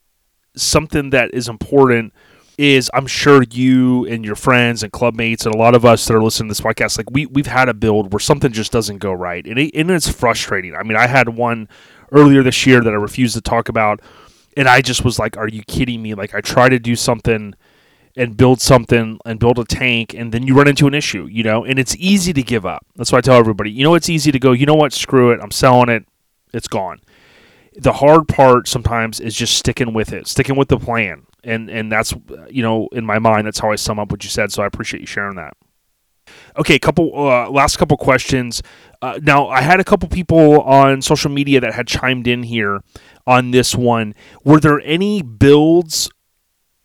something 0.57 1.11
that 1.11 1.33
is 1.33 1.49
important 1.49 2.13
is 2.59 2.91
I'm 2.93 3.07
sure 3.07 3.45
you 3.45 4.05
and 4.07 4.25
your 4.25 4.35
friends 4.35 4.83
and 4.83 4.93
clubmates 4.93 5.47
and 5.47 5.55
a 5.55 5.59
lot 5.59 5.77
of 5.77 5.85
us 5.85 6.07
that 6.07 6.15
are 6.15 6.23
listening 6.23 6.49
to 6.49 6.51
this 6.51 6.61
podcast, 6.61 6.99
like 6.99 7.11
we 7.11 7.27
we've 7.27 7.47
had 7.47 7.69
a 7.69 7.75
build 7.75 8.13
where 8.13 8.21
something 8.21 8.53
just 8.53 8.73
doesn't 8.73 8.99
go 8.99 9.13
right, 9.13 9.47
and, 9.47 9.59
it, 9.59 9.75
and 9.75 9.91
it's 9.91 10.11
frustrating. 10.11 10.75
I 10.75 10.83
mean, 10.83 10.97
I 10.97 11.07
had 11.07 11.31
one 11.31 11.69
earlier 12.11 12.43
this 12.43 12.67
year 12.67 12.81
that 12.81 12.93
I 12.93 12.97
refused 12.97 13.35
to 13.35 13.41
talk 13.41 13.69
about, 13.69 14.01
and 14.57 14.69
I 14.69 14.83
just 14.83 15.05
was 15.05 15.19
like, 15.21 15.37
"Are 15.37 15.49
you 15.49 15.63
kidding 15.63 16.03
me?" 16.03 16.15
Like 16.15 16.35
I 16.35 16.41
try 16.41 16.69
to 16.69 16.81
do 16.81 16.97
something 16.97 17.55
and 18.17 18.37
build 18.37 18.61
something 18.61 19.21
and 19.25 19.39
build 19.39 19.61
a 19.61 19.65
tank, 19.65 20.13
and 20.13 20.33
then 20.33 20.45
you 20.45 20.55
run 20.55 20.67
into 20.67 20.89
an 20.89 20.95
issue, 20.95 21.27
you 21.31 21.45
know, 21.45 21.65
and 21.65 21.79
it's 21.79 21.95
easy 21.97 22.33
to 22.33 22.43
give 22.43 22.67
up. 22.67 22.85
That's 22.97 23.13
why 23.13 23.19
I 23.19 23.21
tell 23.21 23.37
everybody, 23.37 23.71
you 23.71 23.85
know, 23.85 23.95
it's 23.95 24.09
easy 24.09 24.33
to 24.33 24.39
go, 24.41 24.51
you 24.51 24.67
know 24.67 24.75
what, 24.75 24.93
screw 24.93 25.31
it, 25.31 25.39
I'm 25.41 25.53
selling 25.53 25.89
it, 25.89 26.05
it's 26.53 26.67
gone. 26.67 27.01
The 27.77 27.93
hard 27.93 28.27
part 28.27 28.67
sometimes 28.67 29.21
is 29.21 29.37
just 29.37 29.57
sticking 29.57 29.95
with 29.95 30.13
it, 30.13 30.27
sticking 30.27 30.57
with 30.57 30.67
the 30.67 30.81
plan 30.81 31.28
and 31.49 31.71
and 31.71 31.91
that's 31.91 32.15
you 32.51 32.63
know 32.63 32.89
in 32.93 33.05
my 33.05 33.19
mind 33.19 33.47
that's 33.47 33.59
how 33.59 33.73
I 33.73 33.77
sum 33.77 33.99
up 33.99 34.11
what 34.11 34.23
you 34.23 34.31
said. 34.31 34.53
So 34.53 34.63
I 34.63 34.67
appreciate 34.67 35.01
you 35.01 35.07
sharing 35.07 35.37
that. 35.37 35.57
Okay, 36.59 36.79
couple 36.79 37.11
uh, 37.15 37.49
last 37.49 37.79
couple 37.79 37.97
questions. 37.97 38.63
Uh, 39.01 39.19
now 39.23 39.49
I 39.49 39.63
had 39.63 39.81
a 39.81 39.85
couple 39.85 40.09
people 40.09 40.61
on 40.63 41.01
social 41.01 41.31
media 41.31 41.61
that 41.61 41.75
had 41.75 41.87
chimed 41.87 42.27
in 42.27 42.43
here 42.43 42.83
on 43.27 43.51
this 43.51 43.75
one. 43.75 44.15
Were 44.45 44.61
there 44.61 44.81
any 44.81 45.23
builds 45.23 46.11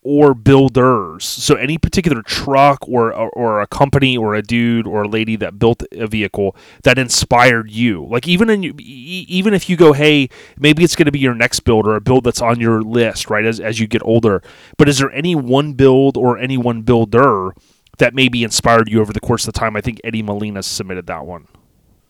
or 0.03 0.33
builders. 0.33 1.25
So 1.25 1.55
any 1.55 1.77
particular 1.77 2.21
truck 2.21 2.87
or, 2.87 3.13
or, 3.13 3.29
or 3.29 3.61
a 3.61 3.67
company 3.67 4.17
or 4.17 4.35
a 4.35 4.41
dude 4.41 4.85
or 4.85 5.03
a 5.03 5.07
lady 5.07 5.35
that 5.37 5.57
built 5.57 5.83
a 5.91 6.07
vehicle 6.07 6.55
that 6.83 6.99
inspired 6.99 7.71
you. 7.71 8.05
Like 8.05 8.27
even 8.27 8.49
in 8.49 8.79
even 8.79 9.53
if 9.53 9.69
you 9.69 9.77
go, 9.77 9.93
hey, 9.93 10.29
maybe 10.57 10.83
it's 10.83 10.95
going 10.95 11.05
to 11.05 11.11
be 11.11 11.19
your 11.19 11.33
next 11.33 11.61
build 11.61 11.87
or 11.87 11.95
a 11.95 12.01
build 12.01 12.25
that's 12.25 12.41
on 12.41 12.59
your 12.59 12.81
list, 12.81 13.29
right? 13.29 13.45
As 13.45 13.59
as 13.59 13.79
you 13.79 13.87
get 13.87 14.03
older. 14.03 14.43
But 14.77 14.89
is 14.89 14.99
there 14.99 15.11
any 15.11 15.35
one 15.35 15.73
build 15.73 16.17
or 16.17 16.37
any 16.37 16.57
one 16.57 16.81
builder 16.81 17.53
that 17.97 18.13
maybe 18.13 18.43
inspired 18.43 18.89
you 18.89 18.99
over 19.01 19.13
the 19.13 19.21
course 19.21 19.47
of 19.47 19.53
the 19.53 19.59
time? 19.59 19.75
I 19.75 19.81
think 19.81 20.01
Eddie 20.03 20.23
Molina 20.23 20.63
submitted 20.63 21.07
that 21.07 21.25
one. 21.25 21.47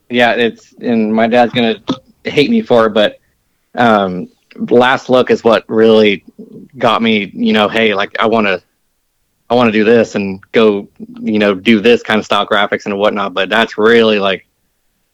Yeah, 0.09 0.33
it's 0.33 0.73
and 0.81 1.13
my 1.13 1.27
dad's 1.27 1.53
gonna 1.53 1.81
hate 2.23 2.49
me 2.49 2.61
for 2.61 2.87
it, 2.87 2.93
but 2.93 3.19
um, 3.75 4.29
last 4.55 5.09
look 5.09 5.29
is 5.29 5.43
what 5.43 5.67
really 5.69 6.23
got 6.77 7.01
me, 7.01 7.31
you 7.33 7.53
know, 7.53 7.67
hey, 7.67 7.93
like 7.93 8.15
I 8.19 8.27
want 8.27 8.47
to, 8.47 8.61
I 9.49 9.55
want 9.55 9.67
to 9.67 9.71
do 9.71 9.83
this 9.83 10.15
and 10.15 10.41
go, 10.51 10.87
you 11.19 11.39
know, 11.39 11.53
do 11.53 11.79
this 11.79 12.01
kind 12.01 12.19
of 12.19 12.25
style 12.25 12.47
graphics 12.47 12.85
and 12.85 12.97
whatnot. 12.97 13.33
But 13.33 13.49
that's 13.49 13.77
really 13.77 14.19
like 14.19 14.47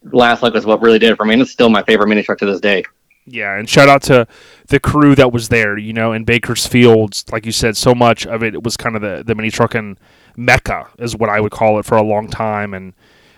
last 0.03 0.43
look 0.43 0.55
is 0.55 0.65
what 0.65 0.81
really 0.81 0.99
did 0.99 1.11
it 1.11 1.17
for 1.17 1.25
me. 1.25 1.33
And 1.33 1.41
it's 1.41 1.51
still 1.51 1.69
my 1.69 1.83
favorite 1.83 2.07
mini 2.07 2.23
truck 2.23 2.37
to 2.39 2.45
this 2.45 2.61
day. 2.61 2.83
Yeah, 3.25 3.57
and 3.57 3.69
shout 3.69 3.89
out 3.89 4.01
to 4.03 4.27
the 4.69 4.79
crew 4.79 5.13
that 5.15 5.31
was 5.31 5.49
there, 5.49 5.77
you 5.77 5.93
know, 5.93 6.13
in 6.13 6.23
Bakersfield. 6.23 7.21
Like 7.31 7.45
you 7.45 7.51
said, 7.51 7.77
so 7.77 7.93
much 7.93 8.25
of 8.25 8.43
it 8.43 8.63
was 8.63 8.75
kind 8.75 8.95
of 8.95 9.01
the, 9.01 9.23
the 9.23 9.35
mini 9.35 9.51
trucking 9.51 9.97
mecca, 10.35 10.87
is 10.97 11.15
what 11.15 11.29
I 11.29 11.39
would 11.39 11.51
call 11.51 11.77
it 11.77 11.85
for 11.85 11.95
a 11.95 12.01
long 12.01 12.27
time. 12.27 12.73
And, 12.73 12.93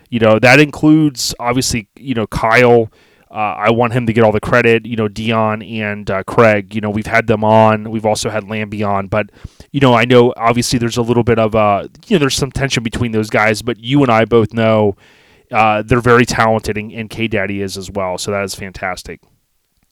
you 0.10 0.20
know, 0.20 0.40
that 0.40 0.62
includes 0.62 1.36
obviously, 1.40 1.90
you 1.98 2.14
know, 2.14 2.28
Kyle 2.28 2.90
uh, 3.32 3.56
I 3.58 3.72
want 3.72 3.94
him 3.94 4.06
to 4.08 4.14
get 4.14 4.24
all 4.24 4.34
the 4.34 4.42
credit. 4.42 4.86
You 4.86 4.98
know, 4.98 5.08
Dion 5.08 5.62
and 5.62 6.10
uh, 6.12 6.24
Craig. 6.24 6.76
You 6.76 6.82
know, 6.82 6.90
we've 6.90 7.08
had 7.08 7.28
them 7.28 7.44
on. 7.44 7.90
We've 7.90 8.06
also 8.06 8.30
had 8.30 8.50
Lambie 8.50 8.84
on, 8.84 9.08
but 9.08 9.30
you 9.72 9.80
know, 9.80 9.94
I 9.94 10.06
know 10.06 10.34
obviously 10.36 10.80
there's 10.80 10.98
a 10.98 11.02
little 11.02 11.24
bit 11.24 11.40
of 11.40 11.56
uh, 11.56 11.88
you 12.08 12.16
know, 12.16 12.20
there's 12.20 12.36
some 12.36 12.52
tension 12.52 12.84
between 12.84 13.12
those 13.12 13.30
guys, 13.30 13.62
but 13.62 13.80
you 13.80 14.02
and 14.04 14.12
I 14.12 14.26
both 14.26 14.54
know 14.54 14.98
uh, 15.52 15.82
they're 15.82 16.02
very 16.02 16.26
talented, 16.26 16.78
and, 16.78 16.92
and 16.92 17.10
K-Daddy 17.10 17.62
is 17.62 17.78
as 17.78 17.90
well. 17.90 18.18
So 18.18 18.32
that 18.32 18.44
is 18.44 18.56
fantastic. 18.56 19.22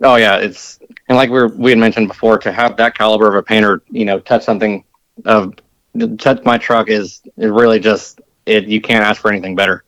Oh 0.01 0.15
yeah, 0.15 0.37
it's 0.37 0.79
and 1.07 1.17
like 1.17 1.29
we 1.29 1.45
we 1.45 1.71
had 1.71 1.79
mentioned 1.79 2.07
before, 2.07 2.37
to 2.39 2.51
have 2.51 2.77
that 2.77 2.97
caliber 2.97 3.27
of 3.27 3.35
a 3.35 3.43
painter, 3.43 3.81
you 3.89 4.05
know, 4.05 4.19
touch 4.19 4.43
something 4.43 4.83
of 5.25 5.55
touch 6.17 6.43
my 6.43 6.57
truck 6.57 6.89
is 6.89 7.21
it 7.37 7.47
really 7.47 7.79
just 7.79 8.21
it. 8.45 8.65
You 8.65 8.81
can't 8.81 9.03
ask 9.03 9.21
for 9.21 9.29
anything 9.31 9.55
better. 9.55 9.83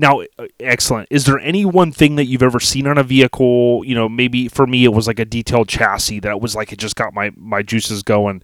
Now, 0.00 0.20
uh, 0.38 0.46
excellent. 0.60 1.08
Is 1.10 1.24
there 1.24 1.40
any 1.40 1.64
one 1.64 1.90
thing 1.90 2.14
that 2.16 2.26
you've 2.26 2.42
ever 2.42 2.60
seen 2.60 2.86
on 2.86 2.98
a 2.98 3.02
vehicle? 3.02 3.82
You 3.84 3.96
know, 3.96 4.08
maybe 4.08 4.48
for 4.48 4.66
me 4.66 4.84
it 4.84 4.92
was 4.92 5.08
like 5.08 5.18
a 5.18 5.24
detailed 5.24 5.68
chassis 5.68 6.20
that 6.20 6.40
was 6.40 6.54
like 6.54 6.72
it 6.72 6.78
just 6.78 6.94
got 6.94 7.12
my 7.12 7.32
my 7.36 7.62
juices 7.62 8.04
going. 8.04 8.42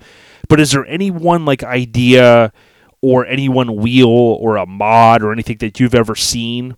But 0.49 0.59
is 0.59 0.73
there 0.73 0.85
any 0.87 1.13
one 1.13 1.45
like 1.45 1.63
idea 1.63 2.53
or 3.01 3.25
any 3.27 3.49
one 3.49 3.77
wheel 3.77 4.09
or 4.09 4.57
a 4.57 4.67
mod 4.67 5.23
or 5.23 5.33
anything 5.33 5.59
that 5.59 5.79
you've 5.79 5.95
ever 5.95 6.17
seen 6.17 6.77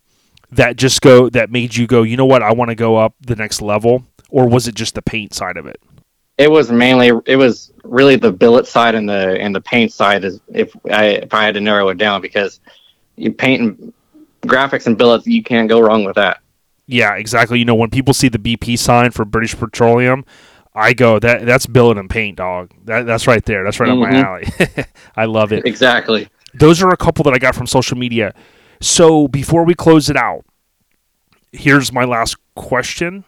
that 0.51 0.77
just 0.77 1.01
go 1.01 1.31
that 1.31 1.51
made 1.51 1.75
you 1.75 1.87
go, 1.87 2.03
you 2.03 2.17
know 2.17 2.27
what, 2.27 2.43
I 2.43 2.53
want 2.53 2.69
to 2.69 2.75
go 2.75 2.97
up 2.97 3.15
the 3.21 3.37
next 3.37 3.63
level? 3.63 4.05
Or 4.29 4.47
was 4.47 4.69
it 4.69 4.75
just 4.75 4.95
the 4.95 5.03
paint 5.03 5.33
side 5.33 5.57
of 5.57 5.67
it? 5.67 5.81
It 6.37 6.51
was 6.51 6.71
mainly 6.71 7.13
it 7.25 7.37
was 7.37 7.73
really 7.83 8.17
the 8.17 8.31
billet 8.31 8.67
side 8.67 8.95
and 8.95 9.09
the 9.09 9.41
and 9.41 9.55
the 9.55 9.61
paint 9.61 9.91
side 9.91 10.23
is 10.23 10.39
if 10.53 10.77
I 10.93 11.07
if 11.07 11.33
I 11.33 11.45
had 11.45 11.55
to 11.55 11.61
narrow 11.63 11.89
it 11.89 11.97
down 11.97 12.21
because 12.21 12.61
you 13.17 13.33
paint 13.33 13.95
graphics 14.47 14.87
and 14.87 14.97
billets, 14.97 15.27
you 15.27 15.43
can't 15.43 15.69
go 15.69 15.81
wrong 15.81 16.05
with 16.05 16.17
that. 16.17 16.41
Yeah, 16.87 17.15
exactly. 17.15 17.59
You 17.59 17.65
know, 17.65 17.75
when 17.75 17.91
people 17.91 18.15
see 18.15 18.29
the 18.29 18.39
BP 18.39 18.79
sign 18.79 19.11
for 19.11 19.25
British 19.25 19.57
Petroleum, 19.57 20.25
I 20.75 20.93
go 20.93 21.19
that 21.19 21.47
that's 21.47 21.67
billet 21.67 21.99
and 21.99 22.09
paint, 22.09 22.37
dog. 22.37 22.71
That 22.85 23.07
that's 23.07 23.27
right 23.27 23.45
there. 23.45 23.65
That's 23.65 23.81
right 23.81 23.89
mm-hmm. 23.89 24.03
up 24.03 24.11
my 24.11 24.43
mm-hmm. 24.43 24.73
alley. 24.75 24.87
I 25.17 25.25
love 25.25 25.53
it. 25.53 25.65
Exactly. 25.67 26.29
Those 26.55 26.83
are 26.83 26.91
a 26.91 26.97
couple 26.97 27.25
that 27.25 27.35
I 27.35 27.39
got 27.39 27.55
from 27.55 27.67
social 27.67 27.97
media. 27.97 28.35
So 28.81 29.27
before 29.27 29.65
we 29.65 29.75
close 29.75 30.11
it 30.11 30.17
out, 30.17 30.45
here's 31.51 31.93
my 31.93 32.05
last 32.05 32.37
question: 32.55 33.25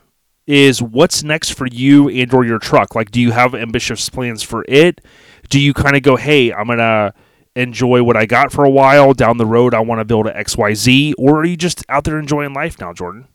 Is 0.47 0.83
what's 0.83 1.25
next 1.25 1.55
for 1.55 1.67
you 1.67 2.09
and 2.09 2.33
or 2.33 2.45
your 2.45 2.59
truck? 2.59 2.95
Like, 2.95 3.11
do 3.11 3.21
you 3.21 3.33
have 3.33 3.55
ambitious 3.55 4.09
plans 4.09 4.43
for 4.43 4.65
it? 4.69 5.01
Do 5.49 5.59
you 5.59 5.73
kind 5.73 5.97
of 5.97 6.03
go, 6.03 6.17
hey, 6.17 6.53
I'm 6.53 6.67
gonna 6.67 7.15
enjoy 7.59 8.03
what 8.03 8.17
I 8.17 8.27
got 8.27 8.53
for 8.53 8.65
a 8.65 8.71
while. 8.71 9.13
Down 9.13 9.37
the 9.37 9.47
road, 9.47 9.75
I 9.75 9.81
want 9.81 10.01
to 10.01 10.05
build 10.05 10.27
an 10.27 10.35
XYZ, 10.35 11.15
or 11.19 11.41
are 11.41 11.45
you 11.45 11.57
just 11.57 11.85
out 11.89 12.05
there 12.05 12.19
enjoying 12.19 12.55
life 12.55 12.81
now, 12.81 12.93
Jordan? 12.93 13.27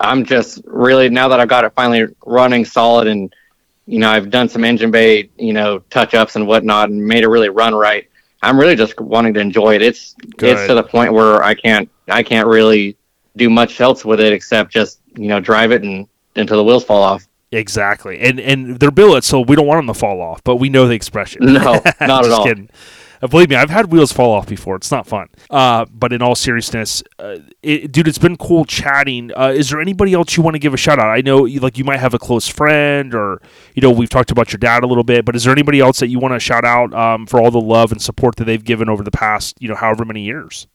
I'm 0.00 0.24
just 0.24 0.60
really 0.64 1.08
now 1.08 1.28
that 1.28 1.40
I've 1.40 1.48
got 1.48 1.64
it 1.64 1.72
finally 1.74 2.14
running 2.24 2.64
solid, 2.64 3.08
and 3.08 3.34
you 3.86 3.98
know 3.98 4.10
I've 4.10 4.30
done 4.30 4.48
some 4.48 4.64
engine 4.64 4.90
bay, 4.90 5.28
you 5.36 5.52
know, 5.52 5.80
touch 5.90 6.14
ups 6.14 6.36
and 6.36 6.46
whatnot, 6.46 6.90
and 6.90 7.04
made 7.04 7.24
it 7.24 7.28
really 7.28 7.48
run 7.48 7.74
right. 7.74 8.08
I'm 8.42 8.58
really 8.58 8.76
just 8.76 8.98
wanting 9.00 9.34
to 9.34 9.40
enjoy 9.40 9.74
it. 9.74 9.82
It's 9.82 10.14
Good. 10.36 10.50
it's 10.50 10.66
to 10.68 10.74
the 10.74 10.82
point 10.82 11.12
where 11.12 11.42
I 11.42 11.54
can't 11.54 11.90
I 12.08 12.22
can't 12.22 12.46
really 12.46 12.96
do 13.36 13.50
much 13.50 13.80
else 13.80 14.04
with 14.04 14.20
it 14.20 14.32
except 14.32 14.72
just 14.72 15.00
you 15.16 15.28
know 15.28 15.40
drive 15.40 15.72
it 15.72 15.82
and 15.82 16.06
until 16.36 16.56
the 16.56 16.64
wheels 16.64 16.84
fall 16.84 17.02
off. 17.02 17.26
Exactly, 17.50 18.20
and 18.20 18.38
and 18.38 18.78
they're 18.78 18.90
billets, 18.90 19.26
so 19.26 19.40
we 19.40 19.56
don't 19.56 19.66
want 19.66 19.78
them 19.78 19.86
to 19.86 19.98
fall 19.98 20.20
off, 20.20 20.44
but 20.44 20.56
we 20.56 20.68
know 20.68 20.86
the 20.86 20.94
expression. 20.94 21.40
No, 21.52 21.82
not 22.00 22.24
at 22.24 22.30
all. 22.30 22.44
Kidding. 22.44 22.68
Uh, 23.20 23.26
believe 23.26 23.50
me, 23.50 23.56
I've 23.56 23.70
had 23.70 23.92
wheels 23.92 24.12
fall 24.12 24.32
off 24.32 24.46
before. 24.46 24.76
It's 24.76 24.90
not 24.90 25.06
fun. 25.06 25.28
Uh, 25.50 25.86
but 25.92 26.12
in 26.12 26.22
all 26.22 26.34
seriousness, 26.34 27.02
uh, 27.18 27.38
it, 27.62 27.92
dude, 27.92 28.08
it's 28.08 28.18
been 28.18 28.36
cool 28.36 28.64
chatting. 28.64 29.30
Uh, 29.36 29.52
is 29.54 29.70
there 29.70 29.80
anybody 29.80 30.14
else 30.14 30.36
you 30.36 30.42
want 30.42 30.54
to 30.54 30.58
give 30.58 30.74
a 30.74 30.76
shout 30.76 30.98
out? 30.98 31.08
I 31.08 31.20
know, 31.20 31.38
like, 31.38 31.78
you 31.78 31.84
might 31.84 32.00
have 32.00 32.14
a 32.14 32.18
close 32.18 32.48
friend, 32.48 33.14
or 33.14 33.42
you 33.74 33.82
know, 33.82 33.90
we've 33.90 34.08
talked 34.08 34.30
about 34.30 34.52
your 34.52 34.58
dad 34.58 34.84
a 34.84 34.86
little 34.86 35.04
bit. 35.04 35.24
But 35.24 35.36
is 35.36 35.44
there 35.44 35.52
anybody 35.52 35.80
else 35.80 35.98
that 36.00 36.08
you 36.08 36.18
want 36.18 36.34
to 36.34 36.40
shout 36.40 36.64
out 36.64 36.94
um, 36.94 37.26
for 37.26 37.40
all 37.40 37.50
the 37.50 37.60
love 37.60 37.92
and 37.92 38.00
support 38.00 38.36
that 38.36 38.44
they've 38.44 38.64
given 38.64 38.88
over 38.88 39.02
the 39.02 39.10
past, 39.10 39.56
you 39.60 39.68
know, 39.68 39.74
however 39.74 40.04
many 40.04 40.22
years? 40.22 40.66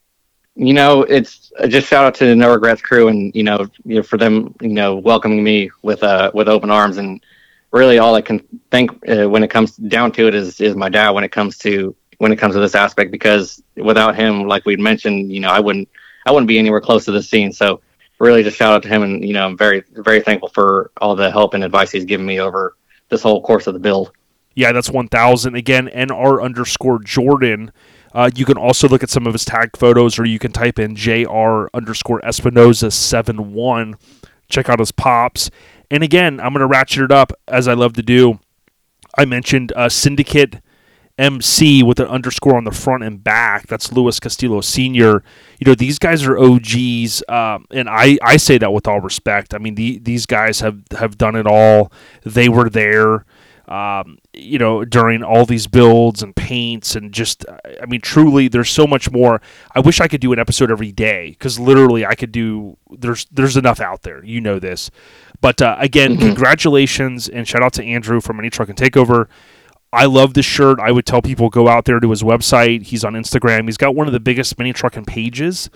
You 0.55 0.73
know, 0.73 1.01
it's 1.03 1.51
uh, 1.57 1.67
just 1.67 1.87
shout 1.87 2.05
out 2.05 2.13
to 2.15 2.25
the 2.25 2.35
No 2.35 2.53
Regrets 2.53 2.81
crew, 2.81 3.07
and 3.07 3.33
you 3.33 3.43
know, 3.43 3.67
you 3.85 3.95
know, 3.95 4.03
for 4.03 4.17
them, 4.17 4.53
you 4.61 4.69
know, 4.69 4.95
welcoming 4.95 5.43
me 5.43 5.71
with 5.81 6.03
uh 6.03 6.29
with 6.33 6.47
open 6.47 6.69
arms 6.69 6.97
and 6.97 7.23
really 7.71 7.97
all 7.97 8.15
I 8.15 8.21
can 8.21 8.39
think 8.71 8.91
uh, 9.09 9.27
when 9.27 9.43
it 9.43 9.49
comes 9.49 9.75
down 9.75 10.11
to 10.13 10.27
it 10.27 10.35
is 10.35 10.61
is 10.61 10.75
my 10.75 10.89
dad 10.89 11.09
when 11.09 11.23
it 11.23 11.31
comes 11.31 11.57
to 11.59 11.95
when 12.23 12.31
it 12.31 12.37
comes 12.37 12.53
to 12.55 12.61
this 12.61 12.73
aspect 12.73 13.11
because 13.11 13.61
without 13.75 14.15
him, 14.15 14.47
like 14.47 14.65
we'd 14.65 14.79
mentioned, 14.79 15.29
you 15.29 15.41
know, 15.41 15.49
I 15.49 15.59
wouldn't 15.59 15.89
I 16.25 16.31
wouldn't 16.31 16.47
be 16.47 16.57
anywhere 16.57 16.79
close 16.79 17.03
to 17.03 17.11
the 17.11 17.21
scene. 17.21 17.51
So 17.51 17.81
really 18.17 18.43
just 18.43 18.55
shout 18.55 18.71
out 18.71 18.83
to 18.83 18.87
him, 18.87 19.03
and 19.03 19.25
you 19.25 19.33
know, 19.33 19.45
I'm 19.45 19.57
very 19.57 19.83
very 19.91 20.21
thankful 20.21 20.47
for 20.47 20.91
all 21.01 21.17
the 21.17 21.29
help 21.29 21.53
and 21.53 21.65
advice 21.65 21.91
he's 21.91 22.05
given 22.05 22.25
me 22.25 22.39
over 22.39 22.77
this 23.09 23.21
whole 23.21 23.41
course 23.41 23.67
of 23.67 23.73
the 23.73 23.79
build. 23.81 24.13
Yeah, 24.55 24.71
that's 24.71 24.89
1,000. 24.89 25.55
Again, 25.55 25.89
NR 25.93 26.41
underscore 26.41 26.99
Jordan. 26.99 27.73
Uh, 28.13 28.29
you 28.33 28.45
can 28.45 28.57
also 28.57 28.87
look 28.87 29.03
at 29.03 29.09
some 29.09 29.27
of 29.27 29.33
his 29.33 29.43
tag 29.43 29.75
photos, 29.75 30.17
or 30.17 30.25
you 30.25 30.39
can 30.39 30.53
type 30.53 30.79
in 30.79 30.95
JR 30.95 31.65
underscore 31.73 32.21
Espinoza 32.21 32.93
71. 32.93 33.95
Check 34.47 34.69
out 34.69 34.79
his 34.79 34.93
pops. 34.93 35.51
And 35.91 36.03
again, 36.03 36.39
I'm 36.39 36.53
to 36.53 36.67
ratchet 36.67 37.03
it 37.03 37.11
up 37.11 37.33
as 37.49 37.67
I 37.67 37.73
love 37.73 37.93
to 37.93 38.03
do. 38.03 38.39
I 39.17 39.25
mentioned 39.25 39.73
uh, 39.75 39.89
Syndicate 39.89 40.61
MC 41.17 41.83
with 41.83 41.99
an 41.99 42.07
underscore 42.07 42.57
on 42.57 42.63
the 42.63 42.71
front 42.71 43.03
and 43.03 43.23
back. 43.23 43.67
That's 43.67 43.91
Louis 43.91 44.19
Castillo 44.19 44.61
Sr. 44.61 45.23
You 45.59 45.65
know, 45.67 45.75
these 45.75 45.99
guys 45.99 46.23
are 46.25 46.37
OGs, 46.37 47.23
um, 47.29 47.65
and 47.71 47.87
I, 47.89 48.17
I 48.23 48.37
say 48.37 48.57
that 48.57 48.73
with 48.73 48.87
all 48.87 48.99
respect. 48.99 49.53
I 49.53 49.59
mean, 49.59 49.75
the, 49.75 49.99
these 49.99 50.25
guys 50.25 50.61
have, 50.61 50.81
have 50.97 51.17
done 51.17 51.35
it 51.35 51.45
all. 51.47 51.91
They 52.23 52.49
were 52.49 52.69
there 52.69 53.25
um, 53.65 54.17
you 54.33 54.59
know, 54.59 54.83
during 54.83 55.23
all 55.23 55.45
these 55.45 55.67
builds 55.67 56.21
and 56.21 56.35
paints 56.35 56.95
and 56.97 57.13
just, 57.13 57.45
I 57.81 57.85
mean, 57.85 58.01
truly, 58.01 58.49
there's 58.49 58.69
so 58.69 58.85
much 58.85 59.09
more. 59.09 59.41
I 59.73 59.79
wish 59.79 60.01
I 60.01 60.09
could 60.09 60.19
do 60.19 60.33
an 60.33 60.37
episode 60.39 60.69
every 60.69 60.91
day 60.91 61.29
because 61.29 61.59
literally 61.61 62.05
I 62.05 62.13
could 62.15 62.33
do. 62.33 62.77
There's 62.91 63.25
there's 63.31 63.55
enough 63.55 63.79
out 63.79 64.01
there. 64.01 64.23
You 64.23 64.41
know 64.41 64.59
this, 64.59 64.91
but 65.39 65.61
uh, 65.61 65.77
again, 65.79 66.11
Mm-hmm. 66.17 66.25
congratulations 66.25 67.29
and 67.29 67.47
shout 67.47 67.63
out 67.63 67.71
to 67.73 67.83
Andrew 67.85 68.19
from 68.19 68.37
Any 68.37 68.49
Truck 68.49 68.67
and 68.67 68.77
Takeover. 68.77 69.27
I 69.93 70.05
love 70.05 70.33
this 70.33 70.45
shirt. 70.45 70.79
I 70.79 70.91
would 70.91 71.05
tell 71.05 71.21
people 71.21 71.49
go 71.49 71.67
out 71.67 71.85
there 71.85 71.99
to 71.99 72.09
his 72.09 72.23
website. 72.23 72.83
He's 72.83 73.03
on 73.03 73.13
Instagram. 73.13 73.65
He's 73.65 73.77
got 73.77 73.95
one 73.95 74.07
of 74.07 74.13
the 74.13 74.19
biggest 74.19 74.57
mini 74.57 74.73
trucking 74.73 75.05
pages. 75.05 75.69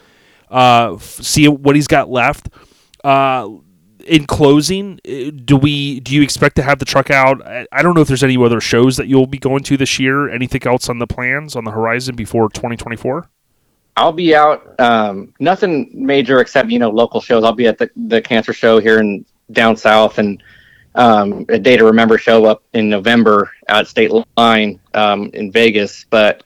Uh, 0.49 0.95
f- 0.95 1.02
see 1.02 1.48
what 1.48 1.76
he's 1.76 1.88
got 1.88 2.10
left. 2.10 2.49
Uh, 3.03 3.48
in 4.06 4.26
closing, 4.26 4.99
uh, 5.07 5.31
do 5.45 5.56
we 5.56 5.99
do 5.99 6.15
you 6.15 6.22
expect 6.22 6.56
to 6.56 6.64
have 6.64 6.80
the 6.80 6.85
truck 6.85 7.11
out? 7.11 7.45
I, 7.45 7.68
I 7.72 7.84
don't 7.84 7.94
know 7.94 8.02
if 8.02 8.07
there's 8.07 8.23
any 8.23 8.38
other 8.44 8.60
shows 8.60 8.98
that 8.98 9.07
you'll 9.07 9.27
be 9.27 9.38
going 9.38 9.64
to 9.64 9.77
this 9.77 9.99
year. 9.99 10.30
Anything 10.30 10.65
else 10.65 10.89
on 10.89 10.98
the 10.99 11.07
plans 11.07 11.56
on 11.56 11.64
the 11.64 11.72
horizon 11.72 12.15
before 12.15 12.49
2024? 12.49 13.30
I'll 13.98 14.11
be 14.11 14.35
out. 14.35 14.80
Um, 14.80 15.34
nothing 15.39 15.91
major 15.94 16.39
except 16.39 16.69
you 16.69 16.80
know 16.80 16.89
local 16.89 17.22
shows. 17.22 17.44
I'll 17.44 17.53
be 17.53 17.68
at 17.68 17.77
the 17.77 17.89
the 17.95 18.22
cancer 18.22 18.53
show 18.53 18.80
here 18.80 18.99
in 18.99 19.26
down 19.52 19.77
south 19.77 20.18
and 20.18 20.41
um, 20.98 21.45
a 21.48 21.60
day 21.60 21.78
to 21.78 21.86
remember 21.86 22.18
show 22.18 22.45
up 22.45 22.64
in 22.74 22.90
November 22.90 23.52
at 23.69 23.88
State 23.88 24.11
Line 24.36 24.80
um, 24.94 25.30
in 25.34 25.52
Vegas. 25.52 26.06
But 26.10 26.44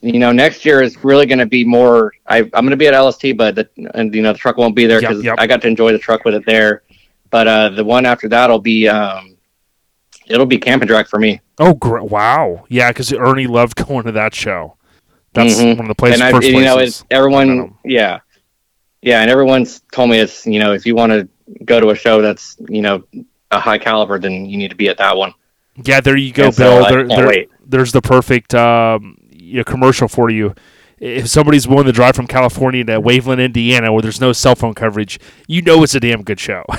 you 0.00 0.18
know 0.18 0.32
next 0.32 0.64
year 0.64 0.80
is 0.80 1.02
really 1.04 1.26
going 1.26 1.40
to 1.40 1.46
be 1.46 1.64
more. 1.64 2.12
I, 2.26 2.38
I'm 2.38 2.50
going 2.50 2.70
to 2.70 2.76
be 2.76 2.86
at 2.86 2.98
LST, 2.98 3.36
but 3.36 3.54
the, 3.56 3.68
and 3.94 4.14
you 4.14 4.22
know 4.22 4.32
the 4.32 4.38
truck 4.38 4.56
won't 4.56 4.74
be 4.74 4.86
there 4.86 5.00
because 5.00 5.22
yep. 5.22 5.36
I 5.38 5.46
got 5.46 5.60
to 5.62 5.68
enjoy 5.68 5.92
the 5.92 5.98
truck 5.98 6.24
with 6.24 6.34
it 6.34 6.46
there. 6.46 6.82
But 7.30 7.48
uh, 7.48 7.68
the 7.70 7.84
one 7.84 8.06
after 8.06 8.28
that'll 8.28 8.60
be 8.60 8.88
um, 8.88 9.36
it'll 10.26 10.46
be 10.46 10.58
camping 10.58 10.88
track 10.88 11.08
for 11.08 11.18
me. 11.18 11.40
Oh, 11.58 11.74
gr- 11.74 12.00
wow, 12.00 12.64
yeah, 12.68 12.90
because 12.90 13.12
Ernie 13.12 13.46
loved 13.46 13.76
going 13.76 14.04
to 14.06 14.12
that 14.12 14.34
show. 14.34 14.76
That's 15.34 15.54
Mhm. 15.54 15.76
one 15.76 15.86
of 15.86 15.88
the 15.88 15.94
places. 15.94 16.20
and 16.20 16.28
I, 16.28 16.32
first 16.32 16.46
you 16.46 16.60
know, 16.60 16.74
places 16.74 17.00
it's 17.00 17.04
everyone, 17.10 17.74
yeah, 17.84 18.20
yeah, 19.00 19.22
and 19.22 19.30
everyone's 19.30 19.80
told 19.92 20.10
me 20.10 20.18
it's 20.18 20.46
you 20.46 20.60
know 20.60 20.72
if 20.72 20.86
you 20.86 20.94
want 20.94 21.12
to 21.12 21.28
go 21.64 21.80
to 21.80 21.90
a 21.90 21.94
show 21.94 22.22
that's 22.22 22.56
you 22.68 22.82
know 22.82 23.02
a 23.52 23.60
high 23.60 23.78
caliber, 23.78 24.18
then 24.18 24.46
you 24.46 24.56
need 24.58 24.70
to 24.70 24.76
be 24.76 24.88
at 24.88 24.98
that 24.98 25.16
one. 25.16 25.32
Yeah, 25.84 26.00
there 26.00 26.16
you 26.16 26.32
go, 26.32 26.46
And 26.46 26.56
Bill. 26.56 26.84
I 26.84 26.90
There, 26.90 27.08
there- 27.08 27.44
there's 27.64 27.92
the 27.92 28.02
perfect 28.02 28.54
um, 28.54 29.16
you 29.30 29.58
know, 29.58 29.64
commercial 29.64 30.08
for 30.08 30.28
you. 30.30 30.54
If 30.98 31.28
somebody's 31.28 31.66
willing 31.66 31.86
to 31.86 31.92
drive 31.92 32.14
from 32.14 32.26
California 32.26 32.84
to 32.84 33.00
Waveland, 33.00 33.42
Indiana, 33.44 33.92
where 33.92 34.02
there's 34.02 34.20
no 34.20 34.32
cell 34.32 34.54
phone 34.54 34.74
coverage, 34.74 35.18
you 35.48 35.62
know 35.62 35.82
it's 35.82 35.94
a 35.94 36.00
damn 36.00 36.22
good 36.22 36.38
show. 36.40 36.64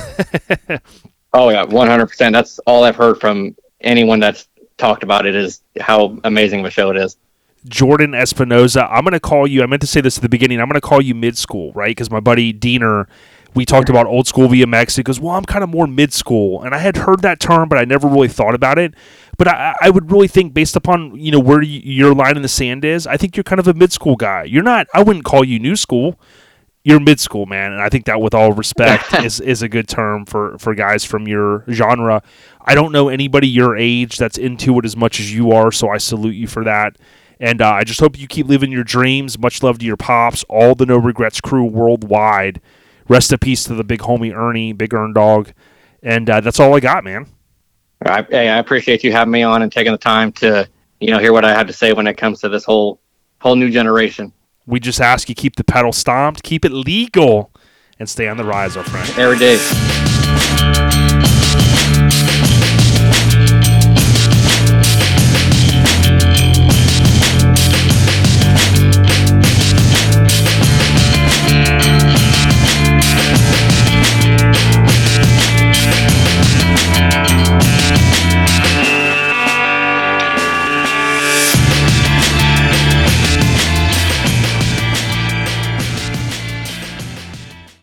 Oh 1.36 1.50
yeah, 1.50 1.64
one 1.64 1.88
hundred 1.88 2.08
percent. 2.08 2.32
That's 2.34 2.60
all 2.60 2.84
I've 2.84 2.96
heard 2.96 3.20
from 3.20 3.56
anyone 3.82 4.20
that's 4.20 4.48
talked 4.78 5.02
about 5.02 5.26
it 5.26 5.34
is 5.36 5.62
how 5.82 6.20
amazing 6.24 6.60
of 6.60 6.68
a 6.68 6.70
show 6.70 6.92
it 6.92 6.98
is. 6.98 7.18
Jordan 7.66 8.12
Espinoza. 8.12 8.88
I'm 8.92 9.04
going 9.04 9.14
to 9.14 9.20
call 9.20 9.48
you. 9.48 9.64
I 9.64 9.66
meant 9.66 9.82
to 9.82 9.88
say 9.88 10.00
this 10.00 10.18
at 10.18 10.22
the 10.22 10.30
beginning. 10.30 10.60
I'm 10.60 10.68
going 10.68 10.80
to 10.80 10.88
call 10.88 11.02
you 11.02 11.16
mid 11.16 11.36
school, 11.38 11.72
right? 11.74 11.90
Because 11.90 12.12
my 12.12 12.20
buddy 12.20 12.54
Diener, 12.54 13.08
we 13.56 13.66
talked 13.66 13.90
about 13.90 14.06
old 14.08 14.28
school 14.28 14.48
BMX. 14.48 14.98
He 14.98 15.04
goes, 15.04 15.20
"Well, 15.20 15.36
I'm 15.36 15.46
kind 15.46 15.64
of 15.64 15.70
more 15.70 15.88
mid 15.88 16.14
school," 16.14 16.62
and 16.64 16.74
I 16.74 16.80
had 16.80 16.98
heard 16.98 17.22
that 17.22 17.40
term, 17.40 17.70
but 17.70 17.78
I 17.78 17.86
never 17.86 18.08
really 18.08 18.28
thought 18.28 18.56
about 18.56 18.78
it. 18.80 18.94
But 19.38 19.48
I, 19.48 19.76
I 19.82 19.90
would 19.90 20.12
really 20.12 20.28
think, 20.28 20.54
based 20.54 20.76
upon 20.76 21.18
you 21.20 21.32
know 21.32 21.40
where 21.40 21.60
y 21.60 21.82
your 21.84 22.14
line 22.14 22.36
in 22.36 22.42
the 22.42 22.48
sand 22.48 22.86
is, 22.86 23.08
I 23.08 23.18
think 23.18 23.36
you're 23.36 23.44
kind 23.44 23.60
of 23.60 23.68
a 23.68 23.74
mid 23.74 23.92
school 23.92 24.16
guy. 24.16 24.44
You're 24.44 24.64
not. 24.64 24.88
I 24.94 25.04
wouldn't 25.04 25.26
call 25.26 25.44
you 25.44 25.60
new 25.60 25.76
school. 25.76 26.20
You're 26.84 27.00
mid 27.00 27.20
school, 27.20 27.46
man, 27.46 27.72
and 27.72 27.82
I 27.82 27.88
think 27.90 28.06
that, 28.06 28.20
with 28.20 28.34
all 28.34 28.52
respect, 28.54 29.14
is 29.24 29.40
is 29.40 29.62
a 29.62 29.70
good 29.70 29.88
term 29.88 30.26
for 30.26 30.58
for 30.58 30.76
guys 30.76 31.04
from 31.06 31.28
your 31.28 31.64
genre. 31.72 32.22
I 32.62 32.76
don't 32.76 32.92
know 32.92 33.10
anybody 33.10 33.48
your 33.48 33.78
age 33.78 34.18
that's 34.18 34.38
into 34.38 34.78
it 34.80 34.86
as 34.86 34.98
much 34.98 35.20
as 35.20 35.34
you 35.34 35.52
are, 35.52 35.72
so 35.72 35.90
I 35.90 35.98
salute 35.98 36.36
you 36.36 36.48
for 36.48 36.64
that. 36.64 36.98
And 37.40 37.62
uh, 37.62 37.72
I 37.72 37.84
just 37.84 38.00
hope 38.00 38.18
you 38.18 38.28
keep 38.28 38.48
living 38.48 38.72
your 38.72 38.86
dreams. 38.86 39.38
Much 39.38 39.64
love 39.64 39.80
to 39.80 39.86
your 39.86 39.98
pops, 39.98 40.46
all 40.48 40.76
the 40.76 40.86
No 40.86 40.98
Regrets 40.98 41.42
crew 41.42 41.66
worldwide. 41.66 42.62
Rest 43.08 43.32
in 43.32 43.40
peace 43.40 43.64
to 43.66 43.76
the 43.76 43.84
big 43.84 44.00
homie 44.00 44.36
Ernie, 44.36 44.74
Big 44.74 44.94
Earn 44.94 45.14
Dog. 45.14 45.52
And 46.02 46.30
uh, 46.30 46.42
that's 46.42 46.60
all 46.60 46.74
I 46.76 46.80
got, 46.80 47.04
man. 47.04 47.28
I, 48.06 48.26
hey, 48.30 48.50
I 48.50 48.58
appreciate 48.58 49.04
you 49.04 49.12
having 49.12 49.32
me 49.32 49.44
on 49.44 49.62
and 49.62 49.72
taking 49.72 49.92
the 49.92 49.98
time 49.98 50.32
to 50.34 50.68
you 51.00 51.12
know 51.12 51.20
hear 51.20 51.34
what 51.34 51.46
I 51.46 51.54
had 51.54 51.68
to 51.68 51.74
say 51.74 51.94
when 51.94 52.08
it 52.08 52.18
comes 52.18 52.42
to 52.42 52.50
this 52.50 52.66
whole 52.66 53.00
whole 53.40 53.56
new 53.56 53.70
generation. 53.70 54.34
We 54.66 54.80
just 54.80 55.02
ask 55.02 55.30
you 55.30 55.36
keep 55.36 55.56
the 55.56 55.64
pedal 55.64 55.92
stomped, 55.92 56.44
keep 56.44 56.66
it 56.66 56.72
legal, 56.72 57.52
and 58.00 58.10
stay 58.10 58.28
on 58.28 58.38
the 58.38 58.46
rise, 58.46 58.78
our 58.78 58.84
friend. 58.84 59.10
Every 59.18 59.38
day. 59.38 59.58